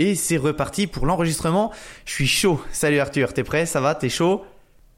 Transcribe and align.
Et 0.00 0.14
c'est 0.14 0.38
reparti 0.38 0.86
pour 0.86 1.04
l'enregistrement. 1.04 1.70
Je 2.06 2.12
suis 2.14 2.26
chaud. 2.26 2.58
Salut 2.72 3.00
Arthur, 3.00 3.34
t'es 3.34 3.44
prêt? 3.44 3.66
Ça 3.66 3.82
va? 3.82 3.94
T'es 3.94 4.08
chaud? 4.08 4.42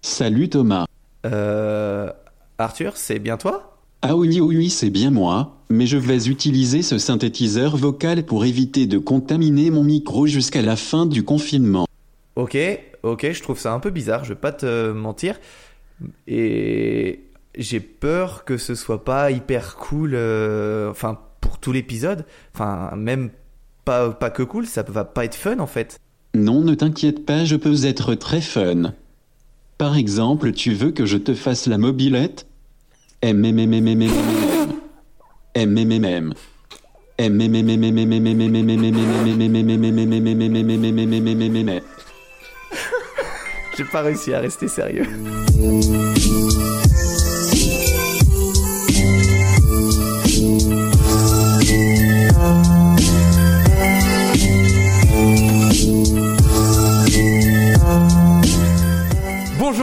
Salut 0.01 0.49
Thomas. 0.49 0.87
Euh. 1.27 2.09
Arthur, 2.57 2.97
c'est 2.97 3.19
bien 3.19 3.37
toi? 3.37 3.81
Ah 4.03 4.15
oui, 4.15 4.41
oui, 4.41 4.57
oui, 4.57 4.71
c'est 4.71 4.91
bien 4.91 5.11
moi, 5.11 5.57
mais 5.71 5.87
je 5.87 5.97
vais 5.97 6.29
utiliser 6.29 6.83
ce 6.83 6.99
synthétiseur 6.99 7.77
vocal 7.77 8.25
pour 8.25 8.45
éviter 8.45 8.87
de 8.87 8.99
contaminer 8.99 9.71
mon 9.71 9.83
micro 9.83 10.29
jusqu'à 10.29 10.63
la 10.63 10.77
fin 10.77 11.05
du 11.05 11.25
confinement. 11.25 11.89
Ok, 12.37 12.57
ok, 13.03 13.33
je 13.33 13.43
trouve 13.43 13.59
ça 13.59 13.73
un 13.73 13.81
peu 13.81 13.91
bizarre, 13.91 14.23
je 14.23 14.35
vais 14.35 14.41
pas 14.41 14.53
te 14.53 14.93
mentir. 14.93 15.41
Et 16.29 17.25
j'ai 17.57 17.81
peur 17.81 18.45
que 18.45 18.57
ce 18.57 18.77
soit 18.77 19.05
pas 19.05 19.33
hyper 19.33 19.75
cool, 19.75 20.13
euh, 20.15 20.93
enfin, 20.93 21.19
pour 21.41 21.59
tout 21.59 21.73
l'épisode. 21.73 22.25
Enfin, 22.55 22.93
même 22.97 23.31
pas, 23.85 24.11
pas 24.11 24.31
que 24.31 24.43
cool, 24.43 24.67
ça 24.67 24.83
va 24.83 25.05
pas 25.05 25.25
être 25.25 25.35
fun 25.35 25.59
en 25.59 25.67
fait. 25.67 25.99
Non, 26.35 26.63
ne 26.63 26.75
t'inquiète 26.75 27.27
pas, 27.27 27.45
je 27.45 27.57
peux 27.57 27.85
être 27.85 28.15
très 28.15 28.41
fun. 28.41 28.93
Par 29.79 29.97
exemple, 29.97 30.53
tu 30.53 30.73
veux 30.73 30.91
que 30.91 31.07
je 31.07 31.19
te 31.19 31.35
fasse 31.35 31.67
la 31.67 31.79
mobilette 31.79 32.47
MMMMMMM. 33.23 34.11
MMMM. 35.57 36.35
J'ai 43.77 43.85
pas 43.85 44.03
réussi 44.03 44.35
à 44.35 44.41
rester 44.41 44.69
sérieux. 44.69 45.07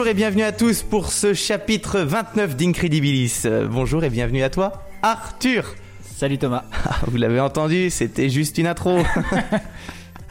Et 0.10 0.14
bienvenue 0.14 0.44
à 0.44 0.52
tous 0.52 0.82
pour 0.84 1.12
ce 1.12 1.34
chapitre 1.34 2.00
29 2.00 2.56
d'Incredibilis. 2.56 3.44
Euh, 3.46 3.68
Bonjour 3.68 4.04
et 4.04 4.10
bienvenue 4.10 4.44
à 4.44 4.50
toi, 4.50 4.84
Arthur. 5.02 5.76
Salut 6.02 6.38
Thomas. 6.38 6.64
Ah, 6.86 6.98
Vous 7.08 7.18
l'avez 7.18 7.40
entendu, 7.40 7.90
c'était 7.90 8.30
juste 8.30 8.58
une 8.58 8.68
intro. 8.68 9.00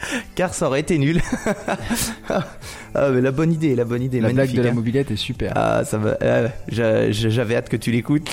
Car 0.35 0.53
ça 0.53 0.67
aurait 0.67 0.79
été 0.81 0.97
nul. 0.97 1.21
ah, 2.29 3.09
mais 3.11 3.21
la 3.21 3.31
bonne 3.31 3.51
idée, 3.53 3.75
la 3.75 3.85
bonne 3.85 4.01
idée, 4.01 4.19
La 4.19 4.27
blague 4.29 4.37
magnifique. 4.37 4.57
de 4.57 4.63
la 4.63 4.69
hein. 4.69 4.73
mobilette 4.73 5.11
est 5.11 5.15
super. 5.15 5.53
Ah, 5.55 5.83
ça 5.85 5.97
va. 5.97 6.17
euh, 6.21 6.47
j'a- 6.69 7.11
J'avais 7.11 7.55
hâte 7.55 7.69
que 7.69 7.77
tu 7.77 7.91
l'écoutes. 7.91 8.29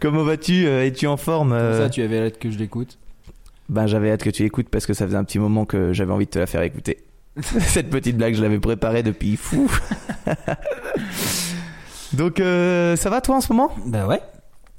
Comment 0.00 0.22
vas-tu 0.24 0.66
euh, 0.66 0.86
Es-tu 0.86 1.06
en 1.06 1.16
forme 1.16 1.48
Pour 1.50 1.58
euh 1.58 1.82
ça, 1.84 1.90
tu 1.90 2.02
avais 2.02 2.18
hâte 2.26 2.38
que 2.38 2.50
je 2.50 2.58
l'écoute? 2.58 2.98
Ben, 3.68 3.86
j'avais 3.86 4.10
hâte 4.12 4.22
que 4.22 4.30
tu 4.30 4.42
l'écoutes 4.44 4.68
parce 4.70 4.86
que 4.86 4.94
ça 4.94 5.06
faisait 5.06 5.16
un 5.16 5.24
petit 5.24 5.38
moment 5.38 5.64
que 5.64 5.92
j'avais 5.92 6.12
envie 6.12 6.26
de 6.26 6.30
te 6.30 6.38
la 6.38 6.46
faire 6.46 6.62
écouter. 6.62 6.98
Cette 7.42 7.90
petite 7.90 8.16
blague, 8.16 8.34
je 8.34 8.42
l'avais 8.42 8.58
préparée 8.58 9.02
depuis 9.02 9.36
fou. 9.36 9.70
Donc, 12.12 12.40
euh, 12.40 12.96
ça 12.96 13.10
va 13.10 13.20
toi 13.20 13.36
en 13.36 13.40
ce 13.40 13.52
moment? 13.52 13.70
Bah 13.84 14.06
ouais. 14.06 14.20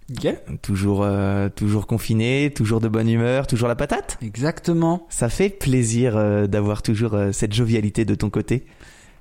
Nickel. 0.09 0.39
Toujours, 0.61 1.03
euh, 1.03 1.49
toujours 1.49 1.85
confiné, 1.85 2.51
toujours 2.55 2.79
de 2.79 2.87
bonne 2.87 3.09
humeur, 3.09 3.45
toujours 3.45 3.67
la 3.67 3.75
patate? 3.75 4.17
Exactement. 4.21 5.05
Ça 5.09 5.29
fait 5.29 5.49
plaisir 5.49 6.15
euh, 6.15 6.47
d'avoir 6.47 6.81
toujours 6.81 7.15
cette 7.31 7.53
jovialité 7.53 8.05
de 8.05 8.15
ton 8.15 8.29
côté. 8.29 8.65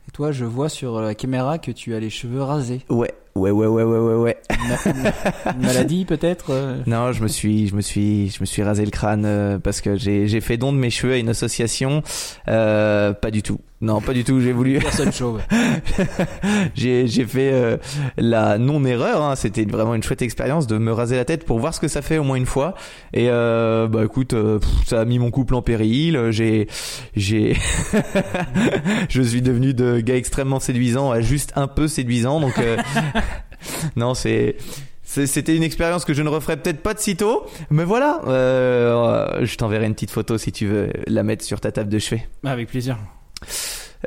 Et 0.08 0.12
toi, 0.12 0.32
je 0.32 0.44
vois 0.44 0.68
sur 0.68 1.00
la 1.00 1.14
caméra 1.14 1.58
que 1.58 1.72
tu 1.72 1.94
as 1.94 2.00
les 2.00 2.10
cheveux 2.10 2.42
rasés. 2.42 2.82
Ouais, 2.88 3.12
ouais, 3.36 3.50
ouais, 3.50 3.66
ouais, 3.66 3.82
ouais, 3.84 3.98
ouais, 3.98 4.14
ouais. 4.14 4.36
Une, 4.50 5.02
ma- 5.02 5.52
une 5.52 5.60
maladie 5.66 6.04
peut-être 6.04 6.46
euh 6.50 6.76
Non, 6.86 7.12
je 7.12 7.22
me 7.22 7.28
suis, 7.28 7.68
je 7.68 7.74
me 7.76 7.80
suis, 7.80 8.30
je 8.30 8.38
me 8.40 8.46
suis 8.46 8.62
rasé 8.62 8.84
le 8.84 8.90
crâne 8.90 9.24
euh, 9.26 9.58
parce 9.58 9.80
que 9.80 9.96
j'ai, 9.96 10.26
j'ai 10.28 10.40
fait 10.40 10.56
don 10.56 10.72
de 10.72 10.78
mes 10.78 10.90
cheveux 10.90 11.12
à 11.14 11.16
une 11.18 11.28
association. 11.28 12.02
Euh, 12.48 13.12
pas 13.12 13.30
du 13.30 13.42
tout. 13.42 13.58
Non, 13.82 14.00
pas 14.00 14.14
du 14.14 14.24
tout. 14.24 14.40
J'ai 14.40 14.52
voulu, 14.52 14.78
Personne 14.78 15.12
chauve. 15.12 15.42
j'ai, 16.74 17.06
j'ai 17.06 17.24
fait 17.26 17.50
euh, 17.52 17.76
la 18.16 18.56
non-erreur. 18.56 19.22
Hein, 19.22 19.36
c'était 19.36 19.64
vraiment 19.66 19.94
une 19.94 20.02
chouette 20.02 20.22
expérience 20.22 20.66
de 20.66 20.78
me 20.78 20.92
raser 20.92 21.16
la 21.16 21.26
tête 21.26 21.44
pour 21.44 21.58
voir 21.58 21.74
ce 21.74 21.80
que 21.80 21.88
ça 21.88 22.00
fait 22.00 22.16
au 22.16 22.24
moins 22.24 22.36
une 22.36 22.46
fois. 22.46 22.74
Et 23.12 23.28
euh, 23.28 23.86
bah 23.86 24.02
écoute, 24.04 24.32
euh, 24.32 24.58
pff, 24.60 24.70
ça 24.86 25.00
a 25.02 25.04
mis 25.04 25.18
mon 25.18 25.30
couple 25.30 25.54
en 25.54 25.60
péril. 25.62 26.18
J'ai, 26.30 26.68
j'ai, 27.16 27.54
je 29.10 29.20
suis 29.22 29.42
devenu 29.42 29.74
de 29.74 30.00
gars 30.00 30.16
extrêmement 30.16 30.58
séduisant 30.60 31.10
à 31.10 31.20
juste 31.20 31.52
un 31.56 31.66
peu 31.68 31.86
séduisant. 31.86 32.40
Donc 32.40 32.58
euh, 32.58 32.76
non, 33.96 34.14
c'est 34.14 34.56
C'était 35.04 35.54
une 35.56 35.62
expérience 35.62 36.04
que 36.04 36.14
je 36.14 36.22
ne 36.22 36.28
referai 36.28 36.56
peut-être 36.56 36.82
pas 36.82 36.92
de 36.94 36.98
sitôt, 36.98 37.46
mais 37.70 37.84
voilà. 37.84 38.20
Euh, 38.26 39.44
je 39.44 39.56
t'enverrai 39.56 39.86
une 39.86 39.94
petite 39.94 40.10
photo 40.10 40.36
si 40.38 40.50
tu 40.52 40.66
veux 40.66 40.90
la 41.06 41.22
mettre 41.22 41.44
sur 41.44 41.60
ta 41.60 41.70
table 41.72 41.88
de 41.90 41.98
chevet. 41.98 42.28
Avec 42.44 42.68
plaisir. 42.68 42.98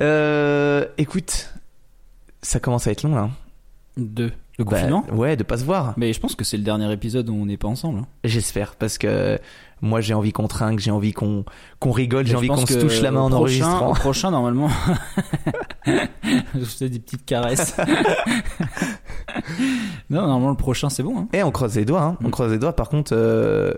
Euh, 0.02 0.86
écoute, 0.98 1.54
ça 2.42 2.60
commence 2.60 2.88
à 2.88 2.92
être 2.92 3.04
long 3.04 3.16
là. 3.16 3.22
hein. 3.22 3.32
Deux. 3.98 4.32
Le 4.58 4.66
Bah, 4.66 4.72
confinement? 4.72 5.06
Ouais, 5.12 5.38
de 5.38 5.44
pas 5.44 5.58
se 5.58 5.64
voir. 5.64 5.94
Mais 5.98 6.12
je 6.12 6.20
pense 6.20 6.36
que 6.36 6.44
c'est 6.44 6.58
le 6.58 6.64
dernier 6.64 6.92
épisode 6.92 7.30
où 7.30 7.34
on 7.34 7.46
n'est 7.46 7.58
pas 7.58 7.68
ensemble. 7.70 8.00
hein. 8.00 8.08
J'espère 8.26 8.76
parce 8.76 8.98
que 8.98 9.40
moi 9.82 10.02
j'ai 10.02 10.14
envie 10.14 10.32
qu'on 10.32 10.48
trinque, 10.48 10.80
j'ai 10.80 10.92
envie 10.92 11.14
qu'on 11.14 11.46
qu'on 11.80 11.92
rigole, 11.92 12.26
j'ai 12.28 12.36
envie 12.36 12.48
qu'on 12.48 12.66
se 12.66 12.74
touche 12.80 13.02
la 13.02 13.12
main 13.12 13.22
en 13.22 13.30
prochain- 13.30 13.38
enregistrant. 13.64 13.92
Au 13.92 13.94
prochain, 13.94 14.32
normalement, 14.32 14.70
je 15.86 16.66
fais 16.66 16.90
des 16.90 17.00
petites 17.00 17.26
caresses. 17.26 17.76
non, 20.10 20.22
normalement, 20.28 20.50
le 20.50 20.56
prochain, 20.56 20.90
c'est 20.90 21.04
bon. 21.04 21.18
Hein. 21.20 21.28
Et 21.34 21.44
on 21.44 21.52
croise 21.52 21.76
les 21.76 21.86
doigts, 21.86 22.02
hein. 22.04 22.18
on 22.24 22.28
Mm. 22.28 22.32
croise 22.32 22.52
les 22.52 22.58
doigts. 22.60 22.74
Par 22.76 22.90
contre, 22.90 23.14
euh, 23.16 23.72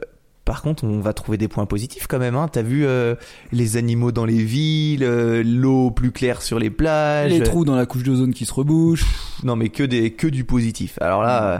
par 0.45 0.61
contre, 0.61 0.83
on 0.83 0.99
va 0.99 1.13
trouver 1.13 1.37
des 1.37 1.47
points 1.47 1.65
positifs 1.65 2.07
quand 2.07 2.19
même. 2.19 2.35
Hein. 2.35 2.47
T'as 2.51 2.63
vu 2.63 2.85
euh, 2.85 3.15
les 3.51 3.77
animaux 3.77 4.11
dans 4.11 4.25
les 4.25 4.43
villes, 4.43 5.03
euh, 5.03 5.43
l'eau 5.45 5.91
plus 5.91 6.11
claire 6.11 6.41
sur 6.41 6.57
les 6.59 6.69
plages. 6.69 7.31
Les 7.31 7.43
trous 7.43 7.63
dans 7.65 7.75
la 7.75 7.85
couche 7.85 8.03
d'ozone 8.03 8.33
qui 8.33 8.45
se 8.45 8.53
rebouchent. 8.53 9.05
Non, 9.43 9.55
mais 9.55 9.69
que 9.69 9.83
des 9.83 10.11
que 10.11 10.27
du 10.27 10.43
positif. 10.43 10.97
Alors 11.01 11.21
là, 11.21 11.43
euh, 11.43 11.59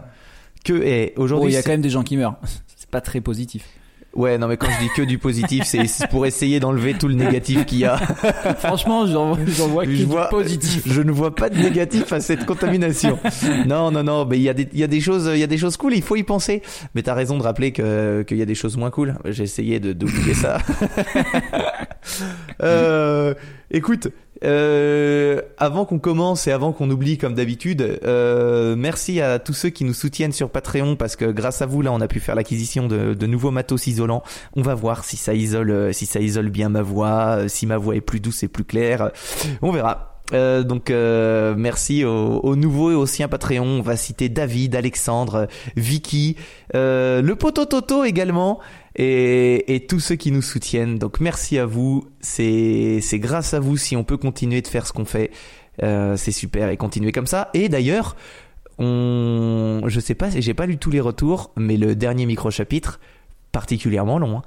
que 0.66 0.74
et 0.74 1.14
aujourd'hui, 1.18 1.52
il 1.52 1.54
y 1.54 1.58
a 1.58 1.64
quand 1.64 1.72
même 1.72 1.82
des 1.82 1.90
gens 1.90 2.04
qui 2.04 2.18
meurent. 2.18 2.36
C'est 2.76 2.90
pas 2.90 3.02
très 3.02 3.22
positif. 3.22 3.66
Ouais, 4.14 4.38
non, 4.38 4.48
mais 4.48 4.58
quand 4.58 4.68
je 4.70 4.80
dis 4.80 4.90
que 4.96 5.02
du 5.02 5.18
positif, 5.18 5.64
c'est 5.66 6.08
pour 6.10 6.26
essayer 6.26 6.60
d'enlever 6.60 6.94
tout 6.94 7.08
le 7.08 7.14
négatif 7.16 7.66
qu'il 7.66 7.80
y 7.80 7.86
a. 7.86 7.98
Franchement, 8.60 9.06
j'en 9.08 9.34
vois 9.68 9.86
que 9.86 9.92
Je 9.92 9.98
du 9.98 10.04
vois- 10.06 10.30
positif. 10.30 10.84
Je 10.86 11.02
ne 11.02 11.12
vois 11.12 11.34
pas 11.36 11.50
de 11.50 11.58
négatif 11.58 12.12
à 12.14 12.20
cette 12.20 12.46
contamination. 12.46 13.18
Non, 13.68 13.92
non, 13.92 14.04
non, 14.04 14.26
mais 14.26 14.38
il 14.38 14.44
y 14.44 14.50
a 14.50 14.54
des, 14.54 14.68
y 14.74 14.84
a 14.84 14.88
des 14.88 15.02
choses, 15.02 15.30
il 15.34 15.40
y 15.40 15.44
a 15.44 15.48
des 15.48 15.58
choses 15.58 15.78
cool. 15.78 15.94
Il 15.94 16.02
faut 16.02 16.16
y 16.16 16.24
penser. 16.24 16.62
Mais 16.96 17.02
t'as 17.04 17.14
raison 17.14 17.38
de 17.38 17.44
rappeler 17.44 17.72
que 17.72 18.24
qu'il 18.28 18.38
y 18.38 18.42
a 18.42 18.46
des 18.46 18.56
choses 18.56 18.78
moins 18.78 18.92
cool. 18.92 19.16
J'ai 19.26 19.44
essayé 19.44 19.80
d'oublier 19.80 20.34
ça. 20.34 20.58
Euh, 22.64 23.34
écoute. 23.70 24.08
Euh, 24.44 25.42
avant 25.58 25.86
qu'on 25.86 26.00
commence 26.00 26.48
et 26.48 26.52
avant 26.52 26.72
qu'on 26.72 26.90
oublie 26.90 27.18
comme 27.18 27.36
d'habitude, 27.36 28.00
euh, 28.04 28.76
merci 28.76 29.22
à 29.22 29.38
tous 29.38 29.54
ceux 29.54 29.70
qui 29.70 29.84
nous 29.84 29.94
soutiennent 29.94 30.32
sur 30.32 30.50
Patreon 30.50 30.96
parce 30.96 31.16
que 31.16 31.26
grâce 31.26 31.62
à 31.62 31.68
vous 31.68 31.84
là 31.84 31.92
on 31.92 32.02
a 32.02 32.08
pu 32.08 32.20
faire 32.20 32.34
l'acquisition 32.34 32.88
de, 32.88 33.14
de 33.14 33.28
nouveaux 33.28 33.52
matos 33.52 33.86
isolants. 33.86 34.24
On 34.56 34.64
va 34.64 34.74
voir 34.74 35.06
si 35.06 35.16
ça 35.16 35.34
isole, 35.36 35.70
euh, 35.70 35.94
si 35.94 36.06
ça 36.08 36.20
isole 36.20 36.50
bien 36.50 36.70
ma 36.70 36.82
voix, 36.82 37.38
euh, 37.38 37.48
si 37.48 37.68
ma 37.68 37.78
voix 37.78 37.96
est 37.96 38.02
plus 38.02 38.20
douce 38.20 38.42
et 38.42 38.48
plus 38.48 38.64
claire. 38.66 39.12
On 39.62 39.72
verra. 39.72 40.08
Euh, 40.34 40.64
donc 40.64 40.90
euh, 40.90 41.56
merci 41.58 42.06
aux, 42.06 42.40
aux 42.40 42.56
nouveaux 42.56 42.92
et 42.92 42.96
aux 42.96 43.04
anciens 43.04 43.28
Patreon. 43.28 43.66
On 43.66 43.82
va 43.82 43.98
citer 43.98 44.30
David, 44.30 44.76
Alexandre, 44.76 45.48
Vicky, 45.76 46.36
euh, 46.76 47.22
le 47.22 47.36
poteau 47.36 47.66
Toto 47.66 48.04
également 48.04 48.60
et, 48.96 49.76
et 49.76 49.86
tous 49.86 50.00
ceux 50.00 50.16
qui 50.16 50.32
nous 50.32 50.42
soutiennent. 50.42 50.98
Donc 50.98 51.20
merci 51.20 51.58
à 51.58 51.66
vous. 51.66 52.08
C'est 52.22 53.02
grâce 53.14 53.54
à 53.54 53.60
vous 53.60 53.78
si 53.78 53.96
on 53.96 54.04
peut 54.04 54.18
continuer 54.18 54.62
de 54.62 54.68
faire 54.68 54.88
ce 54.88 54.94
qu'on 54.94 55.06
fait. 55.06 55.32
Euh, 55.84 56.18
c'est 56.18 56.32
super 56.32 56.70
et 56.70 56.78
continuer 56.78 57.12
comme 57.12 57.28
ça. 57.28 57.50
Et 57.54 57.70
d'ailleurs, 57.70 58.16
on, 58.78 59.82
je 59.88 60.00
sais 60.00 60.16
pas, 60.16 60.30
j'ai 60.30 60.54
pas 60.54 60.66
lu 60.66 60.78
tous 60.78 60.92
les 60.92 61.00
retours, 61.00 61.52
mais 61.56 61.78
le 61.78 61.96
dernier 61.96 62.26
micro 62.26 62.52
chapitre 62.52 63.00
particulièrement 63.52 64.20
long. 64.20 64.40
hein. 64.40 64.42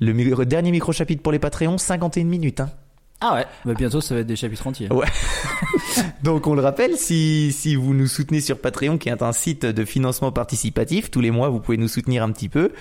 Le 0.00 0.44
dernier 0.44 0.72
micro 0.72 0.92
chapitre 0.92 1.22
pour 1.22 1.32
les 1.32 1.38
Patreons, 1.38 1.78
51 1.78 2.24
minutes. 2.24 2.60
Hein. 2.60 2.70
Ah 3.20 3.34
ouais. 3.36 3.46
Bah 3.64 3.72
bientôt, 3.74 4.02
ça 4.02 4.14
va 4.14 4.20
être 4.20 4.26
des 4.26 4.36
chapitres 4.36 4.66
entiers. 4.66 4.92
Ouais. 4.92 5.06
Donc 6.22 6.46
on 6.46 6.54
le 6.54 6.60
rappelle, 6.60 6.96
si, 6.96 7.52
si 7.52 7.74
vous 7.74 7.94
nous 7.94 8.06
soutenez 8.06 8.40
sur 8.42 8.58
Patreon, 8.58 8.98
qui 8.98 9.08
est 9.08 9.22
un 9.22 9.32
site 9.32 9.64
de 9.64 9.84
financement 9.86 10.30
participatif, 10.30 11.10
tous 11.10 11.20
les 11.22 11.30
mois 11.30 11.48
vous 11.48 11.60
pouvez 11.60 11.78
nous 11.78 11.88
soutenir 11.88 12.22
un 12.22 12.32
petit 12.32 12.50
peu, 12.50 12.72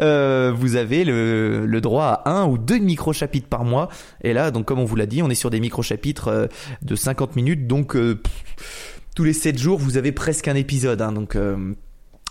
euh, 0.00 0.52
vous 0.56 0.74
avez 0.74 1.04
le, 1.04 1.66
le 1.66 1.80
droit 1.80 2.22
à 2.24 2.32
un 2.32 2.46
ou 2.46 2.58
deux 2.58 2.78
micro-chapitres 2.78 3.48
par 3.48 3.64
mois. 3.64 3.88
Et 4.22 4.32
là, 4.32 4.50
donc 4.50 4.64
comme 4.64 4.80
on 4.80 4.84
vous 4.84 4.96
l'a 4.96 5.06
dit, 5.06 5.22
on 5.22 5.30
est 5.30 5.36
sur 5.36 5.50
des 5.50 5.60
micro-chapitres 5.60 6.28
euh, 6.28 6.46
de 6.82 6.96
50 6.96 7.36
minutes, 7.36 7.66
donc 7.68 7.94
euh, 7.94 8.16
pff, 8.16 9.00
tous 9.14 9.24
les 9.24 9.34
7 9.34 9.56
jours 9.56 9.78
vous 9.78 9.98
avez 9.98 10.10
presque 10.10 10.48
un 10.48 10.56
épisode. 10.56 11.00
Hein, 11.00 11.12
donc... 11.12 11.36
euh, 11.36 11.74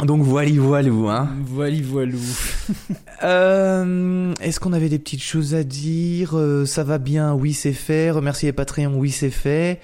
donc 0.04 0.24
voilà, 0.24 0.50
voilà, 0.58 0.90
hein. 0.90 1.30
Voilà, 1.46 1.78
voilou. 1.84 2.20
Euh, 3.24 4.34
Est-ce 4.42 4.60
qu'on 4.60 4.74
avait 4.74 4.90
des 4.90 4.98
petites 4.98 5.22
choses 5.22 5.54
à 5.54 5.64
dire? 5.64 6.32
Euh, 6.36 6.66
Ça 6.66 6.84
va 6.84 6.98
bien, 6.98 7.36
oui 7.36 7.54
c'est 7.54 7.72
fait. 7.74 8.10
Remercier 8.10 8.48
les 8.50 8.54
Patreons, 8.54 8.96
oui 8.96 9.12
c'est 9.12 9.30
fait. 9.30 9.80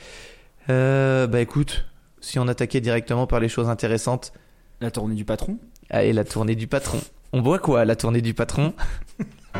Euh, 0.72 1.28
bah 1.28 1.40
écoute, 1.40 1.86
si 2.20 2.40
on 2.40 2.48
attaquait 2.48 2.82
directement 2.82 3.28
par 3.28 3.40
les 3.40 3.48
choses 3.48 3.70
intéressantes, 3.70 4.34
La 4.82 4.90
tournée 4.90 5.14
du 5.14 5.24
patron. 5.24 5.60
allez 5.92 6.14
la 6.14 6.24
tournée 6.24 6.56
du 6.56 6.66
patron. 6.66 7.00
On 7.32 7.42
boit 7.42 7.60
quoi 7.60 7.86
la 7.86 7.96
tournée 7.96 8.22
du 8.22 8.34
patron? 8.34 8.74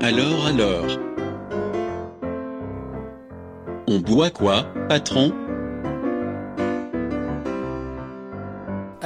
Alors 0.00 0.46
alors. 0.46 0.86
On 3.88 4.00
boit 4.00 4.30
quoi, 4.30 4.64
patron? 4.88 5.32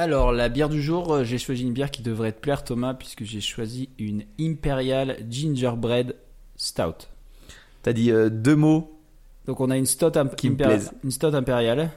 Alors, 0.03 0.31
la 0.31 0.49
bière 0.49 0.67
du 0.67 0.81
jour, 0.81 1.13
euh, 1.13 1.23
j'ai 1.23 1.37
choisi 1.37 1.61
une 1.61 1.73
bière 1.73 1.91
qui 1.91 2.01
devrait 2.01 2.31
te 2.31 2.39
plaire, 2.39 2.63
Thomas, 2.63 2.95
puisque 2.95 3.23
j'ai 3.23 3.39
choisi 3.39 3.89
une 3.99 4.23
Imperial 4.39 5.17
Gingerbread 5.29 6.15
Stout. 6.55 7.05
T'as 7.83 7.93
dit 7.93 8.09
euh, 8.11 8.29
deux 8.31 8.55
mots. 8.55 8.99
Donc, 9.45 9.59
on 9.59 9.69
a 9.69 9.77
une 9.77 9.85
Stout, 9.85 10.17
imp- 10.17 10.35
Qui 10.35 10.49
me 10.49 10.55
impéri- 10.55 10.63
plaisent. 10.69 10.91
une 11.03 11.11
stout 11.11 11.27
impériale. 11.35 11.91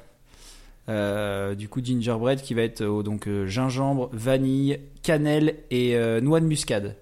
Euh, 0.90 1.54
du 1.54 1.70
coup, 1.70 1.82
gingerbread 1.82 2.42
qui 2.42 2.52
va 2.52 2.60
être 2.60 2.82
euh, 2.82 3.02
donc 3.02 3.26
gingembre, 3.46 4.10
vanille, 4.12 4.80
cannelle 5.02 5.56
et 5.70 5.96
noix 6.20 6.40
de 6.40 6.46
muscade. 6.46 6.96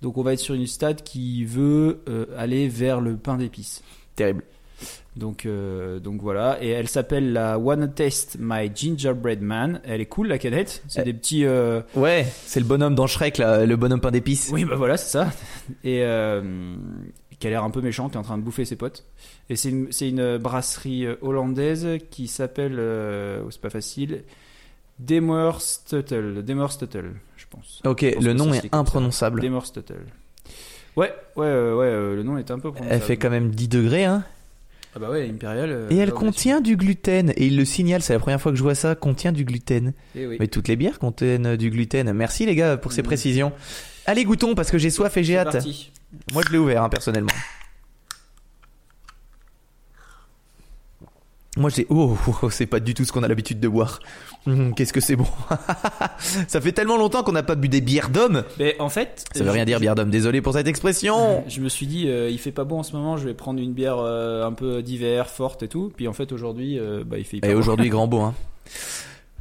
Donc, 0.00 0.16
on 0.16 0.22
va 0.22 0.32
être 0.32 0.38
sur 0.40 0.54
une 0.54 0.66
stout 0.66 1.02
qui 1.04 1.44
veut 1.44 2.00
aller 2.38 2.68
vers 2.68 3.02
le 3.02 3.18
pain 3.18 3.36
d'épices. 3.36 3.82
Terrible. 4.16 4.44
Donc, 5.18 5.46
euh, 5.46 5.98
donc 5.98 6.22
voilà, 6.22 6.58
et 6.62 6.68
elle 6.68 6.86
s'appelle 6.88 7.32
la 7.32 7.58
Wanna 7.58 7.88
Taste 7.88 8.36
My 8.38 8.70
Gingerbread 8.72 9.42
Man. 9.42 9.80
Elle 9.84 10.00
est 10.00 10.06
cool 10.06 10.28
la 10.28 10.38
canette. 10.38 10.82
C'est 10.86 11.00
Euh. 11.00 11.04
des 11.04 11.12
petits. 11.12 11.44
euh, 11.44 11.80
Ouais, 11.96 12.24
c'est 12.46 12.60
le 12.60 12.66
bonhomme 12.66 12.94
dans 12.94 13.08
Shrek, 13.08 13.38
là, 13.38 13.66
le 13.66 13.76
bonhomme 13.76 14.00
pain 14.00 14.12
d'épices. 14.12 14.50
Oui, 14.52 14.64
bah 14.64 14.76
voilà, 14.76 14.96
c'est 14.96 15.10
ça. 15.10 15.30
Et 15.82 16.04
qui 17.40 17.46
a 17.46 17.50
l'air 17.50 17.62
un 17.64 17.70
peu 17.70 17.80
méchant, 17.80 18.08
qui 18.08 18.14
est 18.14 18.18
en 18.18 18.22
train 18.22 18.38
de 18.38 18.42
bouffer 18.42 18.64
ses 18.64 18.76
potes. 18.76 19.04
Et 19.50 19.56
c'est 19.56 19.70
une, 19.70 20.38
brasserie 20.38 21.06
hollandaise 21.20 21.86
qui 22.10 22.28
s'appelle, 22.28 22.78
oh, 22.80 23.48
c'est 23.50 23.60
pas 23.60 23.70
facile, 23.70 24.22
Demerstuttel. 25.00 26.44
Demerstuttel, 26.44 27.12
je 27.36 27.44
pense. 27.50 27.80
Ok, 27.86 28.02
Je 28.04 28.14
pense 28.14 28.24
le 28.24 28.32
nom 28.34 28.52
est 28.52 28.60
ça. 28.62 28.68
imprononçable. 28.72 29.40
Demerstuttel. 29.40 30.00
Ouais, 30.96 31.12
ouais, 31.36 31.72
ouais, 31.72 31.90
le 32.16 32.22
nom 32.24 32.38
est 32.38 32.50
un 32.50 32.58
peu 32.58 32.72
prononcé. 32.72 32.92
Elle 32.94 33.00
fait 33.00 33.16
quand 33.16 33.30
même 33.30 33.50
10 33.50 33.68
degrés, 33.68 34.04
hein. 34.04 34.24
Ah 35.00 35.06
bah 35.06 35.10
ouais, 35.10 35.28
Imperial. 35.32 35.70
euh, 35.70 35.86
Et 35.90 35.96
elle 35.96 36.10
contient 36.10 36.60
du 36.60 36.76
gluten. 36.76 37.30
Et 37.36 37.46
il 37.46 37.56
le 37.56 37.64
signale, 37.64 38.02
c'est 38.02 38.12
la 38.12 38.18
première 38.18 38.40
fois 38.40 38.50
que 38.50 38.58
je 38.58 38.62
vois 38.64 38.74
ça, 38.74 38.96
contient 38.96 39.30
du 39.30 39.44
gluten. 39.44 39.92
Eh 40.16 40.26
oui. 40.26 40.36
Mais 40.40 40.48
toutes 40.48 40.66
les 40.66 40.74
bières 40.74 40.98
contiennent 40.98 41.54
du 41.56 41.70
gluten. 41.70 42.12
Merci 42.12 42.46
les 42.46 42.56
gars 42.56 42.76
pour 42.76 42.92
ces 42.92 43.02
précisions. 43.04 43.52
Allez, 44.06 44.24
goûtons 44.24 44.54
parce 44.56 44.70
que 44.72 44.78
j'ai 44.78 44.90
soif 44.90 45.16
et 45.16 45.22
j'ai 45.22 45.38
hâte. 45.38 45.52
parti. 45.52 45.92
Moi, 46.32 46.42
je 46.46 46.52
l'ai 46.52 46.58
ouvert, 46.58 46.82
hein, 46.82 46.88
personnellement. 46.88 47.30
Moi, 51.58 51.70
j'ai. 51.70 51.86
Oh, 51.90 52.16
oh, 52.26 52.34
oh, 52.42 52.50
c'est 52.50 52.66
pas 52.66 52.80
du 52.80 52.94
tout 52.94 53.04
ce 53.04 53.12
qu'on 53.12 53.22
a 53.22 53.28
l'habitude 53.28 53.60
de 53.60 53.68
boire. 53.68 54.00
Hum, 54.46 54.74
Qu'est-ce 54.74 54.92
que 54.92 55.00
c'est 55.00 55.16
bon. 55.16 55.26
ça 56.48 56.60
fait 56.60 56.72
tellement 56.72 56.96
longtemps 56.96 57.22
qu'on 57.22 57.32
n'a 57.32 57.42
pas 57.42 57.54
bu 57.54 57.68
des 57.68 57.80
bières 57.80 58.08
d'hommes. 58.08 58.44
Mais 58.58 58.76
en 58.78 58.88
fait. 58.88 59.24
Ça 59.34 59.44
veut 59.44 59.50
rien 59.50 59.64
dire, 59.64 59.80
bière 59.80 59.94
d'homme. 59.94 60.10
Désolé 60.10 60.40
pour 60.40 60.54
cette 60.54 60.68
expression. 60.68 61.44
Je 61.48 61.60
me 61.60 61.68
suis 61.68 61.86
dit, 61.86 62.08
euh, 62.08 62.30
il 62.30 62.38
fait 62.38 62.52
pas 62.52 62.64
bon 62.64 62.78
en 62.78 62.82
ce 62.82 62.92
moment, 62.92 63.16
je 63.16 63.24
vais 63.24 63.34
prendre 63.34 63.60
une 63.60 63.72
bière 63.72 63.98
euh, 63.98 64.46
un 64.46 64.52
peu 64.52 64.82
d'hiver, 64.82 65.28
forte 65.28 65.62
et 65.62 65.68
tout. 65.68 65.92
Puis 65.96 66.08
en 66.08 66.12
fait, 66.12 66.32
aujourd'hui, 66.32 66.78
euh, 66.78 67.02
bah, 67.04 67.18
il 67.18 67.24
fait 67.24 67.38
hyper 67.38 67.50
Et 67.50 67.54
aujourd'hui, 67.54 67.88
grand 67.88 68.06
beau, 68.06 68.20
hein. 68.20 68.34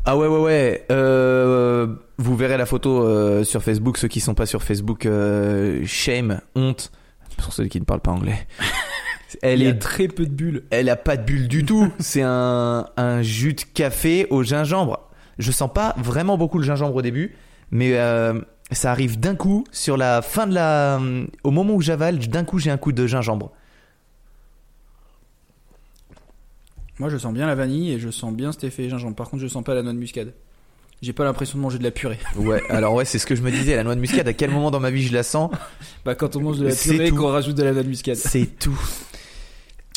Ah 0.10 0.16
ouais, 0.16 0.28
ouais, 0.28 0.40
ouais. 0.40 0.86
Euh, 0.90 1.86
vous 2.18 2.38
verrez 2.38 2.58
la 2.58 2.66
photo 2.66 3.04
euh, 3.04 3.44
sur 3.44 3.62
Facebook. 3.62 3.98
Ceux 3.98 4.08
qui 4.08 4.22
sont 4.22 4.36
pas 4.36 4.46
sur 4.46 4.64
Facebook, 4.64 5.06
euh, 5.06 5.82
shame, 5.86 6.40
honte. 6.56 6.94
Pour 7.38 7.52
ceux 7.52 7.66
qui 7.66 7.78
ne 7.78 7.86
parlent 7.86 8.00
pas 8.00 8.12
anglais. 8.12 8.48
Elle 9.42 9.62
est 9.62 9.80
très 9.80 10.08
peu 10.08 10.26
de 10.26 10.32
bulles. 10.32 10.64
Elle 10.70 10.90
a 10.90 10.96
pas 10.96 11.18
de 11.18 11.24
bulle 11.24 11.48
du 11.48 11.66
tout. 11.66 11.92
C'est 12.00 12.22
un, 12.22 12.88
un 12.98 13.22
jus 13.22 13.54
de 13.54 13.62
café 13.74 14.28
au 14.30 14.44
gingembre. 14.44 15.10
Je 15.38 15.52
sens 15.52 15.72
pas 15.72 15.94
vraiment 15.98 16.38
beaucoup 16.38 16.58
le 16.58 16.64
gingembre 16.64 16.96
au 16.96 17.02
début, 17.02 17.36
mais 17.70 17.98
euh, 17.98 18.40
ça 18.72 18.92
arrive 18.92 19.20
d'un 19.20 19.36
coup 19.36 19.66
sur 19.72 19.98
la 19.98 20.22
fin 20.22 20.48
de 20.48 20.54
la. 20.54 21.00
Au 21.44 21.52
moment 21.52 21.76
où 21.76 21.82
j'avale, 21.82 22.18
d'un 22.20 22.44
coup 22.44 22.58
j'ai 22.60 22.72
un 22.72 22.78
coup 22.78 22.92
de 22.92 23.06
gingembre. 23.06 23.52
Moi, 27.00 27.10
je 27.10 27.18
sens 27.18 27.34
bien 27.34 27.46
la 27.46 27.54
vanille 27.54 27.92
et 27.92 28.00
je 28.00 28.10
sens 28.10 28.34
bien 28.34 28.52
cet 28.52 28.64
effet 28.64 28.90
gingembre. 28.90 29.16
Par 29.16 29.30
contre, 29.30 29.44
je 29.44 29.48
sens 29.48 29.64
pas 29.64 29.76
la 29.76 29.84
noix 29.84 29.94
de 29.94 30.00
muscade. 30.00 30.34
J'ai 31.02 31.14
pas 31.14 31.24
l'impression 31.26 31.58
de 31.58 31.64
manger 31.64 31.78
de 31.78 31.84
la 31.84 31.92
purée. 31.92 32.18
Ouais, 32.38 32.62
alors 32.70 32.94
ouais, 32.96 33.06
c'est 33.06 33.20
ce 33.20 33.26
que 33.28 33.36
je 33.36 33.42
me 33.42 33.52
disais. 33.52 33.76
La 33.76 33.84
noix 33.84 33.96
de 33.96 34.00
muscade, 34.00 34.28
à 34.28 34.34
quel 34.34 34.50
moment 34.50 34.72
dans 34.72 34.80
ma 34.80 34.90
vie 34.90 35.04
je 35.04 35.14
la 35.14 35.24
sens 35.24 35.52
Bah, 36.06 36.16
quand 36.16 36.36
on 36.36 36.42
mange 36.42 36.58
de 36.60 36.68
la 36.68 36.74
purée 36.76 37.08
et 37.08 37.12
qu'on 37.12 37.28
rajoute 37.28 37.56
de 37.56 37.64
la 37.64 37.72
noix 37.74 37.84
de 37.84 37.88
muscade. 37.90 38.16
C'est 38.16 38.48
tout. 38.60 38.80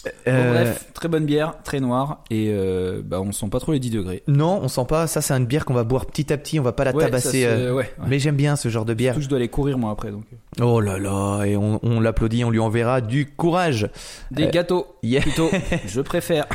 Bon, 0.03 0.11
Euh, 0.33 0.53
bref, 0.65 0.87
très 0.95 1.09
bonne 1.09 1.27
bière, 1.27 1.57
très 1.63 1.79
noire 1.79 2.25
et 2.31 2.47
euh, 2.49 3.03
bah, 3.05 3.21
on 3.21 3.33
sent 3.33 3.49
pas 3.51 3.61
trop 3.61 3.73
les 3.73 3.79
10 3.79 3.91
degrés. 3.91 4.23
Non, 4.29 4.59
on 4.63 4.69
sent 4.69 4.87
pas. 4.89 5.07
Ça, 5.07 5.21
c'est 5.21 5.35
une 5.35 5.45
bière 5.45 5.67
qu'on 5.67 5.75
va 5.75 5.85
boire 5.85 6.07
petit 6.07 6.33
à 6.33 6.39
petit. 6.39 6.59
On 6.59 6.63
va 6.63 6.73
pas 6.73 6.85
la 6.85 6.93
Ouais, 6.95 7.05
tabasser. 7.05 7.43
se- 7.43 7.47
euh, 7.47 7.75
ouais, 7.75 7.83
ouais. 7.83 7.93
Mais 8.09 8.19
j'aime 8.19 8.37
bien 8.37 8.57
ce 8.57 8.71
genre 8.71 8.87
de 8.87 8.95
bière. 8.95 9.13
Surtout 9.13 9.25
je 9.25 9.29
dois 9.29 9.37
aller 9.37 9.49
courir 9.49 9.77
moi 9.77 9.91
après 9.91 10.11
donc. 10.11 10.25
Oh 10.59 10.81
là 10.81 10.97
là, 10.99 11.45
et 11.45 11.55
on, 11.55 11.81
on 11.83 12.01
l'applaudit, 12.01 12.45
on 12.45 12.51
lui 12.51 12.61
enverra 12.61 13.03
du 13.03 13.27
courage. 13.27 13.91
Des 14.31 14.47
gâteaux, 14.49 14.87
Yeah. 15.03 15.21
plutôt. 15.21 15.51
je 15.87 16.01
préfère. 16.01 16.47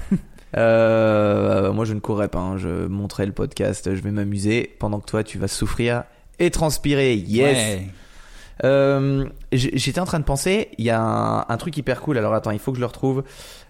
Euh, 0.58 1.72
moi, 1.74 1.86
je 1.86 1.94
ne 1.94 2.00
courrais 2.00 2.28
pas. 2.30 2.40
hein. 2.40 2.58
Je 2.58 2.88
montrais 2.88 3.26
le 3.26 3.32
podcast. 3.32 3.94
Je 3.94 4.02
vais 4.02 4.12
m'amuser 4.12 4.76
pendant 4.80 5.00
que 5.00 5.06
toi, 5.06 5.24
tu 5.24 5.38
vas 5.38 5.48
souffrir 5.48 6.04
et 6.40 6.50
transpirer. 6.52 7.16
Yes. 7.16 7.58
Ouais. 7.58 7.88
Euh, 8.64 9.26
J'étais 9.52 10.00
en 10.00 10.06
train 10.06 10.20
de 10.20 10.26
penser. 10.26 10.70
Il 10.78 10.86
y 10.86 10.90
a 10.90 11.02
un, 11.02 11.46
un 11.50 11.58
truc 11.58 11.76
hyper 11.78 12.02
cool. 12.02 12.18
Alors 12.18 12.34
attends, 12.34 12.52
il 12.52 12.60
faut 12.60 12.72
que 12.72 12.78
je 12.78 12.82
le 12.82 12.88
retrouve. 12.88 13.24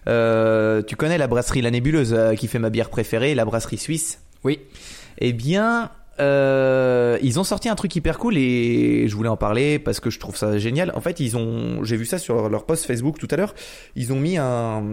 Euh, 0.08 0.82
tu 0.82 0.94
connais 0.96 1.18
la 1.18 1.26
brasserie 1.26 1.62
La 1.62 1.70
Nébuleuse 1.70 2.16
qui 2.38 2.46
fait 2.46 2.60
ma 2.60 2.70
bière 2.70 2.90
préférée, 2.90 3.34
la 3.34 3.44
brasserie 3.44 3.78
suisse? 3.78 4.20
Oui. 4.44 4.60
Eh 5.18 5.32
bien, 5.32 5.90
euh, 6.20 7.18
ils 7.22 7.40
ont 7.40 7.44
sorti 7.44 7.68
un 7.68 7.74
truc 7.74 7.96
hyper 7.96 8.18
cool 8.18 8.36
et 8.38 9.08
je 9.08 9.16
voulais 9.16 9.28
en 9.28 9.36
parler 9.36 9.80
parce 9.80 9.98
que 9.98 10.10
je 10.10 10.20
trouve 10.20 10.36
ça 10.36 10.56
génial. 10.58 10.92
En 10.94 11.00
fait, 11.00 11.18
ils 11.18 11.36
ont, 11.36 11.82
j'ai 11.82 11.96
vu 11.96 12.06
ça 12.06 12.18
sur 12.18 12.48
leur 12.48 12.64
post 12.64 12.86
Facebook 12.86 13.18
tout 13.18 13.28
à 13.32 13.36
l'heure. 13.36 13.54
Ils 13.96 14.12
ont 14.12 14.20
mis 14.20 14.36
un, 14.36 14.84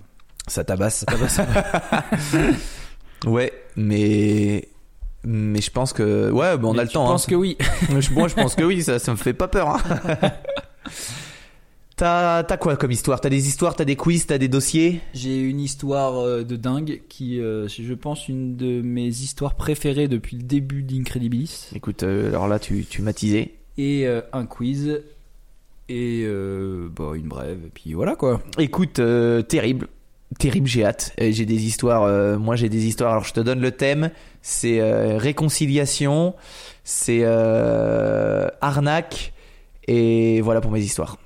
ça 0.48 0.64
tabasse. 0.64 1.04
ça 1.06 1.16
passe. 1.16 1.40
Ouais, 3.24 3.52
mais 3.76 4.68
mais 5.24 5.60
je 5.60 5.70
pense 5.70 5.92
que 5.92 6.30
ouais, 6.30 6.56
bah, 6.56 6.68
on 6.68 6.72
Mais 6.74 6.80
a 6.80 6.84
le 6.84 6.88
temps. 6.90 7.06
hein. 7.06 7.12
penses 7.12 7.26
que 7.26 7.34
oui. 7.34 7.56
Je- 8.00 8.12
Moi, 8.12 8.28
je 8.28 8.34
pense 8.34 8.54
que 8.54 8.62
oui, 8.62 8.82
ça, 8.82 8.98
ça 8.98 9.12
me 9.12 9.16
fait 9.16 9.32
pas 9.32 9.48
peur. 9.48 9.68
hein. 9.70 9.80
T'as 11.96 12.56
quoi 12.58 12.76
comme 12.76 12.90
histoire? 12.90 13.20
T'as 13.22 13.30
des 13.30 13.48
histoires, 13.48 13.74
t'as 13.74 13.86
des 13.86 13.96
quiz, 13.96 14.26
t'as 14.26 14.36
des 14.36 14.48
dossiers? 14.48 15.00
J'ai 15.14 15.40
une 15.40 15.60
histoire 15.60 16.18
euh, 16.18 16.42
de 16.44 16.54
dingue 16.56 17.00
qui, 17.08 17.40
euh, 17.40 17.68
je 17.68 17.94
pense, 17.94 18.28
une 18.28 18.56
de 18.56 18.82
mes 18.82 19.06
histoires 19.08 19.54
préférées 19.54 20.06
depuis 20.06 20.36
le 20.36 20.42
début 20.42 20.82
d'Incredibilis. 20.82 21.70
Écoute, 21.74 22.02
euh, 22.02 22.28
alors 22.28 22.48
là, 22.48 22.58
tu, 22.58 22.84
tu 22.84 23.00
m'as 23.00 23.14
teasé. 23.14 23.54
Et 23.78 24.06
euh, 24.06 24.20
un 24.34 24.44
quiz. 24.44 25.00
Et 25.88 26.26
bah, 26.96 27.12
une 27.14 27.28
brève. 27.28 27.60
Et 27.64 27.70
puis 27.72 27.94
voilà 27.94 28.14
quoi. 28.16 28.42
Écoute, 28.58 29.00
terrible. 29.48 29.86
Terrible, 30.38 30.66
j'ai 30.66 30.84
hâte. 30.84 31.14
Euh, 31.20 31.30
J'ai 31.32 31.46
des 31.46 31.64
histoires, 31.64 32.02
euh, 32.02 32.38
moi 32.38 32.56
j'ai 32.56 32.68
des 32.68 32.86
histoires. 32.86 33.12
Alors 33.12 33.24
je 33.24 33.32
te 33.32 33.40
donne 33.40 33.60
le 33.60 33.72
thème, 33.72 34.10
c'est 34.42 34.80
euh, 34.80 35.18
réconciliation, 35.18 36.34
c'est 36.84 37.24
arnaque, 38.60 39.32
et 39.86 40.40
voilà 40.40 40.60
pour 40.60 40.70
mes 40.70 40.80
histoires. 40.80 41.18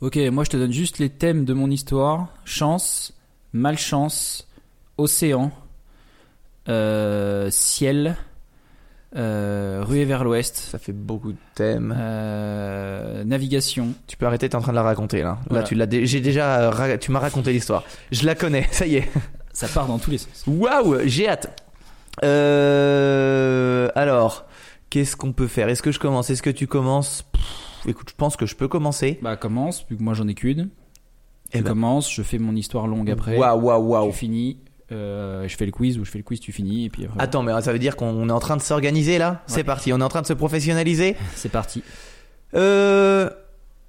Ok, 0.00 0.16
moi 0.16 0.44
je 0.44 0.50
te 0.50 0.56
donne 0.56 0.72
juste 0.72 0.98
les 0.98 1.10
thèmes 1.10 1.44
de 1.44 1.54
mon 1.54 1.70
histoire 1.70 2.28
chance, 2.44 3.14
malchance, 3.52 4.48
océan, 4.98 5.52
ciel, 7.50 8.16
euh, 9.16 9.82
ruée 9.86 10.04
vers 10.04 10.24
l'ouest, 10.24 10.56
Ça 10.56 10.78
fait 10.78 10.92
beaucoup 10.92 11.32
de 11.32 11.38
thèmes. 11.54 11.94
euh, 11.98 13.24
navigation. 13.24 13.88
Tu 14.06 14.16
peux 14.16 14.26
arrêter, 14.26 14.48
t'es 14.48 14.56
en 14.56 14.60
train 14.62 14.72
de 14.72 14.76
la 14.76 14.82
raconter 14.82 15.22
là. 15.22 15.38
Voilà. 15.48 15.62
Là, 15.62 15.68
tu 15.68 15.74
l'as, 15.74 15.86
dé- 15.86 16.06
j'ai 16.06 16.20
déjà, 16.20 16.70
ra- 16.70 16.96
tu 16.98 17.10
m'as 17.12 17.18
raconté 17.20 17.52
l'histoire. 17.52 17.84
Je 18.10 18.24
la 18.26 18.34
connais, 18.34 18.66
ça 18.70 18.86
y 18.86 18.96
est. 18.96 19.08
Ça 19.52 19.68
part 19.68 19.86
dans 19.86 19.98
tous 19.98 20.10
les 20.10 20.18
sens. 20.18 20.44
Waouh, 20.46 21.00
j'ai 21.04 21.28
hâte. 21.28 21.60
Euh, 22.24 23.88
alors, 23.94 24.46
qu'est-ce 24.90 25.16
qu'on 25.16 25.32
peut 25.32 25.46
faire? 25.46 25.68
Est-ce 25.68 25.82
que 25.82 25.92
je 25.92 25.98
commence? 25.98 26.30
Est-ce 26.30 26.42
que 26.42 26.50
tu 26.50 26.66
commences? 26.66 27.22
Pff, 27.32 27.42
Écoute, 27.86 28.08
je 28.10 28.14
pense 28.16 28.36
que 28.36 28.46
je 28.46 28.54
peux 28.54 28.68
commencer. 28.68 29.18
Bah 29.22 29.36
commence, 29.36 29.84
vu 29.90 29.96
que 29.96 30.02
moi 30.02 30.14
j'en 30.14 30.28
ai 30.28 30.34
qu'une. 30.34 30.68
Eh 31.52 31.58
Tu 31.58 31.64
ben. 31.64 31.70
commences, 31.70 32.12
je 32.12 32.22
fais 32.22 32.38
mon 32.38 32.54
histoire 32.54 32.86
longue 32.86 33.10
après. 33.10 33.36
Waouh, 33.36 33.60
waouh, 33.60 33.82
waouh. 33.88 34.10
Tu 34.12 34.16
finis, 34.18 34.58
euh, 34.92 35.48
je 35.48 35.56
fais 35.56 35.66
le 35.66 35.72
quiz 35.72 35.98
ou 35.98 36.04
je 36.04 36.10
fais 36.10 36.18
le 36.18 36.24
quiz, 36.24 36.40
tu 36.40 36.52
finis 36.52 36.86
et 36.86 36.90
puis 36.90 37.04
après. 37.04 37.22
Attends, 37.22 37.42
mais 37.42 37.52
ça 37.62 37.72
veut 37.72 37.78
dire 37.78 37.96
qu'on 37.96 38.28
est 38.28 38.32
en 38.32 38.40
train 38.40 38.56
de 38.56 38.62
s'organiser 38.62 39.18
là 39.18 39.42
C'est 39.46 39.64
parti, 39.64 39.92
on 39.92 40.00
est 40.00 40.04
en 40.04 40.08
train 40.08 40.22
de 40.22 40.26
se 40.26 40.32
professionnaliser 40.32 41.16
C'est 41.34 41.50
parti. 41.50 41.82
Euh. 42.54 43.30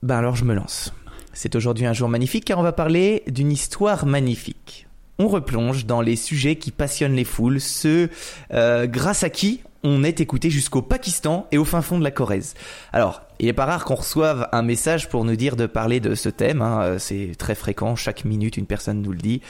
Ben 0.02 0.18
alors 0.18 0.36
je 0.36 0.46
me 0.46 0.54
lance. 0.54 0.94
C'est 1.34 1.56
aujourd'hui 1.56 1.86
un 1.86 1.94
jour 1.94 2.10
magnifique 2.10 2.46
car 2.46 2.60
on 2.60 2.64
va 2.64 2.74
parler 2.74 3.24
d'une 3.28 3.52
histoire 3.52 4.06
magnifique. 4.06 4.88
On 5.20 5.28
replonge 5.28 5.86
dans 5.86 6.02
les 6.02 6.16
sujets 6.16 6.56
qui 6.56 6.72
passionnent 6.72 7.16
les 7.16 7.24
foules, 7.24 7.62
ceux 7.62 8.10
euh, 8.52 8.88
grâce 8.88 9.24
à 9.24 9.30
qui 9.30 9.62
on 9.84 10.04
est 10.04 10.22
écouté 10.22 10.50
jusqu'au 10.50 10.82
Pakistan 10.82 11.46
et 11.52 11.58
au 11.58 11.66
fin 11.66 11.82
fond 11.82 12.00
de 12.00 12.04
la 12.04 12.12
Corrèze. 12.12 12.54
Alors, 12.94 13.22
il 13.40 13.48
est 13.48 13.54
pas 13.54 13.66
rare 13.66 13.84
qu'on 13.84 13.96
reçoive 13.96 14.48
un 14.54 14.62
message 14.62 15.10
pour 15.10 15.26
nous 15.26 15.36
dire 15.36 15.56
de 15.58 15.66
parler 15.66 16.00
de 16.00 16.16
ce 16.16 16.30
thème. 16.30 16.62
hein, 16.62 16.96
C'est 17.00 17.32
très 17.38 17.54
fréquent, 17.54 17.96
chaque 17.96 18.24
minute 18.24 18.56
une 18.56 18.66
personne 18.66 19.02
nous 19.02 19.12
le 19.12 19.18
dit. 19.18 19.42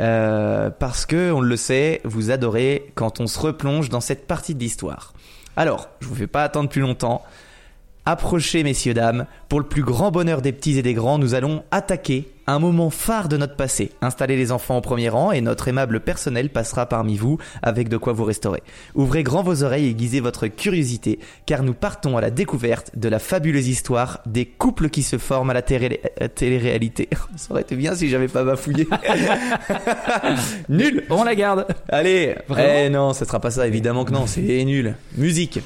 Euh, 0.00 0.70
parce 0.70 1.04
que, 1.06 1.30
on 1.30 1.40
le 1.40 1.56
sait, 1.56 2.00
vous 2.04 2.30
adorez 2.30 2.92
quand 2.94 3.20
on 3.20 3.26
se 3.26 3.38
replonge 3.38 3.90
dans 3.90 4.00
cette 4.00 4.26
partie 4.26 4.54
de 4.54 4.60
l'histoire. 4.60 5.12
Alors, 5.56 5.88
je 6.00 6.08
vous 6.08 6.14
fais 6.14 6.26
pas 6.26 6.42
attendre 6.42 6.68
plus 6.68 6.80
longtemps. 6.80 7.22
Approchez, 8.06 8.64
messieurs, 8.64 8.94
dames. 8.94 9.26
Pour 9.48 9.60
le 9.60 9.66
plus 9.66 9.82
grand 9.82 10.10
bonheur 10.10 10.40
des 10.40 10.52
petits 10.52 10.78
et 10.78 10.82
des 10.82 10.94
grands, 10.94 11.18
nous 11.18 11.34
allons 11.34 11.64
attaquer 11.70 12.32
un 12.52 12.58
moment 12.58 12.90
phare 12.90 13.28
de 13.28 13.36
notre 13.36 13.56
passé. 13.56 13.90
Installez 14.02 14.36
les 14.36 14.52
enfants 14.52 14.78
au 14.78 14.80
premier 14.80 15.08
rang 15.08 15.32
et 15.32 15.40
notre 15.40 15.68
aimable 15.68 16.00
personnel 16.00 16.50
passera 16.50 16.86
parmi 16.86 17.16
vous 17.16 17.38
avec 17.62 17.88
de 17.88 17.96
quoi 17.96 18.12
vous 18.12 18.24
restaurer. 18.24 18.62
Ouvrez 18.94 19.22
grand 19.22 19.42
vos 19.42 19.62
oreilles 19.62 19.86
et 19.86 19.90
aiguisez 19.90 20.20
votre 20.20 20.46
curiosité, 20.46 21.18
car 21.46 21.62
nous 21.62 21.74
partons 21.74 22.16
à 22.16 22.20
la 22.20 22.30
découverte 22.30 22.90
de 22.96 23.08
la 23.08 23.18
fabuleuse 23.18 23.68
histoire 23.68 24.20
des 24.26 24.46
couples 24.46 24.88
qui 24.90 25.02
se 25.02 25.18
forment 25.18 25.50
à 25.50 25.54
la 25.54 25.62
télé- 25.62 26.00
télé-réalité. 26.34 27.08
Ça 27.36 27.52
aurait 27.52 27.62
été 27.62 27.76
bien 27.76 27.94
si 27.94 28.08
j'avais 28.08 28.28
pas 28.28 28.44
bafouillé. 28.44 28.88
Nul 30.68 31.04
On 31.10 31.24
la 31.24 31.34
garde. 31.34 31.66
Allez 31.88 32.34
Eh 32.58 32.88
non, 32.90 33.12
ça 33.12 33.24
sera 33.24 33.40
pas 33.40 33.50
ça, 33.50 33.66
évidemment 33.66 34.04
que 34.04 34.12
non, 34.12 34.26
c'est 34.26 34.64
nul. 34.64 34.94
Musique 35.16 35.60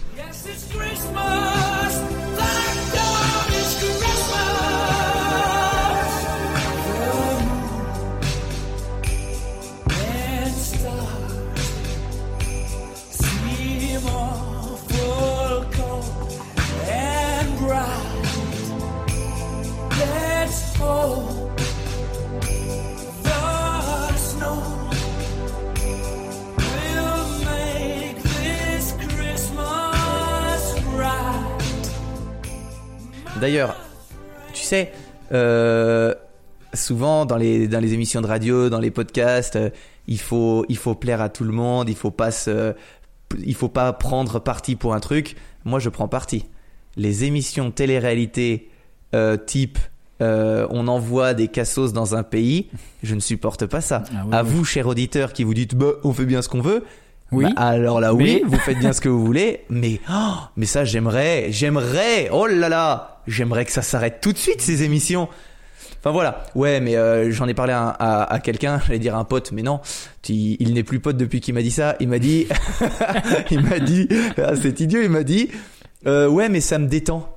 D'ailleurs, 33.40 33.76
tu 34.52 34.62
sais, 34.62 34.92
euh, 35.32 36.14
souvent 36.72 37.26
dans 37.26 37.36
les, 37.36 37.68
dans 37.68 37.80
les 37.80 37.92
émissions 37.92 38.20
de 38.20 38.26
radio, 38.26 38.68
dans 38.70 38.78
les 38.78 38.90
podcasts, 38.90 39.56
euh, 39.56 39.70
il, 40.06 40.20
faut, 40.20 40.64
il 40.68 40.76
faut 40.76 40.94
plaire 40.94 41.20
à 41.20 41.28
tout 41.28 41.44
le 41.44 41.52
monde, 41.52 41.88
il 41.88 41.96
faut 41.96 42.10
pas 42.10 42.30
se, 42.30 42.74
il 43.44 43.54
faut 43.54 43.68
pas 43.68 43.92
prendre 43.92 44.38
parti 44.38 44.76
pour 44.76 44.94
un 44.94 45.00
truc. 45.00 45.36
Moi, 45.64 45.78
je 45.80 45.88
prends 45.88 46.08
parti. 46.08 46.44
Les 46.96 47.24
émissions 47.24 47.70
télé-réalité 47.70 48.70
euh, 49.14 49.36
type 49.36 49.78
euh, 50.20 50.66
on 50.70 50.86
envoie 50.86 51.34
des 51.34 51.48
cassos 51.48 51.92
dans 51.92 52.14
un 52.14 52.22
pays, 52.22 52.68
je 53.02 53.14
ne 53.14 53.20
supporte 53.20 53.66
pas 53.66 53.80
ça. 53.80 54.04
Ah 54.10 54.22
oui, 54.26 54.34
à 54.34 54.42
oui. 54.42 54.48
vous, 54.50 54.64
chers 54.64 54.86
auditeurs, 54.86 55.32
qui 55.32 55.42
vous 55.42 55.54
dites, 55.54 55.74
bah, 55.74 55.92
on 56.04 56.12
fait 56.12 56.24
bien 56.24 56.40
ce 56.40 56.48
qu'on 56.48 56.60
veut. 56.60 56.84
Oui. 57.32 57.44
Bah, 57.44 57.62
alors 57.62 58.00
là, 58.00 58.14
oui, 58.14 58.40
Mais- 58.42 58.48
vous 58.48 58.58
faites 58.58 58.78
bien 58.78 58.92
ce 58.92 59.00
que 59.00 59.08
vous 59.08 59.24
voulez, 59.24 59.60
mais 59.68 60.00
oh, 60.10 60.34
mais 60.56 60.66
ça, 60.66 60.84
j'aimerais, 60.84 61.48
j'aimerais, 61.50 62.28
oh 62.32 62.46
là 62.46 62.68
là, 62.68 63.20
j'aimerais 63.26 63.64
que 63.64 63.72
ça 63.72 63.82
s'arrête 63.82 64.20
tout 64.20 64.32
de 64.32 64.38
suite 64.38 64.60
ces 64.60 64.82
émissions. 64.84 65.28
Enfin 66.00 66.10
voilà, 66.12 66.44
ouais, 66.54 66.80
mais 66.80 66.96
euh, 66.96 67.30
j'en 67.32 67.48
ai 67.48 67.54
parlé 67.54 67.72
à, 67.72 67.88
à, 67.88 68.32
à 68.34 68.38
quelqu'un, 68.38 68.78
j'allais 68.86 68.98
dire 68.98 69.16
à 69.16 69.18
un 69.18 69.24
pote, 69.24 69.52
mais 69.52 69.62
non, 69.62 69.80
tu- 70.22 70.34
il 70.34 70.74
n'est 70.74 70.82
plus 70.82 71.00
pote 71.00 71.16
depuis 71.16 71.40
qu'il 71.40 71.54
m'a 71.54 71.62
dit 71.62 71.70
ça. 71.70 71.96
Il 71.98 72.08
m'a 72.08 72.18
dit, 72.18 72.46
il 73.50 73.60
m'a 73.62 73.78
dit, 73.78 74.06
ah, 74.36 74.54
cet 74.54 74.80
idiot, 74.80 75.00
il 75.02 75.08
m'a 75.08 75.22
dit, 75.22 75.48
euh, 76.06 76.28
ouais, 76.28 76.48
mais 76.50 76.60
ça 76.60 76.78
me 76.78 76.86
détend. 76.88 77.33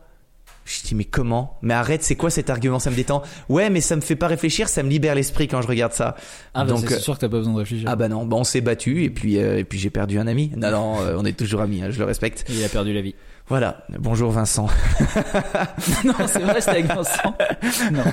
Je 0.68 0.84
dis 0.86 0.96
mais 0.96 1.06
comment? 1.06 1.58
Mais 1.62 1.74
arrête, 1.74 2.04
c'est 2.04 2.16
quoi 2.16 2.30
cet 2.30 2.50
argument? 2.50 2.80
Ça 2.80 2.92
me 2.92 2.96
détend. 2.96 3.24
Ouais, 3.48 3.70
mais 3.70 3.80
ça 3.80 3.96
me 3.96 4.02
fait 4.02 4.18
pas 4.18 4.28
réfléchir, 4.28 4.68
ça 4.68 4.84
me 4.84 4.90
libère 4.90 5.16
l'esprit 5.16 5.48
quand 5.48 5.62
je 5.62 5.68
regarde 5.68 5.94
ça. 5.94 6.18
Ah 6.54 6.66
bah 6.66 6.72
Donc, 6.72 6.86
c'est 6.90 7.00
sûr 7.00 7.16
que 7.16 7.22
t'as 7.22 7.30
pas 7.30 7.38
besoin 7.38 7.54
de 7.54 7.60
réfléchir. 7.60 7.88
Ah 7.90 7.96
bah 7.96 8.10
non, 8.10 8.26
bah 8.26 8.36
on 8.38 8.44
s'est 8.44 8.60
battu 8.60 9.04
et 9.06 9.10
puis 9.10 9.38
euh, 9.38 9.60
et 9.60 9.64
puis 9.64 9.80
j'ai 9.80 9.90
perdu 9.90 10.20
un 10.20 10.28
ami. 10.28 10.52
Non 10.58 10.70
non, 10.72 11.00
euh, 11.00 11.16
on 11.18 11.24
est 11.24 11.38
toujours 11.38 11.62
amis, 11.62 11.82
hein, 11.82 11.90
je 11.90 12.00
le 12.00 12.06
respecte. 12.06 12.44
Il 12.50 12.62
a 12.66 12.70
perdu 12.70 12.94
la 12.94 13.02
vie. 13.02 13.16
Voilà. 13.50 13.86
Bonjour 13.98 14.32
Vincent. 14.32 14.68
non, 16.04 16.14
c'est 16.28 16.40
vrai, 16.40 16.60
c'était 16.60 16.72
avec 16.72 16.86
Vincent. 16.88 17.34
Non. 17.94 18.04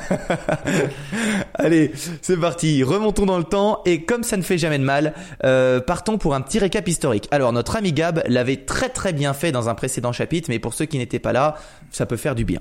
Allez, 1.54 1.92
c'est 2.22 2.38
parti. 2.38 2.84
Remontons 2.84 3.26
dans 3.26 3.38
le 3.38 3.44
temps 3.44 3.82
et 3.84 4.04
comme 4.04 4.22
ça 4.22 4.36
ne 4.36 4.42
fait 4.42 4.58
jamais 4.58 4.78
de 4.78 4.84
mal, 4.84 5.12
euh, 5.44 5.80
partons 5.80 6.18
pour 6.18 6.36
un 6.36 6.40
petit 6.40 6.60
récap 6.60 6.86
historique. 6.86 7.26
Alors 7.32 7.52
notre 7.52 7.74
ami 7.74 7.92
Gab 7.92 8.22
l'avait 8.28 8.58
très 8.58 8.88
très 8.88 9.12
bien 9.12 9.34
fait 9.34 9.50
dans 9.50 9.68
un 9.68 9.74
précédent 9.74 10.12
chapitre, 10.12 10.50
mais 10.50 10.60
pour 10.60 10.72
ceux 10.72 10.84
qui 10.84 10.98
n'étaient 10.98 11.18
pas 11.18 11.32
là, 11.32 11.56
ça 11.90 12.06
peut 12.06 12.16
faire 12.16 12.36
du 12.36 12.44
bien. 12.44 12.60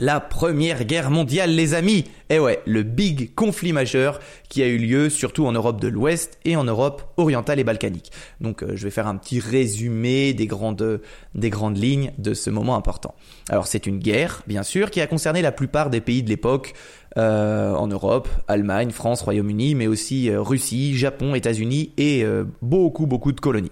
La 0.00 0.18
première 0.18 0.84
guerre 0.84 1.08
mondiale, 1.08 1.50
les 1.50 1.72
amis. 1.72 2.02
Eh 2.28 2.40
ouais, 2.40 2.60
le 2.66 2.82
big 2.82 3.32
conflit 3.36 3.72
majeur 3.72 4.18
qui 4.48 4.60
a 4.60 4.66
eu 4.66 4.76
lieu 4.76 5.08
surtout 5.08 5.46
en 5.46 5.52
Europe 5.52 5.80
de 5.80 5.86
l'Ouest 5.86 6.40
et 6.44 6.56
en 6.56 6.64
Europe 6.64 7.12
orientale 7.16 7.60
et 7.60 7.64
balkanique. 7.64 8.10
Donc 8.40 8.64
euh, 8.64 8.72
je 8.74 8.82
vais 8.82 8.90
faire 8.90 9.06
un 9.06 9.16
petit 9.16 9.38
résumé 9.38 10.34
des 10.34 10.48
grandes, 10.48 11.00
des 11.36 11.48
grandes 11.48 11.78
lignes 11.78 12.12
de 12.18 12.34
ce 12.34 12.50
moment 12.50 12.74
important. 12.74 13.14
Alors 13.48 13.68
c'est 13.68 13.86
une 13.86 14.00
guerre, 14.00 14.42
bien 14.48 14.64
sûr, 14.64 14.90
qui 14.90 15.00
a 15.00 15.06
concerné 15.06 15.42
la 15.42 15.52
plupart 15.52 15.90
des 15.90 16.00
pays 16.00 16.24
de 16.24 16.28
l'époque 16.28 16.72
euh, 17.16 17.72
en 17.72 17.86
Europe, 17.86 18.28
Allemagne, 18.48 18.90
France, 18.90 19.22
Royaume-Uni, 19.22 19.76
mais 19.76 19.86
aussi 19.86 20.28
euh, 20.28 20.42
Russie, 20.42 20.98
Japon, 20.98 21.36
États-Unis 21.36 21.92
et 21.98 22.24
beaucoup 22.62 23.06
beaucoup 23.06 23.30
de 23.30 23.40
colonies. 23.40 23.70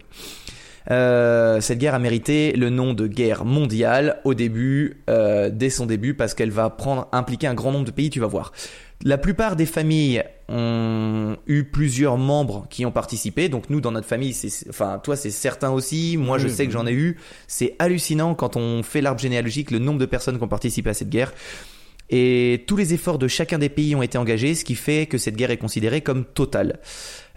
Euh, 0.91 1.61
cette 1.61 1.79
guerre 1.79 1.95
a 1.95 1.99
mérité 1.99 2.53
le 2.53 2.71
nom 2.71 2.93
de 2.95 3.07
guerre 3.07 3.45
mondiale 3.45 4.19
au 4.25 4.35
début, 4.35 5.03
euh, 5.09 5.51
dès 5.53 5.71
son 5.71 5.87
début, 5.87 6.15
parce 6.15 6.35
qu'elle 6.35 6.51
va 6.51 6.71
prendre, 6.71 7.09
impliquer 7.13 7.47
un 7.47 7.55
grand 7.55 7.71
nombre 7.73 7.85
de 7.87 7.91
pays, 7.93 8.11
tu 8.11 8.21
vas 8.21 8.27
voir. 8.27 8.53
La 9.05 9.19
plupart 9.19 9.57
des 9.57 9.67
familles 9.67 10.23
ont 10.49 11.37
eu 11.47 11.65
plusieurs 11.65 12.19
membres 12.19 12.67
qui 12.71 12.87
ont 12.87 12.93
participé. 12.93 13.49
Donc 13.49 13.69
nous, 13.69 13.81
dans 13.81 13.91
notre 13.91 14.07
famille, 14.07 14.33
c'est, 14.33 14.69
enfin 14.69 15.01
toi, 15.03 15.17
c'est 15.17 15.31
certain 15.31 15.71
aussi. 15.71 16.17
Moi, 16.17 16.39
je 16.39 16.47
sais 16.49 16.67
que 16.67 16.73
j'en 16.73 16.87
ai 16.87 16.93
eu. 16.93 17.17
C'est 17.49 17.75
hallucinant 17.81 18.35
quand 18.35 18.57
on 18.57 18.83
fait 18.85 19.01
l'arbre 19.01 19.21
généalogique, 19.21 19.71
le 19.73 19.79
nombre 19.81 19.99
de 19.99 20.07
personnes 20.07 20.39
qui 20.39 20.45
ont 20.45 20.49
participé 20.49 20.91
à 20.91 20.95
cette 20.95 21.09
guerre. 21.11 21.33
Et 22.11 22.65
tous 22.67 22.77
les 22.77 22.93
efforts 22.95 23.19
de 23.19 23.27
chacun 23.27 23.59
des 23.59 23.71
pays 23.71 23.97
ont 23.97 24.03
été 24.03 24.19
engagés, 24.19 24.55
ce 24.55 24.65
qui 24.65 24.75
fait 24.75 25.07
que 25.07 25.17
cette 25.19 25.35
guerre 25.35 25.51
est 25.51 25.57
considérée 25.57 26.03
comme 26.03 26.25
totale. 26.25 26.79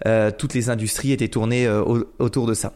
Euh, 0.06 0.30
toutes 0.36 0.52
les 0.54 0.68
industries 0.68 1.12
étaient 1.12 1.28
tournées 1.28 1.66
euh, 1.66 1.82
au- 1.82 2.04
autour 2.18 2.46
de 2.46 2.52
ça. 2.54 2.74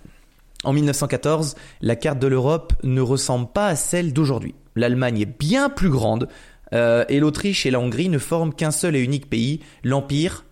En 0.64 0.72
1914, 0.72 1.54
la 1.80 1.96
carte 1.96 2.18
de 2.18 2.26
l'Europe 2.26 2.74
ne 2.82 3.00
ressemble 3.00 3.50
pas 3.50 3.68
à 3.68 3.76
celle 3.76 4.12
d'aujourd'hui. 4.12 4.54
L'Allemagne 4.76 5.20
est 5.20 5.38
bien 5.38 5.70
plus 5.70 5.88
grande 5.88 6.28
euh, 6.72 7.04
et 7.08 7.18
l'Autriche 7.18 7.66
et 7.66 7.70
la 7.70 7.80
Hongrie 7.80 8.08
ne 8.08 8.18
forment 8.18 8.54
qu'un 8.54 8.70
seul 8.70 8.94
et 8.94 9.00
unique 9.00 9.28
pays, 9.30 9.60
l'Empire. 9.82 10.44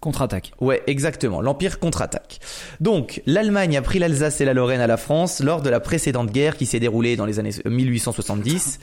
Contre-attaque. 0.00 0.52
Ouais, 0.60 0.82
exactement, 0.86 1.40
l'Empire 1.40 1.78
contre-attaque. 1.78 2.40
Donc, 2.80 3.22
l'Allemagne 3.26 3.76
a 3.76 3.82
pris 3.82 3.98
l'Alsace 3.98 4.40
et 4.40 4.44
la 4.44 4.54
Lorraine 4.54 4.80
à 4.80 4.86
la 4.86 4.96
France 4.96 5.40
lors 5.40 5.62
de 5.62 5.70
la 5.70 5.80
précédente 5.80 6.30
guerre 6.30 6.56
qui 6.56 6.66
s'est 6.66 6.80
déroulée 6.80 7.16
dans 7.16 7.26
les 7.26 7.38
années 7.38 7.52
1870. 7.64 8.80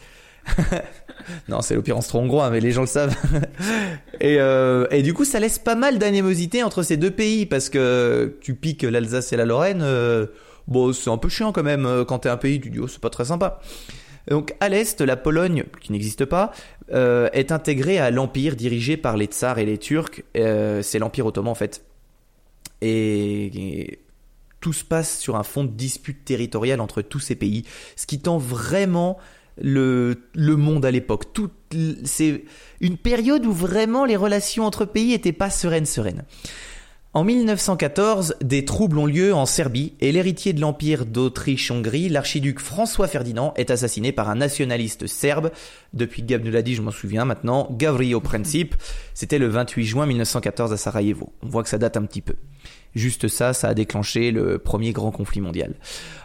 Non, 1.48 1.62
c'est 1.62 1.76
l'Empire 1.76 1.98
austro-hongrois, 1.98 2.50
mais 2.50 2.60
les 2.60 2.72
gens 2.72 2.82
le 2.82 2.88
savent. 2.88 3.16
et, 4.20 4.38
euh, 4.40 4.88
et 4.90 5.04
du 5.04 5.14
coup, 5.14 5.26
ça 5.26 5.40
laisse 5.40 5.60
pas 5.60 5.76
mal 5.76 6.00
d'animosité 6.00 6.64
entre 6.64 6.82
ces 6.82 6.98
deux 6.98 7.12
pays 7.12 7.46
parce 7.46 7.70
que 7.70 8.38
tu 8.42 8.56
piques 8.56 8.84
l'Alsace 8.84 9.32
et 9.34 9.38
la 9.38 9.46
Lorraine. 9.46 9.82
euh, 9.84 10.26
bon, 10.68 10.92
c'est 10.94 11.10
un 11.10 11.18
peu 11.18 11.30
chiant 11.30 11.52
quand 11.52 11.64
même. 11.64 11.86
euh, 11.86 12.04
Quand 12.06 12.20
t'es 12.20 12.30
un 12.30 12.38
pays, 12.38 12.60
tu 12.60 12.70
dis 12.70 12.80
oh, 12.80 12.88
c'est 12.88 13.02
pas 13.02 13.10
très 13.12 13.26
sympa. 13.26 13.60
Donc 14.30 14.56
à 14.60 14.70
l'est, 14.70 15.02
la 15.02 15.18
Pologne, 15.18 15.66
qui 15.82 15.92
n'existe 15.92 16.26
pas, 16.26 16.52
est 16.92 17.52
intégrée 17.52 17.98
à 18.00 18.12
l'empire 18.12 18.56
dirigé 18.56 18.96
par 18.98 19.18
les 19.18 19.26
tsars 19.26 19.58
et 19.60 19.66
les 19.66 19.78
Turcs. 19.80 20.22
C'est 20.36 21.00
l'empire 21.00 21.26
ottoman 21.26 21.52
en 21.52 21.56
fait. 21.56 21.84
Et, 22.82 23.46
et 23.46 24.00
tout 24.62 24.74
se 24.74 24.84
passe 24.84 25.18
sur 25.20 25.36
un 25.36 25.44
fond 25.44 25.64
de 25.64 25.72
dispute 25.72 26.26
territoriale 26.26 26.80
entre 26.82 27.02
tous 27.02 27.20
ces 27.20 27.36
pays, 27.36 27.66
ce 27.96 28.06
qui 28.06 28.20
tend 28.20 28.38
vraiment 28.38 29.18
le, 29.62 30.16
le 30.34 30.56
monde 30.56 30.86
à 30.86 30.92
l'époque. 30.92 31.26
C'est 32.04 32.44
une 32.82 32.98
période 32.98 33.46
où 33.46 33.52
vraiment 33.52 34.06
les 34.06 34.16
relations 34.16 34.66
entre 34.66 34.86
pays 34.86 35.14
étaient 35.14 35.32
pas 35.32 35.50
sereines 35.50 35.86
sereines. 35.86 36.24
En 37.12 37.24
1914, 37.24 38.36
des 38.40 38.66
troubles 38.66 39.00
ont 39.00 39.08
lieu 39.08 39.34
en 39.34 39.48
Serbie 39.48 39.94
et 40.00 40.12
l'héritier 40.12 40.54
de 40.54 40.62
l'Empire 40.62 41.08
d'Autriche-Hongrie, 41.08 42.08
l'archiduc 42.08 42.60
François 42.60 43.08
Ferdinand, 43.08 43.52
est 43.56 43.72
assassiné 43.72 44.12
par 44.12 44.30
un 44.30 44.36
nationaliste 44.36 45.08
serbe. 45.08 45.50
Depuis 45.94 46.22
Gab 46.22 46.46
nous 46.46 46.52
l'a 46.52 46.62
dit, 46.62 46.76
je 46.76 46.84
m'en 46.84 46.92
souviens 46.92 47.26
maintenant, 47.26 47.68
Gavrilo 47.72 48.20
Princip. 48.22 48.76
C'était 49.16 49.40
le 49.40 49.48
28 49.48 49.86
juin 49.86 50.06
1914 50.06 50.72
à 50.72 50.78
Sarajevo. 50.78 51.34
On 51.42 51.48
voit 51.48 51.64
que 51.64 51.70
ça 51.70 51.80
date 51.80 51.98
un 51.98 52.04
petit 52.04 52.22
peu. 52.22 52.36
Juste 52.94 53.28
ça, 53.28 53.54
ça 53.54 53.70
a 53.70 53.74
déclenché 53.74 54.30
le 54.30 54.60
premier 54.60 54.92
grand 54.92 55.10
conflit 55.10 55.42
mondial. 55.42 55.74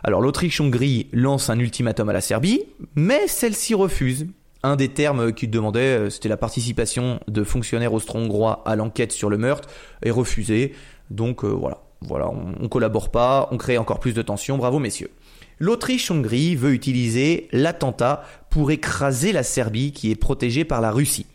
Alors 0.02 0.20
l'Autriche-Hongrie 0.20 1.08
lance 1.14 1.48
un 1.48 1.58
ultimatum 1.58 2.10
à 2.10 2.12
la 2.12 2.20
Serbie, 2.20 2.60
mais 2.94 3.26
celle-ci 3.26 3.72
refuse. 3.72 4.26
Un 4.64 4.76
des 4.76 4.88
termes 4.88 5.34
qu'il 5.34 5.50
demandait, 5.50 5.98
euh, 5.98 6.10
c'était 6.10 6.30
la 6.30 6.38
participation 6.38 7.20
de 7.28 7.44
fonctionnaires 7.44 7.92
austro-hongrois 7.92 8.62
à 8.64 8.76
l'enquête 8.76 9.12
sur 9.12 9.28
le 9.28 9.36
meurtre, 9.36 9.68
est 10.02 10.10
refusé. 10.10 10.72
Donc 11.10 11.44
euh, 11.44 11.48
voilà, 11.48 11.82
voilà, 12.00 12.30
on, 12.30 12.54
on 12.58 12.68
collabore 12.68 13.10
pas, 13.10 13.46
on 13.50 13.58
crée 13.58 13.76
encore 13.76 14.00
plus 14.00 14.14
de 14.14 14.22
tensions. 14.22 14.56
Bravo 14.56 14.78
messieurs. 14.78 15.10
L'Autriche-Hongrie 15.58 16.56
veut 16.56 16.72
utiliser 16.72 17.46
l'attentat 17.52 18.24
pour 18.48 18.70
écraser 18.70 19.32
la 19.32 19.42
Serbie 19.42 19.92
qui 19.92 20.10
est 20.10 20.16
protégée 20.16 20.64
par 20.64 20.80
la 20.80 20.90
Russie, 20.90 21.26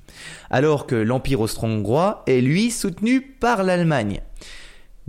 alors 0.50 0.88
que 0.88 0.96
l'Empire 0.96 1.42
austro-hongrois 1.42 2.24
est 2.26 2.42
lui 2.42 2.72
soutenu 2.72 3.22
par 3.22 3.62
l'Allemagne. 3.62 4.22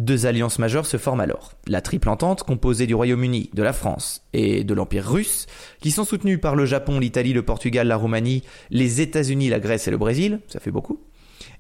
Deux 0.01 0.25
alliances 0.25 0.59
majeures 0.59 0.87
se 0.87 0.97
forment 0.97 1.21
alors. 1.21 1.53
La 1.67 1.83
triple 1.83 2.09
entente, 2.09 2.43
composée 2.43 2.87
du 2.87 2.95
Royaume-Uni, 2.95 3.51
de 3.53 3.63
la 3.63 3.75
France 3.75 4.23
et 4.33 4.65
de 4.65 4.73
l'Empire 4.73 5.07
russe, 5.07 5.47
qui 5.83 5.91
sont 5.91 6.07
soutenus 6.07 6.41
par 6.41 6.57
le 6.57 6.65
Japon, 6.65 6.99
l'Italie, 6.99 7.35
le 7.35 7.43
Portugal, 7.43 7.87
la 7.87 7.97
Roumanie, 7.97 8.43
les 8.71 9.03
États-Unis, 9.03 9.51
la 9.51 9.61
Grèce 9.61 9.89
et 9.89 9.91
le 9.91 9.99
Brésil, 9.99 10.41
ça 10.49 10.59
fait 10.59 10.71
beaucoup. 10.71 11.01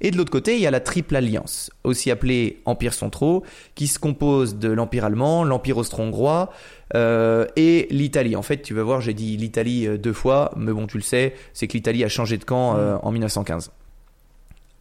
Et 0.00 0.11
de 0.11 0.16
l'autre 0.16 0.30
côté, 0.30 0.54
il 0.54 0.62
y 0.62 0.66
a 0.66 0.70
la 0.70 0.80
triple 0.80 1.16
alliance, 1.16 1.70
aussi 1.85 2.11
appelée 2.11 2.62
Empire 2.64 2.94
centraux, 2.94 3.44
qui 3.75 3.87
se 3.87 3.99
compose 3.99 4.56
de 4.56 4.70
l'Empire 4.70 5.04
allemand, 5.04 5.44
l'Empire 5.44 5.76
austro-hongrois 5.76 6.50
euh, 6.94 7.44
et 7.56 7.88
l'Italie. 7.90 8.37
En 8.37 8.42
fait, 8.42 8.62
tu 8.62 8.73
vas 8.73 8.82
voir, 8.82 9.02
j'ai 9.02 9.12
dit 9.12 9.37
l'Italie 9.37 9.87
euh, 9.87 9.99
deux 9.99 10.14
fois, 10.14 10.52
mais 10.56 10.73
bon, 10.73 10.87
tu 10.87 10.97
le 10.97 11.02
sais, 11.02 11.35
c'est 11.52 11.68
que 11.68 11.75
l'Italie 11.75 12.04
a 12.04 12.09
changé 12.09 12.38
de 12.38 12.44
camp 12.44 12.76
euh, 12.78 12.97
en 13.02 13.12
1915. 13.12 13.70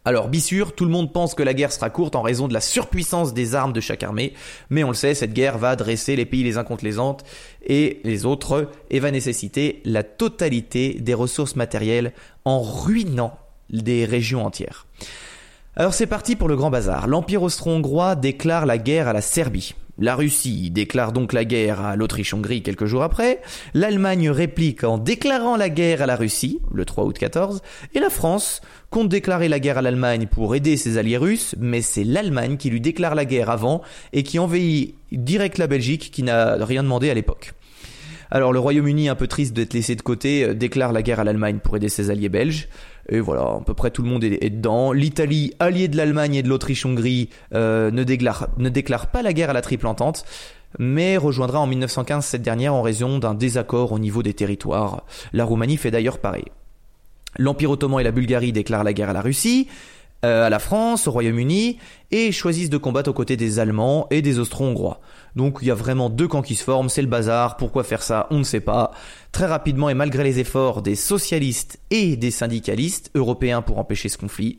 Alors, 0.04 0.28
bien 0.28 0.40
sûr, 0.40 0.74
tout 0.74 0.86
le 0.86 0.90
monde 0.90 1.12
pense 1.12 1.34
que 1.34 1.42
la 1.42 1.52
guerre 1.52 1.72
sera 1.72 1.90
courte 1.90 2.16
en 2.16 2.22
raison 2.22 2.48
de 2.48 2.54
la 2.54 2.62
surpuissance 2.62 3.34
des 3.34 3.54
armes 3.54 3.74
de 3.74 3.80
chaque 3.80 4.02
armée, 4.02 4.32
mais 4.70 4.82
on 4.82 4.88
le 4.88 4.94
sait, 4.94 5.14
cette 5.14 5.34
guerre 5.34 5.58
va 5.58 5.76
dresser 5.76 6.16
les 6.16 6.24
pays 6.24 6.42
les 6.42 6.56
uns 6.56 6.64
contre 6.64 6.84
les 6.84 6.98
autres 6.98 7.24
et 7.66 8.00
les 8.04 8.24
autres 8.24 8.70
et 8.88 8.98
va 8.98 9.10
nécessiter 9.10 9.82
la 9.84 10.02
totalité 10.02 10.94
des 10.94 11.12
ressources 11.12 11.54
matérielles 11.54 12.12
en 12.46 12.62
ruinant 12.62 13.38
des 13.68 14.06
régions 14.06 14.44
entières. 14.44 14.86
Alors 15.76 15.94
c'est 15.94 16.06
parti 16.06 16.34
pour 16.34 16.48
le 16.48 16.56
grand 16.56 16.70
bazar. 16.70 17.06
L'Empire 17.06 17.42
austro-hongrois 17.42 18.16
déclare 18.16 18.66
la 18.66 18.78
guerre 18.78 19.06
à 19.06 19.12
la 19.12 19.20
Serbie. 19.20 19.74
La 20.00 20.16
Russie 20.16 20.70
déclare 20.70 21.12
donc 21.12 21.34
la 21.34 21.44
guerre 21.44 21.82
à 21.82 21.94
l'Autriche-Hongrie 21.94 22.62
quelques 22.62 22.86
jours 22.86 23.02
après. 23.02 23.42
L'Allemagne 23.74 24.30
réplique 24.30 24.82
en 24.82 24.96
déclarant 24.96 25.56
la 25.56 25.68
guerre 25.68 26.00
à 26.00 26.06
la 26.06 26.16
Russie, 26.16 26.58
le 26.72 26.86
3 26.86 27.04
août 27.04 27.18
14. 27.18 27.60
Et 27.94 28.00
la 28.00 28.08
France 28.08 28.62
compte 28.88 29.10
déclarer 29.10 29.48
la 29.48 29.60
guerre 29.60 29.76
à 29.76 29.82
l'Allemagne 29.82 30.26
pour 30.26 30.54
aider 30.54 30.78
ses 30.78 30.96
alliés 30.96 31.18
russes, 31.18 31.54
mais 31.58 31.82
c'est 31.82 32.04
l'Allemagne 32.04 32.56
qui 32.56 32.70
lui 32.70 32.80
déclare 32.80 33.14
la 33.14 33.26
guerre 33.26 33.50
avant 33.50 33.82
et 34.14 34.22
qui 34.22 34.38
envahit 34.38 34.94
direct 35.12 35.58
la 35.58 35.66
Belgique 35.66 36.10
qui 36.10 36.22
n'a 36.22 36.56
rien 36.64 36.82
demandé 36.82 37.10
à 37.10 37.14
l'époque. 37.14 37.52
Alors 38.30 38.52
le 38.52 38.60
Royaume-Uni, 38.60 39.08
un 39.08 39.16
peu 39.16 39.26
triste 39.26 39.54
d'être 39.54 39.74
laissé 39.74 39.96
de 39.96 40.02
côté, 40.02 40.44
euh, 40.44 40.54
déclare 40.54 40.92
la 40.92 41.02
guerre 41.02 41.20
à 41.20 41.24
l'Allemagne 41.24 41.58
pour 41.62 41.76
aider 41.76 41.88
ses 41.88 42.10
alliés 42.10 42.28
belges. 42.28 42.68
Et 43.08 43.20
voilà, 43.20 43.42
à 43.42 43.60
peu 43.64 43.74
près 43.74 43.90
tout 43.90 44.02
le 44.02 44.08
monde 44.08 44.24
est, 44.24 44.50
dedans. 44.50 44.92
L'Italie, 44.92 45.54
alliée 45.58 45.88
de 45.88 45.96
l'Allemagne 45.96 46.34
et 46.36 46.42
de 46.42 46.48
l'Autriche-Hongrie, 46.48 47.30
euh, 47.54 47.90
ne, 47.90 48.04
déclare, 48.04 48.48
ne 48.58 48.68
déclare 48.68 49.08
pas 49.08 49.22
la 49.22 49.32
guerre 49.32 49.50
à 49.50 49.52
la 49.52 49.62
Triple 49.62 49.86
Entente, 49.86 50.24
mais 50.78 51.16
rejoindra 51.16 51.58
en 51.58 51.66
1915 51.66 52.24
cette 52.24 52.42
dernière 52.42 52.74
en 52.74 52.82
raison 52.82 53.18
d'un 53.18 53.34
désaccord 53.34 53.92
au 53.92 53.98
niveau 53.98 54.22
des 54.22 54.34
territoires. 54.34 55.04
La 55.32 55.44
Roumanie 55.44 55.76
fait 55.76 55.90
d'ailleurs 55.90 56.18
pareil. 56.18 56.44
L'Empire 57.36 57.70
ottoman 57.70 58.00
et 58.00 58.04
la 58.04 58.12
Bulgarie 58.12 58.52
déclarent 58.52 58.84
la 58.84 58.92
guerre 58.92 59.10
à 59.10 59.12
la 59.12 59.20
Russie, 59.20 59.68
euh, 60.24 60.46
à 60.46 60.50
la 60.50 60.58
France, 60.58 61.06
au 61.06 61.12
Royaume-Uni, 61.12 61.78
et 62.10 62.32
choisissent 62.32 62.70
de 62.70 62.76
combattre 62.76 63.10
aux 63.10 63.14
côtés 63.14 63.36
des 63.36 63.58
Allemands 63.58 64.06
et 64.10 64.20
des 64.22 64.38
Austro-Hongrois. 64.38 65.00
Donc 65.36 65.58
il 65.62 65.68
y 65.68 65.70
a 65.70 65.74
vraiment 65.74 66.10
deux 66.10 66.28
camps 66.28 66.42
qui 66.42 66.56
se 66.56 66.64
forment, 66.64 66.88
c'est 66.88 67.02
le 67.02 67.08
bazar, 67.08 67.56
pourquoi 67.56 67.84
faire 67.84 68.02
ça, 68.02 68.26
on 68.30 68.38
ne 68.38 68.44
sait 68.44 68.60
pas. 68.60 68.90
Très 69.32 69.46
rapidement 69.46 69.88
et 69.88 69.94
malgré 69.94 70.24
les 70.24 70.38
efforts 70.40 70.82
des 70.82 70.96
socialistes 70.96 71.78
et 71.90 72.16
des 72.16 72.30
syndicalistes 72.30 73.10
européens 73.14 73.62
pour 73.62 73.78
empêcher 73.78 74.08
ce 74.08 74.18
conflit, 74.18 74.58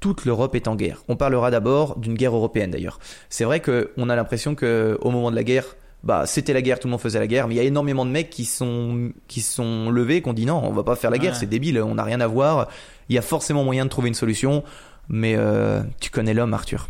toute 0.00 0.24
l'Europe 0.24 0.54
est 0.54 0.68
en 0.68 0.74
guerre. 0.74 1.02
On 1.08 1.16
parlera 1.16 1.50
d'abord 1.50 1.98
d'une 1.98 2.14
guerre 2.14 2.34
européenne 2.34 2.70
d'ailleurs. 2.70 2.98
C'est 3.28 3.44
vrai 3.44 3.60
qu'on 3.60 4.08
a 4.08 4.16
l'impression 4.16 4.54
que 4.54 4.98
au 5.02 5.10
moment 5.10 5.30
de 5.30 5.36
la 5.36 5.44
guerre, 5.44 5.76
bah 6.02 6.24
c'était 6.26 6.52
la 6.52 6.62
guerre, 6.62 6.78
tout 6.78 6.86
le 6.88 6.92
monde 6.92 7.00
faisait 7.00 7.18
la 7.18 7.26
guerre, 7.26 7.48
mais 7.48 7.54
il 7.54 7.56
y 7.56 7.60
a 7.60 7.64
énormément 7.64 8.04
de 8.04 8.10
mecs 8.10 8.30
qui 8.30 8.44
sont 8.44 9.10
qui 9.28 9.40
sont 9.40 9.90
levés, 9.90 10.22
qui 10.22 10.28
ont 10.28 10.34
dit 10.34 10.46
non, 10.46 10.62
on 10.64 10.72
va 10.72 10.82
pas 10.84 10.96
faire 10.96 11.10
la 11.10 11.18
guerre, 11.18 11.32
Ouais. 11.32 11.38
c'est 11.40 11.46
débile, 11.48 11.80
on 11.82 11.94
n'a 11.96 12.04
rien 12.04 12.20
à 12.20 12.26
voir. 12.26 12.68
Il 13.08 13.14
y 13.14 13.18
a 13.18 13.22
forcément 13.22 13.64
moyen 13.64 13.84
de 13.84 13.90
trouver 13.90 14.08
une 14.08 14.14
solution, 14.14 14.62
mais 15.08 15.34
euh, 15.36 15.82
tu 16.00 16.10
connais 16.10 16.34
l'homme, 16.34 16.54
Arthur. 16.54 16.88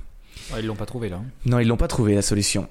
Ah, 0.52 0.60
ils 0.60 0.66
l'ont 0.66 0.76
pas 0.76 0.86
trouvé 0.86 1.08
là. 1.08 1.20
Non, 1.44 1.58
ils 1.58 1.68
l'ont 1.68 1.76
pas 1.76 1.88
trouvé 1.88 2.14
la 2.14 2.22
solution. 2.22 2.68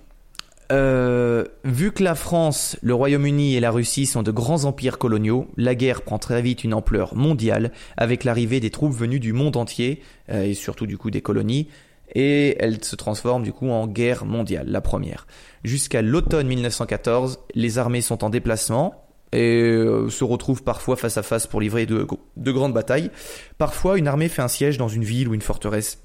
Euh, 0.71 1.45
vu 1.63 1.91
que 1.91 2.03
la 2.03 2.15
France, 2.15 2.77
le 2.81 2.95
Royaume-Uni 2.95 3.55
et 3.55 3.59
la 3.59 3.69
Russie 3.69 4.07
sont 4.07 4.23
de 4.23 4.31
grands 4.31 4.65
empires 4.65 4.97
coloniaux, 4.97 5.47
la 5.57 5.75
guerre 5.75 6.01
prend 6.01 6.17
très 6.17 6.41
vite 6.41 6.63
une 6.63 6.73
ampleur 6.73 7.15
mondiale 7.15 7.71
avec 7.97 8.23
l'arrivée 8.23 8.59
des 8.59 8.71
troupes 8.71 8.93
venues 8.93 9.19
du 9.19 9.31
monde 9.31 9.57
entier 9.57 10.01
euh, 10.31 10.43
et 10.43 10.55
surtout 10.55 10.87
du 10.87 10.97
coup 10.97 11.11
des 11.11 11.21
colonies 11.21 11.67
et 12.13 12.55
elle 12.59 12.83
se 12.83 12.95
transforme 12.95 13.43
du 13.43 13.51
coup 13.51 13.69
en 13.69 13.87
guerre 13.87 14.25
mondiale, 14.25 14.67
la 14.69 14.81
première. 14.81 15.27
Jusqu'à 15.63 16.01
l'automne 16.01 16.47
1914, 16.47 17.39
les 17.53 17.77
armées 17.77 18.01
sont 18.01 18.23
en 18.23 18.29
déplacement 18.29 19.04
et 19.31 19.61
euh, 19.61 20.09
se 20.09 20.23
retrouvent 20.23 20.63
parfois 20.63 20.95
face 20.95 21.17
à 21.17 21.23
face 21.23 21.47
pour 21.47 21.61
livrer 21.61 21.85
de, 21.85 22.07
de 22.37 22.51
grandes 22.51 22.73
batailles. 22.73 23.11
Parfois, 23.57 23.97
une 23.97 24.07
armée 24.07 24.29
fait 24.29 24.41
un 24.41 24.47
siège 24.47 24.77
dans 24.77 24.87
une 24.87 25.03
ville 25.03 25.27
ou 25.27 25.33
une 25.33 25.41
forteresse. 25.41 25.99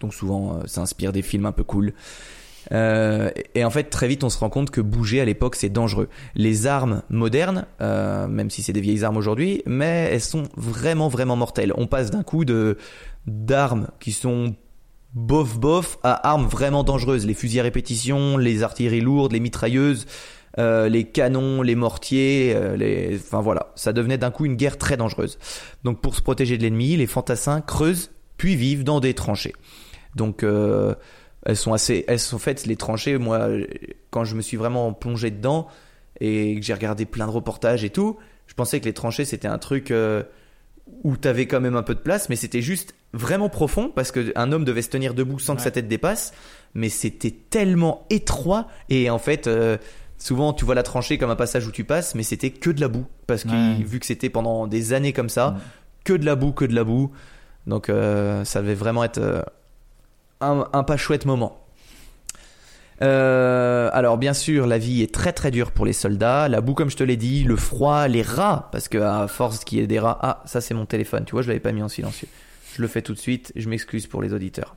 Donc 0.00 0.14
souvent, 0.14 0.54
euh, 0.54 0.66
ça 0.66 0.80
inspire 0.80 1.12
des 1.12 1.22
films 1.22 1.46
un 1.46 1.52
peu 1.52 1.64
cool. 1.64 1.94
Euh, 2.72 3.30
et 3.54 3.64
en 3.64 3.70
fait, 3.70 3.84
très 3.84 4.08
vite, 4.08 4.24
on 4.24 4.30
se 4.30 4.38
rend 4.38 4.48
compte 4.48 4.70
que 4.70 4.80
bouger 4.80 5.20
à 5.20 5.24
l'époque, 5.24 5.54
c'est 5.56 5.68
dangereux. 5.68 6.08
Les 6.34 6.66
armes 6.66 7.02
modernes, 7.10 7.66
même 7.80 8.48
si 8.48 8.62
c'est 8.62 8.72
des 8.72 8.80
vieilles 8.80 9.04
armes 9.04 9.18
aujourd'hui, 9.18 9.62
mais 9.66 10.08
elles 10.10 10.22
sont 10.22 10.44
vraiment, 10.56 11.08
vraiment 11.08 11.36
mortelles. 11.36 11.72
On 11.76 11.86
passe 11.86 12.10
d'un 12.10 12.22
coup 12.22 12.44
de 12.44 12.78
d'armes 13.26 13.88
qui 14.00 14.12
sont 14.12 14.54
bof 15.14 15.58
bof 15.58 15.98
à 16.02 16.28
armes 16.28 16.46
vraiment 16.46 16.84
dangereuses. 16.84 17.26
Les 17.26 17.34
fusils 17.34 17.60
à 17.60 17.62
répétition, 17.62 18.36
les 18.36 18.62
artilleries 18.62 19.00
lourdes, 19.00 19.32
les 19.32 19.40
mitrailleuses, 19.40 20.06
euh, 20.58 20.88
les 20.88 21.04
canons, 21.04 21.62
les 21.62 21.74
mortiers, 21.74 22.52
euh, 22.54 22.76
les... 22.76 23.16
enfin 23.16 23.40
voilà, 23.40 23.72
ça 23.74 23.92
devenait 23.92 24.18
d'un 24.18 24.30
coup 24.30 24.44
une 24.44 24.54
guerre 24.54 24.78
très 24.78 24.96
dangereuse. 24.96 25.38
Donc 25.82 26.00
pour 26.00 26.14
se 26.14 26.22
protéger 26.22 26.56
de 26.56 26.62
l'ennemi, 26.62 26.96
les 26.96 27.08
fantassins 27.08 27.60
creusent 27.60 28.12
puis 28.36 28.54
vivent 28.54 28.84
dans 28.84 29.00
des 29.00 29.14
tranchées. 29.14 29.54
Donc 30.14 30.44
euh, 30.44 30.94
elles 31.44 31.56
sont 31.56 31.72
assez, 31.72 32.04
elles 32.06 32.20
sont 32.20 32.38
faites 32.38 32.66
les 32.66 32.76
tranchées. 32.76 33.18
Moi, 33.18 33.48
quand 34.10 34.24
je 34.24 34.36
me 34.36 34.42
suis 34.42 34.56
vraiment 34.56 34.92
plongé 34.92 35.32
dedans 35.32 35.66
et 36.20 36.54
que 36.54 36.64
j'ai 36.64 36.74
regardé 36.74 37.04
plein 37.04 37.26
de 37.26 37.32
reportages 37.32 37.82
et 37.82 37.90
tout, 37.90 38.16
je 38.46 38.54
pensais 38.54 38.78
que 38.78 38.84
les 38.84 38.92
tranchées 38.92 39.24
c'était 39.24 39.48
un 39.48 39.58
truc 39.58 39.92
où 41.02 41.16
t'avais 41.16 41.46
quand 41.46 41.60
même 41.60 41.76
un 41.76 41.82
peu 41.82 41.96
de 41.96 42.00
place, 42.00 42.28
mais 42.28 42.36
c'était 42.36 42.62
juste 42.62 42.94
vraiment 43.12 43.48
profond 43.48 43.88
parce 43.88 44.12
que 44.12 44.32
un 44.36 44.52
homme 44.52 44.64
devait 44.64 44.82
se 44.82 44.90
tenir 44.90 45.14
debout 45.14 45.40
sans 45.40 45.56
que 45.56 45.62
sa 45.62 45.72
tête 45.72 45.88
dépasse, 45.88 46.32
mais 46.74 46.88
c'était 46.88 47.34
tellement 47.50 48.06
étroit 48.08 48.68
et 48.88 49.10
en 49.10 49.18
fait. 49.18 49.48
euh, 49.48 49.78
Souvent, 50.18 50.52
tu 50.52 50.64
vois 50.64 50.74
la 50.74 50.82
tranchée 50.82 51.18
comme 51.18 51.30
un 51.30 51.36
passage 51.36 51.66
où 51.66 51.70
tu 51.72 51.84
passes, 51.84 52.14
mais 52.14 52.22
c'était 52.22 52.50
que 52.50 52.70
de 52.70 52.80
la 52.80 52.88
boue. 52.88 53.06
Parce 53.26 53.44
que 53.44 53.48
Ouais. 53.50 53.82
vu 53.84 54.00
que 54.00 54.06
c'était 54.06 54.30
pendant 54.30 54.66
des 54.66 54.92
années 54.92 55.12
comme 55.12 55.28
ça, 55.28 55.48
Ouais. 55.50 55.60
que 56.04 56.12
de 56.14 56.24
la 56.24 56.34
boue, 56.36 56.52
que 56.52 56.64
de 56.64 56.74
la 56.74 56.84
boue. 56.84 57.10
Donc, 57.66 57.88
euh, 57.88 58.44
ça 58.44 58.60
devait 58.62 58.74
vraiment 58.74 59.04
être 59.04 59.18
euh, 59.18 59.42
un, 60.40 60.66
un 60.72 60.82
pas 60.84 60.96
chouette 60.96 61.26
moment. 61.26 61.60
Euh, 63.02 63.90
alors 63.92 64.18
bien 64.18 64.32
sûr, 64.34 64.66
la 64.66 64.78
vie 64.78 65.02
est 65.02 65.12
très 65.12 65.32
très 65.32 65.50
dure 65.50 65.72
pour 65.72 65.84
les 65.84 65.92
soldats. 65.92 66.48
La 66.48 66.60
boue, 66.60 66.74
comme 66.74 66.90
je 66.90 66.96
te 66.96 67.02
l'ai 67.04 67.16
dit, 67.16 67.42
le 67.44 67.56
froid, 67.56 68.06
les 68.06 68.22
rats, 68.22 68.68
parce 68.72 68.88
que 68.88 68.98
à 68.98 69.26
force 69.28 69.64
qu'il 69.64 69.78
y 69.78 69.82
ait 69.82 69.86
des 69.86 69.98
rats. 69.98 70.18
Ah, 70.22 70.42
ça 70.46 70.60
c'est 70.60 70.74
mon 70.74 70.86
téléphone. 70.86 71.24
Tu 71.24 71.32
vois, 71.32 71.42
je 71.42 71.48
l'avais 71.48 71.60
pas 71.60 71.72
mis 71.72 71.82
en 71.82 71.88
silencieux. 71.88 72.28
Je 72.76 72.82
le 72.82 72.88
fais 72.88 73.02
tout 73.02 73.12
de 73.12 73.18
suite. 73.18 73.52
Je 73.56 73.68
m'excuse 73.68 74.06
pour 74.06 74.22
les 74.22 74.32
auditeurs. 74.32 74.76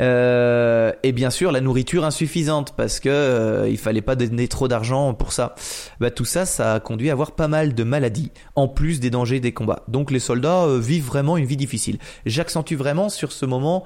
Euh, 0.00 0.92
et 1.02 1.12
bien 1.12 1.30
sûr, 1.30 1.52
la 1.52 1.60
nourriture 1.60 2.04
insuffisante 2.04 2.74
parce 2.76 3.00
que 3.00 3.08
euh, 3.08 3.68
il 3.68 3.78
fallait 3.78 4.02
pas 4.02 4.16
donner 4.16 4.48
trop 4.48 4.68
d'argent 4.68 5.14
pour 5.14 5.32
ça. 5.32 5.54
Bah, 6.00 6.10
tout 6.10 6.24
ça, 6.24 6.46
ça 6.46 6.74
a 6.74 6.80
conduit 6.80 7.10
à 7.10 7.12
avoir 7.12 7.32
pas 7.32 7.48
mal 7.48 7.74
de 7.74 7.84
maladies, 7.84 8.30
en 8.54 8.68
plus 8.68 9.00
des 9.00 9.10
dangers 9.10 9.40
des 9.40 9.52
combats. 9.52 9.82
Donc 9.88 10.10
les 10.10 10.20
soldats 10.20 10.64
euh, 10.64 10.78
vivent 10.78 11.06
vraiment 11.06 11.36
une 11.36 11.46
vie 11.46 11.56
difficile. 11.56 11.98
J'accentue 12.26 12.74
vraiment 12.74 13.08
sur 13.08 13.32
ce 13.32 13.46
moment 13.46 13.84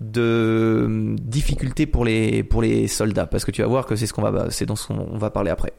de 0.00 0.20
euh, 0.20 1.16
difficulté 1.20 1.86
pour 1.86 2.04
les 2.04 2.42
pour 2.42 2.62
les 2.62 2.88
soldats 2.88 3.26
parce 3.26 3.44
que 3.44 3.52
tu 3.52 3.62
vas 3.62 3.68
voir 3.68 3.86
que 3.86 3.94
c'est 3.94 4.06
ce 4.06 4.12
qu'on 4.12 4.22
va 4.22 4.50
c'est 4.50 4.66
dans 4.66 4.76
ce 4.76 4.88
qu'on 4.88 5.16
va 5.16 5.30
parler 5.30 5.50
après. 5.50 5.72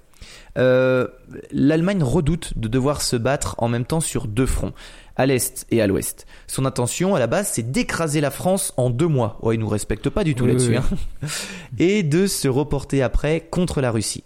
Euh, 0.57 1.07
L'Allemagne 1.51 2.01
redoute 2.03 2.57
de 2.57 2.67
devoir 2.67 3.01
se 3.01 3.15
battre 3.15 3.55
en 3.57 3.67
même 3.67 3.85
temps 3.85 3.99
sur 3.99 4.27
deux 4.27 4.45
fronts, 4.45 4.73
à 5.15 5.25
l'est 5.25 5.65
et 5.71 5.81
à 5.81 5.88
l'ouest. 5.88 6.25
Son 6.47 6.65
intention 6.65 7.15
à 7.15 7.19
la 7.19 7.27
base, 7.27 7.49
c'est 7.53 7.71
d'écraser 7.71 8.21
la 8.21 8.31
France 8.31 8.73
en 8.77 8.89
deux 8.89 9.07
mois. 9.07 9.38
Ouais, 9.41 9.55
ils 9.55 9.59
nous 9.59 9.67
respectent 9.67 10.09
pas 10.09 10.23
du 10.23 10.35
tout 10.35 10.45
Oui, 10.45 10.51
là-dessus. 10.51 10.71
oui. 10.71 10.77
hein. 10.77 11.27
Et 11.79 12.03
de 12.03 12.27
se 12.27 12.47
reporter 12.47 13.01
après 13.01 13.41
contre 13.41 13.81
la 13.81 13.91
Russie. 13.91 14.23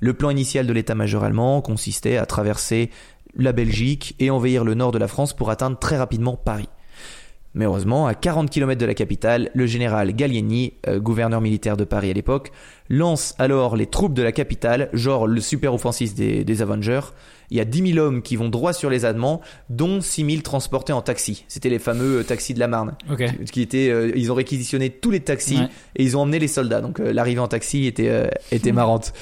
Le 0.00 0.14
plan 0.14 0.30
initial 0.30 0.66
de 0.66 0.72
l'état-major 0.72 1.22
allemand 1.24 1.60
consistait 1.62 2.16
à 2.16 2.26
traverser 2.26 2.90
la 3.36 3.52
Belgique 3.52 4.14
et 4.18 4.30
envahir 4.30 4.64
le 4.64 4.74
nord 4.74 4.92
de 4.92 4.98
la 4.98 5.08
France 5.08 5.32
pour 5.32 5.50
atteindre 5.50 5.78
très 5.78 5.96
rapidement 5.96 6.36
Paris. 6.36 6.68
Mais 7.54 7.66
heureusement, 7.66 8.06
à 8.06 8.14
40 8.14 8.48
km 8.48 8.80
de 8.80 8.86
la 8.86 8.94
capitale, 8.94 9.50
le 9.52 9.66
général 9.66 10.14
Gallieni, 10.14 10.72
euh, 10.88 10.98
gouverneur 10.98 11.42
militaire 11.42 11.76
de 11.76 11.84
Paris 11.84 12.10
à 12.10 12.14
l'époque, 12.14 12.50
lance 12.88 13.34
alors 13.38 13.76
les 13.76 13.86
troupes 13.86 14.14
de 14.14 14.22
la 14.22 14.32
capitale, 14.32 14.88
genre 14.94 15.26
le 15.26 15.40
super 15.42 15.74
offensif 15.74 16.14
des, 16.14 16.44
des 16.44 16.62
Avengers. 16.62 17.00
Il 17.50 17.58
y 17.58 17.60
a 17.60 17.66
10 17.66 17.92
000 17.92 17.98
hommes 17.98 18.22
qui 18.22 18.36
vont 18.36 18.48
droit 18.48 18.72
sur 18.72 18.88
les 18.88 19.04
Allemands, 19.04 19.42
dont 19.68 20.00
6 20.00 20.24
000 20.24 20.42
transportés 20.42 20.94
en 20.94 21.02
taxi. 21.02 21.44
C'était 21.46 21.68
les 21.68 21.78
fameux 21.78 22.20
euh, 22.20 22.22
taxis 22.22 22.54
de 22.54 22.58
la 22.58 22.68
Marne. 22.68 22.94
Qui 23.52 23.60
étaient, 23.60 23.90
euh, 23.90 24.10
ils 24.16 24.32
ont 24.32 24.34
réquisitionné 24.34 24.88
tous 24.88 25.10
les 25.10 25.20
taxis 25.20 25.58
Ouais. 25.58 25.68
et 25.96 26.04
ils 26.04 26.16
ont 26.16 26.22
emmené 26.22 26.38
les 26.38 26.48
soldats. 26.48 26.80
Donc 26.80 27.00
l'arrivée 27.00 27.40
en 27.40 27.48
taxi 27.48 27.84
était, 27.86 28.30
était 28.50 28.72
marrante. 28.72 29.12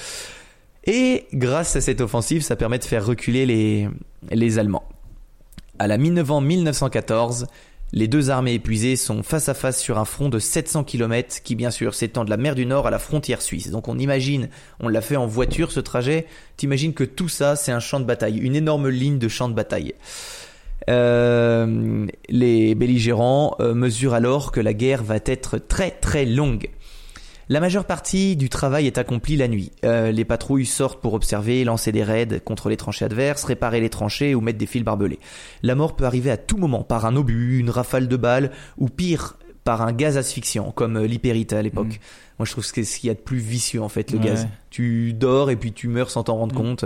Et 0.85 1.27
grâce 1.35 1.75
à 1.75 1.81
cette 1.81 2.01
offensive, 2.01 2.43
ça 2.43 2.55
permet 2.55 2.79
de 2.79 2.85
faire 2.85 3.05
reculer 3.05 3.45
les, 3.45 3.89
les 4.31 4.59
Allemands. 4.61 4.85
À 5.79 5.87
la 5.89 5.99
mi-novembre 5.99 6.47
1914, 6.47 7.47
les 7.93 8.09
deux 8.09 8.31
armées 8.31 8.55
épuisées 8.55 8.97
sont 8.97 9.23
face 9.23 9.49
à 9.49 9.55
face 9.55 9.81
sur 9.81 9.99
un 9.99 10.05
front 10.05 10.29
de 10.29 10.39
700 10.39 10.85
km 10.85 11.43
qui 11.43 11.55
bien 11.55 11.71
sûr 11.71 11.95
s'étend 11.95 12.25
de 12.25 12.31
la 12.31 12.37
mer 12.37 12.55
du 12.55 12.67
Nord 12.67 12.87
à 12.87 12.91
la 12.91 12.99
frontière 12.99 13.43
suisse. 13.43 13.71
Donc 13.71 13.89
on 13.89 13.99
imagine, 13.99 14.49
on 14.79 14.89
l'a 14.89 15.01
fait 15.01 15.17
en 15.17 15.27
voiture 15.27 15.73
ce 15.73 15.81
trajet, 15.81 16.27
t'imagines 16.57 16.95
que 16.95 17.05
tout 17.05 17.29
ça 17.29 17.57
c'est 17.57 17.73
un 17.73 17.81
champ 17.81 18.01
de 18.01 18.05
bataille, 18.05 18.39
une 18.39 18.57
énorme 18.57 18.89
ligne 18.89 19.19
de 19.19 19.29
champ 19.29 19.49
de 19.49 19.55
bataille. 19.55 19.95
Euh, 20.89 22.07
les 22.29 22.75
belligérants 22.75 23.55
euh, 23.61 23.75
mesurent 23.75 24.15
alors 24.15 24.51
que 24.51 24.61
la 24.61 24.73
guerre 24.73 25.05
va 25.05 25.17
être 25.25 25.59
très 25.59 25.91
très 25.91 26.25
longue. 26.25 26.71
La 27.51 27.59
majeure 27.59 27.85
partie 27.85 28.37
du 28.37 28.49
travail 28.49 28.87
est 28.87 28.97
accomplie 28.97 29.37
la 29.37 29.49
nuit. 29.49 29.73
Euh, 29.85 30.13
les 30.13 30.25
patrouilles 30.25 30.65
sortent 30.67 31.01
pour 31.03 31.15
observer, 31.15 31.65
lancer 31.65 31.91
des 31.91 32.05
raids 32.05 32.41
contre 32.45 32.69
les 32.69 32.77
tranchées 32.77 33.05
adverses, 33.05 33.43
réparer 33.43 33.81
les 33.81 33.91
tranchées 33.91 34.37
ou 34.37 34.41
mettre 34.41 34.57
des 34.59 34.67
fils 34.67 34.85
barbelés. 34.85 35.19
La 35.65 35.75
mort 35.75 35.97
peut 35.97 36.05
arriver 36.05 36.31
à 36.31 36.37
tout 36.37 36.57
moment 36.59 36.85
par 36.85 37.07
un 37.07 37.17
obus, 37.17 37.59
une 37.59 37.69
rafale 37.71 38.07
de 38.07 38.17
balles 38.17 38.53
ou 38.79 38.89
pire 38.89 39.37
par 39.65 39.83
un 39.83 39.93
gaz 39.93 40.17
asphyxiant 40.17 40.71
comme 40.71 40.97
l'hypérite 41.03 41.53
à 41.53 41.61
l'époque. 41.61 41.89
Mm. 41.89 41.99
Moi 42.39 42.47
je 42.47 42.53
trouve 42.53 42.65
que 42.65 42.71
c'est 42.73 42.85
ce 42.85 43.01
qu'il 43.01 43.09
y 43.09 43.11
a 43.11 43.15
de 43.15 43.19
plus 43.19 43.39
vicieux 43.39 43.83
en 43.83 43.89
fait 43.89 44.13
le 44.13 44.19
Ouais. 44.19 44.25
gaz. 44.27 44.47
Tu 44.71 45.13
dors 45.13 45.51
et 45.51 45.57
puis 45.57 45.73
tu 45.73 45.89
meurs 45.89 46.11
sans 46.13 46.23
t'en 46.23 46.37
rendre 46.37 46.55
Mm. 46.55 46.59
compte. 46.59 46.85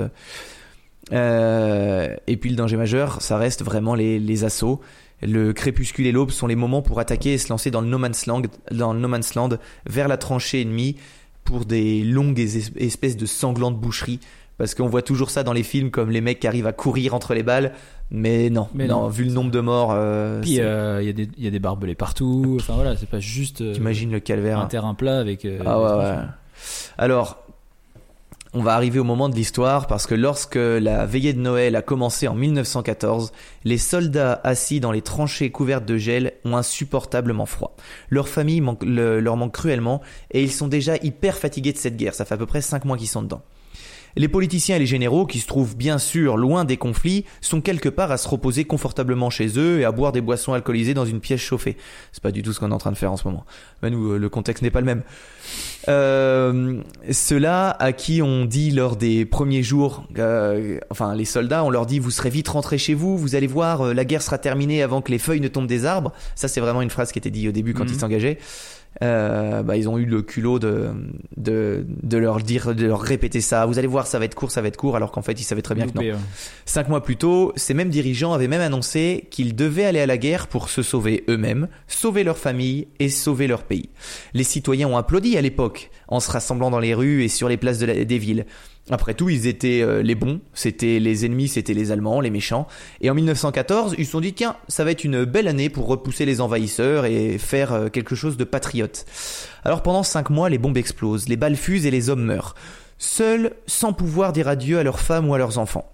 Euh, 1.13 2.17
et 2.27 2.37
puis 2.39 2.49
le 2.49 2.57
danger 2.57 2.79
majeur, 2.79 3.21
ça 3.21 3.37
reste 3.37 3.63
vraiment 3.63 3.95
les, 3.95 4.19
les 4.19 4.45
assauts. 4.45 4.81
Le 5.23 5.53
crépuscule 5.53 6.07
et 6.07 6.13
l'aube 6.13 6.31
sont 6.31 6.47
les 6.47 6.57
moments 6.57 6.83
pour 6.83 6.99
attaquer 7.01 7.35
et 7.35 7.39
se 7.39 7.49
lancer 7.49 7.71
dans 7.71 7.81
le 7.81 7.87
no 7.89 7.99
man's 7.99 8.27
land, 8.27 8.43
dans 8.71 8.93
le 8.93 9.01
no 9.01 9.09
man's 9.09 9.35
land 9.35 9.51
vers 9.87 10.09
la 10.09 10.17
tranchée 10.17 10.61
ennemie 10.63 10.97
pour 11.45 11.65
des 11.65 12.03
longues 12.03 12.39
es- 12.39 12.73
espèces 12.77 13.17
de 13.17 13.27
sanglantes 13.27 13.79
boucheries. 13.81 14.21
Parce 14.57 14.75
qu'on 14.77 14.87
voit 14.87 15.03
toujours 15.03 15.31
ça 15.31 15.43
dans 15.43 15.53
les 15.53 15.65
films 15.65 15.91
comme 15.91 16.11
les 16.11 16.21
mecs 16.21 16.39
qui 16.39 16.47
arrivent 16.47 16.69
à 16.69 16.73
courir 16.73 17.13
entre 17.13 17.35
les 17.35 17.43
balles. 17.43 17.73
Mais 18.13 18.51
non, 18.51 18.69
Mais 18.75 18.87
non, 18.87 19.03
non. 19.03 19.09
vu 19.09 19.25
le 19.25 19.33
nombre 19.33 19.51
de 19.51 19.59
morts, 19.59 19.91
euh, 19.93 20.41
Puis 20.43 20.61
euh, 20.61 21.03
il 21.03 21.07
y, 21.07 21.09
a 21.09 21.13
des- 21.13 21.29
il 21.37 21.43
y 21.45 21.49
a 21.49 21.51
des 21.51 21.59
barbelés 21.59 21.97
partout. 21.97 22.59
Enfin 22.61 22.75
voilà, 22.75 22.95
c'est 22.97 23.09
pas 23.09 23.19
juste 23.19 23.63
euh, 23.63 23.73
t'imagines 23.73 24.13
le 24.13 24.21
calvaire. 24.21 24.61
un 24.61 24.67
terrain 24.67 24.95
plat 24.95 25.19
avec. 25.19 25.45
euh, 25.45 25.59
Ah 25.67 25.81
ouais, 25.81 26.05
ouais. 26.05 26.17
Alors, 26.99 27.44
on 28.55 28.63
va 28.63 28.75
arriver 28.75 29.01
au 29.01 29.05
moment 29.05 29.29
de 29.29 29.35
l'histoire 29.35 29.89
parce 29.89 30.07
que 30.07 30.15
lorsque 30.15 30.55
la 30.55 31.07
veillée 31.07 31.33
de 31.33 31.41
Noël 31.41 31.75
a 31.75 31.83
commencé 31.83 32.29
en 32.29 32.35
1914, 32.35 33.33
les 33.65 33.79
soldats 33.79 34.41
assis 34.45 34.79
dans 34.79 34.93
les 34.93 35.03
tranchées 35.03 35.51
couvertes 35.51 35.85
de 35.85 35.97
gel 35.97 36.35
ont 36.45 36.57
insupportablement 36.57 37.47
froid. 37.47 37.75
Leur 38.11 38.29
famille 38.29 38.63
leur 38.83 39.37
manque 39.37 39.55
cruellement 39.55 40.01
et 40.31 40.43
ils 40.43 40.53
sont 40.53 40.69
déjà 40.69 40.97
hyper 41.03 41.37
fatigués 41.37 41.73
de 41.73 41.79
cette 41.79 41.97
guerre. 41.97 42.15
Ça 42.15 42.25
fait 42.25 42.35
à 42.35 42.39
peu 42.39 42.47
près 42.47 42.61
5 42.61 42.85
mois 42.85 42.97
qu'ils 42.97 43.09
sont 43.09 43.23
dedans. 43.23 43.43
Les 44.17 44.29
politiciens 44.29 44.77
et 44.77 44.79
les 44.79 44.87
généraux, 44.87 45.27
qui 45.27 45.41
se 45.41 45.47
trouvent 45.47 45.77
bien 45.77 45.99
sûr 45.99 46.37
loin 46.37 46.65
des 46.65 46.77
conflits, 46.77 47.25
sont 47.41 47.61
quelque 47.61 47.89
part 47.89 48.11
à 48.13 48.17
se 48.17 48.29
reposer 48.29 48.65
confortablement 48.65 49.31
chez 49.31 49.59
eux 49.59 49.81
et 49.81 49.85
à 49.85 49.93
boire 49.93 50.13
des 50.13 50.21
boissons 50.21 50.53
alcoolisées 50.53 50.95
dans 50.95 51.05
une 51.07 51.21
pièce 51.21 51.41
chauffée. 51.41 51.77
C'est 52.13 52.23
pas 52.23 52.31
du 52.31 52.43
tout 52.43 52.53
ce 52.53 52.61
qu'on 52.61 52.71
est 52.71 52.75
en 52.75 52.79
train 52.79 52.93
de 52.93 52.97
faire 52.97 53.11
en 53.13 53.17
ce 53.17 53.27
moment. 53.27 53.45
Ben 53.83 53.91
nous, 53.91 54.13
euh, 54.13 54.19
le 54.19 54.29
contexte 54.29 54.63
n'est 54.63 54.71
pas 54.71 54.81
le 54.81 54.87
même. 54.87 55.03
Euh, 55.89 56.81
Ceux-là 57.11 57.71
à 57.79 57.93
qui 57.93 58.23
on 58.23 58.45
dit 58.45 58.71
lors 58.71 58.97
des 58.97 59.25
premiers 59.25 59.63
jours, 59.63 60.05
euh, 60.19 60.79
enfin 60.91 61.15
les 61.15 61.25
soldats, 61.25 61.65
on 61.65 61.71
leur 61.71 61.87
dit 61.87 61.99
vous 61.99 62.11
serez 62.11 62.31
vite 62.31 62.49
rentrés 62.49 62.79
chez 62.79 62.95
vous, 62.95 63.19
vous 63.19 63.35
allez 63.35 63.47
voir, 63.47 63.83
euh, 63.83 63.95
la 63.95 64.05
guerre 64.05 64.23
sera 64.23 64.39
terminée 64.39 64.83
avant 64.83 65.03
que 65.03 65.11
les 65.11 65.19
feuilles 65.19 65.41
ne 65.41 65.49
tombent 65.49 65.67
des 65.67 65.85
arbres. 65.85 66.13
Ça 66.35 66.49
c'est 66.49 66.61
vraiment 66.61 66.83
une 66.83 66.91
phrase 66.91 67.13
qui 67.13 67.19
était 67.19 67.31
dit 67.31 67.49
au 67.49 67.53
début 67.53 67.75
quand 67.75 67.85
Mhm. 67.85 67.91
ils 67.93 67.99
s'engageaient. 68.01 68.39
Euh, 69.03 69.63
bah, 69.65 69.77
ils 69.77 69.89
ont 69.89 69.99
eu 69.99 70.05
le 70.05 70.23
culot 70.23 70.59
de, 70.61 70.91
de, 71.37 71.85
de 72.03 72.17
leur 72.17 72.39
dire, 72.39 72.75
de 72.75 72.87
leur 72.87 73.01
répéter 73.01 73.41
ça. 73.41 73.67
Vous 73.67 73.79
allez 73.79 73.89
voir, 73.89 74.07
ça 74.07 74.19
va 74.21 74.25
être 74.25 74.37
court, 74.37 74.51
ça 74.53 74.63
va 74.63 74.69
être 74.69 74.77
court, 74.77 74.95
alors 74.95 75.11
qu'en 75.11 75.23
fait, 75.23 75.41
ils 75.41 75.45
savaient 75.45 75.63
très 75.63 75.75
bien 75.75 75.87
que 75.89 75.95
non. 75.95 76.01
Ouais. 76.03 76.15
Cinq 76.65 76.89
mois 76.89 77.03
plus 77.03 77.17
tôt, 77.17 77.53
ces 77.57 77.75
mêmes 77.75 77.89
dirigeants 77.89 78.33
avaient 78.33 78.47
même 78.49 78.61
annoncé 78.61 79.27
qu'ils 79.31 79.57
devaient 79.57 79.85
aller 79.85 80.01
à 80.01 80.07
la 80.07 80.17
guerre 80.17 80.47
pour 80.47 80.69
se 80.69 80.83
sauver 80.83 81.25
eux-mêmes, 81.29 81.69
sauver 81.89 82.23
leur 82.23 82.39
famille 82.39 82.87
et 83.01 83.09
sauver 83.09 83.47
leur 83.49 83.65
pays. 83.65 83.89
Les 84.33 84.45
citoyens 84.45 84.89
ont 84.89 84.97
applaudi 84.97 85.37
à 85.37 85.41
l'époque, 85.43 85.91
en 86.09 86.21
se 86.21 86.31
rassemblant 86.31 86.71
dans 86.71 86.79
les 86.81 86.95
rues 86.95 87.25
et 87.25 87.29
sur 87.29 87.49
les 87.49 87.57
places 87.57 87.79
de 87.79 87.87
la- 87.87 88.05
des 88.05 88.19
villes. 88.19 88.47
Après 88.91 89.15
tout, 89.15 89.31
ils 89.31 89.47
étaient 89.47 89.81
euh, 89.81 90.03
les 90.03 90.15
bons, 90.15 90.41
c'était 90.53 90.99
les 90.99 91.25
ennemis, 91.25 91.49
c'était 91.49 91.73
les 91.73 91.91
Allemands, 91.91 92.21
les 92.21 92.29
méchants. 92.29 92.67
Et 93.01 93.09
en 93.09 93.15
1914, 93.15 93.95
ils 93.97 94.05
se 94.05 94.13
sont 94.13 94.21
dit, 94.21 94.35
tiens, 94.35 94.57
ça 94.69 94.85
va 94.85 94.91
être 94.91 95.05
une 95.05 95.25
belle 95.25 95.49
année 95.49 95.71
pour 95.71 95.87
repousser 95.87 96.27
les 96.27 96.43
envahisseurs 96.43 97.07
et 97.07 97.39
faire 97.39 97.73
euh, 97.73 97.89
quelque 97.89 98.15
chose 98.15 98.37
de 98.37 98.45
patriote. 98.45 99.07
Alors 99.65 99.83
pendant 99.83 100.03
cinq 100.03 100.29
mois, 100.29 100.51
les 100.51 100.59
bombes 100.59 100.77
explosent, 100.77 101.29
les 101.31 101.37
balles 101.37 101.57
fusent 101.57 101.87
et 101.87 101.91
les 101.91 102.11
hommes 102.11 102.25
meurent. 102.25 102.55
Seuls, 102.99 103.53
sans 103.67 103.95
pouvoir 103.95 104.35
dire 104.35 104.49
adieu 104.49 104.79
à 104.79 104.83
leurs 104.83 105.01
femmes 105.01 105.29
ou 105.29 105.35
à 105.35 105.39
leurs 105.39 105.57
enfants. 105.57 105.91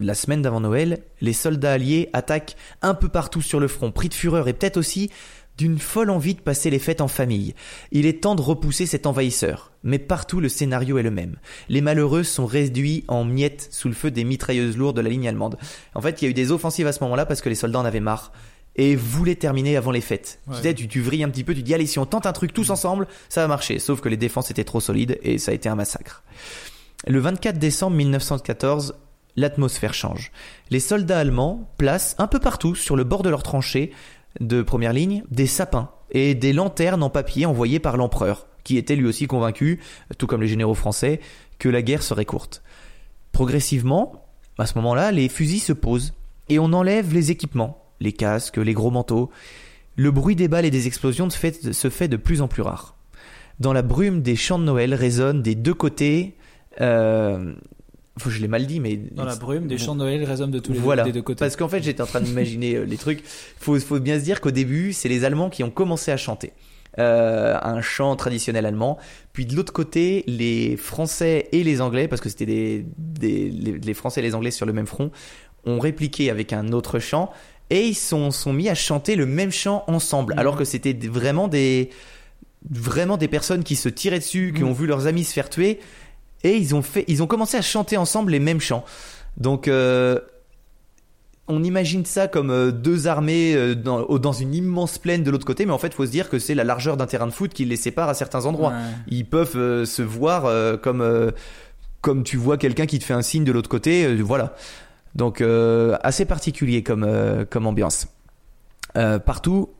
La 0.00 0.14
semaine 0.14 0.42
d'avant 0.42 0.60
Noël, 0.60 0.98
les 1.20 1.32
soldats 1.32 1.72
alliés 1.72 2.10
attaquent 2.12 2.56
un 2.82 2.94
peu 2.94 3.08
partout 3.08 3.40
sur 3.40 3.60
le 3.60 3.68
front, 3.68 3.92
pris 3.92 4.10
de 4.10 4.14
fureur 4.14 4.46
et 4.46 4.52
peut-être 4.52 4.76
aussi 4.76 5.10
d'une 5.58 5.78
folle 5.78 6.10
envie 6.10 6.34
de 6.34 6.40
passer 6.40 6.70
les 6.70 6.78
fêtes 6.78 7.00
en 7.00 7.08
famille. 7.08 7.54
Il 7.92 8.06
est 8.06 8.22
temps 8.22 8.34
de 8.34 8.42
repousser 8.42 8.86
cet 8.86 9.06
envahisseur. 9.06 9.72
Mais 9.82 9.98
partout 9.98 10.40
le 10.40 10.48
scénario 10.48 10.98
est 10.98 11.02
le 11.02 11.10
même. 11.10 11.36
Les 11.68 11.80
malheureux 11.80 12.24
sont 12.24 12.46
réduits 12.46 13.04
en 13.08 13.24
miettes 13.24 13.68
sous 13.70 13.88
le 13.88 13.94
feu 13.94 14.10
des 14.10 14.24
mitrailleuses 14.24 14.76
lourdes 14.76 14.96
de 14.96 15.00
la 15.00 15.08
ligne 15.08 15.28
allemande. 15.28 15.58
En 15.94 16.00
fait, 16.00 16.20
il 16.20 16.24
y 16.24 16.28
a 16.28 16.30
eu 16.30 16.34
des 16.34 16.52
offensives 16.52 16.86
à 16.86 16.92
ce 16.92 17.02
moment-là 17.04 17.26
parce 17.26 17.40
que 17.40 17.48
les 17.48 17.54
soldats 17.54 17.78
en 17.78 17.84
avaient 17.84 18.00
marre 18.00 18.32
et 18.76 18.94
voulaient 18.94 19.36
terminer 19.36 19.76
avant 19.76 19.90
les 19.90 20.00
fêtes. 20.00 20.40
Ouais. 20.46 20.74
Tu 20.74 20.88
tu 20.88 21.00
vrilles 21.00 21.24
un 21.24 21.30
petit 21.30 21.44
peu, 21.44 21.54
tu 21.54 21.62
dis 21.62 21.74
allez 21.74 21.86
si 21.86 21.98
on 21.98 22.06
tente 22.06 22.26
un 22.26 22.32
truc 22.32 22.52
tous 22.52 22.70
ensemble, 22.70 23.06
ça 23.28 23.40
va 23.40 23.48
marcher. 23.48 23.78
Sauf 23.78 24.00
que 24.00 24.08
les 24.08 24.16
défenses 24.16 24.50
étaient 24.50 24.64
trop 24.64 24.80
solides 24.80 25.18
et 25.22 25.38
ça 25.38 25.52
a 25.52 25.54
été 25.54 25.68
un 25.68 25.74
massacre. 25.74 26.22
Le 27.06 27.18
24 27.18 27.58
décembre 27.58 27.96
1914, 27.96 28.94
l'atmosphère 29.36 29.94
change. 29.94 30.32
Les 30.70 30.80
soldats 30.80 31.18
allemands 31.18 31.70
placent 31.78 32.16
un 32.18 32.26
peu 32.26 32.38
partout 32.38 32.74
sur 32.74 32.96
le 32.96 33.04
bord 33.04 33.22
de 33.22 33.30
leurs 33.30 33.42
tranchées 33.42 33.92
de 34.40 34.62
première 34.62 34.92
ligne 34.92 35.24
des 35.30 35.46
sapins 35.46 35.90
et 36.10 36.34
des 36.34 36.52
lanternes 36.52 37.02
en 37.02 37.10
papier 37.10 37.46
envoyées 37.46 37.80
par 37.80 37.96
l'empereur, 37.96 38.46
qui 38.64 38.76
était 38.76 38.96
lui 38.96 39.06
aussi 39.06 39.26
convaincu, 39.26 39.80
tout 40.18 40.26
comme 40.26 40.42
les 40.42 40.48
généraux 40.48 40.74
français, 40.74 41.20
que 41.58 41.68
la 41.68 41.82
guerre 41.82 42.02
serait 42.02 42.24
courte. 42.24 42.62
Progressivement, 43.32 44.26
à 44.58 44.66
ce 44.66 44.74
moment-là, 44.76 45.12
les 45.12 45.28
fusils 45.28 45.60
se 45.60 45.72
posent 45.72 46.14
et 46.48 46.58
on 46.58 46.72
enlève 46.72 47.12
les 47.12 47.30
équipements, 47.30 47.84
les 48.00 48.12
casques, 48.12 48.56
les 48.56 48.74
gros 48.74 48.90
manteaux. 48.90 49.30
Le 49.96 50.10
bruit 50.10 50.36
des 50.36 50.48
balles 50.48 50.64
et 50.64 50.70
des 50.70 50.86
explosions 50.86 51.28
se 51.30 51.38
fait, 51.90 52.08
de 52.08 52.16
plus 52.16 52.42
en 52.42 52.48
plus 52.48 52.62
rare. 52.62 52.96
Dans 53.60 53.72
la 53.72 53.82
brume 53.82 54.22
des 54.22 54.36
chants 54.36 54.58
de 54.58 54.64
Noël 54.64 54.94
résonnent 54.94 55.42
des 55.42 55.54
deux 55.54 55.74
côtés. 55.74 56.36
Euh, 56.80 57.54
je 58.24 58.40
l'ai 58.40 58.48
mal 58.48 58.66
dit, 58.66 58.80
mais 58.80 58.96
Dans 58.96 59.24
la 59.24 59.36
brume, 59.36 59.66
des 59.66 59.78
chants 59.78 59.94
de 59.94 60.00
Noël 60.00 60.24
résonnent 60.24 60.50
de 60.50 60.58
tous 60.58 60.72
les 60.72 60.78
voilà. 60.78 61.02
des 61.04 61.12
deux 61.12 61.22
côtés. 61.22 61.38
Parce 61.40 61.56
qu'en 61.56 61.68
fait, 61.68 61.82
j'étais 61.82 62.00
en 62.02 62.06
train 62.06 62.20
d'imaginer 62.20 62.76
euh, 62.76 62.84
les 62.84 62.96
trucs. 62.96 63.22
Faut, 63.58 63.78
faut 63.78 64.00
bien 64.00 64.18
se 64.18 64.24
dire 64.24 64.40
qu'au 64.40 64.50
début, 64.50 64.92
c'est 64.92 65.08
les 65.08 65.24
Allemands 65.24 65.50
qui 65.50 65.62
ont 65.64 65.70
commencé 65.70 66.10
à 66.10 66.16
chanter. 66.16 66.52
euh, 66.98 67.58
un 67.62 67.82
chant 67.82 68.16
traditionnel 68.16 68.64
allemand. 68.64 68.96
Puis 69.34 69.44
de 69.44 69.54
l'autre 69.54 69.72
côté, 69.74 70.24
les 70.26 70.78
Français 70.78 71.46
et 71.52 71.62
les 71.62 71.82
Anglais, 71.82 72.08
parce 72.08 72.22
que 72.22 72.30
c'était 72.30 72.46
des, 72.46 72.86
des- 72.96 73.50
les, 73.50 73.72
les 73.78 73.94
Français 73.94 74.20
et 74.20 74.22
les 74.22 74.34
Anglais 74.34 74.50
sur 74.50 74.64
le 74.64 74.72
même 74.72 74.86
front, 74.86 75.10
ont 75.66 75.78
répliqué 75.78 76.30
avec 76.30 76.54
un 76.54 76.72
autre 76.72 76.98
chant 76.98 77.30
et 77.68 77.82
ils 77.84 77.94
sont, 77.94 78.30
sont 78.30 78.54
mis 78.54 78.70
à 78.70 78.74
chanter 78.74 79.14
le 79.14 79.26
même 79.26 79.50
chant 79.52 79.84
ensemble, 79.88 80.32
Mhm. 80.32 80.38
alors 80.38 80.56
que 80.56 80.64
c'était 80.64 80.94
vraiment 81.06 81.48
des 81.48 81.90
vraiment 82.70 83.16
des 83.16 83.28
personnes 83.28 83.62
qui 83.62 83.76
se 83.76 83.88
tiraient 83.90 84.18
dessus, 84.18 84.52
qui 84.56 84.62
Mhm. 84.62 84.68
ont 84.70 84.72
vu 84.72 84.86
leurs 84.86 85.06
amis 85.06 85.24
se 85.24 85.32
faire 85.34 85.50
tuer 85.50 85.78
et 86.42 86.56
ils 86.56 86.74
ont 86.74 86.82
fait, 86.82 87.04
ils 87.08 87.22
ont 87.22 87.26
commencé 87.26 87.56
à 87.56 87.62
chanter 87.62 87.96
ensemble 87.96 88.32
les 88.32 88.40
mêmes 88.40 88.60
chants. 88.60 88.84
Donc 89.36 89.68
euh, 89.68 90.20
on 91.48 91.62
imagine 91.62 92.04
ça 92.04 92.28
comme 92.28 92.50
euh, 92.50 92.72
deux 92.72 93.06
armées 93.06 93.54
euh, 93.54 93.74
dans, 93.74 94.32
une 94.32 94.54
immense 94.54 94.98
plaine 94.98 95.22
de 95.22 95.30
l'autre 95.30 95.46
côté, 95.46 95.64
mais 95.66 95.72
en 95.72 95.78
fait, 95.78 95.94
faut 95.94 96.06
se 96.06 96.10
dire 96.10 96.28
que 96.28 96.38
c'est 96.38 96.54
la 96.54 96.64
largeur 96.64 96.96
d'un 96.96 97.06
terrain 97.06 97.26
de 97.26 97.32
foot 97.32 97.52
qui 97.52 97.64
les 97.64 97.76
sépare 97.76 98.08
à 98.08 98.14
certains 98.14 98.46
endroits. 98.46 98.70
Ouais. 98.70 98.94
Ils 99.08 99.26
peuvent 99.26 99.56
euh, 99.56 99.84
se 99.84 100.02
voir 100.02 100.46
euh, 100.46 100.76
comme 100.76 101.00
euh, 101.00 101.30
comme 102.00 102.24
tu 102.24 102.36
vois 102.36 102.56
quelqu'un 102.56 102.86
qui 102.86 102.98
te 102.98 103.04
fait 103.04 103.14
un 103.14 103.22
signe 103.22 103.44
de 103.44 103.52
l'autre 103.52 103.68
côté, 103.68 104.14
voilà. 104.16 104.54
Donc 105.16 105.42
assez 106.02 106.24
particulier 106.24 106.84
comme 106.84 107.04
comme 107.50 107.66
ambiance. 107.66 108.06
Partout, 108.94 109.70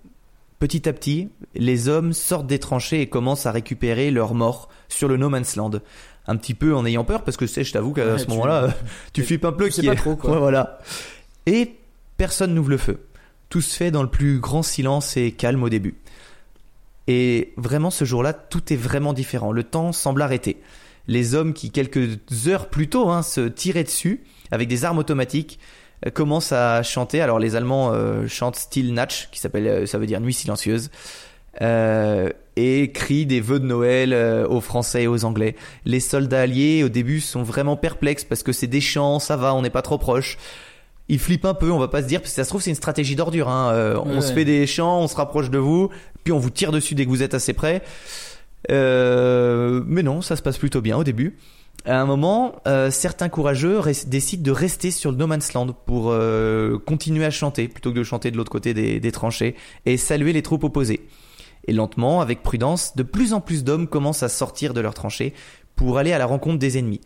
petit 0.59 0.89
à 0.89 0.93
petit, 0.93 1.29
les 1.55 1.89
hommes 1.89 2.13
sortent 2.13 2.49
des 2.49 2.59
tranchées 2.59 3.03
et 3.03 3.07
commencent 3.07 3.47
à 3.47 3.53
récupérer 3.53 4.11
leurs 4.11 4.35
morts 4.35 4.69
sur 4.89 5.07
le 5.07 5.19
No 5.19 5.29
Man's 5.29 5.55
Land. 5.55 5.73
Un 6.29 6.37
petit 6.37 6.55
peu 6.55 6.75
en 6.75 6.85
ayant 6.85 7.05
peur 7.05 7.23
parce 7.23 7.37
que 7.37 7.47
c'est, 7.47 7.63
je 7.65 7.73
t'avoue 7.73 7.93
qu'à 7.93 8.05
Ouais, 8.07 8.19
ce 8.19 8.25
tu- 8.25 8.31
moment-là, 8.31 8.65
euh, 8.65 8.69
tu 9.13 9.23
flippes 9.23 9.45
un 9.45 9.53
peu 9.53 9.67
tu 9.67 9.73
sais 9.73 9.81
qui 9.83 9.87
pas 9.87 9.93
est- 9.93 9.97
trop, 9.97 10.17
quoi. 10.17 10.33
Ouais, 10.33 10.39
voilà. 10.39 10.79
Et 11.47 11.77
personne 12.17 12.55
n'ouvre 12.55 12.71
le 12.71 12.79
feu. 12.79 12.99
Tout 13.49 13.61
se 13.61 13.77
fait 13.77 13.91
dans 13.93 14.03
le 14.03 14.09
plus 14.11 14.41
grand 14.41 14.63
silence 14.63 15.17
et 15.17 15.31
calme 15.33 15.63
au 15.63 15.69
début. 15.69 15.95
Et 17.07 17.53
vraiment, 17.57 17.91
ce 17.91 18.05
jour-là, 18.05 18.33
tout 18.33 18.73
est 18.73 18.77
vraiment 18.77 19.13
différent. 19.13 19.53
Le 19.53 19.63
temps 19.63 19.93
semble 19.93 20.23
arrêter. 20.23 20.61
Les 21.07 21.37
hommes 21.37 21.53
qui, 21.55 21.71
quelques 21.71 22.19
heures 22.49 22.69
plus 22.69 22.89
tôt, 22.89 23.09
hein, 23.11 23.23
se 23.23 23.43
tiraient 23.43 23.85
dessus 23.85 24.25
avec 24.51 24.67
des 24.67 24.85
armes 24.85 24.99
automatiques, 24.99 25.61
euh, 26.05 26.11
commencent 26.11 26.51
à 26.51 26.83
chanter. 26.83 27.21
Alors, 27.21 27.39
les 27.39 27.55
Allemands 27.55 27.93
euh, 27.93 28.27
chantent 28.27 28.57
Still 28.57 28.93
Natch, 28.93 29.29
qui 29.31 29.39
s'appelle, 29.39 29.67
euh, 29.69 29.87
ça 29.87 29.99
veut 29.99 30.07
dire 30.07 30.21
nuit 30.21 30.35
silencieuse, 30.35 30.91
euh, 31.63 32.29
et 32.57 32.91
crient 32.91 33.27
des 33.27 33.41
vœux 33.41 33.61
de 33.61 33.67
Noël 33.67 34.13
euh, 34.13 34.47
aux 34.49 34.61
Français 34.61 35.05
et 35.05 35.07
aux 35.07 35.25
Anglais. 35.25 35.57
Les 35.85 36.01
soldats 36.01 36.43
alliés, 36.43 36.83
au 36.85 36.89
début, 36.89 37.21
sont 37.21 37.43
vraiment 37.43 37.77
perplexes 37.77 38.25
parce 38.25 38.43
que 38.43 38.53
c'est 38.53 38.67
des 38.67 38.81
chants, 38.81 39.19
ça 39.19 39.37
va, 39.37 39.55
on 39.55 39.63
n'est 39.63 39.71
pas 39.71 39.83
trop 39.83 39.99
proche. 39.99 40.39
Ils 41.09 41.21
flippent 41.21 41.45
un 41.45 41.55
peu, 41.55 41.71
on 41.71 41.79
va 41.79 41.89
pas 41.89 42.03
se 42.03 42.09
dire, 42.09 42.21
parce 42.21 42.33
que 42.33 42.37
ça 42.37 42.45
se 42.45 42.49
trouve, 42.49 42.63
c'est 42.63 42.71
une 42.71 42.77
stratégie 42.77 43.15
d'ordure. 43.15 43.49
Hein. 43.49 43.71
Euh, 43.73 44.01
on 44.05 44.21
se 44.21 44.33
fait 44.33 44.45
des 44.45 44.67
chants, 44.67 45.01
on 45.01 45.07
se 45.07 45.15
rapproche 45.15 45.51
de 45.51 45.59
vous, 45.59 45.91
puis 46.25 46.33
on 46.33 46.39
vous 46.39 46.51
tire 46.51 46.73
dessus 46.73 46.97
dès 46.97 47.05
que 47.05 47.11
vous 47.11 47.23
êtes 47.23 47.35
assez 47.35 47.53
près. 47.53 47.83
Euh, 48.71 49.83
mais 49.87 50.03
non, 50.03 50.21
ça 50.23 50.37
se 50.37 50.43
passe 50.43 50.59
plutôt 50.59 50.81
bien 50.81 50.97
au 50.97 51.05
début. 51.05 51.37
À 51.85 52.01
un 52.01 52.07
moment, 52.07 52.57
euh, 52.67 52.91
certains 52.91 53.29
courageux 53.29 53.81
décident 54.07 54.43
de 54.43 54.51
rester 54.51 54.91
sur 54.91 55.13
le 55.13 55.17
No 55.17 55.29
Man's 55.29 55.53
Land 55.53 55.77
pour 55.87 56.11
euh, 56.11 56.79
continuer 56.79 57.25
à 57.25 57.31
chanter 57.31 57.69
plutôt 57.69 57.93
que 57.93 57.99
de 57.99 58.03
chanter 58.03 58.33
de 58.33 58.37
l'autre 58.37 58.51
côté 58.51 58.75
des, 58.75 58.99
des 58.99 59.13
tranchées 59.13 59.55
et 59.85 59.97
saluer 59.97 60.33
les 60.33 60.43
troupes 60.43 60.65
opposées. 60.65 61.07
Et 61.67 61.73
lentement, 61.73 62.21
avec 62.21 62.43
prudence, 62.43 62.97
de 62.97 63.03
plus 63.03 63.33
en 63.33 63.41
plus 63.41 63.65
d'hommes 63.65 63.89
commencent 63.89 64.23
à 64.23 64.29
sortir 64.29 64.75
de 64.75 64.81
leurs 64.81 64.95
tranchées 64.95 65.35
pour 65.75 65.99
aller 65.99 66.13
à 66.13 66.19
la 66.19 66.27
rencontre 66.27 66.59
des 66.59 66.79
ennemis. 66.79 67.01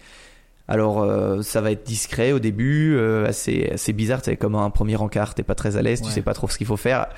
Alors, 0.68 1.02
euh, 1.02 1.42
ça 1.42 1.60
va 1.60 1.72
être 1.72 1.84
discret 1.84 2.30
au 2.30 2.38
début, 2.38 2.94
euh, 2.96 3.26
assez, 3.26 3.70
assez 3.72 3.92
bizarre. 3.92 4.20
C'est 4.22 4.36
comme 4.36 4.54
un 4.54 4.70
premier 4.70 4.96
encart, 4.96 5.34
t'es 5.34 5.42
pas 5.42 5.56
très 5.56 5.76
à 5.76 5.82
l'aise, 5.82 6.00
tu 6.00 6.10
sais 6.10 6.22
pas 6.22 6.32
trop 6.32 6.48
ce 6.48 6.56
qu'il 6.56 6.66
faut 6.66 6.76
faire. 6.76 7.08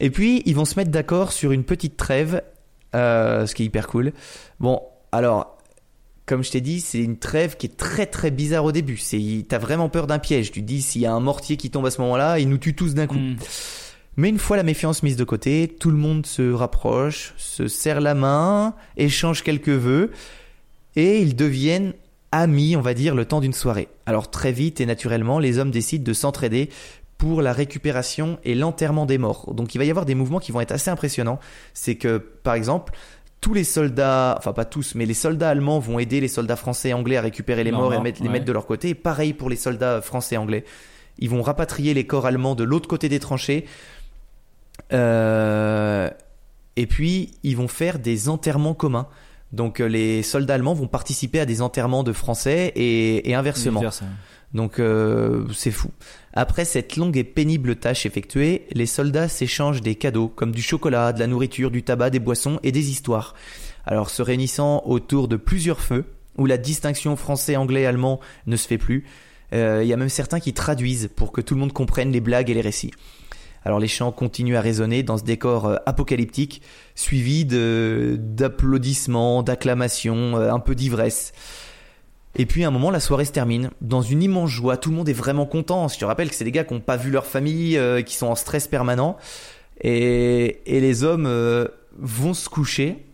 Et 0.00 0.10
puis, 0.10 0.42
ils 0.46 0.54
vont 0.54 0.64
se 0.64 0.76
mettre 0.78 0.90
d'accord 0.90 1.32
sur 1.32 1.52
une 1.52 1.64
petite 1.64 1.98
trêve, 1.98 2.42
euh, 2.94 3.46
ce 3.46 3.54
qui 3.54 3.62
est 3.62 3.66
hyper 3.66 3.88
cool. 3.88 4.12
Bon, 4.58 4.80
alors, 5.12 5.58
comme 6.24 6.42
je 6.42 6.50
t'ai 6.50 6.62
dit, 6.62 6.80
c'est 6.80 7.00
une 7.00 7.18
trêve 7.18 7.58
qui 7.58 7.66
est 7.66 7.76
très 7.76 8.06
très 8.06 8.30
bizarre 8.30 8.64
au 8.64 8.72
début. 8.72 8.96
C'est, 8.96 9.20
t'as 9.46 9.58
vraiment 9.58 9.90
peur 9.90 10.06
d'un 10.06 10.18
piège. 10.18 10.50
Tu 10.50 10.62
te 10.62 10.66
dis, 10.66 10.80
s'il 10.80 11.02
y 11.02 11.06
a 11.06 11.12
un 11.12 11.20
mortier 11.20 11.58
qui 11.58 11.68
tombe 11.68 11.84
à 11.84 11.90
ce 11.90 12.00
moment-là, 12.00 12.38
il 12.38 12.48
nous 12.48 12.58
tue 12.58 12.74
tous 12.74 12.94
d'un 12.94 13.06
coup. 13.06 13.18
Mm. 13.18 13.36
Mais 14.16 14.28
une 14.28 14.38
fois 14.38 14.56
la 14.56 14.62
méfiance 14.62 15.02
mise 15.02 15.16
de 15.16 15.24
côté, 15.24 15.74
tout 15.80 15.90
le 15.90 15.96
monde 15.96 16.26
se 16.26 16.52
rapproche, 16.52 17.34
se 17.38 17.66
serre 17.66 18.00
la 18.00 18.14
main, 18.14 18.74
échange 18.96 19.42
quelques 19.42 19.68
vœux, 19.68 20.10
et 20.96 21.20
ils 21.20 21.34
deviennent 21.34 21.94
amis, 22.30 22.76
on 22.76 22.80
va 22.80 22.94
dire, 22.94 23.14
le 23.14 23.24
temps 23.24 23.40
d'une 23.40 23.52
soirée. 23.52 23.88
Alors 24.06 24.30
très 24.30 24.52
vite 24.52 24.80
et 24.80 24.86
naturellement, 24.86 25.38
les 25.38 25.58
hommes 25.58 25.70
décident 25.70 26.04
de 26.04 26.12
s'entraider 26.12 26.68
pour 27.16 27.40
la 27.40 27.52
récupération 27.52 28.38
et 28.44 28.54
l'enterrement 28.54 29.06
des 29.06 29.16
morts. 29.16 29.54
Donc 29.54 29.74
il 29.74 29.78
va 29.78 29.84
y 29.84 29.90
avoir 29.90 30.04
des 30.04 30.14
mouvements 30.14 30.40
qui 30.40 30.50
vont 30.50 30.60
être 30.60 30.72
assez 30.72 30.90
impressionnants. 30.90 31.38
C'est 31.72 31.94
que, 31.94 32.18
par 32.18 32.54
exemple, 32.54 32.94
tous 33.40 33.54
les 33.54 33.64
soldats, 33.64 34.34
enfin 34.38 34.52
pas 34.52 34.64
tous, 34.64 34.94
mais 34.94 35.06
les 35.06 35.14
soldats 35.14 35.50
allemands 35.50 35.78
vont 35.78 35.98
aider 35.98 36.20
les 36.20 36.28
soldats 36.28 36.56
français 36.56 36.90
et 36.90 36.94
anglais 36.94 37.16
à 37.16 37.20
récupérer 37.20 37.64
les 37.64 37.72
morts 37.72 37.94
et 37.94 38.12
les 38.20 38.28
mettre 38.28 38.44
de 38.44 38.52
leur 38.52 38.66
côté. 38.66 38.90
Et 38.90 38.94
pareil 38.94 39.34
pour 39.34 39.48
les 39.48 39.56
soldats 39.56 40.00
français 40.00 40.34
et 40.34 40.38
anglais. 40.38 40.64
Ils 41.18 41.30
vont 41.30 41.42
rapatrier 41.42 41.94
les 41.94 42.06
corps 42.06 42.26
allemands 42.26 42.54
de 42.54 42.64
l'autre 42.64 42.88
côté 42.88 43.08
des 43.08 43.20
tranchées. 43.20 43.66
Euh, 44.92 46.10
et 46.76 46.86
puis, 46.86 47.32
ils 47.42 47.56
vont 47.56 47.68
faire 47.68 47.98
des 47.98 48.28
enterrements 48.28 48.74
communs. 48.74 49.08
Donc, 49.52 49.80
euh, 49.80 49.86
les 49.86 50.22
soldats 50.22 50.54
allemands 50.54 50.74
vont 50.74 50.86
participer 50.86 51.40
à 51.40 51.46
des 51.46 51.60
enterrements 51.60 52.02
de 52.02 52.12
Français 52.12 52.72
et, 52.74 53.28
et 53.30 53.34
inversement. 53.34 53.82
Donc, 54.54 54.78
euh, 54.78 55.46
c'est 55.54 55.70
fou. 55.70 55.90
Après 56.34 56.64
cette 56.64 56.96
longue 56.96 57.16
et 57.16 57.24
pénible 57.24 57.76
tâche 57.76 58.04
effectuée, 58.04 58.66
les 58.72 58.86
soldats 58.86 59.28
s'échangent 59.28 59.80
des 59.80 59.94
cadeaux, 59.94 60.28
comme 60.28 60.52
du 60.52 60.62
chocolat, 60.62 61.12
de 61.12 61.20
la 61.20 61.26
nourriture, 61.26 61.70
du 61.70 61.82
tabac, 61.82 62.10
des 62.10 62.18
boissons 62.18 62.60
et 62.62 62.72
des 62.72 62.90
histoires. 62.90 63.34
Alors, 63.86 64.10
se 64.10 64.22
réunissant 64.22 64.82
autour 64.86 65.28
de 65.28 65.36
plusieurs 65.36 65.80
feux, 65.80 66.04
où 66.38 66.46
la 66.46 66.56
distinction 66.56 67.16
français-anglais-allemand 67.16 68.20
ne 68.46 68.56
se 68.56 68.66
fait 68.66 68.78
plus, 68.78 69.04
euh, 69.52 69.80
il 69.82 69.88
y 69.88 69.92
a 69.92 69.96
même 69.96 70.08
certains 70.08 70.40
qui 70.40 70.54
traduisent 70.54 71.10
pour 71.14 71.32
que 71.32 71.40
tout 71.40 71.54
le 71.54 71.60
monde 71.60 71.72
comprenne 71.72 72.10
les 72.10 72.20
blagues 72.20 72.50
et 72.50 72.54
les 72.54 72.60
récits. 72.62 72.92
Alors 73.64 73.78
les 73.78 73.88
chants 73.88 74.12
continuent 74.12 74.56
à 74.56 74.60
résonner 74.60 75.02
dans 75.02 75.18
ce 75.18 75.24
décor 75.24 75.66
euh, 75.66 75.76
apocalyptique, 75.86 76.62
suivi 76.94 77.44
d'applaudissements, 77.44 79.42
d'acclamations, 79.42 80.36
euh, 80.36 80.52
un 80.52 80.58
peu 80.58 80.74
d'ivresse. 80.74 81.32
Et 82.34 82.46
puis 82.46 82.64
à 82.64 82.68
un 82.68 82.70
moment, 82.70 82.90
la 82.90 83.00
soirée 83.00 83.24
se 83.24 83.32
termine 83.32 83.70
dans 83.80 84.02
une 84.02 84.22
immense 84.22 84.50
joie. 84.50 84.76
Tout 84.76 84.90
le 84.90 84.96
monde 84.96 85.08
est 85.08 85.14
vraiment 85.14 85.46
content. 85.46 85.88
Je 85.88 85.98
te 85.98 86.04
rappelle 86.04 86.30
que 86.30 86.34
c'est 86.34 86.44
des 86.44 86.52
gars 86.52 86.64
qui 86.64 86.74
n'ont 86.74 86.80
pas 86.80 86.96
vu 86.96 87.10
leur 87.10 87.26
famille, 87.26 87.76
euh, 87.76 88.02
qui 88.02 88.16
sont 88.16 88.26
en 88.26 88.34
stress 88.34 88.66
permanent. 88.66 89.16
Et, 89.80 90.60
les 90.66 91.02
hommes 91.04 91.28
vont 91.98 92.34
se 92.34 92.48
coucher 92.48 93.04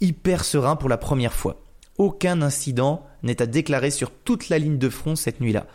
hyper 0.00 0.44
sereins 0.44 0.76
pour 0.76 0.88
la 0.88 0.96
première 0.96 1.34
fois. 1.34 1.60
Aucun 1.98 2.42
incident 2.42 3.06
n'est 3.22 3.42
à 3.42 3.46
déclarer 3.46 3.90
sur 3.90 4.10
toute 4.10 4.48
la 4.48 4.58
ligne 4.58 4.78
de 4.78 4.88
front 4.88 5.16
cette 5.16 5.40
nuit-là. 5.40 5.66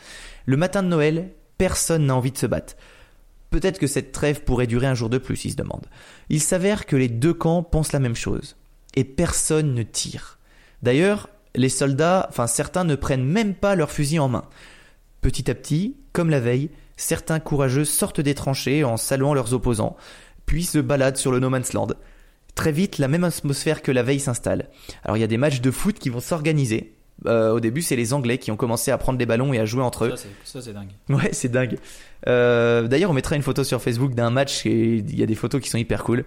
Le 0.45 0.57
matin 0.57 0.83
de 0.83 0.87
Noël, 0.87 1.29
personne 1.57 2.07
n'a 2.07 2.15
envie 2.15 2.31
de 2.31 2.37
se 2.37 2.47
battre. 2.47 2.75
Peut-être 3.55 3.79
que 3.79 3.87
cette 3.87 4.11
trêve 4.11 4.41
pourrait 4.41 4.67
durer 4.67 4.87
un 4.87 4.95
jour 4.95 5.09
de 5.09 5.17
plus, 5.17 5.45
il 5.45 5.51
se 5.51 5.55
demande. 5.55 5.85
Il 6.27 6.41
s'avère 6.41 6.85
que 6.85 6.97
les 6.97 7.07
deux 7.07 7.33
camps 7.33 7.63
pensent 7.63 7.93
la 7.93 8.01
même 8.01 8.13
chose. 8.13 8.57
Et 8.95 9.05
personne 9.05 9.73
ne 9.73 9.81
tire. 9.81 10.39
D'ailleurs, 10.83 11.29
les 11.55 11.69
soldats, 11.69 12.27
enfin 12.29 12.47
certains 12.47 12.83
ne 12.83 12.95
prennent 12.95 13.23
même 13.23 13.55
pas 13.55 13.75
leur 13.75 13.91
fusil 13.91 14.19
en 14.19 14.27
main. 14.27 14.43
Petit 15.21 15.49
à 15.49 15.55
petit, 15.55 15.95
comme 16.11 16.29
la 16.29 16.41
veille, 16.41 16.69
certains 16.97 17.39
courageux 17.39 17.85
sortent 17.85 18.19
des 18.19 18.35
tranchées 18.35 18.83
en 18.83 18.97
saluant 18.97 19.33
leurs 19.33 19.53
opposants, 19.53 19.95
puis 20.45 20.65
se 20.65 20.79
baladent 20.79 21.15
sur 21.15 21.31
le 21.31 21.39
No 21.39 21.49
Man's 21.49 21.71
Land. 21.71 21.93
Très 22.55 22.73
vite, 22.73 22.97
la 22.97 23.07
même 23.07 23.23
atmosphère 23.23 23.81
que 23.81 23.93
la 23.93 24.03
veille 24.03 24.19
s'installe. 24.19 24.67
Alors 25.05 25.15
il 25.15 25.21
y 25.21 25.23
a 25.23 25.27
des 25.27 25.37
matchs 25.37 25.61
de 25.61 25.71
foot 25.71 25.97
qui 25.97 26.09
vont 26.09 26.19
s'organiser. 26.19 26.94
Euh, 27.27 27.51
au 27.53 27.59
début, 27.59 27.81
c'est 27.81 27.95
les 27.95 28.13
Anglais 28.13 28.37
qui 28.37 28.51
ont 28.51 28.57
commencé 28.57 28.91
à 28.91 28.97
prendre 28.97 29.17
les 29.17 29.25
ballons 29.25 29.53
et 29.53 29.59
à 29.59 29.65
jouer 29.65 29.81
entre 29.83 30.05
eux. 30.05 30.15
Ça, 30.43 30.61
c'est- 30.61 30.73
dingue. 30.73 30.89
Ouais, 31.09 31.29
c'est 31.31 31.49
dingue. 31.49 31.77
Euh, 32.27 32.87
D'ailleurs, 32.87 33.09
on 33.11 33.13
mettra 33.13 33.35
une 33.35 33.41
photo 33.41 33.63
sur 33.63 33.81
Facebook 33.81 34.13
d'un 34.13 34.29
match 34.31 34.65
et 34.65 34.95
il 34.97 35.17
y 35.17 35.23
a 35.23 35.25
des 35.25 35.35
photos 35.35 35.61
qui 35.61 35.69
sont 35.69 35.77
hyper 35.77 36.03
cool. 36.03 36.25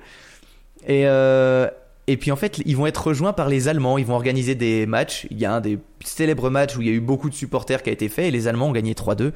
Et, 0.87 1.07
euh, 1.07 1.69
et 2.07 2.17
puis 2.17 2.33
en 2.33 2.37
fait, 2.37 2.63
ils 2.65 2.77
vont 2.77 2.87
être 2.87 3.09
rejoints 3.09 3.33
par 3.35 3.49
les 3.49 3.69
Allemands. 3.69 3.99
Ils 3.99 4.07
vont 4.07 4.15
organiser 4.15 4.55
des 4.55 4.87
matchs. 4.87 5.27
Il 5.31 5.39
y 5.39 5.45
a 5.45 5.53
un 5.53 5.61
des 5.61 5.79
célèbres 6.05 6.49
matchs 6.51 6.77
où 6.77 6.81
il 6.81 6.87
y 6.89 6.91
a 6.91 6.95
eu 6.95 7.01
beaucoup 7.01 7.29
de 7.29 7.35
supporters 7.35 7.83
qui 7.83 7.91
a 7.91 7.93
été 7.93 8.09
fait 8.09 8.29
et 8.29 8.31
les 8.31 8.49
Allemands 8.49 8.69
ont 8.69 8.73
gagné 8.73 8.95
3-2. 8.95 9.33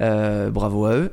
Euh, 0.00 0.50
bravo 0.50 0.86
à 0.86 0.94
eux. 0.96 1.12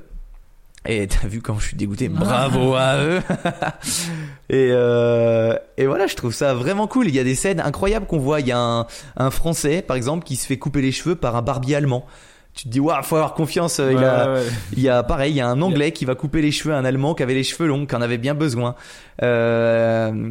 Et 0.89 1.05
t'as 1.07 1.27
vu 1.27 1.41
quand 1.41 1.59
je 1.59 1.67
suis 1.67 1.75
dégoûté 1.77 2.07
Bravo 2.07 2.75
à 2.75 2.97
eux 3.03 3.19
et, 4.49 4.69
euh, 4.71 5.53
et 5.77 5.85
voilà, 5.85 6.07
je 6.07 6.15
trouve 6.15 6.33
ça 6.33 6.53
vraiment 6.53 6.87
cool. 6.87 7.09
Il 7.09 7.15
y 7.15 7.19
a 7.19 7.25
des 7.25 7.35
scènes 7.35 7.59
incroyables 7.59 8.05
qu'on 8.07 8.19
voit. 8.19 8.39
Il 8.39 8.47
y 8.47 8.53
a 8.53 8.57
un, 8.59 8.87
un 9.17 9.29
Français, 9.29 9.81
par 9.81 9.97
exemple, 9.97 10.23
qui 10.23 10.37
se 10.37 10.47
fait 10.47 10.57
couper 10.57 10.81
les 10.81 10.93
cheveux 10.93 11.15
par 11.15 11.35
un 11.35 11.41
barbier 11.41 11.75
allemand. 11.75 12.05
Tu 12.53 12.63
te 12.63 12.69
dis, 12.69 12.79
waouh, 12.79 13.03
faut 13.03 13.17
avoir 13.17 13.33
confiance. 13.33 13.79
euh, 13.79 13.91
il, 13.91 14.03
a, 14.03 14.33
ouais. 14.33 14.41
il 14.73 14.79
y 14.81 14.89
a 14.89 15.03
pareil, 15.03 15.33
il 15.33 15.35
y 15.35 15.41
a 15.41 15.47
un 15.47 15.61
Anglais 15.61 15.91
qui 15.91 16.05
va 16.05 16.15
couper 16.15 16.41
les 16.41 16.51
cheveux 16.51 16.73
à 16.73 16.77
un 16.77 16.85
Allemand 16.85 17.13
qui 17.13 17.21
avait 17.21 17.35
les 17.35 17.43
cheveux 17.43 17.67
longs, 17.67 17.85
qui 17.85 17.93
en 17.95 18.01
avait 18.01 18.17
bien 18.17 18.33
besoin. 18.33 18.73
Euh, 19.21 20.29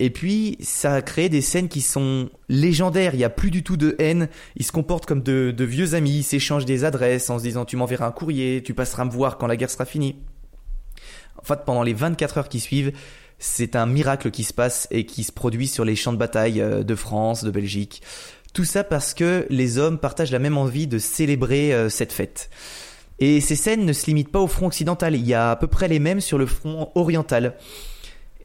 et 0.00 0.10
puis, 0.10 0.56
ça 0.60 0.94
a 0.94 1.02
créé 1.02 1.28
des 1.28 1.40
scènes 1.40 1.68
qui 1.68 1.80
sont 1.80 2.28
légendaires. 2.48 3.14
Il 3.14 3.20
y 3.20 3.24
a 3.24 3.30
plus 3.30 3.50
du 3.50 3.62
tout 3.62 3.76
de 3.76 3.94
haine. 3.98 4.28
Ils 4.56 4.64
se 4.64 4.72
comportent 4.72 5.06
comme 5.06 5.22
de, 5.22 5.54
de 5.56 5.64
vieux 5.64 5.94
amis. 5.94 6.18
Ils 6.18 6.24
s'échangent 6.24 6.64
des 6.64 6.84
adresses 6.84 7.30
en 7.30 7.38
se 7.38 7.44
disant, 7.44 7.64
tu 7.64 7.76
m'enverras 7.76 8.06
un 8.08 8.12
courrier, 8.12 8.62
tu 8.64 8.74
passeras 8.74 9.04
me 9.04 9.10
voir 9.10 9.38
quand 9.38 9.46
la 9.46 9.56
guerre 9.56 9.70
sera 9.70 9.84
finie. 9.84 10.16
En 11.38 11.44
fait, 11.44 11.60
pendant 11.64 11.82
les 11.82 11.94
24 11.94 12.38
heures 12.38 12.48
qui 12.48 12.58
suivent, 12.58 12.92
c'est 13.38 13.76
un 13.76 13.86
miracle 13.86 14.30
qui 14.30 14.42
se 14.42 14.52
passe 14.52 14.88
et 14.90 15.06
qui 15.06 15.22
se 15.22 15.32
produit 15.32 15.68
sur 15.68 15.84
les 15.84 15.96
champs 15.96 16.12
de 16.12 16.18
bataille 16.18 16.60
euh, 16.60 16.82
de 16.82 16.94
France, 16.94 17.44
de 17.44 17.50
Belgique. 17.50 18.02
Tout 18.52 18.64
ça 18.64 18.84
parce 18.84 19.14
que 19.14 19.46
les 19.50 19.78
hommes 19.78 19.98
partagent 19.98 20.32
la 20.32 20.38
même 20.38 20.56
envie 20.56 20.86
de 20.86 20.98
célébrer 20.98 21.72
euh, 21.72 21.88
cette 21.88 22.12
fête. 22.12 22.50
Et 23.20 23.40
ces 23.40 23.56
scènes 23.56 23.84
ne 23.84 23.92
se 23.92 24.06
limitent 24.06 24.32
pas 24.32 24.40
au 24.40 24.48
front 24.48 24.66
occidental, 24.66 25.14
il 25.14 25.26
y 25.26 25.34
a 25.34 25.52
à 25.52 25.56
peu 25.56 25.66
près 25.66 25.86
les 25.86 26.00
mêmes 26.00 26.20
sur 26.20 26.38
le 26.38 26.46
front 26.46 26.90
oriental. 26.94 27.54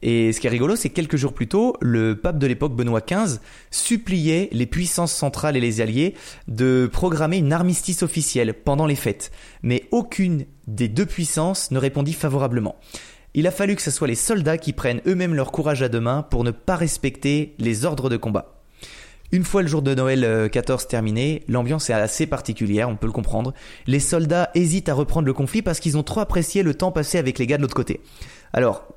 Et 0.02 0.32
ce 0.32 0.40
qui 0.40 0.46
est 0.46 0.50
rigolo, 0.50 0.76
c'est 0.76 0.88
que 0.88 0.94
quelques 0.94 1.16
jours 1.16 1.34
plus 1.34 1.48
tôt, 1.48 1.76
le 1.80 2.16
pape 2.16 2.38
de 2.38 2.46
l'époque 2.46 2.74
Benoît 2.74 3.02
XV 3.02 3.38
suppliait 3.70 4.48
les 4.52 4.66
puissances 4.66 5.12
centrales 5.12 5.56
et 5.56 5.60
les 5.60 5.80
alliés 5.80 6.14
de 6.48 6.88
programmer 6.90 7.36
une 7.36 7.52
armistice 7.52 8.02
officielle 8.02 8.54
pendant 8.54 8.86
les 8.86 8.96
fêtes. 8.96 9.30
Mais 9.62 9.84
aucune 9.90 10.46
des 10.66 10.88
deux 10.88 11.06
puissances 11.06 11.70
ne 11.70 11.78
répondit 11.78 12.14
favorablement. 12.14 12.76
Il 13.34 13.46
a 13.46 13.50
fallu 13.50 13.76
que 13.76 13.82
ce 13.82 13.90
soit 13.90 14.08
les 14.08 14.14
soldats 14.14 14.58
qui 14.58 14.72
prennent 14.72 15.02
eux-mêmes 15.06 15.34
leur 15.34 15.52
courage 15.52 15.82
à 15.82 15.88
deux 15.88 16.00
mains 16.00 16.22
pour 16.22 16.44
ne 16.44 16.50
pas 16.50 16.76
respecter 16.76 17.54
les 17.58 17.84
ordres 17.84 18.08
de 18.08 18.16
combat. 18.16 18.60
Une 19.32 19.44
fois 19.44 19.62
le 19.62 19.68
jour 19.68 19.82
de 19.82 19.94
Noël 19.94 20.24
euh, 20.24 20.48
14 20.48 20.88
terminé, 20.88 21.44
l'ambiance 21.46 21.88
est 21.88 21.92
assez 21.92 22.26
particulière, 22.26 22.88
on 22.88 22.96
peut 22.96 23.06
le 23.06 23.12
comprendre. 23.12 23.54
Les 23.86 24.00
soldats 24.00 24.50
hésitent 24.54 24.88
à 24.88 24.94
reprendre 24.94 25.26
le 25.26 25.32
conflit 25.32 25.62
parce 25.62 25.78
qu'ils 25.78 25.96
ont 25.96 26.02
trop 26.02 26.18
apprécié 26.18 26.64
le 26.64 26.74
temps 26.74 26.90
passé 26.90 27.18
avec 27.18 27.38
les 27.38 27.46
gars 27.46 27.56
de 27.56 27.62
l'autre 27.62 27.76
côté. 27.76 28.00
Alors, 28.52 28.88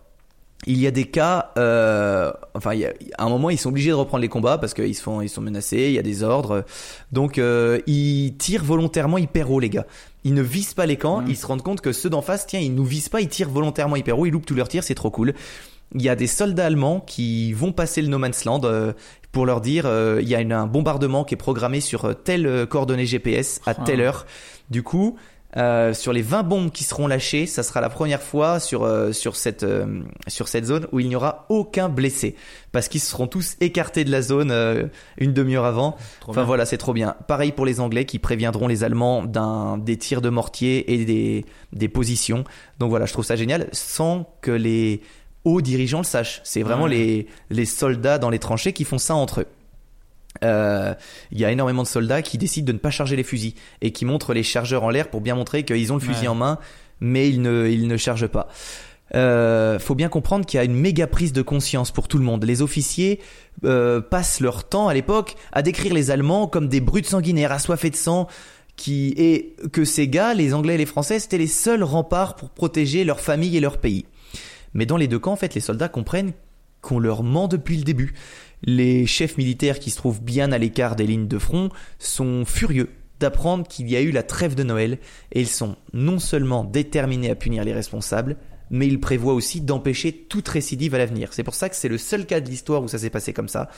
il 0.66 0.80
y 0.80 0.88
a 0.88 0.92
des 0.92 1.06
cas, 1.06 1.52
euh, 1.58 2.32
enfin, 2.54 2.74
il 2.74 2.80
y 2.82 2.86
a, 2.86 2.94
à 3.18 3.26
un 3.26 3.30
moment, 3.30 3.50
ils 3.50 3.58
sont 3.58 3.70
obligés 3.70 3.90
de 3.90 3.96
reprendre 3.96 4.22
les 4.22 4.30
combats 4.30 4.58
parce 4.58 4.74
qu'ils 4.74 4.96
se 4.96 5.02
font, 5.04 5.22
ils 5.22 5.30
sont 5.30 5.42
menacés, 5.42 5.78
il 5.88 5.92
y 5.94 6.00
a 6.00 6.04
des 6.04 6.24
ordres. 6.24 6.64
Donc, 7.12 7.38
euh, 7.38 7.80
ils 7.88 8.36
tirent 8.38 8.64
volontairement 8.64 9.18
hyper 9.18 9.52
haut, 9.52 9.60
les 9.60 9.70
gars. 9.70 9.86
Ils 10.24 10.34
ne 10.34 10.42
visent 10.42 10.74
pas 10.74 10.86
les 10.86 10.96
camps, 10.98 11.22
Mhm. 11.22 11.28
ils 11.30 11.36
se 11.38 11.46
rendent 11.46 11.62
compte 11.64 11.82
que 11.82 11.92
ceux 11.92 12.10
d'en 12.10 12.22
face, 12.22 12.48
tiens, 12.48 12.60
ils 12.62 12.74
nous 12.74 12.86
visent 12.86 13.10
pas, 13.10 13.20
ils 13.22 13.28
tirent 13.28 13.50
volontairement 13.50 13.96
hyper 13.98 14.18
haut, 14.18 14.26
ils 14.26 14.32
loupent 14.32 14.46
tous 14.46 14.56
leurs 14.56 14.70
tirs, 14.70 14.84
c'est 14.84 14.96
trop 14.96 15.12
cool. 15.12 15.34
Il 15.96 16.02
y 16.02 16.10
a 16.10 16.16
des 16.16 16.28
soldats 16.28 16.66
allemands 16.66 17.02
qui 17.02 17.54
vont 17.54 17.72
passer 17.72 18.02
le 18.02 18.08
No 18.08 18.18
Man's 18.18 18.46
Land 18.46 18.62
euh, 18.64 18.94
pour 19.32 19.46
leur 19.46 19.62
dire 19.62 19.84
euh, 19.86 20.20
il 20.22 20.28
y 20.30 20.34
a 20.34 20.42
une- 20.42 20.54
un 20.54 20.66
bombardement 20.66 21.24
qui 21.24 21.36
est 21.36 21.38
programmé 21.38 21.82
sur 21.82 22.06
euh, 22.06 22.14
telle 22.14 22.48
euh, 22.48 22.66
coordonnée 22.66 23.06
GPS 23.06 23.62
à 23.68 23.76
telle 23.76 24.02
Ah. 24.02 24.06
heure. 24.06 24.26
Du 24.72 24.82
coup, 24.82 25.18
euh, 25.56 25.94
sur 25.94 26.14
les 26.14 26.22
20 26.24 26.44
bombes 26.44 26.72
qui 26.72 26.84
seront 26.84 27.06
lâchées, 27.06 27.46
ça 27.46 27.62
sera 27.62 27.80
la 27.80 27.90
première 27.90 28.22
fois 28.22 28.60
sur 28.60 28.84
euh, 28.84 29.12
sur 29.12 29.36
cette 29.36 29.64
euh, 29.64 30.02
sur 30.28 30.48
cette 30.48 30.66
zone 30.66 30.88
où 30.92 31.00
il 31.00 31.08
n'y 31.08 31.16
aura 31.16 31.46
aucun 31.50 31.90
blessé 31.90 32.36
parce 32.72 32.88
qu'ils 32.88 33.02
seront 33.02 33.28
tous 33.28 33.56
écartés 33.62 34.04
de 34.04 34.10
la 34.12 34.22
zone 34.24 34.50
euh, 34.52 34.88
une 35.18 35.32
demi-heure 35.34 35.66
avant. 35.66 35.96
Trop 36.22 36.32
Enfin 36.32 36.42
bien. 36.42 36.48
voilà, 36.48 36.66
c'est 36.66 36.78
trop 36.80 36.94
bien. 36.94 37.16
Pareil 37.28 37.52
pour 37.52 37.66
les 37.68 37.80
Anglais 37.80 38.06
qui 38.06 38.18
préviendront 38.18 38.68
les 38.68 38.84
Allemands 38.84 39.24
d'un 39.24 39.78
des 39.78 39.98
tirs 39.98 40.22
de 40.22 40.30
mortier 40.30 40.92
et 40.94 41.06
des 41.06 41.46
des 41.72 41.88
positions. 41.88 42.44
Donc 42.80 42.90
voilà, 42.90 43.06
je 43.06 43.14
trouve 43.14 43.26
ça 43.26 43.36
génial 43.36 43.68
sans 43.74 44.28
que 44.42 44.52
les 44.52 45.02
hauts 45.44 45.62
dirigeants 45.62 46.00
le 46.00 46.04
sachent. 46.04 46.42
C'est 46.44 46.64
vraiment 46.64 46.86
Ouais. 46.86 46.90
les 46.92 47.28
les 47.52 47.66
soldats 47.66 48.18
dans 48.18 48.30
les 48.32 48.40
tranchées 48.40 48.74
qui 48.74 48.86
font 48.86 48.98
ça 48.98 49.14
entre 49.14 49.42
eux. 49.42 49.48
Euh, 50.44 50.94
Il 51.32 51.40
y 51.40 51.46
a 51.46 51.52
énormément 51.52 51.84
de 51.84 51.88
soldats 51.88 52.22
qui 52.22 52.38
décident 52.38 52.66
de 52.68 52.72
ne 52.74 52.78
pas 52.80 52.90
charger 52.92 53.16
les 53.16 53.24
fusils 53.24 53.54
et 53.82 53.92
qui 53.92 54.06
montrent 54.06 54.34
les 54.34 54.44
chargeurs 54.44 54.84
en 54.84 54.90
l'air 54.90 55.10
pour 55.10 55.22
bien 55.22 55.36
montrer 55.36 55.64
qu'ils 55.64 55.92
ont 55.92 55.96
le 55.96 56.02
fusil 56.02 56.22
Ouais. 56.24 56.28
en 56.28 56.36
main, 56.36 56.60
mais 57.00 57.30
ils 57.30 57.42
ne, 57.42 57.68
ils 57.70 57.88
ne 57.88 57.98
chargent 57.98 58.28
pas. 58.28 58.48
Euh, 59.16 59.78
faut 59.78 59.94
bien 59.94 60.10
comprendre 60.10 60.46
qu'il 60.46 60.58
y 60.58 60.62
a 60.62 60.64
une 60.64 60.74
méga 60.74 61.06
prise 61.06 61.34
de 61.34 61.44
conscience 61.44 61.92
pour 61.92 62.08
tout 62.08 62.18
le 62.18 62.24
monde. 62.24 62.44
Les 62.46 62.62
officiers 62.64 63.20
euh, 63.64 64.02
passent 64.02 64.40
leur 64.40 64.68
temps 64.68 64.88
à 64.88 64.94
l'époque 64.94 65.36
à 65.52 65.62
décrire 65.62 65.94
les 65.94 66.10
Allemands 66.10 66.48
comme 66.48 66.68
des 66.68 66.82
brutes 66.82 67.06
sanguinaires 67.08 67.52
assoiffés 67.52 67.92
de 67.92 67.96
sang, 67.96 68.28
qui 68.76 69.14
et 69.18 69.56
que 69.72 69.86
ces 69.86 70.08
gars, 70.08 70.34
les 70.34 70.56
Anglais 70.56 70.76
et 70.76 70.78
les 70.80 70.88
Français, 70.88 71.20
c'était 71.20 71.38
les 71.38 71.46
seuls 71.48 71.84
remparts 71.84 72.36
pour 72.36 72.50
protéger 72.50 73.04
leur 73.04 73.20
famille 73.20 73.56
et 73.56 73.60
leur 73.60 73.78
pays. 73.78 74.06
Mais 74.74 74.88
dans 74.88 74.98
les 74.98 75.08
deux 75.08 75.20
camps, 75.20 75.34
en 75.34 75.38
fait, 75.38 75.54
les 75.54 75.62
soldats 75.62 75.90
comprennent 75.90 76.32
qu'on 76.82 76.98
leur 76.98 77.22
ment 77.22 77.48
depuis 77.48 77.78
le 77.78 77.84
début. 77.84 78.16
Les 78.64 79.06
chefs 79.06 79.38
militaires 79.38 79.80
qui 79.80 79.90
se 79.90 79.98
trouvent 79.98 80.22
bien 80.22 80.52
à 80.52 80.58
l'écart 80.58 80.96
des 80.96 81.06
lignes 81.06 81.28
de 81.28 81.38
front 81.38 81.70
sont 82.00 82.46
furieux 82.46 82.90
d'apprendre 83.20 83.68
qu'il 83.68 83.90
y 83.90 83.96
a 83.96 84.02
eu 84.02 84.12
la 84.12 84.24
trêve 84.24 84.56
de 84.56 84.64
Noël 84.64 85.00
et 85.32 85.42
ils 85.42 85.48
sont 85.48 85.76
non 85.94 86.20
seulement 86.20 86.64
déterminés 86.64 87.30
à 87.30 87.36
punir 87.36 87.64
les 87.64 87.74
responsables, 87.74 88.38
mais 88.70 88.88
ils 88.88 89.00
prévoient 89.00 89.34
aussi 89.34 89.62
d'empêcher 89.62 90.14
toute 90.14 90.48
récidive 90.48 90.96
à 90.96 90.98
l'avenir. 90.98 91.34
C'est 91.34 91.44
pour 91.44 91.56
ça 91.56 91.70
que 91.70 91.76
c'est 91.76 91.90
le 91.90 91.98
seul 91.98 92.26
cas 92.26 92.40
de 92.40 92.50
l'histoire 92.50 92.82
où 92.84 92.88
ça 92.88 92.98
s'est 92.98 93.10
passé 93.10 93.34
comme 93.34 93.50
ça. 93.50 93.70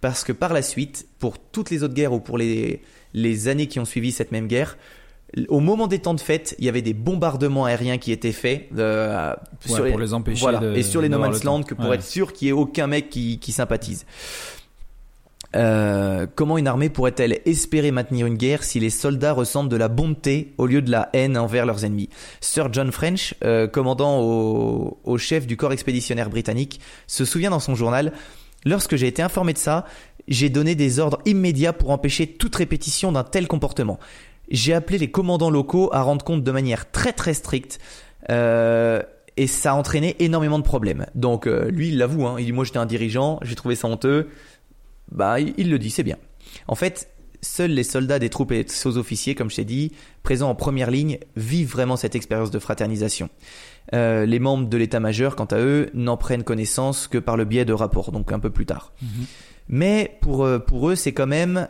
Parce 0.00 0.24
que 0.24 0.32
par 0.32 0.52
la 0.52 0.62
suite, 0.62 1.08
pour 1.18 1.38
toutes 1.38 1.70
les 1.70 1.82
autres 1.82 1.94
guerres 1.94 2.12
ou 2.12 2.20
pour 2.20 2.36
les, 2.36 2.82
les 3.14 3.48
années 3.48 3.66
qui 3.66 3.80
ont 3.80 3.84
suivi 3.86 4.12
cette 4.12 4.32
même 4.32 4.46
guerre, 4.46 4.76
au 5.48 5.60
moment 5.60 5.86
des 5.86 5.98
temps 5.98 6.14
de 6.14 6.20
fête, 6.20 6.54
il 6.58 6.64
y 6.64 6.68
avait 6.68 6.82
des 6.82 6.94
bombardements 6.94 7.64
aériens 7.66 7.98
qui 7.98 8.10
étaient 8.12 8.32
faits 8.32 8.68
euh, 8.78 9.32
Ouais, 9.68 9.74
sur 9.74 9.86
pour 9.88 9.98
les 9.98 10.14
empêcher 10.14 10.40
voilà, 10.40 10.58
de- 10.60 10.74
et 10.74 10.82
sur 10.82 11.02
les 11.02 11.08
No 11.08 11.18
Man's 11.18 11.42
le. 11.44 11.46
Land 11.46 11.62
que 11.64 11.74
pour 11.74 11.88
Ouais. 11.90 11.96
être 11.96 12.02
sûr 12.04 12.32
qu'il 12.32 12.46
y 12.46 12.48
ait 12.48 12.52
aucun 12.52 12.86
mec 12.86 13.10
qui, 13.10 13.38
qui 13.38 13.52
sympathise. 13.52 14.06
Euh, 15.54 16.26
comment 16.34 16.58
une 16.58 16.66
armée 16.66 16.90
pourrait-elle 16.90 17.40
espérer 17.46 17.90
maintenir 17.90 18.26
une 18.26 18.36
guerre 18.36 18.62
si 18.64 18.78
les 18.80 18.90
soldats 18.90 19.32
ressentent 19.32 19.68
de 19.68 19.76
la 19.76 19.88
bonté 19.88 20.52
au 20.58 20.66
lieu 20.66 20.82
de 20.82 20.90
la 20.90 21.08
haine 21.12 21.38
envers 21.38 21.64
leurs 21.64 21.84
ennemis? 21.84 22.10
Sir 22.40 22.68
John 22.72 22.90
French, 22.92 23.34
euh, 23.44 23.66
commandant 23.66 24.18
au, 24.20 24.98
au 25.04 25.18
chef 25.18 25.46
du 25.46 25.56
corps 25.56 25.72
expéditionnaire 25.72 26.28
britannique, 26.30 26.80
se 27.06 27.24
souvient 27.24 27.50
dans 27.50 27.60
son 27.60 27.74
journal 27.74 28.12
Lorsque 28.64 28.96
j'ai 28.96 29.06
été 29.06 29.22
informé 29.22 29.52
de 29.52 29.58
ça, 29.58 29.84
j'ai 30.26 30.48
donné 30.50 30.74
des 30.74 30.98
ordres 30.98 31.20
immédiats 31.24 31.72
pour 31.72 31.90
empêcher 31.90 32.26
toute 32.26 32.56
répétition 32.56 33.12
d'un 33.12 33.22
tel 33.22 33.46
comportement. 33.46 34.00
J'ai 34.48 34.74
appelé 34.74 34.98
les 34.98 35.10
commandants 35.10 35.50
locaux 35.50 35.90
à 35.92 36.02
rendre 36.02 36.24
compte 36.24 36.42
de 36.42 36.50
manière 36.50 36.90
très 36.90 37.12
très 37.12 37.34
stricte. 37.34 37.78
Euh, 38.30 39.02
et 39.36 39.46
ça 39.46 39.72
a 39.72 39.74
entraîné 39.74 40.16
énormément 40.18 40.58
de 40.58 40.64
problèmes. 40.64 41.06
Donc 41.14 41.46
euh, 41.46 41.68
lui, 41.70 41.88
il 41.88 41.98
l'avoue, 41.98 42.26
hein, 42.26 42.36
il 42.38 42.46
dit 42.46 42.52
moi 42.52 42.64
j'étais 42.64 42.78
un 42.78 42.86
dirigeant, 42.86 43.38
j'ai 43.42 43.54
trouvé 43.54 43.74
ça 43.74 43.88
honteux. 43.88 44.28
Bah 45.12 45.38
il, 45.40 45.70
le 45.70 45.78
dit, 45.78 45.90
c'est 45.90 46.02
bien. 46.02 46.16
En 46.66 46.74
fait, 46.74 47.10
seuls 47.40 47.70
les 47.70 47.84
soldats 47.84 48.18
des 48.18 48.28
troupes 48.28 48.50
et 48.52 48.62
les 48.62 48.68
sous-officiers, 48.68 49.34
comme 49.34 49.50
je 49.50 49.56
t'ai 49.56 49.64
dit, 49.64 49.92
présents 50.22 50.50
en 50.50 50.54
première 50.54 50.90
ligne, 50.90 51.18
vivent 51.36 51.70
vraiment 51.70 51.96
cette 51.96 52.14
expérience 52.14 52.50
de 52.50 52.58
fraternisation. 52.58 53.28
Euh, 53.94 54.26
les 54.26 54.40
membres 54.40 54.68
de 54.68 54.76
l'état-major, 54.76 55.36
quant 55.36 55.44
à 55.44 55.58
eux, 55.58 55.90
n'en 55.94 56.16
prennent 56.16 56.42
connaissance 56.42 57.06
que 57.06 57.18
par 57.18 57.36
le 57.36 57.44
biais 57.44 57.64
de 57.64 57.72
rapports, 57.72 58.10
donc 58.10 58.32
un 58.32 58.40
peu 58.40 58.50
plus 58.50 58.66
tard. 58.66 58.92
Mhm. 59.00 59.08
Mais 59.68 60.18
pour, 60.20 60.44
euh, 60.44 60.58
pour 60.58 60.90
eux, 60.90 60.96
c'est 60.96 61.12
quand 61.12 61.26
même 61.26 61.68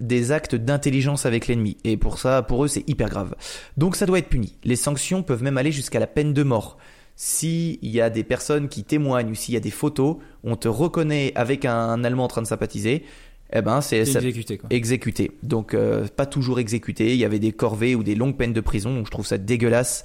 des 0.00 0.32
actes 0.32 0.54
d'intelligence 0.54 1.26
avec 1.26 1.46
l'ennemi. 1.46 1.76
Et 1.84 1.96
pour 1.96 2.18
ça, 2.18 2.42
pour 2.42 2.64
eux, 2.64 2.68
c'est 2.68 2.88
hyper 2.88 3.08
grave. 3.08 3.34
Donc 3.76 3.96
ça 3.96 4.06
doit 4.06 4.18
être 4.18 4.28
puni. 4.28 4.56
Les 4.64 4.76
sanctions 4.76 5.22
peuvent 5.22 5.42
même 5.42 5.58
aller 5.58 5.72
jusqu'à 5.72 5.98
la 5.98 6.06
peine 6.06 6.32
de 6.32 6.42
mort. 6.42 6.78
S'il 7.16 7.78
y 7.82 8.00
a 8.00 8.10
des 8.10 8.22
personnes 8.22 8.68
qui 8.68 8.84
témoignent 8.84 9.30
ou 9.30 9.34
s'il 9.34 9.54
y 9.54 9.56
a 9.56 9.60
des 9.60 9.72
photos, 9.72 10.18
on 10.44 10.54
te 10.54 10.68
reconnaît 10.68 11.32
avec 11.34 11.64
un 11.64 12.04
Allemand 12.04 12.24
en 12.24 12.28
train 12.28 12.42
de 12.42 12.46
sympathiser, 12.46 13.04
eh 13.52 13.62
ben 13.62 13.80
c'est 13.80 14.00
exécuté, 14.00 14.58
quoi. 14.58 14.68
exécuté. 14.70 15.32
Donc 15.42 15.74
euh, 15.74 16.06
pas 16.06 16.26
toujours 16.26 16.60
exécuté. 16.60 17.14
Il 17.14 17.18
y 17.18 17.24
avait 17.24 17.38
des 17.38 17.52
corvées 17.52 17.94
ou 17.94 18.02
des 18.02 18.14
longues 18.14 18.36
peines 18.36 18.52
de 18.52 18.60
prison. 18.60 18.94
Donc 18.94 19.06
je 19.06 19.10
trouve 19.10 19.26
ça 19.26 19.38
dégueulasse. 19.38 20.04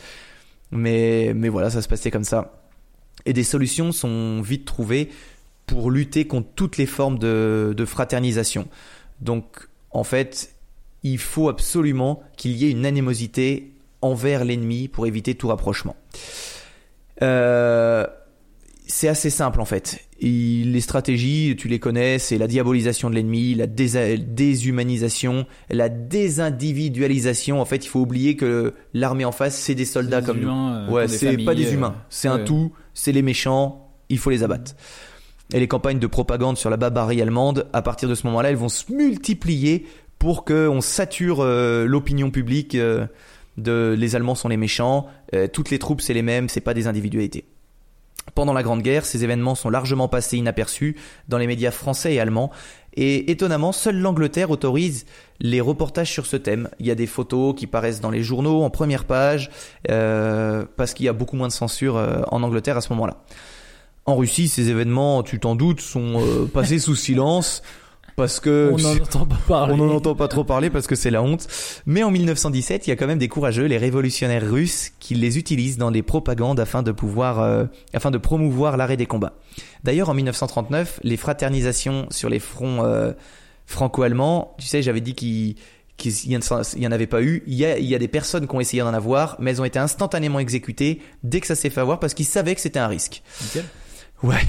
Mais 0.72 1.34
mais 1.36 1.50
voilà, 1.50 1.70
ça 1.70 1.82
se 1.82 1.88
passait 1.88 2.10
comme 2.10 2.24
ça. 2.24 2.64
Et 3.26 3.34
des 3.34 3.44
solutions 3.44 3.92
sont 3.92 4.42
vite 4.42 4.66
trouvées 4.66 5.10
pour 5.66 5.92
lutter 5.92 6.26
contre 6.26 6.50
toutes 6.56 6.78
les 6.78 6.86
formes 6.86 7.20
de, 7.20 7.74
de 7.76 7.86
fraternisation. 7.86 8.68
Donc 9.22 9.68
en 9.94 10.04
fait, 10.04 10.56
il 11.04 11.18
faut 11.18 11.50
absolument 11.50 12.22
qu'il 12.38 12.52
y 12.52 12.66
ait 12.66 12.72
une 12.72 12.86
animosité 12.86 13.74
envers 14.02 14.44
l'ennemi 14.46 14.88
pour 14.88 15.08
éviter 15.08 15.36
tout 15.36 15.48
rapprochement. 15.48 15.96
Euh, 17.22 18.06
c'est 18.86 19.08
assez 19.08 19.30
simple 19.30 19.62
en 19.62 19.66
fait. 19.66 20.00
Les 20.22 20.82
stratégies, 20.82 21.56
tu 21.58 21.68
les 21.68 21.80
connais, 21.80 22.20
c'est 22.20 22.38
la 22.38 22.48
diabolisation 22.48 23.10
de 23.10 23.16
l'ennemi, 23.16 23.56
la 23.56 23.68
déshumanisation, 23.68 25.46
la 25.70 25.90
désindividualisation. 25.90 27.60
En 27.60 27.66
fait, 27.66 27.86
il 27.86 27.90
faut 27.90 28.00
oublier 28.00 28.36
que 28.36 28.74
l'armée 28.94 29.26
en 29.26 29.32
face, 29.34 29.58
c'est 29.58 29.76
des 29.76 29.86
soldats 29.86 30.22
Des 30.22 30.28
comme 30.28 30.38
nous. 30.38 30.44
humains, 30.44 30.88
euh, 30.88 30.92
Ouais, 30.92 31.08
c'est 31.08 31.38
pas 31.40 31.56
des 31.56 31.68
euh, 31.68 31.74
humains, 31.74 31.96
c'est 32.10 32.30
un 32.30 32.40
tout, 32.40 32.72
c'est 32.94 33.12
les 33.12 33.22
méchants, 33.22 33.92
il 34.10 34.18
faut 34.18 34.30
les 34.30 34.44
abattre. 34.44 34.76
Et 35.52 35.60
les 35.60 35.68
campagnes 35.68 36.00
de 36.00 36.08
propagande 36.08 36.58
sur 36.58 36.70
la 36.70 36.78
barbarie 36.78 37.22
allemande, 37.22 37.68
à 37.74 37.82
partir 37.82 38.10
de 38.10 38.16
ce 38.16 38.26
moment-là, 38.28 38.50
elles 38.50 38.56
vont 38.56 38.70
se 38.70 38.92
multiplier 38.92 39.86
pour 40.24 40.46
qu'on 40.46 40.80
sature 40.80 41.42
euh, 41.42 41.86
l'opinion 41.86 42.32
publique 42.32 42.76
euh, 42.76 43.06
de 43.58 43.94
les 43.98 44.16
Allemands 44.16 44.36
sont 44.36 44.48
les 44.48 44.56
méchants, 44.56 45.08
euh, 45.36 45.50
toutes 45.52 45.70
les 45.70 45.80
troupes 45.80 46.00
c'est 46.00 46.14
les 46.14 46.22
mêmes, 46.22 46.48
c'est 46.48 46.62
pas 46.62 46.74
des 46.74 46.88
individualités. 46.88 47.44
Pendant 48.34 48.54
la 48.54 48.64
Grande 48.64 48.82
Guerre, 48.82 49.04
ces 49.04 49.26
événements 49.26 49.54
sont 49.54 49.70
largement 49.70 50.08
passés 50.08 50.38
inaperçus 50.38 50.96
dans 51.28 51.38
les 51.38 51.46
médias 51.46 51.72
français 51.72 52.14
et 52.14 52.22
allemands, 52.22 52.52
et 52.94 53.32
étonnamment, 53.32 53.74
seule 53.74 53.98
l'Angleterre 53.98 54.50
autorise 54.50 55.06
les 55.42 55.60
reportages 55.60 56.14
sur 56.14 56.26
ce 56.26 56.38
thème. 56.38 56.70
Il 56.80 56.86
y 56.86 56.92
a 56.92 56.96
des 56.96 57.06
photos 57.06 57.54
qui 57.54 57.68
paraissent 57.68 58.00
dans 58.00 58.12
les 58.12 58.24
journaux 58.24 58.64
en 58.64 58.70
première 58.70 59.04
page, 59.04 59.52
parce 59.84 60.94
qu'il 60.94 61.06
y 61.06 61.10
a 61.10 61.14
beaucoup 61.14 61.36
moins 61.36 61.50
de 61.50 61.54
censure 61.54 61.96
en 62.32 62.44
Angleterre 62.44 62.78
à 62.78 62.82
ce 62.82 62.94
moment-là. 62.94 63.26
En 64.06 64.16
Russie, 64.18 64.48
ces 64.50 64.70
événements, 64.70 65.24
tu 65.24 65.40
t'en 65.40 65.56
doutes, 65.56 65.80
sont 65.82 66.22
euh, 66.22 66.46
passés 66.46 66.78
sous 66.80 66.96
silence. 66.96 67.62
parce 68.18 68.40
que 68.42 68.70
On 68.74 68.78
n'en 68.78 68.92
entend 69.02 69.26
pas 69.26 69.38
parler. 69.48 69.74
on 69.74 69.78
n'en 69.78 69.96
entend 69.96 70.14
pas 70.14 70.28
trop 70.28 70.44
parler 70.44 70.70
parce 70.70 70.88
que 70.88 70.96
c'est 70.96 71.10
la 71.10 71.24
honte. 71.24 71.48
Mais 71.86 72.04
en 72.04 72.12
1917, 72.12 72.86
il 72.86 72.90
y 72.90 72.94
a 72.94 72.96
quand 72.98 73.08
même 73.08 73.18
des 73.18 73.30
courageux, 73.30 73.64
les 73.66 73.78
révolutionnaires 73.78 74.48
russes, 74.48 74.92
qui 75.00 75.16
les 75.16 75.38
utilisent 75.38 75.78
dans 75.78 75.90
des 75.90 76.04
propagandes 76.04 76.60
afin 76.60 76.84
de 76.84 76.92
pouvoir, 76.92 77.40
euh, 77.40 77.66
afin 77.94 78.12
de 78.12 78.18
promouvoir 78.18 78.76
l'arrêt 78.78 78.98
des 78.98 79.06
combats. 79.06 79.34
D'ailleurs, 79.86 80.10
en 80.10 80.14
1939, 80.14 81.00
les 81.04 81.18
fraternisations 81.18 82.06
sur 82.12 82.30
les 82.30 82.40
fronts 82.40 82.84
euh, 82.84 83.14
franco-allemands, 83.66 84.56
tu 84.60 84.68
sais, 84.68 84.82
j'avais 84.82 85.02
dit 85.02 85.16
qu'il 85.16 85.56
qu'il 85.96 86.12
y 86.32 86.36
en- 86.36 86.40
il 86.76 86.82
y 86.84 86.88
en 86.88 86.92
avait 86.92 87.06
pas 87.08 87.22
eu. 87.22 87.44
Il 87.46 87.54
y 87.54 87.66
a, 87.66 87.78
il 87.78 87.86
y 87.86 87.94
a 87.94 88.00
des 88.00 88.08
personnes 88.08 88.48
qui 88.48 88.56
ont 88.56 88.60
essayé 88.60 88.82
d'en 88.82 88.94
avoir, 88.96 89.38
mais 89.40 89.52
elles 89.52 89.62
ont 89.62 89.66
été 89.66 89.78
instantanément 89.78 90.40
exécutées 90.40 91.00
dès 91.24 91.40
que 91.40 91.46
ça 91.46 91.54
s'est 91.56 91.70
fait 91.70 91.82
avoir 91.82 92.00
parce 92.00 92.16
qu'ils 92.16 92.26
savaient 92.26 92.56
que 92.56 92.62
c'était 92.62 92.80
un 92.80 92.88
risque. 92.88 93.22
Nickel. 93.44 93.64
Ouais. 94.24 94.42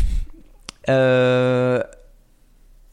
Euh, 0.88 1.82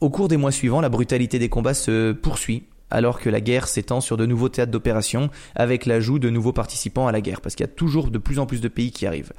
au 0.00 0.10
cours 0.10 0.26
des 0.28 0.36
mois 0.36 0.50
suivants, 0.50 0.80
la 0.80 0.88
brutalité 0.88 1.38
des 1.38 1.48
combats 1.48 1.74
se 1.74 2.10
poursuit, 2.10 2.64
alors 2.90 3.20
que 3.20 3.30
la 3.30 3.40
guerre 3.40 3.68
s'étend 3.68 4.00
sur 4.00 4.16
de 4.16 4.26
nouveaux 4.26 4.48
théâtres 4.48 4.72
d'opération, 4.72 5.30
avec 5.54 5.86
l'ajout 5.86 6.18
de 6.18 6.28
nouveaux 6.28 6.52
participants 6.52 7.06
à 7.06 7.12
la 7.12 7.20
guerre, 7.20 7.40
parce 7.40 7.54
qu'il 7.54 7.64
y 7.64 7.68
a 7.68 7.72
toujours 7.72 8.10
de 8.10 8.18
plus 8.18 8.40
en 8.40 8.46
plus 8.46 8.60
de 8.60 8.66
pays 8.66 8.90
qui 8.90 9.06
arrivent. 9.06 9.32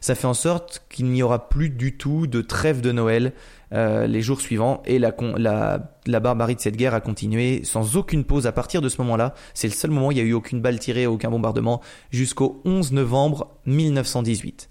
Ça 0.00 0.14
fait 0.14 0.26
en 0.26 0.34
sorte 0.34 0.84
qu'il 0.88 1.06
n'y 1.06 1.22
aura 1.22 1.50
plus 1.50 1.68
du 1.68 1.98
tout 1.98 2.26
de 2.26 2.40
trêve 2.40 2.80
de 2.80 2.92
Noël 2.92 3.34
euh, 3.74 4.06
les 4.06 4.22
jours 4.22 4.40
suivants, 4.40 4.82
et 4.86 4.98
la, 4.98 5.14
la, 5.36 5.92
la 6.06 6.20
barbarie 6.20 6.54
de 6.54 6.60
cette 6.60 6.76
guerre 6.76 6.94
a 6.94 7.00
continué 7.02 7.62
sans 7.64 7.96
aucune 7.96 8.24
pause 8.24 8.46
à 8.46 8.52
partir 8.52 8.80
de 8.80 8.88
ce 8.88 9.02
moment-là. 9.02 9.34
C'est 9.52 9.68
le 9.68 9.74
seul 9.74 9.90
moment 9.90 10.08
où 10.08 10.12
il 10.12 10.16
n'y 10.16 10.20
a 10.22 10.24
eu 10.24 10.32
aucune 10.32 10.62
balle 10.62 10.78
tirée, 10.78 11.06
aucun 11.06 11.30
bombardement, 11.30 11.82
jusqu'au 12.10 12.62
11 12.64 12.92
novembre 12.92 13.54
1918. 13.66 14.68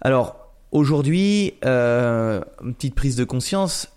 Alors, 0.00 0.37
aujourd'hui, 0.72 1.54
euh, 1.64 2.40
une 2.62 2.74
petite 2.74 2.94
prise 2.94 3.16
de 3.16 3.24
conscience, 3.24 3.88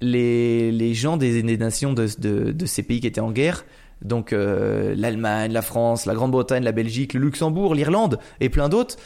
les, 0.00 0.72
les 0.72 0.94
gens 0.94 1.16
des, 1.16 1.42
des 1.42 1.58
nations 1.58 1.92
de, 1.92 2.08
de, 2.18 2.52
de 2.52 2.66
ces 2.66 2.82
pays 2.82 3.00
qui 3.00 3.06
étaient 3.06 3.20
en 3.20 3.32
guerre, 3.32 3.64
donc 4.02 4.32
euh, 4.32 4.94
l'Allemagne, 4.96 5.52
la 5.52 5.62
France, 5.62 6.06
la 6.06 6.14
Grande-Bretagne, 6.14 6.64
la 6.64 6.72
Belgique, 6.72 7.12
le 7.14 7.20
Luxembourg, 7.20 7.74
l'Irlande 7.74 8.18
et 8.40 8.48
plein 8.48 8.68
d'autres, 8.68 8.96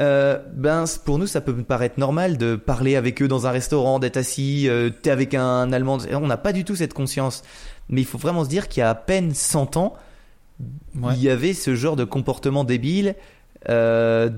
euh, 0.00 0.38
ben 0.54 0.84
pour 1.04 1.18
nous 1.18 1.26
ça 1.26 1.40
peut 1.42 1.54
paraître 1.62 2.00
normal 2.00 2.38
de 2.38 2.56
parler 2.56 2.96
avec 2.96 3.20
eux 3.22 3.28
dans 3.28 3.46
un 3.46 3.50
restaurant, 3.50 3.98
d'être 3.98 4.16
assis, 4.16 4.68
t'es 5.02 5.10
avec 5.10 5.34
un 5.34 5.70
Allemand, 5.72 5.98
on 6.12 6.26
n'a 6.26 6.38
pas 6.38 6.52
du 6.52 6.64
tout 6.64 6.74
cette 6.76 6.94
conscience. 6.94 7.42
Mais 7.88 8.00
il 8.00 8.06
faut 8.06 8.16
vraiment 8.18 8.42
se 8.44 8.48
dire 8.48 8.68
qu'il 8.68 8.80
y 8.80 8.84
a 8.84 8.90
à 8.90 8.94
peine 8.94 9.34
100 9.34 9.76
ans, 9.76 9.94
Ouais. 11.00 11.14
il 11.16 11.22
y 11.22 11.28
avait 11.28 11.54
ce 11.54 11.74
genre 11.74 11.96
de 11.96 12.04
comportement 12.04 12.62
débile. 12.64 13.16
euh, 13.68 14.30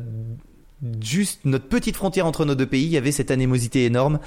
juste 1.03 1.41
notre 1.45 1.67
petite 1.69 1.97
frontière 1.97 2.27
entre 2.27 2.45
nos 2.45 2.55
deux 2.55 2.67
pays, 2.67 2.85
il 2.85 2.91
y 2.91 2.97
avait 2.97 3.13
cette 3.13 3.31
animosité 3.31 3.85
énorme. 3.85 4.19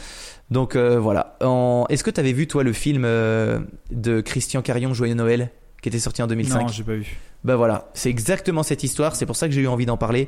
Donc 0.50 0.76
euh, 0.76 1.00
voilà. 1.00 1.38
En... 1.42 1.86
Est-ce 1.90 2.04
que 2.04 2.12
tu 2.12 2.20
avais 2.20 2.34
vu 2.34 2.48
toi 2.48 2.64
le 2.64 2.74
film 2.74 3.04
euh, 3.06 3.60
de 3.92 4.22
Christian 4.22 4.62
Carion 4.62 4.94
Joyeux 4.94 5.16
Noël 5.16 5.52
qui 5.82 5.90
était 5.90 6.00
sorti 6.00 6.22
en 6.22 6.28
2005 6.28 6.62
Non, 6.62 6.68
j'ai 6.68 6.84
pas 6.84 6.96
vu. 6.96 7.18
Bah 7.44 7.56
voilà, 7.56 7.90
c'est 7.94 8.10
exactement 8.10 8.64
cette 8.64 8.84
histoire. 8.84 9.16
C'est 9.16 9.26
pour 9.26 9.36
ça 9.36 9.48
que 9.48 9.54
j'ai 9.54 9.62
eu 9.62 9.68
envie 9.68 9.86
d'en 9.86 9.98
parler. 9.98 10.28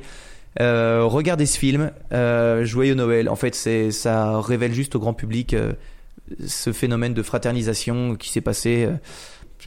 Euh, 0.60 1.04
regardez 1.06 1.46
ce 1.46 1.58
film, 1.58 1.92
euh, 2.12 2.66
Joyeux 2.66 2.96
Noël. 2.96 3.30
En 3.30 3.36
fait, 3.36 3.56
c'est 3.56 3.92
ça 3.92 4.40
révèle 4.42 4.74
juste 4.74 4.96
au 4.96 5.00
grand 5.00 5.14
public 5.14 5.54
euh, 5.54 5.74
ce 6.46 6.72
phénomène 6.72 7.14
de 7.14 7.24
fraternisation 7.24 8.16
qui 8.16 8.30
s'est 8.30 8.42
passé. 8.42 8.90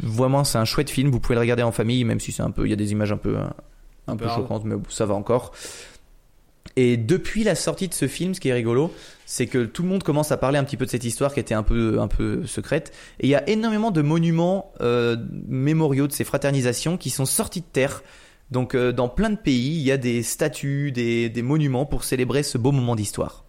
Vraiment, 0.00 0.44
c'est 0.44 0.58
un 0.58 0.64
chouette 0.64 0.90
film. 0.90 1.10
Vous 1.10 1.20
pouvez 1.20 1.34
le 1.34 1.40
regarder 1.40 1.62
en 1.62 1.72
famille, 1.72 2.04
même 2.04 2.20
si 2.20 2.32
c'est 2.32 2.42
un 2.42 2.50
peu, 2.50 2.66
il 2.66 2.70
y 2.70 2.72
a 2.72 2.76
des 2.76 2.92
images 2.92 3.12
un 3.12 3.16
peu, 3.16 3.36
un, 3.36 3.52
un 4.06 4.16
peu 4.16 4.28
choquantes, 4.28 4.64
mais 4.64 4.76
ça 4.88 5.06
va 5.06 5.14
encore. 5.14 5.52
Et 6.76 6.96
depuis 6.96 7.44
la 7.44 7.54
sortie 7.54 7.88
de 7.88 7.94
ce 7.94 8.08
film, 8.08 8.34
ce 8.34 8.40
qui 8.40 8.48
est 8.48 8.52
rigolo, 8.52 8.92
c'est 9.26 9.46
que 9.46 9.64
tout 9.64 9.82
le 9.82 9.88
monde 9.88 10.02
commence 10.02 10.32
à 10.32 10.36
parler 10.36 10.58
un 10.58 10.64
petit 10.64 10.76
peu 10.76 10.86
de 10.86 10.90
cette 10.90 11.04
histoire 11.04 11.34
qui 11.34 11.40
était 11.40 11.54
un 11.54 11.62
peu, 11.62 12.00
un 12.00 12.08
peu 12.08 12.46
secrète. 12.46 12.92
Et 13.20 13.26
il 13.26 13.30
y 13.30 13.34
a 13.34 13.48
énormément 13.48 13.90
de 13.90 14.02
monuments 14.02 14.72
euh, 14.80 15.16
mémoriaux 15.48 16.06
de 16.06 16.12
ces 16.12 16.24
fraternisations 16.24 16.96
qui 16.96 17.10
sont 17.10 17.26
sortis 17.26 17.60
de 17.60 17.66
terre. 17.66 18.02
Donc 18.50 18.74
euh, 18.74 18.92
dans 18.92 19.08
plein 19.08 19.30
de 19.30 19.36
pays, 19.36 19.76
il 19.76 19.82
y 19.82 19.92
a 19.92 19.96
des 19.96 20.22
statues, 20.22 20.92
des, 20.92 21.28
des 21.28 21.42
monuments 21.42 21.86
pour 21.86 22.04
célébrer 22.04 22.42
ce 22.42 22.58
beau 22.58 22.72
moment 22.72 22.96
d'histoire. 22.96 23.44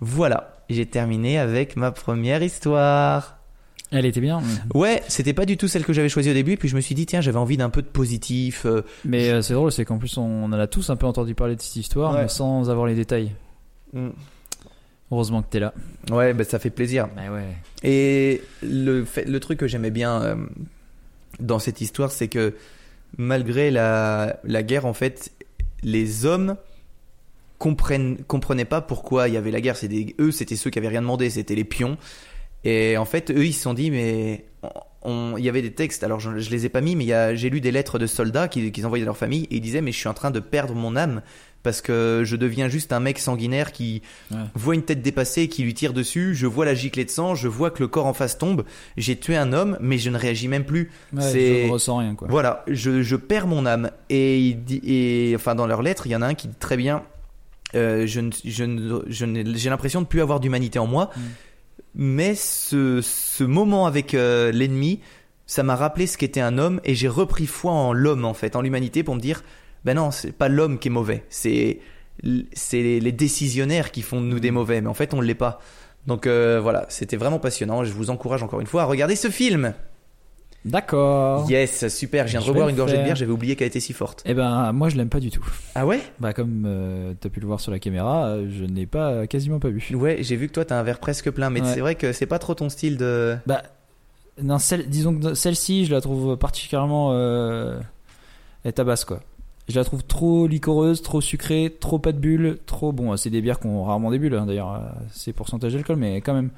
Voilà, 0.00 0.64
j'ai 0.68 0.86
terminé 0.86 1.38
avec 1.38 1.76
ma 1.76 1.92
première 1.92 2.42
histoire. 2.42 3.41
Elle 3.92 4.06
était 4.06 4.20
bien. 4.20 4.42
Ouais, 4.74 5.02
c'était 5.08 5.34
pas 5.34 5.44
du 5.46 5.56
tout 5.56 5.68
celle 5.68 5.84
que 5.84 5.92
j'avais 5.92 6.08
choisie 6.08 6.30
au 6.30 6.34
début, 6.34 6.56
puis 6.56 6.68
je 6.68 6.74
me 6.76 6.80
suis 6.80 6.94
dit 6.94 7.04
tiens, 7.06 7.20
j'avais 7.20 7.38
envie 7.38 7.56
d'un 7.58 7.70
peu 7.70 7.82
de 7.82 7.86
positif. 7.86 8.64
euh, 8.64 8.82
Mais 9.04 9.28
euh, 9.28 9.42
c'est 9.42 9.52
drôle, 9.54 9.70
c'est 9.70 9.84
qu'en 9.84 9.98
plus 9.98 10.16
on 10.16 10.44
en 10.44 10.52
a 10.52 10.66
tous 10.66 10.88
un 10.90 10.96
peu 10.96 11.06
entendu 11.06 11.34
parler 11.34 11.56
de 11.56 11.60
cette 11.60 11.76
histoire, 11.76 12.14
Ouais. 12.14 12.22
mais 12.22 12.28
sans 12.28 12.70
avoir 12.70 12.86
les 12.86 12.94
détails. 12.94 13.32
mm. 13.92 14.08
Heureusement 15.10 15.42
que 15.42 15.48
t'es 15.50 15.60
là. 15.60 15.74
Ouais, 16.10 16.32
bah 16.32 16.44
ça 16.44 16.58
fait 16.58 16.70
plaisir. 16.70 17.06
Mais 17.14 17.28
ouais. 17.28 17.44
Et 17.82 18.40
le, 18.62 19.04
fait, 19.04 19.26
le 19.26 19.40
truc 19.40 19.58
que 19.58 19.66
j'aimais 19.66 19.90
bien 19.90 20.22
euh, 20.22 20.36
dans 21.38 21.58
cette 21.58 21.82
histoire, 21.82 22.10
c'est 22.10 22.28
que 22.28 22.54
malgré 23.18 23.70
la, 23.70 24.40
la 24.44 24.62
guerre, 24.62 24.86
en 24.86 24.94
fait, 24.94 25.30
les 25.82 26.24
hommes 26.24 26.56
comprennent, 27.58 28.16
comprenaient 28.26 28.64
pas 28.64 28.80
pourquoi 28.80 29.28
il 29.28 29.34
y 29.34 29.36
avait 29.36 29.50
la 29.50 29.60
guerre. 29.60 29.76
C'était 29.76 30.14
eux, 30.18 30.30
c'était 30.32 30.56
ceux 30.56 30.70
qui 30.70 30.78
avaient 30.78 30.88
rien 30.88 31.02
demandé, 31.02 31.28
c'était 31.28 31.54
les 31.54 31.64
pions. 31.64 31.98
Et 32.64 32.96
en 32.96 33.04
fait, 33.04 33.30
eux, 33.30 33.44
ils 33.46 33.52
se 33.52 33.62
sont 33.62 33.74
dit, 33.74 33.90
mais 33.90 34.44
on- 35.02 35.34
il 35.36 35.44
y 35.44 35.48
avait 35.48 35.62
des 35.62 35.72
textes. 35.72 36.04
Alors, 36.04 36.20
je, 36.20 36.38
je 36.38 36.50
les 36.50 36.64
ai 36.66 36.68
pas 36.68 36.80
mis, 36.80 36.94
mais 36.96 37.36
j'ai 37.36 37.50
lu 37.50 37.60
des 37.60 37.72
lettres 37.72 37.98
de 37.98 38.06
soldats 38.06 38.48
qui, 38.48 38.70
qu'ils 38.70 38.86
envoyaient 38.86 39.02
à 39.04 39.06
leur 39.06 39.16
famille 39.16 39.44
et 39.50 39.56
ils 39.56 39.60
disaient, 39.60 39.80
mais 39.80 39.92
je 39.92 39.98
suis 39.98 40.08
en 40.08 40.14
train 40.14 40.30
de 40.30 40.40
perdre 40.40 40.74
mon 40.74 40.94
âme 40.96 41.22
parce 41.64 41.80
que 41.80 42.22
je 42.24 42.34
deviens 42.34 42.68
juste 42.68 42.92
un 42.92 42.98
mec 42.98 43.20
sanguinaire 43.20 43.70
qui 43.70 44.02
Ouais. 44.32 44.38
voit 44.56 44.74
une 44.74 44.82
tête 44.82 45.00
dépassée 45.00 45.42
et 45.42 45.48
qui 45.48 45.62
lui 45.62 45.74
tire 45.74 45.92
dessus. 45.92 46.34
Je 46.34 46.46
vois 46.48 46.64
la 46.64 46.74
giclée 46.74 47.04
de 47.04 47.10
sang, 47.10 47.34
je 47.36 47.46
vois 47.46 47.70
que 47.70 47.80
le 47.80 47.86
corps 47.88 48.06
en 48.06 48.12
face 48.14 48.36
tombe. 48.36 48.64
J'ai 48.96 49.16
tué 49.16 49.36
un 49.36 49.52
homme, 49.52 49.76
mais 49.80 49.98
je 49.98 50.10
ne 50.10 50.16
réagis 50.18 50.48
même 50.48 50.64
plus. 50.64 50.90
Ouais, 51.12 51.22
Je 51.22 51.66
ne 51.66 51.70
ressens 51.70 51.96
rien 51.98 52.14
quoi. 52.16 52.26
Voilà, 52.30 52.64
je, 52.68 53.02
je 53.02 53.14
perds 53.16 53.46
mon 53.46 53.64
âme. 53.64 53.90
Et, 54.10 54.56
et 54.84 55.32
enfin, 55.36 55.54
dans 55.54 55.66
leurs 55.68 55.82
lettres, 55.82 56.06
il 56.06 56.10
y 56.10 56.16
en 56.16 56.22
a 56.22 56.26
un 56.26 56.34
qui 56.34 56.48
dit 56.48 56.56
très 56.58 56.76
bien 56.76 57.02
euh, 57.74 58.06
je 58.06 58.20
ne- 58.20 58.30
je 58.44 58.64
ne- 58.64 59.02
je 59.06 59.24
n'ai- 59.24 59.44
J'ai 59.56 59.70
l'impression 59.70 60.02
de 60.02 60.06
plus 60.06 60.20
avoir 60.20 60.40
d'humanité 60.40 60.78
en 60.78 60.86
moi. 60.86 61.10
Mm. 61.16 61.20
Mais 61.94 62.34
ce, 62.34 63.00
ce 63.02 63.44
moment 63.44 63.86
avec 63.86 64.14
euh, 64.14 64.50
l'ennemi, 64.50 65.00
ça 65.46 65.62
m'a 65.62 65.76
rappelé 65.76 66.06
ce 66.06 66.16
qu'était 66.16 66.40
un 66.40 66.56
homme 66.58 66.80
et 66.84 66.94
j'ai 66.94 67.08
repris 67.08 67.46
foi 67.46 67.72
en 67.72 67.92
l'homme, 67.92 68.24
en 68.24 68.34
fait, 68.34 68.56
en 68.56 68.62
l'humanité, 68.62 69.02
pour 69.02 69.14
me 69.14 69.20
dire 69.20 69.42
ben 69.84 69.94
non, 69.94 70.10
c'est 70.10 70.32
pas 70.32 70.48
l'homme 70.48 70.78
qui 70.78 70.88
est 70.88 70.92
mauvais, 70.92 71.24
c'est 71.28 71.80
c'est 72.52 73.00
les 73.00 73.12
décisionnaires 73.12 73.90
qui 73.90 74.02
font 74.02 74.20
de 74.20 74.26
nous 74.26 74.38
des 74.38 74.50
mauvais, 74.50 74.80
mais 74.80 74.88
en 74.88 74.94
fait, 74.94 75.14
on 75.14 75.16
ne 75.16 75.26
l'est 75.26 75.34
pas. 75.34 75.58
Donc 76.06 76.26
euh, 76.26 76.60
voilà, 76.60 76.86
c'était 76.88 77.16
vraiment 77.16 77.38
passionnant. 77.38 77.84
Je 77.84 77.92
vous 77.92 78.10
encourage 78.10 78.42
encore 78.42 78.60
une 78.60 78.66
fois 78.66 78.82
à 78.82 78.84
regarder 78.84 79.16
ce 79.16 79.28
film. 79.28 79.74
D'accord. 80.64 81.50
Yes, 81.50 81.88
super. 81.88 82.26
Je 82.26 82.38
viens 82.38 82.40
de 82.46 82.52
vais 82.52 82.70
une 82.70 82.76
gorgée 82.76 82.96
de 82.98 83.02
bière. 83.02 83.16
J'avais 83.16 83.32
oublié 83.32 83.56
qu'elle 83.56 83.66
était 83.66 83.80
si 83.80 83.92
forte. 83.92 84.22
Eh 84.26 84.34
ben, 84.34 84.72
moi 84.72 84.88
je 84.88 84.96
l'aime 84.96 85.08
pas 85.08 85.18
du 85.20 85.30
tout. 85.30 85.44
Ah 85.74 85.86
ouais? 85.86 86.00
Bah, 86.20 86.32
comme 86.32 86.64
euh, 86.66 87.14
t'as 87.20 87.28
pu 87.28 87.40
le 87.40 87.46
voir 87.46 87.58
sur 87.60 87.72
la 87.72 87.78
caméra, 87.78 88.26
euh, 88.26 88.48
je 88.50 88.64
n'ai 88.64 88.86
pas, 88.86 89.26
quasiment 89.26 89.58
pas 89.58 89.70
bu. 89.70 89.84
Ouais, 89.94 90.18
j'ai 90.20 90.36
vu 90.36 90.46
que 90.48 90.52
toi 90.52 90.64
t'as 90.64 90.78
un 90.78 90.82
verre 90.82 91.00
presque 91.00 91.30
plein, 91.30 91.50
mais 91.50 91.62
Ouais. 91.62 91.68
c'est 91.74 91.80
vrai 91.80 91.94
que 91.96 92.12
c'est 92.12 92.26
pas 92.26 92.38
trop 92.38 92.54
ton 92.54 92.68
style 92.68 92.96
de. 92.96 93.36
Bah, 93.46 93.62
non, 94.40 94.58
celle, 94.58 94.88
disons 94.88 95.18
que 95.18 95.34
celle-ci, 95.34 95.84
je 95.84 95.92
la 95.92 96.00
trouve 96.00 96.36
particulièrement. 96.36 97.10
Euh, 97.12 97.78
elle 98.64 98.72
tabasse 98.72 99.04
quoi. 99.04 99.20
Je 99.68 99.76
la 99.78 99.84
trouve 99.84 100.02
trop 100.04 100.46
liquoreuse, 100.48 101.02
trop 101.02 101.20
sucrée, 101.20 101.74
trop 101.80 101.98
pas 101.98 102.10
de 102.12 102.18
bulles, 102.18 102.58
trop 102.66 102.92
bon. 102.92 103.16
C'est 103.16 103.30
des 103.30 103.40
bières 103.40 103.60
qui 103.60 103.66
ont 103.68 103.84
rarement 103.84 104.10
des 104.10 104.18
bulles 104.18 104.34
hein, 104.34 104.44
d'ailleurs, 104.46 104.72
euh, 104.74 104.78
c'est 105.12 105.32
pourcentage 105.32 105.72
d'alcool, 105.74 105.96
mais 105.96 106.20
quand 106.20 106.34
même. 106.34 106.50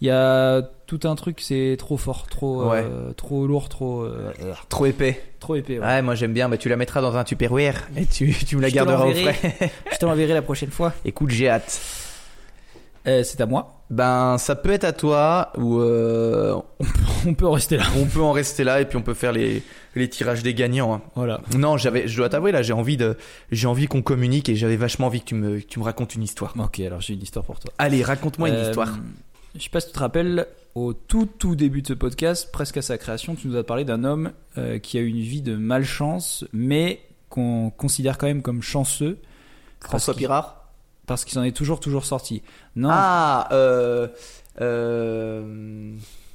Il 0.00 0.06
y 0.08 0.10
a 0.10 0.62
tout 0.98 1.06
un 1.08 1.14
truc, 1.14 1.40
c'est 1.40 1.76
trop 1.78 1.96
fort, 1.96 2.26
trop, 2.26 2.72
euh, 2.72 3.12
trop 3.12 3.46
lourd, 3.46 3.68
trop, 3.68 4.02
euh, 4.02 4.32
Trop 4.68 4.86
épais. 4.86 5.22
trop 5.38 5.54
épais. 5.54 5.78
ouais. 5.78 5.84
Ouais, 5.86 6.02
moi 6.02 6.16
j'aime 6.16 6.32
bien. 6.32 6.48
Bah, 6.48 6.56
tu 6.56 6.68
la 6.68 6.76
mettras 6.76 7.00
dans 7.00 7.16
un 7.16 7.22
tupperware 7.22 7.88
et 7.96 8.06
tu, 8.06 8.34
tu 8.34 8.56
me 8.56 8.62
la 8.62 8.68
Je 8.68 8.74
garderas 8.74 9.06
au 9.06 9.12
frais. 9.14 9.70
Je 9.92 9.96
te 9.98 10.04
l'enverrai 10.04 10.34
la 10.34 10.42
prochaine 10.42 10.70
fois. 10.70 10.92
Écoute, 11.04 11.30
j'ai 11.30 11.48
hâte. 11.48 11.80
Euh, 13.06 13.22
c'est 13.22 13.40
à 13.40 13.46
moi. 13.46 13.82
Ben, 13.88 14.36
ça 14.38 14.54
peut 14.56 14.70
être 14.72 14.84
à 14.84 14.92
toi 14.92 15.52
ou 15.56 15.78
euh, 15.80 16.54
On 17.26 17.34
peut 17.34 17.46
en 17.46 17.52
rester 17.52 17.76
là. 17.76 17.84
on 17.96 18.04
peut 18.04 18.20
en 18.20 18.32
rester 18.32 18.62
là 18.62 18.80
et 18.80 18.84
puis 18.84 18.96
on 18.98 19.02
peut 19.02 19.14
faire 19.14 19.32
les, 19.32 19.62
les 19.94 20.08
tirages 20.08 20.42
des 20.42 20.54
gagnants. 20.54 20.92
hein. 20.94 21.00
Voilà. 21.14 21.40
Non, 21.56 21.76
j'avais, 21.76 22.06
je 22.08 22.16
dois 22.16 22.28
t'avouer 22.28 22.52
là, 22.52 22.62
j'ai 22.62 22.72
envie 22.74 22.96
de, 22.96 23.16
j'ai 23.52 23.66
envie 23.68 23.86
qu'on 23.86 24.02
communique 24.02 24.48
et 24.48 24.54
j'avais 24.56 24.76
vachement 24.76 25.06
envie 25.06 25.20
que 25.20 25.26
tu 25.26 25.34
me, 25.34 25.60
que 25.60 25.66
tu 25.66 25.78
me 25.78 25.84
racontes 25.84 26.14
une 26.14 26.22
histoire. 26.24 26.52
Ok, 26.58 26.80
alors 26.80 27.00
j'ai 27.00 27.14
une 27.14 27.22
histoire 27.22 27.44
pour 27.44 27.58
toi. 27.60 27.72
Allez, 27.78 28.02
raconte-moi 28.02 28.48
une 28.50 28.60
histoire. 28.66 28.90
Je 29.54 29.62
sais 29.62 29.70
pas 29.70 29.80
si 29.80 29.88
tu 29.88 29.92
te 29.92 29.98
rappelles, 29.98 30.46
au 30.74 30.92
tout 30.92 31.26
tout 31.26 31.56
début 31.56 31.82
de 31.82 31.88
ce 31.88 31.92
podcast, 31.92 32.50
presque 32.52 32.76
à 32.76 32.82
sa 32.82 32.98
création, 32.98 33.34
tu 33.34 33.48
nous 33.48 33.56
as 33.56 33.64
parlé 33.64 33.84
d'un 33.84 34.04
homme 34.04 34.32
euh, 34.58 34.78
qui 34.78 34.98
a 34.98 35.00
eu 35.00 35.08
une 35.08 35.20
vie 35.20 35.42
de 35.42 35.56
malchance, 35.56 36.44
mais 36.52 37.00
qu'on 37.28 37.70
considère 37.70 38.18
quand 38.18 38.26
même 38.26 38.42
comme 38.42 38.62
chanceux. 38.62 39.18
François 39.80 40.14
Pirard? 40.14 40.68
Parce 41.06 41.24
qu'il 41.24 41.34
s'en 41.34 41.42
est 41.42 41.56
toujours 41.56 41.80
toujours 41.80 42.04
sorti. 42.04 42.42
Non. 42.76 42.90
Ah, 42.92 43.48
euh, 43.52 44.08
euh, 44.60 45.92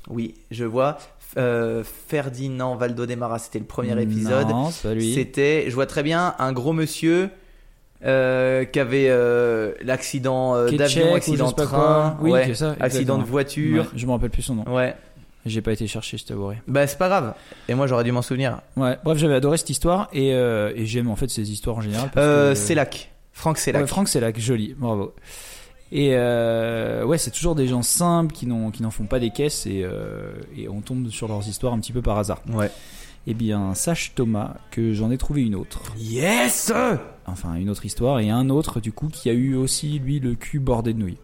oui, 0.09 0.35
je 0.51 0.65
vois. 0.65 0.97
Euh, 1.37 1.83
Ferdinand 1.83 2.75
Valdodemara, 2.75 3.39
c'était 3.39 3.59
le 3.59 3.65
premier 3.65 4.01
épisode. 4.01 4.47
C'était, 4.99 5.65
je 5.69 5.75
vois 5.75 5.85
très 5.85 6.03
bien, 6.03 6.35
un 6.39 6.53
gros 6.53 6.73
monsieur 6.73 7.29
euh, 8.05 8.65
qui 8.65 8.79
avait 8.79 9.07
euh, 9.09 9.73
l'accident 9.83 10.55
euh, 10.55 10.67
Qui 10.67 10.75
est 10.75 10.77
d'avion, 10.77 11.01
tchèque 11.01 11.11
ou 11.11 11.15
accident 11.15 11.51
de 11.51 11.63
train. 11.63 12.17
Oui, 12.21 12.31
ouais, 12.31 12.45
c'est 12.47 12.55
ça, 12.55 12.75
accident 12.79 13.17
de 13.17 13.23
voiture. 13.23 13.83
Ouais, 13.83 13.89
je 13.95 14.05
me 14.05 14.11
rappelle 14.11 14.29
plus 14.29 14.41
son 14.43 14.55
nom. 14.55 14.63
Ouais. 14.73 14.95
J'ai 15.45 15.61
pas 15.61 15.73
été 15.73 15.85
chercher, 15.85 16.17
je 16.17 16.25
t'avouerai. 16.25 16.57
Bah 16.67 16.87
c'est 16.87 16.97
pas 16.97 17.07
grave. 17.07 17.35
Et 17.69 17.75
moi 17.75 17.85
j'aurais 17.85 18.03
dû 18.03 18.11
m'en 18.11 18.23
souvenir. 18.23 18.61
Ouais. 18.77 18.97
Bref, 19.03 19.19
j'avais 19.19 19.35
adoré 19.35 19.57
cette 19.57 19.69
histoire 19.69 20.09
et, 20.11 20.33
euh, 20.33 20.73
et 20.75 20.87
j'aime 20.87 21.07
en 21.09 21.15
fait 21.15 21.29
ces 21.29 21.51
histoires 21.51 21.77
en 21.77 21.81
général. 21.81 22.09
Euh, 22.17 22.55
Célac. 22.55 23.11
Franck 23.31 23.59
Célac. 23.59 23.83
Ouais, 23.83 23.87
Franck 23.87 24.07
Célac, 24.07 24.39
joli, 24.39 24.73
bravo. 24.75 25.13
Et 25.91 26.09
euh, 26.13 27.03
ouais, 27.05 27.19
c'est 27.19 27.29
toujours 27.29 27.53
des 27.53 27.67
gens 27.67 27.83
simples 27.83 28.33
qui 28.33 28.47
n'en 28.47 28.89
font 28.89 29.05
pas 29.05 29.19
des 29.19 29.29
caisses 29.29 29.67
et, 29.67 29.83
euh, 29.83 30.33
et 30.57 30.67
on 30.67 30.81
tombe 30.81 31.09
sur 31.09 31.27
leurs 31.27 31.47
histoires 31.47 31.73
un 31.73 31.79
petit 31.79 31.93
peu 31.93 32.01
par 32.01 32.17
hasard. 32.17 32.41
Ouais. 32.51 32.71
Eh 33.27 33.33
bien, 33.33 33.73
sache 33.73 34.13
Thomas 34.13 34.55
que 34.69 34.93
j'en 34.93 35.09
ai 35.09 35.17
trouvé 35.17 35.41
une 35.41 35.55
autre. 35.55 35.81
Yes. 35.97 36.71
Enfin, 37.25 37.55
une 37.55 37.69
autre 37.69 37.85
histoire 37.85 38.19
et 38.19 38.29
un 38.29 38.49
autre 38.49 38.79
du 38.79 38.91
coup 38.91 39.07
qui 39.07 39.29
a 39.29 39.33
eu 39.33 39.55
aussi 39.55 39.97
lui 39.97 40.19
le 40.19 40.35
cul 40.35 40.59
bordé 40.59 40.93
de 40.93 40.99
nouilles. 40.99 41.17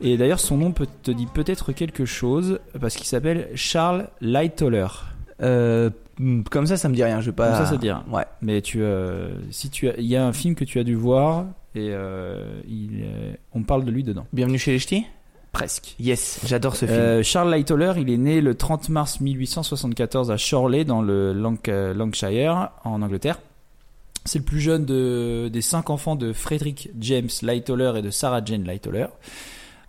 Et 0.00 0.16
d'ailleurs, 0.16 0.40
son 0.40 0.56
nom 0.56 0.72
peut 0.72 0.86
te 1.02 1.10
dit 1.10 1.26
peut-être 1.26 1.72
quelque 1.72 2.04
chose 2.04 2.60
parce 2.80 2.94
qu'il 2.96 3.06
s'appelle 3.06 3.48
Charles 3.54 4.08
Lightoller. 4.20 4.86
Euh, 5.42 5.90
comme 6.50 6.66
ça, 6.66 6.76
ça 6.76 6.88
me 6.88 6.94
dit 6.94 7.02
rien. 7.04 7.20
Je 7.20 7.26
vais 7.30 7.36
pas. 7.36 7.48
Comme 7.48 7.58
ça, 7.64 7.66
ça 7.66 7.76
te 7.76 7.80
dit 7.80 7.90
rien. 7.90 8.04
Ouais. 8.10 8.24
Mais 8.42 8.60
tu, 8.62 8.82
euh, 8.82 9.30
si 9.50 9.70
tu, 9.70 9.88
il 9.98 10.06
y 10.06 10.16
a 10.16 10.24
un 10.26 10.32
film 10.32 10.54
que 10.54 10.64
tu 10.64 10.78
as 10.78 10.84
dû 10.84 10.94
voir 10.94 11.46
et 11.74 11.90
euh, 11.92 12.60
il, 12.68 13.02
euh, 13.04 13.32
on 13.54 13.62
parle 13.62 13.84
de 13.84 13.90
lui 13.90 14.02
dedans. 14.04 14.26
Bienvenue 14.32 14.58
chez 14.58 14.72
les 14.72 14.78
ch'tis? 14.78 15.04
Presque. 15.52 15.94
Yes, 15.98 16.40
j'adore 16.46 16.76
ce 16.76 16.86
film. 16.86 16.98
Euh, 16.98 17.22
Charles 17.22 17.50
Lightoller, 17.50 17.92
il 17.98 18.10
est 18.10 18.16
né 18.18 18.40
le 18.40 18.54
30 18.54 18.90
mars 18.90 19.20
1874 19.20 20.30
à 20.30 20.36
Chorley 20.36 20.84
dans 20.84 21.02
le 21.02 21.32
Lanc- 21.32 21.68
Lancashire 21.94 22.70
en 22.84 23.00
Angleterre. 23.02 23.40
C'est 24.24 24.38
le 24.40 24.44
plus 24.44 24.60
jeune 24.60 24.84
de- 24.84 25.48
des 25.50 25.62
cinq 25.62 25.88
enfants 25.90 26.16
de 26.16 26.32
Frederick 26.32 26.90
James 27.00 27.28
Lightoller 27.42 27.92
et 27.96 28.02
de 28.02 28.10
Sarah 28.10 28.44
Jane 28.44 28.64
Lightoller. 28.64 29.06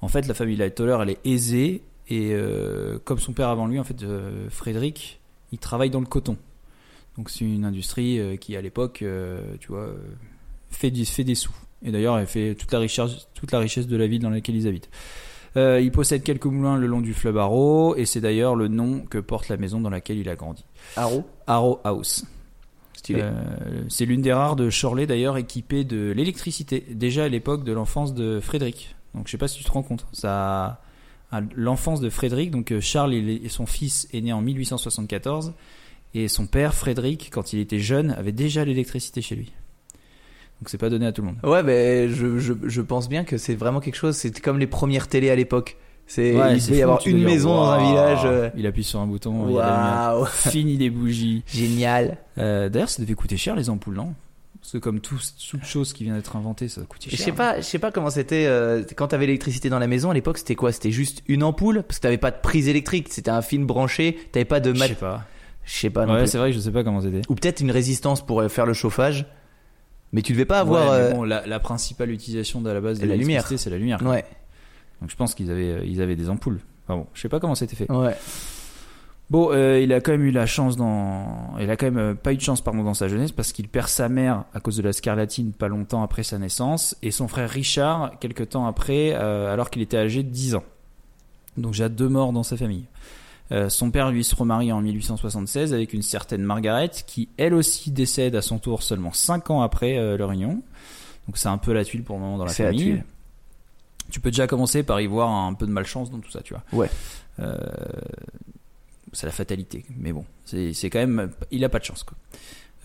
En 0.02 0.08
fait, 0.08 0.28
la 0.28 0.34
famille 0.34 0.56
Lightoller, 0.56 0.97
elle 1.02 1.10
est 1.10 1.20
aisée 1.26 1.82
et 2.08 2.30
euh, 2.34 2.97
comme 3.04 3.20
son 3.20 3.34
père 3.34 3.50
avant 3.50 3.68
lui, 3.68 3.80
en 3.80 3.84
fait, 3.84 4.02
euh, 4.04 4.50
Frédéric, 4.50 5.20
il 5.52 5.58
travaille 5.60 5.89
dans 5.89 6.00
le 6.00 6.06
coton. 6.06 6.38
Donc 7.18 7.30
c'est 7.30 7.43
une 7.45 7.66
industrie 7.66 8.20
euh, 8.20 8.36
qui 8.38 8.56
à 8.56 8.62
l'époque, 8.62 9.04
tu 9.60 9.68
vois, 9.68 9.89
fait, 10.72 10.91
du- 10.91 11.06
fait 11.06 11.24
des 11.24 11.36
sous. 11.36 11.54
Et 11.84 11.91
d'ailleurs, 11.91 12.18
elle 12.18 12.28
fait 12.28 12.56
toute 12.56 12.72
la 12.72 12.80
richesse, 12.80 13.28
toute 13.34 13.52
la 13.52 13.60
richesse 13.60 13.88
de 13.88 13.95
la 13.97 14.08
ville 14.08 14.22
dans 14.22 14.30
laquelle 14.30 14.56
ils 14.56 14.68
habitent. 14.68 14.89
Il 15.56 15.91
possède 15.91 16.24
quelques 16.24 16.45
moulins 16.45 16.78
le 16.78 16.88
long 16.88 17.02
du 17.02 17.14
fleuve 17.14 17.38
Arrow 17.38 17.95
et 17.95 18.06
c'est 18.06 18.22
d'ailleurs 18.22 18.56
le 18.56 18.68
nom 18.70 19.02
que 19.02 19.18
porte 19.18 19.50
la 19.50 19.58
maison 19.58 19.82
dans 19.82 19.89
laquelle 19.89 20.18
il 20.18 20.30
a 20.30 20.36
grandi. 20.36 20.64
Arrow. 20.95 21.26
Arrow 21.47 21.80
House. 21.84 22.24
Stylé. 22.93 23.22
Euh, 23.24 23.32
c'est 23.89 24.06
l'une 24.06 24.22
des 24.22 24.32
rares 24.32 24.56
de 24.56 24.70
Chorley 24.70 25.08
d'ailleurs 25.08 25.38
équipée 25.38 25.84
de 25.84 26.12
l'électricité, 26.12 26.86
déjà 26.91 27.24
à 27.26 27.28
l'époque 27.30 27.64
de 27.64 27.72
l'enfance 27.74 28.14
de 28.14 28.39
Frédéric. 28.39 28.95
Donc 29.16 29.28
je 29.28 29.32
sais 29.32 29.38
pas 29.38 29.47
si 29.47 29.57
tu 29.57 29.64
te 29.64 29.72
rends 29.72 29.84
compte. 29.84 30.05
Ça, 30.14 30.82
l'enfance 31.55 31.99
de 32.01 32.10
Frédéric, 32.10 32.51
donc 32.51 32.72
euh, 32.72 32.82
Charles 32.82 33.14
et 33.14 33.49
son 33.49 33.66
fils 33.66 34.07
est 34.14 34.22
né 34.22 34.34
en 34.34 34.41
1874 34.41 35.53
et 36.14 36.28
son 36.28 36.47
père 36.47 36.74
Frédéric, 36.74 37.30
quand 37.32 37.53
il 37.53 37.60
était 37.60 37.80
jeune, 37.80 38.12
avait 38.12 38.32
déjà 38.32 38.66
l'électricité 38.66 39.22
chez 39.22 39.36
lui. 39.36 39.51
Donc 40.60 40.68
c'est 40.70 40.78
pas 40.78 40.89
donné 40.89 41.05
à 41.05 41.12
tout 41.12 41.22
le 41.22 41.28
monde. 41.28 41.38
Ouais, 41.43 41.64
ben 41.64 42.10
je, 42.12 42.38
je, 42.39 42.53
je 42.64 42.82
pense 42.82 43.07
bien 43.07 43.24
que 43.24 43.38
c'est 43.38 43.55
vraiment 43.55 43.80
quelque 43.80 43.95
chose. 43.95 44.16
C'est 44.16 44.38
comme 44.41 44.60
les 44.60 44.68
premières 44.68 45.07
télés 45.07 45.30
à 45.30 45.36
l'époque. 45.36 45.78
C'est 46.05 46.36
Ouais, 46.36 46.57
il 46.57 46.66
peut 46.66 46.76
y 46.76 46.82
avoir 46.82 47.05
une 47.07 47.24
maison 47.24 47.53
dans 47.55 47.70
un 47.70 47.88
village. 47.88 48.20
euh, 48.26 48.49
Il 48.57 48.66
appuie 48.66 48.84
sur 48.84 48.99
un 48.99 49.05
bouton, 49.05 49.47
il 49.47 49.55
y 49.55 49.60
a 49.60 49.62
la 49.62 49.68
lumière. 49.78 50.18
Waouh, 50.20 50.26
Fini 50.26 50.78
des 50.78 50.89
bougies. 50.89 51.43
génial. 51.47 52.18
Euh, 52.39 52.68
D'ailleurs, 52.68 52.89
ça 52.89 53.01
devait 53.03 53.14
coûter 53.14 53.38
cher 53.38 53.55
les 53.55 53.70
ampoules, 53.70 53.93
non? 53.95 54.14
Parce 54.72 54.74
que 54.84 54.84
comme 54.84 54.99
tout, 54.99 55.17
toute 55.49 55.65
chose 55.65 55.93
qui 55.93 56.03
vient 56.03 56.13
d'être 56.13 56.36
inventée, 56.36 56.67
ça 56.67 56.82
coûtait 56.88 57.09
Je 57.09 57.15
cher. 57.15 57.26
sais 57.26 57.32
pas, 57.32 57.57
je 57.57 57.65
sais 57.65 57.80
pas 57.80 57.91
comment 57.91 58.11
c'était 58.11 58.45
euh, 58.45 58.84
quand 58.95 59.07
t'avais 59.07 59.26
l'électricité 59.26 59.67
dans 59.67 59.80
la 59.80 59.88
maison 59.88 60.11
à 60.11 60.13
l'époque. 60.13 60.38
C'était 60.38 60.53
quoi? 60.53 60.72
C'était 60.72 60.91
juste 60.91 61.24
une 61.28 61.41
ampoule? 61.41 61.82
Parce 61.82 61.97
que 61.97 62.03
t'avais 62.03 62.20
pas 62.20 62.30
de 62.30 62.38
prise 62.39 62.67
électrique. 62.67 63.07
C'était 63.09 63.32
un 63.32 63.41
film 63.41 63.65
branché. 63.65 64.20
T'avais 64.32 64.45
pas 64.45 64.59
de 64.59 64.72
Je 64.76 64.80
sais 64.84 64.93
pas. 64.93 65.24
Je 65.65 65.74
sais 65.74 65.89
pas 65.89 66.05
non 66.05 66.13
Ouais, 66.13 66.20
plus. 66.20 66.28
c'est 66.28 66.38
vrai 66.38 66.53
je 66.53 66.59
sais 66.59 66.70
pas 66.70 66.84
comment 66.84 67.01
c'était. 67.01 67.22
Ou 67.30 67.34
peut-être 67.34 67.61
une 67.61 67.72
résistance 67.72 68.24
pour 68.24 68.41
euh, 68.41 68.47
faire 68.47 68.67
le 68.67 68.74
chauffage. 68.74 69.26
Mais 70.13 70.22
tu 70.22 70.34
devais 70.34 70.45
pas 70.45 70.59
avoir. 70.59 70.91
Ouais, 70.91 70.97
mais 70.99 71.03
euh, 71.05 71.11
bon, 71.13 71.24
la, 71.24 71.47
la 71.47 71.59
principale 71.59 72.11
utilisation 72.11 72.61
de 72.61 72.70
la 72.70 72.80
base 72.80 72.99
de 72.99 73.07
la 73.07 73.15
lumière. 73.15 73.47
c'est 73.47 73.70
la 73.72 73.78
lumière. 73.80 74.03
Ouais, 74.05 74.24
Donc 75.01 75.09
je 75.09 75.15
pense 75.15 75.34
qu'ils 75.34 75.49
avaient, 75.49 75.72
euh, 75.72 75.84
ils 75.84 75.99
avaient 75.99 76.15
des 76.15 76.30
ampoules. 76.30 76.59
Enfin 76.88 76.97
bon, 76.99 77.07
je 77.15 77.22
sais 77.22 77.30
pas 77.30 77.39
comment 77.39 77.55
c'était 77.55 77.76
fait. 77.76 77.91
ouais. 77.91 78.15
Bon, 79.30 79.52
euh, 79.52 79.80
il 79.80 79.94
a 79.94 80.02
quand 80.02 80.12
même 80.12 80.24
eu 80.24 80.32
la 80.32 80.48
chance 80.48 80.76
dans, 80.76 81.56
il 81.60 81.70
a 81.70 81.78
quand 81.78 81.86
même 81.86 81.98
euh, 81.98 82.14
pas 82.16 82.34
eu 82.34 82.38
de 82.38 82.42
chance 82.42 82.62
pardon 82.62 82.84
dans 82.84 82.96
sa 82.96 83.08
jeunesse 83.08 83.32
parce 83.32 83.52
qu'il 83.52 83.68
perd 83.68 83.88
sa 83.88 84.10
mère 84.10 84.46
à 84.56 84.60
cause 84.60 84.78
de 84.78 84.82
la 84.82 84.92
scarlatine 84.92 85.52
pas 85.52 85.68
longtemps 85.68 86.02
après 86.02 86.24
sa 86.24 86.40
naissance 86.40 86.98
et 87.04 87.12
son 87.12 87.28
frère 87.28 87.48
Richard 87.48 88.18
quelque 88.20 88.44
temps 88.44 88.66
après 88.66 89.14
euh, 89.14 89.54
alors 89.54 89.70
qu'il 89.70 89.84
était 89.84 89.98
âgé 89.98 90.24
de 90.24 90.30
10 90.30 90.56
ans. 90.56 90.64
Donc 91.58 91.76
j'ai 91.76 91.88
deux 91.90 92.10
morts 92.10 92.34
dans 92.34 92.42
sa 92.42 92.58
famille. 92.58 92.86
Euh, 93.52 93.70
son 93.70 93.92
père 93.92 94.10
lui 94.10 94.24
se 94.24 94.36
remarie 94.36 94.72
en 94.72 94.82
1876 94.82 95.76
avec 95.76 95.94
une 95.94 96.02
certaine 96.02 96.42
Margaret 96.42 96.90
qui 97.06 97.30
elle 97.38 97.54
aussi 97.54 97.92
décède 97.92 98.36
à 98.36 98.42
son 98.42 98.58
tour 98.58 98.82
seulement 98.82 99.14
5 99.14 99.52
ans 99.52 99.62
après 99.62 100.18
leur 100.18 100.32
union. 100.32 100.64
Donc 101.28 101.38
c'est 101.38 101.50
un 101.50 101.60
peu 101.60 101.72
la 101.74 101.86
tuile 101.86 102.04
pour 102.04 102.16
le 102.16 102.24
moment 102.24 102.38
dans 102.40 102.46
la 102.46 102.52
famille. 102.52 102.80
tuile. 102.80 103.04
Tu 104.10 104.20
peux 104.20 104.32
déjà 104.32 104.48
commencer 104.48 104.82
par 104.82 105.00
y 105.02 105.08
voir 105.08 105.30
un 105.30 105.54
peu 105.54 105.68
de 105.68 105.72
malchance 105.72 106.10
dans 106.10 106.18
tout 106.18 106.32
ça, 106.32 106.42
tu 106.42 106.54
vois. 106.54 106.64
Ouais. 106.74 106.90
Euh, 107.40 107.56
c'est 109.14 109.26
la 109.26 109.32
fatalité. 109.32 109.86
Mais 109.97 110.12
bon, 110.14 110.26
c'est 110.45 110.89
quand 110.89 110.99
même. 110.99 111.32
Il 111.51 111.64
a 111.64 111.70
pas 111.70 111.80
de 111.80 111.86
chance, 111.86 112.03
quoi. 112.03 112.18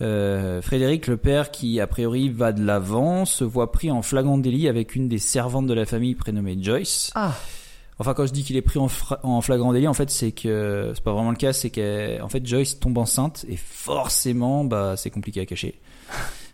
Euh, 0.01 0.61
Frédéric, 0.61 1.07
le 1.07 1.17
père, 1.17 1.51
qui 1.51 1.79
a 1.79 1.87
priori 1.87 2.29
va 2.29 2.51
de 2.51 2.63
l'avant, 2.63 3.25
se 3.25 3.43
voit 3.43 3.71
pris 3.71 3.91
en 3.91 4.01
flagrant 4.01 4.37
délit 4.37 4.67
avec 4.67 4.95
une 4.95 5.07
des 5.07 5.19
servantes 5.19 5.67
de 5.67 5.73
la 5.73 5.85
famille 5.85 6.15
prénommée 6.15 6.57
Joyce. 6.61 7.11
Ah. 7.15 7.33
Enfin, 7.97 8.13
quand 8.13 8.25
je 8.25 8.33
dis 8.33 8.43
qu'il 8.43 8.57
est 8.57 8.61
pris 8.61 8.77
en, 8.77 8.89
en 9.23 9.39
flagrant 9.41 9.71
délit, 9.71 9.87
en 9.87 9.93
fait, 9.93 10.09
c'est 10.09 10.33
que 10.33 10.91
c'est 10.93 11.03
pas 11.03 11.13
vraiment 11.13 11.29
le 11.29 11.37
cas, 11.37 11.53
c'est 11.53 11.69
que 11.69 12.21
en 12.21 12.27
fait 12.27 12.45
Joyce 12.45 12.77
tombe 12.77 12.97
enceinte 12.97 13.45
et 13.47 13.55
forcément, 13.55 14.65
bah, 14.65 14.95
c'est 14.97 15.09
compliqué 15.11 15.39
à 15.39 15.45
cacher. 15.45 15.79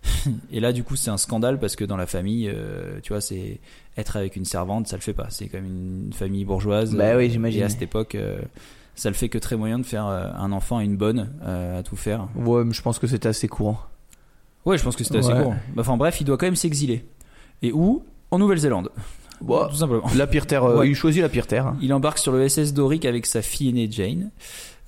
et 0.52 0.60
là, 0.60 0.72
du 0.72 0.84
coup, 0.84 0.96
c'est 0.96 1.10
un 1.10 1.18
scandale 1.18 1.60
parce 1.60 1.76
que 1.76 1.84
dans 1.84 1.98
la 1.98 2.06
famille, 2.06 2.48
euh, 2.48 3.00
tu 3.02 3.12
vois, 3.12 3.22
c'est 3.22 3.60
être 3.98 4.18
avec 4.18 4.36
une 4.36 4.46
servante, 4.46 4.88
ça 4.88 4.98
le 4.98 5.02
fait 5.02 5.14
pas. 5.14 5.28
C'est 5.32 5.48
comme 5.48 5.66
une 5.66 6.14
famille 6.14 6.46
bourgeoise. 6.46 6.94
Bah 6.94 7.18
oui, 7.18 7.26
Et 7.26 7.30
j'imagine. 7.32 7.64
à 7.64 7.70
cette 7.70 7.82
époque, 7.82 8.14
euh, 8.14 8.40
ça 8.96 9.10
le 9.10 9.16
fait 9.16 9.30
que 9.30 9.38
très 9.38 9.56
moyen 9.56 9.80
de 9.80 9.86
faire 9.86 10.06
euh, 10.08 10.28
un 10.38 10.52
enfant 10.52 10.78
à 10.78 10.84
une 10.84 10.98
bonne, 10.98 11.32
euh, 11.44 11.80
à 11.80 11.84
tout 11.84 11.96
faire. 11.96 12.28
Ouais, 12.36 12.64
mais 12.64 12.74
je 12.74 12.82
pense 12.82 13.00
que 13.00 13.08
c'était 13.08 13.30
assez 13.30 13.48
courant. 13.48 13.80
Ouais, 14.66 14.78
je 14.78 14.84
pense 14.84 14.96
que 14.96 15.04
c'était 15.04 15.20
assez 15.20 15.34
Ouais. 15.34 15.44
court. 15.44 15.56
Enfin 15.78 15.98
bref, 15.98 16.22
il 16.22 16.26
doit 16.26 16.38
quand 16.38 16.46
même 16.46 16.56
s'exiler. 16.56 17.06
Et 17.62 17.72
où? 17.72 18.04
En 18.32 18.38
Nouvelle-Zélande. 18.40 18.90
Bon, 19.42 19.68
Tout 19.68 19.76
simplement. 19.76 20.04
la 20.16 20.28
pire 20.28 20.46
terre. 20.46 20.64
euh, 20.66 20.80
Ouais. 20.80 20.90
Il 20.90 20.96
choisit 20.96 21.22
la 21.22 21.30
pire 21.30 21.48
terre. 21.48 21.68
hein. 21.68 21.78
Il 21.82 21.94
embarque 21.94 22.20
sur 22.20 22.32
le 22.32 22.48
SS 22.48 22.74
Doric 22.74 23.06
avec 23.06 23.26
sa 23.26 23.42
fille 23.42 23.70
aînée 23.70 23.88
Jane. 23.90 24.30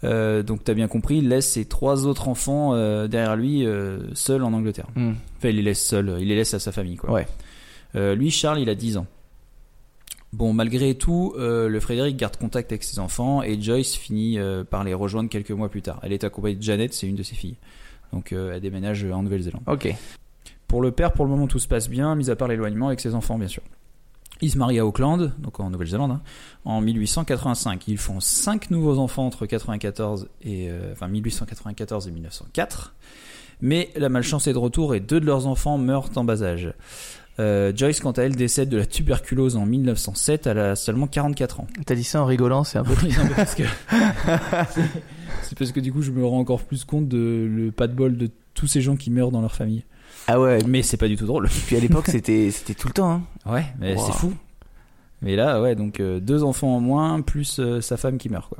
Euh, 0.03 0.43
donc 0.43 0.63
t'as 0.63 0.73
bien 0.73 0.87
compris, 0.89 1.17
il 1.19 1.29
laisse 1.29 1.49
ses 1.49 1.65
trois 1.65 2.05
autres 2.05 2.27
enfants 2.27 2.73
euh, 2.73 3.07
derrière 3.07 3.35
lui, 3.37 3.65
euh, 3.65 4.13
seuls 4.13 4.43
en 4.43 4.51
Angleterre. 4.53 4.87
Hmm. 4.95 5.13
Enfin, 5.37 5.49
il 5.49 5.55
les 5.55 5.61
laisse 5.61 5.83
seuls, 5.83 6.17
il 6.19 6.27
les 6.27 6.35
laisse 6.35 6.53
à 6.53 6.59
sa 6.59 6.71
famille, 6.71 6.97
quoi. 6.97 7.09
Ouais. 7.11 7.27
Lui, 8.15 8.31
Charles, 8.31 8.59
il 8.59 8.69
a 8.69 8.75
10 8.75 8.97
ans. 8.97 9.05
Bon, 10.33 10.51
malgré 10.51 10.95
tout, 10.95 11.35
euh, 11.37 11.69
le 11.69 11.79
Frédéric 11.79 12.17
garde 12.17 12.37
contact 12.37 12.71
avec 12.71 12.83
ses 12.83 12.97
enfants 12.97 13.43
et 13.43 13.61
Joyce 13.61 13.93
finit 13.93 14.39
euh, 14.39 14.63
par 14.63 14.83
les 14.83 14.95
rejoindre 14.95 15.29
quelques 15.29 15.51
mois 15.51 15.69
plus 15.69 15.83
tard. 15.83 15.99
Elle 16.01 16.11
est 16.11 16.23
accompagnée 16.23 16.55
de 16.55 16.63
Janet, 16.63 16.91
c'est 16.91 17.07
une 17.07 17.15
de 17.15 17.21
ses 17.21 17.35
filles. 17.35 17.55
Donc 18.11 18.33
euh, 18.33 18.53
elle 18.55 18.61
déménage 18.61 19.05
en 19.05 19.21
Nouvelle-Zélande. 19.21 19.61
Ok. 19.67 19.95
Pour 20.67 20.81
le 20.81 20.89
père, 20.89 21.11
pour 21.13 21.25
le 21.25 21.29
moment, 21.29 21.45
tout 21.45 21.59
se 21.59 21.67
passe 21.67 21.87
bien, 21.87 22.15
mis 22.15 22.31
à 22.31 22.35
part 22.35 22.47
l'éloignement 22.47 22.87
avec 22.87 22.99
ses 22.99 23.13
enfants, 23.13 23.37
bien 23.37 23.47
sûr. 23.47 23.61
Il 24.41 24.49
se 24.49 24.57
marie 24.57 24.79
à 24.79 24.85
Auckland, 24.87 25.31
donc 25.37 25.59
en 25.59 25.69
Nouvelle-Zélande, 25.69 26.11
hein, 26.13 26.21
en 26.65 26.81
1885. 26.81 27.87
Ils 27.87 27.99
font 27.99 28.19
cinq 28.19 28.71
nouveaux 28.71 28.97
enfants 28.97 29.27
entre 29.27 29.45
94 29.45 30.29
et 30.41 30.69
enfin 30.91 31.07
1894 31.09 32.07
et 32.07 32.11
1904. 32.11 32.95
Mais 33.61 33.91
la 33.95 34.09
malchance 34.09 34.47
est 34.47 34.53
de 34.53 34.57
retour 34.57 34.95
et 34.95 34.99
deux 34.99 35.19
de 35.19 35.25
leurs 35.27 35.45
enfants 35.45 35.77
meurent 35.77 36.09
en 36.15 36.23
bas 36.23 36.41
âge. 36.41 36.73
Euh, 37.39 37.73
Joyce, 37.75 37.99
quant 37.99 38.11
à 38.11 38.21
elle, 38.23 38.35
décède 38.35 38.69
de 38.69 38.77
la 38.77 38.85
tuberculose 38.85 39.55
en 39.57 39.65
1907. 39.65 40.47
Elle 40.47 40.59
a 40.59 40.75
seulement 40.75 41.07
44 41.07 41.61
ans. 41.61 41.67
T'as 41.85 41.95
dit 41.95 42.03
ça 42.03 42.21
en 42.21 42.25
rigolant, 42.25 42.63
c'est 42.63 42.77
un 42.77 42.83
peu. 42.83 42.93
Parce 43.35 43.55
que 43.55 43.63
c'est 45.41 45.57
parce 45.57 45.71
que 45.71 45.79
du 45.79 45.91
coup, 45.91 46.01
je 46.01 46.11
me 46.11 46.25
rends 46.25 46.39
encore 46.39 46.61
plus 46.63 46.85
compte 46.85 47.07
de 47.07 47.47
le 47.49 47.71
pas 47.71 47.87
de 47.87 47.93
bol 47.93 48.17
de 48.17 48.29
tous 48.53 48.67
ces 48.67 48.81
gens 48.81 48.95
qui 48.95 49.09
meurent 49.11 49.31
dans 49.31 49.41
leur 49.41 49.55
famille. 49.55 49.83
Ah 50.27 50.39
ouais. 50.39 50.59
Mais 50.67 50.83
c'est 50.83 50.97
pas 50.97 51.07
du 51.07 51.17
tout 51.17 51.25
drôle. 51.25 51.49
Puis 51.67 51.75
à 51.75 51.79
l'époque, 51.79 52.05
c'était 52.07 52.51
c'était 52.51 52.73
tout 52.75 52.87
le 52.87 52.93
temps. 52.93 53.11
Hein. 53.11 53.21
Ouais, 53.51 53.65
mais 53.79 53.95
Wow. 53.95 54.05
c'est 54.05 54.13
fou. 54.13 54.33
Mais 55.21 55.35
là, 55.35 55.61
ouais, 55.61 55.75
donc 55.75 55.99
euh, 55.99 56.19
deux 56.19 56.43
enfants 56.43 56.75
en 56.75 56.79
moins, 56.81 57.21
plus 57.21 57.59
euh, 57.59 57.81
sa 57.81 57.97
femme 57.97 58.17
qui 58.17 58.29
meurt, 58.29 58.49
quoi. 58.49 58.57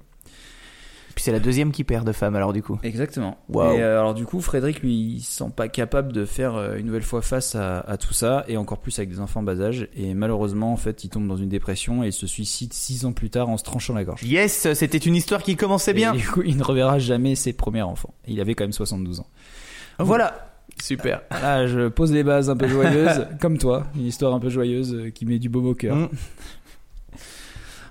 Puis 1.16 1.24
c'est 1.24 1.32
la 1.32 1.39
deuxième 1.39 1.72
qui 1.72 1.84
perd 1.84 2.07
de 2.07 2.11
femme 2.11 2.36
alors 2.36 2.53
du 2.53 2.64
coup. 2.64 2.80
Exactement. 2.84 3.38
Waouh. 3.49 3.76
Et 3.76 3.82
euh, 3.82 3.99
alors 3.99 4.14
du 4.14 4.26
coup, 4.26 4.41
Frédéric, 4.41 4.82
lui, 4.82 4.93
il 4.93 5.22
se 5.22 5.32
sent 5.32 5.51
pas 5.55 5.68
capable 5.68 6.11
de 6.11 6.26
faire 6.26 6.55
euh, 6.55 6.78
une 6.78 6.88
nouvelle 6.88 7.03
fois 7.03 7.22
face 7.22 7.55
à, 7.55 7.80
à 7.80 7.97
tout 7.97 8.14
ça, 8.14 8.45
et 8.47 8.57
encore 8.57 8.80
plus 8.80 8.97
avec 8.97 9.09
des 9.09 9.20
enfants 9.20 9.43
bas 9.43 9.59
âge. 9.61 9.88
Et 9.95 10.14
malheureusement, 10.14 10.74
en 10.74 10.78
fait, 10.78 11.03
il 11.03 11.09
tombe 11.09 11.28
dans 11.28 11.38
une 11.38 11.49
dépression 11.49 12.03
et 12.03 12.07
il 12.07 12.14
se 12.14 12.28
suicide 12.28 12.74
six 12.74 13.05
ans 13.05 13.14
plus 13.14 13.30
tard 13.30 13.49
en 13.49 13.57
se 13.57 13.64
tranchant 13.64 13.93
la 13.93 14.03
gorge. 14.03 14.24
Yes, 14.24 14.74
c'était 14.74 14.97
une 14.97 15.16
histoire 15.16 15.43
qui 15.43 15.55
commençait 15.55 15.93
bien. 15.93 16.14
Et 16.14 16.18
du 16.18 16.28
coup, 16.28 16.41
il 16.43 16.57
ne 16.57 16.64
reverra 16.64 16.99
jamais 16.99 17.36
ses 17.36 17.53
premiers 17.53 17.82
enfants. 17.82 18.14
Il 18.28 18.39
avait 18.41 18.55
quand 18.55 18.64
même 18.64 18.74
72 18.74 19.20
ans. 19.20 19.28
Oh. 19.99 20.05
Voilà. 20.05 20.49
Super. 20.82 21.22
Là, 21.30 21.68
je 21.68 21.88
pose 21.88 22.11
les 22.11 22.24
bases 22.24 22.49
un 22.49 22.57
peu 22.57 22.68
joyeuses, 22.68 23.28
comme 23.41 23.57
toi, 23.57 23.86
une 23.95 24.05
histoire 24.05 24.34
un 24.34 24.39
peu 24.39 24.49
joyeuse 24.49 24.93
euh, 24.93 25.09
qui 25.11 25.26
met 25.26 25.38
du 25.38 25.49
beau 25.49 25.61
au 25.70 25.76
cœur. 25.76 25.95
Mm. 25.95 26.09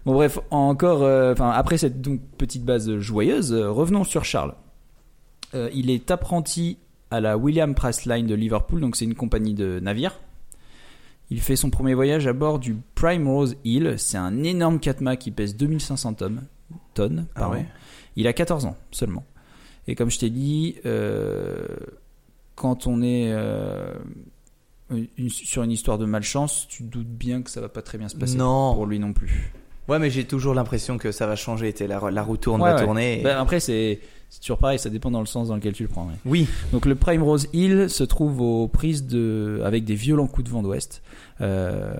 Bon 0.04 0.14
bref, 0.14 0.38
encore, 0.50 1.02
euh, 1.02 1.32
enfin 1.32 1.50
après 1.50 1.78
cette 1.78 2.00
donc 2.00 2.20
petite 2.38 2.64
base 2.64 2.98
joyeuse, 2.98 3.52
euh, 3.52 3.70
revenons 3.70 4.02
sur 4.04 4.24
Charles. 4.24 4.54
Euh, 5.54 5.70
il 5.74 5.90
est 5.90 6.10
apprenti 6.10 6.78
à 7.10 7.20
la 7.20 7.36
William 7.38 7.74
Price 7.74 8.04
Line 8.06 8.26
de 8.26 8.34
Liverpool, 8.34 8.80
donc 8.80 8.96
c'est 8.96 9.04
une 9.04 9.14
compagnie 9.14 9.54
de 9.54 9.78
navires. 9.80 10.18
Il 11.30 11.40
fait 11.40 11.56
son 11.56 11.70
premier 11.70 11.94
voyage 11.94 12.26
à 12.26 12.32
bord 12.32 12.58
du 12.58 12.76
Primrose 12.94 13.56
Hill. 13.64 13.94
C'est 13.96 14.16
un 14.18 14.42
énorme 14.42 14.80
catma 14.80 15.16
qui 15.16 15.30
pèse 15.30 15.56
2500 15.56 16.14
tonnes. 16.14 16.42
tonnes 16.94 17.26
Ah 17.36 17.48
ouais. 17.48 17.66
Il 18.16 18.26
a 18.26 18.32
14 18.32 18.66
ans 18.66 18.76
seulement. 18.90 19.24
Et 19.86 19.94
comme 19.94 20.10
je 20.10 20.18
t'ai 20.18 20.30
dit, 20.30 20.76
euh, 20.84 21.66
quand 22.54 22.86
on 22.86 23.02
est 23.02 23.30
euh, 23.32 23.94
une- 25.16 25.30
sur 25.30 25.62
une 25.62 25.70
histoire 25.70 25.96
de 25.96 26.04
malchance, 26.06 26.66
tu 26.68 26.82
te 26.84 26.88
doutes 26.90 27.08
bien 27.08 27.40
que 27.42 27.50
ça 27.50 27.60
va 27.60 27.68
pas 27.68 27.82
très 27.82 27.98
bien 27.98 28.08
se 28.08 28.16
passer 28.16 28.36
Non. 28.36 28.74
pour 28.74 28.86
lui 28.86 28.98
non 28.98 29.12
plus. 29.12 29.52
Ouais, 29.92 29.98
mais 29.98 30.10
j'ai 30.10 30.24
toujours 30.24 30.54
l'impression 30.54 30.98
que 30.98 31.12
ça 31.12 31.26
va 31.26 31.36
changer. 31.36 31.74
La, 31.86 32.00
la 32.10 32.22
roue 32.22 32.36
tourne, 32.36 32.60
Ouais, 32.62 32.70
va 32.70 32.76
ouais. 32.76 32.84
tourner. 32.84 33.20
et- 33.20 33.22
Ben, 33.22 33.38
après, 33.38 33.60
c'est 33.60 34.00
toujours 34.40 34.56
pareil, 34.58 34.78
ça 34.78 34.88
dépend 34.90 35.10
dans 35.10 35.20
le 35.20 35.26
sens 35.26 35.48
dans 35.48 35.54
lequel 35.56 35.74
tu 35.74 35.82
le 35.82 35.88
prends. 35.90 36.06
ouais. 36.06 36.14
Oui. 36.24 36.48
Donc 36.72 36.86
le 36.86 36.94
Primrose 36.94 37.48
Hill 37.52 37.90
se 37.90 38.02
trouve 38.04 38.40
aux 38.40 38.66
prises 38.68 39.06
de, 39.06 39.60
avec 39.64 39.84
des 39.84 39.94
violents 39.94 40.26
coups 40.26 40.46
de 40.48 40.50
vent 40.52 40.62
d'ouest. 40.62 41.02
Euh, 41.42 41.92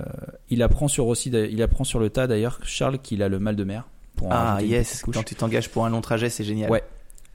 il 0.48 0.62
apprend 0.62 0.88
sur 0.88 1.06
aussi, 1.06 1.28
il 1.30 1.62
apprend 1.62 1.84
sur 1.84 2.00
le 2.00 2.08
tas 2.10 2.26
d'ailleurs, 2.26 2.58
Charles, 2.62 2.98
qu'il 2.98 3.22
a 3.22 3.28
le 3.28 3.38
mal 3.38 3.54
de 3.56 3.64
mer. 3.64 3.86
Pour 4.16 4.28
Ah 4.30 4.58
yes. 4.62 5.02
Quand 5.12 5.22
tu 5.24 5.34
t'engages 5.34 5.68
pour 5.68 5.84
un 5.84 5.90
long 5.90 6.00
trajet, 6.00 6.30
c'est 6.30 6.44
génial. 6.44 6.70
Ouais. 6.70 6.82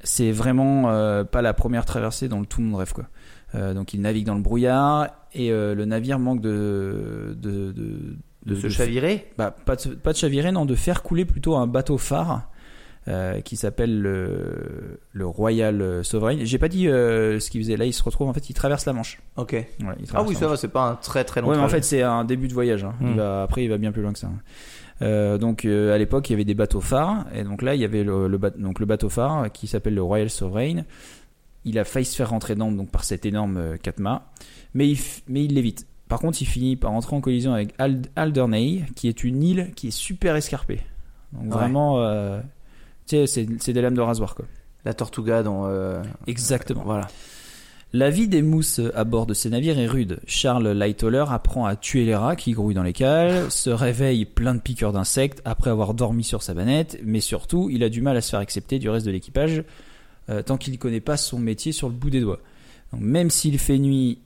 C'est 0.04 0.32
vraiment 0.32 0.90
euh, 0.90 1.24
pas 1.24 1.42
la 1.42 1.54
première 1.54 1.86
traversée 1.86 2.28
dont 2.28 2.44
tout 2.44 2.62
le 2.62 2.68
monde 2.68 2.80
rêve 2.80 2.94
quoi. 2.94 3.06
Euh, 3.56 3.74
donc 3.74 3.94
il 3.94 4.02
navigue 4.02 4.26
dans 4.26 4.36
le 4.36 4.42
brouillard 4.42 5.08
et 5.34 5.50
le 5.50 5.86
navire 5.86 6.18
manque 6.20 6.42
de 6.42 7.36
de 7.40 7.72
de, 7.72 8.16
De 8.48 8.56
se 8.56 8.70
chavirer. 8.70 9.28
bah, 9.38 9.52
pas, 9.66 9.76
de, 9.76 9.90
pas 9.96 10.12
de 10.14 10.18
chavirer, 10.18 10.52
non, 10.52 10.66
de 10.66 10.76
faire 10.76 11.04
couler 11.04 11.26
plutôt 11.26 11.56
un 11.56 11.68
bateau 11.68 11.98
phare 11.98 12.50
euh, 13.08 13.40
qui 13.42 13.56
s'appelle 13.56 14.02
le, 14.02 15.00
le 15.14 15.26
Royal 15.26 16.04
Sovereign. 16.04 16.40
J'ai 16.46 16.58
pas 16.58 16.68
dit 16.68 16.88
euh, 16.90 17.40
ce 17.40 17.50
qu'il 17.50 17.62
faisait 17.62 17.78
là, 17.78 17.86
il 17.86 17.94
se 17.94 18.04
retrouve 18.04 18.28
en 18.28 18.34
fait, 18.34 18.50
il 18.50 18.54
traverse 18.54 18.86
la 18.86 18.94
Manche. 18.94 19.20
Ok. 19.38 19.52
Ouais, 19.54 19.68
Ah 20.14 20.24
oui, 20.24 20.36
ça 20.36 20.48
va. 20.48 20.58
C'est 20.58 20.68
pas 20.68 20.90
un 20.90 20.96
très 20.96 21.24
très 21.24 21.42
long 21.42 21.48
Ouais, 21.50 21.56
mais 21.58 21.64
en 21.64 21.70
fait, 21.70 21.84
c'est 21.84 22.02
un 22.02 22.26
début 22.26 22.48
de 22.48 22.54
voyage. 22.54 22.84
hein. 22.84 22.96
Il 23.02 23.08
Hmm. 23.08 23.16
va, 23.18 23.44
après, 23.44 23.64
il 23.64 23.70
va 23.70 23.78
bien 23.78 23.92
plus 23.92 24.02
loin 24.02 24.12
que 24.14 24.20
ça. 24.20 24.30
Euh, 25.02 25.38
donc, 25.38 25.64
à 25.66 25.98
l'époque, 25.98 26.30
il 26.30 26.34
y 26.34 26.36
avait 26.36 26.44
des 26.46 26.56
bateaux 26.56 26.82
phares. 26.82 27.26
Et 27.34 27.44
donc 27.44 27.62
là, 27.62 27.76
il 27.76 27.82
y 27.82 27.86
avait 27.86 28.04
le, 28.04 28.28
le, 28.28 28.38
ba- 28.38 28.50
donc, 28.50 28.80
le 28.80 28.86
bateau 28.86 29.10
phare 29.10 29.52
qui 29.52 29.68
s'appelle 29.68 29.94
le 29.96 30.02
Royal 30.04 30.30
Sovereign. 30.30 30.86
Il 31.66 31.78
a 31.80 31.84
failli 31.84 32.06
se 32.06 32.16
faire 32.16 32.30
rentrer 32.30 32.56
dedans 32.56 32.72
donc, 32.72 32.90
par 32.92 33.04
cet 33.04 33.26
énorme 33.26 33.58
euh, 33.58 33.78
catma. 33.78 34.32
Mais 34.74 34.88
il, 34.90 34.96
f- 34.98 35.22
mais 35.28 35.44
il 35.46 35.54
l'évite. 35.54 35.86
Par 36.08 36.20
contre, 36.20 36.42
il 36.42 36.46
finit 36.46 36.76
par 36.76 36.92
entrer 36.92 37.16
en 37.16 37.22
collision 37.22 37.54
avec 37.54 37.78
Ald- 37.80 38.08
Alderney, 38.16 38.84
qui 38.96 39.08
est 39.08 39.24
une 39.24 39.44
île 39.44 39.72
qui 39.76 39.88
est 39.90 39.92
super 39.92 40.36
escarpée. 40.36 40.80
Donc, 41.34 41.44
Ouais. 41.44 41.50
vraiment, 41.50 42.00
euh, 42.00 42.40
tu 43.08 43.26
sais, 43.28 43.46
c'est 43.60 43.74
des 43.74 43.82
lames 43.82 43.96
de 43.96 44.02
rasoir, 44.02 44.34
quoi. 44.36 44.46
La 44.86 44.94
Tortuga 44.94 45.44
dans. 45.44 45.66
euh, 45.68 46.02
Exactement. 46.28 46.84
Voilà. 46.86 47.08
La 47.94 48.10
vie 48.10 48.28
des 48.28 48.42
mousses 48.42 48.82
à 48.96 49.04
bord 49.06 49.26
de 49.26 49.34
ces 49.34 49.50
navires 49.50 49.80
est 49.80 49.88
rude. 49.88 50.20
Charles 50.28 50.68
Lightoller 50.70 51.24
apprend 51.30 51.66
à 51.66 51.76
tuer 51.78 52.06
les 52.06 52.16
rats 52.16 52.36
qui 52.36 52.52
grouillent 52.52 52.74
dans 52.76 52.84
les 52.84 52.94
cales, 52.94 53.50
se 53.52 53.70
réveille 53.70 54.26
plein 54.26 54.56
de 54.56 54.60
piqûres 54.60 54.92
d'insectes 54.94 55.42
après 55.46 55.70
avoir 55.70 55.94
dormi 55.94 56.24
sur 56.24 56.44
sa 56.44 56.54
banette, 56.54 57.00
mais 57.04 57.22
surtout, 57.22 57.70
il 57.72 57.84
a 57.84 57.90
du 57.90 58.02
mal 58.02 58.16
à 58.18 58.22
se 58.22 58.30
faire 58.32 58.40
accepter 58.42 58.78
du 58.80 58.90
reste 58.90 59.06
de 59.06 59.12
l'équipage 59.12 59.64
euh, 60.30 60.42
tant 60.42 60.58
qu'il 60.58 60.74
ne 60.74 60.78
connaît 60.78 61.00
pas 61.00 61.16
son 61.18 61.40
métier 61.40 61.72
sur 61.72 61.88
le 61.88 61.94
bout 61.96 62.10
des 62.10 62.20
doigts. 62.22 62.40
Donc, 62.92 63.02
même 63.02 63.30
s'il 63.30 63.58
fait 63.58 63.78
nuit 63.80 64.20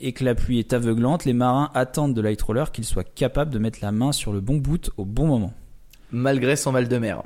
et 0.00 0.12
que 0.12 0.24
la 0.24 0.34
pluie 0.34 0.58
est 0.58 0.72
aveuglante, 0.72 1.24
les 1.24 1.32
marins 1.32 1.70
attendent 1.74 2.14
de 2.14 2.20
Lightroller 2.20 2.64
qu'il 2.72 2.84
soit 2.84 3.04
capable 3.04 3.50
de 3.52 3.58
mettre 3.58 3.78
la 3.82 3.92
main 3.92 4.12
sur 4.12 4.32
le 4.32 4.40
bon 4.40 4.56
bout 4.56 4.90
au 4.96 5.04
bon 5.04 5.26
moment. 5.26 5.52
Malgré 6.12 6.56
son 6.56 6.72
mal 6.72 6.88
de 6.88 6.98
mer. 6.98 7.22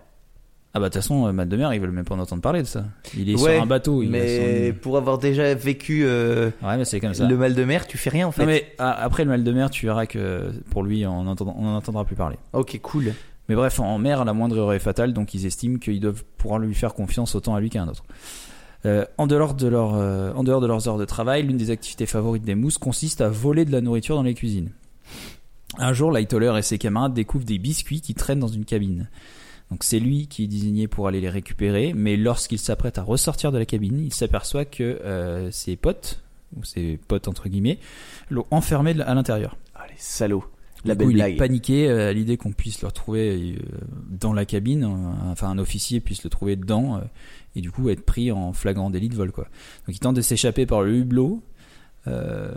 Ah 0.72 0.78
bah 0.78 0.88
de 0.88 0.92
toute 0.94 1.02
façon, 1.02 1.26
euh, 1.26 1.32
Matt 1.32 1.48
de 1.48 1.56
Mer, 1.56 1.74
ils 1.74 1.80
veulent 1.80 1.90
même 1.90 2.04
pas 2.04 2.14
en 2.14 2.20
entendre 2.20 2.42
parler 2.42 2.62
de 2.62 2.66
ça. 2.66 2.84
Il 3.18 3.28
est 3.28 3.34
Ouais, 3.34 3.54
sur 3.54 3.62
un 3.62 3.66
bateau. 3.66 4.04
Il 4.04 4.10
Mais 4.10 4.70
son- 4.70 4.78
pour 4.78 4.96
avoir 4.96 5.18
déjà 5.18 5.52
vécu 5.52 6.02
euh, 6.04 6.50
Ouais, 6.62 6.76
mais 6.76 6.84
c'est 6.84 7.00
comme 7.00 7.12
ça. 7.12 7.26
le 7.26 7.36
mal 7.36 7.56
de 7.56 7.64
mer, 7.64 7.88
tu 7.88 7.98
fais 7.98 8.08
rien 8.10 8.28
en 8.28 8.30
fait. 8.30 8.42
Non 8.42 8.46
mais 8.46 8.72
a- 8.78 8.92
après 9.02 9.24
le 9.24 9.30
mal 9.30 9.42
de 9.42 9.50
mer, 9.52 9.70
tu 9.70 9.86
verras 9.86 10.06
que 10.06 10.52
pour 10.70 10.84
lui, 10.84 11.04
on 11.06 11.24
n'en 11.24 11.34
on 11.40 11.74
entendra 11.74 12.04
plus 12.04 12.14
parler. 12.14 12.36
Ok, 12.52 12.78
cool. 12.82 13.14
Mais 13.48 13.56
bref, 13.56 13.80
en 13.80 13.98
mer, 13.98 14.24
la 14.24 14.32
moindre 14.32 14.56
erreur 14.58 14.72
est 14.74 14.78
fatale, 14.78 15.12
donc 15.12 15.34
ils 15.34 15.44
estiment 15.44 15.78
qu'ils 15.78 15.98
doivent 15.98 16.22
pouvoir 16.38 16.60
lui 16.60 16.72
faire 16.72 16.94
confiance 16.94 17.34
autant 17.34 17.56
à 17.56 17.60
lui 17.60 17.68
qu'à 17.68 17.82
un 17.82 17.88
autre. 17.88 18.04
Euh, 18.86 19.04
en, 19.18 19.26
dehors 19.26 19.54
de 19.54 19.68
leur, 19.68 19.94
euh, 19.94 20.32
en 20.32 20.42
dehors 20.42 20.60
de 20.60 20.66
leurs 20.66 20.88
heures 20.88 20.98
de 20.98 21.04
travail, 21.04 21.42
l'une 21.42 21.58
des 21.58 21.70
activités 21.70 22.06
favorites 22.06 22.44
des 22.44 22.54
mousses 22.54 22.78
consiste 22.78 23.20
à 23.20 23.28
voler 23.28 23.64
de 23.64 23.72
la 23.72 23.80
nourriture 23.80 24.16
dans 24.16 24.22
les 24.22 24.34
cuisines. 24.34 24.70
Un 25.78 25.92
jour, 25.92 26.10
Lightoller 26.10 26.52
et 26.56 26.62
ses 26.62 26.78
camarades 26.78 27.14
découvrent 27.14 27.44
des 27.44 27.58
biscuits 27.58 28.00
qui 28.00 28.14
traînent 28.14 28.40
dans 28.40 28.48
une 28.48 28.64
cabine. 28.64 29.08
Donc 29.70 29.84
c'est 29.84 30.00
lui 30.00 30.26
qui 30.26 30.44
est 30.44 30.48
désigné 30.48 30.88
pour 30.88 31.06
aller 31.06 31.20
les 31.20 31.28
récupérer, 31.28 31.92
mais 31.94 32.16
lorsqu'il 32.16 32.58
s'apprête 32.58 32.98
à 32.98 33.02
ressortir 33.02 33.52
de 33.52 33.58
la 33.58 33.66
cabine, 33.66 34.02
il 34.04 34.12
s'aperçoit 34.12 34.64
que 34.64 34.82
euh, 34.82 35.50
ses 35.52 35.76
potes, 35.76 36.22
ou 36.56 36.64
ses 36.64 36.98
potes 37.06 37.28
entre 37.28 37.48
guillemets, 37.48 37.78
l'ont 38.30 38.46
enfermé 38.50 38.98
à 39.00 39.14
l'intérieur. 39.14 39.56
Ah, 39.74 39.84
les 39.88 39.94
salauds. 39.96 40.44
La 40.84 40.94
Du 40.94 40.98
belle 40.98 41.06
coup, 41.08 41.12
il 41.12 41.20
est 41.20 41.36
paniqué 41.36 41.90
à 41.90 42.12
l'idée 42.12 42.38
qu'on 42.38 42.52
puisse 42.52 42.80
le 42.80 42.88
retrouver 42.88 43.58
dans 44.08 44.32
la 44.32 44.46
cabine, 44.46 44.84
enfin 45.30 45.50
un 45.50 45.58
officier 45.58 46.00
puisse 46.00 46.24
le 46.24 46.30
trouver 46.30 46.56
dedans 46.56 47.02
et 47.56 47.60
du 47.60 47.70
coup 47.70 47.88
être 47.90 48.04
pris 48.04 48.30
en 48.32 48.52
flagrant 48.52 48.90
délit 48.90 49.08
de 49.08 49.14
vol 49.16 49.32
quoi. 49.32 49.44
Donc 49.86 49.96
il 49.96 49.98
tente 49.98 50.16
de 50.16 50.20
s'échapper 50.20 50.66
par 50.66 50.82
le 50.82 50.94
hublot 50.94 51.42
euh, 52.06 52.52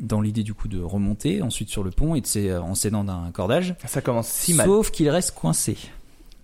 dans 0.00 0.20
l'idée 0.20 0.42
du 0.42 0.54
coup 0.54 0.68
de 0.68 0.80
remonter 0.80 1.42
ensuite 1.42 1.68
sur 1.68 1.84
le 1.84 1.90
pont 1.90 2.14
et 2.14 2.20
de 2.20 2.26
s'é- 2.26 2.54
en 2.56 2.74
s'aidant 2.74 3.04
d'un 3.04 3.30
cordage. 3.32 3.74
Ça 3.86 4.00
commence 4.00 4.28
si 4.28 4.54
mal. 4.54 4.66
Sauf 4.66 4.90
qu'il 4.90 5.08
reste 5.10 5.32
coincé. 5.34 5.76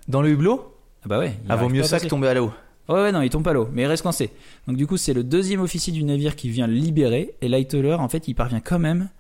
Dans 0.07 0.23
le 0.23 0.31
hublot? 0.31 0.75
Ah 1.05 1.09
bah 1.09 1.19
ouais. 1.19 1.35
il 1.45 1.51
Ah, 1.51 1.57
vaut 1.57 1.65
arrive 1.65 1.75
mieux 1.77 1.81
pas 1.81 1.87
à 1.87 1.89
ça 1.89 1.97
que 1.97 2.03
passer. 2.03 2.11
tomber 2.11 2.29
à 2.29 2.35
l'eau. 2.35 2.53
Ouais, 2.89 2.95
ouais, 3.03 3.13
non, 3.13 3.21
il 3.21 3.29
tombe 3.29 3.43
pas 3.45 3.51
à 3.51 3.53
l'eau, 3.55 3.69
mais 3.73 3.83
il 3.83 3.87
reste 3.87 4.03
coincé. 4.03 4.31
Donc 4.67 4.77
du 4.77 4.87
coup, 4.87 4.97
c'est 4.97 5.13
le 5.13 5.23
deuxième 5.23 5.61
officier 5.61 5.93
du 5.93 6.03
navire 6.05 6.37
qui 6.37 6.49
vient 6.49 6.67
le 6.67 6.73
libérer, 6.73 7.35
et 7.43 7.49
Lightoller, 7.49 7.93
en 7.95 8.09
fait, 8.09 8.29
il 8.29 8.35
parvient 8.35 8.61
quand 8.61 8.79
même 8.79 9.11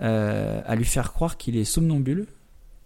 euh, 0.00 0.60
à 0.64 0.76
lui 0.76 0.84
faire 0.84 1.12
croire 1.12 1.36
qu'il 1.36 1.56
est 1.56 1.64
somnambule 1.64 2.26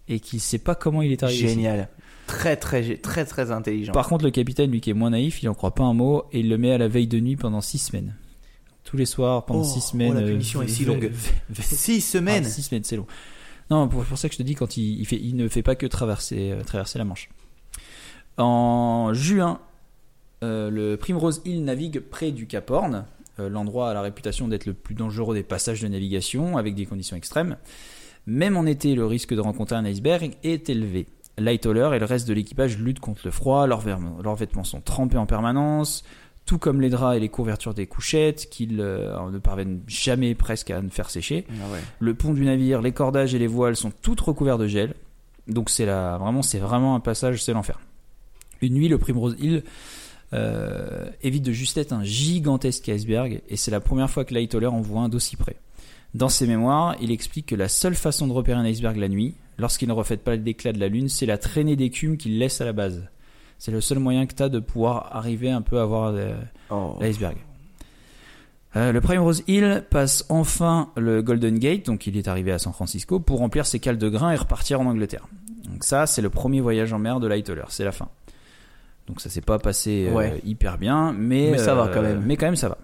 et 0.07 0.19
qu'il 0.19 0.39
sait 0.41 0.57
pas 0.57 0.73
comment 0.75 1.01
il 1.03 1.11
est 1.11 1.21
arrivé. 1.23 1.45
ici. 1.45 1.53
Génial. 1.55 1.89
Très, 2.27 2.55
très, 2.55 2.97
très, 2.97 3.25
très 3.25 3.51
intelligent. 3.51 3.93
Par 3.93 4.07
contre, 4.07 4.25
le 4.25 4.31
capitaine, 4.31 4.71
lui 4.71 4.81
qui 4.81 4.89
est 4.89 4.93
moins 4.93 5.11
naïf, 5.11 5.43
il 5.43 5.49
en 5.49 5.53
croit 5.53 5.75
pas 5.75 5.83
un 5.83 5.93
mot 5.93 6.25
et 6.31 6.39
il 6.39 6.49
le 6.49 6.57
met 6.57 6.71
à 6.71 6.77
la 6.77 6.87
veille 6.87 7.07
de 7.07 7.19
nuit 7.19 7.35
pendant 7.35 7.61
six 7.61 7.77
semaines. 7.77 8.15
Tous 8.83 8.97
les 8.97 9.05
soirs, 9.05 9.45
pendant 9.45 9.61
Oh, 9.61 9.63
six 9.63 9.83
oh, 9.83 9.91
semaines. 9.91 10.13
la 10.13 10.21
euh, 10.21 10.27
punition 10.27 10.61
est 10.61 10.67
si 10.67 10.85
longue. 10.85 11.11
Six 11.59 12.01
semaines. 12.01 12.43
Ah, 12.45 12.49
six 12.49 12.63
semaines, 12.63 12.83
c'est 12.83 12.95
long. 12.97 13.07
Non, 13.71 13.87
pour, 13.87 14.03
pour 14.05 14.17
ça 14.17 14.27
que 14.29 14.33
je 14.33 14.37
te 14.37 14.43
dis, 14.43 14.53
quand 14.53 14.77
il, 14.77 14.99
il, 14.99 15.05
fait, 15.05 15.19
il 15.19 15.35
ne 15.35 15.47
fait 15.47 15.63
pas 15.63 15.75
que 15.75 15.87
traverser, 15.87 16.51
euh, 16.51 16.63
traverser 16.63 16.99
la 16.99 17.05
Manche. 17.05 17.29
En 18.37 19.11
juin, 19.13 19.59
euh, 20.43 20.69
le 20.69 20.97
Primrose 20.97 21.41
Hill 21.45 21.63
navigue 21.63 21.99
près 21.99 22.31
du 22.31 22.47
Cap 22.47 22.69
Horn. 22.69 23.05
Euh, 23.39 23.49
L'endroit 23.49 23.89
a 23.89 23.93
la 23.93 24.01
réputation 24.01 24.47
d'être 24.47 24.65
le 24.65 24.73
plus 24.73 24.95
dangereux 24.95 25.35
des 25.35 25.43
passages 25.43 25.81
de 25.81 25.87
navigation, 25.87 26.57
avec 26.57 26.75
des 26.75 26.85
conditions 26.85 27.17
extrêmes. 27.17 27.57
Même 28.27 28.57
en 28.57 28.65
été, 28.65 28.95
le 28.95 29.05
risque 29.05 29.33
de 29.33 29.41
rencontrer 29.41 29.75
un 29.75 29.85
iceberg 29.85 30.35
est 30.43 30.69
élevé. 30.69 31.07
Lightoller 31.37 31.89
et 31.93 31.99
le 31.99 32.05
reste 32.05 32.27
de 32.27 32.33
l'équipage 32.33 32.77
luttent 32.77 32.99
contre 32.99 33.21
le 33.25 33.31
froid, 33.31 33.67
leurs, 33.67 33.81
vêtements- 33.81 34.17
leurs 34.23 34.35
vêtements 34.35 34.63
sont 34.63 34.81
trempés 34.81 35.17
en 35.17 35.25
permanence, 35.25 36.03
tout 36.45 36.57
comme 36.57 36.79
les 36.79 36.89
draps 36.89 37.17
et 37.17 37.19
les 37.19 37.29
couvertures 37.29 37.73
des 37.73 37.87
couchettes, 37.87 38.49
qu'ils 38.49 38.79
euh, 38.79 39.31
ne 39.31 39.39
parviennent 39.39 39.81
jamais 39.87 40.35
presque 40.35 40.71
à 40.71 40.81
ne 40.81 40.89
faire 40.89 41.09
sécher. 41.09 41.45
Ah 41.49 41.71
ouais. 41.73 41.79
Le 41.99 42.13
pont 42.13 42.33
du 42.33 42.45
navire, 42.45 42.81
les 42.81 42.91
cordages 42.91 43.33
et 43.35 43.39
les 43.39 43.47
voiles 43.47 43.75
sont 43.75 43.91
toutes 44.01 44.21
recouverts 44.21 44.57
de 44.57 44.67
gel. 44.67 44.93
Donc 45.47 45.69
c'est 45.69 45.85
la, 45.85 46.17
vraiment, 46.17 46.41
c'est 46.41 46.59
vraiment 46.59 46.95
un 46.95 46.99
passage, 46.99 47.43
c'est 47.43 47.53
l'enfer. 47.53 47.79
Une 48.61 48.73
nuit, 48.73 48.87
le 48.87 48.97
Primrose 48.97 49.35
Hill 49.39 49.63
euh, 50.33 51.05
évite 51.21 51.43
de 51.43 51.51
justesse 51.51 51.91
un 51.91 52.03
gigantesque 52.03 52.87
iceberg 52.89 53.41
et 53.49 53.57
c'est 53.57 53.71
la 53.71 53.79
première 53.79 54.09
fois 54.09 54.25
que 54.25 54.33
Lightoller 54.33 54.67
en 54.67 54.81
voit 54.81 55.01
un 55.01 55.09
d'aussi 55.09 55.35
près. 55.35 55.57
Dans 56.13 56.29
ses 56.29 56.47
mémoires, 56.47 56.95
il 57.01 57.11
explique 57.11 57.47
que 57.47 57.55
la 57.55 57.67
seule 57.67 57.95
façon 57.95 58.25
de 58.27 58.31
repérer 58.33 58.57
un 58.57 58.65
iceberg 58.65 58.95
la 58.97 59.09
nuit, 59.09 59.35
lorsqu'il 59.57 59.87
ne 59.87 59.93
reflète 59.93 60.23
pas 60.23 60.35
l'éclat 60.35 60.71
de 60.73 60.79
la 60.79 60.87
lune, 60.87 61.09
c'est 61.09 61.25
la 61.25 61.37
traînée 61.37 61.75
d'écume 61.75 62.17
qu'il 62.17 62.37
laisse 62.39 62.61
à 62.61 62.65
la 62.65 62.73
base. 62.73 63.03
C'est 63.57 63.71
le 63.71 63.81
seul 63.81 63.99
moyen 63.99 64.25
que 64.25 64.33
tu 64.35 64.43
as 64.43 64.49
de 64.49 64.59
pouvoir 64.59 65.15
arriver 65.15 65.49
un 65.49 65.61
peu 65.61 65.79
à 65.79 65.85
voir 65.85 66.13
euh, 66.15 66.33
Oh. 66.69 66.97
l'iceberg. 66.99 67.37
Euh, 68.75 68.91
le 68.91 68.99
Primrose 68.99 69.43
Hill 69.47 69.83
passe 69.89 70.25
enfin 70.29 70.89
le 70.97 71.21
Golden 71.21 71.57
Gate, 71.59 71.85
donc 71.85 72.07
il 72.07 72.17
est 72.17 72.27
arrivé 72.27 72.51
à 72.51 72.59
San 72.59 72.73
Francisco, 72.73 73.19
pour 73.19 73.39
remplir 73.39 73.65
ses 73.65 73.79
cales 73.79 73.97
de 73.97 74.09
grains 74.09 74.31
et 74.31 74.35
repartir 74.35 74.81
en 74.81 74.85
Angleterre. 74.85 75.27
Donc 75.69 75.83
ça, 75.85 76.05
c'est 76.07 76.21
le 76.21 76.29
premier 76.29 76.59
voyage 76.59 76.91
en 76.91 76.99
mer 76.99 77.19
de 77.21 77.27
Lightoller, 77.27 77.63
c'est 77.69 77.85
la 77.85 77.93
fin. 77.93 78.09
Donc 79.07 79.21
ça 79.21 79.29
s'est 79.29 79.41
pas 79.41 79.59
passé 79.59 80.07
euh, 80.09 80.13
Ouais. 80.13 80.41
hyper 80.45 80.77
bien, 80.77 81.13
mais, 81.13 81.51
Mais 81.51 81.57
ça 81.57 81.75
va 81.75 81.83
euh, 81.85 81.93
quand 81.93 82.01
même. 82.01 82.23
Mais 82.25 82.35
quand 82.35 82.47
même 82.47 82.55
ça 82.57 82.67
va. 82.69 82.77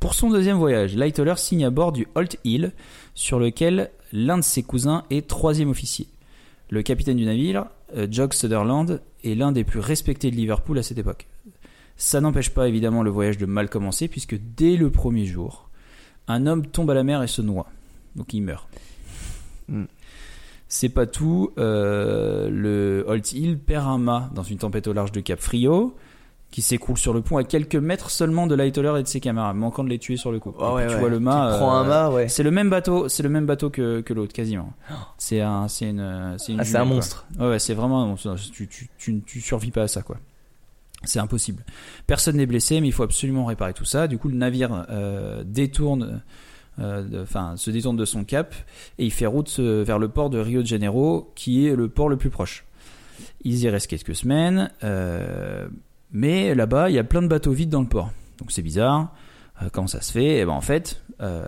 Pour 0.00 0.14
son 0.14 0.30
deuxième 0.30 0.56
voyage, 0.56 0.96
Lightoller 0.96 1.34
signe 1.36 1.64
à 1.64 1.70
bord 1.70 1.92
du 1.92 2.08
Holt 2.16 2.36
Hill, 2.44 2.72
sur 3.14 3.38
lequel 3.38 3.90
l'un 4.12 4.38
de 4.38 4.42
ses 4.42 4.62
cousins 4.62 5.04
est 5.10 5.26
troisième 5.26 5.70
officier. 5.70 6.06
Le 6.70 6.82
capitaine 6.82 7.16
du 7.16 7.24
navire, 7.24 7.66
euh, 7.96 8.06
Jock 8.10 8.34
Sutherland, 8.34 9.00
est 9.24 9.34
l'un 9.34 9.52
des 9.52 9.64
plus 9.64 9.80
respectés 9.80 10.30
de 10.30 10.36
Liverpool 10.36 10.78
à 10.78 10.82
cette 10.82 10.98
époque. 10.98 11.26
Ça 11.96 12.20
n'empêche 12.20 12.50
pas 12.50 12.68
évidemment 12.68 13.02
le 13.02 13.10
voyage 13.10 13.38
de 13.38 13.46
mal 13.46 13.68
commencer, 13.68 14.06
puisque 14.06 14.36
dès 14.56 14.76
le 14.76 14.90
premier 14.90 15.24
jour, 15.24 15.68
un 16.28 16.46
homme 16.46 16.66
tombe 16.66 16.90
à 16.90 16.94
la 16.94 17.02
mer 17.02 17.22
et 17.22 17.26
se 17.26 17.42
noie. 17.42 17.66
Donc 18.16 18.32
il 18.34 18.42
meurt. 18.42 18.68
Hmm. 19.68 19.84
C'est 20.68 20.90
pas 20.90 21.06
tout. 21.06 21.52
euh, 21.58 22.50
le 22.50 23.04
Holt 23.08 23.32
Hill 23.32 23.58
perd 23.58 23.86
un 23.86 23.98
mât 23.98 24.30
dans 24.34 24.42
une 24.42 24.58
tempête 24.58 24.86
au 24.86 24.92
large 24.92 25.12
de 25.12 25.20
Cap 25.20 25.40
Frio, 25.40 25.96
qui 26.50 26.62
s'écroule 26.62 26.96
sur 26.96 27.12
le 27.12 27.20
pont 27.20 27.36
à 27.36 27.44
quelques 27.44 27.76
mètres 27.76 28.10
seulement 28.10 28.46
de 28.46 28.54
Lightoller 28.54 29.00
et 29.00 29.02
de 29.02 29.08
ses 29.08 29.20
camarades, 29.20 29.56
manquant 29.56 29.84
de 29.84 29.90
les 29.90 29.98
tuer 29.98 30.16
sur 30.16 30.32
le 30.32 30.40
coup. 30.40 30.54
Ah 30.58 30.72
ouais, 30.74 30.86
tu 30.86 30.94
ouais. 30.94 31.00
vois 31.00 31.10
le 31.10 31.20
mât. 31.20 31.56
Prends 31.58 31.72
un 31.72 31.84
euh, 31.84 31.88
mât, 31.88 32.10
ouais. 32.10 32.28
C'est 32.28 32.42
le 32.42 32.50
même 32.50 32.70
bateau, 32.70 33.08
c'est 33.08 33.22
le 33.22 33.28
même 33.28 33.44
bateau 33.44 33.68
que, 33.68 34.00
que 34.00 34.14
l'autre 34.14 34.32
quasiment. 34.32 34.72
C'est 35.18 35.42
un, 35.42 35.68
c'est 35.68 35.90
une, 35.90 36.36
c'est 36.38 36.52
une 36.52 36.60
Ah, 36.60 36.64
c'est 36.64 36.76
un 36.76 36.86
quoi. 36.86 36.94
monstre. 36.94 37.26
Ouais, 37.38 37.58
c'est 37.58 37.74
vraiment 37.74 38.02
un 38.02 38.06
monstre. 38.06 38.34
Tu, 38.52 38.66
tu, 38.66 38.88
tu, 38.98 39.20
tu 39.26 39.40
survis 39.42 39.70
pas 39.70 39.82
à 39.82 39.88
ça, 39.88 40.00
quoi. 40.02 40.16
C'est 41.04 41.20
impossible. 41.20 41.64
Personne 42.06 42.36
n'est 42.38 42.46
blessé, 42.46 42.80
mais 42.80 42.88
il 42.88 42.92
faut 42.92 43.04
absolument 43.04 43.44
réparer 43.44 43.72
tout 43.74 43.84
ça. 43.84 44.08
Du 44.08 44.18
coup, 44.18 44.28
le 44.28 44.34
navire 44.34 44.86
euh, 44.90 45.44
détourne, 45.44 46.22
euh, 46.80 47.22
enfin, 47.22 47.56
se 47.56 47.70
détourne 47.70 47.96
de 47.96 48.04
son 48.04 48.24
cap 48.24 48.54
et 48.98 49.04
il 49.04 49.12
fait 49.12 49.26
route 49.26 49.54
euh, 49.60 49.84
vers 49.86 49.98
le 49.98 50.08
port 50.08 50.28
de 50.30 50.38
Rio 50.40 50.62
de 50.62 50.66
Janeiro, 50.66 51.30
qui 51.36 51.66
est 51.68 51.76
le 51.76 51.88
port 51.88 52.08
le 52.08 52.16
plus 52.16 52.30
proche. 52.30 52.64
Ils 53.44 53.60
y 53.62 53.68
restent 53.68 53.86
quelques 53.86 54.16
semaines, 54.16 54.70
euh, 54.82 55.68
mais 56.12 56.54
là-bas, 56.54 56.90
il 56.90 56.94
y 56.94 56.98
a 56.98 57.04
plein 57.04 57.22
de 57.22 57.28
bateaux 57.28 57.52
vides 57.52 57.70
dans 57.70 57.82
le 57.82 57.88
port. 57.88 58.10
Donc 58.38 58.52
c'est 58.52 58.62
bizarre. 58.62 59.14
Euh, 59.62 59.68
comment 59.72 59.86
ça 59.86 60.00
se 60.00 60.12
fait? 60.12 60.38
Eh 60.38 60.44
ben 60.44 60.52
en 60.52 60.60
fait, 60.60 61.02
euh, 61.20 61.46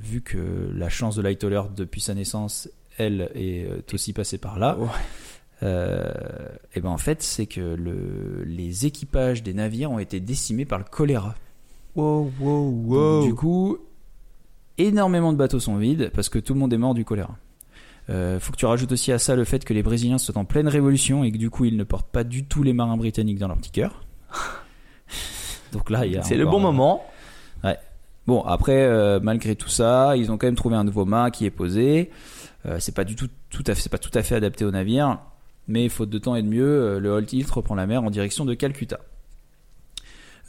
vu 0.00 0.20
que 0.20 0.70
la 0.74 0.88
chance 0.88 1.16
de 1.16 1.22
Lightoller 1.22 1.62
depuis 1.76 2.00
sa 2.00 2.14
naissance, 2.14 2.68
elle 2.96 3.30
est 3.34 3.64
euh, 3.64 3.82
aussi 3.92 4.12
passée 4.12 4.38
par 4.38 4.58
là. 4.58 4.76
Ouais. 4.78 4.88
Euh, 5.64 6.12
et 6.74 6.80
ben 6.80 6.90
en 6.90 6.98
fait, 6.98 7.22
c'est 7.22 7.46
que 7.46 7.60
le, 7.60 8.44
les 8.44 8.86
équipages 8.86 9.42
des 9.42 9.54
navires 9.54 9.90
ont 9.90 9.98
été 9.98 10.20
décimés 10.20 10.64
par 10.64 10.78
le 10.78 10.84
choléra. 10.84 11.34
Wow, 11.96 12.30
wow, 12.40 12.70
Donc, 12.70 12.90
wow. 12.90 13.26
du 13.26 13.34
coup, 13.34 13.78
énormément 14.76 15.32
de 15.32 15.38
bateaux 15.38 15.58
sont 15.58 15.76
vides 15.76 16.10
parce 16.14 16.28
que 16.28 16.38
tout 16.38 16.54
le 16.54 16.60
monde 16.60 16.72
est 16.72 16.78
mort 16.78 16.94
du 16.94 17.04
choléra. 17.04 17.36
Euh, 18.10 18.40
faut 18.40 18.52
que 18.52 18.56
tu 18.56 18.66
rajoutes 18.66 18.92
aussi 18.92 19.12
à 19.12 19.18
ça 19.18 19.36
le 19.36 19.44
fait 19.44 19.64
que 19.64 19.74
les 19.74 19.82
Brésiliens 19.82 20.18
sont 20.18 20.38
en 20.38 20.44
pleine 20.44 20.68
révolution 20.68 21.24
et 21.24 21.32
que 21.32 21.36
du 21.36 21.50
coup 21.50 21.66
ils 21.66 21.76
ne 21.76 21.84
portent 21.84 22.10
pas 22.10 22.24
du 22.24 22.44
tout 22.44 22.62
les 22.62 22.72
marins 22.72 22.96
britanniques 22.96 23.38
dans 23.38 23.48
leur 23.48 23.58
petit 23.58 23.70
cœur. 23.70 24.02
Donc 25.72 25.90
là, 25.90 26.06
il 26.06 26.12
y 26.12 26.16
a 26.16 26.22
c'est 26.22 26.36
le 26.36 26.46
bon 26.46 26.60
moment. 26.60 27.04
Bon, 28.26 28.42
après, 28.42 28.84
euh, 28.84 29.20
malgré 29.22 29.56
tout 29.56 29.70
ça, 29.70 30.14
ils 30.14 30.30
ont 30.30 30.36
quand 30.36 30.46
même 30.46 30.54
trouvé 30.54 30.76
un 30.76 30.84
nouveau 30.84 31.06
mât 31.06 31.30
qui 31.30 31.46
est 31.46 31.50
posé. 31.50 32.10
Euh, 32.66 32.76
c'est 32.78 32.94
pas 32.94 33.04
du 33.04 33.16
tout, 33.16 33.28
tout 33.48 33.64
à 33.66 33.74
fait, 33.74 33.80
c'est 33.80 33.88
pas 33.88 33.96
tout 33.96 34.10
à 34.12 34.22
fait 34.22 34.34
adapté 34.34 34.66
au 34.66 34.70
navire, 34.70 35.18
mais 35.66 35.88
faute 35.88 36.10
de 36.10 36.18
temps 36.18 36.36
et 36.36 36.42
de 36.42 36.46
mieux, 36.46 36.98
le 36.98 37.08
Holt 37.08 37.32
Hilt 37.32 37.50
reprend 37.50 37.74
la 37.74 37.86
mer 37.86 38.02
en 38.02 38.10
direction 38.10 38.44
de 38.44 38.52
Calcutta. 38.52 39.00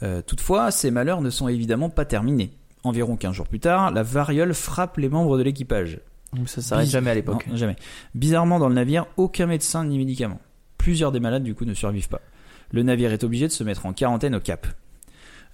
Euh, 0.02 0.20
toutefois, 0.20 0.70
ces 0.70 0.90
malheurs 0.90 1.20
ne 1.20 1.30
sont 1.30 1.48
évidemment 1.48 1.90
pas 1.90 2.04
terminés. 2.04 2.52
Environ 2.84 3.16
15 3.16 3.34
jours 3.34 3.46
plus 3.46 3.60
tard, 3.60 3.90
la 3.92 4.02
variole 4.02 4.54
frappe 4.54 4.96
les 4.96 5.08
membres 5.08 5.36
de 5.36 5.42
l'équipage. 5.42 6.00
Ça 6.46 6.62
s'arrête 6.62 6.86
Biz- 6.86 6.90
jamais 6.92 7.10
à 7.10 7.14
l'époque. 7.14 7.46
Jamais. 7.54 7.76
Bizarrement, 8.14 8.58
dans 8.58 8.68
le 8.68 8.74
navire, 8.74 9.06
aucun 9.16 9.46
médecin 9.46 9.84
ni 9.84 9.98
médicament. 9.98 10.40
Plusieurs 10.78 11.12
des 11.12 11.20
malades, 11.20 11.42
du 11.42 11.54
coup, 11.54 11.64
ne 11.64 11.74
survivent 11.74 12.08
pas. 12.08 12.20
Le 12.70 12.82
navire 12.82 13.12
est 13.12 13.24
obligé 13.24 13.46
de 13.48 13.52
se 13.52 13.64
mettre 13.64 13.86
en 13.86 13.92
quarantaine 13.92 14.34
au 14.36 14.40
Cap. 14.40 14.66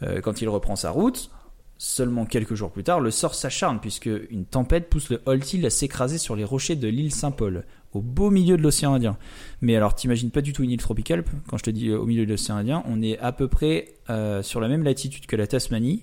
Euh, 0.03 0.21
quand 0.21 0.43
il 0.43 0.49
reprend 0.49 0.77
sa 0.77 0.91
route, 0.91 1.31
seulement 1.79 2.27
quelques 2.27 2.55
jours 2.55 2.71
plus 2.71 2.85
tard, 2.85 3.01
le 3.01 3.11
sort 3.11 3.35
s'acharne 3.35 3.81
puisque 3.81 4.11
une 4.31 4.45
tempête 4.45 4.89
pousse 4.91 5.09
le 5.11 5.23
Holt 5.25 5.53
Hill 5.53 5.65
à 5.65 5.71
s'écraser 5.71 6.19
sur 6.19 6.37
les 6.37 6.45
rochers 6.45 6.77
de 6.77 6.89
l'île 6.89 7.13
Saint-Paul, 7.13 7.65
au 7.93 8.03
beau 8.03 8.31
milieu 8.31 8.59
de 8.59 8.63
l'océan 8.63 8.93
Indien. 8.95 9.17
Mais 9.63 9.75
alors, 9.77 9.95
t'imagines 9.95 10.31
pas 10.31 10.43
du 10.43 10.53
tout 10.53 10.63
une 10.63 10.71
île 10.71 10.81
tropicale? 10.81 11.25
Quand 11.49 11.57
je 11.57 11.63
te 11.65 11.71
dis 11.71 11.89
euh, 11.89 11.99
au 11.99 12.05
milieu 12.05 12.27
de 12.27 12.31
l'océan 12.31 12.57
Indien, 12.57 12.83
on 12.87 13.01
est 13.01 13.19
à 13.19 13.33
peu 13.33 13.49
près 13.49 13.95
euh, 14.11 14.43
sur 14.43 14.61
la 14.61 14.69
même 14.69 14.83
latitude 14.83 15.25
que 15.27 15.37
la 15.37 15.47
Tasmanie 15.47 16.03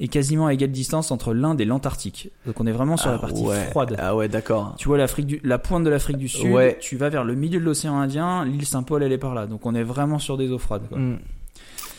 et 0.00 0.08
quasiment 0.08 0.46
à 0.46 0.54
égale 0.54 0.70
distance 0.70 1.10
entre 1.10 1.34
l'Inde 1.34 1.60
et 1.60 1.64
l'Antarctique. 1.64 2.30
Donc 2.46 2.60
on 2.60 2.66
est 2.66 2.72
vraiment 2.72 2.96
sur 2.96 3.10
la 3.10 3.16
Ah 3.16 3.20
partie 3.20 3.42
ouais. 3.42 3.64
froide. 3.66 3.96
Ah 3.98 4.14
ouais, 4.16 4.28
d'accord. 4.28 4.74
Tu 4.78 4.88
vois 4.88 4.98
l'Afrique 4.98 5.26
du, 5.26 5.40
la 5.44 5.58
pointe 5.58 5.84
de 5.84 5.90
l'Afrique 5.90 6.16
du 6.18 6.28
Sud, 6.28 6.50
Ouais. 6.50 6.78
tu 6.80 6.96
vas 6.96 7.08
vers 7.08 7.24
le 7.24 7.34
milieu 7.34 7.58
de 7.60 7.64
l'océan 7.64 7.98
Indien, 7.98 8.44
l'île 8.44 8.66
Saint-Paul 8.66 9.02
elle 9.02 9.12
est 9.12 9.18
par 9.18 9.34
là. 9.34 9.46
Donc 9.46 9.66
on 9.66 9.74
est 9.74 9.82
vraiment 9.84 10.18
sur 10.18 10.36
des 10.36 10.50
eaux 10.50 10.58
froides. 10.58 10.88
quoi. 10.88 10.98
Hmm. 10.98 11.18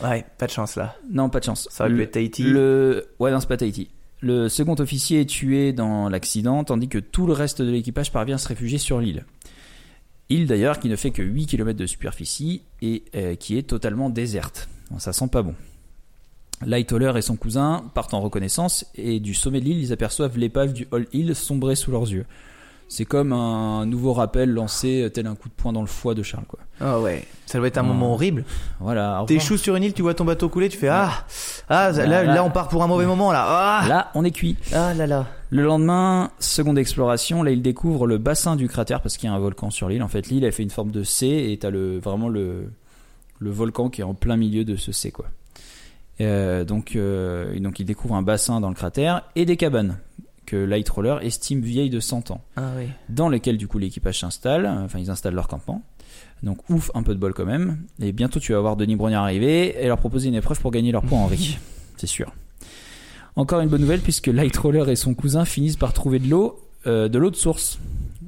Ouais, 0.02 0.24
pas 0.38 0.46
de 0.46 0.50
chance 0.52 0.76
là. 0.76 0.94
Non, 1.10 1.30
pas 1.30 1.40
de 1.40 1.44
chance. 1.44 1.68
Ça 1.70 1.84
aurait 1.84 1.94
pu 1.94 2.02
être 2.02 2.12
Tahiti. 2.12 2.42
le- 2.42 3.06
Ouais, 3.18 3.30
non, 3.30 3.40
c'est 3.40 3.48
pas 3.48 3.56
Tahiti. 3.56 3.88
Le 4.20 4.48
second 4.48 4.74
officier 4.78 5.20
est 5.22 5.26
tué 5.26 5.72
dans 5.72 6.08
l'accident, 6.08 6.64
tandis 6.64 6.88
que 6.88 6.98
tout 6.98 7.26
le 7.26 7.32
reste 7.32 7.62
de 7.62 7.70
l'équipage 7.70 8.12
parvient 8.12 8.34
à 8.36 8.38
se 8.38 8.48
réfugier 8.48 8.78
sur 8.78 8.98
l'île. 9.00 9.24
Île 10.28 10.46
d'ailleurs 10.46 10.80
qui 10.80 10.88
ne 10.88 10.96
fait 10.96 11.12
que 11.12 11.22
8 11.22 11.46
km 11.46 11.78
de 11.78 11.86
superficie 11.86 12.62
et 12.82 13.04
euh, 13.14 13.36
qui 13.36 13.56
est 13.56 13.62
totalement 13.62 14.10
déserte. 14.10 14.68
Bon, 14.90 14.98
ça 14.98 15.12
sent 15.12 15.28
pas 15.30 15.42
bon. 15.42 15.54
Lightoller 16.64 17.12
et 17.16 17.22
son 17.22 17.36
cousin 17.36 17.84
partent 17.94 18.14
en 18.14 18.20
reconnaissance 18.20 18.86
et 18.94 19.20
du 19.20 19.34
sommet 19.34 19.60
de 19.60 19.66
l'île, 19.66 19.78
ils 19.78 19.92
aperçoivent 19.92 20.38
l'épave 20.38 20.72
du 20.72 20.88
Hall 20.90 21.06
Hill 21.12 21.34
sombrer 21.34 21.74
sous 21.76 21.90
leurs 21.90 22.10
yeux. 22.10 22.24
C'est 22.88 23.04
comme 23.04 23.32
un 23.32 23.84
nouveau 23.84 24.12
rappel 24.12 24.48
lancé 24.50 25.10
tel 25.12 25.26
un 25.26 25.34
coup 25.34 25.48
de 25.48 25.54
poing 25.54 25.72
dans 25.72 25.80
le 25.80 25.86
foie 25.88 26.14
de 26.14 26.22
Charles. 26.22 26.44
Quoi. 26.46 26.60
Ah 26.80 27.00
ouais, 27.00 27.24
ça 27.44 27.58
doit 27.58 27.66
être 27.66 27.78
un 27.78 27.82
Ouais. 27.82 27.88
moment 27.88 28.12
horrible. 28.14 28.44
Voilà. 28.78 29.08
revoir. 29.10 29.26
T'échoues 29.26 29.56
sur 29.58 29.74
une 29.74 29.82
île, 29.82 29.92
tu 29.92 30.02
vois 30.02 30.14
ton 30.14 30.24
bateau 30.24 30.48
couler, 30.48 30.68
tu 30.68 30.78
fais 30.78 30.88
ah 30.88 31.26
ah 31.68 31.90
là, 31.90 32.06
Là, 32.06 32.22
là, 32.24 32.34
là. 32.36 32.44
on 32.44 32.50
part 32.50 32.68
pour 32.68 32.84
un 32.84 32.86
mauvais 32.86 33.04
moment 33.06 33.32
là. 33.32 33.44
Ah, 33.46 33.84
Là, 33.88 34.10
on 34.14 34.24
est 34.24 34.30
cuit. 34.30 34.56
ah 34.72 34.94
là 34.94 35.06
là. 35.08 35.26
Le 35.50 35.62
lendemain, 35.64 36.30
seconde 36.38 36.78
exploration, 36.78 37.42
là 37.42 37.50
il 37.50 37.60
découvre 37.60 38.06
le 38.06 38.18
bassin 38.18 38.54
du 38.56 38.68
cratère 38.68 39.02
parce 39.02 39.16
qu'il 39.16 39.28
y 39.28 39.32
a 39.32 39.34
un 39.34 39.38
volcan 39.40 39.70
sur 39.70 39.88
l'île. 39.88 40.02
En 40.04 40.08
fait, 40.08 40.28
l'île 40.28 40.44
elle 40.44 40.52
fait 40.52 40.62
une 40.62 40.70
forme 40.70 40.92
de 40.92 41.02
C 41.02 41.26
et 41.50 41.58
t'as 41.58 41.70
le 41.70 41.98
vraiment 41.98 42.28
le 42.28 42.70
le 43.40 43.50
volcan 43.50 43.90
qui 43.90 44.00
est 44.00 44.04
en 44.04 44.14
plein 44.14 44.36
milieu 44.36 44.64
de 44.64 44.76
ce 44.76 44.92
C 44.92 45.10
quoi. 45.10 45.26
Euh, 46.20 46.64
donc 46.64 46.96
euh, 46.96 47.58
donc 47.60 47.78
il 47.78 47.84
découvre 47.84 48.14
un 48.14 48.22
bassin 48.22 48.60
dans 48.60 48.68
le 48.70 48.74
cratère 48.74 49.22
et 49.36 49.44
des 49.44 49.56
cabanes 49.56 49.98
que 50.46 50.56
Lightroller 50.56 51.18
estime 51.22 51.60
vieilles 51.60 51.90
de 51.90 52.00
100 52.00 52.30
ans, 52.30 52.40
Ah 52.56 52.70
oui. 52.78 52.86
dans 53.08 53.28
lesquelles 53.28 53.56
du 53.58 53.66
coup 53.68 53.78
l'équipage 53.78 54.20
s'installe. 54.20 54.64
Enfin, 54.66 54.98
ils 55.00 55.10
installent 55.10 55.34
leur 55.34 55.48
campement. 55.48 55.82
Donc 56.42 56.58
ouf, 56.70 56.90
un 56.94 57.02
peu 57.02 57.14
de 57.14 57.18
bol 57.18 57.34
quand 57.34 57.44
même. 57.46 57.78
Et 58.00 58.12
bientôt 58.12 58.38
tu 58.40 58.52
vas 58.52 58.60
voir 58.60 58.76
Denis 58.76 58.94
Brognard 58.96 59.24
arriver 59.24 59.76
et 59.82 59.88
leur 59.88 59.98
proposer 59.98 60.28
une 60.28 60.34
épreuve 60.36 60.60
pour 60.60 60.70
gagner 60.70 60.92
leur 60.92 61.02
point 61.02 61.18
Henri. 61.18 61.58
C'est 61.96 62.06
sûr. 62.06 62.32
Encore 63.34 63.60
une 63.60 63.68
bonne 63.68 63.80
nouvelle 63.80 64.00
puisque 64.00 64.28
Lightroller 64.28 64.84
et 64.90 64.96
son 64.96 65.14
cousin 65.14 65.44
finissent 65.44 65.76
par 65.76 65.92
trouver 65.92 66.18
de 66.20 66.28
l'eau, 66.28 66.58
euh, 66.86 67.08
de 67.08 67.18
l'eau 67.18 67.30
de 67.30 67.36
source. 67.36 67.78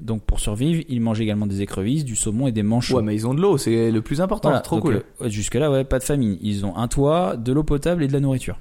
Donc 0.09 0.23
pour 0.25 0.41
survivre, 0.41 0.83
ils 0.89 1.01
mangent 1.01 1.21
également 1.21 1.47
des 1.47 1.61
écrevisses, 1.63 2.05
du 2.05 2.17
saumon 2.17 2.49
et 2.49 2.53
des 2.53 2.65
manchots. 2.65 2.97
Ouais, 2.97 3.03
mais 3.05 3.15
ils 3.15 3.27
ont 3.27 3.35
de 3.35 3.41
l'eau, 3.41 3.57
c'est 3.59 3.91
le 3.93 4.03
plus 4.03 4.21
important, 4.21 4.49
Voilà, 4.49 4.59
c'est 4.59 4.65
trop 4.65 4.77
donc, 4.77 4.85
cool. 4.87 5.03
euh, 5.21 5.29
Jusque-là, 5.29 5.71
ouais, 5.71 5.85
pas 5.85 5.99
de 6.01 6.05
famine. 6.05 6.37
Ils 6.41 6.67
ont 6.67 6.77
un 6.77 6.89
toit, 6.89 7.37
de 7.37 7.53
l'eau 7.53 7.63
potable 7.63 8.03
et 8.03 8.09
de 8.09 8.13
la 8.13 8.19
nourriture. 8.21 8.59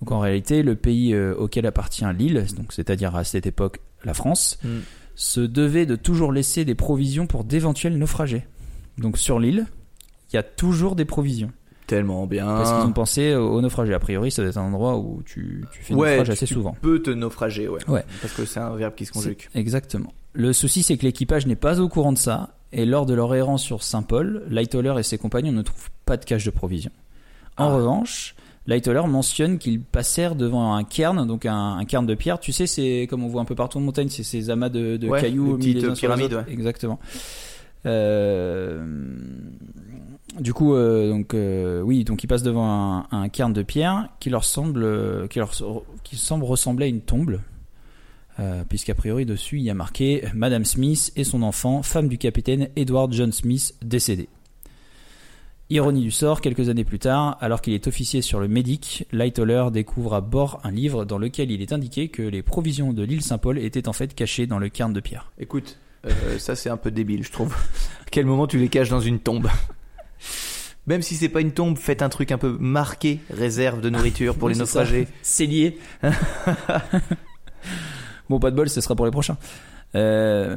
Donc 0.00 0.10
en 0.10 0.18
réalité, 0.18 0.62
le 0.64 0.74
pays 0.74 1.14
euh, 1.14 1.34
auquel 1.36 1.66
appartient 1.66 2.04
l'île, 2.18 2.46
donc 2.56 2.72
c'est-à-dire 2.72 3.14
à 3.14 3.22
cette 3.22 3.46
époque 3.46 3.78
la 4.04 4.14
France, 4.14 4.58
Mm. 4.64 4.68
se 5.14 5.40
devait 5.40 5.86
de 5.86 5.94
toujours 5.96 6.32
laisser 6.32 6.64
des 6.64 6.74
provisions 6.74 7.26
pour 7.28 7.44
d'éventuels 7.44 7.96
naufragés. 7.96 8.44
Donc 8.98 9.16
sur 9.18 9.38
l'île, 9.38 9.66
il 10.32 10.36
y 10.36 10.38
a 10.38 10.42
toujours 10.42 10.96
des 10.96 11.04
provisions. 11.04 11.52
Tellement 11.86 12.26
bien. 12.26 12.46
Parce 12.46 12.72
qu'ils 12.72 12.88
ont 12.88 12.92
pensé 12.92 13.34
aux 13.34 13.60
naufragés. 13.60 13.92
A 13.92 13.98
priori, 13.98 14.30
ça 14.30 14.40
doit 14.42 14.48
être 14.50 14.56
un 14.56 14.62
endroit 14.62 14.96
où 14.96 15.22
tu, 15.26 15.64
tu 15.70 15.82
fais 15.82 15.92
ouais, 15.94 16.10
naufrage 16.12 16.26
tu, 16.28 16.32
assez 16.32 16.46
tu 16.46 16.54
souvent. 16.54 16.74
peux 16.80 17.02
te 17.02 17.10
naufrager, 17.10 17.68
ouais. 17.68 17.80
Ouais. 17.88 18.04
Parce 18.22 18.32
que 18.32 18.46
c'est 18.46 18.58
un 18.60 18.74
verbe 18.74 18.94
qui 18.94 19.04
se 19.04 19.12
conjugue. 19.12 19.42
Exactement. 19.54 20.10
Le 20.34 20.52
souci, 20.52 20.82
c'est 20.82 20.96
que 20.98 21.04
l'équipage 21.04 21.46
n'est 21.46 21.56
pas 21.56 21.80
au 21.80 21.88
courant 21.88 22.12
de 22.12 22.18
ça. 22.18 22.50
Et 22.72 22.84
lors 22.86 23.06
de 23.06 23.14
leur 23.14 23.32
errance 23.34 23.62
sur 23.62 23.82
Saint-Paul, 23.84 24.42
Lightoller 24.50 24.94
et 24.98 25.02
ses 25.04 25.16
compagnons 25.16 25.52
ne 25.52 25.62
trouvent 25.62 25.90
pas 26.04 26.16
de 26.16 26.24
cache 26.24 26.44
de 26.44 26.50
provisions. 26.50 26.90
En 27.56 27.68
Ah. 27.68 27.74
revanche, 27.76 28.34
Lightoller 28.66 29.06
mentionne 29.06 29.58
qu'ils 29.58 29.80
passèrent 29.80 30.34
devant 30.34 30.74
un 30.74 30.82
cairn, 30.82 31.24
donc 31.24 31.46
un, 31.46 31.76
un 31.76 31.84
cairn 31.84 32.04
de 32.04 32.14
pierre. 32.14 32.40
Tu 32.40 32.50
sais, 32.52 32.66
c'est 32.66 33.06
comme 33.08 33.22
on 33.22 33.28
voit 33.28 33.42
un 33.42 33.44
peu 33.44 33.54
partout 33.54 33.78
en 33.78 33.82
montagne, 33.82 34.08
c'est 34.08 34.24
ces 34.24 34.50
amas 34.50 34.70
de, 34.70 34.96
de 34.96 35.08
Ouais, 35.08 35.20
cailloux 35.20 35.56
petites 35.56 35.92
pyramides, 35.94 36.32
ouais. 36.34 36.44
Exactement. 36.52 36.98
Euh, 37.86 38.84
du 40.40 40.52
coup, 40.52 40.74
euh, 40.74 41.10
donc 41.10 41.34
euh, 41.34 41.80
oui, 41.82 42.02
donc 42.04 42.24
ils 42.24 42.26
passent 42.26 42.42
devant 42.42 42.66
un, 42.66 43.06
un 43.12 43.28
cairn 43.28 43.52
de 43.52 43.62
pierre 43.62 44.08
qui 44.18 44.30
leur 44.30 44.42
semble, 44.44 45.28
qui 45.28 45.38
leur 45.38 45.52
qui 46.02 46.16
semble 46.16 46.44
ressembler 46.44 46.86
à 46.86 46.88
une 46.88 47.02
tombe, 47.02 47.38
euh, 48.40 48.64
puisqu'a 48.64 48.94
priori 48.94 49.26
dessus 49.26 49.58
il 49.58 49.64
y 49.64 49.70
a 49.70 49.74
marqué 49.74 50.24
Madame 50.34 50.64
Smith 50.64 51.12
et 51.16 51.24
son 51.24 51.42
enfant, 51.42 51.82
femme 51.82 52.08
du 52.08 52.18
capitaine 52.18 52.68
Edward 52.76 53.12
John 53.12 53.32
Smith, 53.32 53.74
décédé. 53.82 54.28
Ironie 55.70 56.02
du 56.02 56.10
sort, 56.10 56.42
quelques 56.42 56.68
années 56.68 56.84
plus 56.84 56.98
tard, 56.98 57.38
alors 57.40 57.62
qu'il 57.62 57.72
est 57.72 57.86
officier 57.86 58.20
sur 58.20 58.38
le 58.38 58.48
Médic, 58.48 59.06
Lightoller 59.12 59.68
découvre 59.72 60.14
à 60.14 60.20
bord 60.20 60.60
un 60.62 60.70
livre 60.70 61.06
dans 61.06 61.16
lequel 61.16 61.50
il 61.50 61.62
est 61.62 61.72
indiqué 61.72 62.08
que 62.08 62.22
les 62.22 62.42
provisions 62.42 62.92
de 62.92 63.02
l'île 63.02 63.22
Saint-Paul 63.22 63.58
étaient 63.58 63.88
en 63.88 63.94
fait 63.94 64.14
cachées 64.14 64.46
dans 64.46 64.58
le 64.58 64.68
cairn 64.68 64.92
de 64.92 65.00
pierre. 65.00 65.32
Écoute, 65.38 65.78
euh, 66.06 66.38
ça 66.38 66.54
c'est 66.54 66.68
un 66.68 66.76
peu 66.76 66.90
débile, 66.90 67.24
je 67.24 67.32
trouve. 67.32 67.54
à 67.54 68.04
quel 68.10 68.26
moment 68.26 68.46
tu 68.46 68.58
les 68.58 68.68
caches 68.68 68.90
dans 68.90 69.00
une 69.00 69.20
tombe? 69.20 69.48
Même 70.86 71.00
si 71.00 71.14
c'est 71.14 71.30
pas 71.30 71.40
une 71.40 71.52
tombe, 71.52 71.78
faites 71.78 72.02
un 72.02 72.10
truc 72.10 72.30
un 72.30 72.36
peu 72.36 72.58
marqué, 72.60 73.20
réserve 73.30 73.80
de 73.80 73.88
nourriture 73.88 74.34
pour 74.36 74.48
Oui, 74.48 74.52
les 74.54 74.58
naufragés. 74.58 75.08
C'est 75.22 75.46
lié. 75.46 75.78
Bon, 78.28 78.38
pas 78.38 78.50
de 78.50 78.56
bol, 78.56 78.68
ce 78.68 78.80
sera 78.80 78.94
pour 78.94 79.04
les 79.06 79.12
prochains. 79.12 79.36
Euh, 79.94 80.56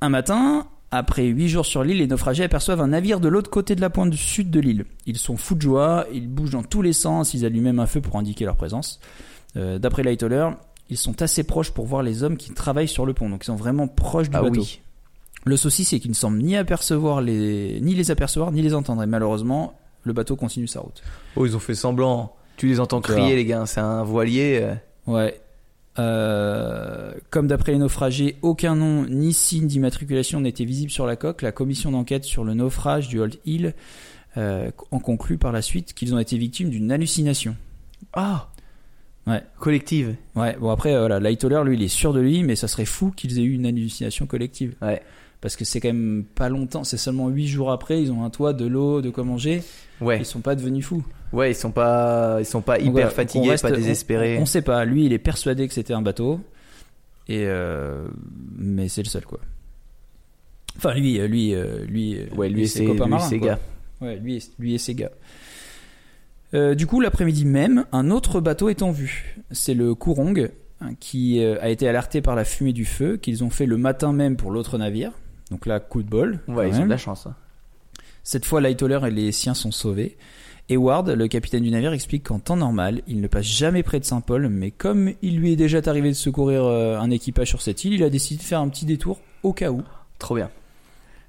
un 0.00 0.08
matin, 0.08 0.66
après 0.90 1.24
huit 1.26 1.48
jours 1.48 1.66
sur 1.66 1.82
l'île, 1.82 1.98
les 1.98 2.06
naufragés 2.06 2.44
aperçoivent 2.44 2.80
un 2.80 2.88
navire 2.88 3.20
de 3.20 3.28
l'autre 3.28 3.50
côté 3.50 3.74
de 3.74 3.80
la 3.80 3.90
pointe 3.90 4.12
sud 4.14 4.50
de 4.50 4.60
l'île. 4.60 4.84
Ils 5.06 5.16
sont 5.18 5.36
fous 5.36 5.54
de 5.54 5.62
joie, 5.62 6.06
ils 6.12 6.28
bougent 6.28 6.50
dans 6.50 6.62
tous 6.62 6.82
les 6.82 6.92
sens, 6.92 7.34
ils 7.34 7.44
allument 7.44 7.64
même 7.64 7.80
un 7.80 7.86
feu 7.86 8.00
pour 8.00 8.16
indiquer 8.16 8.44
leur 8.44 8.56
présence. 8.56 9.00
Euh, 9.56 9.78
D'après 9.78 10.02
Lightoller, 10.02 10.50
ils 10.90 10.96
sont 10.98 11.22
assez 11.22 11.42
proches 11.44 11.70
pour 11.70 11.86
voir 11.86 12.02
les 12.02 12.22
hommes 12.22 12.36
qui 12.36 12.52
travaillent 12.52 12.88
sur 12.88 13.06
le 13.06 13.14
pont, 13.14 13.28
donc 13.30 13.42
ils 13.44 13.46
sont 13.46 13.56
vraiment 13.56 13.88
proches 13.88 14.28
du 14.30 14.36
Ah 14.36 14.42
bateau. 14.42 14.60
oui. 14.60 14.80
Le 15.44 15.56
souci, 15.56 15.84
c'est 15.84 16.00
qu'ils 16.00 16.10
ne 16.10 16.16
semblent 16.16 16.38
ni 16.42 16.56
apercevoir 16.56 17.20
les, 17.20 17.78
ni 17.80 17.94
les 17.94 18.10
apercevoir, 18.10 18.50
ni 18.50 18.62
les 18.62 18.74
entendre. 18.74 19.04
Et 19.04 19.06
malheureusement, 19.06 19.78
le 20.02 20.12
bateau 20.12 20.34
continue 20.34 20.66
sa 20.66 20.80
route. 20.80 21.02
Oh, 21.36 21.46
ils 21.46 21.54
ont 21.54 21.60
fait 21.60 21.76
semblant. 21.76 22.34
Tu 22.56 22.66
les 22.66 22.80
entends 22.80 23.00
crier, 23.00 23.36
les 23.36 23.44
gars. 23.44 23.64
C'est 23.64 23.78
un 23.80 24.02
voilier. 24.02 24.58
euh. 24.60 24.74
Ouais. 25.06 25.40
Euh, 25.98 27.12
comme 27.30 27.46
d'après 27.46 27.72
les 27.72 27.78
naufragés, 27.78 28.36
aucun 28.42 28.74
nom 28.74 29.06
ni 29.08 29.32
signe 29.32 29.66
d'immatriculation 29.66 30.40
n'était 30.40 30.64
visible 30.64 30.90
sur 30.90 31.06
la 31.06 31.16
coque. 31.16 31.42
La 31.42 31.52
commission 31.52 31.90
d'enquête 31.90 32.24
sur 32.24 32.44
le 32.44 32.54
naufrage 32.54 33.08
du 33.08 33.20
Old 33.20 33.36
Hill 33.44 33.74
euh, 34.36 34.70
en 34.90 34.98
conclut 34.98 35.38
par 35.38 35.52
la 35.52 35.62
suite 35.62 35.94
qu'ils 35.94 36.14
ont 36.14 36.18
été 36.18 36.36
victimes 36.36 36.70
d'une 36.70 36.92
hallucination. 36.92 37.56
Ah 38.12 38.48
Ouais. 39.26 39.42
Collective. 39.58 40.14
Ouais, 40.36 40.56
bon 40.60 40.70
après, 40.70 40.94
euh, 40.94 41.00
voilà, 41.00 41.18
Lightoller, 41.18 41.62
lui, 41.64 41.76
il 41.76 41.82
est 41.82 41.88
sûr 41.88 42.12
de 42.12 42.20
lui, 42.20 42.44
mais 42.44 42.54
ça 42.54 42.68
serait 42.68 42.84
fou 42.84 43.10
qu'ils 43.10 43.40
aient 43.40 43.42
eu 43.42 43.54
une 43.54 43.66
hallucination 43.66 44.26
collective. 44.26 44.74
Ouais. 44.80 45.02
Parce 45.40 45.54
que 45.56 45.64
c'est 45.64 45.80
quand 45.80 45.88
même 45.88 46.24
pas 46.34 46.48
longtemps, 46.48 46.82
c'est 46.84 46.96
seulement 46.96 47.28
8 47.28 47.46
jours 47.46 47.70
après, 47.70 48.00
ils 48.02 48.10
ont 48.10 48.24
un 48.24 48.30
toit, 48.30 48.52
de 48.52 48.66
l'eau, 48.66 49.00
de 49.02 49.10
quoi 49.10 49.22
manger, 49.24 49.62
Ouais. 50.00 50.18
ils 50.18 50.24
sont 50.26 50.40
pas 50.40 50.54
devenus 50.54 50.84
fous. 50.86 51.04
Ouais, 51.32 51.50
ils 51.52 51.54
sont 51.54 51.70
pas, 51.72 52.36
ils 52.40 52.46
sont 52.46 52.62
pas 52.62 52.78
hyper 52.78 52.92
voilà, 52.92 53.10
fatigués, 53.10 53.50
reste- 53.50 53.62
pas 53.62 53.70
désespérés. 53.70 54.38
On, 54.38 54.42
on 54.42 54.46
sait 54.46 54.62
pas. 54.62 54.84
Lui, 54.84 55.04
il 55.06 55.12
est 55.12 55.18
persuadé 55.18 55.66
que 55.68 55.74
c'était 55.74 55.92
un 55.94 56.02
bateau. 56.02 56.40
Et 57.28 57.42
euh, 57.46 58.06
mais 58.56 58.88
c'est 58.88 59.02
le 59.02 59.08
seul 59.08 59.24
quoi. 59.26 59.40
Enfin 60.76 60.94
lui, 60.94 61.18
euh, 61.18 61.26
lui, 61.26 61.54
euh, 61.54 61.84
lui, 61.86 62.18
Ouais, 62.36 62.48
lui 62.48 62.62
et 62.62 62.66
ses 62.68 62.78
ses, 62.80 62.86
copains 62.86 63.04
lui 63.04 63.10
marins, 63.10 63.28
ses 63.28 63.38
gars. 63.40 63.58
Ouais, 64.00 64.16
lui, 64.16 64.36
et, 64.36 64.42
lui 64.60 64.74
et 64.74 64.78
ses 64.78 64.94
gars. 64.94 65.10
Euh, 66.54 66.74
du 66.76 66.86
coup, 66.86 67.00
l'après-midi 67.00 67.44
même, 67.44 67.84
un 67.92 68.10
autre 68.10 68.40
bateau 68.40 68.68
est 68.68 68.82
en 68.82 68.92
vue. 68.92 69.36
C'est 69.50 69.74
le 69.74 69.94
Kourong 69.96 70.50
hein, 70.80 70.90
qui 71.00 71.42
euh, 71.42 71.56
a 71.60 71.68
été 71.70 71.88
alerté 71.88 72.20
par 72.22 72.36
la 72.36 72.44
fumée 72.44 72.72
du 72.72 72.84
feu 72.84 73.16
qu'ils 73.16 73.42
ont 73.42 73.50
fait 73.50 73.66
le 73.66 73.76
matin 73.76 74.12
même 74.12 74.36
pour 74.36 74.50
l'autre 74.52 74.78
navire. 74.78 75.10
Donc 75.50 75.66
là, 75.66 75.78
coup 75.80 76.02
de 76.02 76.08
bol. 76.08 76.40
Ouais, 76.48 76.68
ils 76.68 76.76
ont 76.80 76.84
de 76.84 76.90
la 76.90 76.96
chance. 76.98 77.26
hein. 77.26 77.34
Cette 78.24 78.44
fois, 78.44 78.60
Lightoller 78.60 78.98
et 79.06 79.10
les 79.10 79.30
siens 79.32 79.54
sont 79.54 79.70
sauvés. 79.70 80.16
Eward, 80.68 81.08
le 81.08 81.28
capitaine 81.28 81.62
du 81.62 81.70
navire, 81.70 81.92
explique 81.92 82.24
qu'en 82.24 82.40
temps 82.40 82.56
normal, 82.56 83.02
il 83.06 83.20
ne 83.20 83.28
passe 83.28 83.44
jamais 83.46 83.84
près 83.84 84.00
de 84.00 84.04
Saint-Paul, 84.04 84.48
mais 84.48 84.72
comme 84.72 85.12
il 85.22 85.38
lui 85.38 85.52
est 85.52 85.56
déjà 85.56 85.78
arrivé 85.86 86.08
de 86.08 86.14
secourir 86.14 86.64
euh, 86.64 86.98
un 86.98 87.10
équipage 87.12 87.46
sur 87.48 87.62
cette 87.62 87.84
île, 87.84 87.92
il 87.94 88.02
a 88.02 88.10
décidé 88.10 88.38
de 88.42 88.46
faire 88.46 88.58
un 88.60 88.68
petit 88.68 88.84
détour 88.84 89.20
au 89.44 89.52
cas 89.52 89.70
où. 89.70 89.82
Trop 90.18 90.34
bien. 90.34 90.50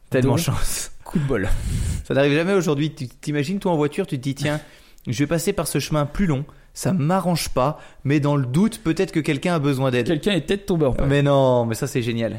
Tellement 0.09 0.32
Donc- 0.38 0.39
chance. 0.39 0.91
Coup 1.03 1.20
de 1.20 1.24
bol. 1.26 1.47
Ça 2.05 2.15
n'arrive 2.15 2.34
jamais 2.34 2.53
aujourd'hui. 2.53 2.91
Tu 2.95 3.07
t'imagines, 3.07 3.59
toi 3.59 3.72
en 3.74 3.78
voiture, 3.78 4.07
tu 4.07 4.18
te 4.18 4.24
dis, 4.24 4.34
tiens, 4.34 4.59
je 5.05 5.18
vais 5.20 5.28
passer 5.28 5.53
par 5.53 5.68
ce 5.68 5.78
chemin 5.78 6.07
plus 6.07 6.26
long. 6.26 6.43
Ça 6.74 6.91
m'arrange 6.93 7.49
pas, 7.49 7.80
mais 8.03 8.20
dans 8.20 8.36
le 8.36 8.45
doute, 8.45 8.80
peut-être 8.84 9.11
que 9.11 9.20
quelqu'un 9.20 9.53
a 9.55 9.59
besoin 9.59 9.91
d'aide. 9.91 10.07
Quelqu'un 10.07 10.32
est 10.34 10.41
peut-être 10.41 10.65
tombé 10.65 10.86
en 10.88 10.93
panne. 10.93 11.07
Mais 11.09 11.22
non, 11.22 11.65
mais 11.65 11.76
ça 11.76 11.86
c'est 11.88 12.01
génial. 12.01 12.38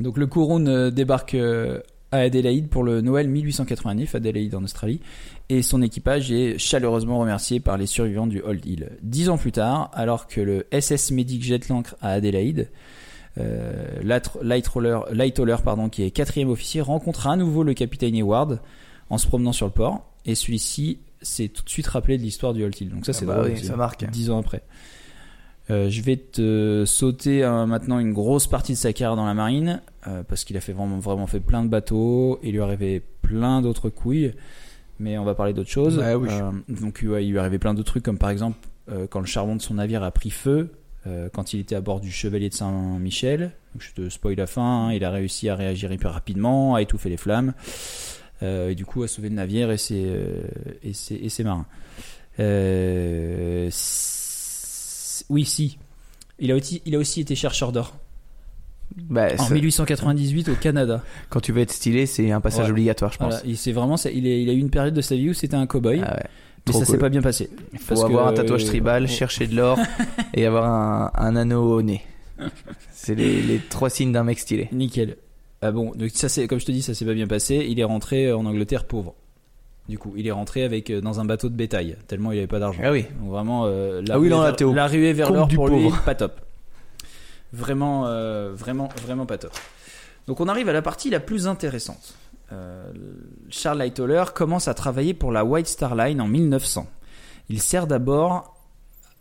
Donc 0.00 0.16
le 0.16 0.26
Kouroun 0.26 0.66
euh, 0.68 0.90
débarque 0.90 1.34
euh, 1.34 1.80
à 2.12 2.18
Adélaïde 2.18 2.68
pour 2.68 2.82
le 2.82 3.00
Noël 3.02 3.28
1889, 3.28 4.14
Adélaïde 4.16 4.54
en 4.54 4.64
Australie, 4.64 5.00
et 5.48 5.62
son 5.62 5.82
équipage 5.82 6.32
est 6.32 6.58
chaleureusement 6.58 7.18
remercié 7.20 7.60
par 7.60 7.76
les 7.76 7.86
survivants 7.86 8.26
du 8.26 8.40
Old 8.40 8.64
Hill. 8.66 8.90
Dix 9.02 9.28
ans 9.28 9.38
plus 9.38 9.52
tard, 9.52 9.90
alors 9.94 10.26
que 10.26 10.40
le 10.40 10.66
SS 10.72 11.10
Medic 11.12 11.42
jette 11.44 11.68
l'ancre 11.68 11.94
à 12.00 12.10
Adélaïde, 12.12 12.68
euh, 13.38 13.84
Light- 14.02 14.30
Lightroller- 14.42 15.62
pardon, 15.64 15.88
qui 15.88 16.02
est 16.02 16.10
quatrième 16.10 16.48
officier, 16.50 16.80
rencontre 16.80 17.26
à 17.28 17.36
nouveau 17.36 17.62
le 17.62 17.74
capitaine 17.74 18.16
Eward 18.16 18.60
en 19.08 19.18
se 19.18 19.26
promenant 19.26 19.52
sur 19.52 19.66
le 19.66 19.72
port, 19.72 20.04
et 20.26 20.34
celui-ci 20.34 20.98
s'est 21.22 21.48
tout 21.48 21.62
de 21.64 21.68
suite 21.70 21.86
rappelé 21.86 22.16
de 22.18 22.22
l'histoire 22.22 22.54
du 22.54 22.64
Old 22.64 22.74
Hill. 22.80 22.88
Donc 22.90 23.06
ça 23.06 23.12
c'est 23.12 23.24
Ah 23.24 23.34
bah 23.34 23.42
oui, 23.44 23.52
aussi, 23.52 23.66
ça 23.66 23.76
marque. 23.76 24.08
Dix 24.10 24.30
ans 24.30 24.38
après. 24.38 24.62
Euh, 25.70 25.88
je 25.88 26.02
vais 26.02 26.16
te 26.16 26.84
sauter 26.86 27.44
euh, 27.44 27.66
maintenant 27.66 27.98
une 27.98 28.12
grosse 28.12 28.46
partie 28.46 28.72
de 28.72 28.76
sa 28.76 28.92
carrière 28.92 29.16
dans 29.16 29.26
la 29.26 29.34
marine 29.34 29.80
euh, 30.06 30.22
parce 30.22 30.44
qu'il 30.44 30.56
a 30.56 30.60
fait 30.60 30.72
vraiment 30.72 30.98
vraiment 30.98 31.26
fait 31.26 31.40
plein 31.40 31.62
de 31.62 31.68
bateaux 31.68 32.40
il 32.42 32.52
lui 32.52 32.60
arrivé 32.60 33.02
plein 33.22 33.62
d'autres 33.62 33.88
couilles 33.88 34.32
mais 34.98 35.16
on 35.16 35.24
va 35.24 35.34
parler 35.34 35.52
d'autres 35.52 35.70
choses 35.70 36.02
oui. 36.18 36.28
Donc 36.68 37.04
ouais, 37.06 37.24
il 37.24 37.30
lui 37.30 37.38
arrivé 37.38 37.58
plein 37.58 37.74
d'autres 37.74 37.92
trucs 37.92 38.02
comme 38.02 38.18
par 38.18 38.30
exemple 38.30 38.58
quand 39.10 39.20
le 39.20 39.26
charbon 39.26 39.54
de 39.54 39.62
son 39.62 39.74
navire 39.74 40.02
a 40.02 40.10
pris 40.10 40.30
feu 40.30 40.72
quand 41.32 41.54
il 41.54 41.60
était 41.60 41.76
à 41.76 41.80
bord 41.80 42.00
du 42.00 42.10
Chevalier 42.10 42.48
de 42.48 42.54
Saint-Michel. 42.54 43.52
Je 43.78 43.92
te 43.92 44.08
spoil 44.08 44.34
la 44.34 44.48
fin 44.48 44.88
hein, 44.88 44.92
il 44.92 45.04
a 45.04 45.10
réussi 45.10 45.48
à 45.48 45.54
réagir 45.54 45.92
hyper 45.92 46.12
rapidement 46.12 46.74
à 46.74 46.82
étouffer 46.82 47.08
les 47.08 47.16
flammes 47.16 47.54
euh, 48.42 48.70
et 48.70 48.74
du 48.74 48.84
coup 48.84 49.02
à 49.02 49.08
sauver 49.08 49.28
le 49.28 49.34
navire 49.34 49.70
et 49.70 49.78
ses, 49.78 50.12
et 50.82 50.92
ses, 50.92 51.14
et 51.14 51.28
ses 51.28 51.44
marins. 51.44 51.66
Euh, 52.38 53.68
oui 55.28 55.44
si 55.44 55.78
il 56.38 56.50
a 56.52 56.56
aussi, 56.56 56.80
il 56.86 56.94
a 56.94 56.98
aussi 56.98 57.20
été 57.20 57.34
chercheur 57.34 57.70
d'or 57.72 57.94
Bah, 58.96 59.28
en 59.38 59.44
ça- 59.44 59.54
1898 59.54 60.48
au 60.48 60.54
Canada. 60.54 61.02
quand 61.28 61.40
tu 61.40 61.52
veux 61.52 61.60
être 61.60 61.72
stylé, 61.72 62.06
c'est 62.06 62.30
un 62.32 62.40
passage 62.40 62.64
Ouais. 62.66 62.70
obligatoire, 62.72 63.12
je 63.12 63.18
pense. 63.18 63.28
Voilà, 63.34 63.42
il 63.46 63.56
c'est 63.56 63.72
vraiment, 63.72 63.96
il, 64.12 64.26
est- 64.26 64.42
il 64.42 64.48
a 64.48 64.52
eu 64.52 64.58
une 64.58 64.70
période 64.70 64.94
de 64.94 65.00
sa 65.02 65.14
vie 65.16 65.30
où 65.30 65.34
c'était 65.34 65.56
un 65.56 65.66
cow-boy, 65.66 66.00
Ah 66.04 66.14
ouais. 66.14 66.22
mais 66.66 66.72
trop 66.72 66.78
ça 66.80 66.84
s'est 66.86 66.92
cool. 66.92 67.00
pas 67.00 67.08
bien 67.10 67.22
passé. 67.22 67.50
Il 67.72 67.78
faut 67.78 67.94
Parce 67.94 68.04
avoir 68.04 68.26
que- 68.26 68.30
un 68.30 68.34
tatouage 68.34 68.64
tribal, 68.64 69.04
Oh. 69.04 69.06
chercher 69.06 69.46
de 69.46 69.54
l'or 69.54 69.78
et 70.34 70.46
avoir 70.46 70.64
un, 70.64 71.10
un 71.14 71.36
anneau 71.36 71.76
au 71.78 71.82
nez. 71.82 72.02
C'est 72.90 73.14
les, 73.14 73.42
les 73.42 73.58
trois 73.58 73.90
signes 73.90 74.12
d'un 74.12 74.24
mec 74.24 74.38
stylé. 74.38 74.68
Nickel. 74.72 75.16
Ah 75.62 75.72
bon, 75.72 75.92
donc 75.94 76.08
ça 76.14 76.30
c'est, 76.30 76.46
comme 76.46 76.58
je 76.58 76.64
te 76.64 76.72
dis, 76.72 76.80
ça 76.80 76.94
s'est 76.94 77.04
pas 77.04 77.12
bien 77.12 77.26
passé. 77.26 77.66
Il 77.68 77.78
est 77.78 77.84
rentré 77.84 78.32
en 78.32 78.46
Angleterre 78.46 78.86
pauvre. 78.86 79.14
Du 79.90 79.98
coup, 79.98 80.14
il 80.16 80.24
est 80.28 80.30
rentré 80.30 80.62
avec 80.62 80.88
euh, 80.88 81.00
dans 81.00 81.18
un 81.18 81.24
bateau 81.24 81.48
de 81.48 81.54
bétail, 81.56 81.96
tellement 82.06 82.30
il 82.30 82.38
avait 82.38 82.46
pas 82.46 82.60
d'argent. 82.60 82.80
Ah 82.84 82.92
oui. 82.92 83.06
Donc 83.20 83.30
vraiment, 83.30 83.64
euh, 83.66 84.00
la, 84.06 84.14
Ah 84.14 84.18
oui, 84.20 84.28
ruée 84.28 84.30
non, 84.30 84.38
là, 84.38 84.46
vers, 84.46 84.56
t'es 84.56 84.64
au 84.64 84.72
la 84.72 84.86
ruée 84.86 85.12
vers 85.12 85.26
comble 85.26 85.38
l'or 85.40 85.48
du 85.48 85.56
pour 85.56 85.66
lui, 85.68 85.82
pauvre. 85.82 86.02
pas 86.04 86.14
top. 86.14 86.40
Vraiment, 87.52 88.06
euh, 88.06 88.52
vraiment, 88.54 88.88
vraiment 89.02 89.26
pas 89.26 89.36
top. 89.36 89.52
Donc 90.28 90.38
on 90.38 90.46
arrive 90.46 90.68
à 90.68 90.72
la 90.72 90.80
partie 90.80 91.10
la 91.10 91.18
plus 91.18 91.48
intéressante. 91.48 92.14
Euh, 92.52 92.92
Charles 93.48 93.78
Lightoller 93.78 94.26
commence 94.32 94.68
à 94.68 94.74
travailler 94.74 95.12
pour 95.12 95.32
la 95.32 95.44
White 95.44 95.66
Star 95.66 95.96
Line 95.96 96.20
en 96.20 96.28
1900. 96.28 96.86
Il 97.48 97.60
sert 97.60 97.88
d'abord, 97.88 98.56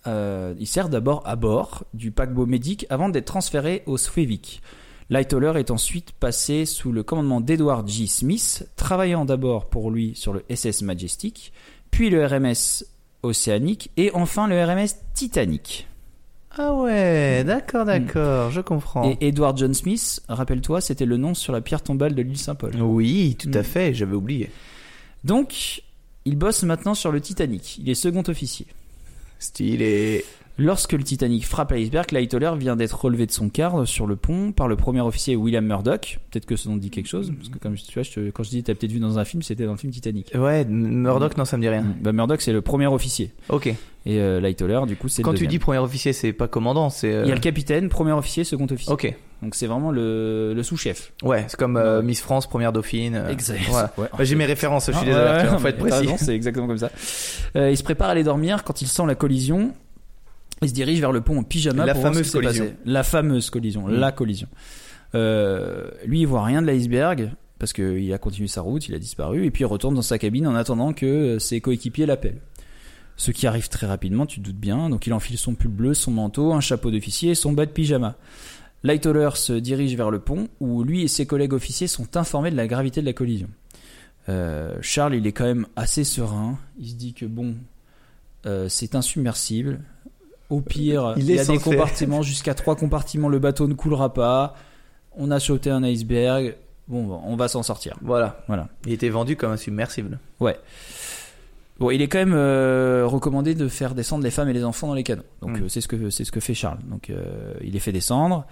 euh, 0.06 0.54
il 0.60 0.68
sert 0.68 0.88
d'abord 0.88 1.24
à 1.26 1.36
bord 1.36 1.84
du 1.96 2.12
paquebot 2.12 2.46
Médic 2.46 2.86
avant 2.92 3.10
d'être 3.10 3.26
transféré 3.26 3.82
au 3.88 3.98
Swevik. 3.98 4.62
Lightoller 5.10 5.54
est 5.58 5.72
ensuite 5.72 6.12
passé 6.12 6.66
sous 6.66 6.92
le 6.92 7.02
commandement 7.04 7.42
d'Edward 7.42 7.88
G. 7.90 8.06
Smith, 8.08 8.68
travaillant 8.76 9.26
d'abord 9.26 9.66
pour 9.66 9.90
lui 9.90 10.14
sur 10.16 10.34
le 10.34 10.44
SS 10.54 10.84
Majestic, 10.84 11.52
puis 11.90 12.10
le 12.12 12.26
RMS 12.26 12.84
Océanique 13.24 13.90
et 13.98 14.12
enfin 14.14 14.48
le 14.48 14.64
RMS 14.64 14.90
Titanic. 15.16 15.88
Ah 16.58 16.74
ouais, 16.74 17.44
d'accord, 17.44 17.86
d'accord, 17.86 18.52
je 18.52 18.62
comprends. 18.62 19.04
Et 19.10 19.18
Edward 19.28 19.58
John 19.58 19.74
Smith, 19.74 20.22
rappelle-toi, 20.30 20.82
c'était 20.82 21.06
le 21.06 21.18
nom 21.18 21.34
sur 21.34 21.54
la 21.54 21.62
pierre 21.62 21.82
tombale 21.82 22.14
de 22.16 22.22
l'île 22.22 22.38
Saint-Paul. 22.38 22.76
Oui, 22.82 23.36
tout 23.40 23.52
à 23.54 23.60
Mm. 23.62 23.64
fait, 23.64 23.94
j'avais 23.94 24.16
oublié. 24.16 24.50
Donc, 25.24 25.84
il 26.26 26.36
bosse 26.38 26.64
maintenant 26.64 26.94
sur 26.96 27.12
le 27.12 27.22
Titanic. 27.22 27.78
Il 27.78 27.90
est 27.90 27.96
second 27.96 28.24
officier. 28.28 28.66
Stylé. 29.38 30.26
Lorsque 30.60 30.92
le 30.94 31.04
Titanic 31.04 31.46
frappe 31.46 31.72
l'iceberg, 31.72 32.12
Lightoller 32.12 32.52
vient 32.58 32.76
d'être 32.76 33.00
relevé 33.02 33.26
de 33.26 33.32
son 33.32 33.48
quart 33.50 33.88
sur 33.88 34.06
le 34.06 34.16
pont 34.18 34.52
par 34.52 34.68
le 34.68 34.76
premier 34.76 35.00
officier 35.02 35.36
William 35.38 35.66
Murdoch. 35.66 36.20
Peut-être 36.30 36.46
que 36.46 36.56
ce 36.58 36.68
nom 36.68 36.76
dit 36.76 36.90
quelque 36.90 37.08
chose, 37.08 37.32
parce 37.38 37.50
que 37.50 37.58
comme 37.60 37.76
tu 37.76 37.94
vois, 37.94 38.04
je 38.04 38.12
te- 38.12 38.30
quand 38.30 38.44
je 38.44 38.50
dis 38.50 38.62
t'as 38.62 38.76
peut-être 38.76 38.92
vu 38.92 39.00
dans 39.00 39.18
un 39.20 39.26
film, 39.26 39.42
c'était 39.42 39.66
dans 39.66 39.72
le 39.72 39.78
film 39.78 39.94
Titanic. 39.94 40.32
Ouais, 40.36 40.66
Murdoch, 40.66 41.38
non, 41.38 41.46
ça 41.46 41.56
me 41.58 41.62
dit 41.62 41.70
rien. 41.70 41.86
Bah, 42.02 42.12
Murdoch, 42.12 42.42
c'est 42.42 42.52
le 42.54 42.62
premier 42.62 42.88
officier. 42.88 43.32
Ok. 43.48 43.68
Et 43.68 43.76
euh, 44.20 44.40
Lightoller, 44.42 44.82
du 44.88 44.96
coup, 44.96 45.08
c'est 45.08 45.22
le 45.22 45.26
Quand 45.26 45.34
tu 45.34 45.48
dis 45.48 45.60
premier 45.60 45.80
officier, 45.80 46.14
c'est 46.14 46.34
pas 46.34 46.48
commandant, 46.48 46.90
c'est. 46.90 47.14
euh, 47.14 47.24
Il 47.26 47.30
y 47.30 47.32
a 47.32 47.36
le 47.36 47.42
capitaine, 47.42 47.88
premier 47.90 48.12
officier, 48.12 48.44
second 48.44 48.68
officier. 48.70 48.92
Ok. 48.94 49.14
Donc 49.42 49.56
c'est 49.56 49.68
vraiment 49.68 49.92
le, 49.92 50.54
le 50.54 50.64
sous-chef. 50.64 51.14
Ouais, 51.24 51.46
c'est 51.48 51.58
comme 51.58 51.78
euh. 51.78 52.02
Miss 52.02 52.20
France, 52.20 52.48
première 52.48 52.74
dauphine. 52.74 53.16
euh, 53.16 53.30
Exact. 53.30 53.62
Voilà. 53.70 53.94
Ouais. 53.98 54.08
Bah, 54.18 54.24
J'ai 54.26 54.36
mes 54.36 54.46
références, 54.46 54.88
je 54.88 54.92
suis 54.92 55.02
Ah, 55.04 55.06
désolé, 55.06 55.52
ouais, 55.54 55.60
faut 55.60 55.68
être 55.68 55.78
précis. 55.78 56.10
C'est 56.18 56.36
exactement 56.36 56.68
comme 56.68 56.78
ça. 56.78 56.92
Euh, 57.56 57.72
il 57.72 57.78
se 57.78 57.84
prépare 57.84 58.10
à 58.10 58.12
aller 58.12 58.24
dormir 58.24 58.66
quand 58.66 58.82
il 58.82 58.88
sent 58.88 59.04
la 59.08 59.16
collision. 59.16 59.72
Il 60.62 60.70
se 60.70 60.74
dirige 60.74 61.00
vers 61.00 61.12
le 61.12 61.22
pont 61.22 61.38
en 61.40 61.44
pyjama 61.44 61.86
La 61.86 61.94
pour 61.94 62.02
voir 62.02 62.14
ce 62.14 62.18
fameuse 62.20 62.28
qui 62.28 62.32
s'est 62.32 62.42
collision. 62.44 62.66
passé. 62.66 62.76
La 62.86 63.04
fameuse 63.04 63.50
collision, 63.50 63.88
Mm. 63.88 63.92
la 63.94 64.12
collision. 64.12 64.48
Euh, 65.16 65.90
lui, 66.06 66.22
il 66.22 66.26
voit 66.28 66.44
rien 66.44 66.62
de 66.62 66.68
l'iceberg. 66.68 67.32
parce 67.60 67.74
qu'il 67.74 68.14
a 68.14 68.18
continué 68.18 68.48
sa 68.48 68.62
route, 68.62 68.88
il 68.88 68.96
a 68.96 69.00
disparu, 69.00 69.46
et 69.46 69.52
puis 69.52 69.64
il 69.64 69.66
retourne 69.66 69.94
dans 69.94 70.02
sa 70.02 70.18
cabine 70.18 70.48
en 70.48 70.56
attendant 70.56 70.94
que 70.94 71.06
euh, 71.06 71.40
ses 71.40 71.60
coéquipiers 71.60 72.06
l'appellent. 72.06 72.40
Ce 73.18 73.32
qui 73.32 73.48
arrive 73.48 73.68
très 73.68 73.86
rapidement, 73.86 74.26
tu 74.26 74.40
te 74.40 74.46
doutes 74.46 74.56
bien, 74.56 74.90
donc 74.90 75.08
il 75.08 75.14
enfile 75.14 75.38
son 75.38 75.56
pull 75.56 75.70
bleu, 75.70 75.94
son 75.94 76.12
manteau, 76.12 76.54
un 76.54 76.62
chapeau 76.62 76.90
d'officier 76.90 77.32
et 77.32 77.36
son 77.36 77.52
bas 77.52 77.66
de 77.66 77.72
pyjama. 77.72 78.16
Lightoller 78.84 79.32
se 79.36 79.52
dirige 79.52 79.94
vers 79.98 80.10
le 80.10 80.20
pont, 80.20 80.48
où 80.62 80.84
lui 80.86 81.04
et 81.04 81.10
ses 81.10 81.26
collègues 81.26 81.52
officiers 81.52 81.88
sont 81.88 82.16
informés 82.16 82.50
de 82.50 82.56
la 82.56 82.66
gravité 82.66 83.02
de 83.02 83.06
la 83.06 83.12
collision. 83.12 83.50
Euh, 84.30 84.78
Charles, 84.82 85.16
il 85.16 85.28
est 85.28 85.34
quand 85.34 85.44
même 85.44 85.66
assez 85.76 86.06
serein, 86.06 86.58
il 86.80 86.88
se 86.88 86.96
dit 86.96 87.14
que 87.14 87.26
bon, 87.26 87.56
euh, 88.46 88.70
c'est 88.70 88.96
insubmersible. 88.96 89.82
Au 90.50 90.62
pire, 90.62 91.14
Il 91.18 91.24
il, 91.24 91.30
y 91.30 91.34
est 91.36 91.40
a 91.40 91.46
des 91.46 91.60
compartiments, 91.60 92.22
jusqu'à 92.22 92.54
trois 92.56 92.76
compartiments, 92.76 93.30
le 93.30 93.40
bateau 93.40 93.68
ne 93.68 93.74
coulera 93.76 94.14
pas. 94.14 94.56
On 95.16 95.30
a 95.32 95.40
sauté 95.40 95.70
un 95.70 95.84
iceberg. 95.84 96.56
Bon, 96.88 97.22
on 97.24 97.36
va 97.36 97.48
s'en 97.48 97.62
sortir. 97.62 97.98
Voilà. 98.02 98.44
Voilà. 98.48 98.68
Il 98.88 98.94
était 98.94 99.10
vendu 99.10 99.36
comme 99.36 99.52
un 99.52 99.58
submersible. 99.58 100.18
Bon, 101.80 101.92
il 101.92 102.02
est 102.02 102.08
quand 102.10 102.18
même 102.20 102.34
euh, 102.34 103.04
recommandé 103.06 103.56
de 103.56 103.68
faire 103.70 103.96
descendre 103.96 104.24
les 104.24 104.32
femmes 104.32 104.50
et 104.50 104.54
les 104.54 104.66
enfants 104.66 104.88
dans 104.88 104.94
les 104.96 105.04
canots. 105.04 105.24
Donc 105.42 105.60
Mm. 105.60 105.64
euh, 105.64 105.70
c'est 105.70 105.80
ce 105.82 105.88
que 105.88 106.10
c'est 106.10 106.26
ce 106.26 106.32
que 106.32 106.40
fait 106.42 106.54
Charles. 106.54 106.80
Donc 106.90 107.10
euh, 107.10 107.54
il 107.64 107.72
les 107.74 107.80
fait 107.80 107.94
descendre 107.94 108.46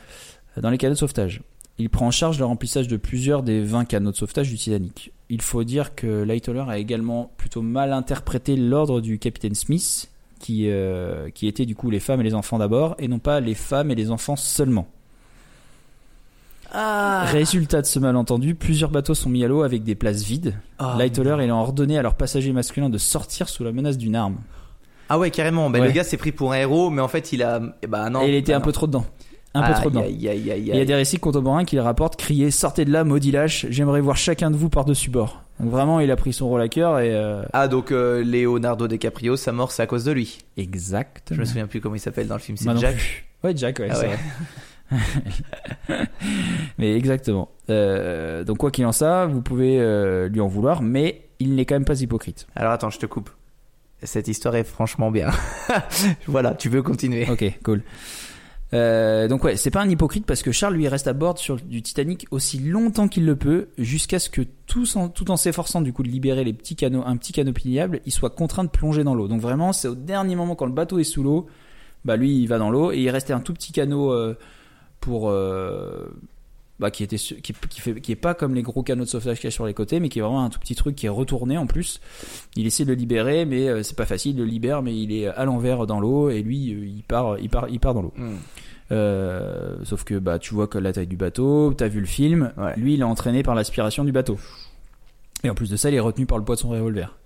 euh, 0.58 0.62
dans 0.62 0.70
les 0.70 0.78
canots 0.78 0.93
de 0.93 1.00
sauvetage. 1.00 1.41
Il 1.78 1.89
prend 1.89 2.08
en 2.08 2.12
charge 2.12 2.39
le 2.39 2.45
remplissage 2.45 2.88
de 2.88 2.95
plusieurs 2.98 3.43
des 3.43 3.62
20 3.62 3.86
canots 3.86 4.12
de 4.12 4.16
sauvetage 4.16 4.50
du 4.50 4.56
Titanic. 4.56 5.12
Il 5.30 5.41
faut 5.41 5.64
dire 5.64 5.93
que 5.93 6.24
Lightoller 6.24 6.64
a 6.70 6.78
également 6.78 7.32
plutôt 7.38 7.62
mal 7.62 7.91
interprété 7.91 8.56
l'ordre 8.56 9.02
du 9.02 9.20
capitaine 9.20 9.54
Smith, 9.56 10.10
qui, 10.40 10.70
euh, 10.70 11.30
qui 11.30 11.48
était 11.48 11.66
du 11.66 11.76
coup 11.76 11.90
les 11.90 12.00
femmes 12.00 12.22
et 12.22 12.24
les 12.24 12.34
enfants 12.34 12.58
d'abord, 12.58 12.96
et 13.00 13.08
non 13.08 13.20
pas 13.20 13.40
les 13.40 13.56
femmes 13.56 13.92
et 13.92 13.96
les 13.96 14.12
enfants 14.12 14.36
seulement. 14.36 14.88
Ah. 16.72 17.24
Résultat 17.32 17.82
de 17.82 17.86
ce 17.86 17.98
malentendu, 18.00 18.54
plusieurs 18.54 18.90
bateaux 18.92 19.14
sont 19.14 19.30
mis 19.30 19.44
à 19.44 19.48
l'eau 19.48 19.64
avec 19.64 19.84
des 19.84 19.96
places 19.96 20.24
vides. 20.24 20.56
Ah, 20.80 20.96
Lightoller 20.98 21.38
il 21.44 21.50
a 21.50 21.56
ordonné 21.56 21.98
à 21.98 22.02
leurs 22.02 22.16
passagers 22.16 22.52
masculins 22.52 22.90
de 22.90 22.98
sortir 22.98 23.48
sous 23.48 23.64
la 23.64 23.72
menace 23.72 23.98
d'une 23.98 24.16
arme. 24.16 24.38
Ah 25.10 25.18
ouais, 25.18 25.32
carrément. 25.32 25.70
Ben, 25.70 25.80
Ouais. 25.80 25.88
Le 25.88 25.94
gars 25.94 26.04
s'est 26.04 26.18
pris 26.18 26.34
pour 26.34 26.52
un 26.52 26.58
héros, 26.58 26.90
mais 26.90 27.02
en 27.02 27.08
fait, 27.08 27.32
il 27.32 27.42
a. 27.42 27.62
eh 27.82 27.88
ben, 27.88 28.10
non. 28.10 28.24
et 28.24 28.28
il 28.28 28.36
était 28.36 28.52
bah 28.52 28.58
un 28.58 28.60
non. 28.60 28.66
peu 28.66 28.72
trop 28.74 28.88
dedans. 28.88 29.06
Un 29.54 29.64
peu 29.64 29.74
trop 29.74 29.89
dedans. 29.89 30.04
Il 30.08 30.22
y 30.22 30.30
a 30.82 30.86
des 30.86 30.95
récits 30.95 31.18
contemporains 31.20 31.66
qui 31.66 31.76
le 31.76 31.82
rapportent 31.82 32.16
crier 32.16 32.52
Sortez 32.52 32.86
de 32.86 32.91
là, 32.91 33.04
maudit 33.04 33.32
lâche, 33.32 33.66
j'aimerais 33.70 34.02
voir 34.02 34.16
chacun 34.18 34.52
de 34.52 34.56
vous 34.56 34.70
par-dessus 34.70 35.10
bord. 35.10 35.41
Donc 35.60 35.72
vraiment, 35.72 36.00
il 36.00 36.12
a 36.12 36.16
pris 36.16 36.34
son 36.34 36.48
rôle 36.48 36.62
à 36.62 36.68
cœur 36.68 37.00
et. 37.00 37.10
euh, 37.16 37.41
Ah, 37.54 37.68
donc 37.68 37.91
euh, 37.91 38.24
Leonardo 38.24 38.88
DiCaprio, 38.88 39.36
sa 39.38 39.52
mort, 39.52 39.72
c'est 39.72 39.82
à 39.82 39.88
cause 39.88 40.04
de 40.04 40.12
lui. 40.12 40.38
Exact. 40.58 41.30
Je 41.34 41.39
me 41.39 41.45
souviens 41.45 41.66
plus 41.66 41.82
comment 41.82 41.95
il 41.95 42.00
s'appelle 42.00 42.28
dans 42.28 42.36
le 42.36 42.41
film. 42.41 42.58
C'est 42.58 42.78
Jack. 42.78 42.95
plus. 42.95 43.26
Ouais, 43.43 43.54
Jack, 43.58 43.80
ouais, 43.80 43.88
Ah 43.89 43.95
c'est 43.95 44.08
ouais. 44.08 44.16
vrai. 44.16 44.20
mais 46.78 46.95
exactement. 46.95 47.50
Euh, 47.70 48.43
donc, 48.43 48.58
quoi 48.58 48.72
qu'il 48.72 48.86
en 48.86 48.91
soit, 48.91 49.26
vous 49.26 49.41
pouvez 49.41 49.80
euh, 49.80 50.28
lui 50.30 50.39
en 50.41 50.48
vouloir, 50.48 50.82
mais 50.82 51.24
il 51.39 51.56
n'est 51.56 51.66
quand 51.66 51.76
même 51.76 51.86
pas 51.86 52.00
hypocrite. 52.02 52.48
Alors 52.56 52.72
attends, 52.72 52.89
je 52.89 53.00
te 53.00 53.06
coupe. 53.06 53.30
Cette 54.04 54.28
histoire 54.28 54.56
est 54.56 54.64
franchement 54.64 55.10
bien. 55.10 55.30
voilà, 56.28 56.54
tu 56.54 56.70
veux 56.70 56.84
continuer. 56.84 57.28
Ok, 57.32 57.43
cool. 57.64 57.82
Euh, 58.74 59.28
donc 59.28 59.43
ouais, 59.43 59.55
c'est 59.55 59.72
pas 59.72 59.82
un 59.82 59.89
hypocrite 59.89 60.26
parce 60.26 60.43
que 60.43 60.51
Charles 60.51 60.76
lui 60.76 60.88
reste 60.88 61.07
à 61.07 61.13
bord 61.13 61.38
sur 61.38 61.55
du 61.55 61.82
Titanic 61.82 62.28
aussi 62.32 62.59
longtemps 62.59 63.07
qu'il 63.07 63.26
le 63.26 63.36
peut, 63.36 63.70
jusqu'à 63.78 64.20
ce 64.20 64.30
que 64.30 64.41
tout 64.65 64.86
en, 64.97 65.38
s'efforçant 65.38 65.82
du 65.82 65.93
coup 65.93 66.03
de 66.03 66.09
libérer 66.09 66.43
les 66.43 66.53
petits 66.53 66.76
canaux, 66.76 67.03
un 67.05 67.15
petit 67.15 67.32
canot 67.32 67.53
pliable, 67.53 68.01
il 68.05 68.11
soit 68.11 68.30
contraint 68.30 68.65
de 68.65 68.70
plonger 68.70 69.03
dans 69.03 69.15
l'eau. 69.15 69.28
Donc 69.28 69.41
vraiment, 69.41 69.72
c'est 69.72 69.88
au 69.88 69.95
dernier 69.95 70.36
moment 70.36 70.55
quand 70.55 70.65
le 70.65 70.74
bateau 70.74 70.99
est 70.99 71.05
sous 71.05 71.24
l'eau, 71.24 71.47
bah 72.03 72.18
lui 72.18 72.38
il 72.38 72.47
va 72.47 72.57
dans 72.57 72.70
l'eau 72.70 72.91
et 72.91 72.99
il 72.99 73.09
restait 73.09 73.34
un 73.34 73.39
tout 73.39 73.53
petit 73.53 73.72
canot 73.72 74.11
euh, 74.11 74.38
pour 74.99 75.30
euh, 75.30 76.07
bah, 76.80 76.91
qui 76.91 77.03
était 77.03 77.17
qui, 77.17 77.41
qui 77.41 77.82
fait 77.82 77.99
qui 78.01 78.11
est 78.11 78.15
pas 78.15 78.34
comme 78.34 78.53
les 78.53 78.61
gros 78.61 78.84
canaux 78.84 79.03
de 79.03 79.09
sauvetage 79.09 79.38
qu'il 79.38 79.45
y 79.45 79.47
a 79.47 79.51
sur 79.51 79.65
les 79.65 79.73
côtés, 79.73 79.99
mais 79.99 80.09
qui 80.09 80.19
est 80.19 80.21
vraiment 80.21 80.43
un 80.43 80.49
tout 80.49 80.59
petit 80.59 80.75
truc 80.75 80.95
qui 80.95 81.05
est 81.07 81.09
retourné 81.09 81.57
en 81.57 81.65
plus. 81.67 81.99
Il 82.55 82.67
essaie 82.67 82.84
de 82.86 82.89
le 82.89 82.95
libérer, 82.95 83.45
mais 83.45 83.67
euh, 83.67 83.84
c'est 83.84 83.95
pas 83.95 84.05
facile. 84.05 84.36
Il 84.36 84.39
le 84.39 84.45
libère, 84.45 84.82
mais 84.84 84.95
il 84.95 85.11
est 85.11 85.28
à 85.28 85.45
l'envers 85.45 85.88
dans 85.88 85.99
l'eau 85.99 86.30
et 86.30 86.41
lui 86.41 86.73
euh, 86.73 86.86
il 86.86 87.03
part 87.03 87.39
il 87.39 87.49
part 87.49 87.67
il 87.69 87.80
part 87.80 87.93
dans 87.93 88.01
l'eau. 88.03 88.13
Hmm. 88.15 88.36
Euh, 88.91 89.75
sauf 89.84 90.03
que 90.03 90.15
bah 90.17 90.39
tu 90.39 90.53
vois 90.53 90.67
que 90.67 90.78
la 90.78 90.93
taille 90.93 91.07
du 91.07 91.17
bateau, 91.17 91.73
t'as 91.73 91.88
vu 91.89 91.99
le 91.99 92.05
film, 92.05 92.53
Ouais. 92.57 92.73
lui 92.78 92.93
il 92.93 93.01
est 93.01 93.03
entraîné 93.03 93.43
par 93.43 93.55
l'aspiration 93.55 94.03
du 94.05 94.11
bateau. 94.11 94.38
Et 95.43 95.49
en 95.49 95.55
plus 95.55 95.69
de 95.69 95.75
ça, 95.75 95.89
il 95.89 95.95
est 95.95 95.99
retenu 95.99 96.25
par 96.25 96.38
le 96.38 96.43
poids 96.45 96.55
de 96.55 96.61
son 96.61 96.69
revolver. 96.69 97.17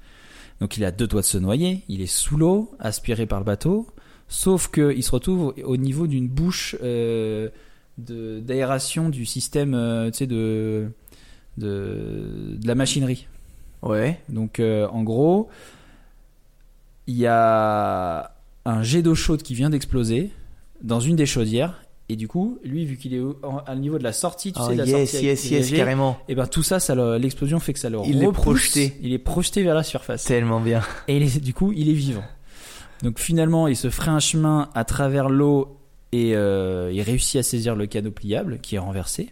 Donc 0.59 0.77
il 0.77 0.85
a 0.85 0.91
deux 0.91 1.07
doigts 1.07 1.21
de 1.21 1.25
se 1.25 1.37
noyer, 1.37 1.83
il 1.87 2.01
est 2.01 2.07
sous 2.07 2.37
l'eau, 2.37 2.71
aspiré 2.79 3.25
par 3.25 3.39
le 3.39 3.45
bateau, 3.45 3.87
sauf 4.27 4.67
que 4.69 4.93
il 4.95 5.03
se 5.03 5.11
retrouve 5.11 5.53
au 5.63 5.77
niveau 5.77 6.07
d'une 6.07 6.27
bouche 6.27 6.75
euh, 6.83 7.49
d'aération 8.01 9.09
du 9.09 9.25
système, 9.25 9.73
euh, 9.73 10.09
tu 10.11 10.17
sais 10.19 10.27
de, 10.27 10.89
de 11.57 12.55
de 12.59 12.67
la 12.67 12.75
machinerie. 12.75 13.27
Ouais. 13.81 14.19
Donc 14.29 14.59
euh, 14.59 14.87
en 14.89 15.03
gros, 15.03 15.49
il 17.07 17.15
y 17.17 17.27
a 17.27 18.31
un 18.65 18.83
jet 18.83 19.01
d'eau 19.01 19.15
chaude 19.15 19.41
qui 19.41 19.55
vient 19.55 19.69
d'exploser 19.69 20.31
dans 20.83 20.99
une 20.99 21.15
des 21.15 21.25
chaudières. 21.25 21.83
Et 22.09 22.17
du 22.17 22.27
coup, 22.27 22.59
lui, 22.65 22.85
vu 22.85 22.97
qu'il 22.97 23.13
est 23.13 23.19
au, 23.19 23.39
en- 23.41 23.59
à 23.59 23.73
niveau 23.73 23.97
de 23.97 24.03
la 24.03 24.11
sortie, 24.11 24.51
tu 24.51 24.59
Oh, 24.61 24.67
sais, 24.67 24.73
de 24.73 24.79
la 24.79 24.85
yes, 24.85 25.11
sortie 25.11 25.25
yes, 25.25 25.49
yes, 25.49 25.71
carrément. 25.71 26.17
et 26.27 26.35
ben 26.35 26.45
tout 26.45 26.61
ça, 26.61 26.79
ça 26.81 26.93
le- 26.93 27.17
l'explosion 27.17 27.59
fait 27.61 27.71
que 27.71 27.79
ça 27.79 27.89
le 27.89 27.99
Il 28.05 28.21
est 28.21 28.31
projeté. 28.33 28.97
Il 29.01 29.13
est 29.13 29.17
projeté 29.17 29.63
vers 29.63 29.75
la 29.75 29.83
surface. 29.83 30.25
Tellement 30.25 30.59
bien. 30.59 30.81
Et 31.07 31.15
il 31.17 31.23
est- 31.23 31.39
du 31.39 31.53
coup, 31.53 31.71
il 31.73 31.87
est 31.89 31.93
vivant. 31.93 32.23
Donc 33.01 33.17
finalement, 33.17 33.67
il 33.69 33.77
se 33.77 33.89
ferait 33.89 34.11
un 34.11 34.19
chemin 34.19 34.69
à 34.75 34.83
travers 34.83 35.29
l'eau 35.29 35.77
et 36.11 36.35
euh, 36.35 36.91
il 36.93 37.01
réussit 37.01 37.37
à 37.39 37.43
saisir 37.43 37.75
le 37.75 37.85
canot 37.87 38.11
pliable 38.11 38.59
qui 38.61 38.75
est 38.75 38.79
renversé. 38.79 39.29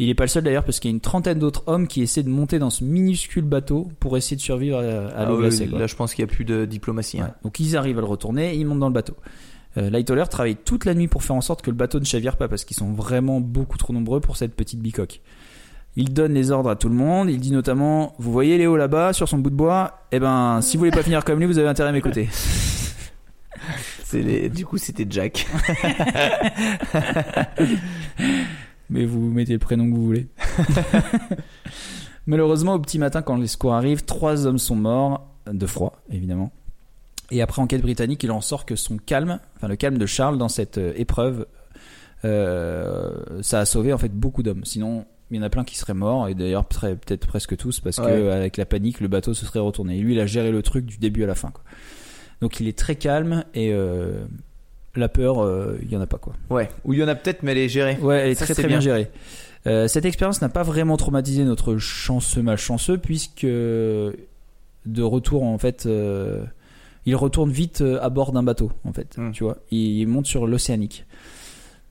Il 0.00 0.06
n'est 0.06 0.14
pas 0.14 0.24
le 0.24 0.28
seul 0.28 0.44
d'ailleurs 0.44 0.62
parce 0.64 0.78
qu'il 0.78 0.90
y 0.90 0.92
a 0.92 0.94
une 0.94 1.00
trentaine 1.00 1.40
d'autres 1.40 1.64
hommes 1.66 1.88
qui 1.88 2.02
essaient 2.02 2.22
de 2.22 2.28
monter 2.28 2.60
dans 2.60 2.70
ce 2.70 2.84
minuscule 2.84 3.44
bateau 3.44 3.88
pour 3.98 4.16
essayer 4.16 4.36
de 4.36 4.40
survivre 4.40 4.78
à, 4.78 4.82
à 5.08 5.22
Ah 5.22 5.24
l'eau 5.28 5.40
oui, 5.42 5.50
là, 5.76 5.86
je 5.88 5.96
pense 5.96 6.14
qu'il 6.14 6.24
n'y 6.24 6.30
a 6.30 6.32
plus 6.32 6.44
de 6.44 6.66
diplomatie. 6.66 7.20
hein. 7.20 7.24
Ouais. 7.24 7.32
Donc 7.42 7.58
ils 7.58 7.76
arrivent 7.76 7.98
à 7.98 8.02
le 8.02 8.06
retourner 8.06 8.54
et 8.54 8.56
ils 8.56 8.64
montent 8.64 8.78
dans 8.78 8.86
le 8.88 8.92
bateau. 8.94 9.16
Euh, 9.76 9.90
Lightoller 9.90 10.24
travaille 10.30 10.54
toute 10.56 10.84
la 10.84 10.94
nuit 10.94 11.08
pour 11.08 11.24
faire 11.24 11.34
en 11.36 11.40
sorte 11.40 11.62
que 11.62 11.70
le 11.70 11.76
bateau 11.76 11.98
ne 11.98 12.04
chavire 12.04 12.36
pas 12.36 12.46
parce 12.46 12.64
qu'ils 12.64 12.76
sont 12.76 12.92
vraiment 12.92 13.40
beaucoup 13.40 13.76
trop 13.76 13.92
nombreux 13.92 14.20
pour 14.20 14.36
cette 14.36 14.54
petite 14.54 14.80
bicoque. 14.80 15.20
Il 15.96 16.12
donne 16.14 16.32
les 16.32 16.52
ordres 16.52 16.70
à 16.70 16.76
tout 16.76 16.88
le 16.88 16.94
monde. 16.94 17.28
Il 17.28 17.40
dit 17.40 17.50
notamment 17.50 18.14
Vous 18.20 18.30
voyez 18.30 18.56
Léo 18.56 18.76
là-bas 18.76 19.12
sur 19.12 19.28
son 19.28 19.38
bout 19.38 19.50
de 19.50 19.56
bois? 19.56 19.94
Eh 20.12 20.20
ben, 20.20 20.60
si 20.62 20.76
vous 20.76 20.82
voulez 20.82 20.90
pas 20.92 21.02
finir 21.02 21.24
comme 21.24 21.40
lui, 21.40 21.46
vous 21.46 21.58
avez 21.58 21.66
intérêt 21.68 21.88
à 21.88 21.92
m'écouter. 21.92 22.28
Les- 24.12 24.48
Du 24.48 24.64
coup, 24.66 24.78
c'était 24.78 25.06
Jack. 25.08 25.46
Mais 28.90 29.04
vous 29.04 29.20
mettez 29.30 29.52
le 29.52 29.58
prénom 29.58 29.88
que 29.90 29.94
vous 29.94 30.04
voulez. 30.06 30.26
Malheureusement, 32.26 32.74
au 32.74 32.78
petit 32.78 32.98
matin, 32.98 33.22
quand 33.22 33.36
les 33.36 33.46
secours 33.46 33.74
arrivent, 33.74 34.04
trois 34.04 34.46
hommes 34.46 34.58
sont 34.58 34.76
morts, 34.76 35.26
de 35.50 35.66
froid, 35.66 36.00
évidemment. 36.10 36.52
Et 37.30 37.42
après 37.42 37.60
enquête 37.60 37.82
britannique, 37.82 38.22
il 38.22 38.30
en 38.30 38.40
sort 38.40 38.64
que 38.64 38.76
son 38.76 38.96
calme, 38.96 39.38
enfin 39.56 39.68
le 39.68 39.76
calme 39.76 39.98
de 39.98 40.06
Charles 40.06 40.38
dans 40.38 40.48
cette 40.48 40.78
euh, 40.78 40.94
épreuve, 40.96 41.46
euh, 42.24 43.12
ça 43.42 43.60
a 43.60 43.64
sauvé 43.66 43.92
en 43.92 43.98
fait 43.98 44.08
beaucoup 44.12 44.42
d'hommes. 44.42 44.64
Sinon, 44.64 45.04
il 45.30 45.36
y 45.36 45.40
en 45.40 45.42
a 45.42 45.50
plein 45.50 45.64
qui 45.64 45.76
seraient 45.76 45.92
morts, 45.92 46.28
et 46.28 46.34
d'ailleurs 46.34 46.64
peut-être 46.64 47.26
presque 47.26 47.54
tous, 47.58 47.80
parce 47.80 47.98
que 47.98 48.02
Ouais. 48.02 48.30
avec 48.32 48.56
la 48.56 48.64
panique, 48.64 49.00
le 49.00 49.08
bateau 49.08 49.34
se 49.34 49.44
serait 49.44 49.58
retourné. 49.60 49.98
Et 49.98 50.00
lui, 50.00 50.14
il 50.14 50.20
a 50.20 50.24
géré 50.26 50.50
le 50.50 50.62
truc 50.62 50.86
du 50.86 50.96
début 50.96 51.22
à 51.24 51.26
la 51.26 51.34
fin. 51.34 51.50
Quoi. 51.50 51.62
Donc 52.40 52.60
il 52.60 52.68
est 52.68 52.78
très 52.78 52.94
calme, 52.96 53.44
et 53.54 53.72
euh, 53.72 54.24
la 54.94 55.08
peur, 55.08 55.42
euh, 55.42 55.78
il 55.82 55.90
y 55.90 55.96
en 55.96 56.00
a 56.00 56.06
pas 56.06 56.18
quoi. 56.18 56.34
Ouais. 56.50 56.68
Ou 56.84 56.92
il 56.92 56.98
y 57.00 57.02
en 57.02 57.08
a 57.08 57.14
peut-être, 57.14 57.42
mais 57.42 57.52
elle 57.52 57.58
est 57.58 57.68
gérée. 57.68 57.96
Ouais, 58.00 58.18
elle 58.18 58.30
est 58.30 58.34
Ça, 58.34 58.44
très 58.44 58.54
très 58.54 58.62
bien, 58.64 58.78
bien. 58.78 58.80
gérée. 58.80 59.10
Euh, 59.66 59.88
cette 59.88 60.04
expérience 60.04 60.40
n'a 60.40 60.48
pas 60.48 60.62
vraiment 60.62 60.96
traumatisé 60.96 61.44
notre 61.44 61.78
chanceux 61.78 62.42
malchanceux 62.42 62.96
puisque 62.96 63.44
de 63.44 64.12
retour 65.02 65.42
en 65.42 65.58
fait, 65.58 65.86
euh, 65.86 66.44
il 67.06 67.16
retourne 67.16 67.50
vite 67.50 67.82
à 68.00 68.08
bord 68.08 68.32
d'un 68.32 68.42
bateau 68.42 68.70
en 68.84 68.92
fait. 68.92 69.16
Hmm. 69.18 69.32
Tu 69.32 69.44
vois, 69.44 69.58
il 69.70 70.06
monte 70.06 70.26
sur 70.26 70.46
l'océanique. 70.46 71.04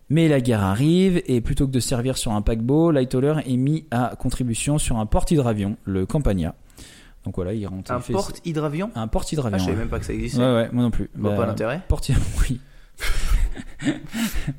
Mais 0.09 0.29
la 0.29 0.39
guerre 0.39 0.63
arrive 0.63 1.21
et 1.27 1.41
plutôt 1.41 1.67
que 1.67 1.71
de 1.71 1.81
servir 1.81 2.17
sur 2.17 2.31
un 2.31 2.41
paquebot, 2.41 2.91
Lightoller 2.91 3.35
est 3.45 3.57
mis 3.57 3.85
à 3.91 4.15
contribution 4.17 4.77
sur 4.77 4.97
un 4.97 5.05
porte-hydravion, 5.05 5.75
le 5.83 6.05
Campania. 6.05 6.55
Donc 7.27 7.35
voilà, 7.35 7.51
il 7.53 7.67
rentre. 7.67 7.91
Un 7.91 7.99
il 8.07 8.13
porte-hydravion 8.13 8.89
un 8.95 9.01
Ah, 9.03 9.07
porte-hydravion. 9.07 9.57
je 9.57 9.63
savais 9.65 9.73
ouais. 9.75 9.79
même 9.81 9.89
pas 9.89 9.99
que 9.99 10.05
ça 10.05 10.13
existait. 10.13 10.39
Ouais 10.39 10.45
ouais, 10.53 10.69
moi 10.71 10.83
non 10.83 10.91
plus. 10.91 11.09
Bah, 11.13 11.31
pas 11.35 11.45
l'intérêt. 11.45 11.81
porte- 11.89 12.09
oui. 12.49 12.61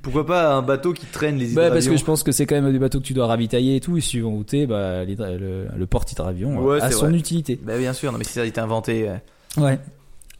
Pourquoi 0.03 0.27
pas 0.27 0.55
un 0.55 0.61
bateau 0.61 0.93
qui 0.93 1.07
traîne 1.07 1.37
les 1.39 1.47
Bah, 1.47 1.51
hydravions 1.53 1.73
parce 1.73 1.89
que 1.89 1.97
je 1.97 2.05
pense 2.05 2.23
que 2.23 2.31
c'est 2.31 2.45
quand 2.45 2.61
même 2.61 2.71
des 2.71 2.79
bateaux 2.79 3.01
que 3.01 3.05
tu 3.07 3.15
dois 3.15 3.27
ravitailler 3.27 3.77
et 3.77 3.81
tout, 3.81 3.97
et 3.97 4.03
suivant 4.03 4.33
où 4.35 4.45
t'es, 4.45 4.67
bah, 4.67 5.05
le, 5.07 5.67
le 5.75 5.87
porte-hydravion 5.87 6.59
Ouais, 6.63 6.77
euh, 6.77 6.83
a 6.83 6.91
c'est 6.91 6.97
son 6.99 7.09
vrai. 7.09 7.17
utilité. 7.19 7.59
Bah, 7.63 7.79
bien 7.79 7.95
sûr, 7.95 8.13
non, 8.13 8.19
mais 8.19 8.25
si 8.25 8.35
ça 8.35 8.43
a 8.43 8.45
été 8.45 8.61
inventé. 8.61 9.11
Ouais. 9.57 9.79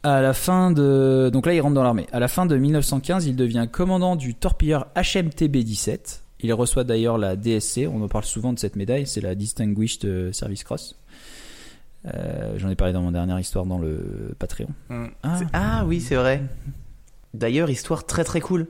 À 0.03 0.21
la 0.21 0.33
fin 0.33 0.69
de. 0.71 1.31
Donc 1.33 1.47
là, 1.47 1.53
il 1.55 1.59
rentre 1.61 1.73
dans 1.73 1.83
l'armée. 1.83 2.05
À 2.13 2.19
la 2.19 2.27
fin 2.27 2.45
de 2.45 2.55
1915, 2.55 3.25
il 3.25 3.35
devient 3.35 3.67
commandant 3.71 4.15
du 4.15 4.35
torpilleur 4.35 4.87
HMTB-17. 4.95 6.19
Il 6.41 6.53
reçoit 6.53 6.85
d'ailleurs 6.85 7.17
la 7.17 7.35
DSC, 7.35 7.85
on 7.91 8.01
en 8.01 8.07
parle 8.07 8.23
souvent 8.23 8.53
de 8.53 8.59
cette 8.59 8.77
médaille, 8.77 9.05
c'est 9.07 9.19
la 9.19 9.35
Distinguished 9.35 10.05
euh, 10.05 10.31
Service 10.31 10.63
Cross. 10.63 10.95
Euh, 12.05 12.53
J'en 12.57 12.69
ai 12.69 12.75
parlé 12.75 12.93
dans 12.93 13.01
mon 13.01 13.11
dernière 13.11 13.39
histoire 13.39 13.65
dans 13.65 13.77
le 13.77 14.33
Patreon. 14.39 14.69
hmm. 14.89 15.05
Ah. 15.23 15.39
Ah 15.53 15.83
oui, 15.85 15.99
c'est 16.01 16.15
vrai. 16.15 16.41
D'ailleurs, 17.33 17.69
histoire 17.69 18.05
très 18.05 18.23
très 18.23 18.39
cool. 18.41 18.67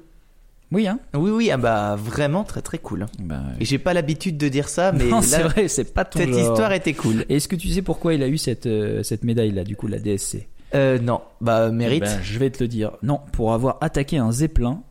Oui, 0.71 0.87
hein 0.87 0.99
Oui, 1.15 1.31
oui, 1.31 1.49
ah 1.51 1.57
bah 1.57 1.95
vraiment 1.95 2.43
très 2.43 2.61
très 2.61 2.77
cool. 2.77 3.07
Bah, 3.19 3.41
Et 3.59 3.65
j'ai 3.65 3.79
pas 3.79 3.93
l'habitude 3.93 4.37
de 4.37 4.49
dire 4.49 4.69
ça, 4.69 4.91
mais 4.91 5.05
non, 5.09 5.21
c'est 5.21 5.41
là, 5.41 5.47
vrai, 5.47 5.67
c'est 5.67 5.93
pas 5.93 6.05
ton 6.05 6.19
cette 6.19 6.29
genre. 6.29 6.39
histoire 6.39 6.71
était 6.73 6.93
cool. 6.93 7.25
Est-ce 7.29 7.47
que 7.47 7.55
tu 7.55 7.69
sais 7.69 7.81
pourquoi 7.81 8.13
il 8.13 8.21
a 8.21 8.27
eu 8.27 8.37
cette, 8.37 8.67
euh, 8.67 9.01
cette 9.01 9.23
médaille 9.23 9.51
là, 9.51 9.63
du 9.63 9.75
coup, 9.75 9.87
la 9.87 9.97
DSC 9.97 10.47
Euh, 10.75 10.99
non, 10.99 11.21
bah 11.41 11.71
mérite. 11.71 12.03
Ben, 12.03 12.19
Je 12.21 12.37
vais 12.37 12.51
te 12.51 12.63
le 12.63 12.67
dire. 12.67 12.91
Non, 13.01 13.19
pour 13.31 13.53
avoir 13.53 13.77
attaqué 13.81 14.17
un 14.17 14.31
zeppelin 14.31 14.83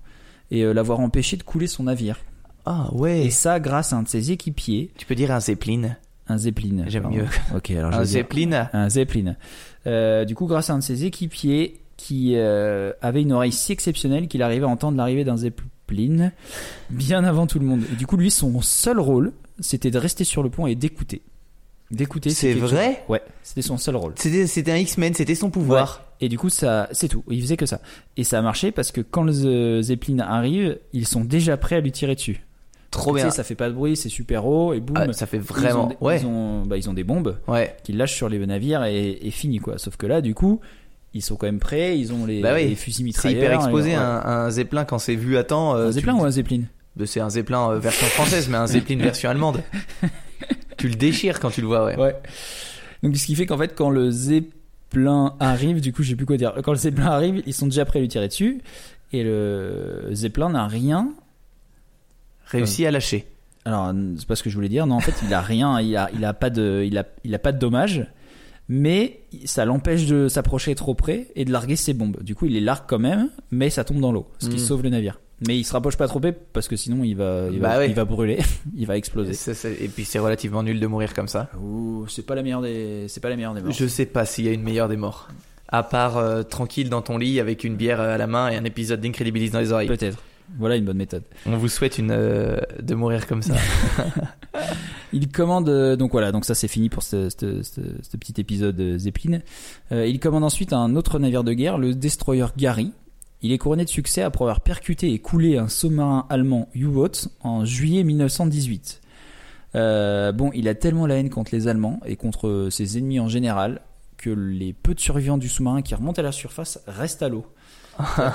et 0.50 0.62
euh, 0.64 0.72
l'avoir 0.72 0.98
empêché 0.98 1.36
de 1.36 1.44
couler 1.44 1.68
son 1.68 1.84
navire. 1.84 2.18
Ah 2.66 2.88
ouais. 2.92 3.20
Et 3.26 3.30
ça, 3.30 3.60
grâce 3.60 3.92
à 3.92 3.96
un 3.96 4.02
de 4.02 4.08
ses 4.08 4.32
équipiers, 4.32 4.90
Tu 4.96 5.06
peux 5.06 5.14
dire 5.14 5.30
un 5.30 5.38
zeppelin. 5.40 5.96
Un 6.28 6.38
zeppelin. 6.38 6.84
J'aime 6.86 7.08
mieux. 7.10 7.24
Ok, 7.56 7.70
alors 7.70 7.92
je 7.92 7.96
Un 7.96 8.00
dire 8.02 8.06
zeppelin. 8.10 8.68
un 8.72 8.88
zeppelin. 8.88 9.36
Euh, 9.86 10.24
du 10.24 10.34
coup, 10.34 10.46
grâce 10.46 10.70
à 10.70 10.74
un 10.74 10.78
de 10.78 10.82
ses 10.84 11.04
équipiers 11.04 11.80
qui 11.96 12.34
euh, 12.36 12.92
avait 13.02 13.22
une 13.22 13.32
oreille 13.32 13.52
si 13.52 13.72
exceptionnelle 13.72 14.28
qu'il 14.28 14.42
arrivait 14.42 14.64
à 14.66 14.68
entendre 14.68 14.96
l'arrivée 14.96 15.24
d'un 15.24 15.36
zeppelin 15.36 16.30
bien 16.90 17.24
avant 17.24 17.46
tout 17.46 17.58
le 17.58 17.64
monde. 17.66 17.82
Et 17.92 17.96
du 17.96 18.06
coup, 18.06 18.16
lui, 18.16 18.30
son 18.30 18.60
seul 18.60 19.00
rôle, 19.00 19.32
c'était 19.58 19.90
de 19.90 19.98
rester 19.98 20.24
sur 20.24 20.42
le 20.42 20.50
pont 20.50 20.66
et 20.66 20.74
d'écouter. 20.74 21.22
D'écouter. 21.90 22.28
C'est 22.30 22.52
vrai? 22.52 23.02
Ouais, 23.08 23.22
c'était 23.42 23.62
son 23.62 23.78
seul 23.78 23.96
rôle. 23.96 24.12
C'était 24.16 24.70
un 24.72 24.76
X-Men, 24.76 25.14
c'était 25.14 25.34
son 25.34 25.48
pouvoir. 25.50 26.04
Et 26.20 26.28
du 26.28 26.36
coup, 26.36 26.50
ça, 26.50 26.88
c'est 26.92 27.08
tout. 27.08 27.24
Il 27.30 27.40
faisait 27.40 27.56
que 27.56 27.64
ça. 27.64 27.80
Et 28.18 28.24
ça 28.24 28.38
a 28.38 28.42
marché 28.42 28.72
parce 28.72 28.92
que 28.92 29.00
quand 29.00 29.22
le 29.22 29.32
ze- 29.32 29.80
Zeppelin 29.82 30.18
arrive, 30.18 30.78
ils 30.92 31.06
sont 31.06 31.24
déjà 31.24 31.56
prêts 31.56 31.76
à 31.76 31.80
lui 31.80 31.90
tirer 31.92 32.14
dessus. 32.14 32.44
Trop 32.90 33.12
Tu 33.12 33.18
sais, 33.18 33.24
bien. 33.26 33.30
ça 33.30 33.44
fait 33.44 33.54
pas 33.54 33.68
de 33.68 33.74
bruit, 33.74 33.96
c'est 33.96 34.08
super 34.08 34.46
haut 34.46 34.72
et 34.72 34.80
boum. 34.80 34.96
Ah, 34.98 35.12
ça 35.12 35.26
fait 35.26 35.36
ils 35.36 35.40
ont 35.40 35.44
vraiment. 35.44 35.92
Ouais. 36.00 36.20
Ils 36.20 36.26
ont, 36.26 36.62
bah, 36.64 36.76
ils 36.78 36.88
ont 36.88 36.94
des 36.94 37.04
bombes 37.04 37.36
Ouais. 37.46 37.76
qu'ils 37.84 37.96
lâchent 37.98 38.14
sur 38.16 38.28
les 38.30 38.38
navires 38.46 38.84
et, 38.84 39.18
et 39.22 39.30
fini 39.30 39.58
quoi. 39.58 39.76
Sauf 39.78 39.96
que 39.96 40.06
là, 40.06 40.20
du 40.22 40.34
coup, 40.34 40.60
ils 41.12 41.20
sont 41.22 41.36
quand 41.36 41.46
même 41.46 41.58
prêts. 41.58 41.98
Ils 41.98 42.12
ont 42.14 42.24
les, 42.24 42.40
Bah 42.40 42.52
oui. 42.54 42.66
les 42.68 42.74
fusils 42.74 42.96
C'est 42.98 43.02
mitrailleurs. 43.04 43.42
hyper 43.44 43.52
exposé 43.54 43.90
ouais. 43.90 43.94
un, 43.96 44.22
un 44.24 44.50
zeppelin 44.50 44.84
quand 44.86 44.98
c'est 44.98 45.16
vu 45.16 45.36
à 45.36 45.44
temps. 45.44 45.74
euh, 45.76 45.84
Un 45.84 45.88
tu- 45.88 45.94
Zeppelin 45.96 46.14
ou 46.14 46.24
un 46.24 46.30
Zeppelin 46.30 46.62
Euh, 46.98 47.04
C'est 47.06 47.20
un 47.20 47.28
zeppelin 47.30 47.70
euh, 47.72 47.78
version 47.78 48.06
française, 48.06 48.48
mais 48.48 48.56
un 48.56 48.66
zeppelin 48.66 48.96
version 48.98 49.28
allemande. 49.28 49.60
tu 50.78 50.88
le 50.88 50.94
déchires 50.94 51.40
quand 51.40 51.50
tu 51.50 51.60
le 51.60 51.66
vois, 51.66 51.84
ouais. 51.84 51.96
Ouais. 51.98 52.16
Donc 53.02 53.16
ce 53.16 53.26
qui 53.26 53.34
fait 53.34 53.44
qu'en 53.46 53.58
fait, 53.58 53.74
quand 53.76 53.90
le 53.90 54.10
Zeppelin 54.10 55.34
arrive, 55.40 55.80
du 55.82 55.92
coup, 55.92 56.02
je 56.02 56.10
sais 56.10 56.16
plus 56.16 56.26
quoi 56.26 56.36
dire. 56.38 56.54
Quand 56.64 56.72
le 56.72 56.78
Zeppelin 56.78 57.06
arrive, 57.06 57.42
ils 57.46 57.52
sont 57.54 57.66
déjà 57.66 57.84
prêts 57.84 57.98
à 57.98 58.02
lui 58.02 58.08
tirer 58.08 58.28
dessus. 58.28 58.62
Et 59.12 59.22
le 59.24 60.08
Zeppelin 60.12 60.50
n'a 60.50 60.66
rien 60.66 61.10
Réussi 62.50 62.86
à 62.86 62.90
lâcher. 62.90 63.26
Alors, 63.64 63.92
c'est 64.16 64.26
pas 64.26 64.36
ce 64.36 64.42
que 64.42 64.50
je 64.50 64.54
voulais 64.54 64.68
dire. 64.68 64.86
Non, 64.86 64.94
en 64.96 65.00
fait, 65.00 65.14
il 65.26 65.32
a 65.34 65.40
rien. 65.40 65.80
Il 65.80 65.94
a, 65.96 66.10
il 66.14 66.24
a 66.24 66.32
pas 66.32 66.48
de, 66.50 66.84
il 66.86 66.96
a, 66.98 67.04
il 67.24 67.34
a 67.34 67.38
pas 67.38 67.52
de 67.52 67.58
dommages. 67.58 68.06
Mais 68.70 69.20
ça 69.46 69.64
l'empêche 69.64 70.06
de 70.06 70.28
s'approcher 70.28 70.74
trop 70.74 70.94
près 70.94 71.28
et 71.36 71.44
de 71.44 71.52
larguer 71.52 71.76
ses 71.76 71.94
bombes. 71.94 72.22
Du 72.22 72.34
coup, 72.34 72.46
il 72.46 72.52
les 72.52 72.60
largue 72.60 72.84
quand 72.86 72.98
même, 72.98 73.30
mais 73.50 73.70
ça 73.70 73.82
tombe 73.84 74.00
dans 74.00 74.12
l'eau, 74.12 74.26
ce 74.38 74.48
qui 74.48 74.56
Mm. 74.56 74.58
sauve 74.58 74.82
le 74.82 74.90
navire. 74.90 75.20
Mais 75.46 75.56
il 75.56 75.64
se 75.64 75.72
rapproche 75.72 75.96
pas 75.96 76.08
trop 76.08 76.18
près 76.20 76.32
parce 76.32 76.66
que 76.68 76.74
sinon 76.76 77.04
il 77.04 77.14
va, 77.14 77.46
il 77.52 77.60
va, 77.60 77.68
Bah 77.68 77.78
ouais. 77.78 77.88
il 77.88 77.94
va 77.94 78.04
brûler, 78.04 78.38
il 78.76 78.86
va 78.86 78.96
exploser. 78.96 79.32
Ça, 79.34 79.54
ça- 79.54 79.68
et 79.70 79.88
puis 79.88 80.04
c'est 80.04 80.18
relativement 80.18 80.62
nul 80.64 80.80
de 80.80 80.86
mourir 80.86 81.14
comme 81.14 81.28
ça. 81.28 81.48
C'est 82.08 82.26
pas 82.26 82.34
la 82.34 82.42
meilleure 82.42 82.60
des, 82.60 83.06
c'est 83.08 83.20
pas 83.20 83.28
la 83.30 83.36
meilleure 83.36 83.54
des 83.54 83.62
morts. 83.62 83.70
Je 83.72 83.86
sais 83.86 84.04
pas 84.06 84.26
s'il 84.26 84.44
y 84.44 84.48
a 84.48 84.52
une 84.52 84.62
meilleure 84.64 84.88
des 84.88 84.96
morts. 84.96 85.28
À 85.68 85.82
part 85.82 86.16
euh, 86.18 86.42
tranquille 86.42 86.90
dans 86.90 87.02
ton 87.02 87.18
lit 87.18 87.40
avec 87.40 87.62
une 87.62 87.76
bière 87.76 88.00
euh, 88.00 88.14
à 88.14 88.18
la 88.18 88.26
main 88.26 88.48
et 88.48 88.56
un 88.56 88.64
épisode 88.64 89.00
d'Incredibilis 89.00 89.50
dans 89.50 89.60
les 89.60 89.70
oreilles. 89.72 89.86
Peut-être. 89.88 90.18
Voilà 90.58 90.76
une 90.76 90.84
bonne 90.84 90.96
méthode. 90.96 91.24
On 91.46 91.56
vous 91.56 91.68
souhaite 91.68 91.98
une, 91.98 92.10
euh, 92.10 92.58
de 92.80 92.94
mourir 92.94 93.26
comme 93.26 93.42
ça. 93.42 93.54
Il 95.12 95.28
commande 95.30 95.68
euh, 95.68 95.96
donc 95.96 96.12
voilà 96.12 96.32
donc 96.32 96.44
ça 96.44 96.54
c'est 96.54 96.68
fini 96.68 96.88
pour 96.88 97.02
ce, 97.02 97.30
ce- 97.30 97.62
ce- 97.62 97.80
ce 98.02 98.16
petit 98.16 98.40
épisode 98.40 98.78
euh, 98.80 98.98
Zeppelin. 98.98 99.40
Il 99.90 100.18
commande 100.20 100.44
ensuite 100.44 100.72
un 100.72 100.96
autre 100.96 101.18
navire 101.18 101.44
de 101.44 101.52
guerre, 101.52 101.78
le 101.78 101.94
destroyer 101.94 102.46
Gary. 102.56 102.92
Il 103.40 103.52
est 103.52 103.58
couronné 103.58 103.84
de 103.84 103.88
succès 103.88 104.22
après 104.22 104.44
avoir 104.44 104.60
percuté 104.60 105.12
et 105.12 105.18
coulé 105.20 105.58
un 105.58 105.68
sous-marin 105.68 106.26
allemand 106.28 106.68
U-boat 106.74 107.28
en 107.42 107.64
juillet 107.64 108.02
1918. 108.02 109.00
Euh, 109.74 110.32
bon, 110.32 110.50
il 110.54 110.66
a 110.66 110.74
tellement 110.74 111.06
la 111.06 111.16
haine 111.16 111.30
contre 111.30 111.54
les 111.54 111.68
Allemands 111.68 112.00
et 112.04 112.16
contre 112.16 112.68
ses 112.70 112.98
ennemis 112.98 113.20
en 113.20 113.28
général 113.28 113.80
que 114.16 114.30
les 114.30 114.72
peu 114.72 114.94
de 114.94 115.00
survivants 115.00 115.38
du 115.38 115.48
sous-marin 115.48 115.82
qui 115.82 115.94
remontent 115.94 116.18
à 116.20 116.24
la 116.24 116.32
surface 116.32 116.80
restent 116.88 117.22
à 117.22 117.28
l'eau. 117.28 117.46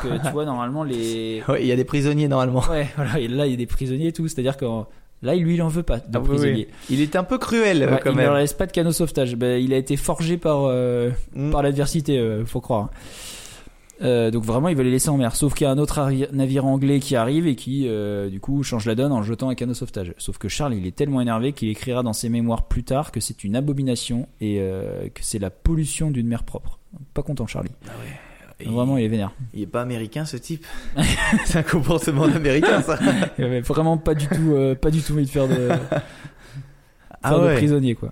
Que, 0.01 0.21
tu 0.25 0.31
vois 0.31 0.45
normalement 0.45 0.83
les 0.83 1.41
Ouais, 1.47 1.61
il 1.61 1.67
y 1.67 1.71
a 1.71 1.75
des 1.75 1.85
prisonniers 1.85 2.27
normalement. 2.27 2.61
ouais 2.69 2.87
voilà 2.95 3.19
et 3.19 3.27
là 3.27 3.45
il 3.47 3.51
y 3.51 3.53
a 3.53 3.57
des 3.57 3.65
prisonniers 3.65 4.07
et 4.07 4.13
tout. 4.13 4.27
C'est-à-dire 4.27 4.57
que 4.57 4.65
là 5.21 5.35
lui 5.35 5.55
il 5.55 5.61
en 5.61 5.69
veut 5.69 5.83
pas 5.83 5.99
de 5.99 6.03
Ah 6.13 6.19
oui, 6.19 6.27
oui. 6.29 6.35
prisonniers. 6.37 6.67
Il 6.89 7.01
est 7.01 7.15
un 7.15 7.23
peu 7.23 7.37
cruel 7.37 7.79
Ouais, 7.89 7.99
quand 8.03 8.09
il 8.09 8.13
ne 8.13 8.17
même. 8.17 8.25
leur 8.27 8.35
laisse 8.35 8.53
pas 8.53 8.65
de 8.65 8.71
canot 8.71 8.91
sauvetage. 8.91 9.35
Ben, 9.35 9.61
il 9.63 9.73
a 9.73 9.77
été 9.77 9.95
forgé 9.97 10.37
par, 10.37 10.63
euh, 10.65 11.11
Mm. 11.35 11.51
par 11.51 11.63
l'adversité, 11.63 12.17
euh, 12.19 12.45
faut 12.45 12.59
croire. 12.61 12.89
Euh, 14.01 14.31
donc 14.31 14.43
vraiment, 14.43 14.67
il 14.67 14.75
va 14.75 14.83
les 14.83 14.91
laisser 14.91 15.09
en 15.09 15.17
mer. 15.17 15.33
Sauf 15.35 15.53
qu'il 15.53 15.63
y 15.65 15.67
a 15.67 15.71
un 15.71 15.77
autre 15.77 16.09
navire 16.33 16.65
anglais 16.65 16.99
qui 16.99 17.15
arrive 17.15 17.47
et 17.47 17.55
qui, 17.55 17.87
euh, 17.87 18.27
du 18.29 18.39
coup, 18.41 18.61
change 18.63 18.85
la 18.85 18.95
donne 18.95 19.13
en 19.13 19.23
jetant 19.23 19.47
un 19.49 19.55
canot 19.55 19.75
sauvetage. 19.75 20.13
Sauf 20.17 20.37
que 20.39 20.49
Charles, 20.49 20.73
il 20.73 20.85
est 20.87 20.95
tellement 20.95 21.21
énervé 21.21 21.53
qu'il 21.53 21.69
écrira 21.69 22.03
dans 22.03 22.11
ses 22.11 22.27
mémoires 22.27 22.63
plus 22.67 22.83
tard 22.83 23.11
que 23.11 23.21
c'est 23.21 23.43
une 23.45 23.55
abomination 23.55 24.27
et 24.41 24.57
euh, 24.59 25.07
que 25.13 25.21
c'est 25.23 25.39
la 25.39 25.51
pollution 25.51 26.11
d'une 26.11 26.27
mer 26.27 26.43
propre. 26.43 26.79
Pas 27.13 27.21
content, 27.21 27.47
Charlie. 27.47 27.69
Et 27.85 27.87
Vraiment, 28.65 28.97
il 28.97 29.05
est 29.05 29.09
vénère. 29.09 29.31
Il 29.53 29.61
est 29.61 29.67
pas 29.67 29.81
américain 29.81 30.25
ce 30.25 30.37
type. 30.37 30.65
c'est 31.45 31.59
un 31.59 31.63
comportement 31.63 32.27
d'américain 32.27 32.81
ça. 32.81 32.97
Il 33.37 33.45
avait 33.45 33.61
vraiment 33.61 33.97
pas 33.97 34.15
du 34.15 34.27
tout, 34.27 34.53
euh, 34.53 34.75
pas 34.75 34.91
du 34.91 35.01
tout 35.01 35.13
envie 35.13 35.25
de 35.25 35.29
faire 35.29 35.47
de, 35.47 35.55
faire 35.67 36.01
Ah 37.21 37.37
de 37.37 37.55
prisonnier, 37.55 37.95
quoi. 37.95 38.11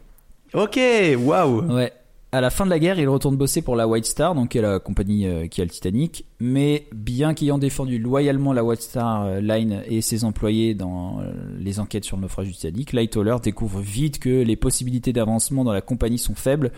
Ok, 0.54 0.80
waouh. 1.20 1.74
Ouais. 1.74 1.93
À 2.34 2.39
la 2.39 2.49
fin 2.49 2.64
de 2.64 2.70
la 2.70 2.80
guerre, 2.80 2.97
il 2.97 3.10
retourne 3.10 3.36
bosser 3.36 3.62
pour 3.62 3.76
la 3.76 3.89
White 3.89 4.06
Star, 4.06 4.36
donc 4.36 4.49
qui 4.52 4.58
est 4.58 4.62
la 4.62 4.80
compagnie 4.80 5.28
euh, 5.28 5.47
qui 5.47 5.60
a 5.60 5.66
le 5.66 5.70
Titanic. 5.70 6.24
Mais 6.39 6.88
bien 6.93 7.34
qu'ayant 7.34 7.58
défendu 7.58 7.99
loyalement 7.99 8.54
la 8.54 8.64
White 8.64 8.82
Star 8.82 9.26
euh, 9.26 9.41
Line 9.41 9.84
et 9.86 9.99
ses 9.99 10.24
employés 10.24 10.74
dans 10.74 11.20
euh, 11.20 11.34
les 11.60 11.82
enquêtes 11.82 12.06
sur 12.06 12.16
le 12.16 12.22
naufrage 12.22 12.47
du 12.47 12.54
Titanic, 12.54 12.93
Lightoller 12.93 13.36
découvre 13.43 13.82
vite 13.82 14.20
que 14.20 14.43
les 14.43 14.56
possibilités 14.56 15.12
d'avancement 15.12 15.66
dans 15.66 15.74
la 15.74 15.82
compagnie 15.82 16.18
sont 16.18 16.34
faibles, 16.34 16.72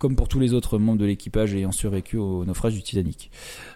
comme 0.00 0.16
pour 0.16 0.28
tous 0.28 0.40
les 0.40 0.54
autres 0.54 0.78
membres 0.78 0.98
de 0.98 1.04
l'équipage 1.04 1.54
ayant 1.54 1.72
survécu 1.72 2.16
au 2.16 2.46
naufrage 2.46 2.72
du 2.72 2.82
Titanic. 2.82 3.30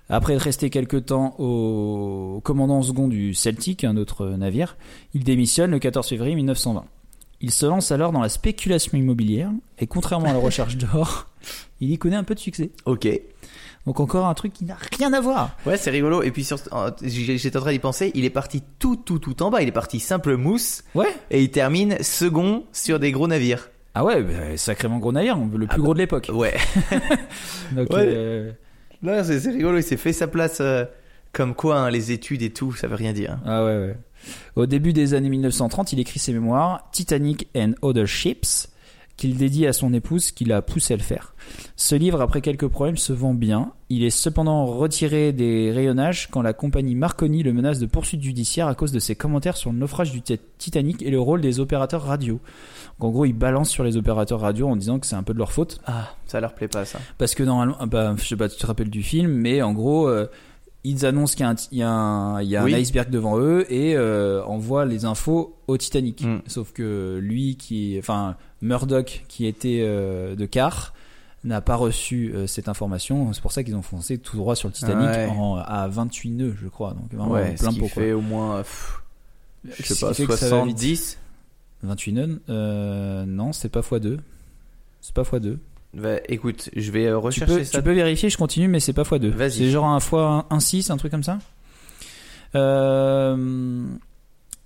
Après 0.09 0.33
être 0.33 0.41
resté 0.41 0.71
quelque 0.71 0.97
temps 0.97 1.35
au 1.39 2.41
commandant 2.43 2.81
second 2.83 3.09
du 3.09 3.35
Celtic, 3.35 3.85
un 3.85 3.99
autre 3.99 4.27
navire, 4.31 4.79
il 5.13 5.23
démissionne 5.23 5.71
le 5.71 5.79
14 5.79 6.09
février 6.09 6.35
1920. 6.35 6.87
Il 7.43 7.51
se 7.51 7.67
lance 7.67 7.93
alors 7.93 8.11
dans 8.11 8.23
la 8.23 8.31
spéculation 8.31 8.97
immobilière 8.97 9.51
et 9.79 9.87
contrairement 9.87 10.31
à 10.31 10.33
la 10.33 10.39
recherche 10.39 10.77
d'or, 10.79 11.27
il 11.81 11.91
y 11.91 11.99
connaît 11.99 12.17
un 12.17 12.25
peu 12.25 12.35
de 12.35 12.41
succès. 12.41 12.71
Ok. 12.87 13.07
Donc 13.85 14.01
encore 14.01 14.25
un 14.25 14.33
truc 14.33 14.55
qui 14.55 14.65
n'a 14.65 14.79
rien 14.97 15.13
à 15.13 15.21
voir. 15.21 15.59
Ouais, 15.67 15.77
c'est 15.77 15.91
rigolo. 15.91 16.23
Et 16.23 16.31
puis 16.31 16.43
sur, 16.43 16.57
euh, 16.73 16.91
j'étais 17.03 17.59
en 17.59 17.61
train 17.61 17.73
d'y 17.73 17.79
penser. 17.79 18.13
Il 18.15 18.25
est 18.25 18.31
parti 18.31 18.63
tout, 18.79 18.97
tout, 18.97 19.19
tout 19.19 19.43
en 19.43 19.51
bas. 19.51 19.61
Il 19.61 19.69
est 19.69 19.73
parti 19.73 20.01
simple 20.01 20.39
mousse 20.39 20.85
Ouais. 20.95 21.15
et 21.31 21.43
il 21.43 21.51
termine 21.51 21.99
second 22.03 22.65
sur 22.73 22.99
des 22.99 23.13
gros 23.13 23.29
navires. 23.29 23.69
Ah 23.95 24.05
ouais, 24.05 24.23
bah, 24.23 24.57
sacrément 24.57 24.99
gros 24.99 25.13
navire, 25.13 25.37
le 25.39 25.67
plus 25.67 25.81
gros 25.83 25.95
de 25.95 25.99
l'époque. 26.01 26.31
Ouais. 26.33 26.55
Donc, 27.73 27.91
Ouais. 27.91 28.07
euh, 28.09 28.53
Là, 29.03 29.23
c'est 29.23 29.39
c'est 29.41 29.51
rigolo. 29.51 29.79
Il 29.79 29.83
s'est 29.83 29.97
fait 29.97 30.13
sa 30.13 30.27
place. 30.27 30.59
euh, 30.61 30.85
comme 31.33 31.55
quoi, 31.55 31.79
hein, 31.81 31.91
les 31.91 32.13
études 32.13 32.43
et 32.43 32.51
tout, 32.51 32.73
ça 32.75 32.87
veut 32.87 32.95
rien 32.95 33.13
dire. 33.13 33.39
Ah 33.45 33.65
ouais, 33.65 33.77
ouais. 33.77 33.97
Au 34.57 34.67
début 34.67 34.93
des 34.93 35.15
années 35.15 35.29
1930, 35.29 35.93
il 35.93 35.99
écrit 36.01 36.21
ses 36.21 36.33
mémoires 36.33 36.89
Titanic 36.93 37.49
and 37.57 37.73
Other 37.83 38.07
Ships, 38.07 38.69
qu'il 39.17 39.37
dédie 39.37 39.67
à 39.67 39.73
son 39.73 39.93
épouse, 39.93 40.31
qui 40.31 40.45
l'a 40.45 40.63
poussé 40.63 40.95
à 40.95 40.97
le 40.97 41.03
faire. 41.03 41.35
Ce 41.77 41.97
livre, 41.97 42.21
après 42.21 42.41
quelques 42.41 42.69
problèmes, 42.69 42.97
se 42.97 43.13
vend 43.13 43.35
bien. 43.35 43.73
Il 43.91 44.05
est 44.05 44.11
cependant 44.11 44.65
retiré 44.67 45.33
des 45.33 45.73
rayonnages 45.73 46.29
quand 46.31 46.41
la 46.41 46.53
compagnie 46.53 46.95
Marconi 46.95 47.43
le 47.43 47.53
menace 47.53 47.81
de 47.81 47.87
poursuite 47.87 48.23
judiciaire 48.23 48.69
à 48.69 48.75
cause 48.77 48.93
de 48.93 48.99
ses 49.01 49.17
commentaires 49.17 49.57
sur 49.57 49.73
le 49.73 49.79
naufrage 49.79 50.13
du 50.13 50.23
Ti- 50.23 50.39
Titanic 50.59 51.03
et 51.03 51.11
le 51.11 51.19
rôle 51.21 51.41
des 51.41 51.59
opérateurs 51.61 52.03
radio. 52.05 52.41
Donc, 53.01 53.09
en 53.09 53.13
gros, 53.13 53.25
il 53.25 53.33
balance 53.33 53.71
sur 53.71 53.83
les 53.85 53.97
opérateurs 53.97 54.41
radio 54.41 54.69
en 54.69 54.77
disant 54.77 54.99
que 54.99 55.07
c'est 55.07 55.17
un 55.17 55.23
peu 55.23 55.35
de 55.35 55.39
leur 55.39 55.53
faute. 55.53 55.81
Ah, 55.87 56.15
ça 56.27 56.41
leur 56.41 56.55
plaît 56.55 56.69
pas 56.69 56.85
ça. 56.85 56.99
Parce 57.19 57.35
que 57.35 57.43
normalement, 57.43 57.77
ah 57.81 57.87
bah, 57.87 58.15
je 58.17 58.25
sais 58.25 58.37
pas, 58.37 58.49
tu 58.49 58.57
te 58.57 58.67
rappelles 58.67 58.91
du 58.91 59.03
film, 59.03 59.33
mais 59.33 59.63
en 59.63 59.73
gros, 59.73 60.07
euh, 60.09 60.27
ils 60.85 61.05
annoncent 61.07 61.35
qu'il 61.35 61.45
y 61.45 61.49
a 61.49 61.51
un, 61.51 61.57
y 61.73 61.83
a 61.83 61.91
un, 61.91 62.43
il 62.43 62.49
y 62.49 62.57
a 62.57 62.63
un 62.63 62.65
Oui. 62.67 62.75
iceberg 62.75 63.11
devant 63.11 63.39
eux 63.39 63.65
et 63.73 63.97
euh, 63.97 64.45
envoient 64.45 64.85
les 64.85 65.05
infos 65.07 65.57
au 65.67 65.77
Titanic. 65.77 66.23
Mm. 66.25 66.43
Sauf 66.47 66.73
que 66.73 67.19
lui, 67.21 67.57
qui, 67.57 67.97
enfin, 67.99 68.37
Murdoch, 68.63 69.25
qui 69.29 69.47
était 69.47 69.81
euh, 69.83 70.37
de 70.37 70.47
quart, 70.47 70.93
n'a 71.43 71.61
pas 71.61 71.75
reçu 71.77 72.33
euh, 72.35 72.47
cette 72.47 72.69
information. 72.69 73.33
C'est 73.33 73.43
pour 73.43 73.53
ça 73.53 73.63
qu'ils 73.65 73.77
ont 73.77 73.83
foncé 73.83 74.19
tout 74.19 74.37
droit 74.37 74.55
sur 74.57 74.69
le 74.69 74.73
Titanic 74.75 75.09
Ouais. 75.09 75.29
en- 75.37 75.57
à 75.57 75.89
28 75.89 76.31
nœuds, 76.31 76.55
je 76.63 76.69
crois. 76.69 76.91
Donc 76.93 77.13
vraiment 77.13 77.33
ouais, 77.33 77.57
ce 77.57 77.63
plein 77.63 77.73
qui 77.73 77.81
pot. 77.81 77.89
quoi. 77.93 78.03
fait 78.03 78.13
au 78.13 78.21
moins, 78.23 78.59
pff, 78.59 79.01
je 79.65 79.83
Ce 79.83 79.95
sais 79.95 80.07
pas, 80.07 80.13
qui 80.13 80.23
fait 80.23 80.27
que 80.29 80.37
ça 80.37 80.49
va 80.51 80.65
vite. 80.65 80.79
70. 80.79 81.19
28 81.87 82.13
nœuds, 82.13 82.41
euh, 82.49 83.25
non, 83.27 83.53
c'est 83.53 83.69
pas 83.69 83.81
x2. 83.81 84.19
C'est 85.01 85.15
pas 85.15 85.23
x2. 85.23 85.59
Bah, 85.95 86.17
écoute, 86.29 86.71
je 86.75 86.91
vais 86.91 87.07
euh, 87.07 87.19
Tu 87.21 87.25
rechercher 87.27 87.55
peux, 87.59 87.65
ça. 87.65 87.79
tu 87.79 87.85
peux 87.85 87.93
vérifier, 87.93 88.29
je 88.31 88.37
continue, 88.37 88.69
mais 88.69 88.81
c'est 88.81 88.93
pas 88.93 89.03
x2. 89.03 89.29
Vas-y. 89.29 89.53
C'est 89.53 89.71
genre 89.71 89.87
un 89.87 90.01
fois 90.01 90.47
1,6, 90.51 90.91
un 90.91 90.97
truc 90.97 91.11
comme 91.13 91.23
ça. 91.23 91.39
Euh, 92.55 93.85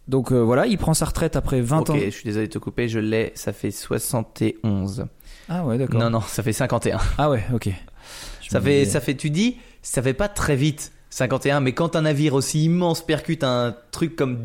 donc 0.09 0.33
euh, 0.33 0.41
voilà, 0.43 0.67
il 0.67 0.79
prend 0.79 0.95
sa 0.95 1.05
retraite 1.07 1.37
après 1.37 1.61
20 1.61 1.81
Ok, 1.81 1.91
ans. 1.91 1.99
je 2.03 2.11
suis 2.11 2.25
désolé 2.25 2.47
de 2.47 2.53
te 2.53 2.59
couper, 2.59 2.89
je 2.89 2.99
l'ai, 2.99 3.33
ça 3.35 3.53
fait 3.53 3.71
71. 3.71 5.07
Ah 5.49 5.65
ouais, 5.65 5.79
d'accord. 5.79 6.01
Non, 6.01 6.11
non, 6.11 6.21
ça 6.21 6.43
fait 6.43 6.53
51. 6.53 6.99
Ah 7.19 7.31
ouais, 7.31 7.45
ok. 7.53 7.69
Je 8.43 8.49
Ça 8.51 8.61
fait, 8.61 8.85
ça 8.85 9.01
fait, 9.01 9.15
tu 9.15 9.31
dis, 9.31 9.57
ça 9.83 10.03
fait 10.03 10.15
pas 10.15 10.29
très 10.29 10.57
vite. 10.57 10.93
51, 11.11 11.61
mais 11.61 11.73
quand 11.73 11.97
un 11.97 12.03
navire 12.03 12.35
aussi 12.35 12.65
immense 12.65 13.01
percute 13.05 13.43
un 13.43 13.75
truc 13.93 14.15
comme, 14.15 14.39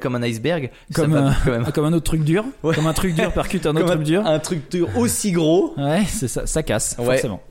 comme 0.00 0.14
un 0.14 0.22
iceberg, 0.22 0.70
Comme 0.94 1.12
ça 1.12 1.18
un- 1.26 1.34
quand 1.44 1.50
même. 1.50 1.64
Comme 1.74 1.84
un 1.84 1.92
autre 1.92 2.04
truc 2.04 2.24
dur. 2.24 2.44
Ouais. 2.62 2.74
Comme 2.74 2.86
un 2.86 2.92
truc 2.94 3.14
dur 3.14 3.32
percute 3.32 3.66
un 3.66 3.76
autre 3.76 3.86
truc 3.86 4.02
dur. 4.02 4.26
un 4.26 4.38
truc 4.38 4.70
dur 4.70 4.88
aussi 4.96 5.32
gros. 5.32 5.74
Ouais, 5.76 6.04
ça, 6.06 6.46
ça 6.46 6.62
casse, 6.62 6.96
Ouais. 6.98 7.04
forcément. 7.04 7.42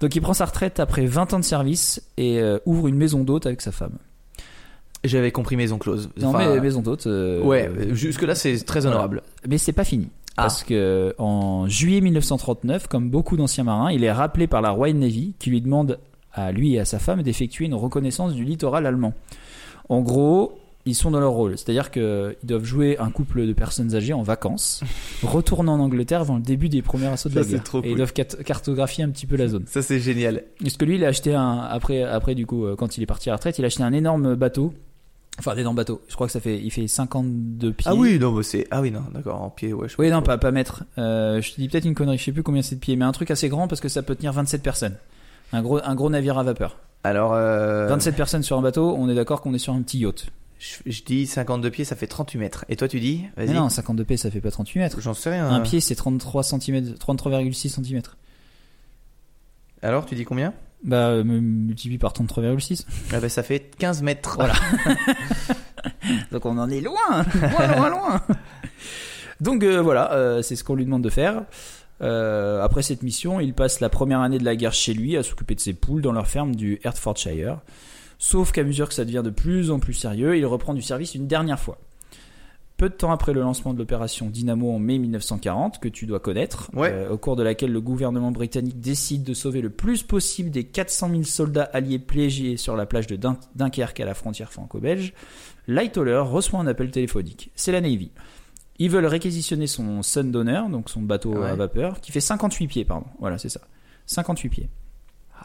Donc 0.00 0.14
il 0.14 0.20
prend 0.20 0.32
sa 0.34 0.44
retraite 0.44 0.78
après 0.78 1.06
20 1.06 1.32
ans 1.34 1.40
de 1.40 1.44
service 1.44 2.00
et 2.16 2.38
euh, 2.38 2.58
ouvre 2.66 2.86
une 2.86 2.94
maison 2.96 3.24
d'hôte 3.24 3.46
avec 3.46 3.60
sa 3.60 3.72
femme. 3.72 3.98
J'avais 5.04 5.30
compris 5.32 5.56
maison 5.56 5.78
close. 5.78 6.08
Non 6.20 6.28
Enfin, 6.28 6.54
mais 6.54 6.60
maison 6.60 6.82
d'hôte. 6.82 7.06
euh, 7.06 7.40
Ouais, 7.42 7.70
jusque 7.92 8.22
là 8.22 8.34
c'est 8.34 8.56
très 8.64 8.80
voilà. 8.80 8.94
honorable. 8.96 9.22
Mais 9.48 9.58
c'est 9.58 9.72
pas 9.72 9.84
fini. 9.84 10.08
Ah. 10.36 10.42
Parce 10.42 10.62
que 10.62 11.14
en 11.18 11.66
juillet 11.68 12.00
1939, 12.00 12.86
comme 12.86 13.10
beaucoup 13.10 13.36
d'anciens 13.36 13.64
marins, 13.64 13.90
il 13.90 14.04
est 14.04 14.12
rappelé 14.12 14.46
par 14.46 14.60
la 14.62 14.70
Royal 14.70 14.96
Navy 14.96 15.34
qui 15.40 15.50
lui 15.50 15.60
demande 15.60 15.98
à 16.44 16.52
lui 16.52 16.74
et 16.74 16.80
à 16.80 16.84
sa 16.84 16.98
femme 16.98 17.22
d'effectuer 17.22 17.66
une 17.66 17.74
reconnaissance 17.74 18.34
du 18.34 18.44
littoral 18.44 18.86
allemand. 18.86 19.14
En 19.88 20.00
gros, 20.00 20.58
ils 20.86 20.94
sont 20.94 21.10
dans 21.10 21.20
leur 21.20 21.32
rôle, 21.32 21.58
c'est-à-dire 21.58 21.90
qu'ils 21.90 22.36
doivent 22.44 22.64
jouer 22.64 22.96
un 22.98 23.10
couple 23.10 23.46
de 23.46 23.52
personnes 23.52 23.94
âgées 23.94 24.12
en 24.12 24.22
vacances, 24.22 24.82
retournant 25.22 25.74
en 25.74 25.80
Angleterre 25.80 26.20
avant 26.20 26.36
le 26.36 26.42
début 26.42 26.68
des 26.68 26.82
premiers 26.82 27.06
assauts 27.06 27.28
de 27.28 27.34
Ça, 27.34 27.40
la 27.40 27.46
guerre. 27.46 27.62
trop 27.62 27.82
Et 27.82 27.90
ils 27.90 27.96
doivent 27.96 28.12
cartographier 28.12 29.04
un 29.04 29.10
petit 29.10 29.26
peu 29.26 29.36
la 29.36 29.48
zone. 29.48 29.64
Ça 29.66 29.82
c'est 29.82 30.00
génial. 30.00 30.44
Parce 30.62 30.76
que 30.76 30.84
lui, 30.84 30.94
il 30.96 31.04
a 31.04 31.08
acheté 31.08 31.34
un 31.34 31.58
après 31.58 32.02
après 32.02 32.34
du 32.34 32.46
coup 32.46 32.64
euh, 32.64 32.76
quand 32.76 32.96
il 32.96 33.02
est 33.02 33.06
parti 33.06 33.28
à 33.28 33.32
la 33.32 33.36
retraite, 33.36 33.58
il 33.58 33.64
a 33.64 33.66
acheté 33.66 33.82
un 33.82 33.92
énorme 33.92 34.34
bateau. 34.34 34.72
Enfin, 35.38 35.54
d'énormes 35.54 35.76
bateaux. 35.76 36.00
Je 36.08 36.14
crois 36.14 36.26
que 36.26 36.32
ça 36.32 36.40
fait 36.40 36.58
il 36.58 36.70
fait 36.70 36.88
52 36.88 37.72
pieds. 37.72 37.88
Ah 37.88 37.94
oui, 37.94 38.18
non, 38.18 38.32
mais 38.32 38.42
c'est. 38.42 38.66
Ah 38.72 38.80
oui, 38.80 38.90
non, 38.90 39.02
d'accord, 39.14 39.40
en 39.40 39.50
pied, 39.50 39.72
ouais. 39.72 39.88
je 39.88 39.94
Oui, 39.98 40.10
non, 40.10 40.20
pas, 40.20 40.36
pas 40.36 40.50
mètre. 40.50 40.82
Euh, 40.96 41.40
je 41.40 41.52
te 41.52 41.60
dis 41.60 41.68
peut-être 41.68 41.84
une 41.84 41.94
connerie, 41.94 42.18
je 42.18 42.24
sais 42.24 42.32
plus 42.32 42.42
combien 42.42 42.62
c'est 42.62 42.74
de 42.74 42.80
pieds, 42.80 42.96
mais 42.96 43.04
un 43.04 43.12
truc 43.12 43.30
assez 43.30 43.48
grand 43.48 43.68
parce 43.68 43.80
que 43.80 43.88
ça 43.88 44.02
peut 44.02 44.16
tenir 44.16 44.32
27 44.32 44.62
personnes. 44.62 44.96
Un 45.52 45.62
gros, 45.62 45.80
un 45.82 45.94
gros 45.94 46.10
navire 46.10 46.38
à 46.38 46.42
vapeur. 46.42 46.78
Alors, 47.04 47.32
euh, 47.34 47.86
27 47.88 48.16
personnes 48.16 48.42
sur 48.42 48.58
un 48.58 48.62
bateau, 48.62 48.94
on 48.98 49.08
est 49.08 49.14
d'accord 49.14 49.40
qu'on 49.40 49.54
est 49.54 49.58
sur 49.58 49.72
un 49.72 49.80
petit 49.82 49.98
yacht. 49.98 50.26
je, 50.58 50.76
je 50.86 51.02
dis 51.04 51.26
52 51.26 51.70
pieds, 51.70 51.84
ça 51.84 51.96
fait 51.96 52.06
38 52.06 52.38
mètres. 52.38 52.64
Et 52.68 52.76
toi 52.76 52.88
tu 52.88 53.00
dis? 53.00 53.24
Mais 53.36 53.46
Vas-y. 53.46 53.54
non, 53.56 53.68
52 53.68 54.04
pieds, 54.04 54.16
ça 54.16 54.30
fait 54.30 54.40
pas 54.40 54.50
38 54.50 54.78
mètres. 54.80 55.00
J'en 55.00 55.14
sais 55.14 55.30
rien. 55.30 55.48
Un 55.48 55.60
pied, 55.60 55.80
c'est 55.80 55.94
33 55.94 56.42
cm, 56.42 56.94
33,6 56.94 57.68
cm. 57.82 58.02
Alors, 59.82 60.06
tu 60.06 60.14
dis 60.16 60.24
combien? 60.24 60.52
Bah, 60.84 61.08
euh, 61.08 61.24
multiplie 61.24 61.98
par 61.98 62.12
33,6. 62.12 62.84
Ah 63.12 63.20
bah 63.20 63.28
ça 63.28 63.42
fait 63.42 63.70
15 63.78 64.02
mètres. 64.02 64.36
Voilà. 64.36 64.54
Donc 66.32 66.46
on 66.46 66.58
en 66.58 66.68
est 66.70 66.80
loin, 66.80 66.96
loin, 67.34 67.66
loin, 67.76 67.90
loin. 67.90 68.20
Donc 69.40 69.62
euh, 69.62 69.80
voilà, 69.80 70.12
euh, 70.12 70.42
c'est 70.42 70.56
ce 70.56 70.64
qu'on 70.64 70.74
lui 70.74 70.84
demande 70.84 71.02
de 71.02 71.10
faire. 71.10 71.42
Euh, 72.00 72.62
après 72.62 72.82
cette 72.82 73.02
mission, 73.02 73.40
il 73.40 73.54
passe 73.54 73.80
la 73.80 73.88
première 73.88 74.20
année 74.20 74.38
de 74.38 74.44
la 74.44 74.56
guerre 74.56 74.72
chez 74.72 74.94
lui 74.94 75.16
à 75.16 75.22
s'occuper 75.22 75.54
de 75.54 75.60
ses 75.60 75.74
poules 75.74 76.02
dans 76.02 76.12
leur 76.12 76.26
ferme 76.26 76.54
du 76.54 76.80
Hertfordshire. 76.84 77.58
Sauf 78.18 78.52
qu'à 78.52 78.64
mesure 78.64 78.88
que 78.88 78.94
ça 78.94 79.04
devient 79.04 79.22
de 79.24 79.30
plus 79.30 79.70
en 79.70 79.78
plus 79.78 79.94
sérieux, 79.94 80.36
il 80.36 80.46
reprend 80.46 80.74
du 80.74 80.82
service 80.82 81.14
une 81.14 81.26
dernière 81.26 81.58
fois. 81.60 81.78
Peu 82.76 82.88
de 82.88 82.94
temps 82.94 83.10
après 83.10 83.32
le 83.32 83.40
lancement 83.40 83.74
de 83.74 83.78
l'opération 83.78 84.26
Dynamo 84.30 84.70
en 84.72 84.78
mai 84.78 84.98
1940, 84.98 85.80
que 85.80 85.88
tu 85.88 86.06
dois 86.06 86.20
connaître, 86.20 86.70
Ouais. 86.74 86.90
euh, 86.92 87.10
au 87.10 87.18
cours 87.18 87.34
de 87.34 87.42
laquelle 87.42 87.72
le 87.72 87.80
gouvernement 87.80 88.30
britannique 88.30 88.80
décide 88.80 89.24
de 89.24 89.34
sauver 89.34 89.60
le 89.60 89.70
plus 89.70 90.04
possible 90.04 90.50
des 90.50 90.62
400 90.62 91.10
000 91.10 91.22
soldats 91.24 91.68
alliés 91.72 91.98
piégés 91.98 92.56
sur 92.56 92.76
la 92.76 92.86
plage 92.86 93.08
de 93.08 93.16
Dun- 93.16 93.38
Dunkerque 93.56 93.98
à 93.98 94.04
la 94.04 94.14
frontière 94.14 94.52
franco-belge, 94.52 95.12
Lightoller 95.66 96.22
reçoit 96.24 96.60
un 96.60 96.68
appel 96.68 96.92
téléphonique. 96.92 97.50
C'est 97.56 97.72
la 97.72 97.80
Navy. 97.80 98.12
Ils 98.78 98.90
veulent 98.90 99.06
réquisitionner 99.06 99.66
son 99.66 100.02
Sundowner, 100.02 100.62
donc 100.70 100.88
son 100.90 101.02
bateau 101.02 101.34
Ouais. 101.34 101.48
à 101.50 101.54
vapeur, 101.56 102.00
qui 102.00 102.12
fait 102.12 102.20
58 102.20 102.68
pieds, 102.68 102.84
pardon. 102.84 103.06
Voilà, 103.18 103.38
c'est 103.38 103.48
ça. 103.48 103.60
58 104.06 104.48
pieds. 104.48 104.68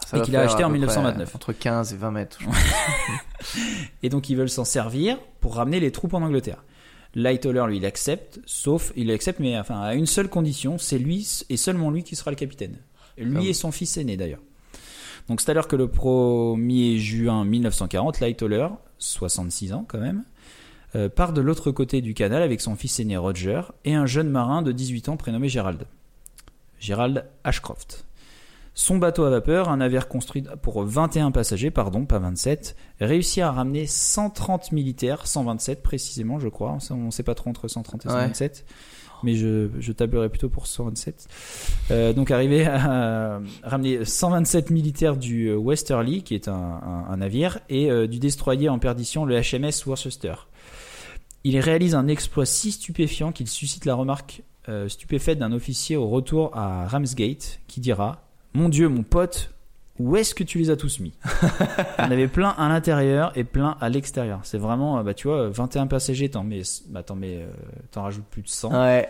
Ça 0.08 0.18
Et 0.18 0.22
qu'il 0.22 0.36
a 0.36 0.42
acheté 0.42 0.64
à 0.64 0.68
en 0.68 0.72
peu 0.72 0.78
près 0.78 0.88
1929. 0.88 1.36
Entre 1.36 1.54
15 1.54 1.94
et 1.94 1.98
20 1.98 2.12
mètres. 2.12 2.40
je. 2.42 2.48
Et 4.04 4.10
donc 4.10 4.30
ils 4.30 4.36
veulent 4.36 4.50
s'en 4.50 4.66
servir 4.66 5.18
pour 5.40 5.56
ramener 5.56 5.80
les 5.80 5.92
troupes 5.92 6.14
en 6.14 6.22
Angleterre. 6.22 6.64
Lightoller, 7.16 7.66
lui, 7.68 7.78
il 7.78 7.86
accepte, 7.86 8.40
sauf, 8.46 8.92
il 8.96 9.12
accepte, 9.12 9.40
mais 9.40 9.58
enfin, 9.60 9.80
à 9.82 9.94
une 9.94 10.08
seule 10.08 10.30
condition, 10.30 10.80
c'est 10.80 10.98
lui 10.98 11.28
et 11.50 11.58
seulement 11.58 11.92
lui 11.92 12.04
qui 12.04 12.16
sera 12.16 12.32
le 12.32 12.36
capitaine. 12.36 12.78
Lui 13.18 13.38
Ah 13.48 13.50
et 13.50 13.54
son 13.54 13.72
fils 13.72 13.98
aîné 13.98 14.18
d'ailleurs. 14.18 14.42
Donc 15.30 15.40
c'est 15.40 15.52
alors 15.52 15.68
que 15.68 15.76
le 15.76 15.88
1er 15.88 16.98
juin 16.98 17.46
1940, 17.46 18.20
Lightoller, 18.20 18.68
66 18.98 19.74
ans 19.74 19.86
quand 19.88 20.00
même, 20.00 20.24
euh, 20.96 21.10
part 21.10 21.34
de 21.34 21.42
l'autre 21.42 21.72
côté 21.72 22.02
du 22.02 22.14
canal 22.14 22.42
avec 22.42 22.62
son 22.62 22.76
fils 22.76 23.00
aîné 23.00 23.18
Roger 23.18 23.62
et 23.86 23.94
un 23.96 24.06
jeune 24.06 24.30
marin 24.30 24.62
de 24.62 24.72
18 24.72 25.10
ans 25.10 25.18
prénommé 25.18 25.50
Gerald. 25.50 25.86
Gerald 26.80 27.26
Ashcroft. 27.44 28.06
Son 28.76 28.98
bateau 28.98 29.24
à 29.26 29.30
vapeur, 29.30 29.70
un 29.70 29.78
navire 29.78 30.08
construit 30.08 30.44
pour 30.64 30.84
21 30.84 31.30
passagers, 31.32 31.70
pardon, 31.70 32.06
pas 32.06 32.18
27, 32.18 32.76
réussit 33.00 33.44
à 33.44 33.52
ramener 33.52 33.86
130 33.86 34.72
militaires, 34.72 35.28
127 35.28 35.84
précisément, 35.84 36.40
je 36.40 36.48
crois. 36.48 36.78
On 36.90 36.96
ne 36.96 37.12
sait 37.12 37.22
pas 37.22 37.36
trop 37.36 37.52
entre 37.52 37.68
130 37.68 38.06
et 38.06 38.08
Ouais. 38.08 38.14
127, 38.16 38.66
mais 39.22 39.36
je, 39.36 39.70
je 39.80 39.92
tablerai 39.92 40.28
plutôt 40.28 40.50
pour 40.50 40.66
127. 40.66 41.28
Euh, 41.92 42.14
donc 42.14 42.32
arrivé 42.32 42.66
à 42.66 43.40
ramener 43.62 44.06
127 44.06 44.72
militaires 44.72 45.18
du 45.18 45.50
euh, 45.50 45.56
Westerly, 45.56 46.24
qui 46.24 46.34
est 46.34 46.48
un, 46.48 46.54
un- 46.54 47.06
un 47.10 47.18
navire, 47.18 47.60
et 47.70 47.92
euh, 47.92 48.08
du 48.08 48.18
destroyer 48.18 48.70
en 48.70 48.80
perdition, 48.80 49.24
le 49.24 49.40
HMS 49.40 49.86
Worcester. 49.86 50.34
Il 51.44 51.60
réalise 51.60 51.96
un 51.96 52.08
exploit 52.08 52.46
si 52.46 52.72
stupéfiant 52.72 53.32
qu'il 53.32 53.48
suscite 53.48 53.86
la 53.86 53.96
remarque 53.96 54.44
euh, 54.70 54.88
stupéfaite 54.88 55.40
d'un 55.40 55.52
officier 55.52 55.98
au 55.98 56.08
retour 56.08 56.56
à 56.56 56.88
Ramsgate, 56.88 57.60
qui 57.68 57.82
dira 57.82 58.24
Mon 58.54 58.70
Dieu, 58.70 58.88
mon 58.88 59.04
pote, 59.04 59.54
où 60.00 60.16
est-ce 60.16 60.34
que 60.34 60.44
tu 60.44 60.58
les 60.58 60.70
as 60.70 60.78
tous 60.78 61.00
mis? 61.00 61.14
En 62.00 62.10
avait 62.12 62.28
plein 62.30 62.50
à 62.50 62.70
l'intérieur 62.70 63.32
et 63.38 63.44
plein 63.44 63.78
à 63.82 63.90
l'extérieur. 63.90 64.40
C'est 64.44 64.58
vraiment, 64.58 65.00
euh, 65.00 65.04
bah, 65.04 65.14
tu 65.14 65.28
vois, 65.28 65.50
21 65.50 65.88
passagers, 65.88 66.30
t'en 66.30 66.44
mets, 66.44 66.62
bah, 66.90 67.04
t'en 67.04 67.16
mets, 67.16 67.38
euh, 67.42 67.52
t'en 67.92 68.04
rajoutes 68.04 68.26
plus 68.26 68.42
de 68.42 68.48
100. 68.48 68.72
Ouais. 68.72 69.10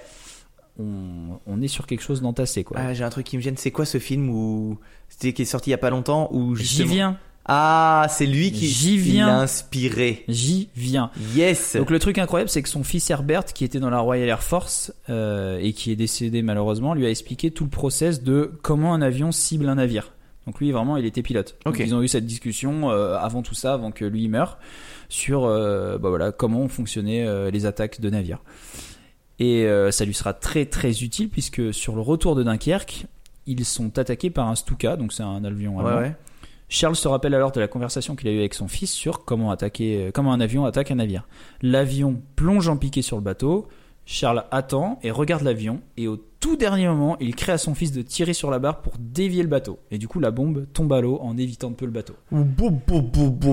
On, 0.79 1.39
on 1.45 1.61
est 1.61 1.67
sur 1.67 1.85
quelque 1.85 2.01
chose 2.01 2.21
d'entassé, 2.23 2.63
quoi. 2.63 2.77
Ah, 2.79 2.93
j'ai 2.95 3.03
un 3.03 3.09
truc 3.11 3.27
qui 3.27 3.37
me 3.37 3.41
gêne. 3.43 3.57
C'est 3.57 3.69
quoi 3.69 3.85
ce 3.85 3.99
film 3.99 4.27
où 4.29 4.79
c'était 5.07 5.31
qui 5.33 5.43
est 5.43 5.45
sorti 5.45 5.69
il 5.69 5.71
y 5.71 5.75
a 5.75 5.77
pas 5.77 5.91
longtemps 5.91 6.29
où 6.31 6.55
J'y 6.55 6.63
justement- 6.65 6.91
viens, 6.93 7.17
Ah, 7.45 8.07
c'est 8.09 8.25
lui 8.25 8.51
qui 8.51 8.67
J'y 8.67 8.91
qui 8.91 8.97
viens. 8.97 9.27
l'a 9.27 9.39
inspiré. 9.41 10.23
j'y 10.29 10.69
viens. 10.75 11.11
Yes. 11.35 11.75
Donc 11.75 11.89
le 11.89 11.99
truc 11.99 12.17
incroyable, 12.17 12.49
c'est 12.49 12.61
que 12.63 12.69
son 12.69 12.83
fils 12.83 13.09
Herbert, 13.09 13.45
qui 13.45 13.65
était 13.65 13.79
dans 13.79 13.89
la 13.89 13.99
Royal 13.99 14.29
Air 14.29 14.41
Force 14.43 14.93
euh, 15.09 15.59
et 15.61 15.73
qui 15.73 15.91
est 15.91 15.97
décédé 15.97 16.41
malheureusement, 16.41 16.93
lui 16.93 17.05
a 17.05 17.09
expliqué 17.09 17.51
tout 17.51 17.65
le 17.65 17.69
process 17.69 18.23
de 18.23 18.51
comment 18.61 18.93
un 18.93 19.01
avion 19.01 19.31
cible 19.33 19.67
un 19.67 19.75
navire. 19.75 20.13
Donc 20.45 20.59
lui, 20.59 20.71
vraiment, 20.71 20.97
il 20.97 21.05
était 21.05 21.21
pilote. 21.21 21.55
Donc, 21.65 21.79
ils 21.79 21.93
ont 21.95 22.01
eu 22.01 22.07
cette 22.07 22.25
discussion 22.25 22.91
euh, 22.91 23.17
avant 23.17 23.41
tout 23.41 23.55
ça, 23.55 23.73
avant 23.73 23.91
que 23.91 24.03
lui 24.05 24.27
meure, 24.27 24.57
sur 25.09 25.45
euh, 25.45 25.97
bah 25.97 26.09
voilà 26.09 26.31
comment 26.31 26.67
fonctionnaient 26.67 27.51
les 27.51 27.65
attaques 27.65 27.99
de 27.99 28.09
navires. 28.09 28.39
Et 29.39 29.67
ça 29.91 30.05
lui 30.05 30.13
sera 30.13 30.33
très 30.33 30.65
très 30.65 31.03
utile 31.03 31.27
puisque 31.29 31.73
sur 31.73 31.95
le 31.95 32.01
retour 32.01 32.35
de 32.35 32.43
Dunkerque, 32.43 33.05
ils 33.45 33.65
sont 33.65 33.97
attaqués 33.99 34.29
par 34.29 34.47
un 34.47 34.55
Stuka, 34.55 34.95
donc 34.95 35.11
c'est 35.11 35.23
un 35.23 35.43
avion 35.43 35.75
ouais, 35.77 35.85
allemand. 35.85 36.01
ouais. 36.01 36.15
Charles 36.73 36.95
se 36.95 37.07
rappelle 37.07 37.35
alors 37.35 37.51
de 37.51 37.59
la 37.59 37.67
conversation 37.67 38.15
qu'il 38.15 38.27
a 38.29 38.31
eue 38.31 38.39
avec 38.39 38.55
son 38.55 38.67
fils 38.67 38.91
sur 38.91 39.25
comment 39.25 39.51
attaquer, 39.51 40.07
euh, 40.07 40.11
comment 40.11 40.33
un 40.33 40.41
avion 40.41 40.65
attaque 40.65 40.89
un 40.89 40.95
navire. 40.95 41.27
L'avion 41.61 42.19
plonge 42.35 42.67
en 42.67 42.77
piqué 42.77 43.03
sur 43.03 43.15
le 43.15 43.21
bateau. 43.21 43.67
Charles 44.05 44.43
attend 44.49 44.99
et 45.03 45.11
regarde 45.11 45.43
l'avion 45.43 45.81
et 45.97 46.07
au 46.07 46.17
tout 46.39 46.57
dernier 46.57 46.87
moment, 46.87 47.15
il 47.21 47.35
crée 47.35 47.51
à 47.53 47.57
son 47.59 47.75
fils 47.75 47.91
de 47.91 48.01
tirer 48.01 48.33
sur 48.33 48.49
la 48.49 48.57
barre 48.57 48.81
pour 48.81 48.93
dévier 48.99 49.43
le 49.43 49.47
bateau. 49.49 49.77
Et 49.91 49.97
du 49.99 50.07
coup, 50.07 50.19
la 50.19 50.31
bombe 50.31 50.65
tombe 50.73 50.91
à 50.93 50.99
l'eau 50.99 51.19
en 51.21 51.37
évitant 51.37 51.69
de 51.69 51.75
peu 51.75 51.85
le 51.85 51.91
bateau. 51.91 52.15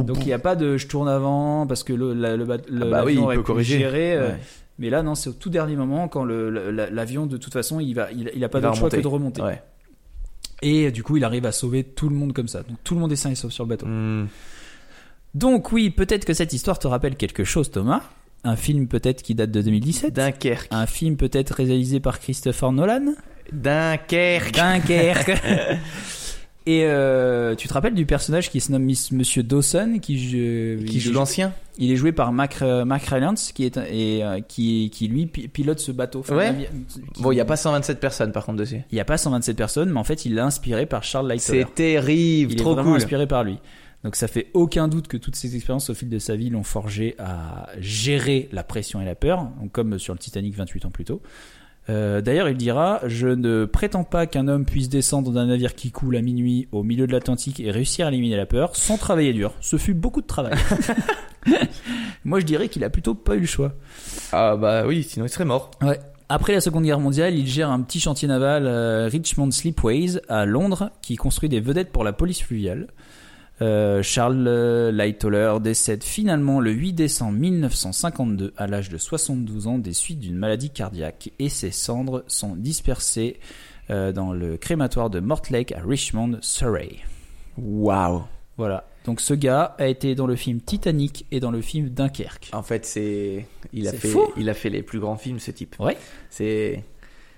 Donc 0.02 0.16
il 0.22 0.26
n'y 0.26 0.32
a 0.32 0.38
pas 0.40 0.56
de 0.56 0.76
je 0.78 0.86
tourne 0.88 1.08
avant 1.08 1.66
parce 1.66 1.84
que 1.84 1.92
le, 1.92 2.14
la- 2.14 2.36
le, 2.36 2.46
Ah 2.50 2.56
bah 2.56 3.02
oui, 3.04 3.12
l'avion 3.12 3.12
il 3.12 3.18
aurait 3.24 3.36
peut 3.36 3.42
pu 3.42 3.46
corriger. 3.46 3.78
gérer. 3.78 4.14
euh. 4.16 4.30
Mais 4.78 4.88
là, 4.88 5.02
non, 5.02 5.14
c'est 5.14 5.28
au 5.28 5.34
tout 5.34 5.50
dernier 5.50 5.76
moment 5.76 6.08
quand 6.08 6.24
l'avion, 6.24 7.26
de 7.26 7.36
toute 7.36 7.52
façon, 7.52 7.80
il 7.80 7.92
va, 7.92 8.10
il, 8.12 8.30
il 8.34 8.42
a 8.42 8.48
pas 8.48 8.60
d'autre 8.68 8.76
choix 8.78 8.88
que 8.88 9.02
de 9.02 9.06
remonter. 9.08 9.42
Ouais. 9.42 9.62
Et 10.62 10.86
euh, 10.86 10.90
du 10.90 11.02
coup, 11.02 11.16
il 11.16 11.24
arrive 11.24 11.46
à 11.46 11.52
sauver 11.52 11.84
tout 11.84 12.08
le 12.08 12.14
monde 12.14 12.32
comme 12.32 12.48
ça. 12.48 12.62
Donc 12.62 12.78
tout 12.84 12.94
le 12.94 13.00
monde 13.00 13.12
est 13.12 13.16
sain 13.16 13.30
et 13.30 13.34
sauf 13.34 13.52
sur 13.52 13.64
le 13.64 13.68
bateau. 13.70 13.86
Hmm. 13.86 14.28
Donc 15.34 15.72
oui, 15.72 15.90
peut-être 15.90 16.24
que 16.24 16.34
cette 16.34 16.52
histoire 16.52 16.78
te 16.78 16.88
rappelle 16.88 17.16
quelque 17.16 17.44
chose, 17.44 17.70
Thomas. 17.70 18.02
Un 18.42 18.56
film 18.56 18.88
peut-être 18.88 19.22
qui 19.22 19.34
date 19.34 19.50
de 19.50 19.62
2017. 19.62 20.14
Dunkerque. 20.14 20.68
Un 20.70 20.86
film 20.86 21.16
peut-être 21.16 21.54
réalisé 21.54 22.00
par 22.00 22.20
Christopher 22.20 22.72
Nolan. 22.72 23.14
Dunkerque. 23.52 24.52
Dunkerque. 24.54 25.32
Et 26.66 26.84
euh, 26.84 27.54
tu 27.54 27.68
te 27.68 27.72
rappelles 27.72 27.94
du 27.94 28.04
personnage 28.06 28.50
qui 28.50 28.60
se 28.60 28.70
nomme 28.70 28.82
Miss- 28.84 29.12
Monsieur 29.12 29.42
Dawson, 29.42 29.98
qui, 30.00 30.18
je- 30.18 30.76
Qui 30.84 30.96
il 30.96 31.00
joue 31.00 31.10
est- 31.10 31.14
l'ancien 31.14 31.52
Il 31.78 31.90
est 31.90 31.96
joué 31.96 32.12
par 32.12 32.32
Mac, 32.32 32.58
euh, 32.60 32.84
Mac 32.84 33.02
Rylance, 33.04 33.52
qui 33.52 33.64
est 33.64 33.78
et 33.90 34.22
euh, 34.22 34.40
qui, 34.46 34.90
qui 34.92 35.08
lui 35.08 35.26
pi- 35.26 35.48
pilote 35.48 35.80
ce 35.80 35.90
bateau. 35.90 36.20
Enfin, 36.20 36.36
Ouais. 36.36 36.68
qui- 36.88 37.00
Bon, 37.22 37.32
il 37.32 37.36
y 37.36 37.40
a 37.40 37.46
pas 37.46 37.56
127 37.56 37.98
personnes 37.98 38.32
par 38.32 38.44
contre 38.44 38.58
dessus. 38.58 38.82
il 38.90 38.96
y 38.98 39.00
a 39.00 39.04
pas 39.06 39.16
127 39.16 39.56
personnes, 39.56 39.90
mais 39.90 39.98
en 39.98 40.04
fait, 40.04 40.26
il 40.26 40.34
l'a 40.34 40.44
inspiré 40.44 40.84
par 40.84 41.02
Charles 41.02 41.28
Lightoller. 41.28 41.64
C'est 41.66 41.74
terrible, 41.74 42.52
Il 42.52 42.56
trop 42.56 42.72
est 42.72 42.74
vraiment 42.74 42.90
cool. 42.90 42.96
inspiré 42.98 43.26
par 43.26 43.42
lui. 43.44 43.58
Donc 44.04 44.16
ça 44.16 44.28
fait 44.28 44.48
aucun 44.54 44.88
doute 44.88 45.08
que 45.08 45.16
toutes 45.16 45.36
ces 45.36 45.56
expériences 45.56 45.88
au 45.90 45.94
fil 45.94 46.08
de 46.10 46.18
sa 46.18 46.34
vie 46.36 46.50
l'ont 46.50 46.62
forgé 46.62 47.14
à 47.18 47.68
gérer 47.80 48.48
la 48.52 48.62
pression 48.64 49.00
et 49.00 49.04
la 49.04 49.14
peur, 49.14 49.48
donc 49.60 49.72
comme 49.72 49.98
sur 49.98 50.12
le 50.14 50.18
Titanic 50.18 50.54
28 50.56 50.84
ans 50.86 50.90
plus 50.90 51.04
tôt. 51.04 51.20
Euh, 51.90 52.20
D'ailleurs, 52.20 52.48
il 52.48 52.56
dira 52.56 53.00
Je 53.06 53.28
ne 53.28 53.64
prétends 53.64 54.04
pas 54.04 54.26
qu'un 54.26 54.48
homme 54.48 54.64
puisse 54.64 54.88
descendre 54.88 55.32
d'un 55.32 55.46
navire 55.46 55.74
qui 55.74 55.90
coule 55.90 56.16
à 56.16 56.22
minuit 56.22 56.68
au 56.72 56.82
milieu 56.82 57.06
de 57.06 57.12
l'Atlantique 57.12 57.60
et 57.60 57.70
réussir 57.70 58.06
à 58.06 58.10
éliminer 58.10 58.36
la 58.36 58.46
peur 58.46 58.76
sans 58.76 58.96
travailler 58.96 59.32
dur. 59.32 59.54
Ce 59.60 59.76
fut 59.76 59.94
beaucoup 59.94 60.22
de 60.22 60.26
travail. 60.26 60.54
Moi, 62.24 62.40
je 62.40 62.44
dirais 62.44 62.68
qu'il 62.68 62.84
a 62.84 62.90
plutôt 62.90 63.14
pas 63.14 63.34
eu 63.34 63.40
le 63.40 63.46
choix. 63.46 63.72
Ah 64.32 64.56
bah 64.56 64.84
oui, 64.86 65.02
sinon 65.02 65.26
il 65.26 65.28
serait 65.30 65.44
mort. 65.44 65.70
Ouais. 65.82 65.98
Après 66.28 66.52
la 66.52 66.60
Seconde 66.60 66.84
Guerre 66.84 67.00
mondiale, 67.00 67.34
il 67.34 67.46
gère 67.48 67.70
un 67.70 67.80
petit 67.80 67.98
chantier 67.98 68.28
naval 68.28 68.64
euh, 68.66 69.08
Richmond 69.10 69.50
Slipways 69.50 70.20
à 70.28 70.46
Londres 70.46 70.90
qui 71.02 71.16
construit 71.16 71.48
des 71.48 71.58
vedettes 71.58 71.90
pour 71.90 72.04
la 72.04 72.12
police 72.12 72.40
fluviale. 72.40 72.86
Euh, 73.62 74.02
Charles 74.02 74.46
euh, 74.48 74.90
Lightoller 74.90 75.54
décède 75.60 76.02
finalement 76.02 76.60
le 76.60 76.70
8 76.72 76.94
décembre 76.94 77.38
1952 77.38 78.54
à 78.56 78.66
l'âge 78.66 78.88
de 78.88 78.96
72 78.98 79.66
ans 79.66 79.78
des 79.78 79.92
suites 79.92 80.18
d'une 80.20 80.36
maladie 80.36 80.70
cardiaque 80.70 81.30
et 81.38 81.48
ses 81.50 81.70
cendres 81.70 82.24
sont 82.26 82.56
dispersées 82.56 83.38
euh, 83.90 84.12
dans 84.12 84.32
le 84.32 84.56
crématoire 84.56 85.10
de 85.10 85.20
Mortlake 85.20 85.72
à 85.72 85.80
Richmond, 85.86 86.38
Surrey. 86.40 86.96
Waouh. 87.58 88.22
Voilà. 88.56 88.84
Donc 89.04 89.20
ce 89.20 89.34
gars 89.34 89.74
a 89.78 89.86
été 89.88 90.14
dans 90.14 90.26
le 90.26 90.36
film 90.36 90.60
Titanic 90.60 91.26
et 91.30 91.40
dans 91.40 91.50
le 91.50 91.60
film 91.60 91.88
Dunkerque. 91.90 92.50
En 92.52 92.62
fait, 92.62 92.84
c'est 92.86 93.46
il 93.72 93.88
a 93.88 93.92
fait 93.92 94.08
fou. 94.08 94.22
il 94.36 94.48
a 94.48 94.54
fait 94.54 94.70
les 94.70 94.82
plus 94.82 95.00
grands 95.00 95.16
films 95.16 95.38
ce 95.38 95.50
type. 95.50 95.76
Ouais. 95.80 95.96
C'est 96.30 96.84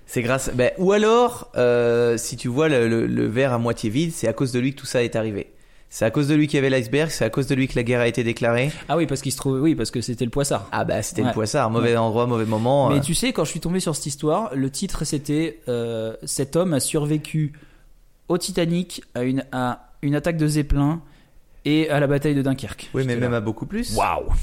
c'est 0.05 0.21
grâce 0.21 0.51
ben, 0.53 0.71
ou 0.77 0.91
alors 0.91 1.49
euh, 1.55 2.17
si 2.17 2.35
tu 2.37 2.49
vois 2.49 2.67
le, 2.69 2.87
le- 2.89 3.07
le 3.07 3.25
verre 3.27 3.53
à 3.53 3.57
moitié 3.57 3.89
vide, 3.89 4.11
c'est 4.13 4.27
à 4.27 4.33
cause 4.33 4.51
de 4.51 4.59
lui 4.59 4.73
que 4.73 4.79
tout 4.79 4.85
ça 4.85 5.03
est 5.03 5.15
arrivé. 5.15 5.53
C'est 5.95 6.05
à 6.05 6.09
cause 6.09 6.27
de 6.27 6.33
lui 6.33 6.47
qu'il 6.47 6.55
y 6.55 6.57
avait 6.57 6.71
l'iceberg, 6.71 7.11
c'est 7.11 7.23
à 7.23 7.29
cause 7.29 7.45
de 7.45 7.53
lui 7.53 7.67
que 7.67 7.75
la 7.75 7.83
guerre 7.83 7.99
a 7.99 8.07
été 8.07 8.23
déclarée. 8.23 8.71
Ah 8.89 8.97
oui, 8.97 9.05
parce 9.05 9.21
qu'il 9.21 9.31
se 9.31 9.37
trouve, 9.37 9.61
oui, 9.61 9.75
parce 9.75 9.91
que 9.91 10.01
c'était 10.01 10.25
le 10.25 10.31
poissard. 10.31 10.67
Ah 10.71 10.85
bah 10.85 11.03
c'était 11.03 11.21
Ouais. 11.21 11.27
le 11.27 11.33
poissard, 11.35 11.69
mauvais 11.69 11.95
endroit, 11.95 12.25
mauvais 12.25 12.47
moment. 12.47 12.89
Mais 12.89 12.95
euh. 12.97 13.01
tu 13.01 13.13
sais, 13.13 13.31
quand 13.31 13.45
je 13.45 13.51
suis 13.51 13.59
tombé 13.59 13.79
sur 13.79 13.95
cette 13.95 14.07
histoire, 14.07 14.49
le 14.55 14.71
titre 14.71 15.05
c'était 15.05 15.59
euh, 15.67 16.15
Cet 16.23 16.55
homme 16.55 16.73
a 16.73 16.79
survécu 16.79 17.53
au 18.27 18.39
Titanic, 18.39 19.03
à 19.13 19.21
une, 19.21 19.45
à 19.51 19.91
une 20.01 20.15
attaque 20.15 20.37
de 20.37 20.47
Zeppelin 20.47 20.99
et 21.63 21.87
à 21.91 21.99
la 21.99 22.07
bataille 22.07 22.33
de 22.33 22.41
Dunkerque. 22.41 22.89
Oui, 22.95 23.03
mais 23.05 23.15
même 23.15 23.35
à 23.35 23.39
beaucoup 23.39 23.67
plus. 23.67 23.95
Waouh! 23.95 24.33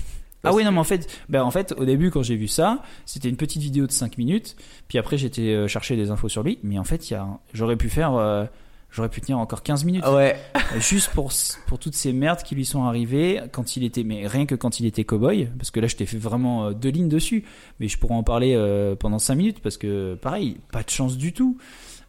Ah 0.44 0.54
oui, 0.54 0.62
non, 0.62 0.70
mais 0.70 0.78
en 0.78 0.84
fait, 0.84 1.08
ben 1.28 1.42
en 1.42 1.50
fait, 1.50 1.74
au 1.76 1.84
début, 1.84 2.12
quand 2.12 2.22
j'ai 2.22 2.36
vu 2.36 2.46
ça, 2.46 2.78
c'était 3.06 3.28
une 3.28 3.36
petite 3.36 3.60
vidéo 3.60 3.88
de 3.88 3.92
5 3.92 4.18
minutes. 4.18 4.54
Puis 4.86 4.98
après, 4.98 5.18
j'étais 5.18 5.48
euh, 5.48 5.66
chercher 5.66 5.96
des 5.96 6.12
infos 6.12 6.28
sur 6.28 6.44
lui. 6.44 6.60
Mais 6.62 6.78
en 6.78 6.84
fait, 6.84 7.12
j'aurais 7.52 7.76
pu 7.76 7.88
faire, 7.88 8.14
euh, 8.14 8.44
j'aurais 8.90 9.08
pu 9.08 9.20
tenir 9.20 9.38
encore 9.38 9.62
15 9.62 9.84
minutes. 9.84 10.02
Ah 10.04 10.14
Ouais. 10.14 10.36
Juste 10.78 11.10
pour, 11.10 11.32
pour 11.66 11.78
toutes 11.78 11.94
ces 11.94 12.12
merdes 12.12 12.42
qui 12.42 12.54
lui 12.54 12.64
sont 12.64 12.84
arrivées 12.84 13.40
quand 13.52 13.76
il 13.76 13.84
était, 13.84 14.02
mais 14.04 14.26
rien 14.26 14.46
que 14.46 14.54
quand 14.54 14.80
il 14.80 14.86
était 14.86 15.04
cowboy, 15.04 15.48
parce 15.58 15.70
que 15.70 15.80
là 15.80 15.86
je 15.86 15.96
t'ai 15.96 16.06
fait 16.06 16.18
vraiment 16.18 16.66
euh, 16.66 16.72
deux 16.72 16.90
lignes 16.90 17.08
dessus, 17.08 17.44
mais 17.78 17.88
je 17.88 17.98
pourrais 17.98 18.14
en 18.14 18.22
parler 18.22 18.54
euh, 18.54 18.94
pendant 18.96 19.18
cinq 19.18 19.36
minutes 19.36 19.60
parce 19.60 19.76
que 19.76 20.14
pareil, 20.14 20.58
pas 20.72 20.82
de 20.82 20.90
chance 20.90 21.16
du 21.16 21.32
tout. 21.32 21.56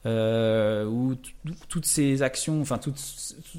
Euh, 0.07 1.13
t- 1.45 1.51
toutes 1.69 1.85
ces 1.85 2.23
actions, 2.23 2.59
enfin 2.59 2.79
toutes, 2.79 2.99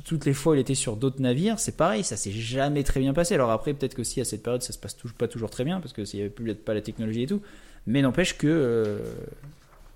toutes 0.05 0.25
les 0.25 0.35
fois 0.35 0.53
où 0.53 0.57
il 0.57 0.61
était 0.61 0.75
sur 0.75 0.97
d'autres 0.97 1.21
navires, 1.23 1.61
c'est 1.61 1.77
pareil, 1.77 2.03
ça 2.03 2.17
s'est 2.17 2.33
jamais 2.33 2.83
très 2.83 2.99
bien 2.99 3.13
passé. 3.15 3.35
Alors 3.35 3.53
après, 3.53 3.75
peut-être 3.75 3.95
qu'aussi 3.95 4.21
à 4.21 4.25
cette 4.25 4.43
période, 4.43 4.63
ça 4.63 4.73
se 4.73 4.79
passe 4.79 4.97
toujours, 4.97 5.17
pas 5.17 5.29
toujours 5.29 5.51
très 5.51 5.63
bien 5.65 5.81
parce 5.81 5.93
que 5.93 6.05
s'il 6.05 6.19
y 6.19 6.23
avait 6.23 6.31
plus 6.31 6.53
pas 6.57 6.75
la 6.75 6.81
technologie 6.81 7.23
et 7.23 7.27
tout, 7.27 7.43
mais 7.87 8.03
n'empêche 8.03 8.37
que 8.37 8.49
euh, 8.49 8.99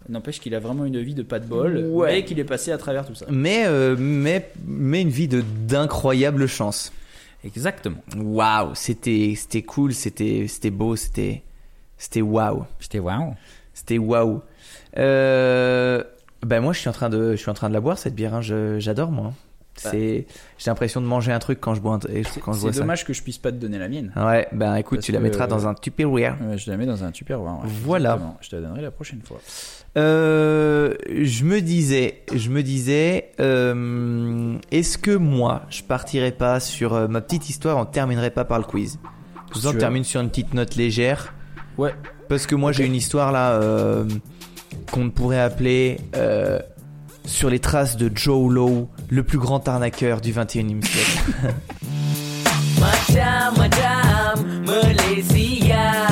n'empêche 0.08 0.40
qu'il 0.40 0.54
a 0.54 0.60
vraiment 0.60 0.84
une 0.84 1.00
vie 1.00 1.14
de 1.14 1.22
pas 1.22 1.38
de 1.38 1.46
bol, 1.46 1.76
Ouais. 1.90 2.20
et 2.20 2.24
qu'il 2.24 2.38
est 2.38 2.44
passé 2.44 2.72
à 2.72 2.78
travers 2.78 3.04
tout 3.06 3.14
ça. 3.14 3.26
Mais 3.30 3.64
euh, 3.66 3.96
mais 3.98 4.50
mais 4.66 5.02
une 5.02 5.08
vie 5.10 5.28
d'incroyable 5.28 6.46
chance. 6.46 6.92
Exactement. 7.44 7.98
Waouh, 8.16 8.74
c'était 8.74 9.34
c'était 9.36 9.62
cool, 9.62 9.92
c'était 9.94 10.46
c'était 10.48 10.70
beau, 10.70 10.96
c'était 10.96 11.42
c'était 11.96 12.22
waouh. 12.22 12.64
C'était 12.80 12.98
waouh. 12.98 13.34
C'était 13.74 13.98
waouh. 13.98 14.42
Euh, 14.98 16.02
ben 16.44 16.60
moi 16.60 16.72
je 16.72 16.78
suis 16.80 16.88
en 16.88 16.92
train 16.92 17.08
de 17.10 17.32
je 17.32 17.36
suis 17.36 17.50
en 17.50 17.54
train 17.54 17.68
de 17.68 17.74
la 17.74 17.80
boire 17.80 17.98
cette 17.98 18.14
bière, 18.14 18.34
hein, 18.34 18.40
j'adore 18.78 19.10
moi. 19.10 19.32
C'est 19.78 20.26
j'ai 20.56 20.70
l'impression 20.70 21.02
de 21.02 21.06
manger 21.06 21.32
un 21.32 21.38
truc 21.38 21.60
quand 21.60 21.74
je 21.74 21.82
bois 21.82 21.94
un- 21.96 21.98
quand 21.98 22.52
je 22.54 22.58
C'est 22.58 22.62
bois 22.62 22.72
ça. 22.72 22.80
dommage 22.80 23.04
que 23.04 23.12
je 23.12 23.22
puisse 23.22 23.36
pas 23.36 23.52
te 23.52 23.56
donner 23.58 23.78
la 23.78 23.88
mienne. 23.88 24.10
Ouais, 24.16 24.48
ben 24.52 24.74
écoute, 24.76 24.98
Parce 24.98 25.06
tu 25.06 25.12
la 25.12 25.18
que- 25.18 25.24
mettras 25.24 25.46
dans 25.46 25.66
un 25.68 25.74
Tupperware. 25.74 26.38
Euh, 26.42 26.56
je 26.56 26.70
la 26.70 26.78
mets 26.78 26.86
dans 26.86 27.04
un 27.04 27.10
tupperware. 27.12 27.56
ouais. 27.58 27.68
Voilà. 27.84 28.12
Exactement. 28.14 28.38
Je 28.40 28.48
te 28.48 28.56
la 28.56 28.62
donnerai 28.62 28.80
la 28.80 28.90
prochaine 28.90 29.20
fois. 29.22 29.38
Euh, 29.96 30.94
je 31.22 31.44
me 31.44 31.60
disais, 31.62 32.22
je 32.34 32.50
me 32.50 32.62
disais, 32.62 33.30
euh, 33.40 34.56
est-ce 34.70 34.98
que 34.98 35.10
moi, 35.16 35.62
je 35.70 35.82
partirais 35.82 36.32
pas 36.32 36.60
sur 36.60 36.92
euh, 36.94 37.08
ma 37.08 37.20
petite 37.22 37.48
histoire, 37.48 37.78
on 37.78 37.86
terminerait 37.86 38.30
pas 38.30 38.44
par 38.44 38.58
le 38.58 38.64
quiz 38.64 38.98
tu 39.54 39.58
veux. 39.60 39.78
termine 39.78 40.04
sur 40.04 40.20
une 40.20 40.28
petite 40.28 40.52
note 40.54 40.76
légère, 40.76 41.32
Ouais. 41.78 41.94
parce 42.28 42.46
que 42.46 42.54
moi 42.54 42.72
j'ai 42.72 42.84
une 42.84 42.94
histoire 42.94 43.32
là 43.32 43.52
euh, 43.52 44.04
qu'on 44.92 45.08
pourrait 45.10 45.40
appeler 45.40 45.98
euh, 46.14 46.58
sur 47.24 47.48
les 47.48 47.58
traces 47.58 47.96
de 47.96 48.10
Joe 48.14 48.52
Lowe, 48.52 48.88
le 49.08 49.22
plus 49.22 49.38
grand 49.38 49.66
arnaqueur 49.66 50.20
du 50.20 50.32
21e 50.32 50.84
siècle. 50.84 51.22
Macam 52.80 53.54
Malaysia 54.66 56.05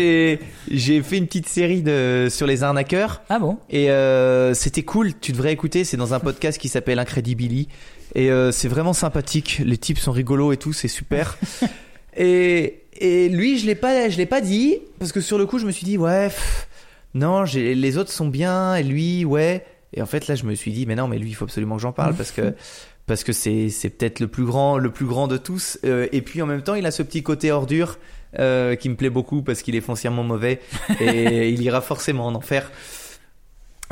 j'ai 0.00 0.40
j'ai 0.70 1.02
fait 1.02 1.18
une 1.18 1.26
petite 1.26 1.48
série 1.48 1.82
de 1.82 2.28
sur 2.30 2.46
les 2.46 2.62
arnaqueurs. 2.62 3.22
Ah 3.28 3.38
bon? 3.38 3.58
Et 3.68 3.90
euh, 3.90 4.54
c'était 4.54 4.82
cool, 4.82 5.12
tu 5.20 5.32
devrais 5.32 5.52
écouter, 5.52 5.84
c'est 5.84 5.96
dans 5.96 6.14
un 6.14 6.20
podcast 6.20 6.58
qui 6.58 6.68
s'appelle 6.68 6.98
Incredibility. 6.98 7.68
Et 8.14 8.30
euh, 8.30 8.50
c'est 8.50 8.68
vraiment 8.68 8.92
sympathique, 8.92 9.62
les 9.64 9.78
types 9.78 9.98
sont 9.98 10.12
rigolos 10.12 10.52
et 10.52 10.56
tout, 10.56 10.72
c'est 10.72 10.88
super. 10.88 11.38
et, 12.16 12.82
et 12.94 13.28
lui, 13.28 13.58
je 13.58 13.66
l'ai 13.66 13.76
pas, 13.76 14.08
je 14.08 14.16
l'ai 14.16 14.26
pas 14.26 14.40
dit, 14.40 14.78
parce 14.98 15.12
que 15.12 15.20
sur 15.20 15.38
le 15.38 15.46
coup, 15.46 15.58
je 15.58 15.66
me 15.66 15.70
suis 15.70 15.84
dit, 15.84 15.96
ouais, 15.96 16.26
pff, 16.26 16.68
non, 17.14 17.44
les 17.44 17.98
autres 17.98 18.10
sont 18.10 18.26
bien, 18.26 18.74
et 18.74 18.82
lui, 18.82 19.24
ouais. 19.24 19.64
Et 19.92 20.02
en 20.02 20.06
fait, 20.06 20.26
là, 20.26 20.34
je 20.34 20.44
me 20.44 20.54
suis 20.54 20.72
dit, 20.72 20.86
mais 20.86 20.96
non, 20.96 21.06
mais 21.06 21.18
lui, 21.18 21.30
il 21.30 21.34
faut 21.34 21.44
absolument 21.44 21.76
que 21.76 21.82
j'en 21.82 21.92
parle, 21.92 22.14
parce 22.14 22.32
que 22.32 22.54
parce 23.06 23.24
que 23.24 23.32
c'est 23.32 23.70
c'est 23.70 23.90
peut-être 23.90 24.20
le 24.20 24.28
plus 24.28 24.44
grand, 24.44 24.78
le 24.78 24.90
plus 24.90 25.06
grand 25.06 25.26
de 25.26 25.36
tous. 25.36 25.78
Euh, 25.84 26.06
et 26.12 26.22
puis 26.22 26.42
en 26.42 26.46
même 26.46 26.62
temps, 26.62 26.74
il 26.74 26.86
a 26.86 26.92
ce 26.92 27.02
petit 27.02 27.24
côté 27.24 27.50
ordure 27.50 27.98
euh, 28.38 28.76
qui 28.76 28.88
me 28.88 28.96
plaît 28.96 29.10
beaucoup 29.10 29.42
parce 29.42 29.62
qu'il 29.62 29.74
est 29.74 29.80
foncièrement 29.80 30.22
mauvais 30.22 30.60
et 31.00 31.48
il 31.52 31.62
ira 31.62 31.80
forcément 31.80 32.26
en 32.26 32.34
enfer. 32.34 32.70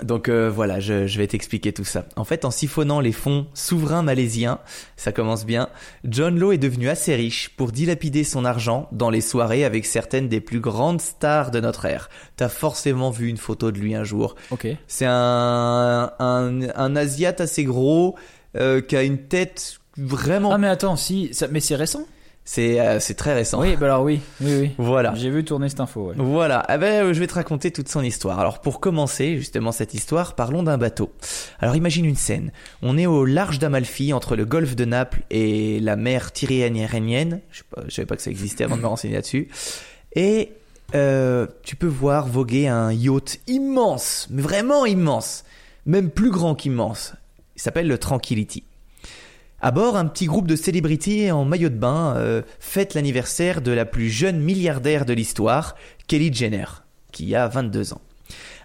Donc 0.02 0.28
euh, 0.28 0.48
voilà, 0.48 0.78
je, 0.80 1.06
je 1.06 1.18
vais 1.18 1.26
t'expliquer 1.26 1.72
tout 1.72 1.84
ça. 1.84 2.06
En 2.16 2.24
fait, 2.24 2.44
en 2.44 2.50
siphonnant 2.50 3.00
les 3.00 3.12
fonds 3.12 3.46
souverains 3.54 4.02
malaisiens, 4.02 4.60
ça 4.96 5.12
commence 5.12 5.44
bien, 5.44 5.68
John 6.04 6.38
Law 6.38 6.52
est 6.52 6.58
devenu 6.58 6.88
assez 6.88 7.14
riche 7.14 7.50
pour 7.56 7.72
dilapider 7.72 8.22
son 8.22 8.44
argent 8.44 8.88
dans 8.92 9.10
les 9.10 9.20
soirées 9.20 9.64
avec 9.64 9.86
certaines 9.86 10.28
des 10.28 10.40
plus 10.40 10.60
grandes 10.60 11.00
stars 11.00 11.50
de 11.50 11.60
notre 11.60 11.84
ère. 11.84 12.10
T'as 12.36 12.48
forcément 12.48 13.10
vu 13.10 13.28
une 13.28 13.36
photo 13.38 13.72
de 13.72 13.78
lui 13.78 13.94
un 13.94 14.04
jour. 14.04 14.36
Ok. 14.50 14.68
C'est 14.86 15.06
un, 15.06 16.12
un, 16.18 16.60
un 16.76 16.96
Asiate 16.96 17.40
assez 17.40 17.64
gros 17.64 18.14
euh, 18.56 18.80
qui 18.80 18.96
a 18.96 19.02
une 19.02 19.18
tête 19.18 19.78
vraiment... 19.96 20.52
Ah 20.52 20.58
mais 20.58 20.68
attends, 20.68 20.96
si, 20.96 21.30
ça, 21.32 21.48
mais 21.48 21.60
c'est 21.60 21.74
récent? 21.74 22.06
C'est 22.50 22.80
euh, 22.80 22.98
c'est 22.98 23.12
très 23.12 23.34
récent. 23.34 23.60
Oui, 23.60 23.76
bah 23.76 23.84
alors 23.84 24.02
oui, 24.04 24.22
oui, 24.40 24.56
oui. 24.58 24.70
Voilà. 24.78 25.12
J'ai 25.14 25.28
vu 25.28 25.44
tourner 25.44 25.68
cette 25.68 25.80
info. 25.80 26.06
Ouais. 26.06 26.14
Voilà, 26.16 26.64
eh 26.72 26.78
ben, 26.78 27.04
euh, 27.04 27.12
je 27.12 27.20
vais 27.20 27.26
te 27.26 27.34
raconter 27.34 27.72
toute 27.72 27.90
son 27.90 28.02
histoire. 28.02 28.40
Alors 28.40 28.62
pour 28.62 28.80
commencer 28.80 29.36
justement 29.36 29.70
cette 29.70 29.92
histoire, 29.92 30.34
parlons 30.34 30.62
d'un 30.62 30.78
bateau. 30.78 31.12
Alors 31.60 31.76
imagine 31.76 32.06
une 32.06 32.16
scène. 32.16 32.50
On 32.80 32.96
est 32.96 33.04
au 33.04 33.26
large 33.26 33.58
d'Amalfi, 33.58 34.14
entre 34.14 34.34
le 34.34 34.46
golfe 34.46 34.76
de 34.76 34.86
Naples 34.86 35.20
et 35.28 35.78
la 35.80 35.96
mer 35.96 36.32
Tyrrhénienne. 36.32 37.40
Je 37.50 37.58
sais 37.58 37.64
pas, 37.70 37.82
je 37.86 37.94
savais 37.94 38.06
pas 38.06 38.16
que 38.16 38.22
ça 38.22 38.30
existait 38.30 38.64
avant 38.64 38.78
de 38.78 38.80
me 38.82 38.86
renseigner 38.86 39.16
là-dessus. 39.16 39.48
Et 40.14 40.52
euh, 40.94 41.46
tu 41.64 41.76
peux 41.76 41.86
voir 41.86 42.28
voguer 42.28 42.66
un 42.66 42.92
yacht 42.92 43.40
immense, 43.46 44.26
mais 44.30 44.40
vraiment 44.40 44.86
immense, 44.86 45.44
même 45.84 46.08
plus 46.08 46.30
grand 46.30 46.54
qu'immense. 46.54 47.12
Il 47.56 47.60
s'appelle 47.60 47.88
le 47.88 47.98
Tranquility. 47.98 48.64
À 49.60 49.72
bord, 49.72 49.96
un 49.96 50.04
petit 50.04 50.26
groupe 50.26 50.46
de 50.46 50.54
célébrités 50.54 51.32
en 51.32 51.44
maillot 51.44 51.68
de 51.68 51.74
bain 51.74 52.14
euh, 52.16 52.42
fête 52.60 52.94
l'anniversaire 52.94 53.60
de 53.60 53.72
la 53.72 53.84
plus 53.84 54.08
jeune 54.08 54.38
milliardaire 54.38 55.04
de 55.04 55.12
l'histoire, 55.12 55.74
Kelly 56.06 56.32
Jenner, 56.32 56.66
qui 57.10 57.34
a 57.34 57.48
22 57.48 57.92
ans. 57.92 58.00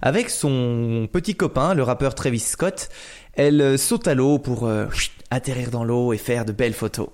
Avec 0.04 0.30
son 0.30 1.10
petit 1.12 1.34
copain, 1.34 1.74
le 1.74 1.82
rappeur 1.82 2.14
Travis 2.14 2.42
Scott, 2.42 2.90
elle 3.34 3.60
euh, 3.62 3.78
saute 3.78 4.08
à 4.08 4.14
l'eau 4.14 4.38
pour 4.38 4.68
euh, 4.68 4.86
atterrir 5.32 5.72
dans 5.72 5.84
l'eau 5.84 6.14
et 6.14 6.18
faire 6.18 6.46
de 6.46 6.52
belles 6.52 6.74
photos. 6.74 7.10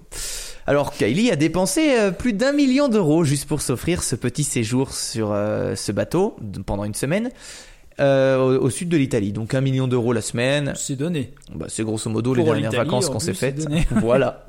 Alors 0.67 0.91
Kylie 0.91 1.31
a 1.31 1.37
dépensé 1.37 2.11
plus 2.19 2.33
d'un 2.33 2.51
million 2.51 2.89
d'euros 2.89 3.23
juste 3.23 3.47
pour 3.47 3.61
s'offrir 3.61 4.03
ce 4.03 4.15
petit 4.15 4.43
séjour 4.43 4.93
sur 4.93 5.29
ce 5.29 5.91
bateau 5.91 6.35
pendant 6.67 6.83
une 6.83 6.93
semaine 6.93 7.31
euh, 7.99 8.37
au, 8.59 8.65
au 8.65 8.69
sud 8.69 8.89
de 8.89 8.97
l'Italie. 8.97 9.31
Donc 9.31 9.53
un 9.53 9.61
million 9.61 9.87
d'euros 9.87 10.13
la 10.13 10.21
semaine, 10.21 10.73
C'est 10.75 10.95
donné. 10.95 11.33
bah, 11.53 11.65
c'est 11.69 11.83
grosso 11.83 12.09
modo 12.09 12.33
les 12.33 12.43
dernières 12.43 12.71
vacances 12.71 13.09
qu'on 13.09 13.19
s'est 13.19 13.33
faites. 13.33 13.67
voilà. 13.91 14.45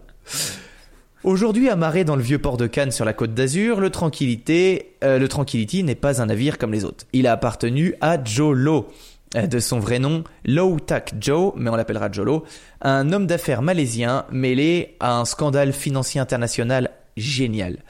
Aujourd'hui 1.22 1.68
amarré 1.68 2.04
dans 2.04 2.16
le 2.16 2.22
vieux 2.22 2.38
port 2.38 2.56
de 2.56 2.66
Cannes 2.66 2.92
sur 2.92 3.04
la 3.04 3.12
côte 3.12 3.34
d'Azur, 3.34 3.78
le 3.80 3.90
Tranquilité, 3.90 4.92
euh, 5.04 5.18
le 5.18 5.28
Tranquility 5.28 5.82
n'est 5.84 5.94
pas 5.94 6.22
un 6.22 6.26
navire 6.26 6.56
comme 6.56 6.72
les 6.72 6.84
autres. 6.86 7.04
Il 7.12 7.26
a 7.26 7.32
appartenu 7.32 7.94
à 8.00 8.22
Joe 8.24 8.56
Low, 8.56 8.88
euh, 9.36 9.46
de 9.46 9.58
son 9.58 9.80
vrai 9.80 9.98
nom 9.98 10.24
Low 10.46 10.80
Tak 10.80 11.12
Joe, 11.20 11.52
mais 11.56 11.68
on 11.68 11.76
l'appellera 11.76 12.10
Joe 12.10 12.24
Low, 12.24 12.44
un 12.80 13.12
homme 13.12 13.26
d'affaires 13.26 13.60
malaisien 13.60 14.24
mêlé 14.32 14.96
à 14.98 15.18
un 15.18 15.26
scandale 15.26 15.74
financier 15.74 16.22
international 16.22 16.90
génial. 17.18 17.80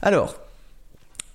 Alors, 0.00 0.36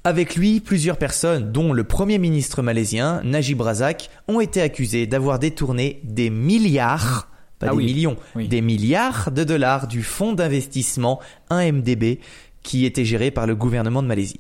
avec 0.06 0.36
lui, 0.36 0.60
plusieurs 0.60 0.98
personnes, 0.98 1.52
dont 1.52 1.74
le 1.74 1.84
premier 1.84 2.20
ministre 2.20 2.62
malaisien, 2.62 3.22
Najib 3.24 3.60
Razak, 3.60 4.12
ont 4.28 4.40
été 4.40 4.62
accusées 4.62 5.08
d'avoir 5.08 5.40
détourné 5.40 6.00
des 6.04 6.30
milliards, 6.30 7.28
pas 7.58 7.68
Ah 7.68 7.72
des 7.72 7.78
oui, 7.78 7.86
millions, 7.86 8.16
oui. 8.36 8.48
des 8.48 8.62
milliards 8.62 9.32
de 9.32 9.44
dollars 9.44 9.88
du 9.88 10.04
fonds 10.04 10.34
d'investissement 10.34 11.20
1MDB 11.50 12.20
qui 12.62 12.86
était 12.86 13.04
géré 13.04 13.32
par 13.32 13.48
le 13.48 13.56
gouvernement 13.56 14.04
de 14.04 14.08
Malaisie. 14.08 14.40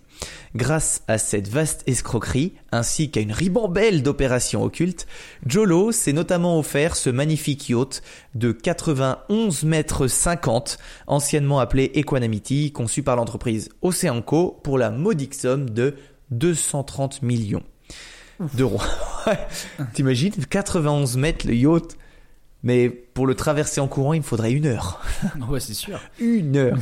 Grâce 0.55 1.03
à 1.07 1.17
cette 1.17 1.49
vaste 1.49 1.83
escroquerie, 1.85 2.53
ainsi 2.71 3.11
qu'à 3.11 3.19
une 3.19 3.31
ribambelle 3.31 4.03
d'opérations 4.03 4.63
occultes, 4.63 5.05
Jolo 5.45 5.91
s'est 5.91 6.13
notamment 6.13 6.57
offert 6.57 6.95
ce 6.95 7.09
magnifique 7.09 7.69
yacht 7.69 8.01
de 8.35 8.51
91 8.51 9.63
mètres 9.63 10.07
50, 10.07 10.77
anciennement 11.07 11.59
appelé 11.59 11.91
Equanimity, 11.95 12.71
conçu 12.71 13.03
par 13.03 13.17
l'entreprise 13.17 13.69
Oceanco 13.81 14.59
pour 14.63 14.77
la 14.77 14.91
modique 14.91 15.33
somme 15.33 15.69
de 15.69 15.95
230 16.31 17.21
millions 17.21 17.63
d'euros. 18.53 18.81
T'imagines 19.93 20.33
91 20.49 21.17
mètres 21.17 21.47
le 21.47 21.55
yacht 21.55 21.97
mais 22.65 22.89
pour 22.89 23.27
le 23.27 23.35
traverser 23.35 23.79
en 23.79 23.87
courant, 23.87 24.13
il 24.13 24.21
me 24.21 24.25
faudrait 24.25 24.51
une 24.51 24.65
heure. 24.65 24.99
Ouais, 25.47 25.59
c'est 25.59 25.75
sûr. 25.75 25.99
Une 26.19 26.57
heure. 26.57 26.77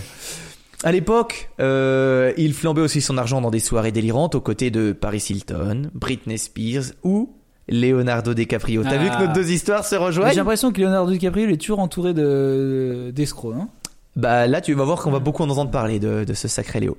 À 0.84 0.91
l'époque, 0.91 1.49
euh, 1.60 2.34
il 2.38 2.53
flambait 2.53 2.81
aussi 2.81 3.01
son 3.01 3.18
argent 3.18 3.39
dans 3.41 3.51
des 3.51 3.60
soirées 3.60 3.91
délirantes 3.91 4.35
aux 4.35 4.41
côtés 4.41 4.69
de 4.72 4.91
Paris 4.91 5.23
Hilton, 5.30 5.89
Britney 5.93 6.38
Spears 6.38 6.91
ou 7.03 7.34
Leonardo 7.69 8.34
DiCaprio. 8.34 8.84
T'as 8.84 8.91
Ah. 8.91 8.97
vu 8.97 9.10
que 9.10 9.27
nos 9.27 9.34
deux 9.34 9.51
histoires 9.51 9.85
se 9.85 9.95
Mais 9.95 9.99
J'ai 10.01 10.05
rejoignent 10.05 10.35
l'impression 10.35 10.72
que 10.73 10.81
Leonardo 10.81 11.11
DiCaprio 11.11 11.45
il 11.47 11.53
est 11.53 11.57
toujours 11.57 11.80
entouré 11.80 12.14
de 12.14 13.11
d'escrocs. 13.15 13.55
Hein 13.55 13.69
Bah 14.18 14.47
là, 14.47 14.60
tu 14.60 14.73
vas 14.73 14.84
voir 14.84 15.01
qu'on 15.01 15.11
va 15.11 15.19
beaucoup 15.19 15.43
en 15.43 15.49
entendre 15.49 15.72
parler 15.72 15.99
de, 15.99 16.26
de 16.26 16.34
ce 16.34 16.47
sacré 16.49 16.81
Léo. 16.81 16.97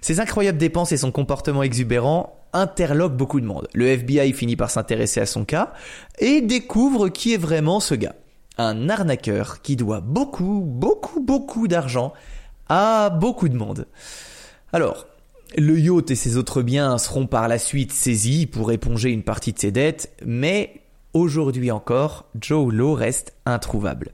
Ses 0.00 0.18
incroyables 0.18 0.58
dépenses 0.58 0.90
et 0.92 0.96
son 0.96 1.12
comportement 1.12 1.62
exubérant 1.62 2.34
interloquent 2.52 3.14
beaucoup 3.14 3.40
de 3.40 3.46
monde. 3.46 3.68
Le 3.74 3.86
FBI 3.86 4.32
finit 4.32 4.56
par 4.56 4.70
s'intéresser 4.70 5.20
à 5.20 5.26
son 5.26 5.44
cas 5.44 5.72
et 6.18 6.40
découvre 6.40 7.08
qui 7.10 7.34
est 7.34 7.36
vraiment 7.38 7.78
ce 7.78 7.94
gars. 7.94 8.16
Un 8.58 8.88
arnaqueur 8.88 9.62
qui 9.62 9.76
doit 9.76 10.00
beaucoup, 10.00 10.62
beaucoup, 10.66 11.20
beaucoup 11.20 11.68
d'argent 11.68 12.12
à 12.70 13.10
beaucoup 13.10 13.48
de 13.48 13.56
monde. 13.56 13.86
Alors, 14.72 15.06
le 15.56 15.78
yacht 15.78 16.10
et 16.10 16.14
ses 16.14 16.36
autres 16.36 16.62
biens 16.62 16.96
seront 16.96 17.26
par 17.26 17.48
la 17.48 17.58
suite 17.58 17.92
saisis 17.92 18.46
pour 18.46 18.70
éponger 18.70 19.10
une 19.10 19.24
partie 19.24 19.52
de 19.52 19.58
ses 19.58 19.72
dettes, 19.72 20.12
mais 20.24 20.80
aujourd'hui 21.12 21.72
encore, 21.72 22.26
Joe 22.40 22.72
Lowe 22.72 22.94
reste 22.94 23.34
introuvable. 23.44 24.12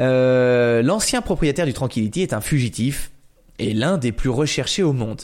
Euh, 0.00 0.82
L'ancien 0.82 1.22
propriétaire 1.22 1.66
du 1.66 1.72
Tranquility 1.72 2.22
est 2.22 2.32
un 2.32 2.40
fugitif 2.40 3.12
et 3.60 3.72
l'un 3.72 3.98
des 3.98 4.10
plus 4.10 4.30
recherchés 4.30 4.82
au 4.82 4.92
monde. 4.92 5.22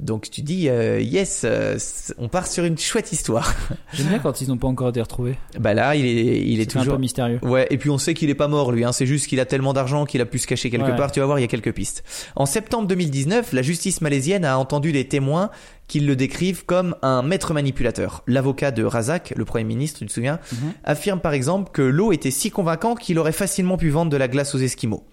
Donc 0.00 0.30
tu 0.30 0.42
dis, 0.42 0.68
euh, 0.68 1.00
yes, 1.00 1.42
euh, 1.44 1.76
on 2.18 2.28
part 2.28 2.46
sur 2.46 2.64
une 2.64 2.78
chouette 2.78 3.10
histoire. 3.10 3.52
J'aime 3.92 4.06
bien 4.06 4.20
quand 4.20 4.40
ils 4.40 4.48
n'ont 4.48 4.56
pas 4.56 4.68
encore 4.68 4.90
été 4.90 5.00
retrouvés. 5.00 5.34
bah 5.58 5.74
là, 5.74 5.96
il 5.96 6.06
est, 6.06 6.40
il 6.46 6.60
est 6.60 6.70
C'est 6.70 6.76
un 6.76 6.80
toujours... 6.82 6.94
peu 6.94 7.00
mystérieux. 7.00 7.40
Ouais, 7.42 7.66
et 7.70 7.78
puis 7.78 7.90
on 7.90 7.98
sait 7.98 8.14
qu'il 8.14 8.30
est 8.30 8.36
pas 8.36 8.46
mort 8.46 8.70
lui, 8.70 8.84
hein. 8.84 8.92
c'est 8.92 9.06
juste 9.06 9.26
qu'il 9.26 9.40
a 9.40 9.44
tellement 9.44 9.72
d'argent 9.72 10.04
qu'il 10.04 10.20
a 10.20 10.26
pu 10.26 10.38
se 10.38 10.46
cacher 10.46 10.70
quelque 10.70 10.90
Ouais. 10.90 10.96
part, 10.96 11.10
tu 11.10 11.18
vas 11.18 11.26
voir, 11.26 11.38
il 11.38 11.42
y 11.42 11.44
a 11.44 11.48
quelques 11.48 11.72
pistes. 11.72 12.04
En 12.36 12.46
septembre 12.46 12.86
2019, 12.86 13.52
la 13.52 13.62
justice 13.62 14.00
malaisienne 14.00 14.44
a 14.44 14.56
entendu 14.56 14.92
des 14.92 15.08
témoins 15.08 15.50
qui 15.88 15.98
le 16.00 16.14
décrivent 16.14 16.64
comme 16.64 16.94
un 17.02 17.22
maître 17.22 17.52
manipulateur. 17.52 18.22
L'avocat 18.28 18.70
de 18.70 18.84
Razak, 18.84 19.32
le 19.36 19.44
premier 19.44 19.64
ministre, 19.64 19.98
tu 19.98 20.06
te 20.06 20.12
souviens, 20.12 20.38
Mhm. 20.52 20.72
affirme 20.84 21.18
par 21.20 21.32
exemple 21.32 21.70
que 21.72 21.82
l'eau 21.82 22.12
était 22.12 22.30
si 22.30 22.50
convaincant 22.50 22.94
qu'il 22.94 23.18
aurait 23.18 23.32
facilement 23.32 23.76
pu 23.78 23.88
vendre 23.90 24.12
de 24.12 24.16
la 24.16 24.28
glace 24.28 24.54
aux 24.54 24.58
Esquimaux. 24.58 25.04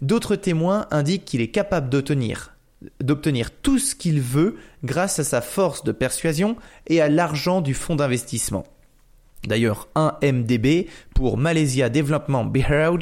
D'autres 0.00 0.36
témoins 0.36 0.86
indiquent 0.92 1.24
qu'il 1.24 1.40
est 1.40 1.48
capable 1.50 1.88
d'obtenir 1.88 2.54
d'obtenir 3.00 3.50
tout 3.50 3.78
ce 3.78 3.94
qu'il 3.94 4.20
veut 4.20 4.56
grâce 4.84 5.18
à 5.18 5.24
sa 5.24 5.40
force 5.40 5.82
de 5.84 5.92
persuasion 5.92 6.56
et 6.86 7.00
à 7.00 7.08
l'argent 7.08 7.60
du 7.60 7.74
fonds 7.74 7.96
d'investissement. 7.96 8.64
D'ailleurs, 9.46 9.88
1MDB 9.94 10.88
pour 11.14 11.38
Malaysia 11.38 11.88
Development 11.88 12.44
Bureau, 12.44 12.98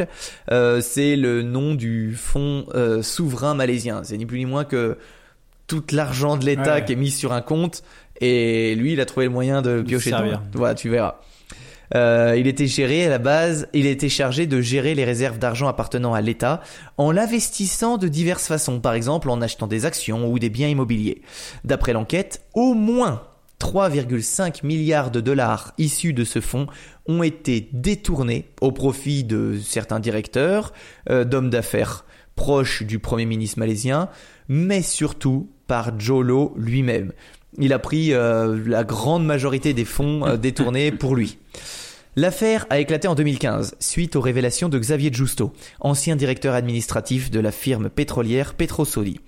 euh, 0.50 0.80
c'est 0.80 1.16
le 1.16 1.42
nom 1.42 1.74
du 1.74 2.14
fonds 2.14 2.66
euh, 2.74 3.02
souverain 3.02 3.54
malaisien. 3.54 4.02
C'est 4.04 4.16
ni 4.18 4.26
plus 4.26 4.38
ni 4.38 4.44
moins 4.46 4.64
que 4.64 4.98
tout 5.66 5.82
l'argent 5.92 6.36
de 6.36 6.44
l'État 6.44 6.76
Ouais. 6.76 6.84
qui 6.84 6.92
est 6.92 6.96
mis 6.96 7.10
sur 7.10 7.32
un 7.32 7.40
compte 7.40 7.82
et 8.20 8.74
lui, 8.76 8.92
il 8.92 9.00
a 9.00 9.06
trouvé 9.06 9.26
le 9.26 9.32
moyen 9.32 9.62
de 9.62 9.82
piocher 9.82 10.10
dedans. 10.10 10.40
Voilà, 10.54 10.74
tu 10.74 10.88
verras. 10.88 11.16
Euh, 11.94 12.34
il 12.38 12.46
était 12.46 12.66
géré 12.66 13.06
à 13.06 13.10
la 13.10 13.18
base, 13.18 13.68
il 13.72 13.86
était 13.86 14.08
chargé 14.08 14.46
de 14.46 14.60
gérer 14.60 14.94
les 14.94 15.04
réserves 15.04 15.38
d'argent 15.38 15.68
appartenant 15.68 16.14
à 16.14 16.20
l'État 16.20 16.60
en 16.96 17.10
l'investissant 17.10 17.96
de 17.98 18.08
diverses 18.08 18.46
façons, 18.46 18.80
par 18.80 18.94
exemple 18.94 19.30
en 19.30 19.40
achetant 19.40 19.66
des 19.66 19.84
actions 19.84 20.30
ou 20.30 20.38
des 20.38 20.50
biens 20.50 20.68
immobiliers. 20.68 21.22
D'après 21.64 21.92
l'enquête, 21.92 22.42
au 22.54 22.74
moins 22.74 23.22
3,5 23.60 24.66
milliards 24.66 25.10
de 25.10 25.20
dollars 25.20 25.72
issus 25.78 26.12
de 26.12 26.24
ce 26.24 26.40
fonds 26.40 26.66
ont 27.06 27.22
été 27.22 27.68
détournés 27.72 28.48
au 28.60 28.72
profit 28.72 29.24
de 29.24 29.58
certains 29.62 30.00
directeurs, 30.00 30.72
euh, 31.10 31.24
d'hommes 31.24 31.50
d'affaires 31.50 32.04
proches 32.34 32.82
du 32.82 32.98
Premier 32.98 33.24
ministre 33.24 33.58
malaisien, 33.58 34.08
mais 34.48 34.82
surtout 34.82 35.48
par 35.66 35.98
Jolo 35.98 36.54
lui-même. 36.56 37.12
Il 37.58 37.72
a 37.72 37.78
pris 37.78 38.12
euh, 38.12 38.58
la 38.66 38.84
grande 38.84 39.24
majorité 39.24 39.74
des 39.74 39.84
fonds 39.84 40.26
euh, 40.26 40.36
détournés 40.36 40.92
pour 40.92 41.16
lui. 41.16 41.38
L'affaire 42.16 42.66
a 42.70 42.78
éclaté 42.78 43.08
en 43.08 43.14
2015 43.14 43.76
suite 43.78 44.16
aux 44.16 44.20
révélations 44.20 44.68
de 44.68 44.78
Xavier 44.78 45.12
Giusto, 45.12 45.52
ancien 45.80 46.16
directeur 46.16 46.54
administratif 46.54 47.30
de 47.30 47.40
la 47.40 47.52
firme 47.52 47.90
pétrolière 47.90 48.54
Petrosaudi. 48.54 49.20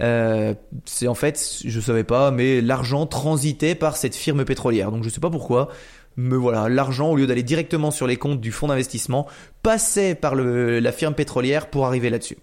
Euh, 0.00 0.54
c'est 0.84 1.08
en 1.08 1.14
fait, 1.14 1.60
je 1.64 1.80
savais 1.80 2.04
pas, 2.04 2.30
mais 2.30 2.60
l'argent 2.60 3.06
transitait 3.06 3.74
par 3.74 3.96
cette 3.96 4.14
firme 4.14 4.44
pétrolière. 4.44 4.90
Donc 4.90 5.04
je 5.04 5.08
sais 5.08 5.20
pas 5.20 5.30
pourquoi, 5.30 5.68
mais 6.16 6.36
voilà, 6.36 6.68
l'argent 6.68 7.10
au 7.10 7.16
lieu 7.16 7.26
d'aller 7.26 7.44
directement 7.44 7.90
sur 7.90 8.06
les 8.06 8.16
comptes 8.16 8.40
du 8.40 8.50
fonds 8.50 8.68
d'investissement 8.68 9.26
passait 9.62 10.16
par 10.16 10.34
la 10.34 10.92
firme 10.92 11.14
pétrolière 11.14 11.70
pour 11.70 11.86
arriver 11.86 12.10
là-dessus. 12.10 12.38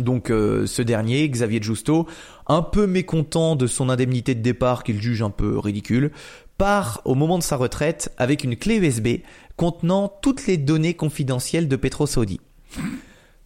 Donc 0.00 0.30
euh, 0.30 0.66
ce 0.66 0.82
dernier, 0.82 1.28
Xavier 1.28 1.60
Giusto, 1.62 2.06
un 2.46 2.62
peu 2.62 2.86
mécontent 2.86 3.56
de 3.56 3.66
son 3.66 3.88
indemnité 3.88 4.34
de 4.34 4.40
départ 4.40 4.84
qu'il 4.84 5.00
juge 5.00 5.22
un 5.22 5.30
peu 5.30 5.58
ridicule, 5.58 6.10
part 6.56 7.02
au 7.04 7.14
moment 7.14 7.38
de 7.38 7.42
sa 7.42 7.56
retraite 7.56 8.12
avec 8.16 8.44
une 8.44 8.56
clé 8.56 8.76
USB 8.76 9.22
contenant 9.56 10.12
toutes 10.22 10.46
les 10.46 10.56
données 10.56 10.94
confidentielles 10.94 11.68
de 11.68 11.76
Petro 11.76 12.06
Saudi. 12.06 12.40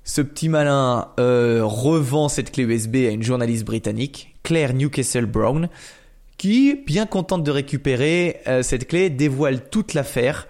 Ce 0.05 0.20
petit 0.20 0.49
malin 0.49 1.09
euh, 1.20 1.61
revend 1.65 2.29
cette 2.29 2.51
clé 2.51 2.65
USB 2.65 2.97
à 2.97 3.11
une 3.11 3.23
journaliste 3.23 3.65
britannique, 3.65 4.35
Claire 4.43 4.74
Newcastle 4.74 5.27
Brown, 5.27 5.69
qui, 6.39 6.74
bien 6.87 7.07
contente 7.07 7.45
de 7.45 7.51
récupérer 7.51 8.41
euh, 8.49 8.62
cette 8.62 8.89
clé, 8.89 9.11
dévoile 9.11 9.69
toute 9.69 9.95
l'affaire 9.95 10.49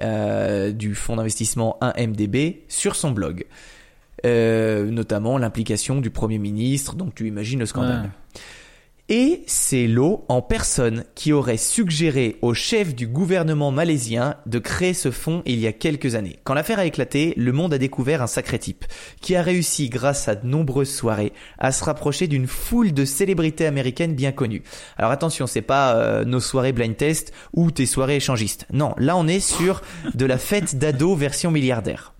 du 0.00 0.94
fonds 0.94 1.16
d'investissement 1.16 1.76
1MDB 1.82 2.58
sur 2.68 2.94
son 2.94 3.10
blog. 3.10 3.46
Euh, 4.26 4.90
notamment 4.90 5.38
l'implication 5.38 6.00
du 6.00 6.10
Premier 6.10 6.38
ministre, 6.38 6.96
donc 6.96 7.14
tu 7.14 7.26
imagines 7.28 7.60
le 7.60 7.66
scandale. 7.66 8.02
Ouais. 8.02 8.40
Et 9.10 9.42
c'est 9.46 9.86
l'eau 9.86 10.26
en 10.28 10.42
personne 10.42 11.04
qui 11.14 11.32
aurait 11.32 11.56
suggéré 11.56 12.36
au 12.42 12.52
chef 12.52 12.94
du 12.94 13.06
gouvernement 13.06 13.70
malaisien 13.70 14.36
de 14.44 14.58
créer 14.58 14.92
ce 14.92 15.10
fonds 15.10 15.42
il 15.46 15.58
y 15.60 15.66
a 15.66 15.72
quelques 15.72 16.14
années. 16.14 16.40
Quand 16.44 16.52
l'affaire 16.52 16.78
a 16.78 16.84
éclaté, 16.84 17.32
le 17.38 17.52
monde 17.52 17.72
a 17.72 17.78
découvert 17.78 18.20
un 18.20 18.26
sacré 18.26 18.58
type 18.58 18.84
qui 19.22 19.34
a 19.34 19.40
réussi, 19.40 19.88
grâce 19.88 20.28
à 20.28 20.34
de 20.34 20.46
nombreuses 20.46 20.94
soirées, 20.94 21.32
à 21.58 21.72
se 21.72 21.84
rapprocher 21.84 22.26
d'une 22.26 22.46
foule 22.46 22.92
de 22.92 23.06
célébrités 23.06 23.64
américaines 23.64 24.14
bien 24.14 24.32
connues. 24.32 24.62
Alors 24.98 25.10
attention, 25.10 25.46
c'est 25.46 25.62
pas 25.62 25.96
euh, 25.96 26.26
nos 26.26 26.40
soirées 26.40 26.72
blind 26.72 26.94
test 26.96 27.32
ou 27.54 27.70
tes 27.70 27.86
soirées 27.86 28.16
échangistes. 28.16 28.66
Non, 28.74 28.94
là 28.98 29.16
on 29.16 29.26
est 29.26 29.40
sur 29.40 29.80
de 30.12 30.26
la 30.26 30.36
fête 30.36 30.76
d'ado 30.76 31.14
version 31.14 31.50
milliardaire. 31.50 32.12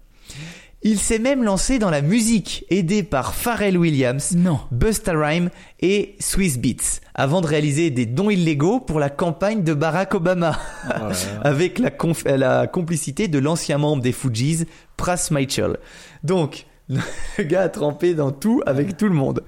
Il 0.83 0.99
s'est 1.01 1.19
même 1.19 1.43
lancé 1.43 1.81
dans 1.81 1.91
la 1.91 2.03
musique, 2.03 2.65
aidé 2.71 3.03
par 3.03 3.35
Pharrell 3.35 3.77
Williams, 3.77 4.37
Non. 4.37 4.61
Busta 4.71 5.13
Rhymes 5.13 5.51
et 5.81 6.15
Swiss 6.21 6.57
Beats, 6.59 7.01
avant 7.15 7.41
de 7.41 7.49
réaliser 7.49 7.91
des 7.91 8.07
dons 8.07 8.31
illégaux 8.31 8.79
pour 8.79 9.01
la 9.01 9.11
campagne 9.11 9.65
de 9.65 9.75
Barack 9.75 10.15
Obama, 10.15 10.57
avec 11.43 11.81
la, 11.81 11.91
conf- 11.91 12.29
la 12.33 12.69
complicité 12.69 13.27
de 13.27 13.41
l'ancien 13.41 13.77
membre 13.79 14.03
des 14.05 14.13
Fujis, 14.13 14.67
Pras 14.97 15.29
Mitchell. 15.33 15.79
Donc, 16.23 16.67
le 16.89 17.43
gars 17.45 17.63
a 17.63 17.69
trempé 17.69 18.15
dans 18.15 18.31
tout 18.31 18.63
avec 18.65 18.97
tout 18.97 19.09
le 19.09 19.15
monde. 19.15 19.43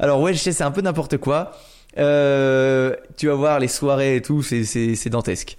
Alors 0.00 0.20
ouais, 0.20 0.34
je 0.34 0.38
sais, 0.38 0.52
c'est 0.52 0.64
un 0.64 0.72
peu 0.72 0.80
n'importe 0.80 1.16
quoi. 1.18 1.52
Euh, 1.98 2.96
tu 3.16 3.26
vas 3.28 3.34
voir 3.34 3.60
les 3.60 3.68
soirées 3.68 4.16
et 4.16 4.22
tout, 4.22 4.42
c'est, 4.42 4.64
c'est, 4.64 4.94
c'est 4.94 5.10
dantesque. 5.10 5.56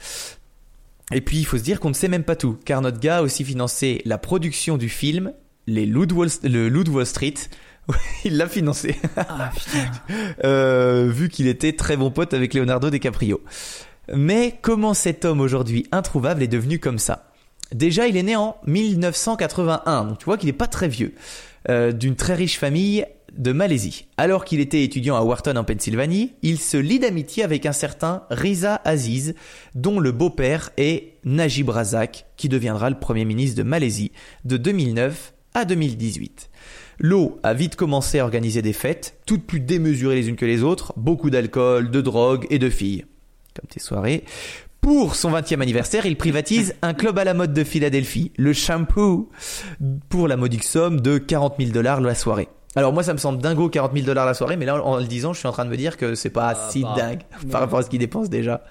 Et 1.14 1.22
puis, 1.22 1.38
il 1.38 1.46
faut 1.46 1.58
se 1.58 1.64
dire 1.64 1.80
qu'on 1.80 1.90
ne 1.90 1.94
sait 1.94 2.08
même 2.08 2.24
pas 2.24 2.36
tout, 2.36 2.58
car 2.66 2.82
notre 2.82 3.00
gars 3.00 3.18
a 3.18 3.22
aussi 3.22 3.44
financé 3.44 4.02
la 4.06 4.18
production 4.18 4.78
du 4.78 4.90
film 4.90 5.34
les 5.68 5.86
Wall, 5.86 6.30
le 6.44 6.70
de 6.70 6.90
Wall 6.90 7.06
Street. 7.06 7.34
il 8.26 8.38
l'a 8.38 8.48
financé, 8.48 8.96
Ah 9.18 9.52
euh, 10.46 11.10
vu 11.12 11.30
qu'il 11.30 11.48
était 11.48 11.74
très 11.74 11.98
bon 11.98 12.12
pote 12.12 12.34
avec 12.34 12.54
Leonardo 12.54 12.90
DiCaprio. 12.90 13.42
Mais 14.14 14.58
comment 14.62 14.94
cet 14.94 15.26
homme 15.26 15.42
aujourd'hui 15.42 15.86
introuvable 15.92 16.44
est 16.44 16.48
devenu 16.48 16.80
comme 16.80 17.00
ça? 17.00 17.30
Déjà, 17.74 18.08
il 18.08 18.16
est 18.18 18.24
né 18.24 18.36
en 18.36 18.56
1981, 18.68 20.06
donc 20.06 20.20
tu 20.20 20.26
vois 20.26 20.38
qu'il 20.38 20.48
n'est 20.48 20.54
pas 20.54 20.68
très 20.68 20.88
vieux, 20.88 21.14
euh, 21.70 21.92
d'une 21.92 22.16
très 22.16 22.36
riche 22.36 22.58
famille 22.58 23.06
de 23.38 23.52
Malaisie. 23.52 24.08
Alors 24.18 24.46
qu'il 24.46 24.60
était 24.60 24.84
étudiant 24.84 25.16
à 25.16 25.22
Wharton 25.22 25.56
en 25.56 25.64
Pennsylvanie, 25.64 26.34
il 26.42 26.60
se 26.60 26.78
lie 26.78 27.00
d'amitié 27.00 27.44
avec 27.44 27.66
un 27.66 27.72
certain 27.72 28.24
Riza 28.30 28.82
Aziz, 28.86 29.36
dont 29.76 30.00
le 30.00 30.12
beau-père 30.12 30.72
est 30.78 31.14
Najib 31.24 31.70
Razak, 31.70 32.26
qui 32.38 32.50
deviendra 32.50 32.90
le 32.90 33.00
premier 33.00 33.26
ministre 33.26 33.58
de 33.58 33.64
Malaisie 33.64 34.12
de 34.46 34.58
2009 34.58 35.34
à 35.54 35.66
2018. 35.66 36.50
L'eau 37.00 37.40
a 37.44 37.54
vite 37.54 37.76
commencé 37.76 38.20
à 38.20 38.24
organiser 38.24 38.62
des 38.62 38.74
fêtes, 38.74 39.18
toutes 39.26 39.46
plus 39.46 39.60
démesurées 39.60 40.16
les 40.16 40.30
unes 40.30 40.36
que 40.36 40.46
les 40.46 40.64
autres, 40.64 40.94
beaucoup 40.98 41.30
d'alcool, 41.30 41.92
de 41.92 42.02
drogue 42.02 42.46
et 42.50 42.60
de 42.60 42.70
filles. 42.70 43.06
Comme 43.56 43.68
tes 43.70 43.80
soirées. 43.80 44.24
Pour 44.82 45.16
son 45.16 45.32
20e 45.32 45.62
anniversaire, 45.62 46.06
il 46.06 46.18
privatise 46.18 46.76
un 46.82 46.94
club 46.94 47.18
à 47.18 47.24
la 47.24 47.34
mode 47.34 47.54
de 47.54 47.64
Philadelphie, 47.64 48.32
le 48.38 48.54
Shampoo, 48.54 49.30
pour 50.10 50.28
la 50.28 50.36
modique 50.36 50.66
somme 50.66 51.00
de 51.00 51.18
40 51.18 51.56
000 51.58 51.72
dollars 51.72 52.02
la 52.02 52.16
soirée. 52.16 52.50
Alors 52.76 52.92
moi 52.94 53.04
ça 53.04 53.14
me 53.14 53.20
semble 53.20 53.40
dingo 53.42 53.70
40 53.70 53.94
000 53.94 54.06
dollars 54.06 54.26
la 54.26 54.34
soirée, 54.34 54.58
mais 54.58 54.66
là 54.66 54.84
en 54.84 54.98
le 54.98 55.04
disant 55.06 55.34
je 55.34 55.40
suis 55.40 55.48
en 55.48 55.52
train 55.52 55.66
de 55.66 55.70
me 55.70 55.78
dire 55.78 55.96
que 55.98 56.16
c'est 56.16 56.30
pas 56.32 56.54
Ah, 56.56 56.70
si 56.72 56.82
pas- 56.82 56.96
dingue 56.96 57.22
mais- 57.46 57.52
par 57.52 57.62
rapport 57.62 57.80
à 57.80 57.84
ce 57.84 57.90
qu'il 57.90 58.00
dépense 58.00 58.30
déjà. 58.30 58.64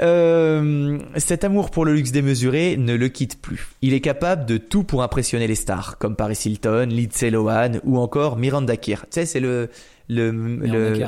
Euh, 0.00 0.98
cet 1.16 1.42
amour 1.42 1.70
pour 1.72 1.84
le 1.84 1.92
luxe 1.92 2.12
démesuré 2.12 2.76
ne 2.76 2.94
le 2.94 3.08
quitte 3.08 3.40
plus. 3.42 3.68
Il 3.82 3.94
est 3.94 4.00
capable 4.00 4.46
de 4.46 4.56
tout 4.56 4.84
pour 4.84 5.02
impressionner 5.02 5.48
les 5.48 5.56
stars, 5.56 5.98
comme 5.98 6.14
Paris 6.14 6.38
Hilton, 6.44 6.86
Lindsay 6.90 7.30
Lohan 7.30 7.72
ou 7.82 7.98
encore 7.98 8.36
Miranda 8.36 8.76
Kerr. 8.76 9.00
Tu 9.02 9.06
sais, 9.10 9.26
c'est 9.26 9.40
le 9.40 9.70
le 10.08 10.30
le 10.30 11.04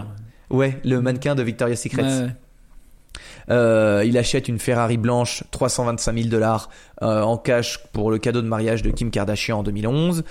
ouais 0.50 0.80
le 0.84 1.00
mannequin 1.00 1.36
de 1.36 1.42
Victoria's 1.44 1.80
Secret. 1.80 2.02
Ouais, 2.02 2.08
ouais. 2.24 2.30
Euh, 3.50 4.02
il 4.06 4.16
achète 4.16 4.48
une 4.48 4.58
Ferrari 4.58 4.96
blanche 4.96 5.42
325 5.50 6.14
000 6.16 6.28
dollars 6.28 6.70
euh, 7.02 7.22
en 7.22 7.36
cash 7.36 7.80
pour 7.92 8.10
le 8.10 8.18
cadeau 8.18 8.42
de 8.42 8.48
mariage 8.48 8.82
de 8.82 8.90
Kim 8.90 9.10
Kardashian 9.10 9.58
en 9.58 9.62
2011. 9.62 10.22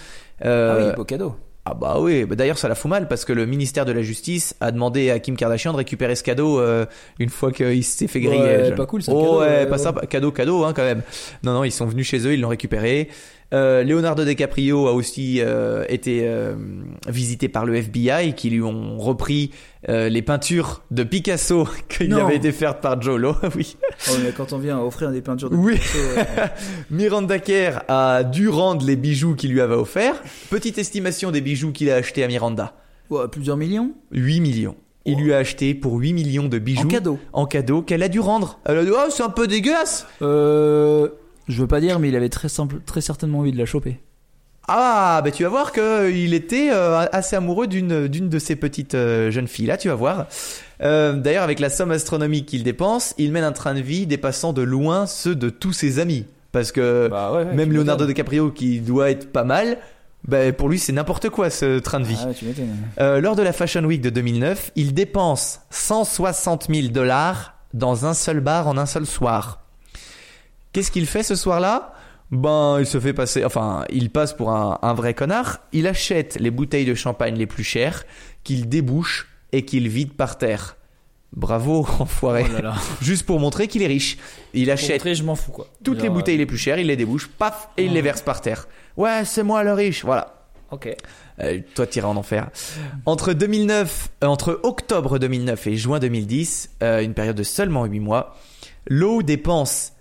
Ah 0.42 0.48
Euh, 0.48 0.90
oui, 0.90 0.96
beau 0.96 1.04
cadeau. 1.04 1.36
ah 1.66 1.74
bah 1.74 1.98
oui, 2.00 2.24
bah 2.26 2.36
d'ailleurs 2.36 2.58
ça 2.58 2.68
la 2.70 2.76
fout 2.76 2.90
mal 2.90 3.08
parce 3.10 3.26
que 3.26 3.34
le 3.34 3.46
ministère 3.46 3.84
de 3.86 3.92
la 3.92 4.02
Justice 4.02 4.56
a 4.62 4.72
demandé 4.72 5.12
à 5.12 5.20
Kim 5.20 5.36
Kardashian 5.36 5.72
de 5.74 5.78
récupérer 5.78 6.16
ce 6.16 6.24
cadeau 6.24 6.60
euh, 6.60 6.86
une 7.20 7.30
fois 7.30 7.52
qu'il 7.52 7.84
s'est 7.84 8.08
fait 8.08 8.22
griller. 8.22 8.42
Ouais, 8.42 8.72
pas 8.72 8.86
cool, 8.86 9.04
ça, 9.04 9.12
Oh 9.14 9.20
cadeau, 9.22 9.40
ouais, 9.42 9.48
ouais, 9.48 9.66
pas 9.66 9.72
ouais. 9.74 9.78
sympa. 9.78 10.06
Cadeau, 10.06 10.32
cadeau 10.32 10.64
hein, 10.64 10.74
quand 10.74 10.84
même. 10.86 11.02
Non, 11.44 11.54
non, 11.54 11.64
ils 11.66 11.72
sont 11.72 11.86
venus 11.86 12.08
chez 12.08 12.26
eux, 12.26 12.34
ils 12.34 12.42
l'ont 12.42 12.48
récupéré. 12.50 13.10
Euh, 13.52 13.84
Leonardo 13.84 14.24
DiCaprio 14.26 14.88
a 14.88 14.94
aussi 14.94 15.38
euh, 15.42 15.84
été 15.90 16.22
euh, 16.28 16.54
visité 17.08 17.50
par 17.50 17.66
le 17.66 17.76
FBI 17.76 18.34
qui 18.36 18.52
lui 18.52 18.62
ont 18.62 18.98
repris 19.00 19.50
euh, 19.90 20.08
les 20.08 20.22
peintures 20.22 20.84
de 20.92 21.04
Picasso 21.04 21.68
qui 21.90 22.08
Non. 22.08 22.26
avaient 22.26 22.36
été 22.36 22.52
faites 22.52 22.80
par 22.82 23.02
Jolo. 23.02 23.36
oui. 23.56 23.76
Oh, 24.10 24.14
mais 24.24 24.32
quand 24.34 24.54
on 24.54 24.60
vient 24.60 24.80
offrir 24.80 25.12
des 25.12 25.22
peintures 25.22 25.50
de 25.50 25.56
Oui. 25.56 25.78
Picasso. 25.80 26.52
Miranda 26.92 27.40
Kerr 27.40 27.82
a 27.88 28.24
dû 28.24 28.50
rendre 28.50 28.86
les 28.86 28.96
bijoux 28.96 29.34
qu'il 29.36 29.52
lui 29.52 29.62
avait 29.62 29.74
offerts. 29.76 30.22
Petite 30.52 30.78
estimation 30.78 31.32
des 31.32 31.42
bijoux 31.42 31.72
qu'il 31.72 31.90
a 31.90 31.96
achetés 31.96 32.24
à 32.24 32.28
Miranda. 32.28 32.74
Ouais, 33.10 33.28
plusieurs 33.32 33.58
millions? 33.58 33.94
8 34.12 34.42
millions. 34.42 34.76
Il 35.06 35.18
lui 35.18 35.34
a 35.34 35.38
acheté 35.38 35.74
pour 35.74 35.96
8 35.96 36.14
millions 36.14 36.48
de 36.48 36.60
bijoux 36.60 36.84
en 36.84 36.88
cadeau. 36.88 37.20
en 37.34 37.46
cadeau 37.48 37.82
qu'elle 37.82 38.04
a 38.04 38.10
dû 38.10 38.20
rendre? 38.20 38.60
Elle 38.66 38.78
a 38.78 38.84
dit, 38.86 38.92
oh, 38.94 39.10
c'est 39.10 39.24
un 39.24 39.30
peu 39.30 39.48
dégueulasse. 39.48 40.06
Euh, 40.22 41.08
je 41.50 41.60
veux 41.62 41.68
pas 41.68 41.82
dire, 41.82 42.00
mais 42.00 42.08
il 42.08 42.16
avait 42.16 42.30
très 42.30 42.48
simple, 42.48 42.78
très 42.86 43.02
certainement 43.02 43.40
envie 43.40 43.52
de 43.52 43.58
la 43.58 43.66
choper. 43.66 44.00
Ah, 44.72 45.22
bah 45.24 45.32
tu 45.32 45.42
vas 45.44 45.50
voir 45.50 45.72
que 45.72 46.12
il 46.12 46.36
était 46.36 46.70
euh, 46.72 47.04
assez 47.12 47.36
amoureux 47.36 47.66
d'une 47.66 48.08
d'une 48.08 48.30
de 48.30 48.38
ces 48.38 48.56
petites 48.56 48.94
euh, 48.94 49.32
jeunes 49.32 49.48
filles 49.48 49.66
là, 49.66 49.78
tu 49.78 49.88
vas 49.90 49.96
voir. 49.96 50.28
Euh, 50.84 51.14
D'ailleurs, 51.14 51.42
avec 51.44 51.60
la 51.60 51.72
somme 51.72 51.90
astronomique 51.90 52.46
qu'il 52.46 52.62
dépense, 52.64 53.16
il 53.18 53.32
mène 53.32 53.44
un 53.44 53.52
train 53.52 53.74
de 53.74 53.82
vie 53.82 54.06
dépassant 54.06 54.54
de 54.54 54.62
loin 54.62 55.08
ceux 55.08 55.34
de 55.36 55.50
tous 55.50 55.74
ses 55.74 55.98
amis. 55.98 56.26
Parce 56.52 56.72
que 56.72 57.08
Bah 57.10 57.32
ouais, 57.32 57.46
ouais, 57.46 57.54
même 57.56 57.74
Leonardo. 57.74 58.06
DiCaprio, 58.06 58.52
qui 58.52 58.80
doit 58.80 59.10
être 59.10 59.32
pas 59.32 59.44
mal, 59.44 59.80
bah, 60.28 60.52
pour 60.54 60.70
lui 60.70 60.78
c'est 60.78 60.94
n'importe 60.94 61.30
quoi 61.30 61.50
ce 61.50 61.80
train 61.80 62.00
de 62.00 62.06
vie. 62.06 62.20
Ah 62.22 62.28
ouais, 62.28 62.34
tu 62.36 62.46
m'étonnes. 62.46 62.68
Euh, 63.00 63.22
lors 63.22 63.36
de 63.36 63.42
la 63.42 63.54
Fashion 63.54 63.84
Week 63.84 64.02
de 64.02 64.12
2009, 64.12 64.72
il 64.76 64.94
dépense 64.94 65.62
160 65.72 66.68
000 66.72 66.90
dollars 66.90 67.56
dans 67.74 68.06
un 68.06 68.14
seul 68.14 68.40
bar 68.40 68.68
en 68.68 68.78
un 68.78 68.86
seul 68.86 69.08
soir. 69.08 69.59
Qu'est-ce 70.74 70.92
qu'il 70.92 71.06
fait 71.06 71.24
ce 71.24 71.36
soir-là? 71.36 71.94
Ben, 72.32 72.78
il 72.80 72.86
se 72.86 73.00
fait 73.00 73.14
passer, 73.14 73.44
enfin, 73.44 73.86
il 73.90 74.12
passe 74.12 74.34
pour 74.34 74.52
un, 74.52 74.78
un 74.84 74.94
vrai 74.94 75.14
connard. 75.16 75.60
Il 75.72 75.88
achète 75.88 76.38
les 76.40 76.52
bouteilles 76.52 76.86
de 76.86 76.94
champagne 76.94 77.36
les 77.36 77.48
plus 77.48 77.64
chères, 77.64 78.04
qu'il 78.44 78.70
débouche 78.70 79.28
et 79.52 79.66
qu'il 79.66 79.88
vide 79.88 80.14
par 80.14 80.38
terre. 80.38 80.78
Bravo, 81.34 81.88
enfoiré. 82.00 82.46
Oh 82.48 82.54
là 82.54 82.62
là. 82.62 82.76
Juste 83.02 83.26
pour 83.26 83.40
montrer 83.40 83.68
qu'il 83.68 83.82
est 83.82 83.88
riche. 83.88 84.18
Il 84.54 84.70
achète 84.70 84.98
montrer, 85.00 85.16
je 85.16 85.24
m'en 85.24 85.36
fous 85.36 85.52
quoi. 85.52 85.68
toutes 85.84 86.02
les 86.04 86.10
bouteilles 86.10 86.38
les 86.38 86.46
plus 86.46 86.58
chères, 86.58 86.78
il 86.80 86.88
les 86.88 86.96
débouche, 86.96 87.28
paf, 87.28 87.70
et 87.78 87.86
il 87.86 87.94
les 87.94 88.02
verse 88.02 88.22
par 88.22 88.42
terre. 88.42 88.68
Ouais, 88.96 89.26
c'est 89.26 89.44
moi 89.44 89.64
le 89.64 89.74
riche, 89.74 90.04
voilà. 90.06 90.36
euh, 90.72 90.76
Ok. 90.76 90.96
Euh, 91.42 91.60
toi, 91.74 91.88
t'iras 91.88 92.10
en 92.10 92.16
enfer. 92.16 92.50
Entre 93.08 93.34
2009, 93.34 94.10
euh, 94.24 94.28
entre 94.28 94.60
octobre 94.64 95.18
2009 95.18 95.66
et 95.68 95.76
juin 95.78 95.98
2010, 96.00 96.72
euh, 96.84 97.02
une 97.02 97.14
période 97.16 97.36
de 97.38 97.44
seulement 97.44 97.86
8 97.86 98.00
mois, 98.00 98.36
Lowe 98.88 99.24
dépense 99.24 99.94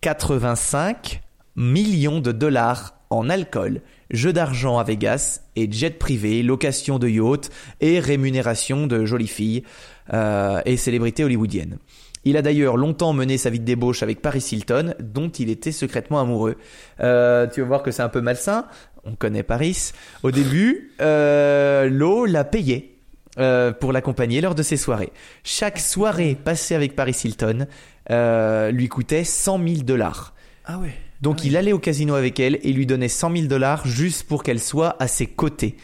85 0.00 1.22
millions 1.56 2.20
de 2.20 2.32
dollars 2.32 2.94
en 3.10 3.28
alcool, 3.28 3.82
jeux 4.10 4.32
d'argent 4.32 4.78
à 4.78 4.84
Vegas 4.84 5.42
et 5.56 5.70
jet 5.70 5.98
privé, 5.98 6.42
location 6.42 6.98
de 6.98 7.08
yachts 7.08 7.50
et 7.80 7.98
rémunération 7.98 8.86
de 8.86 9.04
jolies 9.04 9.26
filles 9.26 9.64
euh, 10.12 10.60
et 10.64 10.76
célébrités 10.76 11.24
hollywoodiennes. 11.24 11.78
Il 12.24 12.36
a 12.36 12.42
d'ailleurs 12.42 12.76
longtemps 12.76 13.12
mené 13.12 13.38
sa 13.38 13.50
vie 13.50 13.60
de 13.60 13.64
débauche 13.64 14.02
avec 14.02 14.20
Paris 14.20 14.46
Hilton, 14.52 14.94
dont 15.00 15.30
il 15.30 15.48
était 15.50 15.72
secrètement 15.72 16.20
amoureux. 16.20 16.56
Euh, 17.00 17.46
tu 17.46 17.60
vas 17.62 17.66
voir 17.66 17.82
que 17.82 17.90
c'est 17.90 18.02
un 18.02 18.10
peu 18.10 18.20
malsain. 18.20 18.66
On 19.04 19.14
connaît 19.14 19.42
Paris. 19.42 19.92
Au 20.22 20.30
début, 20.30 20.92
euh, 21.00 22.26
l'a 22.26 22.44
payé 22.44 22.98
euh, 23.38 23.72
pour 23.72 23.92
l'accompagner 23.92 24.40
lors 24.40 24.54
de 24.54 24.62
ses 24.62 24.76
soirées. 24.76 25.12
Chaque 25.44 25.78
soirée 25.78 26.34
passée 26.34 26.74
avec 26.74 26.94
Paris 26.94 27.16
Hilton 27.24 27.66
euh, 28.10 28.70
lui 28.70 28.88
coûtait 28.88 29.24
100 29.24 29.58
000 29.66 29.82
dollars. 29.82 30.34
Ah 30.64 30.78
ouais. 30.78 30.94
Donc 31.20 31.44
il 31.44 31.56
allait 31.56 31.72
au 31.72 31.78
casino 31.78 32.14
avec 32.14 32.40
elle 32.40 32.58
et 32.62 32.72
lui 32.72 32.86
donnait 32.86 33.08
100 33.08 33.32
000 33.36 33.46
dollars 33.46 33.86
juste 33.86 34.26
pour 34.26 34.42
qu'elle 34.42 34.60
soit 34.60 34.96
à 35.00 35.06
ses 35.06 35.26
côtés. 35.26 35.76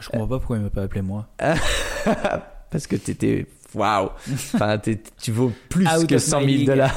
Je 0.00 0.08
comprends 0.08 0.26
pas 0.26 0.38
pourquoi 0.38 0.56
il 0.56 0.62
m'a 0.64 0.70
pas 0.70 0.82
appelé 0.82 1.02
moi. 1.02 1.28
Parce 2.70 2.86
que 2.86 2.96
t'étais 2.96 3.46
waouh. 3.74 4.08
Enfin, 4.32 4.78
tu 5.20 5.30
vaux 5.30 5.52
plus 5.68 5.86
Out 5.86 6.08
que 6.08 6.16
of 6.16 6.22
100 6.22 6.40
my 6.40 6.46
000 6.46 6.56
league. 6.56 6.66
dollars. 6.66 6.96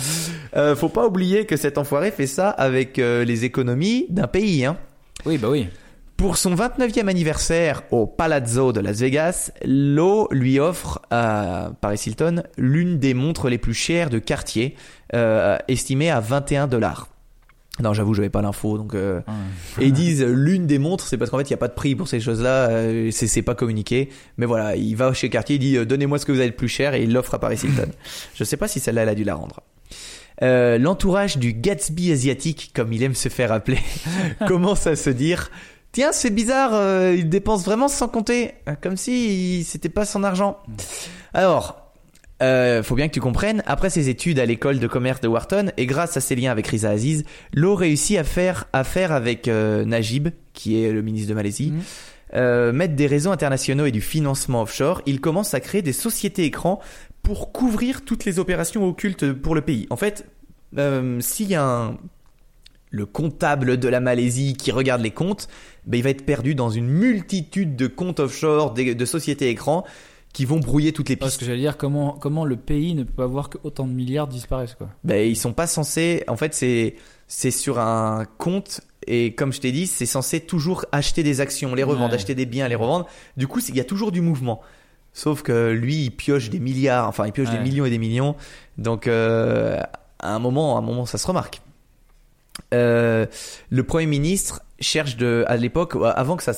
euh, 0.56 0.74
faut 0.74 0.88
pas 0.88 1.06
oublier 1.06 1.46
que 1.46 1.56
cet 1.56 1.78
enfoiré 1.78 2.10
fait 2.10 2.26
ça 2.26 2.50
avec 2.50 2.98
euh, 2.98 3.24
les 3.24 3.44
économies 3.44 4.06
d'un 4.08 4.26
pays. 4.26 4.64
Hein. 4.64 4.76
Oui, 5.26 5.38
bah 5.38 5.48
oui. 5.50 5.68
Pour 6.20 6.36
son 6.36 6.54
29e 6.54 7.08
anniversaire 7.08 7.82
au 7.90 8.06
Palazzo 8.06 8.74
de 8.74 8.80
Las 8.80 8.98
Vegas, 8.98 9.52
Lowe 9.64 10.28
lui 10.30 10.60
offre 10.60 11.00
à 11.10 11.70
Paris 11.80 11.98
Hilton 12.04 12.42
l'une 12.58 12.98
des 12.98 13.14
montres 13.14 13.48
les 13.48 13.56
plus 13.56 13.72
chères 13.72 14.10
de 14.10 14.18
quartier, 14.18 14.76
euh, 15.14 15.56
estimée 15.66 16.10
à 16.10 16.20
21 16.20 16.66
dollars. 16.66 17.08
Non, 17.82 17.94
j'avoue, 17.94 18.12
j'avais 18.12 18.28
pas 18.28 18.42
l'info, 18.42 18.76
donc. 18.76 18.92
euh, 18.92 19.22
et 19.80 19.86
ils 19.86 19.94
disent 19.94 20.20
euh, 20.22 20.30
l'une 20.30 20.66
des 20.66 20.78
montres, 20.78 21.06
c'est 21.06 21.16
parce 21.16 21.30
qu'en 21.30 21.38
fait, 21.38 21.44
il 21.44 21.52
y 21.52 21.54
a 21.54 21.56
pas 21.56 21.68
de 21.68 21.72
prix 21.72 21.94
pour 21.94 22.06
ces 22.06 22.20
choses-là, 22.20 22.68
euh, 22.68 23.10
c'est 23.10 23.40
pas 23.40 23.54
communiqué. 23.54 24.10
Mais 24.36 24.44
voilà, 24.44 24.76
il 24.76 24.96
va 24.96 25.14
chez 25.14 25.30
Cartier, 25.30 25.56
il 25.56 25.60
dit 25.60 25.78
euh, 25.78 25.86
donnez-moi 25.86 26.18
ce 26.18 26.26
que 26.26 26.32
vous 26.32 26.40
avez 26.40 26.50
le 26.50 26.54
plus 26.54 26.68
cher 26.68 26.92
et 26.92 27.02
il 27.02 27.14
l'offre 27.14 27.32
à 27.32 27.38
Paris 27.38 27.60
Hilton. 27.64 27.88
Je 28.34 28.44
sais 28.44 28.58
pas 28.58 28.68
si 28.68 28.78
celle-là, 28.78 29.04
elle 29.04 29.08
a 29.08 29.14
dû 29.14 29.24
la 29.24 29.36
rendre. 29.36 29.60
Euh, 30.42 30.76
L'entourage 30.76 31.38
du 31.38 31.54
Gatsby 31.54 32.12
asiatique, 32.12 32.72
comme 32.74 32.92
il 32.92 33.02
aime 33.02 33.14
se 33.14 33.30
faire 33.30 33.52
appeler, 33.52 33.78
commence 34.46 34.86
à 34.86 34.96
se 34.96 35.08
dire 35.08 35.50
Tiens, 35.92 36.12
c'est 36.12 36.30
bizarre, 36.30 36.70
euh, 36.74 37.14
il 37.16 37.28
dépense 37.28 37.64
vraiment 37.64 37.88
sans 37.88 38.08
compter, 38.08 38.52
euh, 38.68 38.74
comme 38.80 38.96
si 38.96 39.64
c'était 39.64 39.88
pas 39.88 40.04
son 40.04 40.22
argent. 40.22 40.58
Alors, 41.34 41.90
euh, 42.42 42.82
faut 42.82 42.94
bien 42.94 43.08
que 43.08 43.12
tu 43.12 43.20
comprennes, 43.20 43.62
après 43.66 43.90
ses 43.90 44.08
études 44.08 44.38
à 44.38 44.46
l'école 44.46 44.78
de 44.78 44.86
commerce 44.86 45.20
de 45.20 45.28
Wharton 45.28 45.72
et 45.76 45.86
grâce 45.86 46.16
à 46.16 46.20
ses 46.20 46.34
liens 46.36 46.50
avec 46.50 46.66
Riza 46.66 46.90
Aziz, 46.90 47.24
Lowe 47.52 47.74
réussit 47.74 48.16
à 48.18 48.24
faire 48.24 48.66
affaire 48.72 49.12
avec 49.12 49.46
euh, 49.48 49.84
Najib, 49.84 50.28
qui 50.54 50.82
est 50.82 50.92
le 50.92 51.02
ministre 51.02 51.28
de 51.28 51.34
Malaisie. 51.34 51.72
Euh, 52.34 52.72
mettre 52.72 52.94
des 52.94 53.06
réseaux 53.06 53.32
internationaux 53.32 53.86
et 53.86 53.90
du 53.90 54.00
financement 54.00 54.62
offshore, 54.62 55.02
il 55.04 55.20
commence 55.20 55.52
à 55.52 55.60
créer 55.60 55.82
des 55.82 55.92
sociétés 55.92 56.44
écrans 56.44 56.80
pour 57.22 57.52
couvrir 57.52 58.04
toutes 58.04 58.24
les 58.24 58.38
opérations 58.38 58.86
occultes 58.86 59.32
pour 59.32 59.54
le 59.54 59.60
pays. 59.60 59.86
En 59.90 59.96
fait, 59.96 60.26
s'il 61.20 61.48
y 61.48 61.54
a 61.56 61.64
un, 61.64 61.98
le 62.90 63.06
comptable 63.06 63.76
de 63.78 63.88
la 63.88 64.00
Malaisie 64.00 64.54
qui 64.54 64.72
regarde 64.72 65.00
les 65.00 65.12
comptes, 65.12 65.48
ben, 65.86 65.96
il 65.98 66.02
va 66.02 66.10
être 66.10 66.26
perdu 66.26 66.54
dans 66.54 66.70
une 66.70 66.88
multitude 66.88 67.76
de 67.76 67.86
comptes 67.86 68.20
offshore, 68.20 68.72
de 68.74 69.04
sociétés 69.04 69.48
écrans 69.48 69.84
qui 70.32 70.44
vont 70.44 70.58
brouiller 70.60 70.92
toutes 70.92 71.08
les 71.08 71.16
Parce 71.16 71.32
pistes. 71.32 71.40
que 71.40 71.46
j'allais 71.46 71.60
dire 71.60 71.76
comment 71.76 72.12
comment 72.12 72.44
le 72.44 72.56
pays 72.56 72.94
ne 72.94 73.02
peut 73.02 73.12
pas 73.12 73.26
voir 73.26 73.48
que 73.48 73.58
autant 73.64 73.86
de 73.86 73.92
milliards 73.92 74.28
disparaissent 74.28 74.74
quoi. 74.76 74.88
Ben, 75.04 75.28
ils 75.28 75.36
sont 75.36 75.52
pas 75.52 75.66
censés. 75.66 76.22
En 76.28 76.36
fait, 76.36 76.54
c'est 76.54 76.94
c'est 77.26 77.50
sur 77.50 77.78
un 77.78 78.26
compte 78.38 78.80
et 79.06 79.34
comme 79.34 79.52
je 79.52 79.60
t'ai 79.60 79.72
dit, 79.72 79.86
c'est 79.86 80.06
censé 80.06 80.40
toujours 80.40 80.84
acheter 80.92 81.22
des 81.22 81.40
actions, 81.40 81.74
les 81.74 81.82
revendre, 81.84 82.10
Ouais. 82.10 82.14
acheter 82.16 82.34
des 82.34 82.46
biens, 82.46 82.68
les 82.68 82.74
revendre. 82.76 83.06
Du 83.36 83.46
coup, 83.48 83.60
il 83.68 83.74
y 83.76 83.80
a 83.80 83.84
toujours 83.84 84.12
du 84.12 84.20
mouvement. 84.20 84.60
Sauf 85.12 85.42
que 85.42 85.70
lui, 85.72 86.04
il 86.04 86.10
pioche 86.10 86.50
des 86.50 86.60
milliards, 86.60 87.08
enfin, 87.08 87.26
il 87.26 87.32
pioche 87.32 87.50
des 87.50 87.58
millions 87.58 87.84
et 87.84 87.90
des 87.90 87.98
millions. 87.98 88.36
Donc, 88.78 89.06
euh, 89.08 89.80
à 90.20 90.34
un 90.34 90.38
moment, 90.38 90.76
à 90.76 90.78
un 90.78 90.82
moment, 90.82 91.06
ça 91.06 91.18
se 91.18 91.26
remarque. 91.26 91.60
Euh, 92.74 93.26
le 93.70 93.82
Premier 93.82 94.06
ministre 94.06 94.62
cherche 94.80 95.16
de, 95.16 95.44
à 95.46 95.56
l'époque, 95.56 95.96
avant 96.14 96.36
que 96.36 96.42
ça 96.42 96.52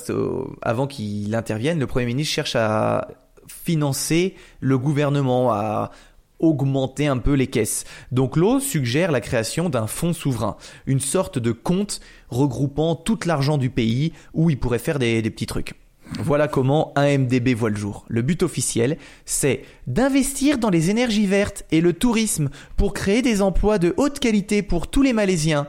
avant 0.63 0.87
qu'il 0.87 1.35
intervienne, 1.35 1.79
le 1.79 1.87
Premier 1.87 2.07
ministre 2.07 2.35
cherche 2.35 2.57
à 2.57 3.09
financer 3.47 4.35
le 4.61 4.79
gouvernement, 4.79 5.53
à 5.53 5.91
augmenter 6.39 7.07
un 7.07 7.19
peu 7.19 7.35
les 7.35 7.47
caisses. 7.47 7.85
Donc 8.11 8.37
l'eau 8.37 8.61
suggère 8.61 9.13
la 9.13 9.21
création 9.21 9.69
d'un 9.69 9.87
fonds 9.87 10.13
souverain, 10.13 10.57
une 10.87 11.01
sorte 11.01 11.39
de 11.39 11.53
compte 11.53 12.01
regroupant 12.29 12.97
tout 12.97 13.19
l'argent 13.25 13.59
du 13.59 13.71
pays 13.71 14.13
où 14.35 14.51
il 14.51 14.59
pourrait 14.59 14.79
faire 14.79 14.99
des, 14.99 15.23
des 15.23 15.31
petits 15.31 15.47
trucs. 15.47 15.75
Voilà 16.19 16.47
comment 16.47 16.93
un 16.97 17.19
MDB 17.19 17.55
voit 17.55 17.71
le 17.71 17.77
jour. 17.77 18.05
Le 18.09 18.23
but 18.23 18.43
officiel, 18.43 18.99
c'est 19.25 19.63
d'investir 19.87 20.59
dans 20.59 20.69
les 20.69 20.91
énergies 20.91 21.27
vertes 21.27 21.65
et 21.71 21.81
le 21.81 21.95
tourisme 21.95 22.51
pour 22.77 22.93
créer 22.93 23.23
des 23.23 23.41
emplois 23.41 23.79
de 23.79 23.95
haute 23.97 24.19
qualité 24.19 24.63
pour 24.63 24.89
tous 24.89 25.03
les 25.03 25.15
Malaisiens. 25.15 25.67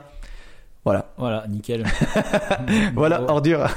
Voilà. 0.84 1.12
Voilà, 1.16 1.46
nickel. 1.48 1.84
Voilà, 2.94 3.22
ordure. 3.22 3.66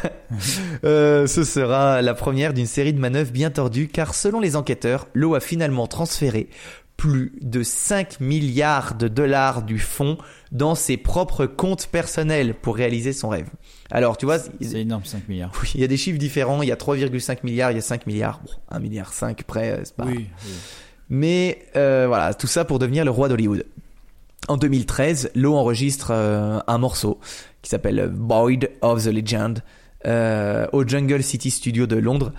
Euh, 0.83 1.25
ce 1.25 1.43
sera 1.43 2.01
la 2.01 2.13
première 2.13 2.53
d'une 2.53 2.65
série 2.67 2.93
de 2.93 2.99
manœuvres 2.99 3.31
bien 3.31 3.49
tordues 3.49 3.87
car 3.87 4.13
selon 4.13 4.39
les 4.39 4.55
enquêteurs, 4.55 5.07
l'eau 5.13 5.33
a 5.35 5.39
finalement 5.39 5.87
transféré 5.87 6.49
plus 6.97 7.33
de 7.41 7.63
5 7.63 8.19
milliards 8.19 8.95
de 8.95 9.07
dollars 9.07 9.61
du 9.61 9.79
fonds 9.79 10.17
dans 10.51 10.75
ses 10.75 10.97
propres 10.97 11.45
comptes 11.45 11.87
personnels 11.87 12.53
pour 12.55 12.75
réaliser 12.75 13.13
son 13.13 13.29
rêve. 13.29 13.49
Alors, 13.91 14.17
tu 14.17 14.25
vois, 14.25 14.39
C'est 14.39 14.81
énorme, 14.81 15.05
5 15.05 15.29
milliards. 15.29 15.51
oui, 15.61 15.71
il 15.75 15.81
y 15.81 15.83
a 15.83 15.87
des 15.87 15.97
chiffres 15.97 16.19
différents, 16.19 16.61
il 16.61 16.69
y 16.69 16.71
a 16.71 16.75
3,5 16.75 17.39
milliards, 17.43 17.71
il 17.71 17.75
y 17.75 17.79
a 17.79 17.81
5 17.81 18.05
milliards, 18.07 18.41
bon, 18.43 18.51
1 18.69 18.79
milliard 18.79 19.13
5 19.13 19.43
près, 19.43 19.71
euh, 19.71 19.81
c'est 19.83 19.95
pas... 19.95 20.05
Oui, 20.05 20.27
oui. 20.45 20.51
Mais 21.09 21.59
euh, 21.75 22.05
voilà, 22.07 22.33
tout 22.33 22.47
ça 22.47 22.65
pour 22.65 22.79
devenir 22.79 23.05
le 23.05 23.11
roi 23.11 23.29
d'Hollywood. 23.29 23.63
En 24.47 24.57
2013, 24.57 25.31
Lowe 25.35 25.55
enregistre 25.55 26.11
euh, 26.11 26.59
un 26.67 26.77
morceau 26.77 27.19
qui 27.61 27.69
s'appelle 27.69 28.09
Boyd 28.13 28.69
of 28.81 29.03
the 29.03 29.07
Legend 29.07 29.61
euh, 30.05 30.67
au 30.71 30.87
Jungle 30.87 31.21
City 31.21 31.51
Studio 31.51 31.85
de 31.85 31.97
Londres. 31.97 32.31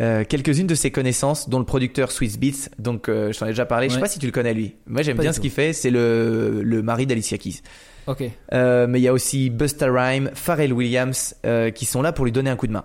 Euh, 0.00 0.24
Quelques-unes 0.28 0.66
de 0.66 0.74
ses 0.74 0.90
connaissances, 0.90 1.48
dont 1.48 1.60
le 1.60 1.64
producteur 1.64 2.10
Swiss 2.10 2.36
Beats, 2.38 2.68
donc 2.80 3.04
je 3.08 3.38
t'en 3.38 3.46
ai 3.46 3.50
déjà 3.50 3.66
parlé, 3.66 3.88
je 3.88 3.90
sais 3.90 3.96
Ouais. 3.96 4.00
pas 4.02 4.08
si 4.08 4.18
tu 4.18 4.26
le 4.26 4.32
connais 4.32 4.54
lui. 4.54 4.74
Moi 4.88 5.02
j'aime 5.02 5.18
bien 5.18 5.32
ce 5.32 5.38
qu'il 5.38 5.50
fait, 5.52 5.72
c'est 5.72 5.90
le, 5.90 6.62
le 6.64 6.82
mari 6.82 7.06
d'Alicia 7.06 7.38
Keys. 7.38 7.60
Ok. 8.08 8.24
Mais 8.50 8.98
il 8.98 9.02
y 9.02 9.06
a 9.08 9.12
aussi 9.12 9.48
Busta 9.50 9.86
Rhymes, 9.92 10.30
Pharrell 10.34 10.72
Williams 10.72 11.36
qui 11.76 11.84
sont 11.84 12.02
là 12.02 12.12
pour 12.12 12.24
lui 12.24 12.32
donner 12.32 12.50
un 12.50 12.56
coup 12.56 12.66
de 12.66 12.72
main. 12.72 12.84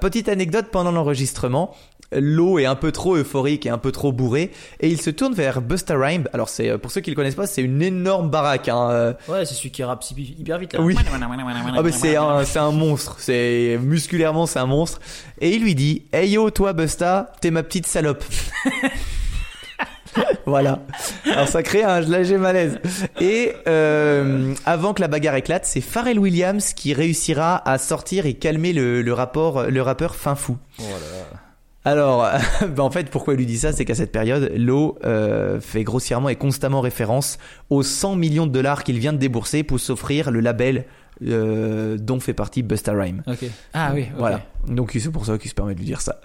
Petite 0.00 0.28
anecdote 0.28 0.66
pendant 0.70 0.92
l'enregistrement, 0.92 1.74
l'eau 2.12 2.58
est 2.58 2.66
un 2.66 2.74
peu 2.74 2.92
trop 2.92 3.16
euphorique 3.16 3.66
et 3.66 3.70
un 3.70 3.78
peu 3.78 3.92
trop 3.92 4.12
bourré 4.12 4.50
et 4.80 4.88
il 4.88 5.00
se 5.00 5.10
tourne 5.10 5.34
vers 5.34 5.60
Busta 5.60 5.96
Rhymes. 5.96 6.28
Alors 6.32 6.48
c'est 6.48 6.70
euh, 6.70 6.78
pour 6.78 6.90
ceux 6.90 7.00
qui 7.00 7.10
le 7.10 7.16
connaissent 7.16 7.34
pas, 7.34 7.46
c'est 7.46 7.62
une 7.62 7.82
énorme 7.82 8.30
baraque. 8.30 8.68
Hein. 8.68 8.90
euh, 8.90 9.12
Ouais, 9.28 9.44
c'est 9.44 9.54
celui 9.54 9.70
qui 9.70 9.84
rappe 9.84 10.04
hyper 10.16 10.58
vite 10.58 10.72
là. 10.72 10.80
Oui. 10.80 10.96
Ah 11.76 11.82
mais 11.82 11.92
c'est 11.92 12.16
un, 12.16 12.44
c'est 12.44 12.58
un 12.58 12.72
monstre, 12.72 13.16
c'est 13.18 13.78
musculairement 13.82 14.46
c'est 14.46 14.58
un 14.58 14.66
monstre. 14.66 15.00
Et 15.40 15.50
il 15.50 15.62
lui 15.62 15.74
dit, 15.74 16.04
hey 16.12 16.30
yo 16.30 16.50
toi 16.50 16.72
Busta, 16.72 17.32
t'es 17.40 17.50
ma 17.50 17.62
petite 17.62 17.86
salope. 17.86 18.24
voilà. 20.46 20.80
Alors 21.30 21.48
ça 21.48 21.62
crée 21.62 21.84
un 21.84 22.00
léger 22.00 22.38
malaise. 22.38 22.78
Et 23.20 23.52
euh, 23.68 24.54
avant 24.66 24.94
que 24.94 25.00
la 25.00 25.08
bagarre 25.08 25.36
éclate, 25.36 25.64
c'est 25.64 25.80
Pharrell 25.80 26.18
Williams 26.18 26.72
qui 26.74 26.92
réussira 26.94 27.62
à 27.68 27.78
sortir 27.78 28.26
et 28.26 28.34
calmer 28.34 28.72
le, 28.72 29.02
le 29.02 29.12
rapport, 29.12 29.64
le 29.64 29.82
rappeur 29.82 30.16
fin 30.16 30.34
fou. 30.34 30.56
Oh 30.78 30.82
là 30.82 30.88
là. 30.98 31.39
Alors, 31.84 32.26
bah, 32.68 32.82
en 32.82 32.90
fait, 32.90 33.10
pourquoi 33.10 33.34
il 33.34 33.38
lui 33.38 33.46
dit 33.46 33.58
ça, 33.58 33.72
c'est 33.72 33.84
qu'à 33.84 33.94
cette 33.94 34.12
période, 34.12 34.52
Lowe 34.54 34.98
euh, 35.04 35.60
fait 35.60 35.84
grossièrement 35.84 36.28
et 36.28 36.36
constamment 36.36 36.80
référence 36.80 37.38
aux 37.70 37.82
100 37.82 38.16
millions 38.16 38.46
de 38.46 38.52
dollars 38.52 38.84
qu'il 38.84 38.98
vient 38.98 39.12
de 39.12 39.18
débourser 39.18 39.62
pour 39.62 39.80
s'offrir 39.80 40.30
le 40.30 40.40
label 40.40 40.84
euh, 41.22 41.98
dont 41.98 42.20
fait 42.20 42.32
partie 42.32 42.62
Busta 42.62 42.92
Rhymes. 42.92 43.22
Ah 43.74 43.92
oui. 43.94 44.06
Voilà. 44.16 44.40
Donc 44.66 44.96
c'est 44.98 45.10
pour 45.10 45.26
ça 45.26 45.38
qu'il 45.38 45.50
se 45.50 45.54
permet 45.54 45.74
de 45.74 45.78
lui 45.78 45.86
dire 45.86 46.00
ça. 46.00 46.20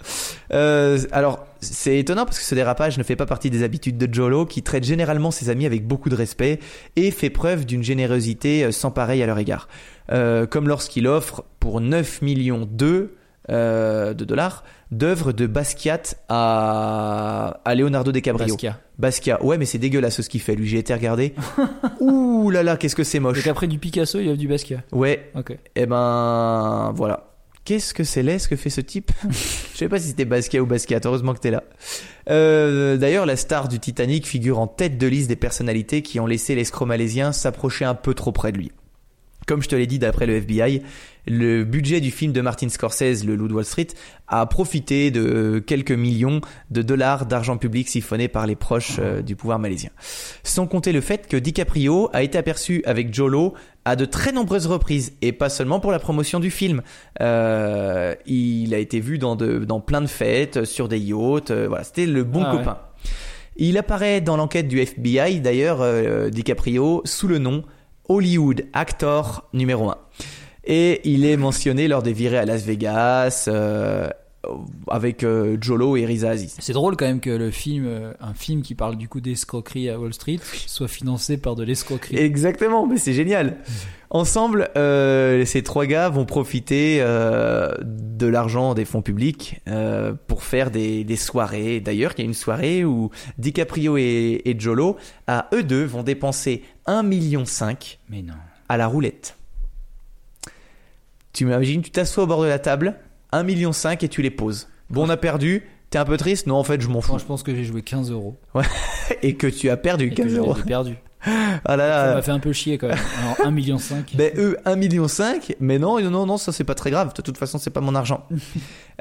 Euh, 0.53 0.99
alors 1.11 1.45
c'est 1.59 1.99
étonnant 1.99 2.25
parce 2.25 2.39
que 2.39 2.45
ce 2.45 2.55
dérapage 2.55 2.97
ne 2.97 3.03
fait 3.03 3.15
pas 3.15 3.25
partie 3.25 3.49
des 3.49 3.63
habitudes 3.63 3.97
de 3.97 4.13
Jolo 4.13 4.45
qui 4.45 4.61
traite 4.61 4.83
généralement 4.83 5.31
ses 5.31 5.49
amis 5.49 5.65
avec 5.65 5.85
beaucoup 5.87 6.09
de 6.09 6.15
respect 6.15 6.59
et 6.95 7.11
fait 7.11 7.29
preuve 7.29 7.65
d'une 7.65 7.83
générosité 7.83 8.63
euh, 8.63 8.71
sans 8.71 8.91
pareil 8.91 9.21
à 9.23 9.25
leur 9.25 9.39
égard. 9.39 9.67
Euh, 10.11 10.45
comme 10.45 10.67
lorsqu'il 10.67 11.07
offre 11.07 11.43
pour 11.59 11.81
9 11.81 12.21
millions 12.21 12.67
d'eux 12.69 13.15
de 13.49 14.23
dollars 14.25 14.63
d'œuvres 14.91 15.31
de 15.33 15.47
Basquiat 15.47 16.01
à, 16.29 17.59
à 17.65 17.75
Leonardo 17.75 18.11
DiCaprio. 18.11 18.47
Basquiat. 18.53 18.79
Basquiat. 18.99 19.43
Ouais, 19.43 19.57
mais 19.57 19.65
c'est 19.65 19.77
dégueulasse 19.79 20.21
ce 20.21 20.29
qu'il 20.29 20.41
fait. 20.41 20.55
Lui, 20.55 20.67
j'ai 20.67 20.77
été 20.77 20.93
regarder. 20.93 21.33
Ouh 21.99 22.49
là 22.51 22.63
là, 22.63 22.77
qu'est-ce 22.77 22.95
que 22.95 23.03
c'est 23.03 23.19
moche. 23.19 23.37
Donc 23.39 23.47
après 23.47 23.67
du 23.67 23.79
Picasso, 23.79 24.19
il 24.19 24.27
y 24.27 24.29
a 24.31 24.35
du 24.35 24.47
Basquiat. 24.47 24.83
Ouais, 24.91 25.31
Ok. 25.35 25.57
eh 25.75 25.85
ben, 25.85 26.91
voilà. 26.95 27.31
Qu'est-ce 27.65 27.95
que 27.95 28.03
c'est 28.03 28.21
laid 28.21 28.37
ce 28.37 28.47
que 28.47 28.55
fait 28.55 28.69
ce 28.69 28.79
type 28.79 29.11
Je 29.29 29.77
sais 29.77 29.89
pas 29.89 29.99
si 29.99 30.09
c'était 30.09 30.25
Basquiat 30.25 30.61
ou 30.61 30.67
Basquiat, 30.67 30.99
heureusement 31.03 31.33
que 31.33 31.39
t'es 31.39 31.49
là. 31.51 31.63
Euh, 32.29 32.95
D'ailleurs, 32.97 33.25
la 33.25 33.35
star 33.35 33.67
du 33.67 33.79
Titanic 33.79 34.27
figure 34.27 34.59
en 34.59 34.67
tête 34.67 34.99
de 34.99 35.07
liste 35.07 35.29
des 35.29 35.35
personnalités 35.35 36.03
qui 36.03 36.19
ont 36.19 36.27
laissé 36.27 36.53
l'escroc 36.53 36.85
malaisien 36.85 37.31
s'approcher 37.31 37.83
un 37.85 37.95
peu 37.95 38.13
trop 38.13 38.31
près 38.31 38.51
de 38.51 38.57
lui. 38.59 38.71
Comme 39.45 39.61
je 39.61 39.67
te 39.69 39.75
l'ai 39.75 39.85
dit 39.87 39.99
d'après 39.99 40.25
le 40.25 40.35
FBI, 40.37 40.81
le 41.27 41.63
budget 41.63 42.01
du 42.01 42.11
film 42.11 42.31
de 42.33 42.41
Martin 42.41 42.69
Scorsese, 42.69 43.23
Le 43.25 43.35
Loup 43.35 43.47
de 43.47 43.53
Wall 43.53 43.65
Street, 43.65 43.87
a 44.27 44.45
profité 44.45 45.11
de 45.11 45.59
quelques 45.65 45.91
millions 45.91 46.41
de 46.71 46.81
dollars 46.81 47.25
d'argent 47.25 47.57
public 47.57 47.87
siphonné 47.87 48.27
par 48.27 48.47
les 48.47 48.55
proches 48.55 48.97
euh, 48.99 49.21
du 49.21 49.35
pouvoir 49.35 49.59
malaisien. 49.59 49.89
Sans 50.43 50.65
compter 50.67 50.91
le 50.91 51.01
fait 51.01 51.27
que 51.27 51.37
DiCaprio 51.37 52.09
a 52.13 52.23
été 52.23 52.37
aperçu 52.37 52.81
avec 52.85 53.13
Jolo 53.13 53.53
à 53.85 53.95
de 53.95 54.05
très 54.05 54.31
nombreuses 54.31 54.65
reprises 54.67 55.13
et 55.21 55.31
pas 55.31 55.49
seulement 55.49 55.79
pour 55.79 55.91
la 55.91 55.99
promotion 55.99 56.39
du 56.39 56.49
film. 56.49 56.81
Euh, 57.21 58.15
il 58.25 58.73
a 58.73 58.77
été 58.79 58.99
vu 58.99 59.17
dans, 59.17 59.35
de, 59.35 59.59
dans 59.65 59.79
plein 59.79 60.01
de 60.01 60.07
fêtes, 60.07 60.65
sur 60.65 60.87
des 60.87 60.99
yachts. 60.99 61.51
euh, 61.51 61.67
voilà, 61.67 61.83
c'était 61.83 62.05
le 62.07 62.23
bon 62.23 62.43
Ah 62.43 62.51
ouais. 62.51 62.57
copain. 62.59 62.77
Il 63.57 63.77
apparaît 63.77 64.21
dans 64.21 64.37
l'enquête 64.37 64.67
du 64.67 64.79
FBI, 64.79 65.39
d'ailleurs, 65.39 65.79
euh, 65.81 66.29
DiCaprio, 66.29 67.01
sous 67.05 67.27
le 67.27 67.37
nom 67.39 67.63
Hollywood 68.09 68.65
Actor 68.73 69.47
numéro 69.53 69.89
1. 69.89 69.97
Et 70.65 71.01
il 71.03 71.25
est 71.25 71.37
mentionné 71.37 71.87
lors 71.87 72.01
des 72.01 72.13
virées 72.13 72.39
à 72.39 72.45
Las 72.45 72.63
Vegas, 72.63 73.45
euh, 73.47 74.09
avec 74.87 75.23
euh, 75.23 75.57
Jolo 75.61 75.95
et 75.97 76.05
Riza 76.05 76.29
Aziz. 76.29 76.55
C'est 76.59 76.73
drôle 76.73 76.95
quand 76.95 77.05
même 77.05 77.19
que 77.19 77.29
le 77.29 77.51
film, 77.51 77.85
euh, 77.87 78.13
un 78.19 78.33
film 78.33 78.61
qui 78.61 78.75
parle 78.75 78.95
du 78.95 79.07
coup 79.07 79.21
d'escroquerie 79.21 79.89
à 79.89 79.99
Wall 79.99 80.13
Street, 80.13 80.39
soit 80.67 80.87
financé 80.87 81.37
par 81.37 81.55
de 81.55 81.63
l'escroquerie. 81.63 82.17
Exactement, 82.17 82.87
mais 82.87 82.97
c'est 82.97 83.13
génial. 83.13 83.57
Ensemble, 84.15 84.69
euh, 84.77 85.43
ces 85.43 85.61
trois 85.61 85.85
gars 85.85 86.07
vont 86.07 86.23
profiter 86.23 86.99
euh, 87.01 87.69
de 87.83 88.25
l'argent 88.27 88.73
des 88.73 88.85
fonds 88.85 89.01
publics 89.01 89.59
euh, 89.67 90.13
pour 90.27 90.43
faire 90.43 90.71
des, 90.71 91.03
des 91.03 91.17
soirées. 91.17 91.81
D'ailleurs, 91.81 92.13
il 92.15 92.19
y 92.19 92.21
a 92.21 92.25
une 92.25 92.33
soirée 92.33 92.85
où 92.85 93.09
DiCaprio 93.39 93.97
et, 93.97 94.41
et 94.45 94.57
Jolo, 94.57 94.95
à 95.27 95.49
eux 95.53 95.63
deux, 95.63 95.83
vont 95.83 96.01
dépenser 96.01 96.63
1,5 96.87 97.03
million 97.03 97.43
Mais 98.07 98.21
non. 98.21 98.35
à 98.69 98.77
la 98.77 98.87
roulette. 98.87 99.35
Tu 101.33 101.43
m'imagines, 101.43 101.81
tu 101.81 101.91
t'assois 101.91 102.23
au 102.23 102.27
bord 102.27 102.41
de 102.41 102.47
la 102.47 102.59
table, 102.59 102.95
1,5 103.33 103.43
million 103.43 103.71
et 104.01 104.07
tu 104.07 104.21
les 104.21 104.31
poses. 104.31 104.69
Bon, 104.89 105.07
on 105.07 105.09
a 105.09 105.17
perdu, 105.17 105.67
t'es 105.89 105.97
un 105.97 106.05
peu 106.05 106.15
triste? 106.15 106.47
Non, 106.47 106.55
en 106.55 106.63
fait, 106.63 106.79
je 106.79 106.87
m'en 106.87 107.01
fous. 107.01 107.11
Moi, 107.11 107.19
je 107.19 107.25
pense 107.25 107.43
que 107.43 107.53
j'ai 107.53 107.65
joué 107.65 107.81
15 107.81 108.11
euros. 108.11 108.37
Et 109.21 109.35
que 109.35 109.47
tu 109.47 109.69
as 109.69 109.75
perdu 109.75 110.05
Et 110.05 110.09
que 110.11 110.21
15 110.21 110.31
je 110.31 110.37
euros. 110.37 110.55
perdus. 110.65 110.95
Ah 111.25 111.75
là 111.75 112.01
Ça 112.01 112.05
là. 112.07 112.13
m'a 112.15 112.21
fait 112.21 112.31
un 112.31 112.39
peu 112.39 112.53
chier 112.53 112.77
quand 112.77 112.87
même. 112.87 112.97
Alors 113.23 113.51
1,5 113.51 113.51
million. 113.51 113.77
Ben 114.13 114.31
eux 114.37 114.57
1,5 114.65 114.75
million, 114.77 115.07
mais 115.59 115.79
non, 115.79 115.99
non, 116.09 116.25
non, 116.25 116.37
ça 116.37 116.51
c'est 116.51 116.63
pas 116.63 116.75
très 116.75 116.91
grave. 116.91 117.13
De 117.15 117.21
toute 117.21 117.37
façon, 117.37 117.57
c'est 117.57 117.69
pas 117.71 117.81
mon 117.81 117.95
argent. 117.95 118.27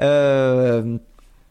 euh, 0.01 0.97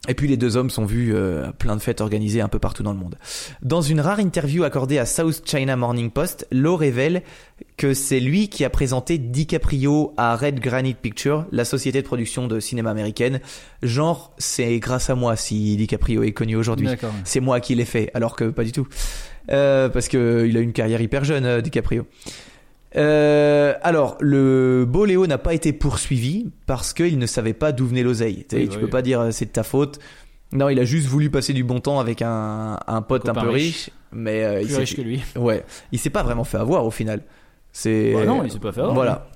et 0.09 0.15
puis 0.15 0.29
les 0.29 0.37
deux 0.37 0.57
hommes 0.57 0.71
sont 0.71 0.85
vus 0.85 1.15
euh, 1.15 1.49
à 1.49 1.53
plein 1.53 1.77
de 1.77 1.81
fêtes 1.81 2.01
organisées 2.01 2.41
un 2.41 2.49
peu 2.49 2.59
partout 2.59 2.83
dans 2.83 2.93
le 2.93 2.99
monde. 2.99 3.17
Dans 3.63 3.81
une 3.81 4.01
rare 4.01 4.21
interview 4.21 4.65
accordée 4.65 4.99
à 4.99 5.07
South 5.07 5.43
China 5.45 5.77
Morning 5.77 6.11
Post, 6.11 6.47
Lowe 6.51 6.77
révèle 6.77 7.23
que 7.77 7.95
c'est 7.95 8.21
lui 8.21 8.49
qui 8.49 8.65
a 8.65 8.71
présenté 8.71 9.19
DiCaprio 9.19 10.13
à 10.17 10.37
Red 10.37 10.61
Granite 10.61 10.99
Pictures, 10.99 11.47
la 11.53 11.65
société 11.65 12.03
de 12.03 12.07
production 12.07 12.47
de 12.47 12.61
cinéma 12.61 12.91
américaine. 12.91 13.41
Genre, 13.83 14.35
c'est 14.39 14.79
grâce 14.79 15.11
à 15.11 15.15
moi 15.15 15.37
si 15.37 15.77
DiCaprio 15.77 16.23
est 16.23 16.33
connu 16.33 16.57
aujourd'hui. 16.57 16.89
C'est 17.25 17.41
moi 17.41 17.61
qui 17.61 17.75
l'ai 17.75 17.85
fait, 17.85 18.11
alors 18.15 18.37
que 18.37 18.45
pas 18.45 18.65
du 18.65 18.73
tout. 18.73 18.87
Euh, 19.51 19.89
parce 19.89 20.09
que 20.09 20.47
il 20.49 20.57
a 20.57 20.61
une 20.61 20.73
carrière 20.73 21.01
hyper 21.01 21.25
jeune, 21.25 21.45
euh, 21.45 21.61
DiCaprio. 21.61 22.07
Euh, 22.97 23.75
alors, 23.83 24.17
le 24.21 24.85
beau 24.87 25.05
Léo 25.05 25.27
n'a 25.27 25.39
pas 25.39 25.55
été 25.55 25.73
poursuivi 25.73 26.51
parce 26.67 26.93
qu'il 26.93 27.19
ne 27.19 27.27
savait 27.27 27.53
pas 27.53 27.73
d'où 27.73 27.87
venait 27.87 28.03
l'oseille. 28.03 28.47
Oui, 28.53 28.69
tu 28.69 28.77
oui. 28.77 28.81
peux 28.83 28.89
pas 28.89 29.03
dire 29.03 29.21
euh, 29.21 29.31
c'est 29.31 29.47
de 29.47 29.51
ta 29.51 29.63
faute. 29.63 29.99
Non, 30.53 30.69
il 30.69 30.79
a 30.79 30.85
juste 30.85 31.09
voulu 31.09 31.31
passer 31.31 31.53
du 31.53 31.65
bon 31.65 31.81
temps 31.81 31.99
avec 31.99 32.23
un, 32.23 32.79
un 32.87 33.03
pote 33.03 33.29
un 33.29 33.35
peu 33.35 33.49
riche. 33.49 33.65
riche, 33.65 33.91
mais 34.13 34.45
euh, 34.45 34.63
Plus 34.63 34.77
riche 34.77 34.97
que 34.97 35.03
lui. 35.03 35.23
Ouais, 35.37 35.65
il 35.91 35.99
s'est 35.99 36.11
pas 36.11 36.23
vraiment 36.23 36.45
fait 36.45 36.59
avoir 36.59 36.87
au 36.87 36.91
final. 36.91 37.23
C'est 37.73 38.13
Bah 38.15 38.25
non, 38.25 38.45
il 38.45 38.53
s'est 38.53 38.61
pas 38.61 38.71
fait 38.71 38.81
avoir, 38.81 38.95
Voilà. 38.95 39.27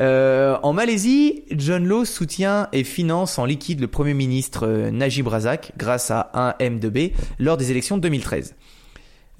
Euh, 0.00 0.56
en 0.62 0.72
Malaisie, 0.72 1.44
John 1.52 1.86
Law 1.86 2.04
soutient 2.04 2.68
et 2.72 2.84
finance 2.84 3.38
en 3.38 3.44
liquide 3.44 3.80
le 3.80 3.86
Premier 3.86 4.14
ministre 4.14 4.66
euh, 4.66 4.90
Najib 4.90 5.28
Razak 5.28 5.72
grâce 5.76 6.10
à 6.10 6.30
un 6.34 6.50
M2B 6.64 7.12
lors 7.38 7.56
des 7.56 7.70
élections 7.70 7.96
de 7.96 8.02
2013. 8.02 8.56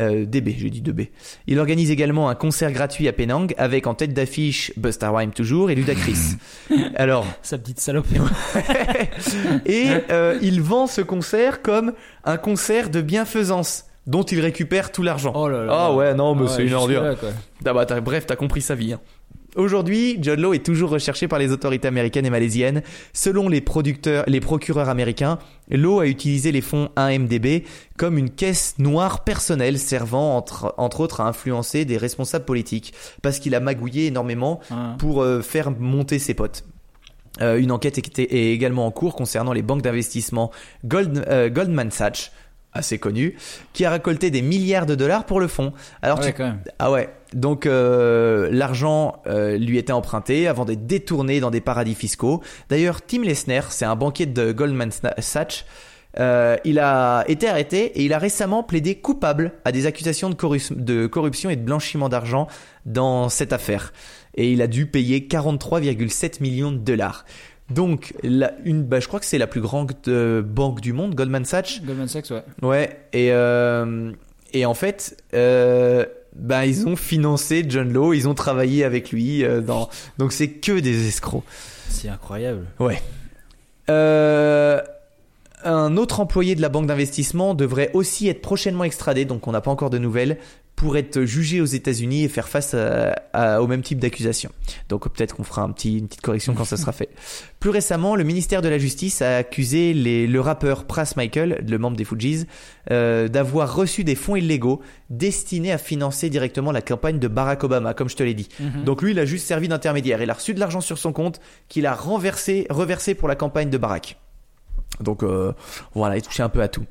Euh, 0.00 0.24
DB, 0.26 0.54
j'ai 0.58 0.70
dit 0.70 0.80
2B. 0.80 1.08
Il 1.48 1.58
organise 1.58 1.90
également 1.90 2.28
un 2.28 2.34
concert 2.36 2.70
gratuit 2.72 3.08
à 3.08 3.12
Penang 3.12 3.52
avec 3.58 3.86
en 3.86 3.94
tête 3.94 4.14
d'affiche 4.14 4.72
Busta 4.76 5.10
Rhymes 5.10 5.32
toujours 5.32 5.70
et 5.70 5.74
Ludacris. 5.74 6.36
Alors, 6.94 7.26
Sa 7.42 7.58
petite 7.58 7.80
salope. 7.80 8.06
et 9.66 9.86
euh, 10.10 10.38
il 10.40 10.62
vend 10.62 10.86
ce 10.86 11.00
concert 11.00 11.62
comme 11.62 11.92
un 12.24 12.36
concert 12.36 12.90
de 12.90 13.00
bienfaisance 13.00 13.84
dont 14.06 14.22
il 14.22 14.40
récupère 14.40 14.90
tout 14.92 15.02
l'argent. 15.02 15.32
Oh 15.34 15.48
là 15.48 15.64
là. 15.64 15.72
Ah 15.74 15.94
ouais, 15.94 16.14
non, 16.14 16.34
mais 16.34 16.42
Ouais, 16.42 16.48
c'est 16.48 16.64
une 16.64 16.74
ordure. 16.74 17.04
Ah 17.66 17.72
bah, 17.74 17.84
bref, 18.00 18.24
t'as 18.26 18.36
compris 18.36 18.62
sa 18.62 18.74
vie. 18.74 18.92
hein. 18.94 19.00
Aujourd'hui, 19.58 20.18
John 20.22 20.40
Law 20.40 20.54
est 20.54 20.64
toujours 20.64 20.90
recherché 20.90 21.26
par 21.26 21.40
les 21.40 21.50
autorités 21.50 21.88
américaines 21.88 22.24
et 22.24 22.30
malaisiennes. 22.30 22.82
Selon 23.12 23.48
les 23.48 23.60
producteurs, 23.60 24.22
les 24.28 24.38
procureurs 24.38 24.88
américains, 24.88 25.40
Law 25.68 25.98
a 25.98 26.06
utilisé 26.06 26.52
les 26.52 26.60
fonds 26.60 26.90
1MDB 26.96 27.64
comme 27.96 28.18
une 28.18 28.30
caisse 28.30 28.76
noire 28.78 29.24
personnelle 29.24 29.80
servant 29.80 30.36
entre, 30.36 30.74
entre 30.78 31.00
autres 31.00 31.20
à 31.20 31.26
influencer 31.26 31.84
des 31.84 31.96
responsables 31.96 32.44
politiques 32.44 32.94
parce 33.20 33.40
qu'il 33.40 33.52
a 33.56 33.60
magouillé 33.60 34.06
énormément 34.06 34.60
Ah. 34.70 34.94
pour 34.96 35.22
euh, 35.22 35.42
faire 35.42 35.72
monter 35.72 36.20
ses 36.20 36.34
potes. 36.34 36.64
Euh, 37.40 37.58
une 37.58 37.72
enquête 37.72 37.98
est, 37.98 38.18
est 38.20 38.52
également 38.52 38.86
en 38.86 38.92
cours 38.92 39.16
concernant 39.16 39.52
les 39.52 39.62
banques 39.62 39.82
d'investissement 39.82 40.52
Gold- 40.86 41.24
euh, 41.28 41.48
Goldman 41.50 41.90
Sachs, 41.90 42.30
assez 42.72 42.98
connu, 42.98 43.36
qui 43.72 43.84
a 43.84 43.90
récolté 43.90 44.30
des 44.30 44.42
milliards 44.42 44.86
de 44.86 44.94
dollars 44.94 45.24
pour 45.24 45.40
le 45.40 45.48
fonds. 45.48 45.72
Alors 46.02 46.18
Ah 46.20 46.24
ouais, 46.24 46.30
tu- 46.32 46.36
quand 46.36 46.44
même. 46.44 46.60
ah 46.78 46.90
ouais. 46.90 47.08
Donc 47.34 47.66
euh, 47.66 48.48
l'argent 48.52 49.22
euh, 49.26 49.56
lui 49.58 49.78
était 49.78 49.92
emprunté 49.92 50.46
avant 50.48 50.64
d'être 50.64 50.86
détourné 50.86 51.40
dans 51.40 51.50
des 51.50 51.60
paradis 51.60 51.94
fiscaux. 51.94 52.42
D'ailleurs, 52.68 53.02
Tim 53.04 53.22
Lesner, 53.22 53.62
c'est 53.70 53.84
un 53.84 53.96
banquier 53.96 54.26
de 54.26 54.52
Goldman 54.52 54.90
Sachs. 55.18 55.66
euh, 56.18 56.56
il 56.64 56.78
a 56.78 57.24
été 57.28 57.48
arrêté 57.48 57.98
et 57.98 58.04
il 58.04 58.12
a 58.14 58.18
récemment 58.18 58.62
plaidé 58.62 58.94
coupable 58.96 59.52
à 59.64 59.72
des 59.72 59.84
accusations 59.86 60.30
de, 60.30 60.34
corru- 60.34 60.72
de 60.74 61.06
corruption 61.06 61.50
et 61.50 61.56
de 61.56 61.62
blanchiment 61.62 62.08
d'argent 62.08 62.48
dans 62.86 63.28
cette 63.28 63.52
affaire. 63.52 63.92
Et 64.34 64.50
il 64.52 64.62
a 64.62 64.66
dû 64.66 64.86
payer 64.86 65.26
43,7 65.30 66.40
millions 66.42 66.72
de 66.72 66.78
dollars. 66.78 67.24
Donc, 67.70 68.14
la, 68.22 68.52
une, 68.64 68.82
bah, 68.82 68.98
je 69.00 69.08
crois 69.08 69.20
que 69.20 69.26
c'est 69.26 69.38
la 69.38 69.46
plus 69.46 69.60
grande 69.60 69.92
euh, 70.08 70.42
banque 70.42 70.80
du 70.80 70.92
monde, 70.92 71.14
Goldman 71.14 71.44
Sachs. 71.44 71.82
Goldman 71.84 72.08
Sachs, 72.08 72.30
ouais. 72.30 72.42
Ouais, 72.62 73.00
et, 73.12 73.30
euh, 73.32 74.12
et 74.52 74.64
en 74.64 74.74
fait, 74.74 75.22
euh, 75.34 76.06
bah, 76.34 76.64
ils 76.64 76.86
ont 76.86 76.96
financé 76.96 77.64
John 77.68 77.92
Law, 77.92 78.14
ils 78.14 78.26
ont 78.28 78.34
travaillé 78.34 78.84
avec 78.84 79.12
lui. 79.12 79.44
dans... 79.66 79.90
Donc 80.16 80.32
c'est 80.32 80.48
que 80.48 80.80
des 80.80 81.08
escrocs. 81.08 81.44
C'est 81.88 82.08
incroyable. 82.08 82.64
Ouais. 82.78 83.02
Un 85.64 85.96
autre 85.96 86.20
employé 86.20 86.54
de 86.54 86.62
la 86.62 86.68
banque 86.68 86.86
d'investissement 86.86 87.54
devrait 87.54 87.90
aussi 87.92 88.28
être 88.28 88.40
prochainement 88.40 88.84
extradé, 88.84 89.24
donc 89.24 89.46
on 89.48 89.52
n'a 89.52 89.60
pas 89.60 89.70
encore 89.70 89.90
de 89.90 89.98
nouvelles, 89.98 90.38
pour 90.78 90.96
être 90.96 91.24
jugé 91.24 91.60
aux 91.60 91.64
États-Unis 91.64 92.22
et 92.22 92.28
faire 92.28 92.46
face 92.46 92.72
à- 92.72 93.10
à- 93.32 93.60
au 93.60 93.66
même 93.66 93.82
type 93.82 93.98
d'accusation. 93.98 94.50
Donc 94.88 95.08
peut-être 95.08 95.34
qu'on 95.34 95.42
fera 95.42 95.62
un 95.62 95.72
petit, 95.72 95.98
une 95.98 96.06
petite 96.06 96.20
correction 96.20 96.54
quand 96.54 96.64
ça 96.64 96.76
sera 96.76 96.92
fait. 96.92 97.08
Plus 97.58 97.70
récemment, 97.70 98.14
le 98.14 98.22
ministère 98.22 98.62
de 98.62 98.68
la 98.68 98.78
Justice 98.78 99.20
a 99.20 99.38
accusé 99.38 99.92
les- 99.92 100.28
le 100.28 100.40
rappeur 100.40 100.84
Pras 100.84 101.12
Michael, 101.16 101.64
le 101.68 101.78
membre 101.78 101.96
des 101.96 102.04
Fujis, 102.04 102.46
euh, 102.92 103.26
d'avoir 103.26 103.74
reçu 103.74 104.04
des 104.04 104.14
fonds 104.14 104.36
illégaux 104.36 104.80
destinés 105.10 105.72
à 105.72 105.78
financer 105.78 106.30
directement 106.30 106.70
la 106.70 106.80
campagne 106.80 107.18
de 107.18 107.26
Barack 107.26 107.64
Obama, 107.64 107.92
comme 107.92 108.08
je 108.08 108.14
te 108.14 108.22
l'ai 108.22 108.34
dit. 108.34 108.48
Donc 108.84 109.02
lui, 109.02 109.10
il 109.10 109.18
a 109.18 109.24
juste 109.24 109.48
servi 109.48 109.66
d'intermédiaire. 109.66 110.22
Il 110.22 110.30
a 110.30 110.34
reçu 110.34 110.54
de 110.54 110.60
l'argent 110.60 110.80
sur 110.80 110.96
son 110.98 111.12
compte 111.12 111.40
qu'il 111.68 111.86
a 111.86 111.94
renversé, 111.96 112.68
reversé 112.70 113.16
pour 113.16 113.26
la 113.26 113.34
campagne 113.34 113.68
de 113.68 113.78
Barack. 113.78 114.16
Donc 115.00 115.24
euh, 115.24 115.52
voilà, 115.94 116.16
il 116.16 116.22
touchait 116.22 116.44
un 116.44 116.48
peu 116.48 116.62
à 116.62 116.68
tout. 116.68 116.84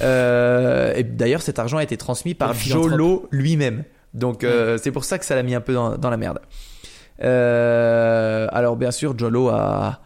Euh, 0.00 0.92
et 0.94 1.04
d'ailleurs, 1.04 1.42
cet 1.42 1.58
argent 1.58 1.78
a 1.78 1.82
été 1.82 1.96
transmis 1.96 2.34
par. 2.34 2.54
Jolo 2.54 3.28
lui-même. 3.30 3.84
Donc 4.12 4.44
euh, 4.44 4.78
c'est 4.80 4.92
pour 4.92 5.04
ça 5.04 5.18
que 5.18 5.24
ça 5.24 5.34
l'a 5.34 5.42
mis 5.42 5.54
un 5.54 5.60
peu 5.60 5.74
dans, 5.74 5.96
dans 5.96 6.10
la 6.10 6.16
merde. 6.16 6.40
Euh, 7.22 8.46
alors 8.52 8.76
bien 8.76 8.90
sûr, 8.90 9.18
Jolo 9.18 9.48
a, 9.48 10.00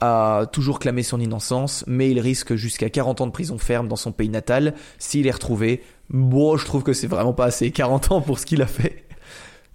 a 0.00 0.46
toujours 0.52 0.78
clamé 0.78 1.02
son 1.02 1.20
innocence, 1.20 1.84
mais 1.86 2.10
il 2.10 2.20
risque 2.20 2.54
jusqu'à 2.56 2.90
40 2.90 3.20
ans 3.20 3.26
de 3.26 3.32
prison 3.32 3.58
ferme 3.58 3.88
dans 3.88 3.96
son 3.96 4.12
pays 4.12 4.28
natal 4.28 4.74
s'il 4.98 5.26
est 5.26 5.32
retrouvé. 5.32 5.82
Bon, 6.08 6.56
je 6.56 6.64
trouve 6.66 6.82
que 6.82 6.92
c'est 6.92 7.06
vraiment 7.06 7.32
pas 7.32 7.46
assez 7.46 7.70
40 7.70 8.12
ans 8.12 8.20
pour 8.20 8.38
ce 8.38 8.46
qu'il 8.46 8.62
a 8.62 8.66
fait. 8.66 9.04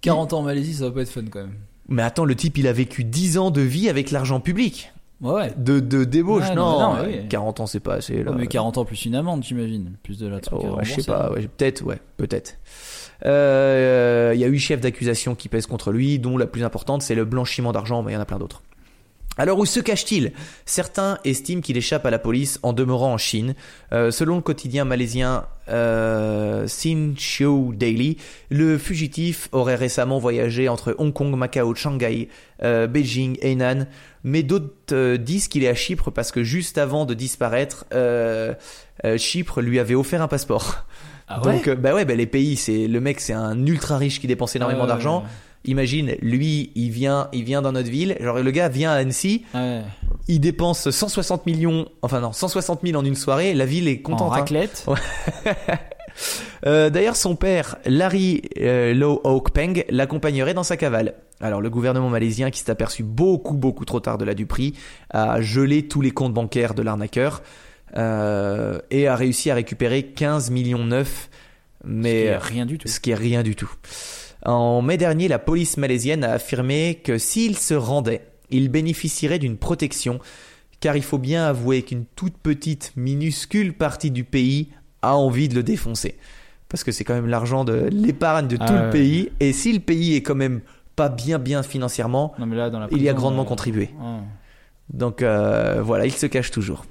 40 0.02 0.34
ans 0.34 0.38
en 0.40 0.42
Malaisie, 0.42 0.74
ça 0.74 0.84
va 0.84 0.90
pas 0.90 1.02
être 1.02 1.10
fun 1.10 1.24
quand 1.30 1.40
même. 1.40 1.54
Mais 1.88 2.02
attends, 2.02 2.24
le 2.24 2.34
type, 2.34 2.58
il 2.58 2.66
a 2.66 2.72
vécu 2.72 3.04
10 3.04 3.38
ans 3.38 3.50
de 3.50 3.60
vie 3.60 3.88
avec 3.88 4.10
l'argent 4.10 4.40
public. 4.40 4.92
Ouais. 5.22 5.52
De, 5.56 5.80
de 5.80 6.04
débauche, 6.04 6.48
Ouais, 6.48 6.54
non. 6.54 6.78
non, 6.78 6.94
mais 6.96 7.02
non, 7.02 7.18
oui. 7.22 7.28
40 7.28 7.60
ans, 7.60 7.66
c'est 7.66 7.80
pas 7.80 7.94
assez. 7.94 8.22
Là. 8.22 8.32
Mais 8.36 8.46
40 8.46 8.76
ans 8.78 8.84
plus 8.84 9.06
une 9.06 9.14
amende, 9.14 9.42
j'imagine. 9.42 9.92
Plus 10.02 10.18
de 10.18 10.26
la 10.28 10.40
truc 10.40 10.58
Oh, 10.62 10.78
je 10.82 10.92
sais 10.92 11.04
pas, 11.04 11.30
ouais, 11.32 11.48
peut-être, 11.56 11.82
ouais, 11.84 12.00
peut-être. 12.18 12.56
Euh, 13.24 14.32
Il 14.34 14.40
y 14.40 14.44
a 14.44 14.48
huit 14.48 14.58
chefs 14.60 14.80
d'accusation 14.80 15.34
qui 15.34 15.48
pèsent 15.48 15.66
contre 15.66 15.90
lui, 15.90 16.18
dont 16.18 16.36
la 16.36 16.46
plus 16.46 16.64
importante, 16.64 17.00
c'est 17.02 17.14
le 17.14 17.24
blanchiment 17.24 17.72
d'argent, 17.72 18.02
mais 18.02 18.12
il 18.12 18.14
y 18.14 18.18
en 18.18 18.20
a 18.20 18.26
plein 18.26 18.38
d'autres. 18.38 18.62
Alors 19.38 19.58
où 19.58 19.66
se 19.66 19.80
cache-t-il 19.80 20.32
Certains 20.64 21.18
estiment 21.24 21.60
qu'il 21.60 21.76
échappe 21.76 22.06
à 22.06 22.10
la 22.10 22.18
police 22.18 22.58
en 22.62 22.72
demeurant 22.72 23.12
en 23.12 23.18
Chine. 23.18 23.54
Euh, 23.92 24.10
selon 24.10 24.36
le 24.36 24.40
quotidien 24.40 24.86
malaisien 24.86 25.44
euh, 25.68 26.66
Sinxiu 26.66 27.74
Daily, 27.74 28.16
le 28.48 28.78
fugitif 28.78 29.50
aurait 29.52 29.74
récemment 29.74 30.18
voyagé 30.18 30.70
entre 30.70 30.94
Hong 30.98 31.12
Kong, 31.12 31.36
Macao, 31.36 31.74
Shanghai, 31.74 32.28
euh, 32.62 32.86
Beijing, 32.86 33.36
Hainan, 33.42 33.86
mais 34.26 34.42
d'autres 34.42 34.66
euh, 34.92 35.16
disent 35.16 35.48
qu'il 35.48 35.64
est 35.64 35.68
à 35.68 35.74
Chypre 35.74 36.10
parce 36.10 36.32
que 36.32 36.42
juste 36.42 36.76
avant 36.76 37.06
de 37.06 37.14
disparaître, 37.14 37.86
euh, 37.94 38.52
euh, 39.04 39.16
Chypre 39.16 39.62
lui 39.62 39.78
avait 39.78 39.94
offert 39.94 40.20
un 40.20 40.28
passeport. 40.28 40.84
Ah 41.28 41.40
ouais? 41.42 41.54
Donc 41.54 41.68
euh, 41.68 41.74
bah 41.76 41.94
ouais, 41.94 42.04
bah 42.04 42.14
les 42.14 42.26
pays, 42.26 42.56
c'est 42.56 42.86
le 42.88 43.00
mec, 43.00 43.20
c'est 43.20 43.32
un 43.32 43.64
ultra 43.66 43.96
riche 43.98 44.20
qui 44.20 44.26
dépense 44.26 44.54
énormément 44.56 44.82
Ouais, 44.82 44.88
d'argent. 44.88 45.24
Imagine, 45.64 46.14
lui, 46.20 46.70
il 46.76 46.90
vient, 46.90 47.28
il 47.32 47.42
vient 47.42 47.62
dans 47.62 47.72
notre 47.72 47.90
ville. 47.90 48.16
Genre 48.20 48.38
le 48.38 48.50
gars 48.52 48.68
vient 48.68 48.92
à 48.92 48.96
Annecy, 48.96 49.44
Ouais. 49.54 49.82
il 50.28 50.38
dépense 50.40 50.90
160 50.90 51.46
millions, 51.46 51.88
enfin 52.02 52.20
non, 52.20 52.32
160 52.32 52.80
000 52.84 52.96
en 53.00 53.04
une 53.04 53.16
soirée. 53.16 53.54
La 53.54 53.66
ville 53.66 53.88
est 53.88 54.00
En 54.04 54.10
contente. 54.10 54.32
hein. 54.32 54.36
raclette? 54.36 54.86
Euh, 56.66 56.90
D'ailleurs, 56.90 57.16
son 57.16 57.36
père, 57.36 57.76
Larry 57.84 58.42
euh, 58.58 58.94
Low 58.94 59.20
Oak 59.24 59.50
Peng, 59.50 59.84
l'accompagnerait 59.88 60.54
dans 60.54 60.62
sa 60.62 60.76
cavale. 60.76 61.14
Alors, 61.40 61.60
le 61.60 61.70
gouvernement 61.70 62.08
malaisien, 62.08 62.50
qui 62.50 62.60
s'est 62.60 62.70
aperçu 62.70 63.02
beaucoup, 63.02 63.54
beaucoup 63.54 63.84
trop 63.84 64.00
tard 64.00 64.18
de 64.18 64.24
la 64.24 64.34
duperie, 64.34 64.74
a 65.10 65.40
gelé 65.40 65.86
tous 65.86 66.00
les 66.00 66.10
comptes 66.10 66.32
bancaires 66.32 66.74
de 66.74 66.82
l'arnaqueur 66.82 67.42
euh, 67.96 68.78
et 68.90 69.06
a 69.06 69.16
réussi 69.16 69.50
à 69.50 69.54
récupérer 69.54 70.04
15 70.04 70.50
millions 70.50 70.84
neufs. 70.84 71.28
Mais 71.84 72.10
Ce 72.10 72.24
qui 72.24 72.26
est 72.26 72.36
rien 72.38 72.66
du 72.66 72.78
tout. 72.78 72.88
ce 72.88 73.00
qui 73.00 73.10
est 73.10 73.14
rien 73.14 73.42
du 73.42 73.54
tout. 73.54 73.70
En 74.44 74.82
mai 74.82 74.96
dernier, 74.96 75.28
la 75.28 75.38
police 75.38 75.76
malaisienne 75.76 76.24
a 76.24 76.32
affirmé 76.32 77.00
que 77.02 77.18
s'il 77.18 77.56
se 77.58 77.74
rendait, 77.74 78.22
il 78.50 78.68
bénéficierait 78.68 79.38
d'une 79.38 79.56
protection, 79.56 80.20
car 80.80 80.96
il 80.96 81.02
faut 81.02 81.18
bien 81.18 81.46
avouer 81.46 81.82
qu'une 81.82 82.04
toute 82.16 82.36
petite, 82.38 82.92
minuscule 82.96 83.72
partie 83.72 84.10
du 84.10 84.24
pays 84.24 84.70
a 85.10 85.14
envie 85.14 85.48
de 85.48 85.54
le 85.54 85.62
défoncer. 85.62 86.16
Parce 86.68 86.82
que 86.84 86.90
c'est 86.92 87.04
quand 87.04 87.14
même 87.14 87.26
l'argent 87.28 87.64
de 87.64 87.88
l'épargne 87.92 88.48
de 88.48 88.56
tout 88.56 88.62
Ah 88.66 88.72
le 88.72 88.80
ouais. 88.86 88.90
pays, 88.90 89.30
et 89.40 89.52
si 89.52 89.72
le 89.72 89.78
pays 89.80 90.16
est 90.16 90.22
quand 90.22 90.34
même 90.34 90.60
pas 90.96 91.08
bien 91.08 91.38
bien 91.38 91.62
financièrement, 91.62 92.34
Non, 92.38 92.46
mais 92.46 92.56
là, 92.56 92.70
dans 92.70 92.80
la 92.80 92.88
il 92.90 93.02
y 93.02 93.08
a 93.08 93.12
grandement 93.14 93.42
euh, 93.42 93.46
contribué. 93.46 93.90
Donc 94.92 95.22
euh, 95.22 95.80
voilà, 95.82 96.06
il 96.06 96.12
se 96.12 96.26
cache 96.26 96.50
toujours. 96.50 96.84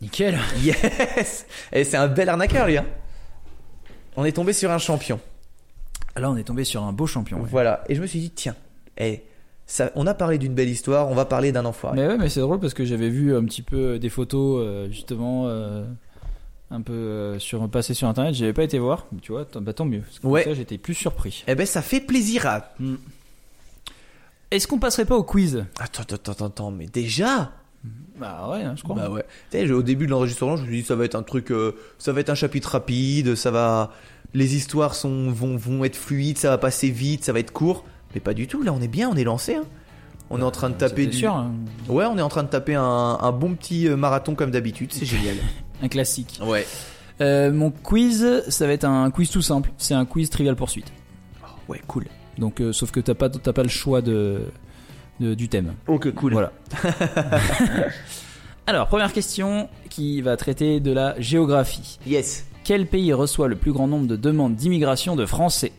Nickel. 0.00 0.38
Yes 0.62 1.46
Et 1.72 1.84
c'est 1.84 1.96
un 1.96 2.08
bel 2.08 2.28
arnaqueur 2.28 2.66
lui. 2.66 2.78
hein. 2.78 2.86
On 4.16 4.24
est 4.24 4.32
tombé 4.32 4.52
sur 4.52 4.70
un 4.70 4.78
champion. 4.78 5.20
Là, 6.16 6.30
on 6.30 6.36
est 6.36 6.42
tombé 6.44 6.64
sur 6.64 6.82
un 6.82 6.92
beau 6.92 7.06
champion. 7.06 7.38
ouais. 7.38 7.46
Voilà. 7.50 7.84
Et 7.88 7.94
je 7.94 8.00
me 8.02 8.06
suis 8.06 8.18
dit, 8.18 8.30
tiens, 8.30 8.56
eh, 8.98 9.22
ça, 9.66 9.90
on 9.94 10.06
a 10.06 10.14
parlé 10.14 10.38
d'une 10.38 10.54
belle 10.54 10.68
histoire, 10.68 11.08
on 11.08 11.14
va 11.14 11.24
parler 11.24 11.52
d'un 11.52 11.64
enfoiré. 11.64 11.96
Mais 11.96 12.06
ouais, 12.08 12.18
mais 12.18 12.28
c'est 12.28 12.40
drôle 12.40 12.58
parce 12.60 12.74
que 12.74 12.84
j'avais 12.84 13.08
vu 13.08 13.36
un 13.36 13.44
petit 13.44 13.62
peu 13.62 13.98
des 13.98 14.08
photos 14.08 14.62
euh, 14.64 14.88
justement 14.90 15.44
euh, 15.46 15.84
un 16.70 16.80
peu 16.82 16.92
euh, 16.92 17.38
sur 17.38 17.68
passées 17.68 17.94
sur 17.94 18.08
internet. 18.08 18.34
J'avais 18.34 18.52
pas 18.52 18.62
été 18.64 18.78
voir. 18.78 19.06
Mais 19.12 19.20
tu 19.20 19.32
vois, 19.32 19.44
tant, 19.44 19.60
bah, 19.60 19.72
tant 19.72 19.84
mieux. 19.84 20.00
Parce 20.00 20.16
que 20.18 20.22
comme 20.22 20.30
Ouais. 20.32 20.44
ça, 20.44 20.54
j'étais 20.54 20.78
plus 20.78 20.94
surpris. 20.94 21.44
Eh 21.48 21.54
ben, 21.54 21.66
ça 21.66 21.82
fait 21.82 22.00
plaisir 22.00 22.46
à. 22.46 22.72
Est-ce 24.50 24.66
qu'on 24.66 24.78
passerait 24.78 25.04
pas 25.04 25.16
au 25.16 25.22
quiz? 25.22 25.64
Attends, 25.78 26.02
attends, 26.02 26.32
attends, 26.32 26.46
attends, 26.46 26.70
mais 26.70 26.86
déjà? 26.86 27.52
Bah 28.18 28.48
ouais, 28.50 28.62
hein, 28.62 28.74
je 28.76 28.82
crois. 28.82 28.96
Bah 28.96 29.08
ouais. 29.10 29.24
Tu 29.50 29.58
sais, 29.58 29.70
au 29.72 29.82
début 29.82 30.06
de 30.06 30.10
l'enregistrement, 30.10 30.56
je 30.56 30.62
me 30.62 30.66
suis 30.68 30.80
dit, 30.82 30.86
ça 30.86 30.94
va 30.96 31.04
être 31.04 31.14
un 31.14 31.22
truc, 31.22 31.50
euh, 31.50 31.72
ça 31.98 32.12
va 32.12 32.20
être 32.20 32.30
un 32.30 32.34
chapitre 32.34 32.70
rapide, 32.72 33.34
ça 33.36 33.50
va. 33.50 33.92
Les 34.34 34.54
histoires 34.54 34.94
sont, 34.94 35.30
vont, 35.30 35.56
vont 35.56 35.82
être 35.84 35.96
fluides, 35.96 36.36
ça 36.38 36.50
va 36.50 36.58
passer 36.58 36.90
vite, 36.90 37.24
ça 37.24 37.32
va 37.32 37.38
être 37.40 37.52
court. 37.52 37.84
Mais 38.14 38.20
pas 38.20 38.34
du 38.34 38.46
tout, 38.48 38.62
là, 38.62 38.72
on 38.72 38.80
est 38.80 38.88
bien, 38.88 39.08
on 39.08 39.16
est 39.16 39.24
lancé. 39.24 39.54
hein. 39.54 39.64
On 40.32 40.40
est 40.40 40.44
en 40.44 40.50
train 40.52 40.68
de 40.70 40.74
taper 40.74 41.02
C'était 41.02 41.10
du. 41.12 41.18
sûr, 41.18 41.34
hein. 41.34 41.52
Ouais, 41.88 42.04
on 42.04 42.16
est 42.18 42.22
en 42.22 42.28
train 42.28 42.42
de 42.44 42.48
taper 42.48 42.74
un, 42.74 42.82
un 43.20 43.32
bon 43.32 43.54
petit 43.54 43.88
euh, 43.88 43.96
marathon 43.96 44.34
comme 44.34 44.50
d'habitude, 44.50 44.92
c'est 44.92 45.06
génial. 45.06 45.36
un 45.82 45.88
classique. 45.88 46.38
Ouais. 46.42 46.66
Euh, 47.20 47.52
mon 47.52 47.70
quiz, 47.70 48.42
ça 48.48 48.66
va 48.66 48.72
être 48.72 48.84
un 48.84 49.10
quiz 49.10 49.28
tout 49.30 49.42
simple. 49.42 49.70
C'est 49.78 49.94
un 49.94 50.04
quiz 50.06 50.30
trivial 50.30 50.56
poursuite. 50.56 50.92
Ouais, 51.68 51.80
cool. 51.86 52.06
Donc, 52.38 52.60
euh, 52.60 52.72
sauf 52.72 52.90
que 52.90 53.00
t'as 53.00 53.14
pas, 53.14 53.28
t'as 53.28 53.52
pas 53.52 53.62
le 53.62 53.68
choix 53.68 54.00
de, 54.00 54.40
de- 55.20 55.34
du 55.34 55.48
thème. 55.48 55.74
Ok, 55.86 56.12
cool. 56.14 56.32
Voilà. 56.32 56.52
Alors, 58.66 58.86
première 58.86 59.12
question 59.12 59.68
qui 59.88 60.20
va 60.22 60.36
traiter 60.36 60.80
de 60.80 60.92
la 60.92 61.20
géographie. 61.20 61.98
Yes. 62.06 62.46
Quel 62.64 62.86
pays 62.86 63.12
reçoit 63.12 63.48
le 63.48 63.56
plus 63.56 63.72
grand 63.72 63.88
nombre 63.88 64.06
de 64.06 64.16
demandes 64.16 64.54
d'immigration 64.54 65.16
de 65.16 65.26
Français? 65.26 65.72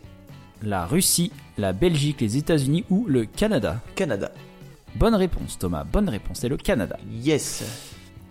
La 0.62 0.84
Russie, 0.86 1.32
la 1.58 1.72
Belgique, 1.72 2.20
les 2.20 2.36
États-Unis 2.36 2.84
ou 2.90 3.06
le 3.08 3.24
Canada? 3.24 3.80
Canada. 3.94 4.30
Bonne 4.94 5.14
réponse, 5.14 5.58
Thomas. 5.58 5.84
Bonne 5.90 6.08
réponse. 6.08 6.38
C'est 6.40 6.48
le 6.48 6.56
Canada. 6.58 6.98
Yes. 7.10 7.64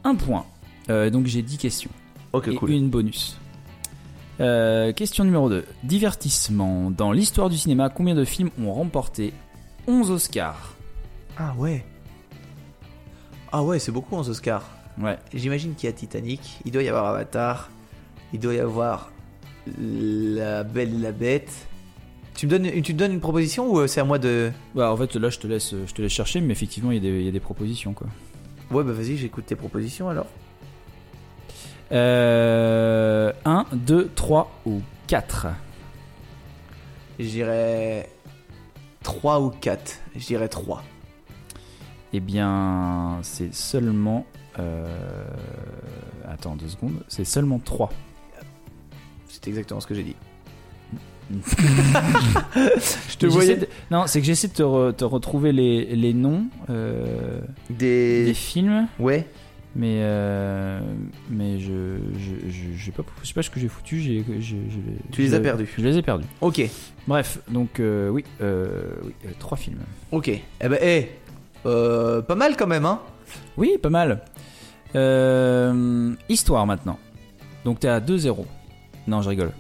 Un 0.04 0.16
point. 0.16 0.46
Euh, 0.90 1.10
donc 1.10 1.26
j'ai 1.28 1.42
10 1.42 1.58
questions. 1.58 1.92
Ok, 2.34 2.48
et 2.48 2.56
cool. 2.56 2.72
une 2.72 2.90
bonus. 2.90 3.38
Euh, 4.40 4.92
question 4.94 5.24
numéro 5.24 5.50
2. 5.50 5.66
Divertissement. 5.84 6.90
Dans 6.92 7.12
l'histoire 7.12 7.50
du 7.50 7.58
cinéma, 7.58 7.90
combien 7.90 8.16
de 8.16 8.26
films 8.26 8.50
ont 8.64 8.74
remporté 8.74 9.34
11 9.88 10.10
Oscars? 10.12 10.76
Ah 11.38 11.54
ouais. 11.58 11.86
Ah 13.52 13.64
ouais, 13.64 13.80
c'est 13.80 13.92
beaucoup 13.92 14.16
en 14.16 14.22
Oscars. 14.28 14.68
Ouais. 15.00 15.18
J'imagine 15.34 15.76
qu'il 15.76 15.88
y 15.88 15.90
a 15.90 15.94
Titanic, 15.94 16.60
il 16.66 16.72
doit 16.72 16.84
y 16.84 16.88
avoir 16.90 17.06
Avatar, 17.08 17.70
il 18.34 18.40
doit 18.40 18.54
y 18.54 18.60
avoir 18.60 19.12
La 19.80 20.64
Belle 20.64 20.96
et 20.96 20.98
la 21.00 21.12
Bête. 21.12 21.52
Tu 22.34 22.46
me 22.48 22.52
donnes, 22.52 22.82
tu 22.82 22.94
me 22.94 22.98
donnes 22.98 23.12
une 23.14 23.20
proposition 23.20 23.70
ou 23.72 23.80
euh, 23.80 23.88
c'est 23.88 24.00
à 24.00 24.04
moi 24.06 24.18
de... 24.18 24.52
Bah 24.74 24.92
en 24.92 24.98
fait 24.98 25.16
là 25.16 25.30
je 25.30 25.38
te 25.38 25.48
laisse, 25.48 25.76
je 25.86 25.94
te 25.94 26.02
laisse 26.02 26.12
chercher, 26.12 26.40
mais 26.42 26.54
effectivement 26.54 26.92
il 26.92 26.96
y, 26.96 26.98
a 26.98 27.12
des- 27.12 27.20
il 27.20 27.26
y 27.26 27.28
a 27.28 27.32
des 27.32 27.40
propositions 27.42 27.94
quoi. 27.94 28.08
Ouais 28.72 28.84
bah 28.84 28.94
vas-y, 28.94 29.18
j'écoute 29.18 29.46
tes 29.46 29.56
propositions 29.56 30.10
alors. 30.10 30.28
Euh, 31.92 33.32
1, 33.46 33.66
2, 33.74 34.10
3 34.16 34.52
ou 34.66 34.82
4 35.08 35.48
Je 37.20 37.26
dirais 37.26 38.10
3 39.04 39.42
ou 39.42 39.50
4. 39.50 40.00
Je 40.16 40.26
dirais 40.26 40.48
3. 40.48 40.84
Eh 42.14 42.20
bien 42.20 43.20
c'est 43.24 43.54
seulement... 43.54 44.26
euh, 44.60 44.88
Attends 46.30 46.56
deux 46.56 46.68
secondes. 46.70 47.04
C'est 47.08 47.26
seulement 47.26 47.60
3. 47.60 47.92
C'est 49.28 49.48
exactement 49.48 49.80
ce 49.80 49.88
que 49.88 49.96
j'ai 49.96 50.04
dit. 50.04 50.16
Je 53.10 53.16
te 53.18 53.26
voyais- 53.26 53.70
Non, 53.90 54.06
c'est 54.08 54.20
que 54.20 54.26
j'essaie 54.26 54.50
de 54.50 54.54
te, 54.54 54.64
re- 54.64 54.94
te 54.94 55.06
retrouver 55.06 55.54
les, 55.54 55.86
les 55.96 56.14
noms 56.14 56.46
euh, 56.70 57.40
Des... 57.70 58.26
des 58.26 58.34
films. 58.34 58.88
Ouais. 59.00 59.28
Mais 59.74 60.00
euh, 60.02 60.82
mais 61.30 61.58
je 61.60 61.98
je, 62.18 62.76
je, 62.76 62.92
pas 62.92 63.04
je 63.24 63.28
sais 63.28 63.34
pas 63.34 63.42
ce 63.42 63.50
que 63.50 63.60
j'ai 63.60 63.70
foutu 63.70 64.02
j'ai 64.02 64.26
Tu 65.12 65.22
les 65.22 65.34
as 65.34 65.40
perdus. 65.40 65.70
je 65.78 65.82
les 65.84 65.98
ai 65.98 66.02
perdus 66.02 66.28
Ok. 66.42 66.62
bref 67.08 67.40
donc 67.50 67.80
euh, 67.80 68.10
oui 68.10 68.26
euh, 68.42 68.92
oui 69.06 69.14
euh, 69.26 69.30
trois 69.40 69.58
films 69.58 69.80
Ok. 70.12 70.28
Eh 70.28 70.42
ben, 70.68 70.78
eh. 70.82 71.10
Euh, 71.66 72.22
pas 72.22 72.36
mal 72.36 72.58
quand 72.58 72.68
même, 72.68 72.86
hein. 72.86 73.00
oui 73.56 73.78
pas 73.82 73.90
mal 73.90 74.22
histoire 76.28 76.66
maintenant 76.68 77.00
donc 77.64 77.80
t'es 77.80 77.88
à 77.88 78.02
2-0 78.02 78.44
non 79.08 79.22
je 79.22 79.30
rigole 79.30 79.52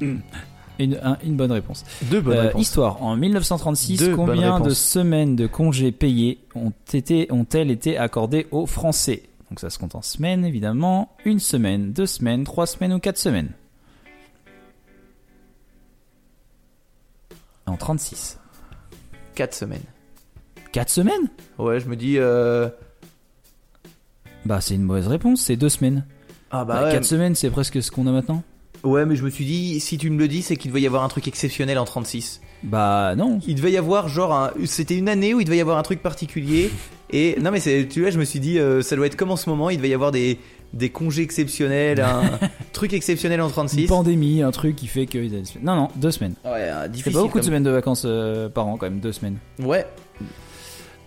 une, 0.78 0.98
un- 1.02 1.18
une 1.24 1.36
bonne 1.36 1.52
réponse. 1.52 1.84
Deux 2.10 2.20
bonnes 2.20 2.36
Euh, 2.36 2.42
réponses. 2.48 2.62
histoire. 2.62 3.02
En 3.02 3.16
1936 3.16 3.96
Deux 3.98 4.06
bonnes 4.14 4.26
combien 4.26 4.60
de 4.60 4.70
semaines 4.70 5.36
de 5.36 5.46
congés 5.46 5.92
payés 5.92 6.38
ont 6.54 6.72
été 6.92 7.26
ont-elles 7.30 7.70
été 7.70 7.96
accordées 7.98 8.46
aux 8.50 8.66
Français? 8.66 9.22
Donc 9.50 9.60
ça 9.60 9.70
se 9.70 9.78
compte 9.78 9.94
en 9.94 10.02
semaines 10.02 10.44
évidemment. 10.44 11.14
Une 11.24 11.38
semaine 11.38 11.92
deux 11.92 12.06
semaines 12.06 12.44
trois 12.44 12.66
semaines 12.66 12.92
ou 12.92 12.98
quatre 12.98 13.18
semaines. 13.18 13.50
En 17.66 17.76
36 17.76 18.38
4 19.34 19.54
semaines. 19.54 19.82
quatre 20.72 20.88
semaines? 20.88 21.28
Ouais, 21.58 21.78
je 21.80 21.88
me 21.88 21.96
dis... 21.96 22.16
Euh... 22.18 22.68
bah 24.44 24.60
c'est 24.60 24.74
une 24.74 24.82
mauvaise 24.82 25.08
réponse 25.08 25.42
c'est 25.42 25.56
deux 25.56 25.68
semaines. 25.68 26.04
Ah 26.50 26.64
Bah, 26.64 26.74
bah 26.80 26.84
ouais. 26.84 26.92
quatre 26.92 27.04
semaines 27.04 27.34
c'est 27.34 27.50
presque 27.50 27.82
ce 27.82 27.90
qu'on 27.90 28.06
a 28.06 28.12
maintenant 28.12 28.42
Ouais, 28.86 29.04
mais 29.04 29.16
je 29.16 29.24
me 29.24 29.30
suis 29.30 29.44
dit, 29.44 29.80
si 29.80 29.98
tu 29.98 30.08
me 30.10 30.18
le 30.18 30.28
dis, 30.28 30.42
c'est 30.42 30.56
qu'il 30.56 30.70
devait 30.70 30.80
y 30.80 30.86
avoir 30.86 31.02
un 31.02 31.08
truc 31.08 31.26
exceptionnel 31.28 31.78
en 31.78 31.84
36. 31.84 32.40
bah 32.62 33.14
non 33.16 33.40
Il 33.46 33.56
devait 33.56 33.72
y 33.72 33.76
avoir 33.76 34.08
genre 34.08 34.32
un... 34.32 34.50
C'était 34.64 34.96
une 34.96 35.08
année 35.08 35.34
où 35.34 35.40
il 35.40 35.44
devait 35.44 35.56
y 35.58 35.60
avoir 35.60 35.76
un 35.78 35.82
truc 35.82 36.02
particulier. 36.02 36.70
Et 37.10 37.36
non 37.40 37.50
mais 37.52 37.60
c'est, 37.60 37.86
tu 37.88 38.00
vois, 38.00 38.10
je 38.10 38.18
me 38.18 38.24
suis 38.24 38.40
dit, 38.40 38.58
euh, 38.58 38.82
ça 38.82 38.96
doit 38.96 39.06
être 39.06 39.16
comme 39.16 39.30
en 39.30 39.36
ce 39.36 39.48
moment, 39.50 39.70
il 39.70 39.76
devait 39.76 39.88
y 39.88 39.94
avoir 39.94 40.10
des, 40.12 40.38
des 40.72 40.90
congés 40.90 41.22
exceptionnels, 41.22 42.00
un 42.00 42.22
truc 42.72 42.92
exceptionnel 42.92 43.40
en 43.40 43.46
une 43.46 43.52
36. 43.52 43.86
pandémie 43.86 44.42
un 44.42 44.50
truc 44.50 44.74
qui 44.76 44.86
fait 44.88 45.06
que 45.06 45.18
non 45.62 45.76
non 45.76 45.88
deux 45.96 46.10
semaines 46.10 46.34
Ouais, 46.44 46.50
euh, 46.54 46.82
c'est 46.84 46.90
difficile. 46.90 47.12
pas 47.12 47.22
beaucoup 47.22 47.38
de 47.38 47.44
semaines 47.44 47.62
de 47.62 47.70
vacances 47.70 48.02
euh, 48.06 48.48
par 48.48 48.66
an 48.66 48.76
quand 48.76 48.86
même 48.90 48.98
deux 49.00 49.12
semaines 49.12 49.38
Ouais. 49.60 49.86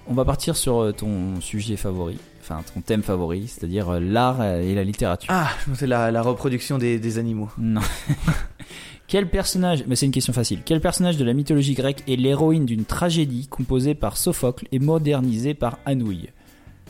On 0.08 0.14
va 0.14 0.24
partir 0.26 0.56
sur 0.56 0.94
ton 0.96 1.40
sujet 1.42 1.76
favori, 1.76 2.18
enfin 2.50 2.64
ton 2.74 2.82
thème 2.82 3.04
favori, 3.04 3.48
c'est-à-dire 3.48 3.90
euh, 3.90 4.00
l'art 4.00 4.44
et 4.44 4.74
la 4.74 4.84
littérature. 4.84 5.30
Ah, 5.32 5.50
c'est 5.76 5.88
la, 5.88 6.12
la 6.12 6.22
reproduction 6.22 6.78
des, 6.78 7.00
des 7.00 7.18
animaux. 7.18 7.50
Non. 7.58 7.82
Quel 9.08 9.28
personnage, 9.28 9.84
mais 9.88 9.96
c'est 9.96 10.06
une 10.06 10.12
question 10.12 10.34
facile, 10.34 10.62
quel 10.64 10.82
personnage 10.82 11.18
de 11.18 11.26
la 11.26 11.34
mythologie 11.34 11.74
grecque 11.74 12.04
est 12.08 12.16
l'héroïne 12.16 12.68
d'une 12.68 12.86
tragédie 12.86 13.48
composée 13.48 13.96
par 13.96 14.18
Sophocle 14.18 14.68
et 14.72 14.78
modernisée 14.78 15.56
par 15.56 15.80
Anouilh 15.86 16.30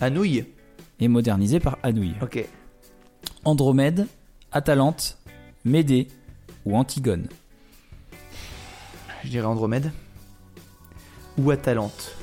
Anouilh. 0.01 0.43
Et 0.99 1.07
modernisée 1.07 1.61
par 1.61 1.77
Anouilh. 1.81 2.15
Ok. 2.21 2.45
Andromède, 3.45 4.05
Atalante, 4.51 5.17
Médée 5.63 6.09
ou 6.65 6.75
Antigone? 6.75 7.29
Je 9.23 9.29
dirais 9.29 9.47
Andromède. 9.47 9.93
Ou 11.37 11.51
Atalante. 11.51 12.17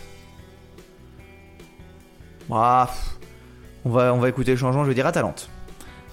On 3.87 3.91
va, 3.91 4.13
on 4.13 4.19
va 4.19 4.29
écouter 4.29 4.51
le 4.51 4.57
changement, 4.59 4.83
je 4.85 4.89
vais 4.89 4.95
dire 4.95 5.07
Atalante. 5.07 5.49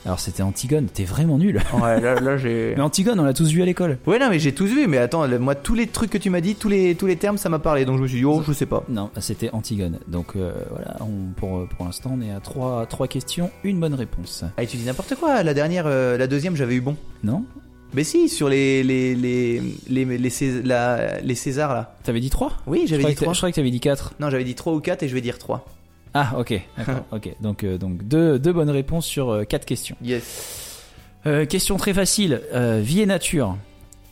Alors 0.05 0.19
c'était 0.19 0.43
Antigone, 0.43 0.87
t'es 0.93 1.05
vraiment 1.05 1.37
nul. 1.37 1.61
Ouais, 1.81 2.01
là, 2.01 2.15
là 2.19 2.35
j'ai. 2.43 2.73
Mais 2.75 2.81
Antigone, 2.81 3.17
on 3.21 3.23
l'a 3.23 3.31
tous 3.33 3.49
vu 3.51 3.61
à 3.61 3.65
l'école. 3.65 3.97
Ouais, 4.05 4.19
non, 4.19 4.29
mais 4.29 4.37
j'ai 4.37 4.53
tous 4.53 4.65
vu, 4.67 4.85
mais 4.85 4.97
attends, 4.97 5.25
moi, 5.39 5.55
tous 5.55 5.75
les 5.75 5.87
trucs 5.87 6.09
que 6.09 6.17
tu 6.17 6.29
m'as 6.29 6.41
dit, 6.41 6.55
tous 6.55 6.67
les, 6.67 6.93
tous 6.95 7.05
les 7.07 7.15
termes, 7.15 7.37
ça 7.37 7.47
m'a 7.47 7.59
parlé, 7.59 7.85
donc 7.85 7.97
je 7.97 8.01
me 8.03 8.07
suis 8.07 8.17
dit, 8.17 8.25
oh, 8.25 8.43
je 8.45 8.51
sais 8.51 8.65
pas. 8.65 8.83
Non, 8.89 9.09
c'était 9.21 9.49
Antigone. 9.53 9.99
Donc 10.09 10.35
euh, 10.35 10.51
voilà, 10.71 10.97
on- 10.99 11.31
pour, 11.37 11.67
pour 11.69 11.85
l'instant 11.85 12.17
on 12.17 12.21
est 12.21 12.31
à 12.31 12.41
trois, 12.41 12.85
trois 12.85 13.07
questions, 13.07 13.49
une 13.63 13.79
bonne 13.79 13.93
réponse. 13.93 14.43
Ah, 14.57 14.63
et 14.63 14.67
tu 14.67 14.75
dis 14.77 14.85
n'importe 14.85 15.15
quoi, 15.15 15.41
la 15.41 15.53
dernière, 15.53 15.85
euh, 15.87 16.17
la 16.17 16.27
deuxième, 16.27 16.57
j'avais 16.57 16.75
eu 16.75 16.81
bon. 16.81 16.97
Non 17.23 17.45
Mais 17.93 18.03
si, 18.03 18.27
sur 18.27 18.49
les, 18.49 18.83
les, 18.83 19.15
les, 19.15 19.61
les, 19.87 20.03
les, 20.17 20.29
Cés- 20.29 20.63
la- 20.63 21.21
les 21.21 21.35
Césars, 21.35 21.73
là. 21.73 21.95
T'avais 22.03 22.19
dit 22.19 22.29
3 22.29 22.51
Oui, 22.67 22.83
j'avais 22.87 23.05
dit 23.05 23.15
3. 23.15 23.31
Je 23.33 23.39
crois 23.39 23.49
que 23.51 23.55
t'avais 23.55 23.71
dit 23.71 23.79
4. 23.79 24.15
Non, 24.19 24.29
j'avais 24.29 24.43
dit 24.43 24.55
3 24.55 24.73
ou 24.73 24.81
4 24.81 25.03
et 25.03 25.07
je 25.07 25.13
vais 25.13 25.21
dire 25.21 25.37
3. 25.37 25.65
Ah, 26.13 26.33
ok. 26.37 26.53
Ok. 27.11 27.29
Donc, 27.41 27.63
euh, 27.63 27.77
donc 27.77 28.03
deux, 28.03 28.37
deux 28.39 28.53
bonnes 28.53 28.69
réponses 28.69 29.05
sur 29.05 29.29
euh, 29.29 29.43
quatre 29.45 29.65
questions. 29.65 29.95
Yes. 30.01 30.81
Euh, 31.25 31.45
question 31.45 31.77
très 31.77 31.93
facile. 31.93 32.41
Vie 32.53 33.01
et 33.01 33.05
nature. 33.05 33.57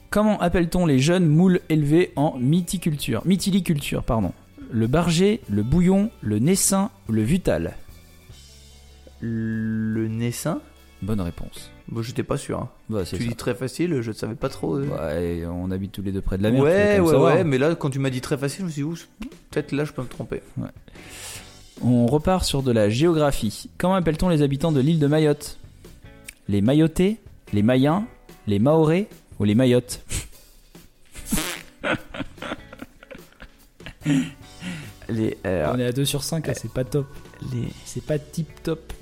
Comment 0.09 0.39
appelle-t-on 0.39 0.85
les 0.85 0.99
jeunes 0.99 1.27
moules 1.27 1.61
élevés 1.69 2.11
en 2.15 2.37
mythiculture 2.37 3.21
Mytiliculture, 3.25 4.03
pardon? 4.03 4.33
Le 4.71 4.87
barger, 4.87 5.41
le 5.49 5.63
bouillon, 5.63 6.09
le 6.21 6.39
naissin 6.39 6.89
ou 7.07 7.11
le 7.13 7.21
vutal? 7.23 7.73
Le 9.21 10.07
Nessin 10.07 10.61
Bonne 11.01 11.21
réponse. 11.21 11.71
Bon, 11.87 12.01
j'étais 12.01 12.23
pas 12.23 12.37
sûr. 12.37 12.59
hein. 12.59 12.69
Bah, 12.89 13.03
Tu 13.05 13.17
ça. 13.17 13.23
dis 13.23 13.35
très 13.35 13.55
facile, 13.55 14.01
je 14.01 14.09
ne 14.11 14.15
savais 14.15 14.35
pas 14.35 14.49
trop. 14.49 14.75
euh. 14.77 14.85
Ouais, 14.87 15.45
on 15.47 15.71
habite 15.71 15.91
tous 15.91 16.01
les 16.03 16.11
deux 16.11 16.21
près 16.21 16.37
de 16.37 16.43
la 16.43 16.51
mer. 16.51 16.61
ouais, 16.61 16.99
ouais, 16.99 17.15
ouais, 17.15 17.43
mais 17.43 17.57
là, 17.57 17.75
quand 17.75 17.89
tu 17.89 17.99
m'as 17.99 18.09
dit 18.11 18.21
très 18.21 18.37
facile, 18.37 18.61
je 18.61 18.65
me 18.65 18.71
suis 18.71 18.83
dit, 19.19 19.29
peut-être 19.49 19.71
là, 19.71 19.83
je 19.83 19.91
peux 19.91 20.01
me 20.03 20.07
tromper. 20.07 20.41
On 21.83 22.05
repart 22.05 22.45
sur 22.45 22.61
de 22.63 22.71
la 22.71 22.89
géographie. 22.89 23.69
Comment 23.77 23.95
appelle-t-on 23.95 24.29
les 24.29 24.41
habitants 24.41 24.71
de 24.71 24.79
l'île 24.79 24.99
de 24.99 25.07
Mayotte? 25.07 25.57
Les 26.47 26.61
Mayotais, 26.61 27.17
les 27.53 27.63
Mayens, 27.63 28.05
les 28.47 28.59
Maorais 28.59 29.07
ou 29.39 29.43
les 29.45 29.55
Mayottes? 29.55 30.01
Les, 35.09 35.37
euh, 35.45 35.69
On 35.73 35.77
est 35.77 35.85
à 35.85 35.91
2 35.91 36.05
sur 36.05 36.23
5, 36.23 36.47
là, 36.47 36.53
c'est 36.53 36.71
pas 36.71 36.85
top. 36.85 37.05
les... 37.53 37.67
C'est 37.85 38.03
pas 38.03 38.17
tip 38.17 38.47
top. 38.63 38.93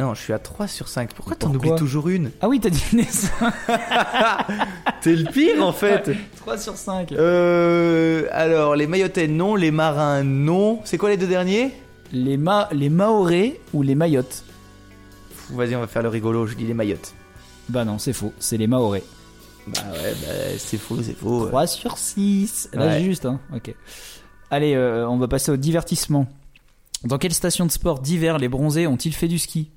Non, 0.00 0.14
je 0.14 0.22
suis 0.22 0.32
à 0.32 0.38
3 0.38 0.66
sur 0.66 0.88
5. 0.88 1.12
Pourquoi 1.12 1.36
t'en 1.36 1.50
Pourquoi 1.50 1.72
oublies 1.72 1.78
toujours 1.78 2.08
une? 2.08 2.30
Ah 2.40 2.48
oui, 2.48 2.58
t'as 2.58 2.70
dit 2.70 2.82
naissant. 2.94 3.28
T'es 5.02 5.14
le 5.14 5.30
pire, 5.30 5.62
en 5.64 5.72
fait 5.72 6.10
3 6.36 6.56
sur 6.56 6.74
5. 6.76 7.12
Euh, 7.12 8.26
alors, 8.32 8.76
les 8.76 8.86
Mayotais, 8.86 9.28
non. 9.28 9.54
Les 9.56 9.70
Marins, 9.70 10.22
non. 10.24 10.80
C'est 10.84 10.96
quoi 10.96 11.10
les 11.10 11.18
deux 11.18 11.26
derniers? 11.26 11.72
Les, 12.12 12.38
ma 12.38 12.68
les 12.72 12.88
Maorais 12.88 13.60
ou 13.74 13.82
les 13.82 13.94
Mayottes? 13.94 14.42
Vas-y, 15.50 15.76
on 15.76 15.80
va 15.80 15.86
faire 15.86 16.02
le 16.02 16.08
rigolo. 16.08 16.46
Je 16.46 16.54
dis 16.56 16.64
les 16.64 16.74
Mayottes. 16.74 17.12
Bah 17.68 17.84
non, 17.84 17.98
c'est 17.98 18.14
faux. 18.14 18.32
C'est 18.38 18.56
les 18.56 18.66
Maorais. 18.66 19.02
Bah 19.66 19.80
ouais, 19.92 20.14
bah 20.22 20.32
c'est 20.58 20.78
faux, 20.78 20.96
c'est 21.02 21.16
faux. 21.16 21.46
3 21.48 21.66
sur 21.66 21.98
6. 21.98 22.70
Là, 22.72 22.86
Ouais. 22.86 23.02
juste, 23.04 23.26
hein. 23.26 23.38
Ok. 23.54 23.74
Allez, 24.50 24.74
euh, 24.74 25.06
on 25.08 25.18
va 25.18 25.28
passer 25.28 25.52
au 25.52 25.56
divertissement. 25.58 26.26
Dans 27.04 27.18
quelle 27.18 27.34
station 27.34 27.66
de 27.66 27.70
sport 27.70 28.00
d'hiver 28.00 28.38
les 28.38 28.48
bronzés 28.48 28.86
ont-ils 28.86 29.14
fait 29.14 29.28
du 29.28 29.38
ski? 29.38 29.70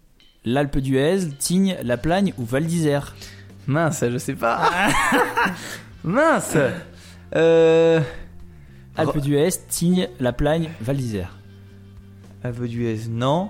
L'Alpe 0.45 0.77
d'Huez, 0.79 1.29
Tignes, 1.39 1.77
La 1.83 1.97
Plagne 1.97 2.33
ou 2.37 2.43
Val 2.45 2.65
d'Isère 2.65 3.15
Mince, 3.67 4.03
je 4.11 4.17
sais 4.17 4.33
pas. 4.33 4.69
Mince 6.03 6.57
Euh. 7.35 8.01
Alpes 8.95 9.17
d'Huez, 9.19 9.49
Tignes, 9.69 10.07
La 10.19 10.33
Plagne, 10.33 10.69
Val 10.81 10.97
d'Isère. 10.97 11.37
Alpes 12.43 12.63
d'Huez, 12.65 13.07
non. 13.09 13.49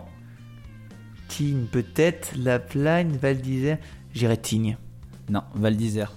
Tignes, 1.28 1.66
peut-être. 1.66 2.30
La 2.38 2.60
Plagne, 2.60 3.18
Val 3.22 3.38
d'Isère. 3.38 3.78
J'irais 4.14 4.38
Tignes. 4.38 4.78
Non, 5.30 5.42
Val 5.56 5.76
d'Isère. 5.76 6.14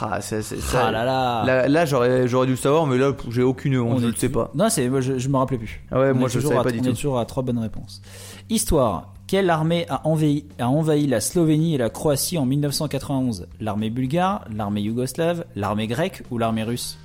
Ah, 0.00 0.20
ça, 0.20 0.42
c'est 0.42 0.58
ça. 0.60 0.86
Ah 0.88 0.90
là 0.90 1.04
là. 1.04 1.44
Là, 1.44 1.68
là, 1.68 1.84
j'aurais, 1.84 2.26
j'aurais 2.26 2.46
dû 2.46 2.52
le 2.54 2.58
savoir, 2.58 2.86
mais 2.86 2.98
là, 2.98 3.12
j'ai 3.28 3.42
aucune 3.42 3.78
honte, 3.78 3.98
On 3.98 4.00
je 4.00 4.06
ne 4.06 4.14
sais 4.14 4.28
pas. 4.30 4.50
Non, 4.54 4.68
c'est 4.68 4.90
je, 5.00 5.18
je 5.18 5.28
me 5.28 5.36
rappelais 5.36 5.58
plus. 5.58 5.80
Ah 5.92 6.00
ouais, 6.00 6.10
On 6.10 6.14
moi, 6.16 6.28
je 6.28 6.34
toujours 6.38 6.52
savais 6.52 6.64
pas 6.64 6.72
du 6.72 6.80
on 6.80 6.82
tout. 6.82 6.88
est 6.88 6.94
toujours 6.94 7.18
à 7.20 7.24
trois 7.26 7.42
bonnes 7.44 7.58
réponses. 7.60 8.02
Histoire. 8.48 9.12
Quelle 9.26 9.50
armée 9.50 9.86
a 9.88 10.06
envahi, 10.06 10.44
a 10.60 10.68
envahi 10.68 11.06
la 11.08 11.20
Slovénie 11.20 11.74
et 11.74 11.78
la 11.78 11.90
Croatie 11.90 12.38
en 12.38 12.46
1991 12.46 13.48
L'armée 13.60 13.90
bulgare, 13.90 14.44
l'armée 14.54 14.82
yougoslave, 14.82 15.44
l'armée 15.56 15.88
grecque 15.88 16.22
ou 16.30 16.38
l'armée 16.38 16.62
russe? 16.62 16.96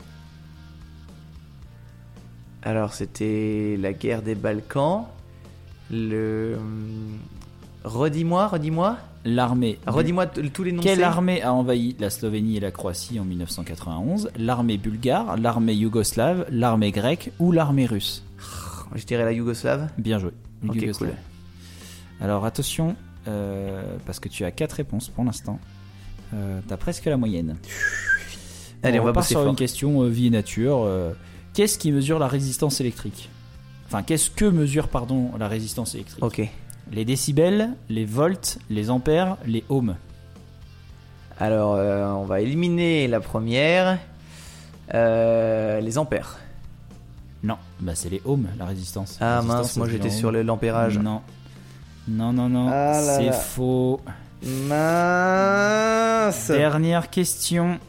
Alors, 2.62 2.94
c'était 2.94 3.76
la 3.80 3.94
guerre 3.94 4.22
des 4.22 4.36
Balkans. 4.36 5.06
Le. 5.90 6.56
hum, 6.60 7.18
Redis-moi, 7.84 8.48
redis-moi. 8.48 8.98
L'armée. 9.26 9.80
Redis-moi 9.88 10.28
tous 10.28 10.64
les 10.64 10.72
noms. 10.72 10.84
Quelle 10.84 11.04
armée 11.04 11.42
a 11.42 11.52
envahi 11.54 11.96
la 12.00 12.12
Slovénie 12.12 12.58
et 12.58 12.60
la 12.60 12.70
Croatie 12.70 13.20
en 13.20 13.26
1991 13.26 14.30
L'armée 14.38 14.78
bulgare, 14.78 15.38
l'armée 15.38 15.74
yougoslave, 15.74 16.46
l'armée 16.52 16.92
grecque 16.92 17.32
ou 17.40 17.52
l'armée 17.52 17.88
russe? 17.88 18.24
Je 18.96 19.06
dirais 19.06 19.24
la 19.24 19.32
Yougoslave. 19.32 19.90
Bien 19.98 20.20
joué. 20.20 20.32
Ok, 20.68 20.92
cool. 20.98 21.10
Alors 22.22 22.46
attention, 22.46 22.96
euh, 23.28 23.98
parce 24.06 24.20
que 24.20 24.30
tu 24.30 24.46
as 24.46 24.52
quatre 24.52 24.74
réponses 24.74 25.10
pour 25.10 25.24
l'instant. 25.24 25.60
Euh, 26.34 26.60
T'as 26.68 26.78
presque 26.78 27.06
la 27.06 27.18
moyenne. 27.18 27.58
Allez, 28.84 29.00
on 29.00 29.04
va 29.04 29.10
repart 29.10 29.26
bosser 29.26 29.34
sur 29.34 29.42
fort. 29.42 29.50
une 29.50 29.56
question 29.56 30.04
euh, 30.04 30.08
vie 30.08 30.28
et 30.28 30.30
nature. 30.30 30.88
qu'est-ce 31.54 31.78
qui 31.78 31.92
mesure 31.92 32.20
la 32.20 32.28
résistance 32.28 32.80
électrique? 32.80 33.30
Enfin, 33.88 34.04
qu'est-ce 34.04 34.30
que 34.30 34.46
mesure 34.46 34.88
pardon 34.88 35.32
la 35.38 35.48
résistance 35.48 35.96
électrique? 35.96 36.24
Ok. 36.24 36.42
Les 36.92 37.06
décibels, 37.06 37.72
les 37.90 38.06
volts, 38.06 38.60
les 38.70 38.90
ampères, 38.90 39.38
les 39.46 39.64
ohms. 39.70 39.96
Alors, 41.40 41.72
on 42.20 42.26
va 42.26 42.42
éliminer 42.42 43.08
la 43.08 43.20
première. 43.20 44.00
Les 44.94 45.98
ampères. 45.98 46.38
Non, 47.44 47.58
bah 47.80 47.96
c'est 47.96 48.10
les 48.10 48.22
ohms 48.26 48.48
la 48.60 48.66
résistance. 48.66 49.18
Ah 49.20 49.38
Résistance, 49.38 49.62
mince, 49.62 49.78
moi 49.78 49.90
j'étais 49.90 50.12
sur 50.12 50.32
l'ampérage. 50.32 51.00
Non. 51.00 51.22
Non, 52.12 52.34
non, 52.34 52.50
non, 52.50 52.70
Ah 52.72 53.02
c'est 53.18 53.32
faux. 53.32 54.02
Mince 54.44 56.48
Dernière 56.50 57.10
question. 57.10 57.80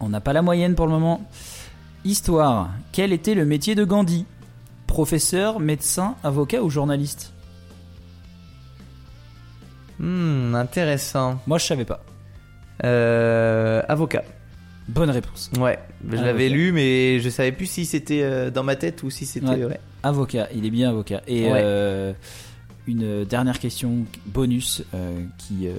On 0.00 0.08
n'a 0.08 0.20
pas 0.20 0.32
la 0.32 0.42
moyenne 0.42 0.74
pour 0.74 0.86
le 0.86 0.92
moment. 0.92 1.22
Histoire. 2.04 2.70
Quel 2.92 3.12
était 3.12 3.34
le 3.34 3.44
métier 3.44 3.74
de 3.74 3.84
Gandhi? 3.84 4.26
Professeur, 4.86 5.58
médecin, 5.58 6.14
avocat 6.22 6.62
ou 6.62 6.70
journaliste? 6.70 7.32
Hmm, 9.98 10.54
intéressant. 10.54 11.40
Moi, 11.46 11.58
je 11.58 11.66
savais 11.66 11.84
pas. 11.84 12.04
Euh, 12.84 13.82
avocat. 13.88 14.22
Bonne 14.88 15.10
réponse. 15.10 15.50
Ouais, 15.58 15.80
je 16.08 16.16
l'avais 16.16 16.48
lu, 16.48 16.70
mais 16.70 17.18
je 17.18 17.28
savais 17.28 17.50
plus 17.50 17.66
si 17.66 17.86
c'était 17.86 18.22
euh, 18.22 18.50
dans 18.50 18.62
ma 18.62 18.76
tête 18.76 19.02
ou 19.02 19.10
si 19.10 19.26
c'était. 19.26 19.48
Ouais. 19.48 19.64
Ouais. 19.64 19.80
Avocat, 20.04 20.46
il 20.54 20.64
est 20.64 20.70
bien 20.70 20.90
avocat. 20.90 21.22
Et 21.26 21.50
Ouais. 21.50 21.60
euh, 21.64 22.12
une 22.86 23.24
dernière 23.24 23.58
question 23.58 24.04
bonus 24.26 24.82
euh, 24.94 25.24
qui, 25.38 25.66
euh, 25.66 25.72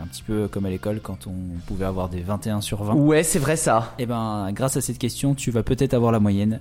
un 0.00 0.06
petit 0.06 0.22
peu 0.22 0.48
comme 0.48 0.66
à 0.66 0.70
l'école 0.70 1.00
quand 1.00 1.26
on 1.26 1.58
pouvait 1.66 1.84
avoir 1.84 2.08
des 2.08 2.20
21 2.20 2.60
sur 2.60 2.82
20. 2.84 2.94
Ouais, 2.94 3.22
c'est 3.22 3.38
vrai 3.38 3.56
ça. 3.56 3.94
Et 3.98 4.06
ben, 4.06 4.50
grâce 4.52 4.76
à 4.76 4.80
cette 4.80 4.98
question, 4.98 5.34
tu 5.34 5.50
vas 5.50 5.62
peut-être 5.62 5.94
avoir 5.94 6.12
la 6.12 6.20
moyenne. 6.20 6.60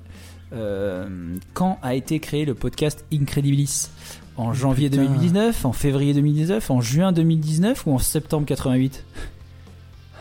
Euh, 0.53 1.35
quand 1.53 1.79
a 1.81 1.95
été 1.95 2.19
créé 2.19 2.45
le 2.45 2.53
podcast 2.53 3.05
Incredibilis? 3.11 3.89
En 4.35 4.51
janvier 4.51 4.89
putain. 4.89 5.03
2019, 5.03 5.65
en 5.65 5.73
février 5.73 6.13
2019, 6.15 6.71
en 6.71 6.81
juin 6.81 7.11
2019 7.11 7.85
ou 7.85 7.93
en 7.93 7.99
septembre 7.99 8.47
88 8.47 9.05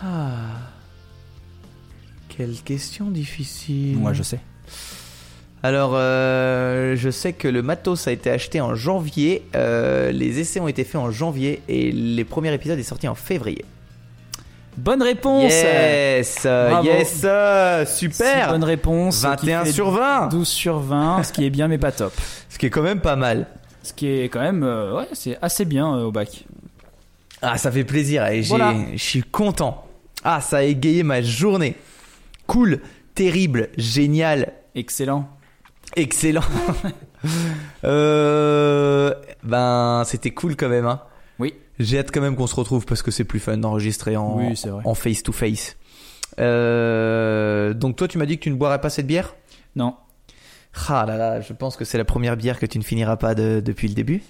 Ah. 0.03 0.31
Quelle 2.29 2.57
question 2.61 3.11
difficile. 3.11 3.97
Moi, 3.97 4.13
je 4.13 4.23
sais. 4.23 4.41
Alors, 5.65 5.93
euh, 5.95 6.97
je 6.97 7.09
sais 7.11 7.33
que 7.33 7.47
le 7.47 7.63
matos 7.63 8.09
a 8.09 8.13
été 8.13 8.31
acheté 8.31 8.61
en 8.61 8.75
janvier. 8.75 9.43
euh, 9.55 10.11
les 10.11 10.41
essais 10.41 10.59
ont 10.61 10.67
été 10.69 10.83
faits 10.85 11.01
en 11.01 11.11
janvier 11.11 11.63
et 11.69 11.93
les 11.93 12.25
premiers 12.25 12.53
épisodes 12.53 12.79
est 12.79 12.83
sorti 12.83 13.07
en 13.07 13.15
février. 13.15 13.65
Bonne 14.77 15.03
réponse 15.03 15.53
Yes, 15.53 16.41
Bravo. 16.45 16.85
yes, 16.89 17.09
Six 17.89 17.97
super. 17.97 18.51
ce 18.51 19.21
qui 19.21 19.47
21 19.47 19.65
fait 19.67 19.73
sur 19.73 19.91
20, 19.91 20.29
12 20.29 20.49
sur 20.49 20.79
20, 20.81 21.23
ce 21.23 21.33
qui 21.33 21.45
est 21.45 21.51
bien 21.51 21.69
mais 21.69 21.79
pas 21.79 21.93
top. 21.93 22.13
ce 22.49 22.59
qui 22.59 22.67
est 22.67 22.71
quand 22.71 22.83
même 22.83 23.01
pas 23.01 23.15
mal. 23.17 23.47
Ce 23.85 23.93
qui 23.93 24.09
est 24.09 24.29
quand 24.29 24.41
même, 24.41 24.63
euh, 24.63 24.97
ouais, 24.97 25.09
c'est 25.13 25.37
assez 25.43 25.65
bien 25.65 25.89
au 25.97 26.11
bac. 26.11 26.45
Ah, 27.43 27.59
ça 27.59 27.71
fait 27.71 27.85
plaisir 27.85 28.25
et 28.27 28.43
j'ai- 28.43 28.49
Voilà. 28.49 28.75
je 28.95 29.03
suis 29.03 29.23
content. 29.23 29.85
Ah, 30.25 30.41
ça 30.41 30.59
a 30.59 30.63
égayé 30.63 31.03
ma 31.03 31.21
journée. 31.21 31.75
Cool, 32.47 32.81
terrible, 33.15 33.69
génial, 33.77 34.53
Excellent. 34.75 35.29
Excellent. 35.97 36.43
euh, 37.85 39.15
ben, 39.43 40.03
c'était 40.07 40.31
cool 40.33 40.57
quand 40.57 40.69
même. 40.69 40.87
Hein. 40.87 41.01
Oui. 41.39 41.55
J'ai 41.79 41.99
hâte 41.99 42.11
quand 42.13 42.21
même 42.21 42.37
qu'on 42.37 42.47
se 42.47 42.55
retrouve 42.55 42.85
parce 42.87 43.03
que 43.03 43.11
c'est 43.11 43.25
plus 43.25 43.41
fun 43.41 43.57
d'enregistrer 43.57 44.17
en, 44.17 44.37
Oui, 44.37 44.55
face 44.95 45.23
to 45.23 45.33
face. 45.33 45.77
Euh, 46.39 47.75
donc 47.75 47.97
toi, 47.97 48.09
tu 48.09 48.19
m'as 48.19 48.27
dit 48.27 48.39
que 48.39 48.43
tu 48.45 48.51
ne 48.51 48.57
boirais 48.57 48.81
pas 48.81 48.91
cette 48.91 49.07
bière? 49.07 49.35
Non. 49.77 49.97
Ah 50.89 51.05
là 51.07 51.17
là, 51.17 51.41
je 51.41 51.53
pense 51.53 51.77
que 51.77 51.85
c'est 51.85 51.99
la 51.99 52.05
première 52.05 52.37
bière 52.37 52.59
que 52.59 52.65
tu 52.67 52.79
ne 52.79 52.83
finiras 52.85 53.17
pas 53.17 53.35
de- 53.35 53.61
depuis 53.65 53.89
le 53.89 53.95
début. 53.95 54.23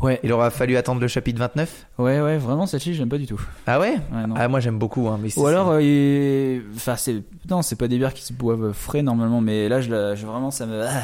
Ouais. 0.00 0.18
Il 0.22 0.32
aura 0.32 0.50
fallu 0.50 0.76
attendre 0.76 1.00
le 1.00 1.08
chapitre 1.08 1.38
29. 1.38 1.86
Ouais, 1.98 2.20
ouais, 2.20 2.38
vraiment, 2.38 2.66
celle-ci, 2.66 2.94
j'aime 2.94 3.08
pas 3.08 3.18
du 3.18 3.26
tout. 3.26 3.40
Ah 3.66 3.78
ouais? 3.78 3.96
Ouais, 4.12 4.26
non. 4.26 4.34
Ah 4.36 4.48
moi 4.48 4.60
j'aime 4.60 4.78
beaucoup. 4.78 5.08
Hein, 5.08 5.18
mais 5.22 5.28
c'est- 5.30 5.40
Ou 5.40 5.46
alors, 5.46 5.70
euh, 5.70 5.82
il- 5.82 6.62
enfin, 6.74 6.96
c'est 6.96 7.22
non, 7.50 7.62
c'est 7.62 7.76
pas 7.76 7.86
des 7.88 7.98
bières 7.98 8.14
qui 8.14 8.22
se 8.24 8.32
boivent 8.32 8.72
frais 8.72 9.02
normalement, 9.02 9.40
mais 9.40 9.68
là, 9.68 9.80
je, 9.80 9.90
la... 9.90 10.14
je- 10.14 10.26
vraiment, 10.26 10.50
ça 10.50 10.64
me, 10.66 10.82
ah, 10.86 11.02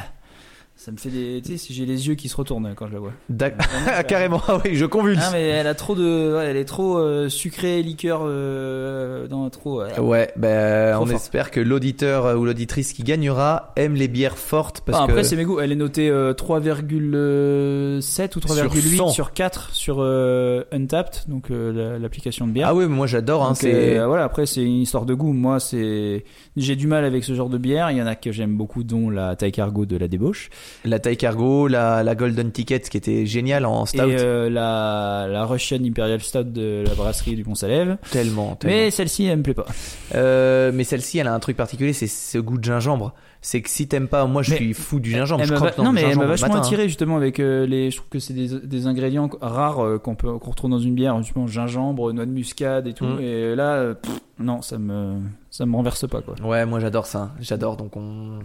ça 0.87 0.93
me 0.93 0.99
fait 0.99 1.09
des, 1.09 1.43
tu 1.45 1.51
sais, 1.51 1.59
si 1.59 1.75
j'ai 1.75 1.85
les 1.85 2.07
yeux 2.07 2.15
qui 2.15 2.29
se 2.29 2.37
retournent 2.37 2.73
quand 2.77 2.87
je 2.87 2.93
la 2.93 3.01
bois. 3.01 3.11
D'ac- 3.29 3.57
Vraiment, 3.61 3.87
Ah, 3.93 4.05
carrément, 4.05 4.41
ah 4.47 4.59
oui, 4.65 4.77
je 4.77 4.87
convulse. 4.87 5.19
Ah, 5.21 5.31
mais 5.33 5.43
elle 5.49 5.67
a 5.67 5.75
trop 5.75 5.97
de, 5.97 6.37
ouais, 6.37 6.45
elle 6.47 6.57
est 6.57 6.65
trop 6.65 6.99
euh, 6.99 7.29
sucrée, 7.29 7.83
liqueur, 7.83 8.21
euh, 8.25 9.27
non, 9.27 9.51
trop. 9.51 9.81
euh, 9.83 9.99
Ouais, 9.99 10.31
ben 10.37 10.97
on 11.01 11.07
fort. 11.07 11.17
espère 11.17 11.51
que 11.51 11.59
l'auditeur 11.59 12.27
euh, 12.27 12.37
ou 12.37 12.45
l'auditrice 12.45 12.93
qui 12.93 13.03
gagnera 13.03 13.73
aime 13.75 13.97
les 13.97 14.07
bières 14.07 14.39
fortes 14.39 14.83
parce 14.83 14.99
Ah, 15.01 15.05
après, 15.05 15.17
que 15.17 15.23
c'est 15.25 15.35
mes 15.35 15.43
goûts. 15.45 15.59
Elle 15.59 15.73
est 15.73 15.75
notée 15.75 16.09
euh, 16.09 16.35
3,7 16.35 18.37
ou 18.37 18.41
3,8 18.41 18.97
100. 18.97 19.09
sur, 19.09 19.33
4 19.33 19.75
sur 19.75 19.97
euh, 20.01 20.65
Untapped, 20.73 21.29
donc 21.29 21.51
euh, 21.51 21.73
la- 21.73 21.99
l'application 21.99 22.47
de 22.47 22.53
bière. 22.53 22.69
ah 22.69 22.75
oui, 22.75 22.85
mais 22.89 22.95
moi 22.95 23.07
j'adore. 23.07 23.45
Hein, 23.45 23.55
c'est 23.55 23.99
euh, 23.99 24.07
voilà, 24.07 24.25
après 24.25 24.47
c'est 24.47 24.63
une 24.63 24.83
histoire 24.83 25.07
de 25.07 25.15
goût. 25.15 25.33
Moi, 25.33 25.61
c'est 25.61 26.25
j'ai 26.57 26.77
du 26.77 26.87
mal 26.87 27.05
avec 27.05 27.25
ce 27.25 27.35
genre 27.35 27.49
de 27.49 27.59
bière. 27.59 27.91
Il 27.91 27.99
y 27.99 28.03
en 28.03 28.07
a 28.07 28.15
que 28.15 28.33
j'aime 28.33 28.57
beaucoup, 28.57 28.85
dont 28.85 29.11
la 29.11 29.37
taille 29.37 29.53
cargo 29.53 29.87
de 29.87 29.97
la 29.97 30.09
débauche 30.09 30.51
la 30.85 30.99
taille 30.99 31.17
cargo, 31.17 31.67
la, 31.69 32.03
la 32.03 32.15
golden 32.15 32.53
ticket 32.53 32.81
qui 32.81 32.97
était 32.97 33.27
géniale 33.27 33.65
en 33.67 33.87
stout, 33.87 34.09
et 34.09 34.17
euh, 34.19 34.49
la 34.51 35.27
la 35.29 35.45
Russian 35.47 35.79
Imperial 35.83 36.21
Stout 36.21 36.45
de 36.45 36.85
la 36.87 36.95
brasserie 36.95 37.35
du 37.35 37.45
Pont-Salève. 37.45 37.97
tellement. 38.11 38.55
tellement. 38.57 38.77
Mais 38.77 38.91
celle-ci, 38.91 39.25
elle 39.27 39.39
me 39.39 39.43
plaît 39.43 39.55
pas. 39.55 39.67
Euh, 40.15 40.71
mais 40.73 40.85
celle-ci, 40.85 41.19
elle 41.19 41.27
a 41.29 41.35
un 41.35 41.41
truc 41.41 41.57
particulier, 41.57 41.93
c'est 41.93 42.07
ce 42.07 42.39
goût 42.39 42.59
de 42.59 42.65
gingembre. 42.65 43.15
C'est 43.43 43.63
que 43.63 43.69
si 43.71 43.87
t'aimes 43.87 44.09
pas, 44.09 44.25
moi 44.27 44.43
je 44.43 44.51
Mais 44.53 44.57
suis 44.57 44.75
fou 44.75 44.99
du 44.99 45.11
gingembre. 45.11 45.43
Elle 45.43 45.49
je 45.49 45.53
m'a 45.53 45.59
croque 45.59 45.71
va- 45.71 45.77
dans 45.77 45.85
non, 45.85 45.93
mais 45.93 46.03
elle 46.03 46.17
m'a 46.17 46.25
vachement 46.27 46.55
hein. 46.55 46.59
attiré 46.59 46.89
justement 46.89 47.17
avec 47.17 47.39
euh, 47.39 47.65
les. 47.67 47.91
Je 47.91 47.97
trouve 47.99 48.09
que 48.09 48.19
c'est 48.19 48.33
des, 48.33 48.61
des 48.61 48.87
ingrédients 48.87 49.31
rares 49.41 50.01
qu'on 50.03 50.15
peut 50.17 50.39
qu'on 50.39 50.51
retrouve 50.51 50.71
dans 50.71 50.79
une 50.81 50.95
bière, 50.95 51.17
justement 51.23 51.47
gingembre, 51.47 52.13
noix 52.13 52.27
de 52.27 52.31
muscade 52.33 52.87
et 52.89 52.93
tout. 52.93 53.05
Mm. 53.05 53.21
Et 53.21 53.55
là, 53.55 53.95
pff, 53.95 54.21
non, 54.41 54.63
ça 54.63 54.79
me 54.79 55.21
ça 55.51 55.65
me 55.65 55.77
renverse 55.77 56.09
pas 56.09 56.23
quoi. 56.23 56.35
Ouais, 56.45 56.67
moi 56.67 56.81
j'adore 56.81 57.07
ça. 57.07 57.33
J'adore. 57.41 57.77
Donc 57.77 57.97
on. 57.97 58.41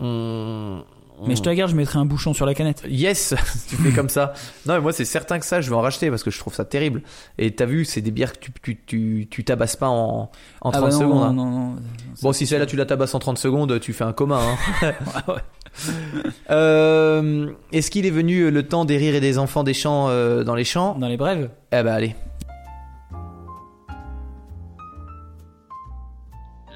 on... 0.00 0.82
Mais 1.26 1.36
je 1.36 1.42
te 1.42 1.48
la 1.48 1.54
garde, 1.54 1.70
je 1.70 1.76
mettrai 1.76 1.98
un 1.98 2.04
bouchon 2.04 2.34
sur 2.34 2.46
la 2.46 2.54
canette. 2.54 2.82
Yes, 2.88 3.34
tu 3.68 3.76
fais 3.76 3.90
comme 3.92 4.08
ça. 4.08 4.32
Non, 4.66 4.74
mais 4.74 4.80
moi 4.80 4.92
c'est 4.92 5.04
certain 5.04 5.38
que 5.38 5.44
ça, 5.46 5.60
je 5.60 5.70
vais 5.70 5.76
en 5.76 5.80
racheter 5.80 6.10
parce 6.10 6.22
que 6.22 6.30
je 6.30 6.38
trouve 6.38 6.54
ça 6.54 6.64
terrible. 6.64 7.02
Et 7.38 7.54
t'as 7.54 7.64
vu, 7.66 7.84
c'est 7.84 8.00
des 8.00 8.10
bières 8.10 8.32
que 8.32 8.38
tu, 8.40 8.52
tu, 8.62 8.80
tu, 8.86 9.28
tu 9.30 9.44
tabasses 9.44 9.76
pas 9.76 9.88
en, 9.88 10.30
en 10.60 10.70
30 10.70 10.74
Ah 10.74 10.80
bah 10.80 10.92
non, 10.92 10.98
secondes. 11.00 11.14
non, 11.18 11.22
hein. 11.24 11.32
non, 11.32 11.50
non. 11.50 11.76
Bon, 12.22 12.32
si 12.32 12.46
celle-là 12.46 12.66
tu 12.66 12.76
la 12.76 12.86
tabasses 12.86 13.14
en 13.14 13.18
30 13.18 13.38
secondes, 13.38 13.78
tu 13.80 13.92
fais 13.92 14.04
un 14.04 14.12
coma. 14.12 14.40
Hein. 14.40 14.56
Ouais, 15.28 15.34
ouais. 15.34 15.40
Euh, 16.50 17.50
Est-ce 17.72 17.90
qu'il 17.90 18.04
est 18.04 18.10
venu 18.10 18.50
le 18.50 18.62
temps 18.68 18.84
des 18.84 18.98
rires 18.98 19.14
et 19.14 19.20
des 19.20 19.38
enfants 19.38 19.62
des 19.64 19.72
chants 19.74 20.08
euh, 20.10 20.44
dans 20.44 20.54
les 20.54 20.64
champs? 20.64 20.94
Dans 20.98 21.08
les 21.08 21.16
brèves? 21.16 21.48
Eh 21.72 21.82
bah 21.82 21.94
allez. 21.94 22.14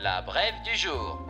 La 0.02 0.22
brève 0.22 0.54
du 0.64 0.78
jour. 0.78 1.25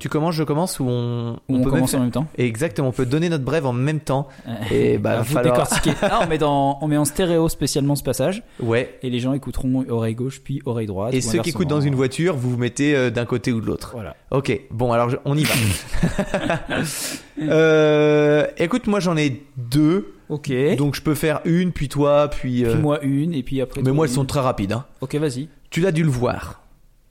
Tu 0.00 0.08
commences, 0.08 0.34
je 0.34 0.42
commence 0.42 0.80
ou 0.80 0.86
on, 0.88 1.34
Ou 1.48 1.56
on, 1.56 1.62
peut 1.62 1.70
commence 1.70 1.94
en 1.94 2.00
même 2.00 2.10
temps. 2.10 2.26
Exactement, 2.38 2.88
on 2.88 2.92
peut 2.92 3.06
donner 3.06 3.28
notre 3.28 3.44
brève 3.44 3.66
en 3.66 3.72
même 3.72 4.00
temps. 4.00 4.26
Et 4.72 4.98
bah, 4.98 5.16
va 5.16 5.22
vous 5.22 5.32
falloir- 5.34 5.54
décortiquer. 5.54 5.92
Ah, 6.02 6.20
on 6.24 6.26
met, 6.26 6.38
dans, 6.38 6.78
on 6.80 6.88
met 6.88 6.96
en 6.96 7.04
stéréo 7.04 7.48
spécialement 7.48 7.94
ce 7.94 8.02
passage 8.02 8.42
Ouais. 8.60 8.98
et 9.02 9.10
les 9.10 9.20
gens 9.20 9.32
écouteront 9.34 9.84
oreille 9.88 10.14
gauche 10.14 10.40
puis 10.42 10.60
oreille 10.64 10.86
droite. 10.86 11.12
Et 11.14 11.20
ceux 11.20 11.38
qui 11.40 11.50
écoutent 11.50 11.68
dans 11.68 11.80
une 11.82 11.94
voiture, 11.94 12.34
vous 12.34 12.50
vous 12.50 12.56
mettez 12.56 12.96
euh, 12.96 13.10
d'un 13.10 13.26
côté 13.26 13.52
ou 13.52 13.60
de 13.60 13.66
l'autre. 13.66 13.90
Voilà. 13.92 14.16
Ok, 14.30 14.58
bon 14.70 14.90
alors 14.92 15.10
je- 15.10 15.16
on 15.24 15.36
y 15.36 15.44
va. 15.44 15.54
euh, 17.42 18.46
écoute, 18.56 18.86
moi 18.86 19.00
j'en 19.00 19.16
ai 19.16 19.42
deux, 19.56 20.14
Ok. 20.28 20.52
donc 20.76 20.94
je 20.94 21.02
peux 21.02 21.14
faire 21.14 21.40
une, 21.44 21.72
puis 21.72 21.88
toi, 21.88 22.28
puis. 22.28 22.64
euh, 22.64 22.72
Puis 22.72 22.80
moi 22.80 23.00
une 23.02 23.34
et 23.34 23.42
puis 23.42 23.60
après. 23.60 23.82
mais 23.82 23.92
moi 23.92 24.06
elles 24.06 24.10
une. 24.10 24.16
sont 24.16 24.24
très 24.24 24.40
rapides. 24.40 24.72
Hein. 24.72 24.84
Ok, 25.00 25.14
vas-y. 25.16 25.48
Tu 25.70 25.80
l'as 25.80 25.92
dû 25.92 26.02
le 26.02 26.10
voir. 26.10 26.59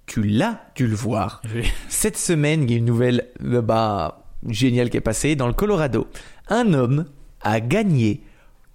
Tu 0.10 0.24
l'as 0.24 0.60
dû 0.74 0.88
le 0.88 0.96
voir. 0.96 1.40
Cette 1.88 2.18
semaine, 2.18 2.64
il 2.64 2.72
y 2.72 2.74
a 2.74 2.78
une 2.78 2.86
nouvelle 2.86 3.28
euh, 3.44 3.62
bah, 3.62 4.24
géniale 4.48 4.90
qui 4.90 4.98
est 4.98 5.02
passée. 5.02 5.36
Dans 5.36 5.46
le 5.46 5.54
Colorado, 5.54 6.08
un 6.48 6.74
homme 6.74 7.06
a 7.42 7.60
gagné 7.60 8.24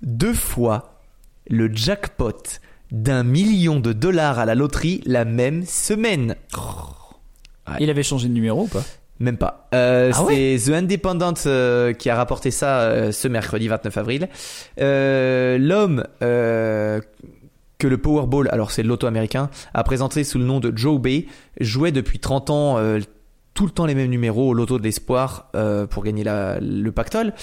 deux 0.01 0.33
fois 0.33 1.01
le 1.51 1.75
jackpot 1.75 2.41
d'un 2.93 3.25
million 3.25 3.81
de 3.81 3.93
dollars 3.93 4.39
à 4.39 4.45
la 4.45 4.55
loterie 4.55 5.03
la 5.07 5.25
même 5.25 5.65
semaine. 5.67 6.37
Ouais. 7.67 7.79
Il 7.81 7.91
avait 7.91 8.05
changé 8.05 8.29
de 8.29 8.33
numéro 8.33 8.63
ou 8.63 8.69
pas? 8.69 8.85
Même 9.19 9.37
pas. 9.37 9.69
Euh, 9.75 10.13
Ah 10.15 10.25
c'est 10.29 10.57
The 10.67 10.71
Independent 10.71 11.35
euh, 11.47 11.93
qui 11.95 12.11
a 12.11 12.15
rapporté 12.15 12.53
ça 12.53 12.83
euh, 12.83 13.11
ce 13.11 13.27
mercredi 13.27 13.67
29 13.67 13.99
avril. 13.99 14.29
L'homme 14.79 16.05
que 17.85 17.89
le 17.89 17.99
Powerball, 17.99 18.49
alors 18.51 18.71
c'est 18.71 18.83
le 18.83 18.89
loto 18.89 19.07
américain, 19.07 19.51
a 19.75 19.85
présenté 19.85 20.25
sous 20.25 20.39
le 20.39 20.47
nom 20.47 20.59
de 20.59 20.73
Joe 20.75 20.99
Bay, 20.99 21.27
jouait 21.61 21.93
depuis 21.93 22.19
30 22.19 22.49
ans 22.49 22.79
euh, 22.79 23.01
tout 23.53 23.67
le 23.67 23.71
temps 23.71 23.85
les 23.85 23.95
mêmes 23.95 24.09
numéros 24.09 24.49
au 24.49 24.55
loto 24.55 24.79
de 24.79 24.83
l'espoir 24.83 25.51
euh, 25.55 25.87
pour 25.87 26.03
gagner 26.03 26.25
le 26.25 26.91
pactole. 26.93 27.35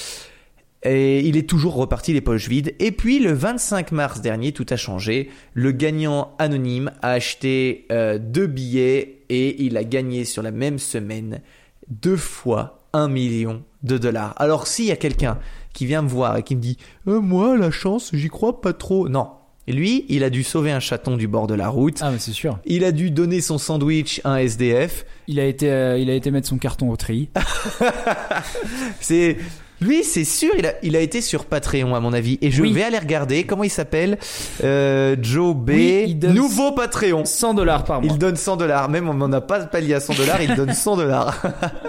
Et 0.82 1.20
il 1.20 1.38
est 1.38 1.48
toujours 1.48 1.76
reparti 1.76 2.12
les 2.12 2.22
poches 2.22 2.50
vides. 2.50 2.74
Et 2.80 2.92
puis 2.92 3.20
le 3.20 3.34
25 3.34 3.92
mars 3.92 4.22
dernier, 4.22 4.52
tout 4.52 4.66
a 4.72 4.78
changé. 4.78 5.30
Le 5.54 5.72
gagnant 5.72 6.34
anonyme 6.40 6.90
a 7.04 7.12
acheté 7.12 7.86
euh, 7.92 8.18
deux 8.18 8.48
billets 8.48 9.20
et 9.30 9.64
il 9.64 9.78
a 9.78 9.84
gagné 9.84 10.26
sur 10.26 10.42
la 10.42 10.50
même 10.50 10.80
semaine 10.80 11.42
deux 11.88 12.18
fois 12.18 12.80
un 12.94 13.10
million 13.10 13.62
de 13.84 14.00
dollars. 14.00 14.34
Alors 14.38 14.66
s'il 14.66 14.86
y 14.86 14.92
a 14.92 14.96
quelqu'un 14.96 15.38
qui 15.72 15.86
vient 15.86 16.02
me 16.02 16.10
voir 16.10 16.38
et 16.38 16.42
qui 16.42 16.56
me 16.56 16.62
dit 16.62 16.80
moi 17.06 17.56
la 17.56 17.70
chance 17.70 18.10
j'y 18.12 18.30
crois 18.30 18.60
pas 18.60 18.74
trop, 18.74 19.08
non. 19.08 19.28
Lui, 19.68 20.06
il 20.10 20.24
a 20.24 20.30
dû 20.30 20.44
sauver 20.44 20.72
un 20.72 20.80
chaton 20.80 21.16
du 21.18 21.28
bord 21.28 21.48
de 21.48 21.54
la 21.54 21.70
route. 21.70 22.00
Ah, 22.02 22.10
mais 22.12 22.18
c'est 22.20 22.32
sûr. 22.34 22.60
Il 22.66 22.84
a 22.84 22.92
dû 22.92 23.10
donner 23.12 23.42
son 23.42 23.58
sandwich 23.58 24.20
à 24.24 24.32
un 24.34 24.38
SDF. 24.38 25.06
Il 25.28 25.40
a 25.40 25.46
été, 25.46 25.72
euh, 25.72 25.98
il 25.98 26.10
a 26.10 26.14
été 26.14 26.30
mettre 26.32 26.48
son 26.48 26.58
carton 26.58 26.90
au 26.90 26.98
tri. 26.98 27.30
C'est 29.00 29.38
lui, 29.80 30.04
c'est 30.04 30.26
sûr, 30.26 30.52
il 30.60 30.68
a, 30.68 30.74
il 30.84 30.96
a 30.96 31.00
été 31.00 31.22
sur 31.22 31.46
Patreon 31.46 31.96
à 31.96 32.00
mon 32.00 32.14
avis, 32.14 32.38
et 32.44 32.52
je 32.52 32.62
Oui. 32.62 32.72
vais 32.72 32.84
aller 32.84 33.00
regarder 33.00 33.46
comment 33.46 33.64
il 33.64 33.72
s'appelle. 33.72 34.20
Euh, 34.64 35.16
Joe 35.20 35.56
B. 35.56 35.70
Oui, 35.72 36.04
il 36.10 36.20
donne- 36.20 36.36
Nouveau 36.36 36.72
Patreon. 36.74 37.26
100 37.26 37.56
dollars 37.56 37.84
par 37.84 38.00
mois. 38.00 38.12
Il 38.12 38.20
donne 38.20 38.36
100 38.36 38.58
dollars. 38.58 38.90
Même 38.90 39.10
on 39.10 39.16
n'en 39.16 39.32
a 39.34 39.42
pas 39.42 39.60
palier 39.62 39.96
à 39.96 40.00
100 40.00 40.14
dollars, 40.14 40.40
il 40.40 40.54
donne 40.54 40.74
100 40.74 40.98
dollars. 40.98 41.42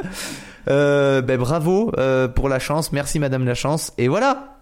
euh, 0.68 1.20
ben 1.20 1.38
bravo 1.38 1.92
euh, 1.98 2.28
pour 2.28 2.48
la 2.48 2.58
chance, 2.58 2.92
merci 2.92 3.18
Madame 3.18 3.44
la 3.44 3.54
chance. 3.54 3.92
Et 3.98 4.08
voilà. 4.08 4.56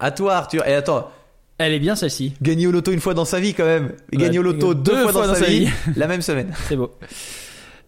À 0.00 0.10
toi 0.10 0.34
Arthur. 0.36 0.66
Et 0.66 0.72
attends, 0.72 1.10
Elle 1.62 1.74
est 1.74 1.80
bien 1.80 1.96
celle-ci. 1.96 2.32
gagner 2.42 2.66
au 2.66 2.72
loto 2.72 2.92
une 2.92 3.00
fois 3.00 3.14
dans 3.14 3.24
sa 3.24 3.40
vie 3.40 3.54
quand 3.54 3.64
même. 3.64 3.92
Et 4.12 4.16
Ouais, 4.16 4.22
gagner 4.24 4.38
au 4.38 4.42
loto 4.42 4.74
deux, 4.74 5.02
fois, 5.08 5.26
dans, 5.26 5.34
sa, 5.34 5.46
vie, 5.46 5.68
la 5.96 6.06
même 6.06 6.22
semaine. 6.22 6.52
C'est 6.68 6.76
beau. 6.76 6.92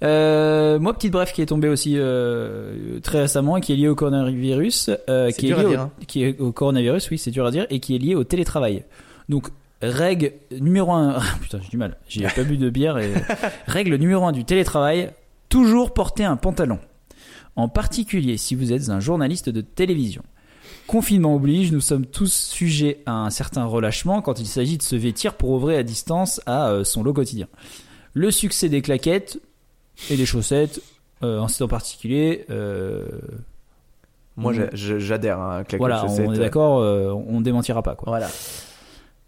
Euh, 0.03 0.79
moi, 0.79 0.93
petite 0.93 1.13
bref 1.13 1.33
qui 1.33 1.41
est 1.41 1.47
tombée 1.47 1.69
aussi 1.69 1.95
euh, 1.97 3.01
très 3.01 3.23
récemment 3.23 3.57
et 3.57 3.61
qui 3.61 3.73
est 3.73 3.77
liée 3.77 3.89
au 3.89 3.95
coronavirus, 3.95 4.91
euh, 5.09 5.31
C'est 5.31 5.41
qui, 5.41 5.47
est 5.47 5.49
dur 5.49 5.59
à 5.59 5.63
liée 5.63 5.69
dire, 5.71 5.81
au, 5.81 5.83
hein. 5.83 5.91
qui 6.07 6.25
est 6.25 6.41
au 6.41 6.53
coronavirus, 6.53 7.11
oui, 7.11 7.19
c'est 7.19 7.31
dur 7.31 7.47
à 7.47 7.51
dire, 7.51 7.67
et 7.71 7.81
qui 7.81 7.95
est 7.95 7.99
lié 7.99 8.15
au 8.15 8.25
télétravail. 8.25 8.85
Donc, 9.29 9.49
règle 9.81 10.33
numéro 10.61 10.93
un, 10.93 11.21
putain, 11.43 11.59
j'ai 11.63 11.69
du 11.69 11.77
mal, 11.77 11.97
j'ai 12.09 12.27
pas 12.27 12.43
bu 12.43 12.59
de 12.59 12.71
bière 12.71 12.99
et 12.99 13.13
règle 13.67 13.97
numéro 13.97 14.25
un 14.27 14.33
du 14.33 14.45
télétravail, 14.45 15.11
toujours 15.49 15.95
porter 15.95 16.25
un 16.25 16.37
pantalon. 16.37 16.79
En 17.57 17.69
particulier 17.69 18.37
si 18.37 18.57
vous 18.57 18.73
êtes 18.73 18.89
un 18.89 18.99
journaliste 18.99 19.49
de 19.49 19.61
télévision. 19.61 20.23
Confinement 20.87 21.35
oblige, 21.35 21.73
nous 21.73 21.81
sommes 21.81 22.05
tous 22.05 22.33
sujets 22.33 23.03
à 23.07 23.13
un 23.13 23.31
certain 23.31 23.65
relâchement 23.65 24.21
quand 24.21 24.39
il 24.39 24.47
s'agit 24.47 24.77
de 24.77 24.83
se 24.83 24.97
vêtir 24.97 25.35
pour 25.35 25.57
œuvrer 25.57 25.77
à 25.79 25.83
distance 25.83 26.41
à 26.47 26.69
euh, 26.69 26.85
son 26.85 27.03
lot 27.03 27.15
quotidien. 27.15 27.49
Le 28.13 28.31
succès 28.31 28.69
des 28.69 28.83
claquettes 28.83 29.39
et 30.11 30.17
des 30.17 30.27
chaussettes, 30.27 30.81
euh, 31.23 31.39
en 31.39 31.47
en 31.47 31.69
particulier, 31.69 32.45
euh, 32.51 33.07
Moi 34.37 34.53
j'adhère 34.75 35.41
à 35.41 35.65
claquettes 35.65 35.79
voilà, 35.79 36.03
chaussettes. 36.03 36.29
on 36.29 36.33
est 36.35 36.39
d'accord, 36.39 36.81
euh, 36.81 37.13
on 37.13 37.41
démentira 37.41 37.83
pas 37.83 37.95
quoi. 37.95 38.11
Voilà. 38.11 38.29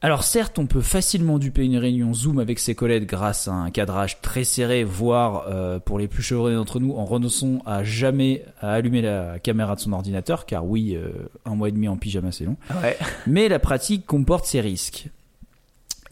Alors 0.07 0.23
certes, 0.23 0.61
on 0.61 0.67
peut 0.67 0.83
facilement 0.83 1.37
duper 1.41 1.65
une 1.65 1.79
réunion 1.79 2.15
Zoom 2.15 2.39
avec 2.39 2.61
ses 2.61 2.77
collègues 2.77 3.07
grâce 3.07 3.49
à 3.49 3.55
un 3.55 3.71
cadrage 3.73 4.21
très 4.21 4.45
serré, 4.45 4.85
voire 4.85 5.47
euh, 5.49 5.81
pour 5.81 5.99
les 5.99 6.07
plus 6.07 6.23
chevronnés 6.23 6.55
d'entre 6.55 6.79
nous, 6.79 6.93
en 6.93 7.05
renonçant 7.05 7.59
à 7.67 7.83
jamais 7.83 8.45
à 8.61 8.75
allumer 8.75 9.03
la 9.03 9.41
caméra 9.41 9.75
de 9.75 9.81
son 9.81 9.93
ordinateur, 9.93 10.47
car 10.47 10.65
oui, 10.65 10.95
euh, 10.95 11.11
un 11.45 11.57
mois 11.57 11.71
et 11.71 11.73
demi 11.73 11.89
en 11.89 11.97
pyjama 11.97 12.31
c'est 12.31 12.45
long. 12.45 12.57
Ouais. 12.85 12.97
Mais 13.27 13.49
la 13.49 13.59
pratique 13.59 14.07
comporte 14.07 14.45
ses 14.47 14.61
risques. 14.61 15.09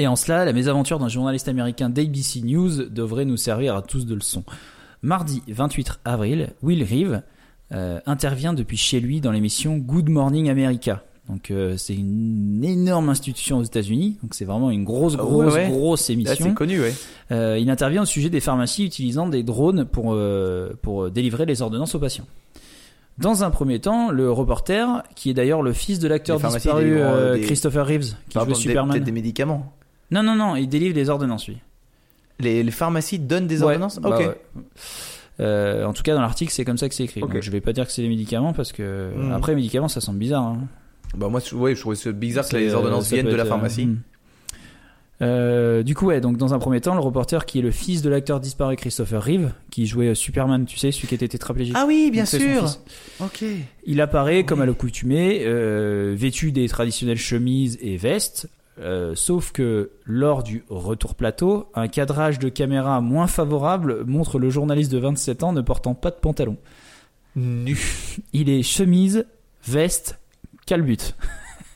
Et 0.01 0.09
en 0.09 0.17
cela, 0.17 0.45
la 0.45 0.53
mésaventure 0.53 0.99
d'un 0.99 1.07
journaliste 1.07 1.47
américain 1.47 1.89
d'ABC 1.89 2.43
News 2.43 2.87
devrait 2.89 3.25
nous 3.25 3.37
servir 3.37 3.77
à 3.77 3.83
tous 3.83 4.07
de 4.07 4.15
leçon. 4.17 4.43
Mardi 5.03 5.41
28 5.47 6.01
avril, 6.05 6.49
Will 6.65 6.83
Reeve 6.83 7.23
euh, 7.71 8.01
intervient 8.07 8.55
depuis 8.55 8.77
chez 8.77 8.99
lui 8.99 9.21
dans 9.21 9.31
l'émission 9.31 9.77
Good 9.77 10.09
Morning 10.09 10.51
America. 10.51 11.05
Donc 11.29 11.51
euh, 11.51 11.77
c'est 11.79 11.95
une 11.95 12.63
énorme 12.65 13.09
institution 13.09 13.57
aux 13.59 13.63
États-Unis, 13.63 14.19
donc 14.23 14.35
c'est 14.35 14.45
vraiment 14.45 14.71
une 14.71 14.85
grosse, 14.85 15.17
Ah 15.19 15.25
ouais, 15.25 15.31
grosse, 15.31 15.55
ouais. 15.55 15.69
grosse 15.71 16.11
émission. 16.11 16.45
c'est 16.49 16.55
connu, 16.55 16.81
ouais. 16.81 16.93
Euh, 17.33 17.57
il 17.59 17.71
intervient 17.71 18.03
au 18.03 18.07
sujet 18.07 18.29
des 18.29 18.41
pharmacies 18.41 18.85
utilisant 18.85 19.27
des 19.27 19.43
drones 19.43 19.87
pour, 19.87 20.13
euh, 20.13 20.75
pour 20.83 21.11
délivrer 21.11 21.47
les 21.47 21.63
ordonnances 21.63 21.95
aux 21.95 21.99
patients. 21.99 22.27
Dans 23.17 23.43
un 23.43 23.51
premier 23.51 23.79
temps, 23.81 24.11
le 24.11 24.31
reporter, 24.31 25.03
qui 25.15 25.31
est 25.31 25.35
d'ailleurs 25.35 25.63
le 25.63 25.73
fils 25.73 25.99
de 25.99 26.09
l'acteur 26.09 26.39
disparu 26.41 26.99
euh, 26.99 27.05
euh, 27.07 27.35
des- 27.37 27.41
Christopher 27.43 27.87
Reeves, 27.87 28.15
qui 28.29 28.39
des- 28.47 28.55
Superman. 28.55 28.93
Peut-être 28.93 29.05
des 29.05 29.13
médicaments. 29.13 29.73
Non, 30.11 30.23
non, 30.23 30.35
non, 30.35 30.57
il 30.57 30.69
délivre 30.69 30.95
les 30.95 31.09
ordonnances, 31.09 31.47
lui. 31.49 31.57
Les, 32.41 32.63
les 32.63 32.71
pharmacies 32.73 33.19
donnent 33.21 33.47
des 33.47 33.63
ordonnances 33.63 33.99
bah 34.01 34.11
Ok. 34.11 34.19
ouais. 34.27 34.37
Euh, 35.41 35.85
en 35.87 35.93
tout 35.93 36.03
cas, 36.03 36.15
dans 36.15 36.21
l'article, 36.21 36.53
c'est 36.53 36.65
comme 36.65 36.77
ça 36.79 36.89
que 36.89 36.95
c'est 36.95 37.05
écrit. 37.05 37.23
Ok. 37.23 37.33
Donc, 37.33 37.43
je 37.43 37.51
vais 37.51 37.61
pas 37.61 37.73
dire 37.73 37.87
que 37.87 37.93
c'est 37.93 38.03
des 38.03 38.09
médicaments 38.09 38.53
parce 38.53 38.73
que 38.73 39.11
Mhm. 39.17 39.33
après, 39.33 39.53
les 39.53 39.57
médicaments, 39.57 39.89
ça 39.89 40.01
semble 40.01 40.19
bizarre. 40.19 40.43
hein. 40.45 40.59
Bah 41.17 41.29
moi, 41.29 41.41
je- 41.41 41.55
ouais, 41.55 41.75
je 41.75 41.81
trouvais 41.81 41.97
ça 41.97 42.13
bizarre 42.13 42.49
que 42.49 42.57
les 42.57 42.71
euh, 42.73 42.77
ordonnances 42.77 43.11
viennent 43.13 43.27
de 43.27 43.35
la 43.35 43.45
euh, 43.45 43.47
pharmacie. 43.47 43.87
hmm. 43.87 43.99
Euh, 45.23 45.83
du 45.85 45.95
coup, 45.95 46.07
ouais, 46.07 46.21
donc 46.21 46.37
dans 46.39 46.55
un 46.55 46.59
premier 46.59 46.81
temps, 46.81 46.95
le 46.95 47.01
reporter 47.01 47.47
qui 47.47 47.61
est 47.61 47.63
le 47.63 47.71
fils 47.71 48.03
de 48.03 48.11
l'acteur 48.11 48.41
disparu 48.41 48.75
Christopher 48.77 49.23
Reeve, 49.23 49.53
qui 49.71 49.87
jouait 49.87 50.15
Superman, 50.15 50.67
tu 50.67 50.77
sais, 50.77 50.91
celui 50.91 51.07
qui 51.07 51.15
était 51.15 51.29
tétraplégique. 51.29 51.75
Ah 51.79 51.85
oui, 51.87 52.11
bien 52.13 52.25
Donc, 52.25 52.41
sûr. 52.41 52.65
Ok. 53.21 53.45
Il 53.87 54.01
apparaît 54.01 54.45
comme 54.45 54.61
à 54.61 54.67
l'accoutumée, 54.67 55.43
euh, 55.45 56.15
vêtu 56.17 56.51
des 56.51 56.69
traditionnelles 56.69 57.17
chemises 57.17 57.79
et 57.81 57.97
vestes, 57.97 58.49
euh, 58.81 59.15
sauf 59.15 59.53
que 59.53 59.93
lors 60.05 60.43
du 60.43 60.65
retour 60.69 61.15
plateau, 61.15 61.69
un 61.77 61.87
cadrage 61.87 62.41
de 62.41 62.49
caméra 62.49 63.01
moins 63.01 63.29
favorable 63.29 64.05
montre 64.07 64.41
le 64.41 64.51
journaliste 64.51 64.91
de 64.91 64.99
27 64.99 65.45
ans 65.45 65.53
ne 65.53 65.61
portant 65.61 65.95
pas 65.95 66.11
de 66.11 66.17
pantalon. 66.17 66.57
Nu. 67.37 67.79
Il 68.33 68.51
est 68.51 68.65
chemise, 68.65 69.27
veste, 69.65 70.19
calbute. 70.67 71.15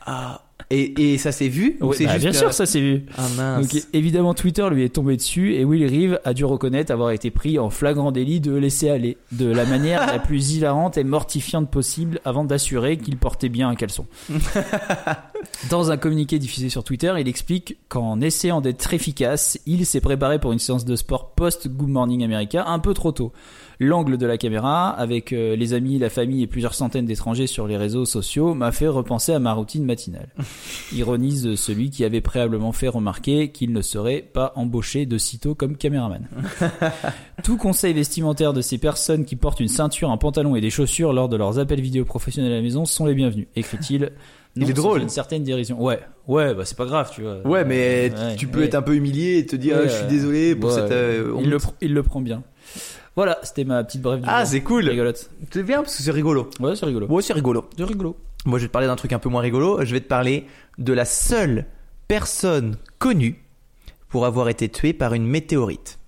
Ah. 0.07 0.43
Et, 0.71 1.15
et 1.15 1.19
ça 1.19 1.33
s'est 1.33 1.49
vu 1.49 1.79
ou 1.81 1.87
Ouais, 1.87 1.97
c'est 1.97 2.05
bah, 2.05 2.19
juste 2.19 2.25
bien 2.25 2.33
sûr, 2.33 2.53
ça 2.53 2.67
s'est 2.67 2.81
vu. 2.81 3.07
Ah 3.17 3.23
mince. 3.37 3.69
Donc 3.69 3.83
évidemment 3.95 4.35
Twitter 4.35 4.69
lui 4.71 4.85
est 4.85 4.91
tombé 4.91 5.17
dessus 5.17 5.55
et 5.55 5.65
Will 5.65 5.87
Reeve 5.87 6.21
a 6.25 6.35
dû 6.35 6.45
reconnaître 6.45 6.93
avoir 6.93 7.11
été 7.11 7.31
pris 7.31 7.59
en 7.59 7.71
flagrant 7.71 8.13
délit 8.13 8.41
de 8.41 8.55
laisser 8.55 8.91
aller 8.91 9.17
de 9.33 9.47
la 9.47 9.65
manière 9.65 10.07
la 10.07 10.19
plus 10.19 10.53
hilarante 10.53 10.99
et 10.99 11.05
mortifiante 11.05 11.71
possible 11.71 12.21
avant 12.27 12.45
d'assurer 12.45 12.99
qu'il 12.99 13.17
portait 13.17 13.49
bien 13.49 13.71
un 13.71 13.77
caleçon. 13.77 14.07
Dans 15.71 15.91
un 15.91 15.97
communiqué 15.97 16.39
diffusé 16.39 16.69
sur 16.69 16.85
Twitter, 16.85 17.15
il 17.19 17.29
explique 17.29 17.79
qu'en 17.89 18.21
essayant 18.21 18.61
d'être 18.61 18.93
efficace, 18.93 19.59
il 19.65 19.87
s'est 19.87 20.03
préparé 20.03 20.39
pour 20.39 20.53
une 20.53 20.59
séance 20.59 20.85
de 20.85 20.97
sport 20.97 21.31
post 21.31 21.69
Good 21.69 21.89
Morning 21.89 22.23
America 22.25 22.67
un 22.67 22.79
peu 22.79 22.93
trop 22.93 23.13
tôt. 23.13 23.33
L'angle 23.81 24.19
de 24.19 24.27
la 24.27 24.39
caméra, 24.39 24.89
avec 24.91 25.33
euh, 25.33 25.55
les 25.55 25.73
amis, 25.73 25.99
la 26.01 26.11
famille 26.11 26.43
et 26.43 26.49
plusieurs 26.49 26.75
centaines 26.75 27.07
d'étrangers 27.07 27.47
sur 27.47 27.69
les 27.69 27.77
réseaux 27.77 28.05
sociaux, 28.07 28.53
m'a 28.55 28.73
fait 28.73 28.89
repenser 28.89 29.33
à 29.33 29.39
ma 29.39 29.53
routine 29.53 29.85
matinale. 29.85 30.29
Ironise 30.93 31.55
celui 31.55 31.91
qui 31.91 32.05
avait 32.05 32.21
préalablement 32.21 32.73
fait 32.73 32.89
remarquer 32.89 33.51
qu'il 33.53 33.73
ne 33.73 33.81
serait 33.81 34.23
pas 34.33 34.53
embauché 34.57 35.07
de 35.07 35.17
sitôt 35.17 35.55
comme 35.55 35.77
caméraman. 35.77 36.27
Tout 37.45 37.57
conseil 37.57 37.93
vestimentaire 37.93 38.53
de 38.53 38.61
ces 38.63 38.79
personnes 38.79 39.25
qui 39.25 39.37
portent 39.37 39.61
une 39.61 39.69
ceinture, 39.69 40.11
un 40.11 40.17
pantalon 40.17 40.57
et 40.57 40.61
des 40.61 40.71
chaussures 40.71 41.13
lors 41.13 41.29
de 41.29 41.37
leurs 41.37 41.59
appels 41.61 41.81
vidéo 41.81 42.05
professionnels 42.05 42.53
à 42.53 42.57
la 42.57 42.63
maison 42.63 42.85
sont 42.85 43.07
les 43.07 43.15
bienvenus, 43.15 43.47
écrit-il. 43.55 44.11
Il 44.57 44.69
est 44.69 44.73
drôle. 44.73 45.03
Une 45.03 45.09
certaine 45.09 45.45
dérision. 45.45 45.81
Ouais, 45.81 46.01
ouais, 46.27 46.53
bah 46.53 46.65
c'est 46.65 46.77
pas 46.77 46.87
grave, 46.87 47.13
tu 47.15 47.23
vois. 47.23 47.47
Ouais, 47.47 47.65
mais 47.65 48.11
Ouais, 48.13 48.35
tu 48.37 48.49
peux 48.49 48.59
ouais. 48.61 48.65
être 48.65 48.75
un 48.75 48.83
peu 48.83 48.97
humilié 48.97 49.39
et 49.39 49.47
te 49.47 49.55
dire 49.55 49.77
Ouais, 49.77 49.83
ah, 49.85 49.89
je 49.89 49.95
suis 49.99 50.07
désolé 50.09 50.57
pour 50.57 50.73
cette. 50.73 50.91
euh, 50.91 51.41
le, 51.45 51.59
il 51.81 51.95
le 51.95 52.03
prend 52.03 52.21
bien. 52.21 52.43
Voilà, 53.17 53.39
c'était 53.43 53.65
ma 53.65 53.83
petite 53.85 54.03
brève 54.03 54.21
du 54.21 54.27
Ah, 54.29 54.43
jour. 54.45 54.51
c'est 54.53 54.61
cool. 54.63 54.89
Rigolote. 54.89 55.31
C'est 55.51 55.63
bien 55.63 55.83
parce 55.83 55.97
que 55.97 56.03
c'est 56.03 56.11
rigolo. 56.11 56.51
Ouais, 56.61 56.77
c'est 56.77 56.87
rigolo. 56.87 57.09
Moi, 57.09 57.21
c'est 57.23 57.33
rigolo. 57.33 57.69
C'est 57.77 57.85
rigolo. 57.85 58.17
Moi, 58.47 58.59
je 58.59 58.65
vais 58.65 58.69
te 58.69 58.73
parler 58.73 58.87
d'un 58.87 58.97
truc 58.97 59.13
un 59.13 59.19
peu 59.19 59.29
moins 59.29 59.43
rigolo. 59.43 59.85
Je 59.85 59.93
vais 59.93 60.01
te 60.01 60.07
parler 60.09 60.47
de 60.79 60.93
la 60.93 61.05
seule 61.05 61.67
personne 62.07 62.77
connue 62.99 63.43
pour 64.09 64.25
avoir 64.25 64.49
été 64.49 64.69
tuée 64.69 64.93
par 64.93 65.15
une 65.15 65.27
météorite. 65.27 65.99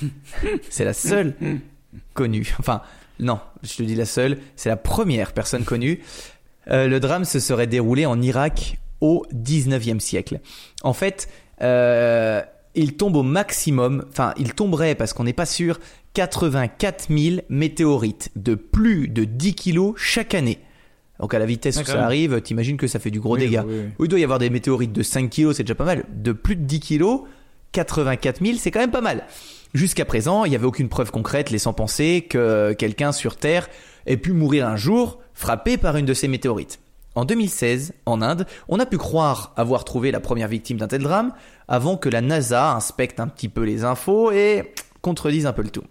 c'est 0.70 0.84
la 0.84 0.92
seule 0.92 1.34
connue. 2.14 2.54
Enfin, 2.60 2.82
non, 3.18 3.40
je 3.62 3.74
te 3.76 3.82
dis 3.82 3.94
la 3.94 4.04
seule. 4.04 4.38
C'est 4.56 4.68
la 4.68 4.76
première 4.76 5.32
personne 5.32 5.64
connue. 5.64 6.00
Euh, 6.70 6.86
le 6.86 7.00
drame 7.00 7.24
se 7.24 7.40
serait 7.40 7.66
déroulé 7.66 8.04
en 8.06 8.20
Irak 8.20 8.76
au 9.00 9.24
19e 9.32 10.00
siècle. 10.00 10.40
En 10.82 10.92
fait, 10.92 11.28
euh, 11.62 12.42
il 12.74 12.96
tombe 12.96 13.16
au 13.16 13.22
maximum, 13.22 14.04
enfin, 14.10 14.34
il 14.36 14.54
tomberait, 14.54 14.94
parce 14.94 15.12
qu'on 15.12 15.24
n'est 15.24 15.32
pas 15.32 15.46
sûr, 15.46 15.80
84 16.18 17.06
000 17.16 17.42
météorites 17.48 18.30
de 18.34 18.56
plus 18.56 19.06
de 19.06 19.22
10 19.22 19.54
kilos 19.54 19.94
chaque 19.96 20.34
année. 20.34 20.58
Donc 21.20 21.32
à 21.32 21.38
la 21.38 21.46
vitesse 21.46 21.76
où 21.76 21.78
D'accord. 21.78 21.94
ça 21.94 22.04
arrive, 22.04 22.40
t'imagines 22.40 22.76
que 22.76 22.88
ça 22.88 22.98
fait 22.98 23.12
du 23.12 23.20
gros 23.20 23.36
Oui, 23.36 23.46
oui. 23.48 23.56
Oui, 24.00 24.06
il 24.06 24.08
doit 24.08 24.18
y 24.18 24.24
avoir 24.24 24.40
des 24.40 24.50
météorites 24.50 24.92
de 24.92 25.04
5 25.04 25.30
kilos, 25.30 25.56
c'est 25.56 25.62
déjà 25.62 25.76
pas 25.76 25.84
mal. 25.84 26.06
De 26.12 26.32
plus 26.32 26.56
de 26.56 26.62
10 26.62 26.80
kilos, 26.80 27.20
84 27.70 28.44
000, 28.44 28.58
c'est 28.58 28.72
quand 28.72 28.80
même 28.80 28.90
pas 28.90 29.00
mal. 29.00 29.26
Jusqu'à 29.74 30.04
présent, 30.04 30.44
il 30.44 30.50
n'y 30.50 30.56
avait 30.56 30.66
aucune 30.66 30.88
preuve 30.88 31.12
concrète 31.12 31.50
laissant 31.50 31.72
penser 31.72 32.26
que 32.28 32.72
quelqu'un 32.72 33.12
sur 33.12 33.36
Terre 33.36 33.68
ait 34.06 34.16
pu 34.16 34.32
mourir 34.32 34.66
un 34.66 34.74
jour 34.74 35.20
frappé 35.34 35.76
par 35.76 35.96
une 35.98 36.06
de 36.06 36.14
ces 36.14 36.26
météorites. 36.26 36.80
En 37.14 37.26
2016, 37.26 37.94
en 38.06 38.22
Inde, 38.22 38.44
on 38.66 38.80
a 38.80 38.86
pu 38.86 38.98
croire 38.98 39.52
avoir 39.54 39.84
trouvé 39.84 40.10
la 40.10 40.18
première 40.18 40.48
victime 40.48 40.78
d'un 40.78 40.88
tel 40.88 41.02
drame 41.04 41.32
avant 41.68 41.96
que 41.96 42.08
la 42.08 42.22
NASA 42.22 42.72
inspecte 42.72 43.20
un 43.20 43.28
petit 43.28 43.48
peu 43.48 43.62
les 43.62 43.84
infos 43.84 44.32
et 44.32 44.72
contredise 45.00 45.46
un 45.46 45.52
peu 45.52 45.62
le 45.62 45.70
tout. 45.70 45.84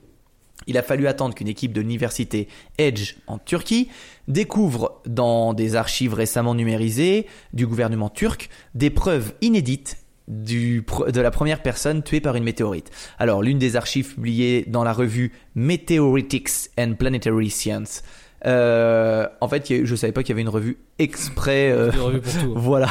Il 0.67 0.77
a 0.77 0.83
fallu 0.83 1.07
attendre 1.07 1.33
qu'une 1.33 1.47
équipe 1.47 1.73
de 1.73 1.81
l'université 1.81 2.47
Edge 2.77 3.15
en 3.27 3.37
Turquie 3.39 3.89
découvre 4.27 5.01
dans 5.05 5.53
des 5.53 5.75
archives 5.75 6.13
récemment 6.13 6.55
numérisées 6.55 7.25
du 7.53 7.65
gouvernement 7.65 8.09
turc 8.09 8.49
des 8.75 8.89
preuves 8.89 9.33
inédites 9.41 9.97
du, 10.27 10.85
de 11.07 11.21
la 11.21 11.31
première 11.31 11.61
personne 11.61 12.03
tuée 12.03 12.19
par 12.19 12.35
une 12.35 12.43
météorite. 12.43 12.91
Alors, 13.17 13.41
l'une 13.41 13.59
des 13.59 13.75
archives 13.75 14.15
publiées 14.15 14.65
dans 14.67 14.83
la 14.83 14.93
revue 14.93 15.31
Meteoritics 15.55 16.69
and 16.77 16.95
Planetary 16.99 17.49
Science. 17.49 18.03
Euh, 18.45 19.27
en 19.41 19.47
fait, 19.47 19.85
je 19.85 19.95
savais 19.95 20.13
pas 20.13 20.21
qu'il 20.21 20.29
y 20.29 20.33
avait 20.33 20.41
une 20.41 20.49
revue 20.49 20.77
exprès. 20.99 21.71
euh, 21.71 21.91
pour 21.91 22.11
tout. 22.11 22.53
voilà. 22.55 22.89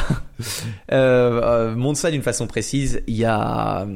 Euh, 0.91 1.75
montre 1.75 1.99
ça 1.99 2.11
d'une 2.11 2.23
façon 2.23 2.47
précise. 2.47 3.01
Il 3.07 3.15
y 3.15 3.25
a 3.25 3.87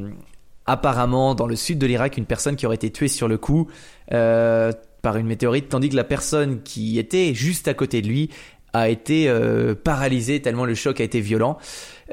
apparemment 0.65 1.35
dans 1.35 1.47
le 1.47 1.55
sud 1.55 1.79
de 1.79 1.87
l'Irak 1.87 2.17
une 2.17 2.25
personne 2.25 2.55
qui 2.55 2.65
aurait 2.65 2.75
été 2.75 2.91
tuée 2.91 3.07
sur 3.07 3.27
le 3.27 3.37
coup 3.37 3.67
euh, 4.11 4.71
par 5.01 5.17
une 5.17 5.27
météorite, 5.27 5.69
tandis 5.69 5.89
que 5.89 5.95
la 5.95 6.03
personne 6.03 6.61
qui 6.61 6.99
était 6.99 7.33
juste 7.33 7.67
à 7.67 7.73
côté 7.73 8.01
de 8.01 8.07
lui 8.07 8.29
a 8.73 8.87
été 8.87 9.27
euh, 9.27 9.75
paralysée 9.75 10.41
tellement 10.41 10.63
le 10.63 10.75
choc 10.75 11.01
a 11.01 11.03
été 11.03 11.19
violent. 11.19 11.57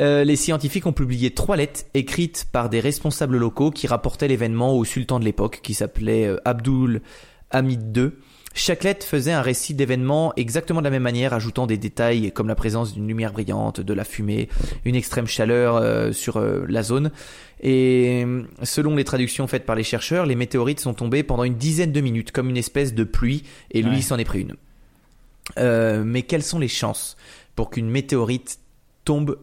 Euh, 0.01 0.25
les 0.25 0.37
scientifiques 0.37 0.87
ont 0.87 0.93
publié 0.93 1.31
trois 1.31 1.57
lettres 1.57 1.83
écrites 1.95 2.47
par 2.51 2.69
des 2.69 2.81
responsables 2.81 3.37
locaux 3.37 3.71
qui 3.71 3.87
rapportaient 3.87 4.29
l'événement 4.29 4.75
au 4.75 4.85
sultan 4.85 5.21
de 5.21 5.25
l'époque, 5.25 5.61
qui 5.63 5.75
s'appelait 5.75 6.29
Abdul 6.45 7.03
Hamid 7.51 7.97
II. 7.97 8.11
Chaque 8.59 8.83
lettre 8.83 9.07
faisait 9.07 9.31
un 9.31 9.41
récit 9.41 9.73
d'événements 9.73 10.33
exactement 10.37 10.81
de 10.81 10.85
la 10.85 10.91
même 10.91 11.05
manière, 11.05 11.33
ajoutant 11.33 11.69
des 11.69 11.77
détails 11.79 12.33
comme 12.33 12.49
la 12.49 12.57
présence 12.57 12.93
d'une 12.93 13.07
lumière 13.07 13.33
brillante, 13.33 13.81
de 13.81 13.95
la 13.95 14.03
fumée, 14.03 14.49
une 14.85 14.97
extrême 14.97 15.29
chaleur 15.29 15.77
euh, 15.77 16.11
sur 16.11 16.39
euh, 16.39 16.65
la 16.69 16.83
zone. 16.83 17.13
Et 17.63 18.25
euh, 18.27 18.43
selon 18.65 18.97
les 18.97 19.05
traductions 19.05 19.47
faites 19.47 19.65
par 19.65 19.77
les 19.77 19.85
chercheurs, 19.85 20.27
les 20.27 20.35
météorites 20.35 20.81
sont 20.81 20.93
tombées 20.93 21.23
pendant 21.23 21.45
une 21.45 21.55
dizaine 21.55 21.93
de 21.93 22.01
minutes, 22.01 22.33
comme 22.33 22.51
une 22.51 22.57
espèce 22.57 22.95
de 22.95 23.05
pluie, 23.05 23.45
et 23.71 23.81
lui 23.81 23.97
Ouais. 23.99 24.03
s'en 24.03 24.19
est 24.19 24.25
pris 24.25 24.41
une. 24.41 24.57
Euh, 25.59 26.03
mais 26.05 26.23
quelles 26.23 26.43
sont 26.43 26.59
les 26.59 26.67
chances 26.67 27.17
pour 27.55 27.71
qu'une 27.71 27.89
météorite 27.89 28.59
tombe 29.05 29.39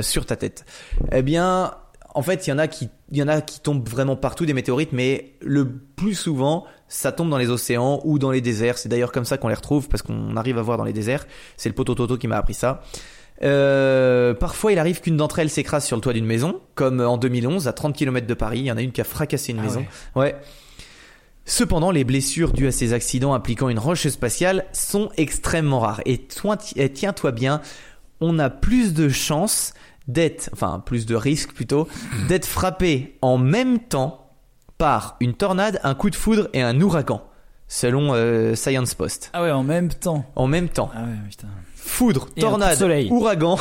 sur 0.00 0.26
ta 0.26 0.34
tête? 0.34 0.64
Eh 1.12 1.22
bien, 1.22 1.74
en 2.14 2.22
fait, 2.22 2.46
il 2.46 2.50
y 2.50 2.52
en 2.52 2.58
a 2.58 2.66
qui, 2.66 2.88
il 3.12 3.18
y 3.18 3.22
en 3.22 3.28
a 3.28 3.40
qui 3.40 3.60
tombent 3.60 3.88
vraiment 3.88 4.16
partout 4.16 4.46
des 4.46 4.52
météorites, 4.52 4.92
mais 4.92 5.34
le 5.40 5.70
plus 5.70 6.16
souvent, 6.16 6.66
ça 6.94 7.10
tombe 7.10 7.30
dans 7.30 7.38
les 7.38 7.48
océans 7.48 8.00
ou 8.04 8.18
dans 8.18 8.30
les 8.30 8.40
déserts. 8.42 8.76
C'est 8.78 8.88
d'ailleurs 8.88 9.12
comme 9.12 9.24
ça 9.24 9.38
qu'on 9.38 9.48
les 9.48 9.54
retrouve 9.54 9.88
parce 9.88 10.02
qu'on 10.02 10.36
arrive 10.36 10.58
à 10.58 10.62
voir 10.62 10.76
dans 10.78 10.84
les 10.84 10.92
déserts. 10.92 11.26
C'est 11.56 11.68
le 11.68 11.74
poteau 11.74 11.94
Toto 11.94 12.18
qui 12.18 12.28
m'a 12.28 12.36
appris 12.36 12.54
ça. 12.54 12.82
Euh, 13.42 14.34
parfois, 14.34 14.72
il 14.72 14.78
arrive 14.78 15.00
qu'une 15.00 15.16
d'entre 15.16 15.38
elles 15.38 15.50
s'écrase 15.50 15.84
sur 15.84 15.96
le 15.96 16.02
toit 16.02 16.12
d'une 16.12 16.26
maison, 16.26 16.60
comme 16.74 17.00
en 17.00 17.16
2011 17.16 17.66
à 17.66 17.72
30 17.72 17.96
km 17.96 18.26
de 18.26 18.34
Paris. 18.34 18.58
Il 18.60 18.66
y 18.66 18.72
en 18.72 18.76
a 18.76 18.82
une 18.82 18.92
qui 18.92 19.00
a 19.00 19.04
fracassé 19.04 19.52
une 19.52 19.58
Ah 19.60 19.62
maison. 19.62 19.84
Ouais. 20.14 20.36
Cependant, 21.44 21.90
les 21.90 22.04
blessures 22.04 22.52
dues 22.52 22.68
à 22.68 22.72
ces 22.72 22.92
accidents 22.92 23.34
impliquant 23.34 23.68
une 23.68 23.78
roche 23.80 24.06
spatiale 24.06 24.64
sont 24.72 25.10
extrêmement 25.16 25.80
rares. 25.80 26.00
Et 26.06 26.18
toi- 26.18 26.56
et 26.76 26.92
tiens-toi 26.92 27.32
bien, 27.32 27.60
on 28.20 28.38
a 28.38 28.48
plus 28.48 28.94
de 28.94 29.08
chances 29.08 29.74
d'être, 30.06 30.50
enfin 30.52 30.80
plus 30.84 31.04
de 31.06 31.14
risques 31.16 31.52
plutôt, 31.52 31.88
d'être 32.28 32.46
frappé 32.46 33.16
en 33.22 33.38
même 33.38 33.80
temps 33.80 34.21
par 34.78 35.16
une 35.20 35.34
tornade, 35.34 35.80
un 35.84 35.94
coup 35.94 36.10
de 36.10 36.16
foudre 36.16 36.48
et 36.52 36.62
un 36.62 36.80
ouragan, 36.80 37.22
selon 37.68 38.14
euh, 38.14 38.54
Science 38.54 38.94
Post. 38.94 39.30
Ah 39.32 39.42
ouais, 39.42 39.50
en 39.50 39.62
même 39.62 39.88
temps. 39.88 40.24
En 40.36 40.46
même 40.46 40.68
temps, 40.68 40.90
Ah 40.94 41.02
ouais, 41.02 41.08
putain. 41.28 41.48
foudre, 41.76 42.28
Et 42.36 42.40
tornade, 42.40 42.76
soleil. 42.76 43.08
ouragan 43.10 43.58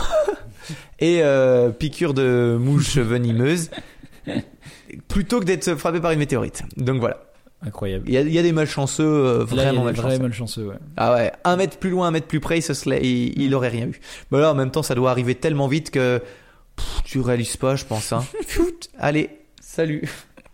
et 1.00 1.22
euh, 1.24 1.70
piqûre 1.70 2.14
de 2.14 2.58
mouche 2.60 2.98
venimeuse, 2.98 3.70
plutôt 5.08 5.40
que 5.40 5.46
d'être 5.46 5.76
frappé 5.76 6.00
par 6.00 6.12
une 6.12 6.20
météorite. 6.20 6.64
Donc 6.78 7.00
voilà. 7.00 7.18
Incroyable. 7.64 8.06
Il 8.08 8.14
y 8.14 8.18
a, 8.18 8.22
il 8.22 8.32
y 8.34 8.40
a 8.40 8.42
des 8.42 8.54
malchanceux, 8.54 9.04
euh, 9.06 9.46
Là, 9.46 9.46
il 9.52 9.56
y 9.58 9.60
a 9.60 9.64
vraiment 9.66 9.82
des 9.82 9.86
malchanceux. 9.92 10.08
vrais 10.08 10.20
malchanceux, 10.20 10.66
ouais. 10.68 10.76
Ah 10.98 11.14
ouais, 11.14 11.32
un 11.44 11.56
mètre 11.58 11.78
plus 11.78 11.92
loin, 11.92 12.08
un 12.08 12.12
mètre 12.12 12.26
plus 12.26 12.40
près, 12.40 12.58
il, 12.58 12.62
serait- 12.64 13.02
il, 13.04 13.40
il 13.40 13.54
aurait 13.54 13.70
rien 13.70 13.86
eu. 13.86 14.00
Mais 14.32 14.40
là, 14.40 14.52
en 14.52 14.56
même 14.56 14.72
temps, 14.72 14.82
ça 14.82 14.96
doit 14.96 15.12
arriver 15.12 15.36
tellement 15.36 15.68
vite 15.68 15.92
que 15.92 16.24
pff, 16.76 17.04
tu 17.04 17.20
réalises 17.20 17.58
pas, 17.58 17.76
je 17.76 17.86
pense. 17.86 18.14
Hein. 18.14 18.24
Allez, 18.98 19.30
salut. 19.62 20.10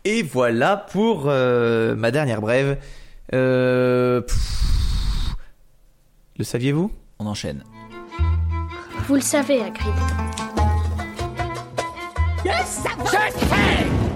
Et 0.10 0.24
voilà 0.24 0.78
pour 0.78 1.26
euh, 1.26 1.94
ma 1.94 2.12
dernière 2.12 2.40
brève. 2.40 2.78
Euh, 3.34 4.22
pff, 4.22 5.36
le 6.38 6.46
saviez-vous? 6.46 6.90
On 7.20 7.26
enchaîne. 7.26 7.66
Vous 9.06 9.16
le 9.16 9.22
savez, 9.22 9.62
Hagrid. 9.62 9.94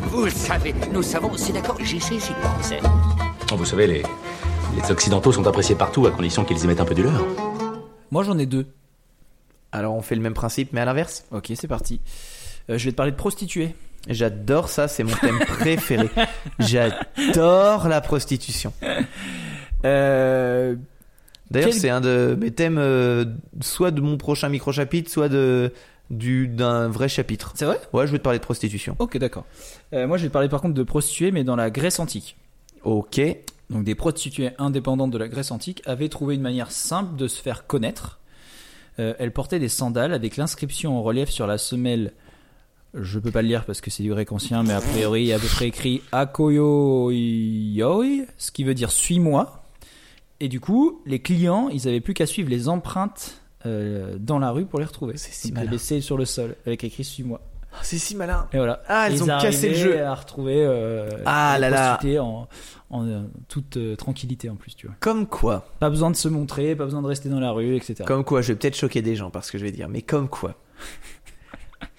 Vous 0.04 0.24
le 0.24 0.32
savez, 0.32 0.74
nous 0.94 1.04
savons, 1.04 1.36
c'est 1.36 1.52
d'accord, 1.52 1.76
j'y 1.82 2.00
sais, 2.00 2.20
j'y 2.20 2.34
pense. 2.42 2.72
Vous 3.54 3.66
savez, 3.66 3.86
les, 3.88 4.04
les 4.78 4.92
Occidentaux 4.92 5.34
sont 5.34 5.46
appréciés 5.46 5.76
partout 5.76 6.08
à 6.08 6.12
condition 6.12 6.46
qu'ils 6.46 6.64
y 6.64 6.68
mettent 6.68 6.80
un 6.80 6.86
peu 6.86 6.96
du 6.96 7.04
leur. 7.04 7.22
Moi, 8.12 8.24
j'en 8.24 8.38
ai 8.38 8.46
deux. 8.46 8.66
Alors, 9.74 9.94
on 9.94 10.02
fait 10.02 10.16
le 10.16 10.22
même 10.22 10.36
principe, 10.36 10.72
mais 10.72 10.80
à 10.80 10.86
l'inverse? 10.86 11.26
Ok, 11.32 11.52
c'est 11.54 11.68
parti. 11.68 12.00
Euh, 12.70 12.78
je 12.78 12.86
vais 12.86 12.92
te 12.92 12.96
parler 12.96 13.12
de 13.12 13.18
prostituées. 13.18 13.76
J'adore 14.10 14.70
ça, 14.70 14.88
c'est 14.88 15.04
mon 15.04 15.16
thème 15.16 15.40
préféré. 15.40 16.10
J'adore 16.60 17.88
la 17.88 18.02
prostitution. 18.02 18.74
Euh, 19.86 20.76
D'ailleurs, 21.50 21.70
Quel- 21.70 21.80
c'est 21.80 21.90
un 21.90 22.02
de 22.02 22.38
mes 22.40 22.52
thèmes, 22.52 22.78
euh, 22.78 23.26
soit 23.62 23.92
de 23.92 24.00
mon 24.02 24.18
prochain 24.18 24.48
micro-chapitre, 24.50 25.12
soit 25.12 25.30
de 25.30 25.74
du 26.10 26.48
d'un 26.48 26.88
vrai 26.90 27.08
chapitre. 27.08 27.54
c'est 27.56 27.64
vrai? 27.66 27.80
Ouais, 27.94 28.06
je 28.08 28.12
vais 28.12 28.18
te 28.18 28.24
parler 28.24 28.40
de 28.40 28.44
prostitution. 28.44 28.96
Ok, 29.00 29.18
d'accord. 29.18 29.46
Euh, 29.94 30.08
moi, 30.08 30.18
je 30.18 30.24
vais 30.24 30.28
te 30.30 30.34
parler 30.34 30.50
par 30.50 30.62
contre 30.62 30.74
de 30.74 30.84
prostituées, 30.84 31.32
mais 31.32 31.44
dans 31.46 31.56
la 31.56 31.70
Grèce 31.70 32.00
antique. 32.00 32.36
Ok. 32.84 33.22
Donc, 33.70 33.84
des 33.86 33.96
prostituées 33.96 34.52
indépendantes 34.58 35.12
de 35.12 35.18
la 35.18 35.30
Grèce 35.30 35.52
antique 35.52 35.82
avaient 35.86 36.10
trouvé 36.10 36.36
une 36.36 36.42
manière 36.42 36.72
simple 36.72 37.16
de 37.16 37.28
se 37.28 37.42
faire 37.42 37.66
connaître. 37.68 38.20
Elles 38.98 39.32
portaient 39.32 39.58
des 39.60 39.70
sandales 39.70 40.14
avec 40.14 40.38
l'inscription 40.38 40.98
en 40.98 41.02
relief 41.02 41.30
sur 41.30 41.48
la 41.48 41.58
semelle. 41.58 42.12
Je 42.94 43.20
peux 43.20 43.32
pas 43.32 43.42
le 43.42 43.48
lire 43.48 43.66
parce 43.66 43.80
que 43.80 43.90
c'est 43.90 44.04
du 44.04 44.10
grec 44.10 44.32
ancien, 44.32 44.64
mais 44.64 44.74
a 44.74 44.82
priori, 44.82 45.22
il 45.22 45.28
y 45.28 45.34
a 45.34 45.38
à 45.38 45.40
peu 45.40 45.48
près 45.48 45.68
écrit 45.68 46.02
Akoyoyoi, 46.12 47.16
ce 48.38 48.52
qui 48.52 48.64
veut 48.64 48.74
dire 48.74 48.92
suis-moi. 48.92 49.64
Et 50.40 50.50
du 50.50 50.60
coup, 50.60 51.02
les 51.06 51.20
clients, 51.20 51.70
ils 51.70 51.88
avaient 51.88 52.02
plus 52.02 52.14
qu'à 52.14 52.26
suivre 52.26 52.50
les 52.50 52.68
empreintes 52.68 53.42
euh, 53.66 54.18
dans 54.20 54.40
la 54.40 54.52
rue 54.52 54.66
pour 54.66 54.80
les 54.80 54.86
retrouver. 54.86 55.16
C'est 55.18 55.32
si 55.32 55.52
malin. 55.52 55.78
sur 55.78 56.18
le 56.18 56.26
sol 56.26 56.56
avec 56.66 56.84
écrit 56.84 57.04
suis-moi. 57.04 57.40
Ah, 57.74 57.78
c'est 57.84 57.98
si 57.98 58.16
malin. 58.16 58.48
Et 58.52 58.58
voilà. 58.58 58.82
Ah, 58.88 59.08
Ils 59.10 59.24
ont 59.24 59.28
cassé 59.28 59.70
le 59.70 59.76
jeu. 59.76 60.04
à 60.04 60.14
retrouver 60.14 60.66
euh, 60.66 61.10
Ah 61.26 61.58
là 61.60 61.70
là. 61.70 62.00
en 62.20 62.48
euh, 62.94 63.22
toute 63.48 63.78
euh, 63.78 63.96
tranquillité 63.96 64.50
en 64.50 64.56
plus, 64.56 64.76
tu 64.76 64.88
vois. 64.88 64.96
Comme 65.00 65.26
quoi, 65.26 65.66
Pas 65.80 65.90
besoin 65.90 66.12
de 66.12 66.16
se 66.18 66.28
montrer, 66.28 66.76
pas 66.76 66.84
besoin 66.86 67.02
de 67.02 67.08
rester 67.08 67.30
dans 67.30 67.40
la 67.40 67.52
rue, 67.52 67.76
etc. 67.76 68.04
comme 68.06 68.26
quoi, 68.26 68.42
je 68.42 68.50
vais 68.52 68.60
peut-être 68.60 68.76
choquer 68.76 69.02
des 69.02 69.16
gens 69.16 69.30
parce 69.30 69.50
que 69.50 69.58
je 69.58 69.64
vais 69.64 69.72
dire, 69.72 69.88
mais 69.88 70.02
comme 70.02 70.28
quoi, 70.28 70.56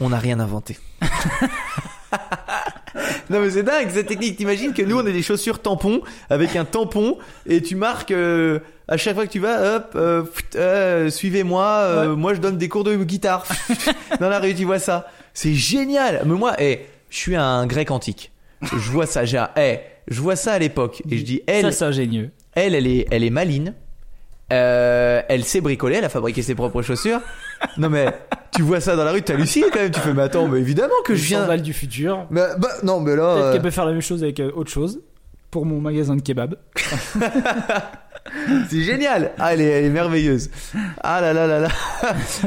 on 0.05 0.11
n'a 0.11 0.19
rien 0.19 0.41
inventé. 0.41 0.79
non 3.31 3.41
mais 3.41 3.51
c'est 3.51 3.63
dingue 3.63 3.89
cette 3.91 4.07
technique. 4.07 4.37
T'imagines 4.37 4.73
que 4.73 4.83
nous 4.83 4.97
on 4.97 5.07
a 5.07 5.11
des 5.11 5.23
chaussures 5.23 5.61
tampons 5.61 6.03
avec 6.31 6.57
un 6.57 6.65
tampon 6.65 7.19
et 7.47 7.63
tu 7.63 7.77
marques 7.77 8.11
euh, 8.11 8.61
à 8.89 8.97
chaque 8.97 9.15
fois 9.15 9.27
que 9.27 9.33
tu 9.33 9.39
vas, 9.39 9.77
hop, 9.77 9.93
euh, 9.95 10.25
euh, 10.57 11.11
suivez-moi. 11.11 12.15
Moi 12.17 12.35
je 12.35 12.41
donne 12.41 12.59
des 12.59 12.69
cours 12.69 12.85
de 12.85 12.95
guitare 12.97 13.47
dans 14.21 14.29
la 14.29 14.39
rue. 14.39 14.55
Tu 14.55 14.65
vois 14.65 14.79
ça 14.79 15.07
C'est 15.35 15.55
génial. 15.55 16.23
Mais 16.27 16.35
moi, 16.35 16.55
eh, 16.59 16.81
je 17.11 17.17
suis 17.17 17.37
un 17.37 17.67
grec 17.67 17.91
antique. 17.91 18.33
Je 18.63 18.91
vois 18.91 19.07
ça. 19.07 19.25
J'ai 19.25 19.39
un, 19.39 19.51
eh, 19.57 19.79
je 20.09 20.21
vois 20.21 20.37
ça 20.37 20.53
à 20.53 20.59
l'époque 20.59 21.03
et 21.11 21.19
je 21.19 21.25
dis, 21.25 21.43
elle, 21.47 21.65
Ça, 21.67 21.73
c'est 21.73 21.85
ingénieux. 21.85 22.31
elle, 22.55 22.75
elle 22.75 22.87
est, 22.87 23.07
elle 23.11 23.25
est 23.25 23.31
maline. 23.31 23.75
Elle 24.51 25.45
sait 25.45 25.63
bricoler, 25.63 25.97
elle 25.97 26.05
a 26.05 26.11
fabriqué 26.11 26.43
ses 26.43 26.55
propres 26.55 26.83
chaussures. 26.83 27.21
Non 27.79 27.89
mais 27.89 28.07
tu 28.55 28.63
vois 28.63 28.81
ça 28.81 28.97
dans 28.97 29.05
la 29.05 29.13
rue, 29.13 29.23
t'hallucines 29.23 29.65
quand 29.73 29.81
même. 29.81 29.91
Tu 29.91 30.01
fais 30.01 30.13
mais 30.13 30.23
attends, 30.23 30.49
mais 30.49 30.61
évidemment 30.61 30.95
que 31.05 31.15
je 31.15 31.25
viens. 31.25 31.57
du 31.57 31.73
futur. 31.73 32.27
Bah, 32.31 32.57
bah, 32.59 32.69
non 32.83 33.01
mais 33.01 33.17
là. 33.17 33.35
Peut-être 33.35 33.45
euh, 33.45 33.53
qu'elle 33.53 33.63
peut 33.63 33.71
faire 33.71 33.87
la 33.87 33.93
même 33.93 34.03
chose 34.03 34.23
avec 34.23 34.41
euh, 34.41 34.51
autre 34.55 34.71
chose. 34.71 35.01
Pour 35.51 35.67
mon 35.67 35.81
magasin 35.81 36.17
de 36.17 36.23
kebab. 36.23 36.57
C'est 38.71 38.83
génial. 38.83 39.33
Ah, 39.39 39.53
elle 39.53 39.61
est, 39.61 39.67
elle 39.67 39.85
est 39.87 39.91
merveilleuse. 39.91 40.51
Ah 41.03 41.21
là 41.21 41.33
là 41.33 41.47
là 41.47 41.61
là. 41.61 41.69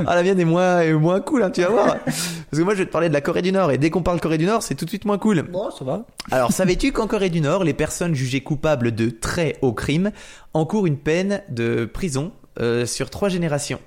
Ah, 0.08 0.16
la 0.16 0.24
mienne 0.24 0.40
est 0.40 0.46
moins, 0.46 0.80
est 0.82 0.94
moins 0.94 1.20
cool, 1.22 1.44
hein, 1.44 1.52
tu 1.52 1.62
vas 1.62 1.70
voir. 1.70 1.98
Parce 2.04 2.22
que 2.52 2.62
moi, 2.62 2.74
je 2.74 2.80
vais 2.80 2.86
te 2.86 2.92
parler 2.92 3.10
de 3.10 3.14
la 3.14 3.22
Corée 3.22 3.42
du 3.42 3.52
Nord. 3.52 3.72
Et 3.72 3.78
dès 3.78 3.90
qu'on 3.90 4.02
parle 4.02 4.20
Corée 4.20 4.38
du 4.38 4.46
Nord, 4.46 4.64
c'est 4.64 4.76
tout 4.76 4.86
de 4.86 4.90
suite 4.90 5.06
moins 5.06 5.18
cool. 5.18 5.44
Bon, 5.44 5.70
ça 5.72 5.86
va. 5.86 6.06
Alors, 6.32 6.52
savais-tu 6.52 6.92
qu'en 6.92 7.08
Corée 7.08 7.30
du 7.30 7.42
Nord, 7.42 7.64
les 7.64 7.74
personnes 7.74 8.16
jugées 8.16 8.42
coupables 8.42 8.94
de 8.94 9.10
très 9.10 9.58
hauts 9.62 9.74
crimes 9.74 10.12
encourent 10.54 10.88
une 10.88 10.98
peine 10.98 11.42
de 11.50 11.86
prison 11.86 12.32
euh, 12.60 12.86
sur 12.86 13.10
trois 13.10 13.30
générations? 13.30 13.80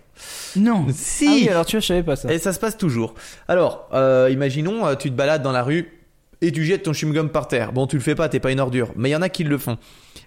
Non. 0.57 0.87
Si. 0.95 1.27
Ah 1.29 1.33
oui, 1.33 1.49
alors 1.49 1.67
tu 1.67 1.77
vois, 1.77 1.81
je 1.81 1.87
savais 1.87 2.03
pas 2.03 2.17
ça. 2.17 2.33
Et 2.33 2.39
ça 2.39 2.53
se 2.53 2.59
passe 2.59 2.77
toujours. 2.77 3.15
Alors, 3.47 3.89
euh, 3.93 4.29
imaginons, 4.31 4.87
euh, 4.87 4.95
tu 4.95 5.11
te 5.11 5.15
balades 5.15 5.43
dans 5.43 5.53
la 5.53 5.63
rue 5.63 5.99
et 6.41 6.53
tu 6.53 6.65
jettes 6.65 6.85
ton 6.85 6.93
chewing-gum 6.93 7.29
par 7.29 7.49
terre. 7.49 7.73
Bon, 7.73 7.87
tu 7.87 7.97
le 7.97 8.03
fais 8.03 8.15
pas, 8.15 8.29
t'es 8.29 8.41
pas 8.41 8.53
une 8.53 8.61
ordure. 8.61 8.93
Mais 8.97 9.11
il 9.11 9.13
y 9.13 9.17
en 9.17 9.23
a 9.23 9.29
qui 9.29 9.45
le 9.45 9.59
font. 9.59 9.79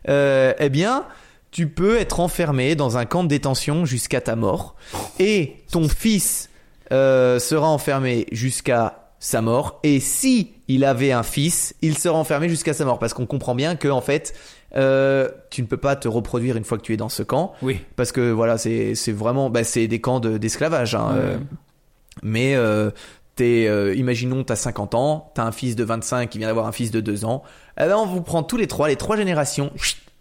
Euh, 0.09 0.53
eh 0.59 0.69
bien, 0.69 1.05
tu 1.51 1.68
peux 1.68 1.97
être 1.97 2.19
enfermé 2.19 2.76
dans 2.76 2.97
un 2.97 3.05
camp 3.05 3.23
de 3.23 3.30
détention 3.30 3.85
jusqu'à 3.85 4.22
ta 4.22 4.35
mort. 4.35 4.76
Et 5.19 5.57
ton 5.72 5.88
fils 5.88 6.49
euh, 6.91 7.39
sera 7.39 7.68
enfermé 7.68 8.26
jusqu'à 8.31 9.09
sa 9.19 9.41
mort. 9.41 9.80
Et 9.84 9.99
si 9.99 10.53
il 10.68 10.84
avait 10.84 11.11
un 11.11 11.23
fils, 11.23 11.76
il 11.81 11.97
sera 11.97 12.18
enfermé 12.18 12.49
jusqu'à 12.49 12.73
sa 12.73 12.85
mort. 12.85 12.99
Parce 12.99 13.13
qu'on 13.13 13.26
comprend 13.26 13.55
bien 13.55 13.76
que, 13.76 13.88
en 13.88 14.01
fait, 14.01 14.34
euh, 14.76 15.30
tu 15.49 15.61
ne 15.61 15.68
peux 15.68 15.77
pas 15.77 15.95
te 15.95 16.07
reproduire 16.07 16.56
une 16.57 16.64
fois 16.64 16.77
que 16.77 16.84
tu 16.84 16.93
es 16.93 16.98
dans 16.98 17.10
ce 17.10 17.23
camp. 17.23 17.53
Oui. 17.61 17.80
Parce 17.95 18.11
que 18.11 18.31
voilà, 18.31 18.57
c'est 18.57 18.93
vraiment, 19.11 19.49
bah, 19.49 19.64
c'est 19.64 19.88
des 19.88 19.99
camps 20.02 20.19
de- 20.19 20.38
d'esclavage. 20.38 20.95
hein, 20.95 21.07
Ouais. 21.14 21.19
euh, 21.19 21.38
mais 22.23 22.56
euh, 22.56 22.91
t'es, 23.35 23.68
euh, 23.68 23.93
imaginons, 23.95 24.43
t'as 24.43 24.56
50 24.56 24.95
ans, 24.95 25.31
t'as 25.35 25.43
un 25.43 25.52
fils 25.52 25.76
de 25.76 25.84
25 25.84 26.30
qui 26.30 26.38
vient 26.38 26.48
d'avoir 26.48 26.68
un 26.68 26.72
fils 26.72 26.91
de 26.91 26.99
2 27.02 27.26
ans. 27.26 27.43
Eh 27.80 27.85
ben, 27.85 27.95
on 27.98 28.06
vous 28.06 28.22
prend 28.22 28.43
tous 28.43 28.57
les 28.57 28.68
trois, 28.68 28.88
les 28.89 28.95
trois 28.98 29.15
générations, 29.18 29.72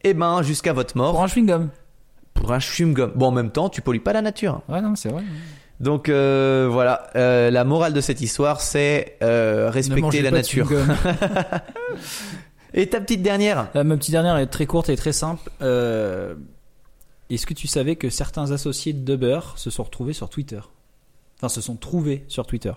et 0.05 0.15
ben 0.15 0.43
jusqu'à 0.43 0.73
votre 0.73 0.97
mort 0.97 1.13
Pour 1.13 1.23
un 1.23 1.27
chewing-gum. 1.27 1.69
pour 2.35 2.53
un 2.53 2.59
chewing-gum. 2.59 3.13
Bon, 3.17 3.27
en 3.27 3.33
même 3.33 3.51
temps, 3.51 3.69
tu 3.69 3.83
pollues 3.83 4.01
pas 4.01 4.13
la 4.13 4.23
nature. 4.23 4.63
Ouais, 4.69 4.81
non, 4.81 4.95
c'est 4.97 5.09
vrai. 5.11 5.23
Donc 5.81 6.09
euh, 6.09 6.69
voilà, 6.71 7.09
euh, 7.17 7.51
la 7.51 7.65
morale 7.65 7.93
de 7.95 8.01
cette 8.01 8.21
histoire, 8.21 8.61
c'est 8.61 9.17
euh, 9.23 9.71
respecter 9.71 10.21
la 10.23 10.31
nature. 10.31 10.69
Et 12.75 12.89
ta 12.89 13.01
petite 13.01 13.23
dernière 13.23 13.71
Euh, 13.75 13.85
ma 13.85 13.97
petite 13.97 14.13
dernière 14.13 14.37
est 14.37 14.47
très 14.47 14.67
courte 14.67 14.89
et 14.89 14.97
très 14.97 15.13
simple. 15.13 15.51
Euh, 15.63 16.35
Est-ce 17.29 17.47
que 17.47 17.55
tu 17.55 17.67
savais 17.67 17.97
que 17.97 18.11
certains 18.11 18.51
associés 18.53 18.93
de 18.93 19.05
Dubber 19.05 19.41
se 19.57 19.71
sont 19.71 19.83
retrouvés 19.83 20.13
sur 20.13 20.29
Twitter? 20.29 20.61
Enfin, 21.39 21.49
se 21.49 21.61
sont 21.61 21.77
trouvés 21.77 22.25
sur 22.29 22.47
Twitter. 22.47 22.73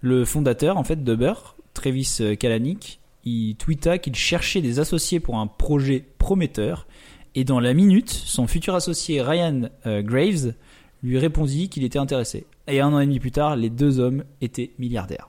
Le 0.00 0.24
fondateur, 0.24 0.76
en 0.76 0.84
fait, 0.84 1.04
Dubber, 1.04 1.34
Travis 1.74 2.18
euh, 2.20 2.34
Kalanick, 2.34 3.00
il 3.24 3.56
tweeta 3.56 3.98
qu'il 3.98 4.14
cherchait 4.14 4.60
des 4.60 4.80
associés 4.80 5.20
pour 5.20 5.38
un 5.38 5.46
projet 5.46 6.04
prometteur. 6.18 6.86
Et 7.34 7.44
dans 7.44 7.60
la 7.60 7.74
minute, 7.74 8.10
son 8.10 8.46
futur 8.46 8.74
associé 8.74 9.22
Ryan 9.22 9.68
euh, 9.86 10.02
Graves 10.02 10.54
lui 11.02 11.18
répondit 11.18 11.68
qu'il 11.68 11.84
était 11.84 11.98
intéressé. 11.98 12.46
Et 12.66 12.80
un 12.80 12.92
an 12.92 13.00
et 13.00 13.06
demi 13.06 13.20
plus 13.20 13.30
tard, 13.30 13.54
les 13.54 13.70
deux 13.70 14.00
hommes 14.00 14.24
étaient 14.40 14.72
milliardaires. 14.78 15.28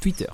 Twitter. 0.00 0.26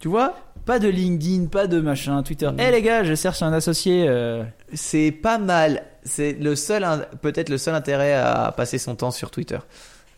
Tu 0.00 0.08
vois 0.08 0.34
Pas 0.66 0.78
de 0.78 0.88
LinkedIn, 0.88 1.46
pas 1.46 1.66
de 1.66 1.80
machin, 1.80 2.22
Twitter. 2.22 2.50
Eh 2.58 2.70
les 2.70 2.80
gars, 2.82 3.04
je 3.04 3.14
cherche 3.14 3.42
un 3.42 3.52
associé. 3.52 4.06
euh, 4.08 4.44
C'est 4.72 5.10
pas 5.10 5.38
mal. 5.38 5.82
C'est 6.04 6.32
le 6.32 6.56
seul, 6.56 6.86
peut-être 7.22 7.48
le 7.50 7.58
seul 7.58 7.74
intérêt 7.74 8.14
à 8.14 8.52
passer 8.56 8.78
son 8.78 8.94
temps 8.96 9.10
sur 9.10 9.30
Twitter. 9.30 9.58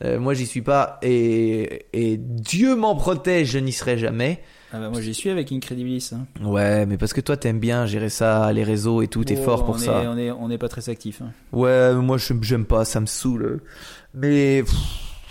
Euh, 0.04 0.18
moi, 0.20 0.34
j'y 0.34 0.46
suis 0.46 0.62
pas 0.62 0.98
et, 1.02 1.86
et 1.92 2.16
Dieu 2.18 2.76
m'en 2.76 2.94
protège, 2.96 3.48
je 3.52 3.58
n'y 3.58 3.72
serai 3.72 3.96
jamais. 3.98 4.40
Ah 4.72 4.80
bah 4.80 4.90
moi 4.90 5.00
j'y 5.00 5.14
suis 5.14 5.30
avec 5.30 5.52
Incredibilis. 5.52 6.10
hein. 6.12 6.26
Ouais, 6.44 6.84
mais 6.86 6.98
parce 6.98 7.12
que 7.12 7.20
toi, 7.20 7.36
t'aimes 7.36 7.60
bien 7.60 7.86
gérer 7.86 8.08
ça, 8.10 8.52
les 8.52 8.64
réseaux 8.64 9.00
et 9.00 9.06
tout, 9.08 9.24
t'es 9.24 9.36
Oh, 9.40 9.44
fort 9.44 9.64
pour 9.64 9.76
on 9.76 9.78
ça. 9.78 10.02
Est, 10.02 10.06
on 10.08 10.18
est 10.18 10.30
on 10.32 10.50
est 10.50 10.58
pas 10.58 10.68
très 10.68 10.88
actif. 10.90 11.22
hein. 11.22 11.30
Ouais, 11.52 11.94
moi, 11.94 12.18
je- 12.18 12.34
j'aime 12.42 12.66
pas, 12.66 12.84
ça 12.84 13.00
me 13.00 13.06
saoule. 13.06 13.62
Mais 14.12 14.64
pff, 14.64 14.74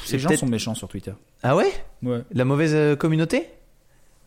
c'est 0.05 0.13
Les 0.13 0.19
gens 0.19 0.29
peut-être. 0.29 0.39
sont 0.39 0.45
méchants 0.47 0.73
sur 0.73 0.87
Twitter. 0.87 1.11
Ah 1.43 1.55
ouais? 1.55 1.71
Ouais. 2.01 2.21
La 2.31 2.45
mauvaise 2.45 2.71
euh, 2.73 2.95
communauté? 2.95 3.49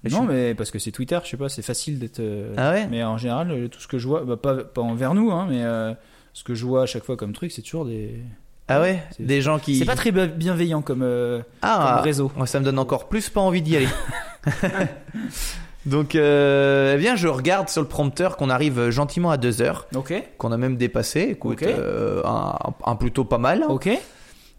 Non 0.04 0.22
je- 0.22 0.32
mais 0.32 0.54
parce 0.54 0.70
que 0.70 0.78
c'est 0.78 0.92
Twitter, 0.92 1.18
je 1.24 1.28
sais 1.30 1.36
pas, 1.36 1.48
c'est 1.48 1.62
facile 1.62 1.98
d'être. 1.98 2.20
euh, 2.20 2.54
Ah 2.56 2.70
ouais 2.72 2.86
Mais 2.90 3.02
en 3.04 3.18
général, 3.18 3.50
euh, 3.50 3.68
tout 3.68 3.80
ce 3.80 3.88
que 3.88 3.98
je 3.98 4.06
vois, 4.06 4.24
bah, 4.24 4.36
pas 4.36 4.54
pas 4.64 4.80
envers 4.82 5.14
nous, 5.14 5.30
hein, 5.32 5.46
mais 5.50 5.62
euh, 5.64 5.92
ce 6.32 6.44
que 6.44 6.54
je 6.54 6.64
vois 6.64 6.82
à 6.82 6.86
chaque 6.86 7.04
fois 7.04 7.16
comme 7.16 7.32
truc, 7.32 7.50
c'est 7.52 7.62
toujours 7.62 7.84
des. 7.84 8.20
Ah 8.68 8.80
ouais 8.80 9.02
Des 9.18 9.40
gens 9.40 9.58
qui. 9.58 9.76
C'est 9.76 9.84
pas 9.86 9.96
très 9.96 10.12
bi- 10.12 10.28
bienveillant 10.28 10.82
comme, 10.82 11.02
euh, 11.02 11.40
ah, 11.62 11.94
comme 11.96 12.04
réseau. 12.04 12.30
Moi, 12.36 12.46
ça 12.46 12.60
me 12.60 12.64
donne 12.64 12.78
encore 12.78 13.08
plus 13.08 13.28
pas 13.30 13.40
envie 13.40 13.62
d'y 13.62 13.76
aller. 13.76 13.88
Donc, 15.86 16.14
euh, 16.14 16.94
eh 16.94 16.98
bien, 16.98 17.16
je 17.16 17.28
regarde 17.28 17.68
sur 17.70 17.80
le 17.80 17.88
prompteur 17.88 18.36
qu'on 18.36 18.50
arrive 18.50 18.90
gentiment 18.90 19.30
à 19.30 19.36
2 19.38 19.62
heures, 19.62 19.86
Ok. 19.94 20.12
qu'on 20.36 20.52
a 20.52 20.56
même 20.58 20.76
dépassé. 20.76 21.20
Écoute, 21.30 21.62
euh, 21.62 22.20
un, 22.24 22.56
un 22.84 22.96
plutôt 22.96 23.24
pas 23.24 23.38
mal. 23.38 23.64
Ok. 23.68 23.88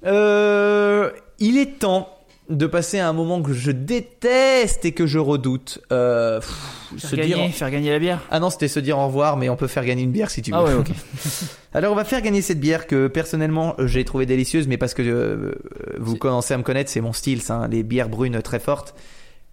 Euh, 0.06 1.12
il 1.40 1.58
est 1.58 1.80
temps 1.80 2.10
de 2.50 2.66
passer 2.66 3.00
à 3.00 3.08
un 3.08 3.14
moment 3.14 3.42
que 3.42 3.54
je 3.54 3.72
déteste 3.72 4.84
et 4.86 4.92
que 4.92 5.06
je 5.06 5.20
redoute. 5.20 5.80
Euh, 5.92 6.40
pff, 6.40 6.50
Faire 6.98 7.10
se 7.12 7.16
gagner, 7.16 7.36
dire. 7.36 7.54
faire 7.54 7.70
gagner 7.72 7.92
la 7.92 8.00
bière. 8.00 8.22
Ah 8.32 8.40
non, 8.40 8.50
c'était 8.50 8.68
se 8.68 8.80
dire 8.80 8.98
au 8.98 9.06
revoir, 9.06 9.38
mais 9.38 9.50
on 9.50 9.56
peut 9.56 9.68
faire 9.68 9.86
gagner 9.86 10.04
une 10.04 10.12
bière 10.12 10.32
si 10.32 10.42
tu 10.42 10.52
veux. 10.52 10.58
Ah 10.58 10.64
ouais, 10.64 10.74
ok. 10.74 10.90
Alors 11.74 11.94
on 11.94 11.96
va 11.96 12.04
faire 12.06 12.22
gagner 12.22 12.42
cette 12.42 12.60
bière 12.60 12.88
que 12.88 13.08
personnellement 13.08 13.76
j'ai 13.86 14.04
trouvé 14.04 14.26
délicieuse, 14.26 14.68
mais 14.68 14.78
parce 14.78 14.94
que 14.96 15.04
euh, 15.04 15.52
vous 16.00 16.16
commencez 16.16 16.54
à 16.54 16.58
me 16.58 16.64
connaître, 16.64 16.90
c'est 16.90 17.02
mon 17.02 17.14
style, 17.14 17.42
ça, 17.44 17.56
hein, 17.56 17.68
les 17.68 17.84
bières 17.84 18.10
brunes 18.10 18.42
très 18.42 18.60
fortes. 18.60 18.96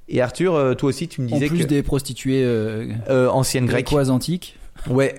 Et 0.09 0.23
Arthur, 0.23 0.55
euh, 0.55 0.75
toi 0.75 0.89
aussi, 0.91 1.09
tu 1.09 1.21
me 1.21 1.27
En 1.27 1.35
disais 1.35 1.49
plus 1.49 1.59
que 1.65 1.65
des 1.65 1.83
prostituées 1.83 2.43
euh, 2.45 2.87
euh, 3.11 3.29
ancienne 3.29 3.67
grecque. 3.67 3.87
grécoises 3.87 4.09
antiques. 4.11 4.57
Ouais. 4.89 5.17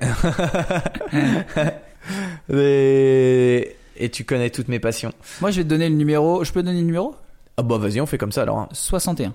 et... 2.54 3.76
et 3.98 4.10
tu 4.10 4.24
connais 4.24 4.50
toutes 4.50 4.70
mes 4.70 4.80
passions. 4.80 5.12
Moi, 5.42 5.52
je 5.52 5.58
vais 5.58 5.64
te 5.64 5.70
donner 5.70 5.90
le 5.90 5.96
numéro. 5.96 6.44
Je 6.44 6.52
peux 6.52 6.62
te 6.62 6.66
donner 6.66 6.80
le 6.80 6.86
numéro? 6.86 7.16
Ah 7.58 7.64
bah 7.64 7.78
vas-y, 7.78 8.00
on 8.02 8.06
fait 8.06 8.18
comme 8.20 8.32
ça 8.32 8.44
alors. 8.44 8.60
hein. 8.60 8.70
61. 8.72 9.34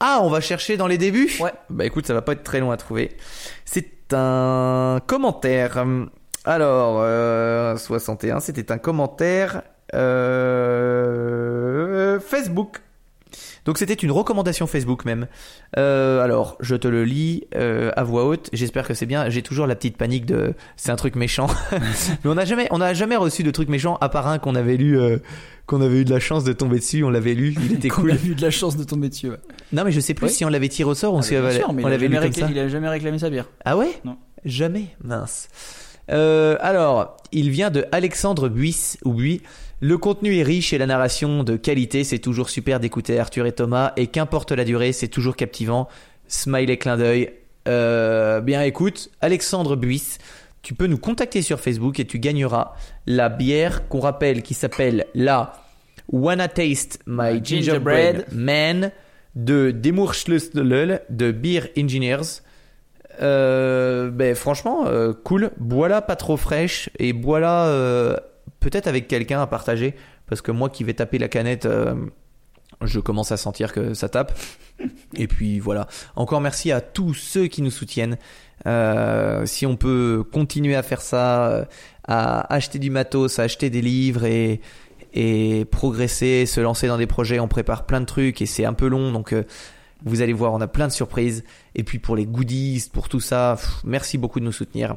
Ah, 0.00 0.20
on 0.22 0.30
va 0.30 0.40
chercher 0.40 0.76
dans 0.76 0.86
les 0.88 0.98
débuts? 0.98 1.30
Ouais. 1.40 1.52
Bah 1.70 1.84
écoute, 1.84 2.06
ça 2.06 2.14
va 2.14 2.22
pas 2.22 2.32
être 2.32 2.42
très 2.42 2.58
long 2.60 2.70
à 2.72 2.76
trouver. 2.76 3.16
C'est 3.64 4.12
un 4.12 5.00
commentaire. 5.06 5.84
Alors, 6.44 6.96
euh, 7.00 7.76
61, 7.76 8.40
c'était 8.40 8.72
un 8.72 8.78
commentaire 8.78 9.62
euh, 10.92 12.18
Facebook. 12.20 12.80
Donc 13.64 13.78
c'était 13.78 13.94
une 13.94 14.10
recommandation 14.10 14.66
Facebook 14.66 15.04
même. 15.04 15.26
Euh, 15.78 16.20
alors, 16.22 16.56
je 16.60 16.74
te 16.74 16.88
le 16.88 17.04
lis 17.04 17.44
euh, 17.54 17.90
à 17.96 18.02
voix 18.02 18.24
haute. 18.24 18.50
J'espère 18.52 18.86
que 18.86 18.94
c'est 18.94 19.06
bien. 19.06 19.30
J'ai 19.30 19.42
toujours 19.42 19.66
la 19.66 19.76
petite 19.76 19.96
panique 19.96 20.26
de 20.26 20.54
c'est 20.76 20.90
un 20.90 20.96
truc 20.96 21.14
méchant. 21.14 21.46
Mais 21.72 22.30
on 22.30 22.34
n'a 22.34 22.44
jamais, 22.44 22.66
on 22.70 22.78
n'a 22.78 22.92
jamais 22.94 23.16
reçu 23.16 23.42
de 23.42 23.50
truc 23.50 23.68
méchant 23.68 23.98
à 24.00 24.08
part 24.08 24.26
un 24.26 24.38
qu'on 24.38 24.54
avait 24.56 24.76
lu, 24.76 24.98
euh, 24.98 25.18
qu'on 25.66 25.80
avait 25.80 26.00
eu 26.00 26.04
de 26.04 26.10
la 26.10 26.20
chance 26.20 26.42
de 26.44 26.52
tomber 26.52 26.78
dessus. 26.78 27.04
On 27.04 27.10
l'avait 27.10 27.34
lu. 27.34 27.54
Il 27.64 27.72
était 27.74 27.88
cool. 27.90 28.10
a 28.10 28.14
eu 28.14 28.34
de 28.34 28.42
la 28.42 28.50
chance 28.50 28.76
de 28.76 28.84
tomber 28.84 29.08
dessus. 29.08 29.30
ouais. 29.30 29.38
Non, 29.72 29.84
mais 29.84 29.92
je 29.92 30.00
sais 30.00 30.14
plus 30.14 30.26
Oui. 30.26 30.32
si 30.32 30.44
on 30.44 30.48
l'avait 30.48 30.68
tiré 30.68 30.90
au 30.90 30.94
sort 30.94 31.14
ou 31.14 31.18
Ah, 31.18 31.22
si 31.22 31.36
on 31.36 31.42
l'avait 31.42 31.58
sûr, 31.58 31.66
on 31.68 31.72
lu 31.72 32.18
comme 32.20 32.32
ça. 32.32 32.48
Il 32.50 32.58
a 32.58 32.68
jamais 32.68 32.88
réclamé 32.88 33.18
sa 33.18 33.30
bière. 33.30 33.46
Ah 33.64 33.76
ouais? 33.76 34.00
Non. 34.04 34.16
Jamais 34.44 34.86
Mince. 35.04 35.48
Euh, 36.10 36.56
alors, 36.60 37.16
il 37.30 37.50
vient 37.50 37.70
de 37.70 37.86
Alexandre 37.92 38.48
Buis 38.48 38.96
ou 39.04 39.12
Buis. 39.12 39.40
Le 39.84 39.98
contenu 39.98 40.38
est 40.38 40.44
riche 40.44 40.72
et 40.72 40.78
la 40.78 40.86
narration 40.86 41.42
de 41.42 41.56
qualité. 41.56 42.04
C'est 42.04 42.20
toujours 42.20 42.50
super 42.50 42.78
d'écouter 42.78 43.18
Arthur 43.18 43.46
et 43.46 43.52
Thomas. 43.52 43.92
Et 43.96 44.06
qu'importe 44.06 44.52
la 44.52 44.64
durée, 44.64 44.92
c'est 44.92 45.08
toujours 45.08 45.34
captivant. 45.34 45.88
Smiley 46.28 46.76
clin 46.76 46.96
d'œil. 46.96 47.32
Euh, 47.66 48.40
bien 48.40 48.62
écoute, 48.62 49.10
Alexandre 49.20 49.74
Buis, 49.74 50.18
tu 50.62 50.74
peux 50.74 50.86
nous 50.86 50.98
contacter 50.98 51.42
sur 51.42 51.58
Facebook 51.58 51.98
et 51.98 52.04
tu 52.04 52.20
gagneras 52.20 52.74
la 53.08 53.28
bière 53.28 53.88
qu'on 53.88 53.98
rappelle 53.98 54.42
qui 54.42 54.54
s'appelle 54.54 55.06
la 55.16 55.52
Wanna 56.12 56.46
Taste 56.46 57.00
My 57.08 57.44
Gingerbread 57.44 58.26
Man 58.30 58.92
de 59.34 59.72
Demurschlüssel 59.72 61.02
de 61.10 61.32
Beer 61.32 61.72
Engineers. 61.76 62.40
Euh, 63.20 64.12
ben 64.12 64.36
franchement, 64.36 64.86
euh, 64.86 65.12
cool. 65.24 65.50
Bois-la 65.58 66.02
pas 66.02 66.14
trop 66.14 66.36
fraîche 66.36 66.88
et 67.00 67.12
bois-la 67.12 68.22
peut-être 68.62 68.86
avec 68.86 69.08
quelqu'un 69.08 69.42
à 69.42 69.46
partager. 69.46 69.94
Parce 70.26 70.40
que 70.40 70.50
moi 70.50 70.70
qui 70.70 70.84
vais 70.84 70.94
taper 70.94 71.18
la 71.18 71.28
canette, 71.28 71.66
euh, 71.66 71.94
je 72.80 73.00
commence 73.00 73.32
à 73.32 73.36
sentir 73.36 73.72
que 73.72 73.94
ça 73.94 74.08
tape. 74.08 74.38
Et 75.14 75.26
puis 75.26 75.58
voilà. 75.58 75.86
Encore 76.16 76.40
merci 76.40 76.72
à 76.72 76.80
tous 76.80 77.14
ceux 77.14 77.46
qui 77.46 77.62
nous 77.62 77.70
soutiennent. 77.70 78.16
Euh, 78.66 79.44
si 79.46 79.66
on 79.66 79.76
peut 79.76 80.24
continuer 80.32 80.76
à 80.76 80.82
faire 80.82 81.00
ça, 81.00 81.48
euh, 81.48 81.64
à 82.04 82.52
acheter 82.52 82.78
du 82.78 82.90
matos, 82.90 83.38
à 83.38 83.42
acheter 83.42 83.70
des 83.70 83.82
livres 83.82 84.24
et, 84.24 84.60
et 85.14 85.64
progresser, 85.66 86.46
se 86.46 86.60
lancer 86.60 86.86
dans 86.86 86.98
des 86.98 87.06
projets, 87.06 87.40
on 87.40 87.48
prépare 87.48 87.86
plein 87.86 88.00
de 88.00 88.06
trucs 88.06 88.40
et 88.40 88.46
c'est 88.46 88.64
un 88.64 88.72
peu 88.72 88.86
long. 88.86 89.12
Donc 89.12 89.32
euh, 89.32 89.44
Vous 90.04 90.22
allez 90.22 90.32
voir, 90.32 90.52
on 90.52 90.60
a 90.60 90.68
plein 90.68 90.86
de 90.86 90.92
surprises. 90.92 91.44
Et 91.74 91.82
puis 91.82 91.98
pour 91.98 92.16
les 92.16 92.26
goodies, 92.26 92.88
pour 92.92 93.08
tout 93.08 93.20
ça, 93.20 93.56
pff, 93.58 93.80
merci 93.84 94.18
beaucoup 94.18 94.40
de 94.40 94.44
nous 94.44 94.52
soutenir. 94.52 94.96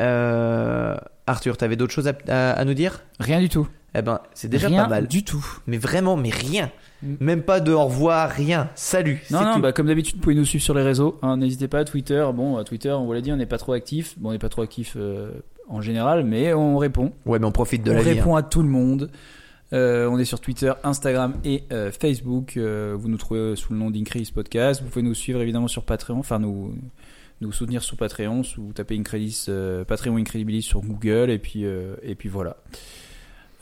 Euh, 0.00 0.96
Arthur, 1.26 1.56
t'avais 1.56 1.76
d'autres 1.76 1.92
choses 1.92 2.08
à, 2.08 2.12
à- 2.28 2.52
à 2.52 2.64
nous 2.64 2.74
dire? 2.74 3.02
Rien 3.20 3.40
du 3.40 3.48
tout. 3.48 3.68
Eh 3.94 4.00
ben, 4.02 4.20
c'est 4.34 4.48
déjà 4.48 4.68
Rien 4.68 4.84
pas 4.84 4.88
mal. 4.88 5.06
du 5.06 5.22
tout. 5.22 5.44
Mais 5.66 5.76
vraiment, 5.76 6.16
mais 6.16 6.30
rien. 6.30 6.70
Mm. 7.02 7.14
Même 7.20 7.42
pas 7.42 7.60
de 7.60 7.72
au 7.72 7.84
revoir, 7.84 8.30
rien. 8.30 8.70
Salut. 8.74 9.22
Non, 9.30 9.44
non, 9.44 9.54
tout. 9.54 9.60
bah, 9.60 9.72
comme 9.72 9.86
d'habitude, 9.86 10.16
vous 10.16 10.22
pouvez 10.22 10.34
nous 10.34 10.44
suivre 10.46 10.64
sur 10.64 10.72
les 10.74 10.82
réseaux. 10.82 11.18
hein, 11.22 11.36
N'hésitez 11.36 11.68
pas, 11.68 11.84
Twitter. 11.84 12.26
Bon, 12.34 12.62
Twitter, 12.64 12.90
on 12.90 13.04
vous 13.04 13.12
l'a 13.12 13.20
dit, 13.20 13.30
on 13.32 13.36
n'est 13.36 13.44
pas 13.46 13.58
trop 13.58 13.72
actif. 13.74 14.14
Bon, 14.18 14.30
on 14.30 14.32
n'est 14.32 14.38
pas 14.38 14.48
trop 14.48 14.62
actif 14.62 14.94
euh, 14.96 15.30
en 15.68 15.80
général, 15.82 16.24
mais 16.24 16.54
on 16.54 16.78
répond. 16.78 17.12
Ouais, 17.26 17.38
mais 17.38 17.44
on 17.46 17.52
profite 17.52 17.82
de 17.84 17.90
on 17.90 17.94
la 17.94 18.02
vie. 18.02 18.10
hein. 18.10 18.14
répond 18.14 18.34
à 18.36 18.42
tout 18.42 18.62
le 18.62 18.68
monde. 18.68 19.10
Euh, 19.74 20.06
on 20.10 20.18
est 20.18 20.24
sur 20.24 20.40
Twitter, 20.40 20.72
Instagram 20.84 21.34
et 21.44 21.64
euh, 21.72 21.90
Facebook. 21.92 22.56
Vous 22.58 23.08
nous 23.08 23.16
trouvez 23.18 23.56
sous 23.56 23.72
le 23.74 23.78
nom 23.78 23.90
d'Increase 23.90 24.30
Podcast. 24.30 24.82
Vous 24.82 24.88
pouvez 24.88 25.02
nous 25.02 25.14
suivre 25.14 25.40
évidemment 25.42 25.68
sur 25.68 25.82
Patreon, 25.84 26.18
enfin 26.18 26.38
nous 26.38 26.74
nous 27.42 27.52
soutenir 27.52 27.82
sur 27.82 27.96
Patreon. 27.96 28.42
Tapez 28.74 28.96
Incredilis, 28.98 29.46
euh, 29.48 29.84
Patreon 29.84 30.16
Incredibilis 30.16 30.62
sur 30.62 30.80
Google 30.80 31.30
et 31.30 31.38
puis 31.38 31.64
euh, 31.66 31.96
et 32.02 32.14
puis 32.14 32.28
voilà. 32.28 32.56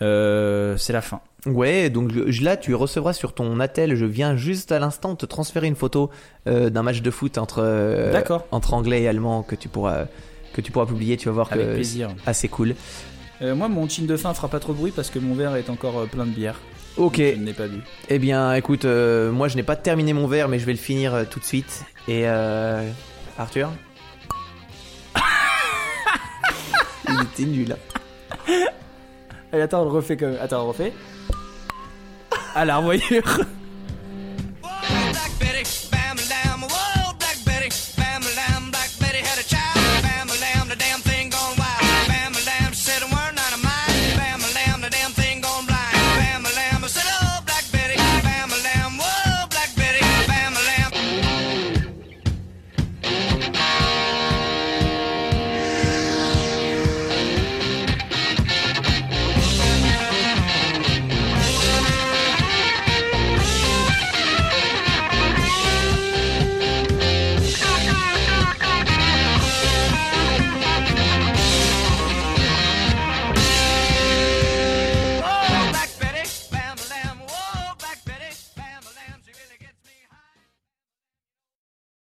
Euh, 0.03 0.77
c'est 0.77 0.93
la 0.93 1.03
fin. 1.03 1.21
Ouais, 1.47 1.91
donc 1.91 2.11
je- 2.27 2.43
là, 2.45 2.57
tu 2.57 2.75
recevras 2.75 3.13
sur 3.13 3.35
ton 3.35 3.61
attel. 3.61 3.95
Je 3.97 4.05
viens 4.07 4.37
juste 4.37 4.73
à 4.73 4.79
l'instant 4.79 5.15
te 5.17 5.27
transférer 5.27 5.67
une 5.67 5.75
photo 5.77 6.11
d'un 6.47 6.83
match 6.83 7.03
de 7.03 7.11
foot 7.11 7.39
entre 7.39 8.11
D'accord. 8.13 8.47
entre 8.51 8.75
anglais 8.75 9.03
et 9.03 9.09
allemand 9.09 9.43
que 9.43 9.55
tu 9.57 9.69
pourras 9.69 10.07
que 10.53 10.61
tu 10.61 10.73
pourras 10.73 10.87
publier. 10.87 11.17
Tu 11.17 11.29
vas 11.29 11.33
voir 11.35 11.49
Avec 11.53 11.67
que 11.67 11.75
plaisir. 11.75 12.11
c'est 12.25 12.29
assez 12.31 12.49
cool. 12.49 12.75
Moi, 13.43 13.69
mon 13.69 13.89
chin 13.89 14.05
de 14.05 14.17
fin 14.17 14.35
fera 14.35 14.49
pas 14.49 14.61
trop 14.61 14.73
de 14.73 14.79
bruit 14.79 14.93
parce 14.95 15.09
que 15.11 15.19
mon 15.19 15.35
verre 15.35 15.57
est 15.57 15.71
encore 15.71 16.07
plein 16.09 16.27
de 16.27 16.31
bière. 16.33 16.61
Ok. 16.99 17.17
Je 17.19 17.37
ne 17.37 17.47
l'ai 17.47 17.53
pas 17.55 17.69
bu. 17.69 17.81
Eh 18.11 18.19
bien, 18.19 18.53
écoute, 18.55 18.85
moi 18.85 19.49
je 19.49 19.57
n'ai 19.57 19.63
pas 19.63 19.77
terminé 19.77 20.13
mon 20.13 20.27
verre, 20.27 20.49
mais 20.49 20.59
je 20.59 20.67
vais 20.67 20.73
le 20.73 20.79
finir 20.79 21.27
tout 21.31 21.41
de 21.41 21.45
suite. 21.45 21.85
Et 22.09 22.25
Arthur 23.41 23.73
Il 27.09 27.23
était 27.23 27.45
nul. 27.45 27.75
Allez, 29.51 29.63
attends, 29.63 29.81
on 29.81 29.85
le 29.87 29.91
refait 29.91 30.19
comme. 30.19 30.37
Attends, 30.41 30.65
on 30.65 30.69
refait. 30.69 30.93
À 32.55 32.65
la 32.67 32.77
revoyure. 32.77 33.41